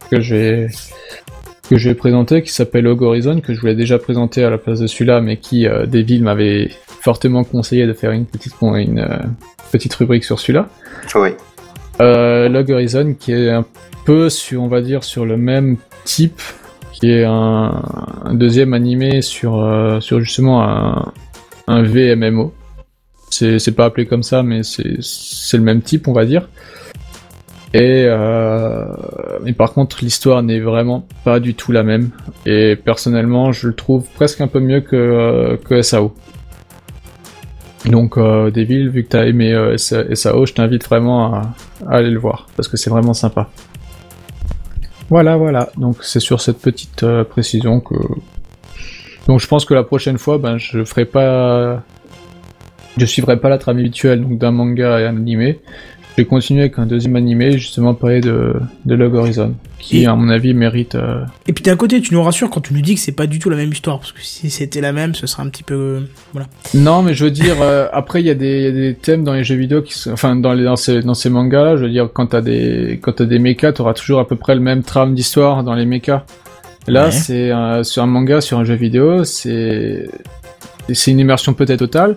que 0.09 0.19
je 0.19 0.35
vais, 0.35 0.67
que 1.69 1.77
je 1.77 1.87
vais 1.87 1.93
présenter, 1.93 2.41
qui 2.41 2.51
s'appelle 2.51 2.87
Hog 2.87 3.03
Horizon, 3.03 3.41
que 3.41 3.53
je 3.53 3.61
voulais 3.61 3.75
déjà 3.75 3.99
présenter 3.99 4.43
à 4.43 4.49
la 4.49 4.57
place 4.57 4.79
de 4.79 4.87
celui-là, 4.87 5.21
mais 5.21 5.37
qui, 5.37 5.67
euh, 5.67 5.85
Devil 5.85 6.23
m'avait 6.23 6.71
fortement 6.87 7.43
conseillé 7.43 7.85
de 7.85 7.93
faire 7.93 8.09
une 8.09 8.25
petite, 8.25 8.55
une, 8.59 8.97
euh, 8.97 9.19
petite 9.71 9.93
rubrique 9.93 10.23
sur 10.23 10.39
celui-là. 10.39 10.67
Oui. 11.13 11.29
Euh, 12.01 12.49
Log 12.49 12.71
Horizon 12.71 13.13
qui 13.13 13.31
est 13.31 13.51
un 13.51 13.65
peu 14.03 14.31
sur, 14.31 14.63
on 14.63 14.67
va 14.67 14.81
dire, 14.81 15.03
sur 15.03 15.27
le 15.27 15.37
même 15.37 15.77
type, 16.05 16.41
qui 16.91 17.11
est 17.11 17.23
un, 17.23 17.83
un 18.23 18.33
deuxième 18.33 18.73
animé 18.73 19.21
sur, 19.21 19.63
sur 20.01 20.19
justement 20.21 20.63
un, 20.63 21.13
un 21.67 21.83
VMMO. 21.83 22.51
C'est, 23.37 23.75
pas 23.75 23.85
appelé 23.85 24.05
comme 24.05 24.23
ça, 24.23 24.43
mais 24.43 24.63
c'est, 24.63 25.57
le 25.57 25.63
même 25.63 25.81
type, 25.81 26.07
on 26.07 26.13
va 26.13 26.25
dire. 26.25 26.47
Et 27.73 28.05
euh, 28.07 28.85
mais 29.43 29.53
par 29.53 29.73
contre, 29.73 29.97
l'histoire 30.01 30.41
n'est 30.43 30.59
vraiment 30.59 31.05
pas 31.23 31.39
du 31.39 31.55
tout 31.55 31.71
la 31.71 31.83
même. 31.83 32.11
Et 32.45 32.75
personnellement, 32.75 33.51
je 33.51 33.67
le 33.67 33.75
trouve 33.75 34.07
presque 34.15 34.41
un 34.41 34.47
peu 34.47 34.59
mieux 34.59 34.81
que, 34.81 34.95
euh, 34.95 35.57
que 35.57 35.81
SAO. 35.81 36.13
Donc, 37.85 38.17
euh, 38.17 38.49
Devil, 38.49 38.89
vu 38.89 39.03
que 39.03 39.09
t'as 39.09 39.25
aimé 39.25 39.53
euh, 39.53 39.77
SAO, 39.77 40.45
je 40.45 40.53
t'invite 40.53 40.85
vraiment 40.85 41.35
à, 41.35 41.41
à 41.87 41.97
aller 41.97 42.09
le 42.09 42.19
voir, 42.19 42.47
parce 42.55 42.67
que 42.67 42.77
c'est 42.77 42.89
vraiment 42.89 43.13
sympa. 43.13 43.49
Voilà, 45.09 45.37
voilà. 45.37 45.69
Donc, 45.77 45.97
c'est 46.01 46.19
sur 46.19 46.41
cette 46.41 46.59
petite 46.59 47.05
précision 47.29 47.79
que. 47.79 47.95
Donc, 49.27 49.39
je 49.39 49.47
pense 49.47 49.65
que 49.65 49.73
la 49.73 49.83
prochaine 49.83 50.17
fois, 50.17 50.37
ben, 50.37 50.57
je 50.57 50.83
ferai 50.83 51.05
pas. 51.05 51.83
Je 52.97 53.05
suivrai 53.05 53.37
pas 53.39 53.49
la 53.49 53.57
trame 53.57 53.77
habituelle 53.79 54.21
donc 54.21 54.37
d'un 54.37 54.51
manga 54.51 54.99
et 54.99 55.05
un 55.05 55.17
animé. 55.17 55.59
Je 56.17 56.21
vais 56.21 56.25
continuer 56.27 56.61
avec 56.61 56.79
un 56.79 56.85
deuxième 56.85 57.17
animé, 57.17 57.51
justement 57.57 57.93
parler 57.93 58.21
de, 58.21 58.53
de 58.85 58.95
Log 58.95 59.15
Horizon, 59.15 59.53
qui, 59.79 60.03
Et- 60.03 60.05
à 60.05 60.15
mon 60.15 60.29
avis, 60.29 60.53
mérite. 60.53 60.95
euh, 60.95 61.25
Et 61.45 61.51
puis 61.51 61.61
d'un 61.61 61.75
côté, 61.75 61.99
tu 61.99 62.13
nous 62.13 62.23
rassures 62.23 62.49
quand 62.49 62.61
tu 62.61 62.73
nous 62.73 62.79
dis 62.79 62.95
que 62.95 63.01
c'est 63.01 63.11
pas 63.11 63.27
du 63.27 63.37
tout 63.37 63.49
la 63.49 63.57
même 63.57 63.69
histoire, 63.69 63.99
parce 63.99 64.13
que 64.13 64.21
si 64.21 64.49
c'était 64.49 64.79
la 64.79 64.93
même, 64.93 65.13
ce 65.13 65.27
serait 65.27 65.43
un 65.43 65.49
petit 65.49 65.63
peu, 65.63 65.73
euh, 65.75 65.99
voilà. 66.31 66.47
Non, 66.73 67.01
mais 67.01 67.13
je 67.13 67.25
veux 67.25 67.31
dire, 67.31 67.57
euh, 67.61 67.87
après, 67.91 68.21
il 68.21 68.27
y, 68.27 68.29
a 68.29 68.33
des- 68.33 68.59
il 68.59 68.63
y 68.63 68.67
a 68.67 68.71
des 68.71 68.95
thèmes 68.95 69.25
dans 69.25 69.33
les 69.33 69.43
jeux 69.43 69.57
vidéo 69.57 69.81
qui 69.81 69.93
sont, 69.93 70.13
enfin, 70.13 70.37
dans, 70.37 70.53
les, 70.53 70.63
dans 70.63 70.77
ces, 70.77 71.01
dans 71.01 71.15
ces 71.15 71.29
mangas-là, 71.29 71.75
je 71.75 71.83
veux 71.83 71.89
dire, 71.91 72.07
quand 72.13 72.27
t'as 72.27 72.39
des, 72.41 72.97
quand 73.01 73.11
t'as 73.11 73.25
des 73.25 73.39
mechas, 73.39 73.73
t'auras 73.73 73.93
toujours 73.93 74.21
à 74.21 74.25
peu 74.27 74.37
près 74.37 74.55
le 74.55 74.61
même 74.61 74.83
trame 74.83 75.15
d'histoire 75.15 75.65
dans 75.65 75.73
les 75.75 75.85
mechas. 75.85 76.23
Là, 76.87 77.07
Ouais. 77.07 77.11
c'est 77.11 77.51
un- 77.51 77.83
sur 77.83 78.03
un 78.03 78.07
manga, 78.07 78.39
sur 78.39 78.57
un 78.57 78.63
jeu 78.63 78.75
vidéo, 78.75 79.25
c'est, 79.25 80.07
c'est 80.93 81.11
une 81.11 81.19
immersion 81.19 81.53
peut-être 81.53 81.79
totale, 81.79 82.15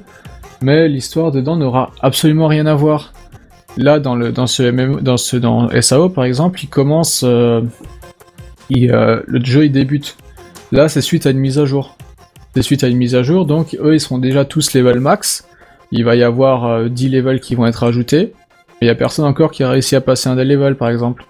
mais 0.61 0.89
l'histoire 0.89 1.33
dedans 1.33 1.57
n'aura 1.57 1.91
absolument 2.01 2.47
rien 2.47 2.67
à 2.67 2.75
voir. 2.75 3.13
Là, 3.77 4.01
dans 4.01 4.17
le, 4.17 4.33
dans 4.33 4.47
ce 4.47 4.63
MMO 4.63 5.01
dans 5.01 5.17
ce, 5.17 5.37
dans 5.37 5.69
SAO, 5.81 6.09
par 6.09 6.25
exemple, 6.25 6.61
il 6.63 6.69
commence, 6.69 7.23
euh, 7.25 7.61
il, 8.71 8.91
euh, 8.91 9.23
le 9.27 9.45
jeu, 9.45 9.67
il 9.67 9.73
débute. 9.73 10.17
Là, 10.73 10.89
c'est 10.89 11.01
suite 11.01 11.27
à 11.27 11.31
une 11.31 11.39
mise 11.39 11.59
à 11.59 11.65
jour. 11.65 11.97
C'est 12.55 12.63
suite 12.63 12.83
à 12.83 12.89
une 12.89 12.97
mise 12.97 13.15
à 13.15 13.23
jour, 13.23 13.47
donc 13.47 13.77
eux 13.81 13.95
ils 13.95 14.01
seront 14.01 14.19
déjà 14.19 14.45
tous 14.45 14.75
level 14.75 15.01
max. 15.01 15.47
Il 15.93 16.05
va 16.05 16.17
y 16.17 16.23
avoir 16.23 16.67
euh, 16.67 16.89
10 16.89 17.09
levels 17.11 17.41
qui 17.41 17.55
vont 17.55 17.67
être 17.67 17.85
ajoutés. 17.85 18.33
Il 18.81 18.87
y 18.87 18.91
a 18.91 18.95
personne 18.95 19.25
encore 19.25 19.51
qui 19.51 19.63
a 19.63 19.71
réussi 19.71 19.97
à 19.97 20.01
passer 20.01 20.29
un 20.29 20.37
des 20.37 20.45
levels 20.45 20.77
par 20.77 20.89
exemple. 20.89 21.25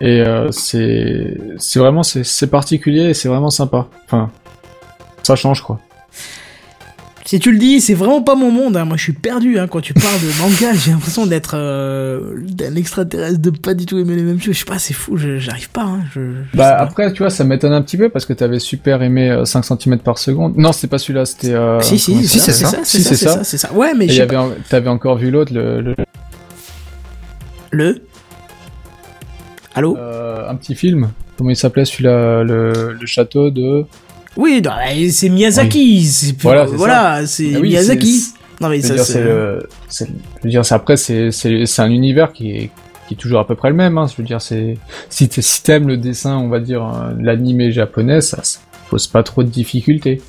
Et 0.00 0.20
euh, 0.20 0.50
c'est 0.50 1.38
vraiment 1.76 2.02
c'est 2.02 2.50
particulier 2.50 3.10
et 3.10 3.14
c'est 3.14 3.28
vraiment 3.28 3.50
sympa. 3.50 3.88
Enfin, 4.04 4.30
ça 5.22 5.36
change 5.36 5.62
quoi. 5.62 5.80
Si 7.32 7.40
tu 7.40 7.50
le 7.50 7.56
dis, 7.58 7.80
c'est 7.80 7.94
vraiment 7.94 8.20
pas 8.20 8.34
mon 8.34 8.50
monde. 8.50 8.76
Hein. 8.76 8.84
Moi, 8.84 8.98
je 8.98 9.04
suis 9.04 9.14
perdu 9.14 9.58
hein. 9.58 9.66
quand 9.66 9.80
tu 9.80 9.94
parles 9.94 10.20
de 10.20 10.38
manga. 10.38 10.74
J'ai 10.74 10.90
l'impression 10.90 11.24
d'être 11.24 11.54
euh, 11.56 12.34
d'un 12.46 12.74
extraterrestre, 12.76 13.38
de 13.38 13.48
pas 13.48 13.72
du 13.72 13.86
tout 13.86 13.96
aimer 13.98 14.16
les 14.16 14.22
mêmes 14.22 14.38
choses. 14.38 14.52
Je 14.52 14.58
sais 14.58 14.64
pas, 14.66 14.78
c'est 14.78 14.92
fou. 14.92 15.16
J'arrive 15.16 15.70
pas. 15.70 15.80
Hein. 15.84 16.00
Je, 16.14 16.20
je 16.20 16.26
sais 16.50 16.58
Bah 16.58 16.72
pas. 16.72 16.82
après 16.82 17.10
tu 17.14 17.20
vois 17.22 17.30
ça 17.30 17.44
m'étonne 17.44 17.72
un 17.72 17.80
petit 17.80 17.96
peu 17.96 18.10
parce 18.10 18.26
que 18.26 18.34
t'avais 18.34 18.58
super 18.58 19.00
aimé 19.02 19.30
euh, 19.30 19.46
5 19.46 19.62
cm 19.64 19.98
par 20.00 20.18
seconde. 20.18 20.58
Non 20.58 20.72
c'était 20.72 20.88
pas 20.88 20.98
celui-là 20.98 21.24
c'était. 21.24 21.54
Euh, 21.54 21.80
si, 21.80 21.98
si, 21.98 22.28
si, 22.28 22.38
c'est 22.38 22.52
ça, 22.52 22.68
c'est 22.84 22.98
Si, 22.98 23.02
ça, 23.02 23.08
c'est 23.08 23.16
ça. 23.24 23.32
ça, 23.36 23.44
c'est 23.44 23.56
ça. 23.56 23.72
Ouais, 23.72 23.94
mais 23.96 24.36
en- 24.36 24.50
t'avais 24.68 24.90
encore 24.90 25.16
vu 25.16 25.30
l'autre 25.30 25.54
le, 25.54 25.80
le- 25.80 25.94
Le. 27.70 28.02
Allô? 29.74 29.96
euh, 29.96 30.50
un 30.50 30.54
petit 30.56 30.74
film. 30.74 31.12
Comment 31.38 31.48
il 31.48 31.56
s'appelait 31.56 31.86
celui-là? 31.86 32.42
Le, 32.44 32.92
le 33.00 33.06
château 33.06 33.50
de. 33.50 33.86
Oui, 34.36 34.62
c'est 35.12 35.28
Miyazaki. 35.28 36.04
C'est 36.04 36.40
Voilà, 36.40 36.66
c'est 36.66 36.74
voilà, 36.76 37.26
c'est 37.26 37.52
Ah 37.54 37.58
oui, 37.60 37.68
Miyazaki. 37.68 38.22
Non 38.60 38.68
mais 38.68 38.80
ça 38.80 38.96
c'est. 38.98 39.22
le, 39.22 39.66
je 39.98 40.04
veux 40.44 40.50
dire, 40.50 40.64
c'est 40.64 40.74
après, 40.74 40.96
c'est, 40.96 41.30
un 41.78 41.90
univers 41.90 42.32
qui 42.32 42.50
est, 42.52 42.70
qui 43.08 43.14
est 43.14 43.16
toujours 43.16 43.40
à 43.40 43.46
peu 43.46 43.54
près 43.56 43.70
le 43.70 43.74
même. 43.74 43.98
Hein. 43.98 44.06
Je 44.06 44.16
veux 44.16 44.22
dire, 44.22 44.40
c'est, 44.40 44.76
si, 45.10 45.28
t'aimes 45.62 45.88
le 45.88 45.96
dessin, 45.96 46.36
on 46.36 46.48
va 46.48 46.60
dire 46.60 46.84
euh, 46.84 47.12
l'animé 47.18 47.72
japonais, 47.72 48.20
ça, 48.20 48.38
ça 48.44 48.60
pose 48.88 49.06
pas 49.08 49.22
trop 49.22 49.42
de 49.42 49.48
difficultés. 49.48 50.22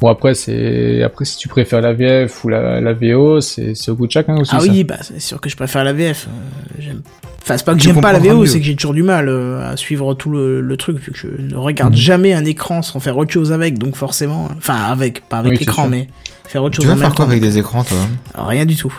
Bon 0.00 0.08
après, 0.08 0.34
c'est, 0.34 1.02
après 1.02 1.24
si 1.24 1.36
tu 1.38 1.48
préfères 1.48 1.80
la 1.80 1.92
VF 1.92 2.44
ou 2.44 2.48
la, 2.48 2.80
la 2.80 2.92
VO, 2.92 3.40
c'est, 3.40 3.72
au 3.88 3.94
goût 3.94 4.06
de 4.06 4.12
chacun 4.12 4.36
aussi. 4.36 4.50
Ah 4.54 4.60
ça. 4.60 4.66
oui, 4.66 4.84
bah 4.84 4.96
c'est 5.00 5.20
sûr 5.20 5.40
que 5.40 5.48
je 5.48 5.56
préfère 5.56 5.84
la 5.84 5.92
VF. 5.92 6.26
euh, 6.28 6.74
j'aime- 6.80 7.02
Enfin, 7.42 7.58
c'est 7.58 7.64
pas 7.64 7.74
que 7.74 7.78
Tu 7.80 7.88
j'aime 7.88 8.00
pas 8.00 8.12
la 8.12 8.18
VO, 8.20 8.46
c'est 8.46 8.60
que 8.60 8.64
j'ai 8.64 8.76
toujours 8.76 8.94
du 8.94 9.02
mal 9.02 9.28
euh, 9.28 9.68
à 9.72 9.76
suivre 9.76 10.14
tout 10.14 10.30
le, 10.30 10.60
le 10.60 10.76
truc, 10.76 10.98
vu 10.98 11.10
que 11.12 11.18
je 11.18 11.26
ne 11.26 11.56
regarde 11.56 11.92
Mhm. 11.94 11.98
jamais 11.98 12.32
un 12.34 12.44
écran 12.44 12.82
sans 12.82 13.00
faire 13.00 13.16
autre 13.18 13.32
chose 13.32 13.50
avec, 13.52 13.78
donc 13.78 13.96
forcément. 13.96 14.48
Enfin, 14.56 14.76
avec, 14.76 15.28
pas 15.28 15.38
avec 15.38 15.52
Oui, 15.52 15.58
l'écran, 15.58 15.88
mais 15.88 16.08
faire 16.46 16.62
autre 16.62 16.74
Tu 16.74 16.82
chose 16.82 16.86
vas 16.86 16.92
en 16.92 16.96
même 16.96 17.04
faire 17.06 17.14
quoi 17.16 17.24
avec 17.24 17.40
des 17.40 17.58
écrans, 17.58 17.82
toi? 17.84 17.96
Alors, 18.34 18.46
Rien 18.46 18.64
du 18.64 18.76
tout. 18.76 18.94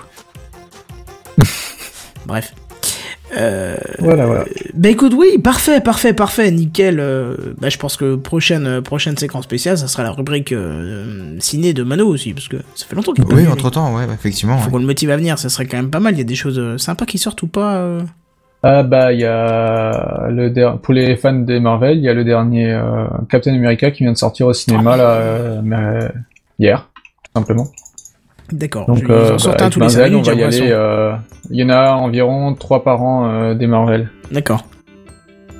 Bref. 2.25 2.53
Euh, 3.35 3.75
Voilà, 3.97 4.27
voilà. 4.27 4.45
bah 4.75 4.89
écoute, 4.89 5.13
oui, 5.17 5.39
parfait, 5.39 5.81
parfait, 5.81 6.13
parfait, 6.13 6.51
nickel. 6.51 6.99
euh, 6.99 7.35
bah 7.59 7.69
je 7.69 7.77
pense 7.79 7.97
que 7.97 8.13
prochaine, 8.15 8.67
euh, 8.67 8.81
prochaine 8.81 9.17
séquence 9.17 9.45
spéciale, 9.45 9.75
ça 9.77 9.87
sera 9.87 10.03
la 10.03 10.11
rubrique 10.11 10.51
euh, 10.51 11.35
ciné 11.39 11.73
de 11.73 11.81
Mano 11.81 12.05
aussi, 12.07 12.33
parce 12.33 12.47
que 12.47 12.57
ça 12.75 12.85
fait 12.85 12.95
longtemps 12.95 13.11
qu'il 13.13 13.23
est 13.23 13.27
pas 13.27 13.33
Oui, 13.35 13.47
entre 13.47 13.71
temps, 13.71 13.95
ouais, 13.95 14.03
effectivement. 14.13 14.59
Faut 14.59 14.65
ouais. 14.65 14.71
qu'on 14.73 14.77
le 14.77 14.85
motive 14.85 15.09
à 15.09 15.17
venir, 15.17 15.39
ça 15.39 15.49
serait 15.49 15.65
quand 15.65 15.77
même 15.77 15.89
pas 15.89 15.99
mal. 15.99 16.13
Il 16.13 16.19
y 16.19 16.21
a 16.21 16.25
des 16.25 16.35
choses 16.35 16.59
euh, 16.59 16.77
sympas 16.77 17.05
qui 17.05 17.17
sortent 17.17 17.41
ou 17.41 17.47
pas 17.47 17.77
euh 17.77 18.01
Ah 18.65 18.81
bah 18.83 19.11
il 19.11 19.19
y 19.19 19.25
a 19.25 20.27
le 20.29 20.49
der- 20.49 20.77
pour 20.79 20.93
les 20.93 21.17
fans 21.17 21.33
des 21.33 21.59
Marvel, 21.59 21.97
il 21.97 22.03
y 22.03 22.09
a 22.09 22.13
le 22.13 22.23
dernier 22.23 22.71
euh, 22.71 23.05
Captain 23.29 23.53
America 23.53 23.91
qui 23.91 24.03
vient 24.03 24.13
de 24.13 24.17
sortir 24.17 24.47
au 24.47 24.53
cinéma 24.53 24.95
là 24.95 25.09
euh, 25.17 26.07
hier, 26.59 26.89
tout 27.23 27.31
simplement. 27.35 27.65
D'accord. 28.53 28.85
Donc, 28.87 29.03
euh, 29.09 29.35
bah, 29.37 29.37
un 29.45 29.49
avec 29.51 29.73
tous 29.73 29.79
les 29.79 29.85
Marvel, 29.87 29.89
5 29.89 30.05
on 30.07 30.09
minutes, 30.11 30.27
va 30.27 30.33
j'ai 30.33 30.39
y 30.39 30.43
aller. 30.43 30.71
euh, 30.71 31.13
Il 31.49 31.57
y 31.57 31.63
en 31.63 31.69
a 31.69 31.91
environ 31.91 32.53
trois 32.55 32.83
par 32.83 33.01
an 33.01 33.53
des 33.53 33.67
Marvel. 33.67 34.09
D'accord. 34.31 34.63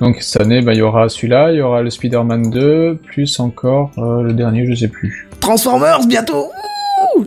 Donc 0.00 0.16
cette 0.22 0.40
année, 0.42 0.60
bah, 0.62 0.72
il 0.72 0.78
y 0.78 0.82
aura 0.82 1.08
celui-là, 1.08 1.52
il 1.52 1.58
y 1.58 1.60
aura 1.62 1.82
le 1.82 1.90
Spider-Man 1.90 2.50
2, 2.50 2.96
plus 3.04 3.38
encore 3.38 3.90
le 3.98 4.32
dernier, 4.32 4.66
je 4.66 4.74
sais 4.74 4.88
plus. 4.88 5.28
Transformers 5.40 6.00
bientôt 6.08 6.50
Ouh 7.16 7.26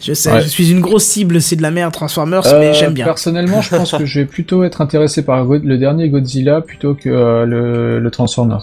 Je 0.00 0.12
sais, 0.12 0.32
Ouais. 0.32 0.42
je 0.42 0.48
suis 0.48 0.70
une 0.70 0.80
grosse 0.80 1.04
cible, 1.04 1.40
c'est 1.40 1.56
de 1.56 1.62
la 1.62 1.70
merde 1.70 1.92
Transformers, 1.92 2.46
Euh, 2.46 2.58
mais 2.60 2.74
j'aime 2.74 2.92
bien. 2.92 3.04
Personnellement, 3.04 3.60
je 3.62 3.70
pense 3.76 3.92
que 3.92 4.04
je 4.04 4.20
vais 4.20 4.26
plutôt 4.26 4.64
être 4.64 4.80
intéressé 4.80 5.22
par 5.22 5.44
le 5.44 5.78
dernier 5.78 6.08
Godzilla 6.08 6.60
plutôt 6.60 6.94
que 6.94 7.08
euh, 7.08 7.44
le, 7.46 7.98
le 8.00 8.10
Transformers. 8.10 8.62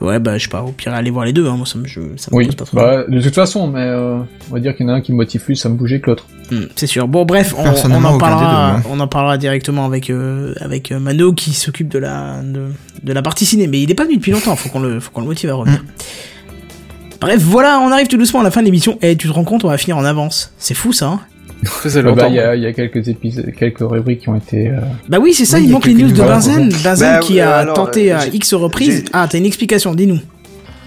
Ouais, 0.00 0.18
bah 0.18 0.36
je 0.38 0.44
sais 0.44 0.50
pas, 0.50 0.62
au 0.62 0.72
pire 0.72 0.92
aller 0.94 1.10
voir 1.10 1.24
les 1.24 1.32
deux, 1.32 1.46
hein, 1.48 1.56
moi 1.56 1.66
ça 1.66 1.78
me, 1.78 1.86
je- 1.86 2.00
ça 2.16 2.30
me 2.30 2.36
Oui, 2.36 2.46
pose 2.46 2.54
pas 2.56 2.64
trop. 2.64 2.76
bah, 2.76 3.04
de 3.08 3.20
toute 3.20 3.34
façon, 3.34 3.66
mais 3.68 3.80
euh, 3.82 4.18
on 4.50 4.54
va 4.54 4.60
dire 4.60 4.76
qu'il 4.76 4.86
y 4.86 4.88
en 4.88 4.92
a 4.92 4.96
un 4.96 5.00
qui 5.00 5.12
me 5.12 5.16
motive 5.16 5.40
plus 5.42 5.64
à 5.64 5.68
me 5.68 5.74
bouger 5.74 6.00
que 6.00 6.10
l'autre. 6.10 6.26
Hmm, 6.50 6.64
c'est 6.76 6.86
sûr. 6.86 7.08
Bon, 7.08 7.24
bref, 7.24 7.54
on, 7.58 7.66
en 7.66 8.18
parlera, 8.18 8.76
deux, 8.76 8.88
on 8.90 9.00
en 9.00 9.08
parlera 9.08 9.36
directement 9.38 9.84
avec 9.84 10.08
euh, 10.10 10.54
avec 10.60 10.92
euh, 10.92 10.98
Mano 10.98 11.32
qui 11.32 11.52
s'occupe 11.52 11.88
de 11.88 11.98
la 11.98 12.40
de, 12.42 12.66
de 13.02 13.12
la 13.12 13.22
partie 13.22 13.44
ciné, 13.46 13.66
mais 13.66 13.82
il 13.82 13.90
est 13.90 13.94
pas 13.94 14.04
venu 14.04 14.16
depuis 14.16 14.32
longtemps. 14.32 14.56
Faut 14.56 14.68
qu'on 14.70 14.80
le 14.80 14.98
faut 15.00 15.10
qu'on 15.10 15.20
le 15.20 15.26
motive 15.26 15.50
à 15.50 15.54
revenir. 15.54 15.82
Bref, 17.20 17.40
voilà, 17.40 17.80
on 17.80 17.90
arrive 17.90 18.06
tout 18.06 18.16
doucement 18.16 18.40
à 18.40 18.44
la 18.44 18.50
fin 18.50 18.60
de 18.60 18.66
l'émission. 18.66 18.98
Et 19.02 19.16
tu 19.16 19.28
te 19.28 19.32
rends 19.32 19.44
compte, 19.44 19.64
on 19.64 19.68
va 19.68 19.78
finir 19.78 19.96
en 19.96 20.04
avance. 20.04 20.52
C'est 20.58 20.74
fou 20.74 20.92
ça. 20.92 21.06
Hein 21.06 21.20
Ah 21.64 22.12
bah, 22.14 22.28
il 22.28 22.34
y, 22.34 22.40
a, 22.40 22.54
y 22.54 22.66
a 22.66 22.72
quelques 22.72 23.08
épisodes, 23.08 23.52
quelques 23.58 23.80
rubriques 23.80 24.20
qui 24.20 24.28
ont 24.28 24.36
été. 24.36 24.68
euh, 24.68 24.78
Bah 25.08 25.18
oui, 25.20 25.34
c'est 25.34 25.44
ça, 25.44 25.56
Oui, 25.58 25.64
il 25.64 25.70
manque 25.72 25.86
les 25.86 25.94
news 25.94 26.12
de. 26.12 26.22
Benzen. 26.22 26.68
Benzen 26.84 27.12
Bah, 27.14 27.18
qui 27.18 27.40
euh, 27.40 27.48
a 27.50 27.56
alors, 27.58 27.74
tenté 27.74 28.12
euh, 28.12 28.16
à 28.16 28.20
j'ai- 28.20 28.36
X 28.36 28.54
reprises. 28.54 29.04
Ah, 29.12 29.26
t'as 29.28 29.38
une 29.38 29.46
explication, 29.46 29.94
dis-nous. 29.94 30.20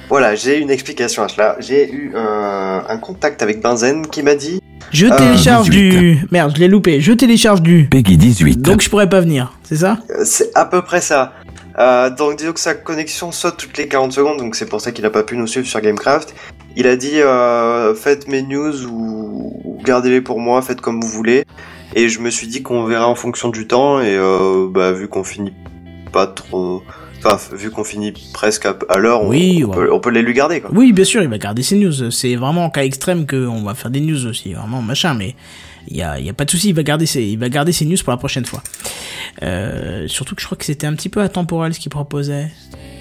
Voilà, 0.09 0.35
j'ai 0.35 0.59
une 0.59 0.69
explication 0.69 1.23
à 1.23 1.27
cela. 1.29 1.55
J'ai 1.59 1.89
eu 1.91 2.11
un, 2.15 2.83
un 2.87 2.97
contact 2.97 3.41
avec 3.41 3.61
Benzen 3.61 4.07
qui 4.07 4.23
m'a 4.23 4.35
dit 4.35 4.59
Je 4.91 5.07
Euh, 5.07 5.15
télécharge 5.17 5.69
du... 5.69 6.19
Merde, 6.31 6.51
je 6.55 6.59
l'ai 6.59 6.67
loupé. 6.67 6.99
Je 7.01 7.13
télécharge 7.13 7.61
du... 7.61 7.87
Peggy 7.89 8.17
18. 8.17 8.61
Donc 8.61 8.81
je 8.81 8.89
pourrais 8.89 9.07
pas 9.09 9.21
venir, 9.21 9.53
c'est 9.63 9.77
ça? 9.77 9.99
Euh, 10.09 10.23
c'est 10.25 10.51
à 10.55 10.65
peu 10.65 10.81
près 10.81 10.99
ça. 11.01 11.33
Euh, 11.81 12.11
donc 12.11 12.37
disons 12.37 12.53
que 12.53 12.59
sa 12.59 12.75
connexion 12.75 13.31
saute 13.31 13.57
toutes 13.57 13.77
les 13.77 13.87
40 13.87 14.13
secondes, 14.13 14.37
donc 14.37 14.55
c'est 14.55 14.67
pour 14.67 14.81
ça 14.81 14.91
qu'il 14.91 15.03
a 15.05 15.09
pas 15.09 15.23
pu 15.23 15.35
nous 15.35 15.47
suivre 15.47 15.65
sur 15.65 15.81
Gamecraft. 15.81 16.35
Il 16.75 16.85
a 16.85 16.95
dit 16.95 17.19
euh, 17.19 17.95
faites 17.95 18.27
mes 18.27 18.43
news 18.43 18.85
ou, 18.85 19.79
gardez-les 19.83 20.21
pour 20.21 20.39
moi, 20.39 20.61
faites 20.61 20.79
comme 20.79 21.01
vous 21.01 21.07
voulez. 21.07 21.43
Et 21.95 22.07
je 22.07 22.19
me 22.19 22.29
suis 22.29 22.47
dit 22.47 22.61
qu'on 22.61 22.85
verra 22.85 23.07
en 23.07 23.15
fonction 23.15 23.49
du 23.49 23.67
temps 23.67 23.99
et 23.99 24.15
euh, 24.15 24.67
bah 24.69 24.91
vu 24.91 25.07
qu'on 25.07 25.23
finit 25.23 25.53
pas 26.13 26.27
trop, 26.27 26.83
enfin 27.23 27.37
vu 27.55 27.71
qu'on 27.71 27.83
finit 27.83 28.13
presque 28.31 28.65
à, 28.65 28.97
l'heure, 28.99 29.23
on, 29.23 29.29
Oui, 29.29 29.63
on 29.65 29.69
ouais. 29.69 29.75
peut, 29.75 29.91
on 29.91 29.99
peut 29.99 30.11
les 30.11 30.21
lui 30.21 30.33
garder 30.33 30.61
quoi. 30.61 30.69
Oui, 30.73 30.93
bien 30.93 31.03
sûr, 31.03 31.23
il 31.23 31.29
va 31.29 31.39
garder 31.39 31.63
ses 31.63 31.77
news. 31.77 32.11
C'est 32.11 32.35
vraiment 32.35 32.65
en 32.65 32.69
cas 32.69 32.83
extrême 32.83 33.25
qu'on 33.25 33.63
va 33.63 33.73
faire 33.73 33.89
des 33.89 34.01
news 34.01 34.27
aussi, 34.27 34.53
vraiment 34.53 34.83
machin, 34.83 35.15
mais 35.15 35.35
il 35.87 35.97
y 35.97 36.01
a, 36.01 36.19
il 36.19 36.25
y 36.25 36.29
a 36.29 36.33
pas 36.33 36.45
de 36.45 36.51
souci, 36.51 36.69
il 36.69 36.75
va 36.75 36.83
garder 36.83 37.05
ses, 37.05 37.23
il 37.23 37.37
va 37.37 37.49
garder 37.49 37.71
ses 37.71 37.85
news 37.85 37.97
pour 38.03 38.11
la 38.11 38.17
prochaine 38.17 38.45
fois. 38.45 38.63
Euh, 39.43 40.07
surtout 40.07 40.35
que 40.35 40.41
je 40.41 40.45
crois 40.45 40.57
que 40.57 40.65
c'était 40.65 40.87
un 40.87 40.93
petit 40.93 41.09
peu 41.09 41.21
atemporel 41.21 41.73
ce 41.73 41.79
qu'il 41.79 41.89
proposait. 41.89 42.51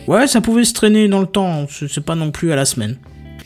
Ouais, 0.06 0.26
ça 0.26 0.40
pouvait 0.40 0.64
se 0.64 0.72
traîner 0.72 1.08
dans 1.08 1.20
le 1.20 1.26
temps, 1.26 1.66
c'est 1.68 2.04
pas 2.04 2.14
non 2.14 2.30
plus 2.30 2.52
à 2.52 2.56
la 2.56 2.64
semaine. 2.64 2.96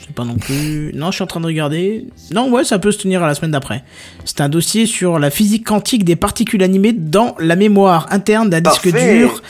C'est 0.00 0.14
pas 0.14 0.24
non 0.24 0.36
plus. 0.36 0.92
Non, 0.94 1.10
je 1.10 1.14
suis 1.14 1.24
en 1.24 1.26
train 1.26 1.40
de 1.40 1.46
regarder. 1.46 2.06
Non, 2.30 2.50
ouais, 2.50 2.64
ça 2.64 2.78
peut 2.78 2.92
se 2.92 2.98
tenir 2.98 3.22
à 3.22 3.26
la 3.26 3.34
semaine 3.34 3.52
d'après. 3.52 3.84
C'est 4.26 4.42
un 4.42 4.50
dossier 4.50 4.84
sur 4.84 5.18
la 5.18 5.30
physique 5.30 5.66
quantique 5.66 6.04
des 6.04 6.16
particules 6.16 6.62
animées 6.62 6.92
dans 6.92 7.34
la 7.38 7.56
mémoire 7.56 8.06
interne 8.10 8.50
d'un 8.50 8.60
disque 8.60 8.94
dur. 8.94 9.42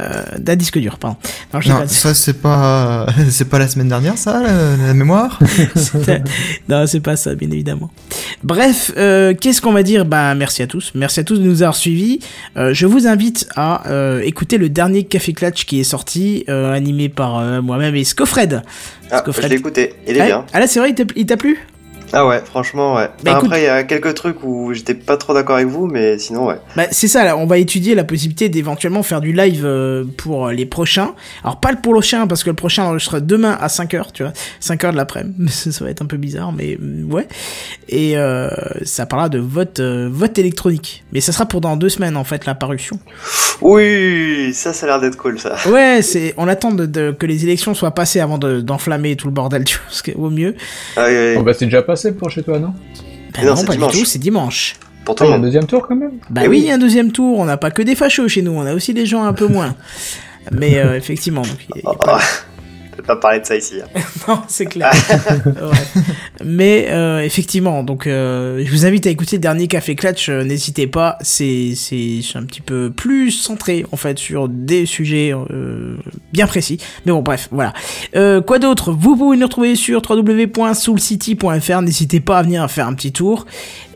Euh, 0.00 0.22
d'un 0.38 0.56
disque 0.56 0.78
dur, 0.78 0.98
pardon. 0.98 1.16
Non, 1.52 1.60
je 1.60 1.66
sais 1.68 1.72
Non, 1.74 1.80
pas. 1.80 1.86
ça 1.88 2.14
c'est 2.14 2.40
pas 2.40 3.06
c'est 3.30 3.48
pas 3.48 3.58
la 3.58 3.68
semaine 3.68 3.88
dernière 3.88 4.16
ça 4.16 4.40
la, 4.40 4.86
la 4.86 4.94
mémoire? 4.94 5.38
Non, 6.68 6.86
c'est 6.86 7.00
pas 7.00 7.16
ça, 7.16 7.34
bien 7.34 7.50
évidemment. 7.50 7.90
Bref, 8.42 8.92
euh, 8.96 9.34
qu'est-ce 9.38 9.60
qu'on 9.60 9.72
va 9.72 9.82
dire? 9.82 10.04
Bah, 10.04 10.34
merci 10.34 10.62
à 10.62 10.66
tous. 10.66 10.92
Merci 10.94 11.20
à 11.20 11.24
tous 11.24 11.36
de 11.38 11.44
nous 11.44 11.62
avoir 11.62 11.76
suivis. 11.76 12.20
Euh, 12.56 12.72
je 12.72 12.86
vous 12.86 13.06
invite 13.06 13.46
à 13.54 13.88
euh, 13.90 14.20
écouter 14.22 14.58
le 14.58 14.68
dernier 14.68 15.04
Café 15.04 15.32
Clutch 15.32 15.64
qui 15.66 15.80
est 15.80 15.84
sorti, 15.84 16.44
euh, 16.48 16.72
animé 16.72 17.08
par 17.08 17.38
euh, 17.38 17.60
moi-même 17.62 17.94
et 17.94 18.04
Scofred. 18.04 18.62
Ah, 19.10 19.18
Scofred. 19.18 19.44
je 19.44 19.48
l'ai 19.50 19.56
écouté, 19.56 19.94
il 20.08 20.16
est 20.16 20.20
ah, 20.20 20.26
bien. 20.26 20.46
ah 20.52 20.60
là, 20.60 20.66
c'est 20.66 20.80
vrai, 20.80 20.94
il 21.16 21.26
t'a 21.26 21.36
plu? 21.36 21.58
Ah 22.12 22.26
ouais, 22.26 22.40
franchement 22.44 22.96
ouais. 22.96 23.08
Bah, 23.24 23.30
Enfin, 23.32 23.38
écoute- 23.38 23.46
Après 23.46 23.60
il 23.62 23.64
y 23.64 23.68
a 23.68 23.82
quelques 23.84 24.14
trucs 24.14 24.42
où 24.44 24.72
j'étais 24.74 24.94
pas 24.94 25.16
trop 25.16 25.32
d'accord 25.34 25.56
avec 25.56 25.68
vous, 25.68 25.86
mais 25.86 26.18
sinon 26.18 26.46
ouais. 26.46 26.56
Bah, 26.76 26.84
c'est 26.90 27.08
ça, 27.08 27.24
là, 27.24 27.36
on 27.36 27.46
va 27.46 27.58
étudier 27.58 27.94
la 27.94 28.04
possibilité 28.04 28.48
d'éventuellement 28.48 29.02
faire 29.02 29.20
du 29.20 29.32
live 29.32 29.62
euh, 29.64 30.04
pour 30.18 30.48
les 30.48 30.66
prochains. 30.66 31.14
Alors, 31.42 31.58
pas 31.60 31.72
le 31.72 31.80
prochain, 31.80 32.26
parce 32.26 32.44
que 32.44 32.50
le 32.50 32.56
prochain 32.56 32.98
sera 32.98 33.20
demain 33.20 33.56
à 33.60 33.68
5h, 33.68 34.12
tu 34.12 34.22
vois, 34.24 34.32
5h 34.60 34.92
de 34.92 34.96
l'après-midi, 34.96 35.48
ça, 35.52 35.72
ça 35.72 35.84
va 35.84 35.90
être 35.90 36.02
un 36.02 36.06
peu 36.06 36.16
bizarre, 36.18 36.52
mais 36.52 36.76
euh, 36.82 37.02
ouais. 37.04 37.26
Et 37.88 38.16
euh, 38.16 38.48
ça 38.84 39.06
parlera 39.06 39.28
de 39.28 39.38
vote, 39.38 39.80
euh, 39.80 40.08
vote 40.10 40.38
électronique. 40.38 41.04
Mais 41.12 41.20
ça 41.20 41.32
sera 41.32 41.46
pour 41.46 41.60
dans 41.60 41.76
deux 41.76 41.88
semaines, 41.88 42.16
en 42.16 42.24
fait, 42.24 42.44
la 42.46 42.54
parution. 42.54 42.98
Oui, 43.60 44.52
ça 44.54 44.72
ça 44.72 44.86
a 44.86 44.88
l'air 44.88 45.00
d'être 45.00 45.16
cool 45.16 45.38
ça. 45.38 45.54
Ouais, 45.68 46.00
c'est, 46.02 46.34
on 46.36 46.48
attend 46.48 46.72
de, 46.72 46.84
de- 46.86 47.12
que 47.16 47.26
les 47.26 47.44
élections 47.44 47.74
soient 47.74 47.92
passées 47.92 48.20
avant 48.20 48.38
de- 48.38 48.60
d'enflammer 48.60 49.14
tout 49.16 49.28
le 49.28 49.32
bordel, 49.32 49.64
tu 49.64 49.76
vois, 49.76 49.84
parce 49.86 50.02
que, 50.02 50.10
au 50.12 50.30
mieux. 50.30 50.54
Ah, 50.96 51.06
oui, 51.08 51.14
oui. 51.16 51.34
Bon, 51.36 51.42
bah, 51.42 51.52
c'est 51.54 51.66
déjà 51.66 51.82
passé 51.82 52.01
pour 52.10 52.30
chez 52.30 52.42
toi, 52.42 52.58
non 52.58 52.74
Bah 53.34 53.42
Non, 53.44 53.50
non, 53.50 53.56
c'est 53.56 53.66
pas 53.66 53.72
dimanche. 53.74 53.92
du 53.92 53.98
tout, 54.00 54.04
c'est 54.04 54.18
dimanche. 54.18 54.74
Pour 55.04 55.14
tout 55.14 55.22
Ah, 55.24 55.26
il 55.28 55.30
y 55.30 55.32
a 55.34 55.36
un 55.36 55.40
deuxième 55.40 55.66
tour 55.66 55.86
quand 55.86 55.94
même 55.96 56.12
Bah 56.30 56.42
Eh 56.44 56.48
oui, 56.48 56.62
oui. 56.64 56.70
un 56.72 56.78
deuxième 56.78 57.12
tour, 57.12 57.38
on 57.38 57.44
n'a 57.44 57.56
pas 57.56 57.70
que 57.70 57.82
des 57.82 57.94
fachos 57.94 58.28
chez 58.28 58.42
nous, 58.42 58.52
on 58.52 58.66
a 58.66 58.74
aussi 58.74 58.92
des 58.94 59.06
gens 59.06 59.22
un 59.24 59.32
peu 59.32 59.46
moins. 59.46 59.74
Mais 60.50 60.78
euh, 60.78 60.96
effectivement, 60.96 61.42
donc, 61.42 61.56
il 61.68 61.76
y 61.76 61.78
a- 61.78 61.82
il 61.82 61.84
y 61.84 61.86
a 61.86 61.90
Oh, 61.92 61.96
pas- 62.04 62.20
Vais 63.02 63.06
pas 63.06 63.16
parler 63.16 63.40
de 63.40 63.44
ça 63.46 63.56
ici. 63.56 63.74
hein. 63.82 64.00
Non, 64.28 64.42
c'est 64.48 64.66
clair. 64.66 64.92
Ouais. 65.46 66.02
Mais 66.44 66.86
euh, 66.90 67.20
effectivement, 67.20 67.82
donc 67.82 68.06
euh, 68.06 68.62
je 68.64 68.70
vous 68.70 68.86
invite 68.86 69.06
à 69.06 69.10
écouter 69.10 69.36
le 69.36 69.40
dernier 69.42 69.66
Café 69.68 69.94
Clutch. 69.96 70.28
euh, 70.28 70.44
N'hésitez 70.44 70.86
pas, 70.86 71.16
c'est 71.20 71.74
c'est 71.76 72.20
un 72.36 72.44
petit 72.44 72.60
peu 72.60 72.90
plus 72.94 73.30
centré 73.32 73.84
en 73.92 73.96
fait 73.96 74.18
sur 74.18 74.48
des 74.48 74.86
sujets 74.86 75.32
euh, 75.34 75.96
bien 76.32 76.46
précis. 76.46 76.78
Mais 77.06 77.12
bon, 77.12 77.20
bref, 77.22 77.48
voilà. 77.50 77.72
Euh, 78.16 78.40
quoi 78.40 78.58
d'autre? 78.58 78.92
Vous 78.92 79.16
pouvez 79.16 79.36
nous 79.36 79.46
retrouver 79.46 79.74
sur 79.76 80.02
www.soulcity.fr. 80.08 81.82
N'hésitez 81.82 82.20
pas 82.20 82.38
à 82.38 82.42
venir 82.42 82.68
faire 82.70 82.86
un 82.86 82.94
petit 82.94 83.12
tour. 83.12 83.46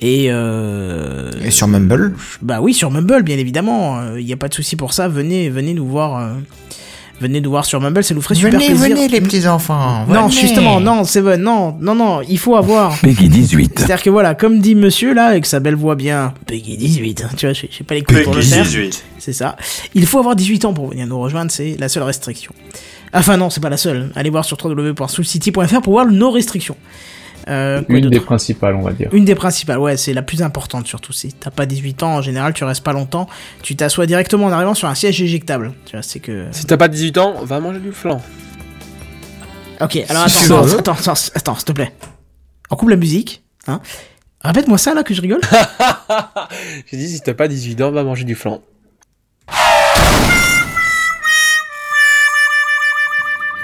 Et, 0.01 0.27
euh, 0.31 1.31
Et 1.45 1.51
sur 1.51 1.69
Mumble. 1.69 2.15
bah 2.43 2.59
oui, 2.61 2.75
sur 2.75 2.91
Mumble, 2.91 3.23
bien 3.23 3.39
évidemment. 3.39 4.15
Il 4.17 4.25
n'y 4.25 4.33
a 4.33 4.37
pas 4.37 4.49
de 4.49 4.55
souci 4.55 4.77
pour 4.77 4.93
ça. 4.93 5.09
Venez, 5.09 5.49
venez 5.49 5.75
nous 5.75 5.87
voir. 5.87 6.37
Venez 7.21 7.41
nous 7.41 7.51
voir 7.51 7.65
sur 7.65 7.81
Mumble, 7.81 8.05
ça 8.05 8.15
nous 8.15 8.21
ferait 8.23 8.35
super 8.35 8.53
venez, 8.53 8.67
plaisir. 8.67 8.89
venez 8.89 9.09
les 9.09 9.21
petits 9.21 9.47
enfants. 9.47 10.05
Non, 10.09 10.27
venez. 10.27 10.41
justement, 10.41 10.81
non, 10.81 11.05
c'est 11.05 11.21
vrai, 11.21 11.39
non, 11.39 11.77
non, 11.81 11.95
non, 11.95 12.21
il 12.29 12.39
faut 12.39 12.57
avoir. 12.57 12.99
Peggy 13.03 13.29
18. 13.29 13.73
C'est-à-dire 13.79 14.03
que 14.03 14.11
voilà, 14.11 14.35
comme 14.35 14.61
dit 14.61 14.75
monsieur 14.75 15.15
là, 15.15 15.27
avec 15.27 15.47
sa 15.47 15.61
belle 15.61 15.77
voix 15.77 15.95
bien, 15.95 16.35
Peggy 16.47 16.77
18, 16.77 17.23
hein, 17.25 17.31
tu 17.37 17.47
vois, 17.47 17.53
j'ai 17.53 17.69
j'ai 17.71 17.85
pas 17.85 17.95
les 17.95 18.03
couilles 18.03 18.23
pour 18.23 18.35
le 18.35 18.41
Peggy 18.41 18.53
faire. 18.53 18.65
18. 18.65 19.05
C'est 19.19 19.33
ça. 19.33 19.57
Il 19.95 20.07
faut 20.07 20.19
avoir 20.19 20.37
18 20.37 20.65
ans 20.67 20.75
pour 20.75 20.89
venir 20.89 21.07
nous 21.07 21.19
rejoindre, 21.21 21.51
c'est 21.51 21.77
la 21.79 21.89
seule 21.89 22.05
restriction. 22.05 22.53
Enfin 23.13 23.37
non, 23.37 23.51
c'est 23.51 23.61
pas 23.61 23.71
la 23.71 23.77
seule. 23.77 24.11
Allez 24.15 24.31
voir 24.31 24.45
sur 24.45 24.59
www.soulcity.fr 24.63 25.81
pour 25.81 25.93
voir 25.93 26.07
nos 26.07 26.31
restrictions. 26.31 26.77
Euh, 27.49 27.83
Une 27.89 28.11
des 28.11 28.19
principales, 28.21 28.75
on 28.75 28.83
va 28.83 28.93
dire. 28.93 29.09
une 29.13 29.25
des 29.25 29.37
principales, 29.37 29.79
ouais, 29.79 29.97
c'est 29.97 30.13
la 30.13 30.23
plus 30.23 30.43
importante 30.43 30.87
surtout. 30.87 31.13
Si 31.13 31.33
t'as 31.33 31.51
pas 31.51 31.65
18 31.67 32.03
ans, 32.03 32.17
en 32.17 32.23
général, 32.23 32.53
tu 32.53 32.65
restes 32.65 32.83
pas 32.83 32.93
longtemps. 32.93 33.29
Tu 33.63 33.77
t'assois 33.77 34.07
directement 34.07 34.47
en 34.47 34.53
arrivant 34.53 34.75
sur 34.75 34.89
un 34.89 34.95
siège 34.97 35.23
éjectable. 35.23 35.73
Tu 35.85 35.93
vois, 35.93 36.03
c'est 36.03 36.19
que. 36.19 36.47
Si 36.51 36.67
t'as 36.67 36.77
pas 36.77 36.89
18 36.89 37.19
ans, 37.19 37.35
va 37.45 37.61
manger 37.61 37.79
du 37.79 37.93
flan. 37.93 38.21
Ok, 39.81 39.97
alors 40.09 40.23
attends, 40.25 40.65
attends, 40.65 40.79
attends, 40.79 40.93
attends, 40.93 41.13
attends, 41.35 41.55
s'il 41.55 41.65
te 41.65 41.73
plaît. 41.73 41.93
On 42.71 42.77
coupe 42.77 42.89
la 42.89 42.97
musique, 42.97 43.43
hein. 43.69 43.81
Répète-moi 44.43 44.79
ça 44.79 44.95
là 44.95 45.03
que 45.03 45.13
je 45.15 45.21
rigole. 45.21 45.41
J'ai 46.91 46.97
dit 46.97 47.09
si 47.09 47.21
t'as 47.21 47.35
pas 47.35 47.47
18 47.49 47.81
ans, 47.83 47.91
va 47.93 48.03
manger 48.05 48.25
du 48.25 48.35
flan. 48.35 48.61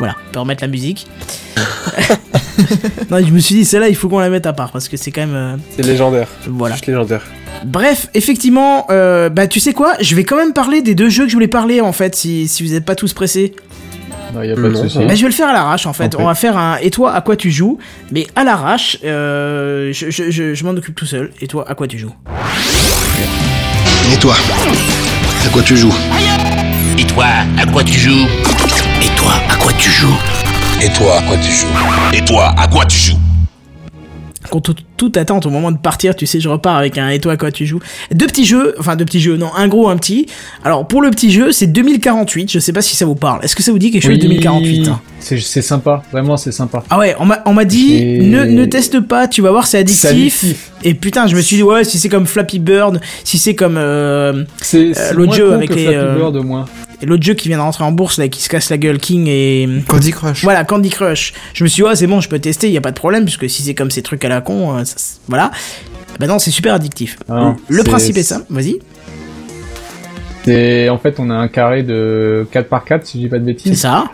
Voilà, 0.03 0.16
on 0.29 0.33
peut 0.33 0.41
remettre 0.41 0.65
la 0.65 0.69
musique. 0.69 1.07
non, 3.09 3.19
je 3.24 3.31
me 3.31 3.39
suis 3.39 3.55
dit, 3.55 3.65
celle-là, 3.65 3.89
il 3.89 3.95
faut 3.95 4.09
qu'on 4.09 4.19
la 4.19 4.31
mette 4.31 4.47
à 4.47 4.53
part 4.53 4.73
parce 4.73 4.89
que 4.89 4.97
c'est 4.97 5.12
quand 5.12 5.20
même. 5.20 5.37
euh, 5.37 5.57
C'est 5.77 5.87
légendaire. 5.87 6.27
voilà. 6.49 6.74
Juste 6.74 6.89
légendaire. 6.89 7.23
Bref, 7.65 8.09
effectivement, 8.15 8.87
euh, 8.91 9.29
bah 9.29 9.47
tu 9.47 9.61
sais 9.61 9.73
quoi, 9.74 9.93
je 10.01 10.16
vais 10.16 10.24
quand 10.24 10.35
même 10.35 10.53
parler 10.55 10.83
des 10.83 10.97
deux 10.97 11.09
jeux 11.09 11.23
que 11.23 11.29
je 11.29 11.35
voulais 11.37 11.47
parler 11.47 11.81
en 11.81 11.93
fait, 11.93 12.16
si, 12.16 12.49
si 12.49 12.66
vous 12.66 12.73
n'êtes 12.73 12.85
pas 12.85 12.97
tous 12.97 13.12
pressés. 13.12 13.55
Non, 14.35 14.43
y 14.43 14.51
a 14.51 14.57
pas 14.57 14.62
de 14.62 14.74
souci. 14.74 14.99
Bah, 15.07 15.15
je 15.15 15.20
vais 15.23 15.29
le 15.29 15.35
faire 15.35 15.51
à 15.51 15.53
l'arrache 15.53 15.87
en 15.87 15.93
fait. 15.93 16.16
On 16.19 16.24
va 16.24 16.35
faire 16.35 16.57
un 16.57 16.79
et 16.83 16.91
toi 16.91 17.12
à 17.15 17.20
quoi 17.20 17.37
tu 17.37 17.53
joues, 17.53 17.79
mais 18.11 18.27
à 18.35 18.43
l'arrache, 18.43 18.99
euh, 19.05 19.93
je, 19.93 20.11
je, 20.11 20.33
je, 20.33 20.55
je 20.55 20.65
m'en 20.65 20.70
occupe 20.73 20.97
tout 20.97 21.07
seul. 21.07 21.31
Et 21.41 21.47
toi 21.47 21.65
à 21.69 21.77
quoi 21.77 21.87
tu 21.87 21.97
joues? 21.97 22.12
Et 24.12 24.16
toi 24.19 24.35
À 25.47 25.49
quoi 25.51 25.62
tu 25.62 25.77
joues? 25.77 25.95
Et 26.99 27.05
toi, 27.05 27.27
à 27.57 27.66
quoi 27.66 27.85
tu 27.85 27.99
joues? 28.01 28.27
Et 29.03 29.09
toi, 29.16 29.33
à 29.49 29.57
quoi 29.57 29.73
tu 29.74 29.91
joues? 29.91 30.16
Et 30.81 30.89
toi, 30.93 31.16
à 31.19 31.23
quoi 31.23 31.37
tu 31.39 31.51
joues? 31.51 31.66
Et 32.12 32.24
toi, 32.24 32.55
à 32.57 32.66
quoi 32.69 32.85
tu 32.87 32.97
joues? 32.97 33.19
Contre 34.51 34.73
tout- 34.74 34.83
toute 35.03 35.16
attente 35.16 35.47
au 35.47 35.51
moment 35.51 35.73
de 35.73 35.79
partir, 35.79 36.15
tu 36.15 36.27
sais, 36.27 36.39
je 36.39 36.49
repars 36.49 36.77
avec 36.77 36.97
un 36.97 37.09
et 37.09 37.19
toi 37.19 37.33
à 37.33 37.37
quoi 37.37 37.51
tu 37.51 37.66
joues. 37.66 37.81
Deux 38.12 38.29
petits 38.29 38.45
jeux, 38.45 38.77
enfin 38.79 38.95
deux 38.95 39.05
petits 39.05 39.19
jeux, 39.19 39.37
non, 39.37 39.51
un 39.57 39.66
gros, 39.66 39.89
un 39.89 39.97
petit. 39.97 40.27
Alors 40.62 40.87
pour 40.87 41.03
le 41.03 41.11
petit 41.11 41.33
jeu, 41.33 41.51
c'est 41.51 41.66
2048. 41.66 42.53
Je 42.53 42.61
sais 42.61 42.73
pas 42.73 42.83
si 42.83 42.95
ça 42.95 43.05
vous 43.05 43.16
parle. 43.16 43.45
Est-ce 43.45 43.57
que 43.57 43.65
ça 43.65 43.73
vous 43.73 43.81
dit 43.81 43.91
quelque 43.91 44.03
chose 44.05 44.12
Oui, 44.12 44.19
2048 44.19 44.89
hein 44.89 45.01
C'est 45.19 45.41
c'est 45.41 45.61
sympa, 45.62 46.05
vraiment 46.12 46.37
c'est 46.37 46.53
sympa. 46.53 46.85
Ah 46.89 46.99
ouais, 47.01 47.16
on 47.19 47.53
m'a 47.53 47.65
dit 47.65 47.95
Et- 47.97 48.19
ne, 48.23 48.45
ne 48.45 48.65
teste 48.65 49.01
pas, 49.01 49.27
tu 49.27 49.43
vas 49.43 49.51
voir 49.51 49.66
c'est 49.66 49.79
addictif. 49.79 50.01
C'est 50.03 50.09
addictif. 50.11 50.70
Et 50.85 50.95
putain, 50.95 51.27
je 51.27 51.35
me 51.35 51.41
suis 51.41 51.57
dit 51.57 51.62
ouais, 51.65 51.83
si 51.83 51.99
c'est 51.99 52.09
comme 52.09 52.27
Flappy 52.27 52.61
Bird, 52.61 53.01
si 53.24 53.39
c'est 53.39 53.55
comme 53.57 53.77
euh, 53.77 54.45
C'est 54.61 54.95
c'est 54.95 55.15
l'autre 55.15 55.35
jeu 55.35 55.53
avec 55.53 55.70
que 55.70 55.74
les, 55.74 55.83
Flappy 55.87 55.97
euh, 55.97 56.16
Bird 56.16 56.37
au 56.37 56.43
moins. 56.43 56.65
l'autre 57.05 57.23
jeu 57.23 57.35
qui 57.35 57.49
vient 57.49 57.59
de 57.59 57.62
rentrer 57.62 57.85
en 57.85 57.93
bourse 57.93 58.19
là 58.19 58.29
qui 58.29 58.41
se 58.43 58.49
casse 58.49 58.69
la 58.70 58.79
gueule 58.79 58.99
King 58.99 59.27
et 59.29 59.69
Candy 59.89 60.11
Crush. 60.11 60.43
voilà, 60.43 60.65
Candy 60.65 60.91
Crush. 60.91 61.33
Je 61.55 61.62
me 61.65 61.69
suis 61.69 61.83
dit 61.83 61.89
ouais, 61.89 61.95
c'est 61.97 62.07
bon, 62.09 62.20
je 62.20 62.29
peux 62.29 62.39
tester, 62.41 62.66
il 62.69 62.73
y 62.73 62.77
a 62.77 62.81
pas 62.81 62.91
de 62.91 62.97
problème 62.97 63.24
puisque 63.24 63.49
si 63.49 63.62
c'est 63.62 63.74
comme 63.74 63.91
ces 63.93 64.03
trucs 64.03 64.24
à 64.24 64.29
la 64.29 64.41
con, 64.41 64.77
euh, 64.77 64.83
ça- 64.93 64.98
c'est- 64.98 65.20
voilà. 65.28 65.51
Bah 66.20 66.27
non, 66.27 66.39
c'est 66.39 66.51
super 66.51 66.74
addictif. 66.74 67.19
Ah, 67.28 67.55
le 67.69 67.78
c'est- 67.82 67.89
principe 67.90 68.16
est 68.19 68.23
ça, 68.23 68.43
vas-y. 68.51 68.78
C'est 70.44 70.89
en 70.89 70.98
fait 70.98 71.20
on 71.20 71.31
a 71.31 71.35
un 71.35 71.48
carré 71.48 71.82
de 71.82 72.47
4 72.51 72.69
par 72.69 72.85
4 72.85 73.06
si 73.06 73.19
je 73.19 73.24
dis 73.24 73.28
pas 73.28 73.39
de 73.39 73.44
C'est 73.44 73.52
bêtises. 73.52 73.81
ça. 73.81 74.05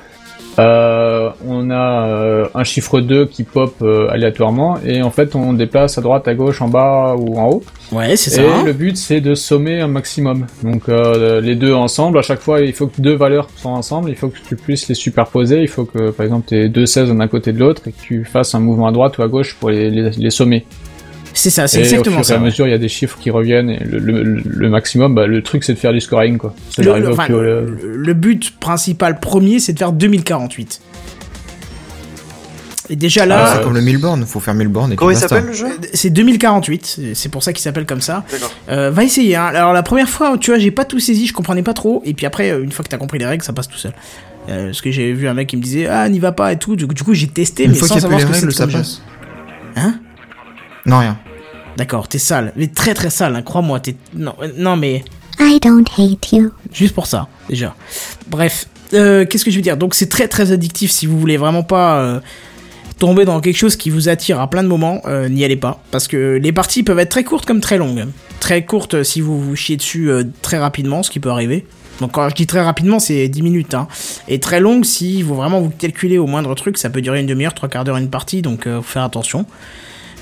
Euh, 0.59 1.31
on 1.47 1.71
a 1.71 2.09
euh, 2.09 2.49
un 2.55 2.65
chiffre 2.65 3.01
2 3.01 3.27
qui 3.27 3.45
pop 3.45 3.75
euh, 3.83 4.09
aléatoirement 4.11 4.79
et 4.85 5.03
en 5.03 5.11
fait 5.11 5.37
on 5.37 5.53
déplace 5.53 5.99
à 5.99 6.01
droite, 6.01 6.27
à 6.27 6.35
gauche, 6.35 6.61
en 6.61 6.69
bas 6.69 7.15
ou 7.17 7.39
en 7.39 7.49
haut. 7.49 7.63
Ouais, 7.93 8.17
c'est 8.17 8.31
ça. 8.31 8.43
Et 8.43 8.65
le 8.65 8.73
but 8.73 8.97
c'est 8.97 9.21
de 9.21 9.35
sommer 9.35 9.81
un 9.81 9.89
maximum. 9.89 10.47
Donc 10.63 10.89
les 10.89 11.55
deux 11.55 11.73
ensemble, 11.73 12.19
à 12.19 12.23
chaque 12.23 12.41
fois 12.41 12.61
il 12.61 12.73
faut 12.73 12.89
que 12.89 13.01
deux 13.01 13.15
valeurs 13.15 13.49
soient 13.57 13.71
ensemble, 13.71 14.11
il 14.11 14.17
faut 14.17 14.29
que 14.29 14.39
tu 14.47 14.57
puisses 14.57 14.89
les 14.89 14.95
superposer, 14.95 15.63
il 15.63 15.69
faut 15.69 15.85
que 15.85 16.11
par 16.11 16.25
exemple 16.27 16.49
tu 16.49 16.57
aies 16.57 16.69
deux 16.69 16.87
16 16.87 17.13
d'un 17.13 17.29
côté 17.29 17.53
de 17.53 17.59
l'autre 17.59 17.83
et 17.87 17.93
que 17.93 18.01
tu 18.01 18.25
fasses 18.25 18.55
un 18.55 18.61
mouvement 18.61 18.89
à 18.89 18.93
droite 18.93 19.17
ou 19.19 19.23
à 19.23 19.29
gauche 19.29 19.55
pour 19.55 19.71
les, 19.71 19.91
les, 19.91 20.11
les 20.11 20.31
sommer. 20.31 20.67
C'est 21.41 21.51
ça, 21.51 21.69
c'est 21.69 21.79
exactement 21.81 22.17
au 22.17 22.25
fur 22.25 22.35
et 22.35 22.35
ça. 22.35 22.35
à 22.35 22.39
mesure, 22.45 22.67
il 22.67 22.71
y 22.71 22.75
a 22.75 22.79
des 22.79 22.89
chiffres 22.89 23.17
qui 23.21 23.31
reviennent 23.31 23.71
et 23.71 23.79
le, 23.79 23.99
le, 24.01 24.23
le 24.45 24.69
maximum, 24.69 25.15
bah, 25.15 25.27
le 25.29 25.41
truc 25.43 25.63
c'est 25.63 25.75
de 25.75 25.79
faire 25.79 25.93
du 25.93 26.01
scoring 26.01 26.37
quoi. 26.37 26.53
C'est 26.75 26.83
Le, 26.83 27.13
enfin, 27.13 27.27
but 28.15 28.59
principal 28.59 29.21
premier, 29.21 29.61
c'est 29.61 29.73
de 29.73 29.79
faire 29.79 29.93
2048. 29.93 30.81
Et 32.91 32.97
déjà 32.97 33.27
là, 33.27 33.45
Ah, 33.47 33.55
c'est 33.57 33.63
comme 33.65 33.75
le 33.75 33.83
Milborn, 33.83 34.25
faut 34.25 34.41
faire 34.41 34.55
Milborn 34.55 34.93
et 34.93 34.97
Comment 34.97 35.11
il 35.11 35.17
s'appelle 35.17 35.45
le 35.45 35.53
jeu 35.53 35.67
c'est 35.93 36.09
2048, 36.11 36.87
c'est- 36.87 37.15
c'est 37.15 37.29
pour 37.29 37.43
ça 37.43 37.53
qu'il 37.53 37.63
s'appelle 37.63 37.85
comme 37.87 38.01
ça. 38.01 38.25
Euh, 38.71 38.91
va 38.91 39.05
essayer. 39.05 39.37
Hein. 39.37 39.45
Alors 39.45 39.73
la 39.75 39.83
première 39.83 40.09
fois, 40.09 40.39
tu 40.39 40.51
vois, 40.51 40.59
j'ai 40.59 40.71
pas 40.71 40.87
tout 40.87 40.99
saisi, 40.99 41.27
je 41.27 41.35
comprenais 41.35 41.63
pas 41.63 41.75
trop. 41.75 42.03
Et 42.07 42.15
puis 42.15 42.25
après, 42.27 42.51
euh, 42.51 42.65
une 42.65 42.73
fois 42.73 42.83
que 42.85 42.89
t'as 42.89 42.97
compris 42.97 43.19
les 43.19 43.27
règles, 43.27 43.45
ça 43.45 43.53
passe 43.53 43.69
tout 43.69 43.77
seul. 43.79 43.93
Euh, 44.49 44.67
parce 44.69 44.81
que 44.81 44.91
j'ai 44.91 45.13
vu 45.13 45.29
un 45.29 45.35
mec 45.35 45.49
qui 45.49 45.57
me 45.59 45.63
disait 45.63 45.87
ah 45.87 46.09
n'y 46.09 46.19
va 46.19 46.33
pas 46.33 46.51
et 46.53 46.59
tout. 46.59 46.75
Du 46.77 46.87
coup, 46.87 47.13
j'ai 47.15 47.27
testé, 47.29 47.65
Une 47.65 47.73
mais 47.73 47.77
fois 47.77 47.89
sans 47.89 48.01
savoir 48.01 48.19
les 48.19 48.25
ce 48.25 48.29
que 48.31 48.33
règles, 48.35 48.53
c'était 48.53 48.65
ça 48.65 48.69
jeu. 48.71 48.79
passe. 48.79 49.03
Hein? 49.77 49.95
Non, 50.87 50.99
rien. 51.01 51.19
D'accord, 51.79 52.09
t'es 52.09 52.19
sale, 52.19 52.53
mais 52.57 52.67
très 52.67 52.93
très 52.93 53.09
sale. 53.09 53.37
Hein, 53.37 53.43
Crois-moi, 53.43 53.79
t'es 53.79 53.95
non, 54.13 54.35
euh, 54.43 54.49
non 54.57 54.77
mais 54.77 55.05
I 55.39 55.61
don't 55.63 55.87
hate 55.97 56.33
you. 56.33 56.51
Juste 56.73 56.93
pour 56.93 57.07
ça, 57.07 57.29
déjà. 57.49 57.77
Bref, 58.27 58.67
euh, 58.95 59.25
qu'est-ce 59.25 59.45
que 59.45 59.53
je 59.53 59.57
veux 59.57 59.63
dire? 59.63 59.77
Donc 59.77 59.95
c'est 59.95 60.09
très 60.09 60.27
très 60.27 60.51
addictif 60.51 60.91
si 60.91 61.07
vous 61.07 61.21
voulez 61.21 61.37
vraiment 61.37 61.63
pas 61.63 62.01
euh, 62.01 62.21
tomber 62.99 63.25
dans 63.25 63.41
quelque 63.41 63.57
chose 63.57 63.77
qui 63.77 63.91
vous 63.91 64.09
attire 64.09 64.41
à 64.41 64.51
plein 64.51 64.65
de 64.65 64.69
moments, 64.69 65.03
euh, 65.07 65.29
n'y 65.29 65.45
allez 65.45 65.55
pas. 65.55 65.81
Parce 65.93 66.09
que 66.09 66.41
les 66.43 66.51
parties 66.51 66.83
peuvent 66.83 66.99
être 66.99 67.11
très 67.11 67.23
courtes 67.23 67.47
comme 67.47 67.61
très 67.61 67.79
longues. 67.79 68.07
Très 68.41 68.65
courtes 68.65 69.05
si 69.05 69.21
vous 69.21 69.41
vous 69.41 69.55
chiez 69.55 69.77
dessus 69.77 70.11
très 70.43 70.59
rapidement, 70.59 71.05
ce 71.05 71.13
qui 71.13 71.21
peut 71.21 71.31
arriver. 71.31 71.65
Donc 72.01 72.11
quand 72.11 72.29
je 72.29 72.35
dis 72.35 72.49
très 72.49 72.63
rapidement, 72.63 72.99
c'est 72.99 73.29
10 73.29 73.43
minutes. 73.43 73.75
Hein. 73.75 73.87
Et 74.27 74.41
très 74.41 74.59
longue, 74.59 74.85
si 74.85 75.23
vous 75.23 75.37
vraiment 75.37 75.61
vous 75.61 75.71
calculez 75.71 76.19
au 76.19 76.27
moindre 76.27 76.57
truc, 76.57 76.77
ça 76.77 76.91
peut 76.91 77.03
durer 77.03 77.21
une 77.21 77.27
demi-heure, 77.27 77.55
trois 77.55 77.69
quarts 77.69 77.85
d'heure 77.85 77.99
une 77.99 78.11
partie, 78.11 78.43
donc 78.43 78.65
faut 78.65 78.83
faire 78.83 79.05
attention. 79.05 79.47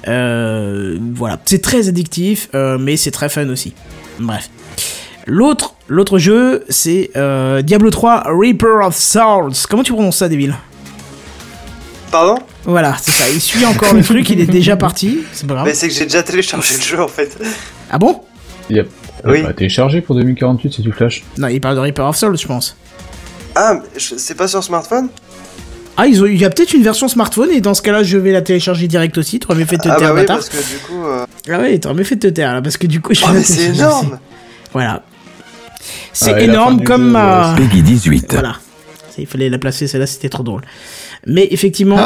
Euh, 0.09 0.99
voilà, 1.15 1.39
c'est 1.45 1.61
très 1.63 1.89
addictif, 1.89 2.49
euh, 2.55 2.79
mais 2.79 2.97
c'est 2.97 3.11
très 3.11 3.29
fun 3.29 3.49
aussi. 3.49 3.75
Bref. 4.21 4.49
L'autre, 5.27 5.75
l'autre 5.89 6.19
jeu, 6.19 6.65
c'est 6.69 7.11
euh, 7.17 7.61
Diablo 7.63 7.91
3 7.91 8.25
Reaper 8.27 8.87
of 8.87 8.95
Souls. 8.97 9.53
Comment 9.69 9.83
tu 9.83 9.93
prononces 9.93 10.19
ça, 10.19 10.29
débile 10.29 10.55
Pardon? 12.13 12.37
Voilà, 12.65 12.97
c'est 13.01 13.11
ça. 13.11 13.25
Il 13.29 13.41
suit 13.41 13.65
encore 13.67 13.93
le 13.93 14.03
truc, 14.03 14.31
il 14.31 14.41
est 14.41 14.47
déjà 14.47 14.77
parti. 14.77 15.19
C'est 15.33 15.47
pas 15.47 15.55
grave. 15.55 15.67
Mais 15.67 15.75
c'est 15.75 15.89
que 15.89 15.95
j'ai 15.95 16.05
déjà 16.05 16.23
téléchargé 16.23 16.77
le 16.77 16.83
jeu 16.83 17.01
en 17.03 17.09
fait. 17.09 17.37
Ah 17.91 17.99
bon? 17.99 18.21
Il 18.71 18.77
y 18.77 18.81
a, 18.81 18.85
il 19.25 19.27
y 19.27 19.31
a 19.31 19.33
Oui. 19.33 19.43
pas 19.43 19.53
téléchargé 19.53 20.01
pour 20.01 20.15
2048 20.15 20.73
si 20.75 20.83
tu 20.83 20.93
flashes. 20.93 21.25
Non, 21.39 21.49
il 21.49 21.61
parle 21.61 21.75
de 21.75 21.81
Reaper 21.81 22.07
of 22.07 22.17
Souls, 22.17 22.39
je 22.39 22.47
pense. 22.47 22.77
Ah, 23.57 23.81
c'est 23.97 24.37
pas 24.37 24.47
sur 24.47 24.63
smartphone? 24.63 25.09
Ah, 25.97 26.07
ils 26.07 26.23
ont- 26.23 26.27
il 26.27 26.39
y 26.39 26.45
a 26.45 26.51
peut-être 26.51 26.75
une 26.75 26.83
version 26.83 27.09
smartphone, 27.09 27.51
et 27.51 27.61
dans 27.61 27.75
ce 27.75 27.83
cas-là, 27.83 28.03
je 28.03 28.19
vais 28.19 28.33
la 28.33 28.43
télécharger 28.43 28.87
direct 28.87 29.17
aussi. 29.19 29.39
T'aurais 29.39 29.59
mieux 29.59 29.65
fait 29.65 29.77
de 29.79 29.83
te 29.83 29.89
Ah 29.89 29.97
taire, 29.97 30.09
bah 30.09 30.15
oui, 30.15 30.21
bâtard. 30.23 30.37
parce 30.37 30.49
que 30.51 30.57
du 30.57 30.79
coup... 30.87 31.05
euh, 31.07 31.25
Ah 31.51 31.59
ouais, 31.61 31.79
t'aurais 31.79 31.95
mieux 31.95 32.05
fait 32.05 32.17
de 32.17 32.29
te 32.29 32.35
taire, 32.35 32.53
là, 32.55 32.63
parce 32.63 32.77
que 32.77 32.87
du 32.87 33.01
coup, 33.01 33.15
je 33.15 33.23
Oh 33.25 33.29
vais 33.29 33.33
la 33.35 33.39
mais 33.41 33.45
c'est 33.45 33.65
énorme 33.75 34.07
aussi. 34.13 34.21
Voilà. 34.73 35.03
C'est 36.13 36.35
Ah, 36.35 36.41
énorme 36.41 36.83
comme 36.85 37.05
jeu, 37.07 37.11
ma... 37.13 37.55
Peggy 37.57 37.83
18. 37.83 38.27
Voilà. 38.33 38.57
Il 39.19 39.27
fallait 39.27 39.49
la 39.49 39.59
placer, 39.59 39.87
celle-là, 39.87 40.07
c'était 40.07 40.29
trop 40.29 40.43
drôle. 40.43 40.61
Mais 41.27 41.49
effectivement, 41.51 41.99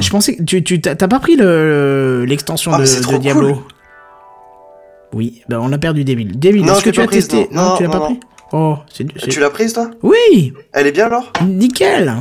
je 0.00 0.08
pensais 0.08 0.36
que 0.36 0.42
tu, 0.42 0.64
tu 0.64 0.80
t'as 0.80 0.96
pas 0.96 1.20
pris 1.20 1.36
le 1.36 2.24
l'extension 2.26 2.72
Ah, 2.72 2.78
mais 2.78 2.84
de, 2.84 2.88
c'est 2.88 3.02
trop 3.02 3.12
de 3.12 3.18
Diablo. 3.18 3.52
cool. 3.54 3.62
Oui, 5.12 5.42
bah 5.48 5.58
on 5.60 5.70
a 5.72 5.78
perdu. 5.78 6.04
David, 6.04 6.40
Non, 6.64 6.74
est-ce 6.74 6.82
que 6.84 6.90
tu 6.90 7.00
as 7.00 7.06
prise, 7.06 7.28
testé? 7.28 7.48
non. 7.52 7.62
Non, 7.70 7.76
tu 7.76 7.82
l'as 7.82 7.88
non, 7.88 7.92
pas 7.92 7.98
non. 8.00 8.06
pris? 8.06 8.20
Oh, 8.52 8.76
c'est 8.92 9.06
c'est- 9.20 9.28
Tu 9.28 9.40
l'as 9.40 9.50
prise 9.50 9.72
toi? 9.74 9.90
Oui, 10.02 10.52
Elle 10.72 10.86
est 10.86 10.92
bien 10.92 11.06
alors? 11.06 11.30
Nickel. 11.46 12.14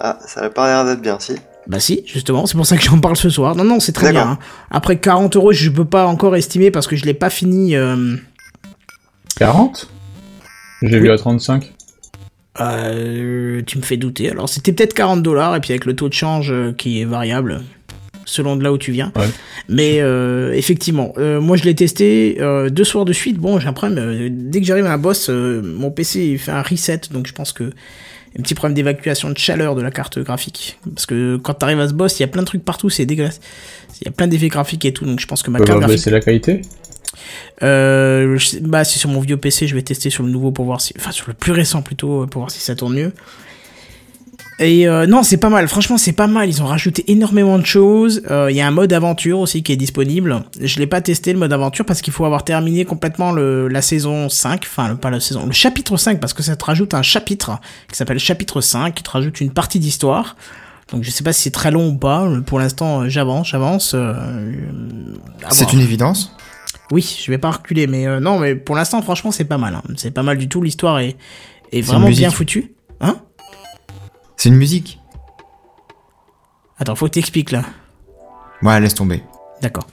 Ah, 0.00 0.18
ça 0.26 0.42
a 0.42 0.50
pas 0.50 0.66
l'air 0.68 0.84
d'être 0.84 1.02
bien, 1.02 1.18
si. 1.18 1.34
Bah 1.66 1.80
si, 1.80 2.02
justement, 2.06 2.46
c'est 2.46 2.56
pour 2.56 2.64
ça 2.66 2.76
que 2.76 2.82
j'en 2.82 2.98
parle 2.98 3.16
ce 3.16 3.28
soir. 3.28 3.54
Non, 3.54 3.64
non, 3.64 3.78
c'est 3.80 3.92
très 3.92 4.10
bien. 4.12 4.20
D'accord. 4.20 4.32
hein. 4.34 4.38
Après 4.70 4.98
40 4.98 5.36
euros, 5.36 5.52
je 5.52 5.68
peux 5.70 5.84
pas 5.84 6.06
encore 6.06 6.34
estimer 6.36 6.70
parce 6.70 6.86
que 6.86 6.96
je 6.96 7.04
l'ai 7.04 7.14
pas 7.14 7.30
fini. 7.30 7.76
euh, 7.76 8.16
40 9.36 9.88
J'ai 10.82 10.98
vu 10.98 11.10
à 11.10 11.16
35. 11.18 11.72
euh, 12.60 13.62
tu 13.66 13.78
me 13.78 13.82
fais 13.82 13.96
douter. 13.96 14.30
Alors 14.30 14.48
c'était 14.48 14.72
peut-être 14.72 14.94
40 14.94 15.22
dollars 15.22 15.54
et 15.56 15.60
puis 15.60 15.72
avec 15.72 15.84
le 15.84 15.94
taux 15.94 16.08
de 16.08 16.14
change 16.14 16.50
euh, 16.50 16.72
qui 16.72 17.00
est 17.00 17.04
variable 17.04 17.60
selon 18.24 18.56
de 18.56 18.64
là 18.64 18.72
où 18.72 18.78
tu 18.78 18.90
viens. 18.92 19.12
Ouais. 19.16 19.28
Mais 19.68 20.00
euh, 20.00 20.52
effectivement, 20.54 21.12
euh, 21.18 21.40
moi 21.40 21.56
je 21.56 21.64
l'ai 21.64 21.74
testé 21.74 22.36
euh, 22.40 22.68
deux 22.68 22.84
soirs 22.84 23.04
de 23.04 23.12
suite. 23.12 23.38
Bon, 23.38 23.58
j'ai 23.60 23.68
un 23.68 23.72
problème. 23.72 23.98
euh, 23.98 24.28
dès 24.30 24.60
que 24.60 24.66
j'arrive 24.66 24.86
à 24.86 24.90
la 24.90 24.96
boss, 24.98 25.28
euh, 25.30 25.62
mon 25.62 25.90
PC 25.90 26.24
il 26.32 26.38
fait 26.38 26.50
un 26.50 26.62
reset, 26.62 27.02
donc 27.10 27.26
je 27.26 27.32
pense 27.32 27.52
que 27.52 27.70
un 28.38 28.42
petit 28.42 28.54
problème 28.54 28.74
d'évacuation 28.74 29.30
de 29.30 29.38
chaleur 29.38 29.74
de 29.74 29.82
la 29.82 29.90
carte 29.90 30.18
graphique. 30.20 30.78
Parce 30.94 31.06
que 31.06 31.36
quand 31.38 31.54
t'arrives 31.54 31.80
à 31.80 31.88
ce 31.88 31.92
boss, 31.92 32.18
il 32.18 32.22
y 32.22 32.24
a 32.24 32.28
plein 32.28 32.42
de 32.42 32.46
trucs 32.46 32.64
partout, 32.64 32.88
c'est 32.90 33.04
dégueulasse. 33.06 33.40
Il 34.00 34.04
y 34.04 34.08
a 34.08 34.12
plein 34.12 34.28
d'effets 34.28 34.48
graphiques 34.48 34.84
et 34.84 34.92
tout, 34.92 35.04
donc 35.04 35.18
je 35.18 35.26
pense 35.26 35.42
que 35.42 35.50
ma 35.50 35.58
carte 35.58 35.80
graphique. 35.80 35.96
baisser 35.98 36.10
la 36.10 36.20
qualité 36.20 36.62
Euh, 37.62 38.36
je 38.38 38.46
sais- 38.46 38.60
bah 38.60 38.84
c'est 38.84 38.98
sur 39.00 39.10
mon 39.10 39.20
vieux 39.20 39.36
PC, 39.36 39.66
je 39.66 39.74
vais 39.74 39.82
tester 39.82 40.10
sur 40.10 40.22
le 40.22 40.30
nouveau 40.30 40.52
pour 40.52 40.64
voir 40.64 40.80
si, 40.80 40.94
enfin 40.98 41.10
sur 41.10 41.26
le 41.26 41.34
plus 41.34 41.50
récent 41.52 41.82
plutôt 41.82 42.26
pour 42.26 42.42
voir 42.42 42.50
si 42.50 42.60
ça 42.60 42.76
tourne 42.76 42.94
mieux. 42.94 43.12
Et 44.60 44.88
euh, 44.88 45.06
non, 45.06 45.22
c'est 45.22 45.36
pas 45.36 45.50
mal. 45.50 45.68
Franchement, 45.68 45.98
c'est 45.98 46.12
pas 46.12 46.26
mal. 46.26 46.48
Ils 46.48 46.60
ont 46.62 46.66
rajouté 46.66 47.04
énormément 47.12 47.58
de 47.60 47.64
choses. 47.66 48.22
Euh, 48.30 48.50
Il 48.50 48.56
y 48.56 48.60
a 48.60 48.66
un 48.66 48.72
mode 48.72 48.92
aventure 48.92 49.38
aussi 49.38 49.62
qui 49.62 49.70
est 49.72 49.76
disponible. 49.76 50.42
Je 50.60 50.80
l'ai 50.80 50.86
pas 50.88 51.00
testé 51.00 51.32
le 51.32 51.38
mode 51.38 51.52
aventure 51.52 51.84
parce 51.84 52.02
qu'il 52.02 52.12
faut 52.12 52.24
avoir 52.24 52.44
terminé 52.44 52.84
complètement 52.84 53.30
le, 53.30 53.68
la 53.68 53.82
saison 53.82 54.28
5. 54.28 54.62
Enfin, 54.66 54.96
pas 54.96 55.10
la 55.10 55.20
saison, 55.20 55.46
le 55.46 55.52
chapitre 55.52 55.96
5 55.96 56.18
parce 56.18 56.32
que 56.32 56.42
ça 56.42 56.56
te 56.56 56.64
rajoute 56.64 56.92
un 56.94 57.02
chapitre 57.02 57.60
qui 57.88 57.96
s'appelle 57.96 58.18
chapitre 58.18 58.60
5 58.60 58.94
qui 58.94 59.02
te 59.04 59.10
rajoute 59.10 59.40
une 59.40 59.50
partie 59.52 59.78
d'histoire. 59.78 60.34
Donc 60.90 61.04
je 61.04 61.10
sais 61.10 61.22
pas 61.22 61.32
si 61.32 61.42
c'est 61.42 61.50
très 61.52 61.70
long 61.70 61.88
ou 61.90 61.96
pas. 61.96 62.28
Pour 62.46 62.58
l'instant, 62.58 63.02
euh, 63.02 63.08
j'avance, 63.08 63.48
j'avance. 63.50 63.92
euh, 63.94 64.12
C'est 65.50 65.72
une 65.72 65.80
évidence. 65.80 66.32
Oui, 66.90 67.18
je 67.24 67.30
vais 67.30 67.38
pas 67.38 67.50
reculer, 67.50 67.86
mais 67.86 68.06
euh, 68.06 68.18
non, 68.18 68.38
mais 68.38 68.54
pour 68.54 68.74
l'instant, 68.74 69.02
franchement, 69.02 69.30
c'est 69.30 69.44
pas 69.44 69.58
mal. 69.58 69.74
hein. 69.74 69.82
C'est 69.96 70.10
pas 70.10 70.22
mal 70.22 70.38
du 70.38 70.48
tout. 70.48 70.62
L'histoire 70.62 70.98
est, 71.00 71.16
est 71.72 71.82
vraiment 71.82 72.06
bien 72.22 72.30
foutue. 72.36 72.72
C'est 74.38 74.48
une 74.48 74.56
musique. 74.56 74.98
Attends, 76.78 76.94
faut 76.94 77.06
que 77.06 77.10
t'expliques 77.10 77.50
là. 77.50 77.62
Ouais, 78.62 78.80
laisse 78.80 78.94
tomber. 78.94 79.22
D'accord. 79.60 79.86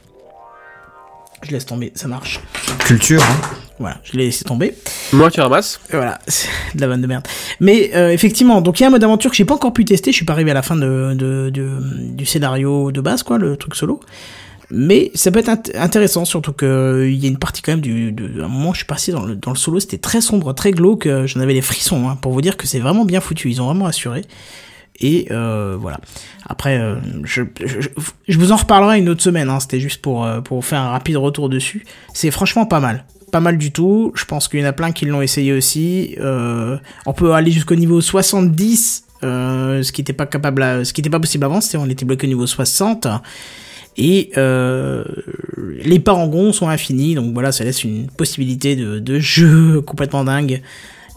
Je 1.41 1.51
laisse 1.51 1.65
tomber, 1.65 1.91
ça 1.95 2.07
marche. 2.07 2.39
Culture, 2.79 3.21
hein. 3.23 3.35
Voilà, 3.79 3.97
je 4.03 4.13
l'ai 4.13 4.25
laissé 4.25 4.45
tomber. 4.45 4.73
Moi, 5.11 5.29
tu 5.31 5.41
ramasses. 5.41 5.81
Et 5.89 5.95
Voilà, 5.97 6.19
c'est 6.27 6.47
de 6.75 6.81
la 6.81 6.87
vanne 6.87 7.01
de 7.01 7.07
merde. 7.07 7.27
Mais 7.59 7.91
euh, 7.95 8.09
effectivement, 8.11 8.61
donc 8.61 8.79
il 8.79 8.83
y 8.83 8.85
a 8.85 8.87
un 8.87 8.91
mode 8.91 9.03
aventure 9.03 9.31
que 9.31 9.35
j'ai 9.35 9.45
pas 9.45 9.55
encore 9.55 9.73
pu 9.73 9.83
tester. 9.83 10.11
Je 10.11 10.15
suis 10.15 10.25
pas 10.25 10.33
arrivé 10.33 10.51
à 10.51 10.53
la 10.53 10.61
fin 10.61 10.75
de, 10.75 11.13
de- 11.13 11.49
de- 11.51 11.79
du 12.13 12.25
scénario 12.25 12.91
de 12.91 13.01
base, 13.01 13.23
quoi, 13.23 13.37
le 13.37 13.57
truc 13.57 13.75
solo. 13.75 13.99
Mais 14.71 15.11
ça 15.13 15.31
peut 15.31 15.39
être 15.39 15.49
int- 15.49 15.77
intéressant, 15.77 16.25
surtout 16.25 16.51
que 16.53 17.07
il 17.09 17.17
y 17.17 17.25
a 17.25 17.29
une 17.29 17.37
partie 17.37 17.61
quand 17.61 17.73
même 17.73 17.81
du. 17.81 18.13
Un 18.41 18.47
moment, 18.47 18.73
je 18.73 18.77
suis 18.79 18.85
passé 18.85 19.11
dans 19.11 19.23
le, 19.23 19.35
dans 19.35 19.51
le 19.51 19.57
solo, 19.57 19.79
c'était 19.79 19.97
très 19.99 20.21
sombre, 20.21 20.53
très 20.53 20.71
glauque. 20.71 21.05
euh, 21.05 21.27
J'en 21.27 21.39
avais 21.39 21.53
les 21.53 21.61
frissons, 21.61 22.09
hein, 22.09 22.15
pour 22.21 22.31
vous 22.31 22.41
dire 22.41 22.57
que 22.57 22.65
c'est 22.67 22.79
vraiment 22.79 23.05
bien 23.05 23.21
foutu. 23.21 23.49
Ils 23.51 23.61
ont 23.61 23.65
vraiment 23.65 23.85
assuré. 23.85 24.23
Et 25.01 25.27
euh, 25.31 25.77
voilà. 25.79 25.99
Après, 26.47 26.77
euh, 26.79 26.95
je, 27.25 27.41
je, 27.63 27.81
je- 28.27 28.37
vous 28.39 28.51
en 28.51 28.55
reparlerai 28.55 28.97
une 28.99 29.09
autre 29.09 29.21
semaine. 29.21 29.49
Hein, 29.49 29.59
C'était 29.59 29.79
juste 29.81 30.01
pour, 30.01 30.25
euh, 30.25 30.39
pour 30.41 30.63
faire 30.65 30.79
un 30.81 30.89
rapide 30.91 31.17
retour 31.17 31.49
dessus. 31.49 31.85
C'est 32.13 32.31
franchement 32.31 32.65
pas 32.65 32.79
mal. 32.79 33.03
Pas 33.31 33.41
mal 33.41 33.57
du 33.57 33.71
tout. 33.71 34.13
Je 34.15 34.23
pense 34.25 34.47
qu'il 34.47 34.61
y 34.61 34.63
en 34.63 34.67
a 34.67 34.73
plein 34.73 34.91
qui 34.93 35.05
l'ont 35.05 35.21
essayé 35.21 35.51
aussi. 35.51 36.15
Euh, 36.21 36.77
on 37.05 37.11
peut 37.13 37.33
aller 37.33 37.51
jusqu'au 37.51 37.75
niveau 37.75 37.99
70. 38.01 39.03
euh, 39.23 39.83
ce 39.83 39.91
qui 39.91 40.01
n'était 40.01 40.13
pas 40.13 40.25
pas 40.27 40.51
possible 41.19 41.43
avant, 41.43 41.59
c'était 41.61 41.77
on 41.77 41.89
était 41.89 42.05
bloqué 42.05 42.25
au 42.25 42.29
niveau 42.29 42.47
60. 42.47 43.07
Et 43.97 44.31
euh, 44.37 45.03
les 45.83 45.99
parangons 45.99 46.51
sont 46.51 46.67
infinis, 46.67 47.15
donc 47.15 47.33
voilà, 47.33 47.51
ça 47.51 47.63
laisse 47.63 47.83
une 47.83 48.07
possibilité 48.07 48.75
de, 48.75 48.99
de 48.99 49.19
jeu 49.19 49.81
complètement 49.81 50.23
dingue. 50.23 50.61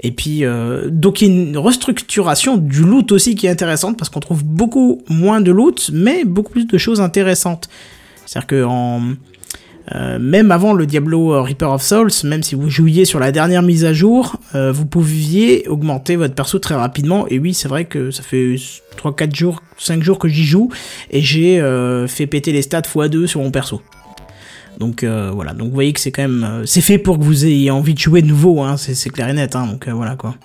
Et 0.00 0.12
puis, 0.12 0.44
euh, 0.44 0.88
donc 0.90 1.20
il 1.20 1.28
y 1.28 1.30
a 1.30 1.34
une 1.34 1.58
restructuration 1.58 2.56
du 2.56 2.82
loot 2.82 3.10
aussi 3.10 3.34
qui 3.34 3.46
est 3.46 3.50
intéressante 3.50 3.98
parce 3.98 4.10
qu'on 4.10 4.20
trouve 4.20 4.44
beaucoup 4.44 5.02
moins 5.08 5.40
de 5.40 5.50
loot, 5.50 5.90
mais 5.92 6.24
beaucoup 6.24 6.52
plus 6.52 6.66
de 6.66 6.78
choses 6.78 7.00
intéressantes. 7.00 7.68
C'est-à-dire 8.24 8.46
que 8.46 8.64
en, 8.64 9.14
euh, 9.94 10.18
même 10.18 10.50
avant 10.50 10.72
le 10.72 10.86
Diablo 10.86 11.32
euh, 11.32 11.40
Reaper 11.40 11.70
of 11.70 11.82
Souls, 11.82 12.10
même 12.24 12.42
si 12.42 12.54
vous 12.54 12.68
jouiez 12.68 13.04
sur 13.04 13.20
la 13.20 13.32
dernière 13.32 13.62
mise 13.62 13.84
à 13.84 13.92
jour, 13.92 14.36
euh, 14.54 14.72
vous 14.72 14.86
pouviez 14.86 15.66
augmenter 15.68 16.16
votre 16.16 16.34
perso 16.34 16.58
très 16.58 16.74
rapidement. 16.74 17.26
Et 17.28 17.38
oui, 17.38 17.54
c'est 17.54 17.68
vrai 17.68 17.84
que 17.84 18.10
ça 18.10 18.22
fait 18.22 18.56
3-4 18.96 19.34
jours, 19.34 19.62
5 19.78 20.02
jours 20.02 20.18
que 20.18 20.28
j'y 20.28 20.44
joue, 20.44 20.70
et 21.10 21.20
j'ai 21.20 21.62
fait 22.08 22.26
péter 22.26 22.52
les 22.52 22.62
stats 22.62 22.80
x2 22.80 23.26
sur 23.26 23.40
mon 23.40 23.50
perso. 23.50 23.80
Donc 24.78 25.02
euh, 25.02 25.30
voilà, 25.34 25.54
donc 25.54 25.68
vous 25.68 25.74
voyez 25.74 25.92
que 25.92 25.98
c'est 25.98 26.12
quand 26.12 26.22
même, 26.22 26.44
euh, 26.44 26.62
c'est 26.64 26.80
fait 26.80 26.98
pour 26.98 27.18
que 27.18 27.24
vous 27.24 27.44
ayez 27.44 27.70
envie 27.72 27.94
de 27.94 27.98
jouer 27.98 28.22
de 28.22 28.28
nouveau, 28.28 28.62
hein, 28.62 28.76
c'est 28.76 28.94
c'est 28.94 29.10
clair 29.10 29.28
et 29.28 29.32
net, 29.32 29.56
hein, 29.56 29.66
donc 29.66 29.88
euh, 29.88 29.92
voilà 29.92 30.14
quoi. 30.14 30.36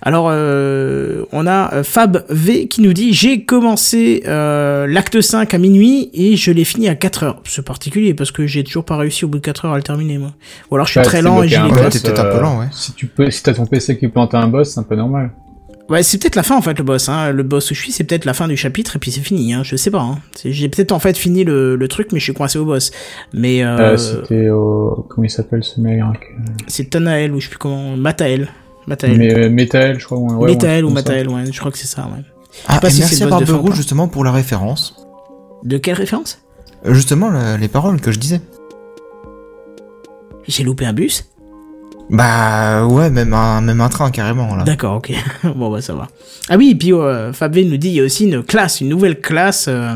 Alors 0.00 0.28
euh, 0.30 1.24
on 1.32 1.44
a 1.48 1.74
euh, 1.74 1.82
Fab 1.82 2.24
V 2.28 2.68
qui 2.68 2.82
nous 2.82 2.92
dit 2.92 3.12
j'ai 3.12 3.42
commencé 3.44 4.22
euh, 4.28 4.86
l'acte 4.86 5.20
5 5.20 5.52
à 5.54 5.58
minuit 5.58 6.08
et 6.14 6.36
je 6.36 6.52
l'ai 6.52 6.62
fini 6.64 6.88
à 6.88 6.94
4 6.94 7.22
heures. 7.24 7.40
C'est 7.44 7.64
particulier 7.64 8.14
parce 8.14 8.30
que 8.30 8.46
j'ai 8.46 8.62
toujours 8.62 8.84
pas 8.84 8.96
réussi 8.96 9.24
au 9.24 9.28
bout 9.28 9.38
de 9.38 9.42
4 9.44 9.64
heures 9.64 9.72
à 9.72 9.76
le 9.76 9.82
terminer 9.82 10.18
moi. 10.18 10.34
Ou 10.70 10.76
alors 10.76 10.86
je 10.86 10.92
suis 10.92 11.00
Ouais, 11.00 11.06
très 11.06 11.20
lent 11.22 11.42
et 11.42 11.48
j'ai 11.48 11.56
un 11.56 11.66
les 11.66 11.72
Ouais, 11.72 11.82
boss, 11.82 11.94
t'es 11.94 12.08
peut-être 12.08 12.20
un 12.24 12.30
peu 12.30 12.40
lent, 12.40 12.60
ouais. 12.60 12.66
Si 12.70 12.92
tu 12.92 13.06
peux, 13.06 13.28
si 13.30 13.42
t'as 13.42 13.54
ton 13.54 13.66
PC 13.66 13.98
qui 13.98 14.06
plante 14.06 14.34
un 14.36 14.46
boss, 14.46 14.70
c'est 14.70 14.80
un 14.80 14.84
peu 14.84 14.94
normal. 14.94 15.30
Ouais, 15.90 16.02
c'est 16.02 16.16
peut-être 16.18 16.34
la 16.36 16.42
fin 16.42 16.56
en 16.56 16.62
fait 16.62 16.78
le 16.78 16.84
boss. 16.84 17.08
Hein. 17.10 17.30
Le 17.30 17.42
boss 17.42 17.70
où 17.70 17.74
je 17.74 17.80
suis, 17.80 17.92
c'est 17.92 18.04
peut-être 18.04 18.24
la 18.24 18.32
fin 18.32 18.48
du 18.48 18.56
chapitre 18.56 18.96
et 18.96 18.98
puis 18.98 19.10
c'est 19.12 19.20
fini. 19.20 19.52
Hein. 19.52 19.62
Je 19.64 19.76
sais 19.76 19.90
pas. 19.90 20.00
Hein. 20.00 20.18
J'ai 20.44 20.68
peut-être 20.70 20.92
en 20.92 20.98
fait 20.98 21.16
fini 21.16 21.44
le, 21.44 21.76
le 21.76 21.88
truc, 21.88 22.08
mais 22.12 22.18
je 22.18 22.24
suis 22.24 22.32
coincé 22.32 22.58
au 22.58 22.64
boss. 22.64 22.90
Mais 23.34 23.62
euh, 23.62 23.92
Euh, 23.92 23.96
C'était 23.98 24.48
au... 24.48 25.06
Comment 25.10 25.26
il 25.26 25.30
s'appelle 25.30 25.62
ce 25.62 25.80
mec 25.80 26.00
hein, 26.00 26.12
que- 26.18 26.26
c'est 26.68 26.88
Tanael 26.88 27.32
ou 27.32 27.40
je 27.40 27.44
sais 27.44 27.50
plus 27.50 27.58
comment. 27.58 27.96
Matael. 27.98 28.48
Matael. 28.86 29.18
Mais, 29.18 29.34
euh, 29.34 29.50
Metael, 29.50 29.98
je 30.00 30.04
crois. 30.06 30.18
Ouais, 30.18 30.32
ouais, 30.34 30.50
Metael 30.54 30.84
ouais, 30.84 30.90
ou. 30.90 30.94
Matael, 30.94 31.28
ouais. 31.28 31.44
Je 31.52 31.58
crois 31.58 31.70
que 31.70 31.78
c'est 31.78 31.86
ça, 31.86 32.02
ouais. 32.14 32.22
Ah, 32.66 32.78
pas 32.80 32.88
et 32.88 32.90
si 32.90 33.00
merci 33.00 33.16
c'est 33.16 33.24
à 33.24 33.28
Barberousse 33.28 33.70
pas. 33.70 33.76
justement 33.76 34.08
pour 34.08 34.24
la 34.24 34.32
référence. 34.32 34.94
De 35.64 35.76
quelle 35.78 35.94
référence? 35.96 36.38
Euh, 36.86 36.94
Justement, 36.94 37.30
la- 37.30 37.56
les 37.58 37.68
paroles 37.68 38.00
que 38.00 38.10
je 38.12 38.18
disais. 38.18 38.40
J'ai 40.46 40.62
loupé 40.64 40.84
un 40.86 40.92
bus 40.92 41.24
Bah 42.10 42.86
ouais, 42.86 43.08
même 43.10 43.32
un, 43.32 43.60
même 43.60 43.80
un 43.80 43.88
train 43.88 44.10
carrément 44.10 44.54
là. 44.56 44.64
D'accord, 44.64 44.96
ok. 44.96 45.12
bon, 45.56 45.70
bah 45.70 45.80
ça 45.80 45.94
va. 45.94 46.08
Ah 46.48 46.56
oui, 46.56 46.70
et 46.70 46.74
puis 46.74 46.92
euh, 46.92 47.32
Fab 47.32 47.54
V 47.54 47.64
nous 47.64 47.76
dit 47.78 47.88
il 47.88 47.94
y 47.94 48.00
a 48.00 48.04
aussi 48.04 48.24
une 48.24 48.42
classe, 48.42 48.80
une 48.80 48.88
nouvelle 48.88 49.20
classe. 49.20 49.66
euh, 49.68 49.94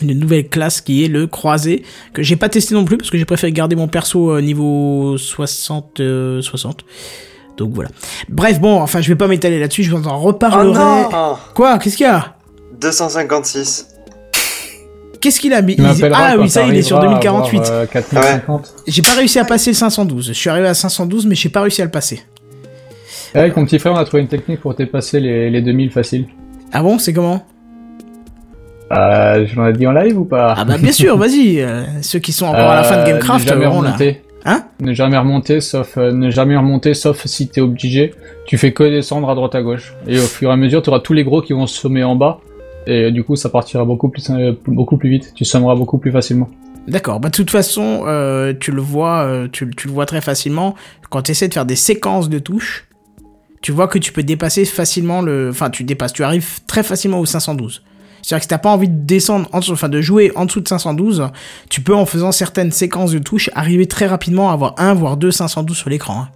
une 0.00 0.18
nouvelle 0.18 0.48
classe 0.48 0.80
qui 0.80 1.04
est 1.04 1.08
le 1.08 1.28
croisé, 1.28 1.84
que 2.12 2.22
j'ai 2.24 2.34
pas 2.34 2.48
testé 2.48 2.74
non 2.74 2.84
plus 2.84 2.96
parce 2.98 3.08
que 3.10 3.18
j'ai 3.18 3.24
préféré 3.24 3.52
garder 3.52 3.76
mon 3.76 3.86
perso 3.86 4.32
euh, 4.32 4.40
niveau 4.40 5.16
60. 5.16 6.00
euh, 6.00 6.42
60. 6.42 6.84
Donc 7.56 7.72
voilà. 7.72 7.90
Bref, 8.28 8.60
bon, 8.60 8.80
enfin, 8.80 9.00
je 9.00 9.08
vais 9.08 9.14
pas 9.14 9.28
m'étaler 9.28 9.60
là-dessus, 9.60 9.84
je 9.84 9.94
vous 9.94 10.08
en 10.08 10.16
Oh 10.16 10.20
reparlerai. 10.20 10.72
non 10.74 11.36
Quoi? 11.54 11.78
Qu'est-ce 11.78 11.96
qu'il 11.96 12.06
y 12.06 12.08
a? 12.08 12.34
256. 12.80 13.88
Qu'est-ce 15.22 15.40
qu'il 15.40 15.52
a 15.54 15.62
mis 15.62 15.76
Ah 16.12 16.34
oui, 16.38 16.50
ça, 16.50 16.66
il 16.66 16.74
est 16.74 16.82
sur 16.82 16.98
t'arriveras 17.00 17.18
à 17.20 17.22
2048. 17.22 17.60
avoir, 17.60 17.80
euh, 17.82 17.86
4050. 17.86 18.74
J'ai 18.88 19.02
pas 19.02 19.14
réussi 19.14 19.38
à 19.38 19.44
passer 19.44 19.70
le 19.70 19.76
512. 19.76 20.26
Je 20.28 20.32
suis 20.32 20.50
arrivé 20.50 20.66
à 20.68 20.74
512, 20.74 21.26
mais 21.26 21.34
j'ai 21.34 21.48
pas 21.48 21.60
réussi 21.62 21.80
à 21.80 21.84
le 21.84 21.90
passer. 21.90 22.20
Et 23.34 23.38
Avec 23.38 23.56
mon 23.56 23.64
petit 23.64 23.78
frère, 23.78 23.92
on 23.92 23.96
a 23.96 24.04
trouvé 24.04 24.22
une 24.22 24.28
technique 24.28 24.60
pour 24.60 24.74
dépasser 24.74 25.20
les, 25.20 25.48
les 25.48 25.62
2000 25.62 25.90
faciles. 25.90 26.26
Ah 26.72 26.82
bon, 26.82 26.98
c'est 26.98 27.12
comment 27.12 27.42
Euh, 28.92 29.46
je 29.46 29.56
l'en 29.56 29.66
ai 29.68 29.72
dit 29.72 29.86
en 29.86 29.92
live 29.92 30.18
ou 30.18 30.24
pas 30.24 30.54
Ah 30.56 30.64
bah 30.64 30.76
bien 30.76 30.92
sûr, 30.92 31.16
vas-y. 31.22 31.60
euh, 31.62 31.82
ceux 32.02 32.18
qui 32.18 32.32
sont 32.32 32.46
encore 32.46 32.70
à 32.70 32.76
la 32.76 32.82
fin 32.82 32.96
de 32.96 33.00
Euh, 33.02 33.06
Gamecraft 33.06 33.44
ne 33.44 33.48
jamais 33.50 33.60
verront 33.60 33.80
là. 33.82 33.88
remonter. 33.90 34.22
Hein 34.44 34.64
Ne 34.80 34.92
jamais 34.92 35.16
remonter, 35.16 35.60
sauf 35.60 35.96
euh, 35.98 36.10
ne 36.12 36.28
jamais 36.30 36.56
remonter, 36.56 36.94
sauf 36.94 37.24
si 37.26 37.46
t'es 37.48 37.60
obligé. 37.60 38.12
Tu 38.44 38.58
fais 38.58 38.72
que 38.72 38.82
descendre 38.82 39.30
à 39.30 39.34
droite 39.36 39.54
à 39.54 39.62
gauche. 39.62 39.94
Et 40.08 40.18
au 40.18 40.22
fur 40.22 40.50
et 40.50 40.52
à 40.52 40.56
mesure, 40.56 40.82
tu 40.82 40.90
auras 40.90 40.98
tous 41.00 41.12
les 41.12 41.22
gros 41.24 41.40
qui 41.42 41.52
vont 41.52 41.66
se 41.68 41.78
sommer 41.80 42.02
en 42.04 42.16
bas. 42.16 42.40
Et 42.86 43.10
du 43.12 43.22
coup, 43.24 43.36
ça 43.36 43.48
partira 43.48 43.84
beaucoup 43.84 44.08
plus, 44.08 44.28
euh, 44.30 44.52
beaucoup 44.66 44.96
plus 44.96 45.10
vite. 45.10 45.32
Tu 45.34 45.44
sommeras 45.44 45.74
beaucoup 45.74 45.98
plus 45.98 46.10
facilement. 46.12 46.48
D'accord. 46.88 47.20
Bah 47.20 47.28
de 47.28 47.34
toute 47.34 47.50
façon, 47.50 48.02
euh, 48.06 48.52
tu 48.58 48.72
le 48.72 48.80
vois, 48.80 49.22
euh, 49.22 49.48
tu, 49.50 49.70
tu 49.76 49.86
le 49.86 49.92
vois 49.92 50.06
très 50.06 50.20
facilement 50.20 50.74
quand 51.10 51.22
tu 51.22 51.30
essaies 51.30 51.48
de 51.48 51.54
faire 51.54 51.66
des 51.66 51.76
séquences 51.76 52.28
de 52.28 52.38
touches. 52.38 52.88
Tu 53.60 53.70
vois 53.70 53.86
que 53.86 53.98
tu 53.98 54.12
peux 54.12 54.24
dépasser 54.24 54.64
facilement 54.64 55.22
le, 55.22 55.50
enfin 55.50 55.70
tu 55.70 55.84
dépasses, 55.84 56.12
tu 56.12 56.24
arrives 56.24 56.64
très 56.66 56.82
facilement 56.82 57.20
au 57.20 57.26
512. 57.26 57.84
C'est-à-dire 58.20 58.38
que 58.38 58.42
si 58.42 58.48
t'as 58.48 58.58
pas 58.58 58.70
envie 58.70 58.88
de 58.88 59.06
descendre 59.06 59.48
en 59.52 59.60
dessous, 59.60 59.72
enfin 59.72 59.88
de 59.88 60.00
jouer 60.00 60.32
en 60.34 60.46
dessous 60.46 60.60
de 60.60 60.66
512, 60.66 61.28
tu 61.68 61.80
peux 61.80 61.94
en 61.94 62.04
faisant 62.04 62.32
certaines 62.32 62.72
séquences 62.72 63.12
de 63.12 63.20
touches 63.20 63.50
arriver 63.54 63.86
très 63.86 64.06
rapidement 64.06 64.50
à 64.50 64.54
avoir 64.54 64.74
un 64.78 64.94
voire 64.94 65.16
deux 65.16 65.30
512 65.30 65.76
sur 65.76 65.90
l'écran. 65.90 66.22
hein. 66.22 66.28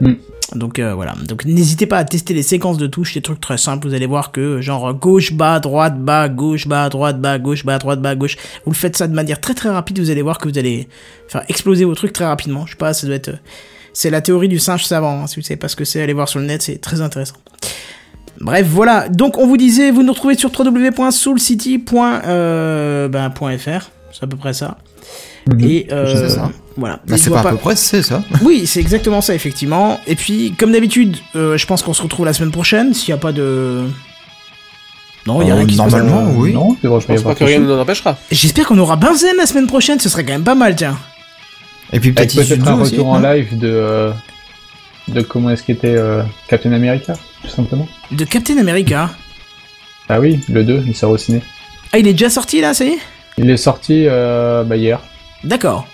Mm. 0.00 0.14
Donc 0.52 0.78
euh, 0.78 0.94
voilà. 0.94 1.14
Donc 1.26 1.44
n'hésitez 1.46 1.86
pas 1.86 1.98
à 1.98 2.04
tester 2.04 2.34
les 2.34 2.42
séquences 2.42 2.76
de 2.76 2.86
touches, 2.86 3.14
des 3.14 3.22
trucs 3.22 3.40
très 3.40 3.56
simples. 3.58 3.88
Vous 3.88 3.94
allez 3.94 4.06
voir 4.06 4.30
que 4.30 4.60
genre 4.60 4.92
gauche 4.94 5.32
bas 5.32 5.58
droite 5.58 5.98
bas 5.98 6.28
gauche 6.28 6.68
bas 6.68 6.88
droite 6.90 7.20
bas 7.20 7.38
gauche 7.38 7.64
bas 7.64 7.78
droite 7.78 8.00
bas 8.00 8.14
gauche. 8.14 8.36
Vous 8.64 8.70
le 8.70 8.76
faites 8.76 8.96
ça 8.96 9.08
de 9.08 9.14
manière 9.14 9.40
très 9.40 9.54
très 9.54 9.70
rapide. 9.70 9.98
Vous 9.98 10.10
allez 10.10 10.22
voir 10.22 10.38
que 10.38 10.48
vous 10.48 10.58
allez 10.58 10.86
faire 11.28 11.42
exploser 11.48 11.84
vos 11.84 11.94
trucs 11.94 12.12
très 12.12 12.26
rapidement. 12.26 12.66
Je 12.66 12.72
sais 12.72 12.76
pas, 12.76 12.92
ça 12.92 13.06
doit 13.06 13.16
être. 13.16 13.28
euh, 13.28 13.36
C'est 13.94 14.10
la 14.10 14.20
théorie 14.20 14.48
du 14.48 14.58
singe 14.58 14.84
savant. 14.84 15.22
hein. 15.22 15.26
Si 15.26 15.36
vous 15.36 15.42
savez 15.42 15.56
pas 15.56 15.68
ce 15.68 15.76
que 15.76 15.84
c'est, 15.84 16.02
allez 16.02 16.12
voir 16.12 16.28
sur 16.28 16.40
le 16.40 16.46
net, 16.46 16.62
c'est 16.62 16.78
très 16.80 17.00
intéressant. 17.00 17.36
Bref, 18.40 18.66
voilà. 18.68 19.08
Donc 19.08 19.38
on 19.38 19.46
vous 19.46 19.56
disait, 19.56 19.90
vous 19.90 20.02
nous 20.02 20.12
retrouvez 20.12 20.36
sur 20.36 20.50
www.soulcity.fr. 20.56 21.94
Euh, 22.26 23.08
ben. 23.08 23.32
C'est 24.12 24.22
à 24.22 24.26
peu 24.26 24.36
près 24.36 24.52
ça. 24.52 24.78
Et 25.60 25.86
euh, 25.92 26.28
C'est 26.28 26.34
ça. 26.36 26.50
voilà. 26.76 27.00
Bah, 27.06 27.16
c'est 27.18 27.30
pas 27.30 27.40
à 27.40 27.50
peu 27.50 27.56
près, 27.56 27.76
c'est 27.76 28.02
ça. 28.02 28.22
oui, 28.42 28.66
c'est 28.66 28.80
exactement 28.80 29.20
ça, 29.20 29.34
effectivement. 29.34 30.00
Et 30.06 30.14
puis, 30.14 30.54
comme 30.58 30.72
d'habitude, 30.72 31.16
euh, 31.36 31.56
je 31.58 31.66
pense 31.66 31.82
qu'on 31.82 31.92
se 31.92 32.02
retrouve 32.02 32.24
la 32.26 32.32
semaine 32.32 32.50
prochaine, 32.50 32.94
s'il 32.94 33.12
n'y 33.12 33.18
a 33.18 33.20
pas 33.20 33.32
de... 33.32 33.84
Non, 35.26 35.40
il 35.42 35.48
y 35.48 35.50
a 35.50 35.54
Euh, 35.54 35.58
rien 35.58 35.66
qui 35.66 35.74
se 35.74 35.82
passe. 35.82 35.92
normalement, 35.92 36.32
oui. 36.36 36.52
Non, 36.52 36.76
devrait 36.82 37.00
Je 37.00 37.06
pense 37.06 37.22
pas 37.22 37.34
que 37.34 37.44
rien 37.44 37.58
ne 37.58 37.64
nous 37.66 37.72
en 37.72 37.78
empêchera. 37.80 38.16
J'espère 38.30 38.66
qu'on 38.66 38.78
aura 38.78 38.96
Benzen 38.96 39.36
la 39.38 39.46
semaine 39.46 39.66
prochaine, 39.66 39.98
ce 40.00 40.08
serait 40.08 40.24
quand 40.24 40.32
même 40.32 40.44
pas 40.44 40.54
mal, 40.54 40.76
tiens. 40.76 40.98
Et 41.92 42.00
puis 42.00 42.12
peut-être 42.12 42.34
peut-être 42.34 42.66
un 42.66 42.80
aussi. 42.80 42.92
retour 42.92 43.08
en 43.08 43.20
non 43.20 43.30
live 43.32 43.56
de, 43.58 43.68
euh, 43.68 44.10
de 45.08 45.20
comment 45.22 45.50
est-ce 45.50 45.62
qu'était 45.62 45.94
euh, 45.96 46.22
Captain 46.48 46.72
America, 46.72 47.14
tout 47.42 47.48
simplement. 47.50 47.86
De 48.10 48.24
Captain 48.24 48.58
America. 48.58 49.10
Ah 50.08 50.20
oui, 50.20 50.40
le 50.48 50.64
2, 50.64 50.84
il 50.86 50.94
sort 50.96 51.10
au 51.12 51.18
ciné. 51.18 51.40
Ah, 51.92 51.98
il 51.98 52.06
est 52.08 52.12
déjà 52.12 52.30
sorti, 52.30 52.60
là, 52.60 52.74
ça 52.74 52.84
y 52.84 52.88
est? 52.88 52.98
Il 53.38 53.48
est 53.48 53.56
sorti 53.56 54.04
euh, 54.08 54.62
bah, 54.64 54.76
hier. 54.76 55.00
D'accord. 55.44 55.86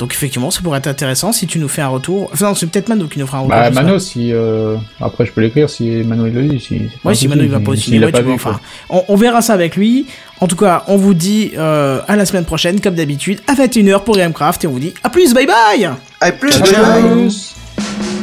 Donc, 0.00 0.12
effectivement, 0.12 0.50
ça 0.50 0.60
pourrait 0.60 0.78
être 0.78 0.88
intéressant 0.88 1.30
si 1.32 1.46
tu 1.46 1.60
nous 1.60 1.68
fais 1.68 1.80
un 1.80 1.86
retour. 1.86 2.28
Enfin, 2.32 2.48
non, 2.48 2.54
c'est 2.56 2.66
peut-être 2.66 2.88
Mano 2.88 3.06
qui 3.06 3.20
nous 3.20 3.26
fera 3.28 3.38
un 3.38 3.42
retour. 3.42 3.56
Bah, 3.56 3.70
Mano, 3.70 4.00
si. 4.00 4.32
euh, 4.32 4.76
Après, 5.00 5.24
je 5.24 5.30
peux 5.30 5.40
l'écrire 5.40 5.70
si 5.70 5.84
Mano 6.04 6.26
il 6.26 6.34
le 6.34 6.42
dit. 6.48 6.58
Si... 6.58 6.78
c'est 6.92 7.00
pas 7.00 7.10
Ouais, 7.10 7.14
si 7.14 7.28
Manu 7.28 7.44
il 7.44 7.48
va 7.48 7.60
pas 7.60 7.70
au 7.70 7.76
tu 7.76 8.00
vois, 8.00 8.34
enfin, 8.34 8.58
on, 8.90 9.04
on 9.06 9.14
verra 9.14 9.40
ça 9.40 9.52
avec 9.54 9.76
lui. 9.76 10.06
En 10.40 10.48
tout 10.48 10.56
cas, 10.56 10.82
on 10.88 10.96
vous 10.96 11.14
dit 11.14 11.52
euh, 11.56 12.00
à 12.08 12.16
la 12.16 12.26
semaine 12.26 12.44
prochaine, 12.44 12.80
comme 12.80 12.96
d'habitude, 12.96 13.40
à 13.46 13.54
21h 13.54 14.02
pour 14.02 14.16
Gamecraft, 14.16 14.64
et 14.64 14.66
on 14.66 14.72
vous 14.72 14.80
dit 14.80 14.94
à 15.04 15.10
plus, 15.10 15.32
bye 15.32 15.46
bye 15.46 15.88
Allez, 16.20 16.36
plus, 16.38 16.58
bye 16.58 16.72
bye. 16.72 18.13